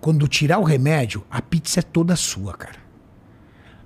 Quando 0.05 0.27
tirar 0.27 0.59
o 0.59 0.63
remédio, 0.63 1.23
a 1.31 1.41
pizza 1.41 1.79
é 1.79 1.81
toda 1.81 2.15
sua, 2.15 2.53
cara. 2.53 2.75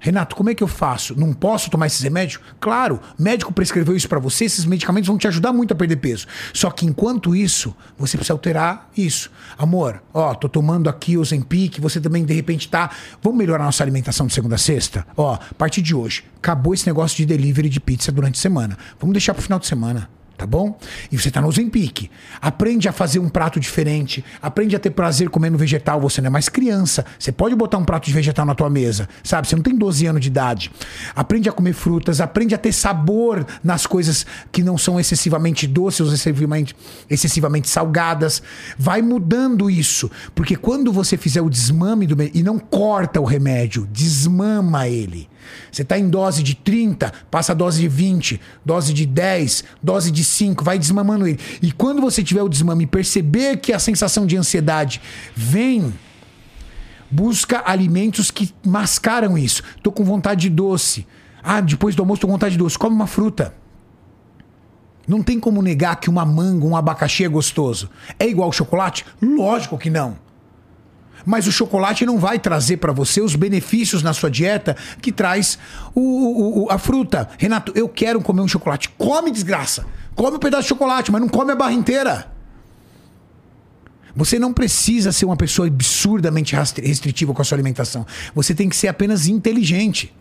Renato, 0.01 0.35
como 0.35 0.49
é 0.49 0.53
que 0.53 0.61
eu 0.61 0.67
faço? 0.67 1.17
Não 1.17 1.31
posso 1.31 1.69
tomar 1.69 1.87
esses 1.87 2.01
remédios? 2.01 2.41
Claro, 2.59 2.99
médico 3.17 3.53
prescreveu 3.53 3.95
isso 3.95 4.09
pra 4.09 4.19
você, 4.19 4.43
esses 4.43 4.65
medicamentos 4.65 5.07
vão 5.07 5.17
te 5.17 5.29
ajudar 5.29 5.53
muito 5.53 5.71
a 5.71 5.77
perder 5.77 5.95
peso. 5.95 6.27
Só 6.53 6.71
que 6.71 6.85
enquanto 6.85 7.33
isso, 7.33 7.73
você 7.97 8.17
precisa 8.17 8.33
alterar 8.33 8.89
isso. 8.97 9.31
Amor, 9.57 10.03
ó, 10.13 10.33
tô 10.33 10.49
tomando 10.49 10.89
aqui 10.89 11.15
o 11.15 11.23
Zempic, 11.23 11.79
você 11.79 12.01
também 12.01 12.25
de 12.25 12.33
repente 12.33 12.67
tá. 12.67 12.91
Vamos 13.23 13.39
melhorar 13.39 13.63
nossa 13.63 13.81
alimentação 13.81 14.27
de 14.27 14.33
segunda 14.33 14.55
a 14.55 14.57
sexta? 14.57 15.07
Ó, 15.15 15.35
a 15.35 15.53
partir 15.57 15.81
de 15.81 15.95
hoje, 15.95 16.25
acabou 16.35 16.73
esse 16.73 16.85
negócio 16.85 17.15
de 17.15 17.25
delivery 17.25 17.69
de 17.69 17.79
pizza 17.79 18.11
durante 18.11 18.37
a 18.37 18.41
semana. 18.41 18.77
Vamos 18.99 19.13
deixar 19.13 19.33
pro 19.33 19.41
final 19.41 19.57
de 19.57 19.67
semana 19.67 20.09
tá 20.39 20.45
bom? 20.45 20.77
E 21.11 21.17
você 21.17 21.29
tá 21.29 21.41
no 21.41 21.51
Zempic. 21.51 22.09
Aprende 22.41 22.87
a 22.87 22.93
fazer 22.93 23.19
um 23.19 23.27
prato 23.27 23.59
diferente, 23.59 24.23
aprende 24.41 24.73
a 24.73 24.79
ter 24.79 24.89
prazer 24.89 25.29
comendo 25.29 25.57
vegetal, 25.57 25.99
você 25.99 26.21
não 26.21 26.27
é 26.27 26.29
mais 26.29 26.47
criança. 26.47 27.05
Você 27.19 27.31
pode 27.31 27.55
botar 27.55 27.77
um 27.77 27.83
prato 27.83 28.05
de 28.05 28.13
vegetal 28.13 28.45
na 28.45 28.55
tua 28.55 28.69
mesa, 28.69 29.09
sabe? 29.21 29.47
Você 29.47 29.55
não 29.55 29.61
tem 29.61 29.75
12 29.75 30.05
anos 30.05 30.21
de 30.21 30.27
idade. 30.27 30.71
Aprende 31.13 31.49
a 31.49 31.51
comer 31.51 31.73
frutas, 31.73 32.21
aprende 32.21 32.55
a 32.55 32.57
ter 32.57 32.71
sabor 32.71 33.45
nas 33.61 33.85
coisas 33.85 34.25
que 34.49 34.63
não 34.63 34.77
são 34.77 34.97
excessivamente 34.97 35.67
doces 35.67 35.99
ou 35.99 36.13
excessivamente, 36.13 36.73
excessivamente 37.09 37.67
salgadas. 37.67 38.41
Vai 38.77 39.01
mudando 39.01 39.69
isso, 39.69 40.09
porque 40.33 40.55
quando 40.55 40.93
você 40.93 41.17
fizer 41.17 41.41
o 41.41 41.49
desmame 41.49 42.07
do 42.07 42.15
e 42.33 42.41
não 42.41 42.57
corta 42.57 43.19
o 43.19 43.25
remédio, 43.25 43.87
desmama 43.91 44.87
ele. 44.87 45.27
Você 45.71 45.81
está 45.81 45.97
em 45.97 46.09
dose 46.09 46.43
de 46.43 46.55
30, 46.55 47.11
passa 47.29 47.51
a 47.51 47.55
dose 47.55 47.81
de 47.81 47.87
20, 47.87 48.39
dose 48.65 48.93
de 48.93 49.05
10, 49.05 49.63
dose 49.81 50.11
de 50.11 50.23
5, 50.23 50.63
vai 50.63 50.79
desmamando 50.79 51.27
ele. 51.27 51.39
E 51.61 51.71
quando 51.71 52.01
você 52.01 52.23
tiver 52.23 52.41
o 52.41 52.49
desmame 52.49 52.83
e 52.83 52.87
perceber 52.87 53.57
que 53.57 53.73
a 53.73 53.79
sensação 53.79 54.25
de 54.25 54.37
ansiedade 54.37 55.01
vem, 55.35 55.93
busca 57.09 57.63
alimentos 57.65 58.31
que 58.31 58.53
mascaram 58.65 59.37
isso. 59.37 59.63
Tô 59.81 59.91
com 59.91 60.03
vontade 60.03 60.41
de 60.41 60.49
doce. 60.49 61.05
Ah, 61.43 61.61
depois 61.61 61.95
do 61.95 62.01
almoço 62.01 62.21
tô 62.21 62.27
com 62.27 62.33
vontade 62.33 62.53
de 62.53 62.57
doce. 62.57 62.77
Come 62.77 62.95
uma 62.95 63.07
fruta. 63.07 63.53
Não 65.07 65.23
tem 65.23 65.39
como 65.39 65.61
negar 65.61 65.95
que 65.99 66.09
uma 66.09 66.23
manga, 66.23 66.65
um 66.65 66.75
abacaxi 66.75 67.23
é 67.23 67.27
gostoso. 67.27 67.89
É 68.19 68.27
igual 68.27 68.51
chocolate? 68.51 69.05
Lógico 69.19 69.77
que 69.77 69.89
não. 69.89 70.17
Mas 71.25 71.47
o 71.47 71.51
chocolate 71.51 72.05
não 72.05 72.17
vai 72.17 72.39
trazer 72.39 72.77
para 72.77 72.91
você 72.91 73.21
os 73.21 73.35
benefícios 73.35 74.01
na 74.03 74.13
sua 74.13 74.29
dieta 74.31 74.75
que 75.01 75.11
traz 75.11 75.57
o, 75.93 75.99
o- 76.01 76.63
o- 76.65 76.71
a 76.71 76.77
fruta. 76.77 77.29
Renato, 77.37 77.71
eu 77.75 77.87
quero 77.89 78.21
comer 78.21 78.41
um 78.41 78.47
chocolate. 78.47 78.89
Come, 78.97 79.31
desgraça. 79.31 79.85
Come 80.15 80.37
um 80.37 80.39
pedaço 80.39 80.63
de 80.63 80.69
chocolate, 80.69 81.11
mas 81.11 81.21
não 81.21 81.29
come 81.29 81.51
a 81.51 81.55
barra 81.55 81.73
inteira. 81.73 82.31
Você 84.15 84.39
não 84.39 84.51
precisa 84.51 85.11
ser 85.11 85.25
uma 85.25 85.37
pessoa 85.37 85.67
absurdamente 85.67 86.55
restritiva 86.55 87.33
com 87.33 87.41
a 87.41 87.45
sua 87.45 87.55
alimentação. 87.55 88.05
Você 88.33 88.55
tem 88.55 88.67
que 88.67 88.75
ser 88.75 88.87
apenas 88.87 89.27
inteligente. 89.27 90.13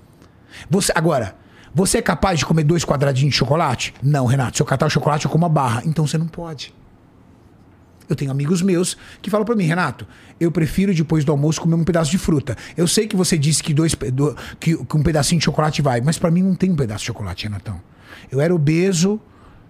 Você, 0.71 0.93
agora, 0.95 1.37
você 1.75 1.99
é 1.99 2.03
capaz 2.03 2.39
de 2.39 2.47
comer 2.47 2.65
dois 2.65 2.85
quadradinhos 2.85 3.33
de 3.33 3.39
chocolate? 3.39 3.95
Não, 4.03 4.27
Renato. 4.27 4.57
Se 4.57 4.63
eu 4.63 4.67
catar 4.67 4.87
o 4.87 4.91
chocolate, 4.91 5.25
eu 5.25 5.31
como 5.31 5.47
a 5.47 5.49
barra. 5.49 5.83
Então 5.87 6.07
você 6.07 6.19
não 6.19 6.29
pode. 6.29 6.75
Eu 8.09 8.17
tenho 8.17 8.31
amigos 8.31 8.63
meus 8.63 8.97
que 9.21 9.29
falam 9.31 9.45
pra 9.45 9.55
mim, 9.55 9.65
Renato, 9.65 10.07
eu 10.41 10.51
prefiro 10.51 10.95
depois 10.95 11.25
do 11.25 11.33
almoço 11.33 11.61
comer 11.61 11.75
um 11.75 11.85
pedaço 11.85 12.11
de 12.11 12.17
fruta. 12.19 12.57
Eu 12.77 12.89
sei 12.89 13.07
que 13.07 13.15
você 13.15 13.37
disse 13.37 13.63
que, 13.63 13.75
dois, 13.75 13.95
do- 14.13 14.35
que, 14.59 14.77
que 14.83 14.97
um 14.97 15.03
pedacinho 15.03 15.39
de 15.39 15.45
chocolate 15.45 15.83
vai, 15.83 16.01
mas 16.01 16.19
pra 16.19 16.31
mim 16.31 16.43
não 16.43 16.55
tem 16.55 16.71
um 16.71 16.77
pedaço 16.77 17.01
de 17.01 17.07
chocolate, 17.09 17.45
Renatão. 17.45 17.81
Eu 18.31 18.41
era 18.41 18.55
obeso, 18.55 19.21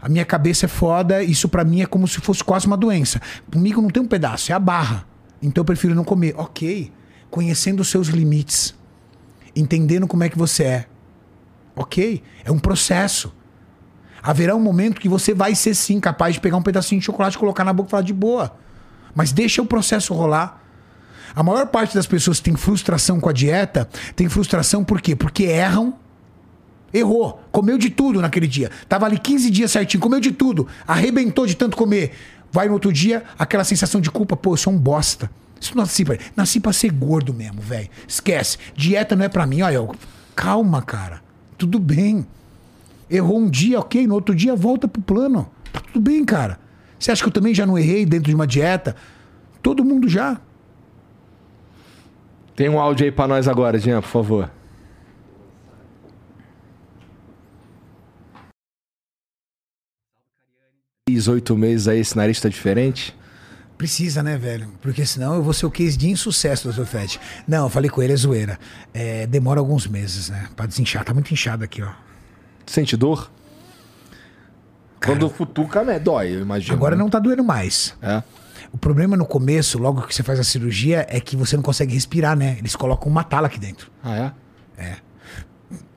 a 0.00 0.08
minha 0.08 0.24
cabeça 0.24 0.66
é 0.66 0.68
foda, 0.68 1.22
isso 1.22 1.48
pra 1.48 1.64
mim 1.64 1.80
é 1.82 1.86
como 1.86 2.06
se 2.06 2.20
fosse 2.20 2.44
quase 2.44 2.66
uma 2.66 2.76
doença. 2.76 3.20
Comigo 3.52 3.82
não 3.82 3.90
tem 3.90 4.02
um 4.02 4.06
pedaço, 4.06 4.52
é 4.52 4.54
a 4.54 4.58
barra. 4.60 5.04
Então 5.42 5.62
eu 5.62 5.64
prefiro 5.64 5.94
não 5.94 6.04
comer. 6.04 6.34
Ok, 6.36 6.92
conhecendo 7.30 7.80
os 7.80 7.88
seus 7.88 8.06
limites, 8.08 8.74
entendendo 9.56 10.06
como 10.06 10.22
é 10.22 10.28
que 10.28 10.38
você 10.38 10.62
é. 10.64 10.86
Ok, 11.74 12.22
é 12.44 12.50
um 12.52 12.58
processo. 12.58 13.32
Haverá 14.22 14.54
um 14.54 14.60
momento 14.60 15.00
que 15.00 15.08
você 15.08 15.32
vai 15.34 15.54
ser 15.54 15.74
sim 15.74 16.00
capaz 16.00 16.34
de 16.34 16.40
pegar 16.40 16.56
um 16.56 16.62
pedacinho 16.62 17.00
de 17.00 17.06
chocolate, 17.06 17.38
colocar 17.38 17.64
na 17.64 17.72
boca 17.72 17.88
e 17.88 17.90
falar 17.90 18.02
de 18.02 18.12
boa. 18.12 18.56
Mas 19.14 19.32
deixa 19.32 19.62
o 19.62 19.66
processo 19.66 20.14
rolar. 20.14 20.62
A 21.34 21.42
maior 21.42 21.66
parte 21.66 21.94
das 21.94 22.06
pessoas 22.06 22.38
que 22.38 22.44
tem 22.44 22.56
frustração 22.56 23.20
com 23.20 23.28
a 23.28 23.32
dieta, 23.32 23.88
tem 24.16 24.28
frustração 24.28 24.82
por 24.82 25.00
quê? 25.00 25.14
Porque 25.14 25.44
erram. 25.44 25.94
Errou. 26.92 27.42
Comeu 27.52 27.76
de 27.76 27.90
tudo 27.90 28.20
naquele 28.20 28.46
dia. 28.46 28.70
Tava 28.88 29.06
ali 29.06 29.18
15 29.18 29.50
dias 29.50 29.70
certinho, 29.70 30.02
comeu 30.02 30.20
de 30.20 30.32
tudo. 30.32 30.66
Arrebentou 30.86 31.46
de 31.46 31.54
tanto 31.54 31.76
comer. 31.76 32.12
Vai 32.50 32.66
no 32.66 32.74
outro 32.74 32.92
dia, 32.92 33.24
aquela 33.38 33.62
sensação 33.62 34.00
de 34.00 34.10
culpa. 34.10 34.36
Pô, 34.36 34.54
eu 34.54 34.56
sou 34.56 34.72
um 34.72 34.78
bosta. 34.78 35.30
Isso 35.60 35.76
não 35.76 35.82
nasci 35.82 36.04
pra... 36.04 36.16
Nasci 36.34 36.60
pra 36.60 36.72
ser 36.72 36.90
gordo 36.90 37.34
mesmo, 37.34 37.60
velho. 37.60 37.88
Esquece. 38.06 38.56
Dieta 38.74 39.14
não 39.14 39.24
é 39.24 39.28
pra 39.28 39.46
mim. 39.46 39.62
Olha, 39.62 39.74
eu... 39.74 39.94
calma, 40.34 40.80
cara. 40.80 41.20
Tudo 41.58 41.78
bem. 41.78 42.26
Errou 43.10 43.38
um 43.38 43.48
dia, 43.48 43.80
ok. 43.80 44.06
No 44.06 44.14
outro 44.14 44.34
dia 44.34 44.54
volta 44.54 44.86
pro 44.86 45.00
plano. 45.00 45.50
Tá 45.72 45.80
tudo 45.80 46.00
bem, 46.00 46.24
cara. 46.24 46.58
Você 46.98 47.10
acha 47.10 47.22
que 47.22 47.28
eu 47.28 47.32
também 47.32 47.54
já 47.54 47.64
não 47.64 47.78
errei 47.78 48.04
dentro 48.04 48.28
de 48.28 48.34
uma 48.34 48.46
dieta? 48.46 48.96
Todo 49.62 49.84
mundo 49.84 50.08
já. 50.08 50.40
Tem 52.56 52.68
um 52.68 52.80
áudio 52.80 53.04
aí 53.04 53.12
pra 53.12 53.28
nós 53.28 53.46
agora, 53.46 53.78
Jean, 53.78 54.00
por 54.00 54.08
favor. 54.08 54.50
Oito 61.28 61.56
meses 61.56 61.88
aí, 61.88 62.00
esse 62.00 62.16
nariz 62.16 62.40
tá 62.40 62.48
diferente? 62.48 63.16
Precisa, 63.76 64.22
né, 64.22 64.36
velho? 64.36 64.68
Porque 64.80 65.06
senão 65.06 65.34
eu 65.34 65.42
vou 65.42 65.52
ser 65.52 65.66
o 65.66 65.70
case 65.70 65.96
de 65.96 66.10
insucesso, 66.10 66.64
doutor 66.64 66.86
Fed. 66.86 67.20
Não, 67.46 67.64
eu 67.64 67.70
falei 67.70 67.90
com 67.90 68.02
ele, 68.02 68.12
é 68.12 68.16
zoeira. 68.16 68.58
É, 68.92 69.26
demora 69.26 69.60
alguns 69.60 69.86
meses, 69.86 70.28
né? 70.30 70.48
Pra 70.56 70.66
desinchar. 70.66 71.04
Tá 71.04 71.14
muito 71.14 71.32
inchado 71.32 71.64
aqui, 71.64 71.82
ó. 71.82 72.07
Sente 72.68 72.96
dor? 72.96 73.30
Quando 75.04 75.28
futuca, 75.30 75.82
né? 75.84 75.98
Dói, 75.98 76.34
eu 76.34 76.40
imagino. 76.40 76.74
Agora 76.74 76.94
né? 76.96 77.02
não 77.02 77.08
tá 77.08 77.18
doendo 77.18 77.42
mais. 77.44 77.94
É. 78.02 78.22
O 78.72 78.76
problema 78.76 79.16
no 79.16 79.24
começo, 79.24 79.78
logo 79.78 80.02
que 80.02 80.14
você 80.14 80.22
faz 80.22 80.38
a 80.38 80.44
cirurgia, 80.44 81.06
é 81.08 81.20
que 81.20 81.36
você 81.36 81.56
não 81.56 81.62
consegue 81.62 81.94
respirar, 81.94 82.36
né? 82.36 82.56
Eles 82.58 82.76
colocam 82.76 83.10
uma 83.10 83.24
tala 83.24 83.46
aqui 83.46 83.58
dentro. 83.58 83.90
Ah, 84.04 84.32
é? 84.76 84.96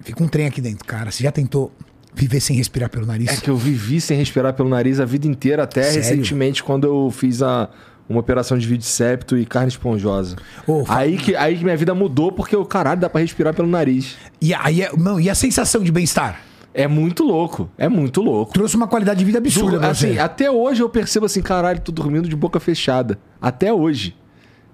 Fica 0.02 0.23
um 0.23 0.27
trem 0.27 0.48
aqui 0.48 0.61
dentro, 0.61 0.85
cara. 0.85 1.11
Você 1.11 1.23
já 1.23 1.31
tentou 1.31 1.72
viver 2.14 2.39
sem 2.39 2.56
respirar 2.56 2.89
pelo 2.89 3.06
nariz? 3.06 3.30
É 3.30 3.38
que 3.38 3.49
eu 3.49 3.57
vivi 3.57 3.99
sem 4.02 4.18
respirar 4.18 4.53
pelo 4.53 4.69
nariz 4.69 4.99
a 4.99 5.06
vida 5.06 5.27
inteira, 5.27 5.64
até 5.64 5.84
Sério? 5.84 6.02
recentemente, 6.02 6.64
quando 6.64 6.85
eu 6.85 7.11
fiz 7.11 7.41
a, 7.41 7.69
uma 8.10 8.19
operação 8.19 8.57
de 8.57 8.68
vídeo 8.68 8.85
septo 8.85 9.38
e 9.38 9.45
carne 9.45 9.69
esponjosa. 9.69 10.38
Fa- 10.85 10.98
aí, 10.98 11.18
que, 11.18 11.35
aí 11.35 11.57
que 11.57 11.64
minha 11.64 11.77
vida 11.77 11.93
mudou, 11.93 12.31
porque 12.31 12.56
o 12.56 12.65
caralho 12.65 12.99
dá 13.02 13.10
pra 13.10 13.22
respirar 13.22 13.53
pelo 13.53 13.68
nariz. 13.68 14.15
E, 14.41 14.53
aí, 14.53 14.81
é- 14.81 14.91
não, 14.98 15.19
e 15.19 15.30
a 15.30 15.35
sensação 15.35 15.84
de 15.84 15.91
bem-estar? 15.91 16.39
É 16.73 16.88
muito 16.88 17.23
louco, 17.23 17.69
é 17.77 17.89
muito 17.89 18.22
louco. 18.22 18.53
Trouxe 18.53 18.76
uma 18.76 18.88
qualidade 18.88 19.19
de 19.19 19.26
vida 19.26 19.39
absurda 19.39 19.80
Du- 19.80 19.85
assim, 19.85 20.18
até 20.18 20.49
hoje 20.49 20.81
eu 20.81 20.89
percebo 20.89 21.26
assim, 21.26 21.41
caralho, 21.41 21.80
tô 21.81 21.91
dormindo 21.91 22.30
de 22.30 22.35
boca 22.35 22.60
fechada. 22.60 23.19
Até 23.41 23.73
hoje. 23.73 24.15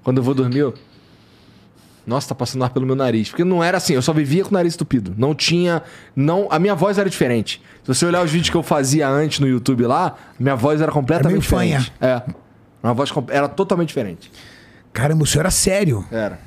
Quando 0.03 0.17
eu 0.17 0.23
vou 0.23 0.33
dormir, 0.35 0.59
eu... 0.59 0.73
Nossa, 2.05 2.29
tá 2.29 2.35
passando 2.35 2.63
ar 2.63 2.69
pelo 2.69 2.85
meu 2.85 2.95
nariz. 2.95 3.29
Porque 3.29 3.43
não 3.43 3.61
era 3.61 3.77
assim, 3.77 3.93
eu 3.93 4.01
só 4.01 4.13
vivia 4.13 4.43
com 4.43 4.51
o 4.51 4.53
nariz 4.53 4.73
estupido. 4.73 5.13
Não 5.17 5.35
tinha. 5.35 5.83
não 6.15 6.47
A 6.49 6.57
minha 6.57 6.73
voz 6.73 6.97
era 6.97 7.09
diferente. 7.09 7.61
Se 7.83 7.93
você 7.93 8.05
olhar 8.05 8.23
os 8.23 8.31
vídeos 8.31 8.49
que 8.49 8.55
eu 8.55 8.63
fazia 8.63 9.09
antes 9.09 9.39
no 9.39 9.47
YouTube 9.47 9.83
lá, 9.85 10.15
minha 10.39 10.55
voz 10.55 10.79
era 10.79 10.89
completamente 10.91 11.45
Era 11.53 11.57
meio 11.59 11.77
diferente. 11.79 11.93
É. 11.99 12.21
Uma 12.81 12.93
voz 12.93 13.11
era 13.29 13.49
totalmente 13.49 13.89
diferente. 13.89 14.31
Caramba, 14.93 15.23
o 15.23 15.27
senhor 15.27 15.41
era 15.41 15.51
sério. 15.51 16.05
Era. 16.09 16.39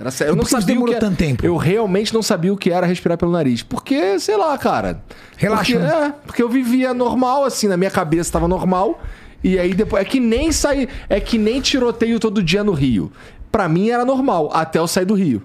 Era 0.00 0.10
sério. 0.10 0.32
Eu 0.32 0.36
não 0.36 0.44
sabia 0.44 0.66
demorou 0.66 0.88
que 0.88 0.94
era- 0.96 1.00
tanto 1.06 1.16
tempo? 1.18 1.44
Eu 1.44 1.56
realmente 1.56 2.14
não 2.14 2.22
sabia 2.22 2.52
o 2.52 2.56
que 2.56 2.70
era 2.70 2.86
respirar 2.86 3.18
pelo 3.18 3.32
nariz. 3.32 3.62
Porque, 3.62 4.18
sei 4.20 4.36
lá, 4.36 4.56
cara. 4.56 5.02
Relaxa, 5.36 5.72
Porque, 5.72 5.78
né? 5.78 6.06
é, 6.06 6.12
porque 6.26 6.42
eu 6.42 6.48
vivia 6.48 6.94
normal, 6.94 7.44
assim, 7.44 7.66
na 7.66 7.76
minha 7.76 7.90
cabeça 7.90 8.30
tava 8.32 8.46
normal. 8.46 9.00
E 9.42 9.58
aí 9.58 9.74
depois. 9.74 10.00
É 10.00 10.04
que 10.04 10.20
nem 10.20 10.52
sair. 10.52 10.88
É 11.08 11.18
que 11.20 11.36
nem 11.38 11.60
tiroteio 11.60 12.20
todo 12.20 12.42
dia 12.42 12.62
no 12.62 12.72
Rio. 12.72 13.10
Pra 13.50 13.68
mim 13.68 13.88
era 13.90 14.04
normal, 14.04 14.50
até 14.52 14.78
eu 14.78 14.86
sair 14.86 15.04
do 15.04 15.14
Rio. 15.14 15.42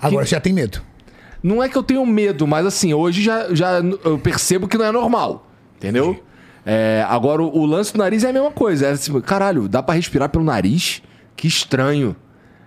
Agora 0.00 0.24
você 0.24 0.32
já 0.32 0.40
tem 0.40 0.52
medo. 0.52 0.80
Não 1.42 1.62
é 1.62 1.68
que 1.68 1.76
eu 1.76 1.82
tenho 1.82 2.04
medo, 2.06 2.46
mas 2.46 2.64
assim, 2.66 2.94
hoje 2.94 3.22
já, 3.22 3.52
já 3.54 3.80
eu 4.02 4.18
percebo 4.18 4.66
que 4.66 4.78
não 4.78 4.84
é 4.86 4.90
normal. 4.92 5.46
Entendeu? 5.76 6.22
É, 6.64 7.04
agora, 7.08 7.42
o, 7.42 7.58
o 7.58 7.66
lance 7.66 7.92
do 7.92 7.98
nariz 7.98 8.24
é 8.24 8.30
a 8.30 8.32
mesma 8.32 8.50
coisa. 8.50 8.86
É 8.86 8.90
assim, 8.92 9.20
caralho, 9.20 9.68
dá 9.68 9.82
pra 9.82 9.94
respirar 9.94 10.30
pelo 10.30 10.42
nariz? 10.44 11.02
Que 11.36 11.46
estranho. 11.46 12.16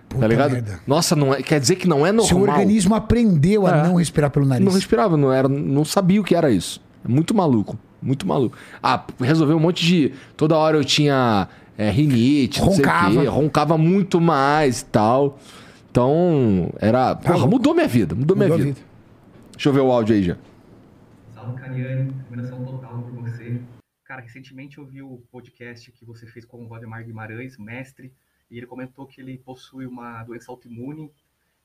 Puta 0.08 0.20
tá 0.22 0.26
ligado? 0.28 0.52
merda. 0.52 0.80
Nossa, 0.86 1.14
não 1.14 1.34
é, 1.34 1.42
quer 1.42 1.60
dizer 1.60 1.76
que 1.76 1.86
não 1.86 2.06
é 2.06 2.12
normal. 2.12 2.26
Seu 2.26 2.40
organismo 2.40 2.94
aprendeu 2.94 3.66
a 3.66 3.76
É. 3.78 3.82
não 3.86 3.96
respirar 3.96 4.30
pelo 4.30 4.46
nariz. 4.46 4.64
Não 4.64 4.72
respirava, 4.72 5.16
não, 5.16 5.32
era, 5.32 5.48
não 5.48 5.84
sabia 5.84 6.20
o 6.20 6.24
que 6.24 6.34
era 6.34 6.50
isso. 6.50 6.80
É 7.04 7.08
muito 7.08 7.34
maluco, 7.34 7.78
muito 8.00 8.26
maluco. 8.26 8.56
Ah, 8.82 9.04
resolveu 9.20 9.56
um 9.56 9.60
monte 9.60 9.84
de. 9.84 10.12
Toda 10.36 10.56
hora 10.56 10.76
eu 10.76 10.84
tinha 10.84 11.48
é, 11.76 11.90
rinite, 11.90 12.60
não 12.60 12.70
sei 12.70 12.74
o 12.76 12.86
Roncava. 12.86 13.20
quê, 13.20 13.26
roncava 13.28 13.78
muito 13.78 14.20
mais 14.20 14.80
e 14.80 14.84
tal. 14.86 15.38
Então, 15.90 16.70
era. 16.80 17.14
Porra, 17.16 17.34
louco. 17.36 17.50
mudou 17.50 17.74
minha 17.74 17.88
vida, 17.88 18.14
mudou, 18.14 18.36
Mudou 18.36 18.48
minha 18.56 18.56
vida. 18.66 18.74
vida. 18.80 18.86
Deixa 19.52 19.68
eu 19.68 19.72
ver 19.72 19.80
o 19.80 19.90
áudio 19.90 20.14
aí, 20.14 20.22
já. 20.22 20.36
Salve, 21.34 21.60
Cariani. 21.60 22.12
Admiração 22.30 22.64
total 22.64 23.02
por 23.02 23.22
você. 23.22 23.60
Cara, 24.04 24.22
recentemente 24.22 24.78
eu 24.78 24.86
vi 24.86 25.02
o 25.02 25.20
podcast 25.30 25.90
que 25.92 26.04
você 26.04 26.26
fez 26.26 26.44
com 26.44 26.64
o 26.64 26.68
Valdemar 26.68 27.04
Guimarães, 27.04 27.58
mestre, 27.58 28.12
e 28.50 28.56
ele 28.56 28.66
comentou 28.66 29.06
que 29.06 29.20
ele 29.20 29.38
possui 29.38 29.86
uma 29.86 30.22
doença 30.24 30.50
autoimune 30.50 31.10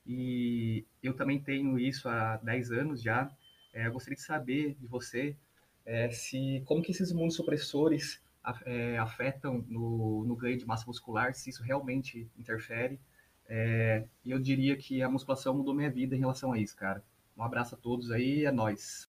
e 0.06 0.84
eu 1.02 1.14
também 1.14 1.40
tenho 1.40 1.78
isso 1.78 2.08
há 2.08 2.36
10 2.36 2.70
anos 2.72 3.02
já. 3.02 3.30
É, 3.72 3.86
eu 3.86 3.92
gostaria 3.92 4.16
de 4.16 4.22
saber 4.22 4.74
de 4.78 4.86
você 4.86 5.36
é, 5.84 6.10
se 6.10 6.62
como 6.66 6.82
que 6.82 6.92
esses 6.92 7.10
imunossupressores 7.10 8.20
é, 8.64 8.98
afetam 8.98 9.64
no, 9.68 10.24
no 10.24 10.36
ganho 10.36 10.58
de 10.58 10.66
massa 10.66 10.86
muscular, 10.86 11.34
se 11.34 11.50
isso 11.50 11.62
realmente 11.62 12.28
interfere. 12.38 13.00
É, 13.46 14.04
e 14.24 14.30
eu 14.30 14.38
diria 14.38 14.76
que 14.76 15.02
a 15.02 15.08
musculação 15.08 15.54
mudou 15.54 15.74
minha 15.74 15.90
vida 15.90 16.14
em 16.14 16.18
relação 16.18 16.52
a 16.52 16.58
isso, 16.58 16.76
cara. 16.76 17.02
Um 17.36 17.42
abraço 17.42 17.74
a 17.74 17.78
todos 17.78 18.10
aí, 18.10 18.44
é 18.44 18.52
nóis. 18.52 19.08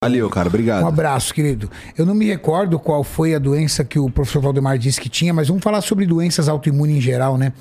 Valeu, 0.00 0.30
cara, 0.30 0.46
obrigado. 0.46 0.84
Um 0.84 0.86
abraço, 0.86 1.34
querido. 1.34 1.68
Eu 1.96 2.06
não 2.06 2.14
me 2.14 2.24
recordo 2.24 2.78
qual 2.78 3.02
foi 3.02 3.34
a 3.34 3.38
doença 3.40 3.84
que 3.84 3.98
o 3.98 4.08
professor 4.08 4.40
Valdemar 4.40 4.78
disse 4.78 5.00
que 5.00 5.08
tinha, 5.08 5.34
mas 5.34 5.48
vamos 5.48 5.60
falar 5.60 5.80
sobre 5.80 6.06
doenças 6.06 6.48
autoimunes 6.48 6.98
em 6.98 7.00
geral, 7.00 7.36
né? 7.36 7.52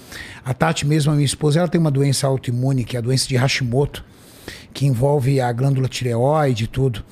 A 0.46 0.54
Tati 0.54 0.86
mesmo, 0.86 1.12
a 1.12 1.16
minha 1.16 1.26
esposa, 1.26 1.58
ela 1.58 1.68
tem 1.68 1.82
uma 1.82 1.90
doença 1.90 2.28
autoimune, 2.28 2.84
que 2.84 2.96
é 2.96 3.00
a 3.00 3.02
doença 3.02 3.28
de 3.28 3.36
Hashimoto, 3.36 4.06
que 4.72 4.86
envolve 4.86 5.42
a 5.42 5.52
glândula 5.52 5.88
tireoide 5.88 6.66
e 6.66 6.68
tudo. 6.68 7.04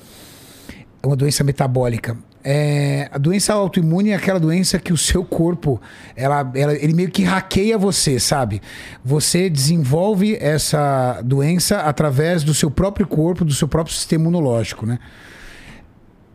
É 1.02 1.06
uma 1.08 1.16
doença 1.16 1.42
metabólica. 1.42 2.16
É, 2.48 3.08
a 3.10 3.18
doença 3.18 3.52
autoimune 3.54 4.10
é 4.10 4.14
aquela 4.14 4.38
doença 4.38 4.78
que 4.78 4.92
o 4.92 4.96
seu 4.96 5.24
corpo, 5.24 5.80
ela, 6.14 6.48
ela- 6.54 6.74
ele 6.74 6.94
meio 6.94 7.10
que 7.10 7.24
hackeia 7.24 7.76
você, 7.76 8.20
sabe? 8.20 8.62
Você 9.04 9.50
desenvolve 9.50 10.36
essa 10.40 11.20
doença 11.24 11.80
através 11.80 12.44
do 12.44 12.54
seu 12.54 12.70
próprio 12.70 13.04
corpo, 13.04 13.44
do 13.44 13.52
seu 13.52 13.66
próprio 13.66 13.92
sistema 13.92 14.22
imunológico, 14.22 14.86
né? 14.86 15.00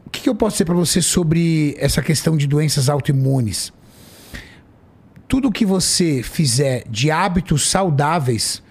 O 0.06 0.10
que, 0.10 0.20
que 0.20 0.28
eu 0.28 0.36
posso 0.36 0.56
dizer 0.56 0.66
para 0.66 0.76
você 0.76 1.02
sobre 1.02 1.78
essa 1.80 2.02
questão 2.02 2.36
de 2.36 2.46
doenças 2.46 2.90
autoimunes? 2.90 3.72
Tudo 5.30 5.50
que 5.50 5.66
você 5.66 6.22
fizer 6.22 6.84
de 6.90 7.10
hábitos 7.10 7.70
saudáveis, 7.70 8.62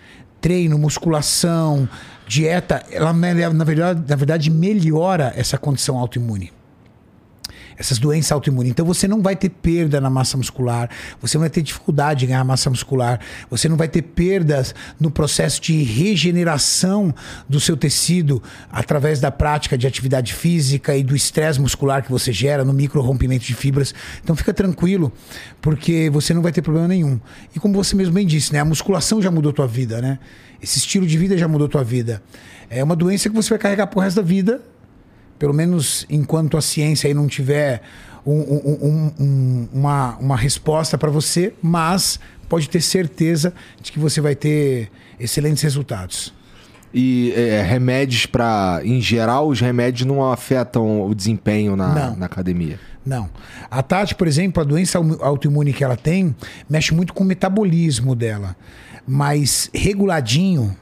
treino, 0.43 0.79
musculação, 0.79 1.89
dieta, 2.29 2.85
ela 2.91 3.15
na 3.15 3.65
verdade, 3.65 4.05
na 4.07 4.15
verdade 4.15 4.51
melhora 4.51 5.33
essa 5.35 5.57
condição 5.57 5.97
autoimune 5.97 6.53
essas 7.81 7.98
doenças 7.98 8.31
autoimunes. 8.31 8.70
Então 8.70 8.85
você 8.85 9.09
não 9.09 9.23
vai 9.23 9.35
ter 9.35 9.48
perda 9.48 10.02
na 10.02 10.11
massa 10.11 10.36
muscular, 10.36 10.90
você 11.19 11.39
não 11.39 11.40
vai 11.40 11.51
ter 11.51 11.62
dificuldade 11.62 12.20
de 12.20 12.27
ganhar 12.27 12.44
massa 12.44 12.69
muscular, 12.69 13.19
você 13.48 13.70
não 13.70 13.77
vai 13.77 13.89
ter 13.89 14.02
perdas 14.02 14.74
no 15.01 15.11
processo 15.11 15.62
de 15.62 15.82
regeneração 15.82 17.15
do 17.48 17.59
seu 17.59 17.78
tecido 17.78 18.43
através 18.70 19.19
da 19.19 19.31
prática 19.31 19.78
de 19.78 19.86
atividade 19.86 20.35
física 20.35 20.94
e 20.94 21.02
do 21.02 21.16
estresse 21.16 21.59
muscular 21.59 22.02
que 22.02 22.11
você 22.11 22.31
gera 22.32 22.62
no 22.66 22.74
micro 22.74 23.01
rompimento 23.01 23.47
de 23.47 23.55
fibras. 23.55 23.94
Então 24.23 24.36
fica 24.36 24.52
tranquilo, 24.52 25.11
porque 25.62 26.11
você 26.11 26.35
não 26.35 26.43
vai 26.43 26.52
ter 26.52 26.61
problema 26.61 26.86
nenhum. 26.86 27.19
E 27.57 27.59
como 27.59 27.73
você 27.73 27.97
mesmo 27.97 28.12
bem 28.12 28.27
disse, 28.27 28.52
né, 28.52 28.61
a 28.61 28.65
musculação 28.65 29.23
já 29.23 29.31
mudou 29.31 29.55
tua 29.55 29.66
vida, 29.66 30.02
né? 30.02 30.19
Esse 30.62 30.77
estilo 30.77 31.07
de 31.07 31.16
vida 31.16 31.39
já 31.39 31.48
mudou 31.48 31.66
tua 31.66 31.82
vida. 31.82 32.23
É 32.69 32.85
uma 32.85 32.94
doença 32.94 33.31
que 33.31 33.35
você 33.35 33.48
vai 33.48 33.59
carregar 33.59 33.86
pro 33.86 34.01
resto 34.01 34.16
da 34.16 34.23
vida 34.23 34.61
pelo 35.41 35.53
menos 35.53 36.07
enquanto 36.09 36.57
a 36.57 36.61
ciência 36.61 37.09
aí 37.09 37.15
não 37.15 37.27
tiver 37.27 37.83
um- 38.25 38.33
um- 38.33 38.79
um- 38.87 39.12
um- 39.25 39.69
uma, 39.73 40.17
uma 40.19 40.37
resposta 40.37 40.97
para 40.97 41.11
você, 41.11 41.53
mas 41.61 42.21
pode 42.49 42.69
ter 42.69 42.81
certeza 42.83 43.53
de 43.83 43.91
que 43.91 43.99
você 43.99 44.21
vai 44.21 44.37
ter 44.37 44.91
excelentes 45.19 45.62
resultados. 45.65 46.33
E 46.93 47.33
é, 47.37 47.62
remédios 47.62 48.27
para. 48.27 48.81
Em 48.85 49.01
geral, 49.01 49.49
os 49.49 49.61
remédios 49.61 50.07
não 50.07 50.31
afetam 50.31 51.07
o 51.07 51.15
desempenho 51.15 51.75
na, 51.77 51.95
Não. 51.95 52.17
na 52.17 52.27
academia. 52.27 52.79
Não. 53.07 53.31
A 53.71 53.81
Tati, 53.83 54.15
por 54.15 54.27
exemplo, 54.27 54.61
a 54.61 54.67
doença 54.67 54.99
au- 54.99 55.25
autoimune 55.25 55.73
que 55.73 55.83
ela 55.85 55.97
tem 55.97 56.35
mexe 56.69 56.93
muito 56.93 57.15
com 57.15 57.23
o 57.25 57.27
metabolismo 57.27 58.15
dela. 58.15 58.55
Mas 59.07 59.71
reguladinho, 59.73 60.77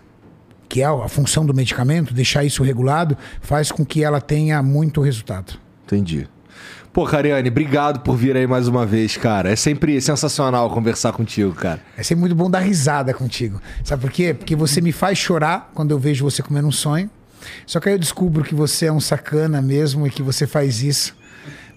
que 0.69 0.83
é 0.83 0.87
a 0.87 1.09
função 1.09 1.47
do 1.47 1.55
medicamento, 1.55 2.13
deixar 2.13 2.45
isso 2.45 2.63
regulado, 2.63 3.17
faz 3.41 3.73
com 3.73 3.85
que 3.85 4.05
ela 4.05 4.21
tenha 4.21 4.63
muito 4.63 5.01
resultado. 5.01 5.55
Entendi. 5.87 6.29
Pô, 6.93 7.07
Cariane, 7.07 7.49
obrigado 7.49 8.01
por 8.01 8.17
vir 8.17 8.37
aí 8.37 8.47
mais 8.47 8.67
uma 8.67 8.85
vez, 8.85 9.17
cara. 9.17 9.51
É 9.51 9.57
sempre 9.57 10.01
sensacional 10.01 10.69
conversar 10.71 11.13
contigo, 11.13 11.55
cara. 11.55 11.81
É 11.97 12.03
sempre 12.03 12.23
muito 12.23 12.35
bom 12.35 12.51
dar 12.51 12.61
risada 12.61 13.15
contigo. 13.15 13.61
Sabe 13.85 14.03
por 14.03 14.11
quê? 14.11 14.35
Porque 14.35 14.57
você 14.57 14.81
me 14.81 14.91
faz 14.91 15.17
chorar 15.17 15.71
quando 15.75 15.93
eu 15.93 15.99
vejo 15.99 16.25
você 16.25 16.43
comendo 16.43 16.67
um 16.67 16.73
sonho. 16.73 17.09
Só 17.67 17.79
que 17.79 17.89
aí 17.89 17.95
eu 17.95 17.99
descubro 17.99 18.43
que 18.43 18.55
você 18.55 18.87
é 18.87 18.93
um 18.93 19.01
sacana 19.01 19.63
mesmo 19.63 20.07
e 20.07 20.11
que 20.11 20.23
você 20.23 20.47
faz 20.47 20.83
isso 20.83 21.18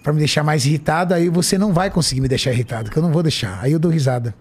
pra 0.02 0.12
me 0.12 0.18
deixar 0.18 0.42
mais 0.42 0.66
irritado. 0.66 1.14
Aí 1.14 1.28
você 1.28 1.56
não 1.56 1.72
vai 1.72 1.90
conseguir 1.90 2.20
me 2.20 2.28
deixar 2.28 2.52
irritado, 2.52 2.90
que 2.90 2.96
eu 2.96 3.02
não 3.02 3.12
vou 3.12 3.22
deixar. 3.22 3.58
Aí 3.62 3.72
eu 3.72 3.78
dou 3.78 3.90
risada. 3.90 4.34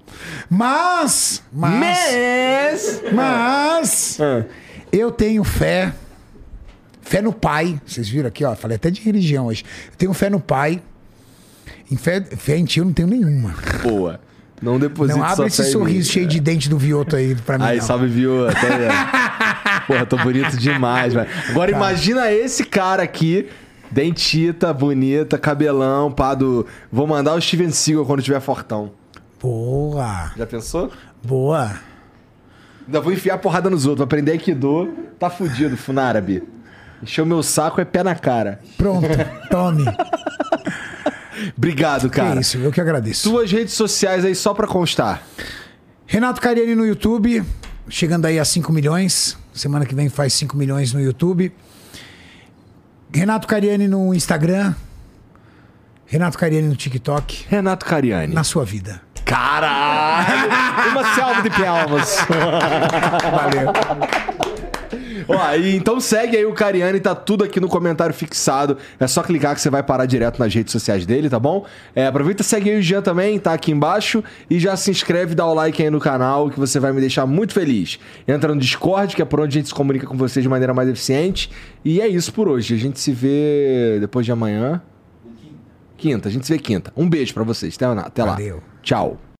Mas, 0.49 1.43
mas, 1.51 3.01
mas, 3.13 4.17
eu 4.91 5.11
tenho 5.11 5.43
fé. 5.43 5.93
Fé 7.01 7.21
no 7.21 7.33
Pai. 7.33 7.79
Vocês 7.85 8.07
viram 8.07 8.27
aqui, 8.27 8.43
ó. 8.45 8.55
Falei 8.55 8.75
até 8.75 8.89
de 8.89 9.01
religião 9.01 9.47
hoje. 9.47 9.65
Eu 9.91 9.97
tenho 9.97 10.13
fé 10.13 10.29
no 10.29 10.39
Pai. 10.39 10.81
Em 11.91 11.97
fé, 11.97 12.21
fé 12.21 12.57
em 12.57 12.63
ti 12.63 12.79
eu 12.79 12.85
não 12.85 12.93
tenho 12.93 13.09
nenhuma. 13.09 13.53
Boa. 13.83 14.19
Não 14.61 14.79
deposita 14.79 15.17
Não 15.17 15.25
abre 15.25 15.47
esse 15.47 15.71
sorriso 15.71 16.11
cheio 16.11 16.27
de 16.27 16.39
dente 16.39 16.69
do 16.69 16.77
Vioto 16.77 17.15
aí 17.15 17.35
pra 17.35 17.57
mim. 17.57 17.65
Aí, 17.65 17.79
não. 17.79 17.85
salve, 17.85 18.07
viu? 18.07 18.47
Até... 18.47 18.87
Porra, 19.87 20.05
tô 20.05 20.17
bonito 20.17 20.55
demais, 20.55 21.13
velho. 21.13 21.27
Agora 21.49 21.71
imagina 21.71 22.31
esse 22.31 22.63
cara 22.63 23.01
aqui, 23.01 23.49
dentita, 23.91 24.73
bonita, 24.73 25.37
cabelão, 25.37 26.11
pá 26.11 26.33
do... 26.33 26.65
Vou 26.91 27.05
mandar 27.05 27.35
o 27.35 27.41
Steven 27.41 27.71
Seagal 27.71 28.05
quando 28.05 28.21
tiver 28.21 28.39
fortão. 28.39 28.91
Boa, 29.41 30.31
Já 30.37 30.45
pensou? 30.45 30.91
boa. 31.23 31.71
Ainda 32.85 32.99
vou 32.99 33.13
enfiar 33.13 33.37
porrada 33.37 33.69
nos 33.69 33.85
outros, 33.85 33.99
vou 33.99 34.05
aprender 34.05 34.31
Aikido. 34.31 34.89
Tá 35.19 35.29
fudido, 35.29 35.77
Funárabe. 35.77 36.43
Encheu 37.01 37.25
meu 37.25 37.41
saco, 37.41 37.79
é 37.81 37.85
pé 37.85 38.03
na 38.03 38.15
cara. 38.15 38.59
Pronto, 38.77 39.07
tome. 39.49 39.85
Obrigado, 41.57 42.09
cara. 42.09 42.39
isso, 42.39 42.57
eu 42.57 42.71
que 42.71 42.81
agradeço. 42.81 43.29
Suas 43.29 43.51
redes 43.51 43.73
sociais 43.73 44.25
aí, 44.25 44.35
só 44.35 44.53
pra 44.53 44.67
constar. 44.67 45.23
Renato 46.05 46.41
Cariani 46.41 46.75
no 46.75 46.85
YouTube, 46.85 47.43
chegando 47.87 48.25
aí 48.25 48.37
a 48.37 48.45
5 48.45 48.71
milhões. 48.71 49.37
Semana 49.53 49.85
que 49.85 49.95
vem 49.95 50.09
faz 50.09 50.33
5 50.33 50.55
milhões 50.57 50.93
no 50.93 51.01
YouTube. 51.01 51.51
Renato 53.13 53.45
Cariani 53.47 53.87
no 53.87 54.13
Instagram. 54.13 54.73
Renato 56.07 56.37
Cariani 56.37 56.67
no 56.67 56.75
TikTok. 56.75 57.45
Renato 57.49 57.85
Cariani. 57.85 58.33
Na 58.33 58.43
sua 58.43 58.63
vida. 58.63 59.01
Caralho! 59.25 60.49
Uma 60.91 61.15
selva 61.15 61.41
de 61.41 61.49
palmas. 61.49 62.17
Valeu. 63.31 63.71
Ó, 65.27 65.55
e 65.55 65.75
então 65.75 65.99
segue 65.99 66.37
aí 66.37 66.45
o 66.45 66.53
Cariani, 66.53 66.99
tá 66.99 67.15
tudo 67.15 67.43
aqui 67.43 67.59
no 67.59 67.67
comentário 67.67 68.13
fixado. 68.13 68.77
É 68.99 69.07
só 69.07 69.21
clicar 69.23 69.55
que 69.55 69.61
você 69.61 69.69
vai 69.69 69.83
parar 69.83 70.05
direto 70.05 70.39
nas 70.39 70.53
redes 70.53 70.71
sociais 70.71 71.05
dele, 71.05 71.29
tá 71.29 71.39
bom? 71.39 71.65
É, 71.95 72.05
aproveita 72.05 72.41
e 72.41 72.45
segue 72.45 72.69
aí 72.69 72.79
o 72.79 72.81
Jean 72.81 73.01
também, 73.01 73.39
tá 73.39 73.53
aqui 73.53 73.71
embaixo. 73.71 74.23
E 74.49 74.59
já 74.59 74.75
se 74.75 74.91
inscreve, 74.91 75.35
dá 75.35 75.45
o 75.45 75.53
like 75.53 75.81
aí 75.81 75.89
no 75.89 75.99
canal, 75.99 76.49
que 76.49 76.59
você 76.59 76.79
vai 76.79 76.91
me 76.91 76.99
deixar 76.99 77.25
muito 77.25 77.53
feliz. 77.53 77.99
Entra 78.27 78.53
no 78.53 78.59
Discord, 78.59 79.15
que 79.15 79.21
é 79.21 79.25
por 79.25 79.39
onde 79.39 79.57
a 79.57 79.61
gente 79.61 79.69
se 79.69 79.73
comunica 79.75 80.07
com 80.07 80.17
você 80.17 80.41
de 80.41 80.49
maneira 80.49 80.73
mais 80.73 80.89
eficiente. 80.89 81.49
E 81.83 82.01
é 82.01 82.07
isso 82.07 82.33
por 82.33 82.47
hoje. 82.47 82.73
A 82.73 82.77
gente 82.77 82.99
se 82.99 83.11
vê 83.11 83.97
depois 83.99 84.25
de 84.25 84.31
amanhã. 84.31 84.81
Quinta, 85.97 86.29
a 86.29 86.31
gente 86.31 86.47
se 86.47 86.53
vê 86.53 86.59
quinta. 86.59 86.91
Um 86.97 87.07
beijo 87.07 87.33
pra 87.33 87.43
vocês. 87.43 87.75
Até, 87.75 87.85
até 87.85 88.23
lá. 88.23 88.31
Valeu. 88.31 88.61
Tchau. 88.81 89.30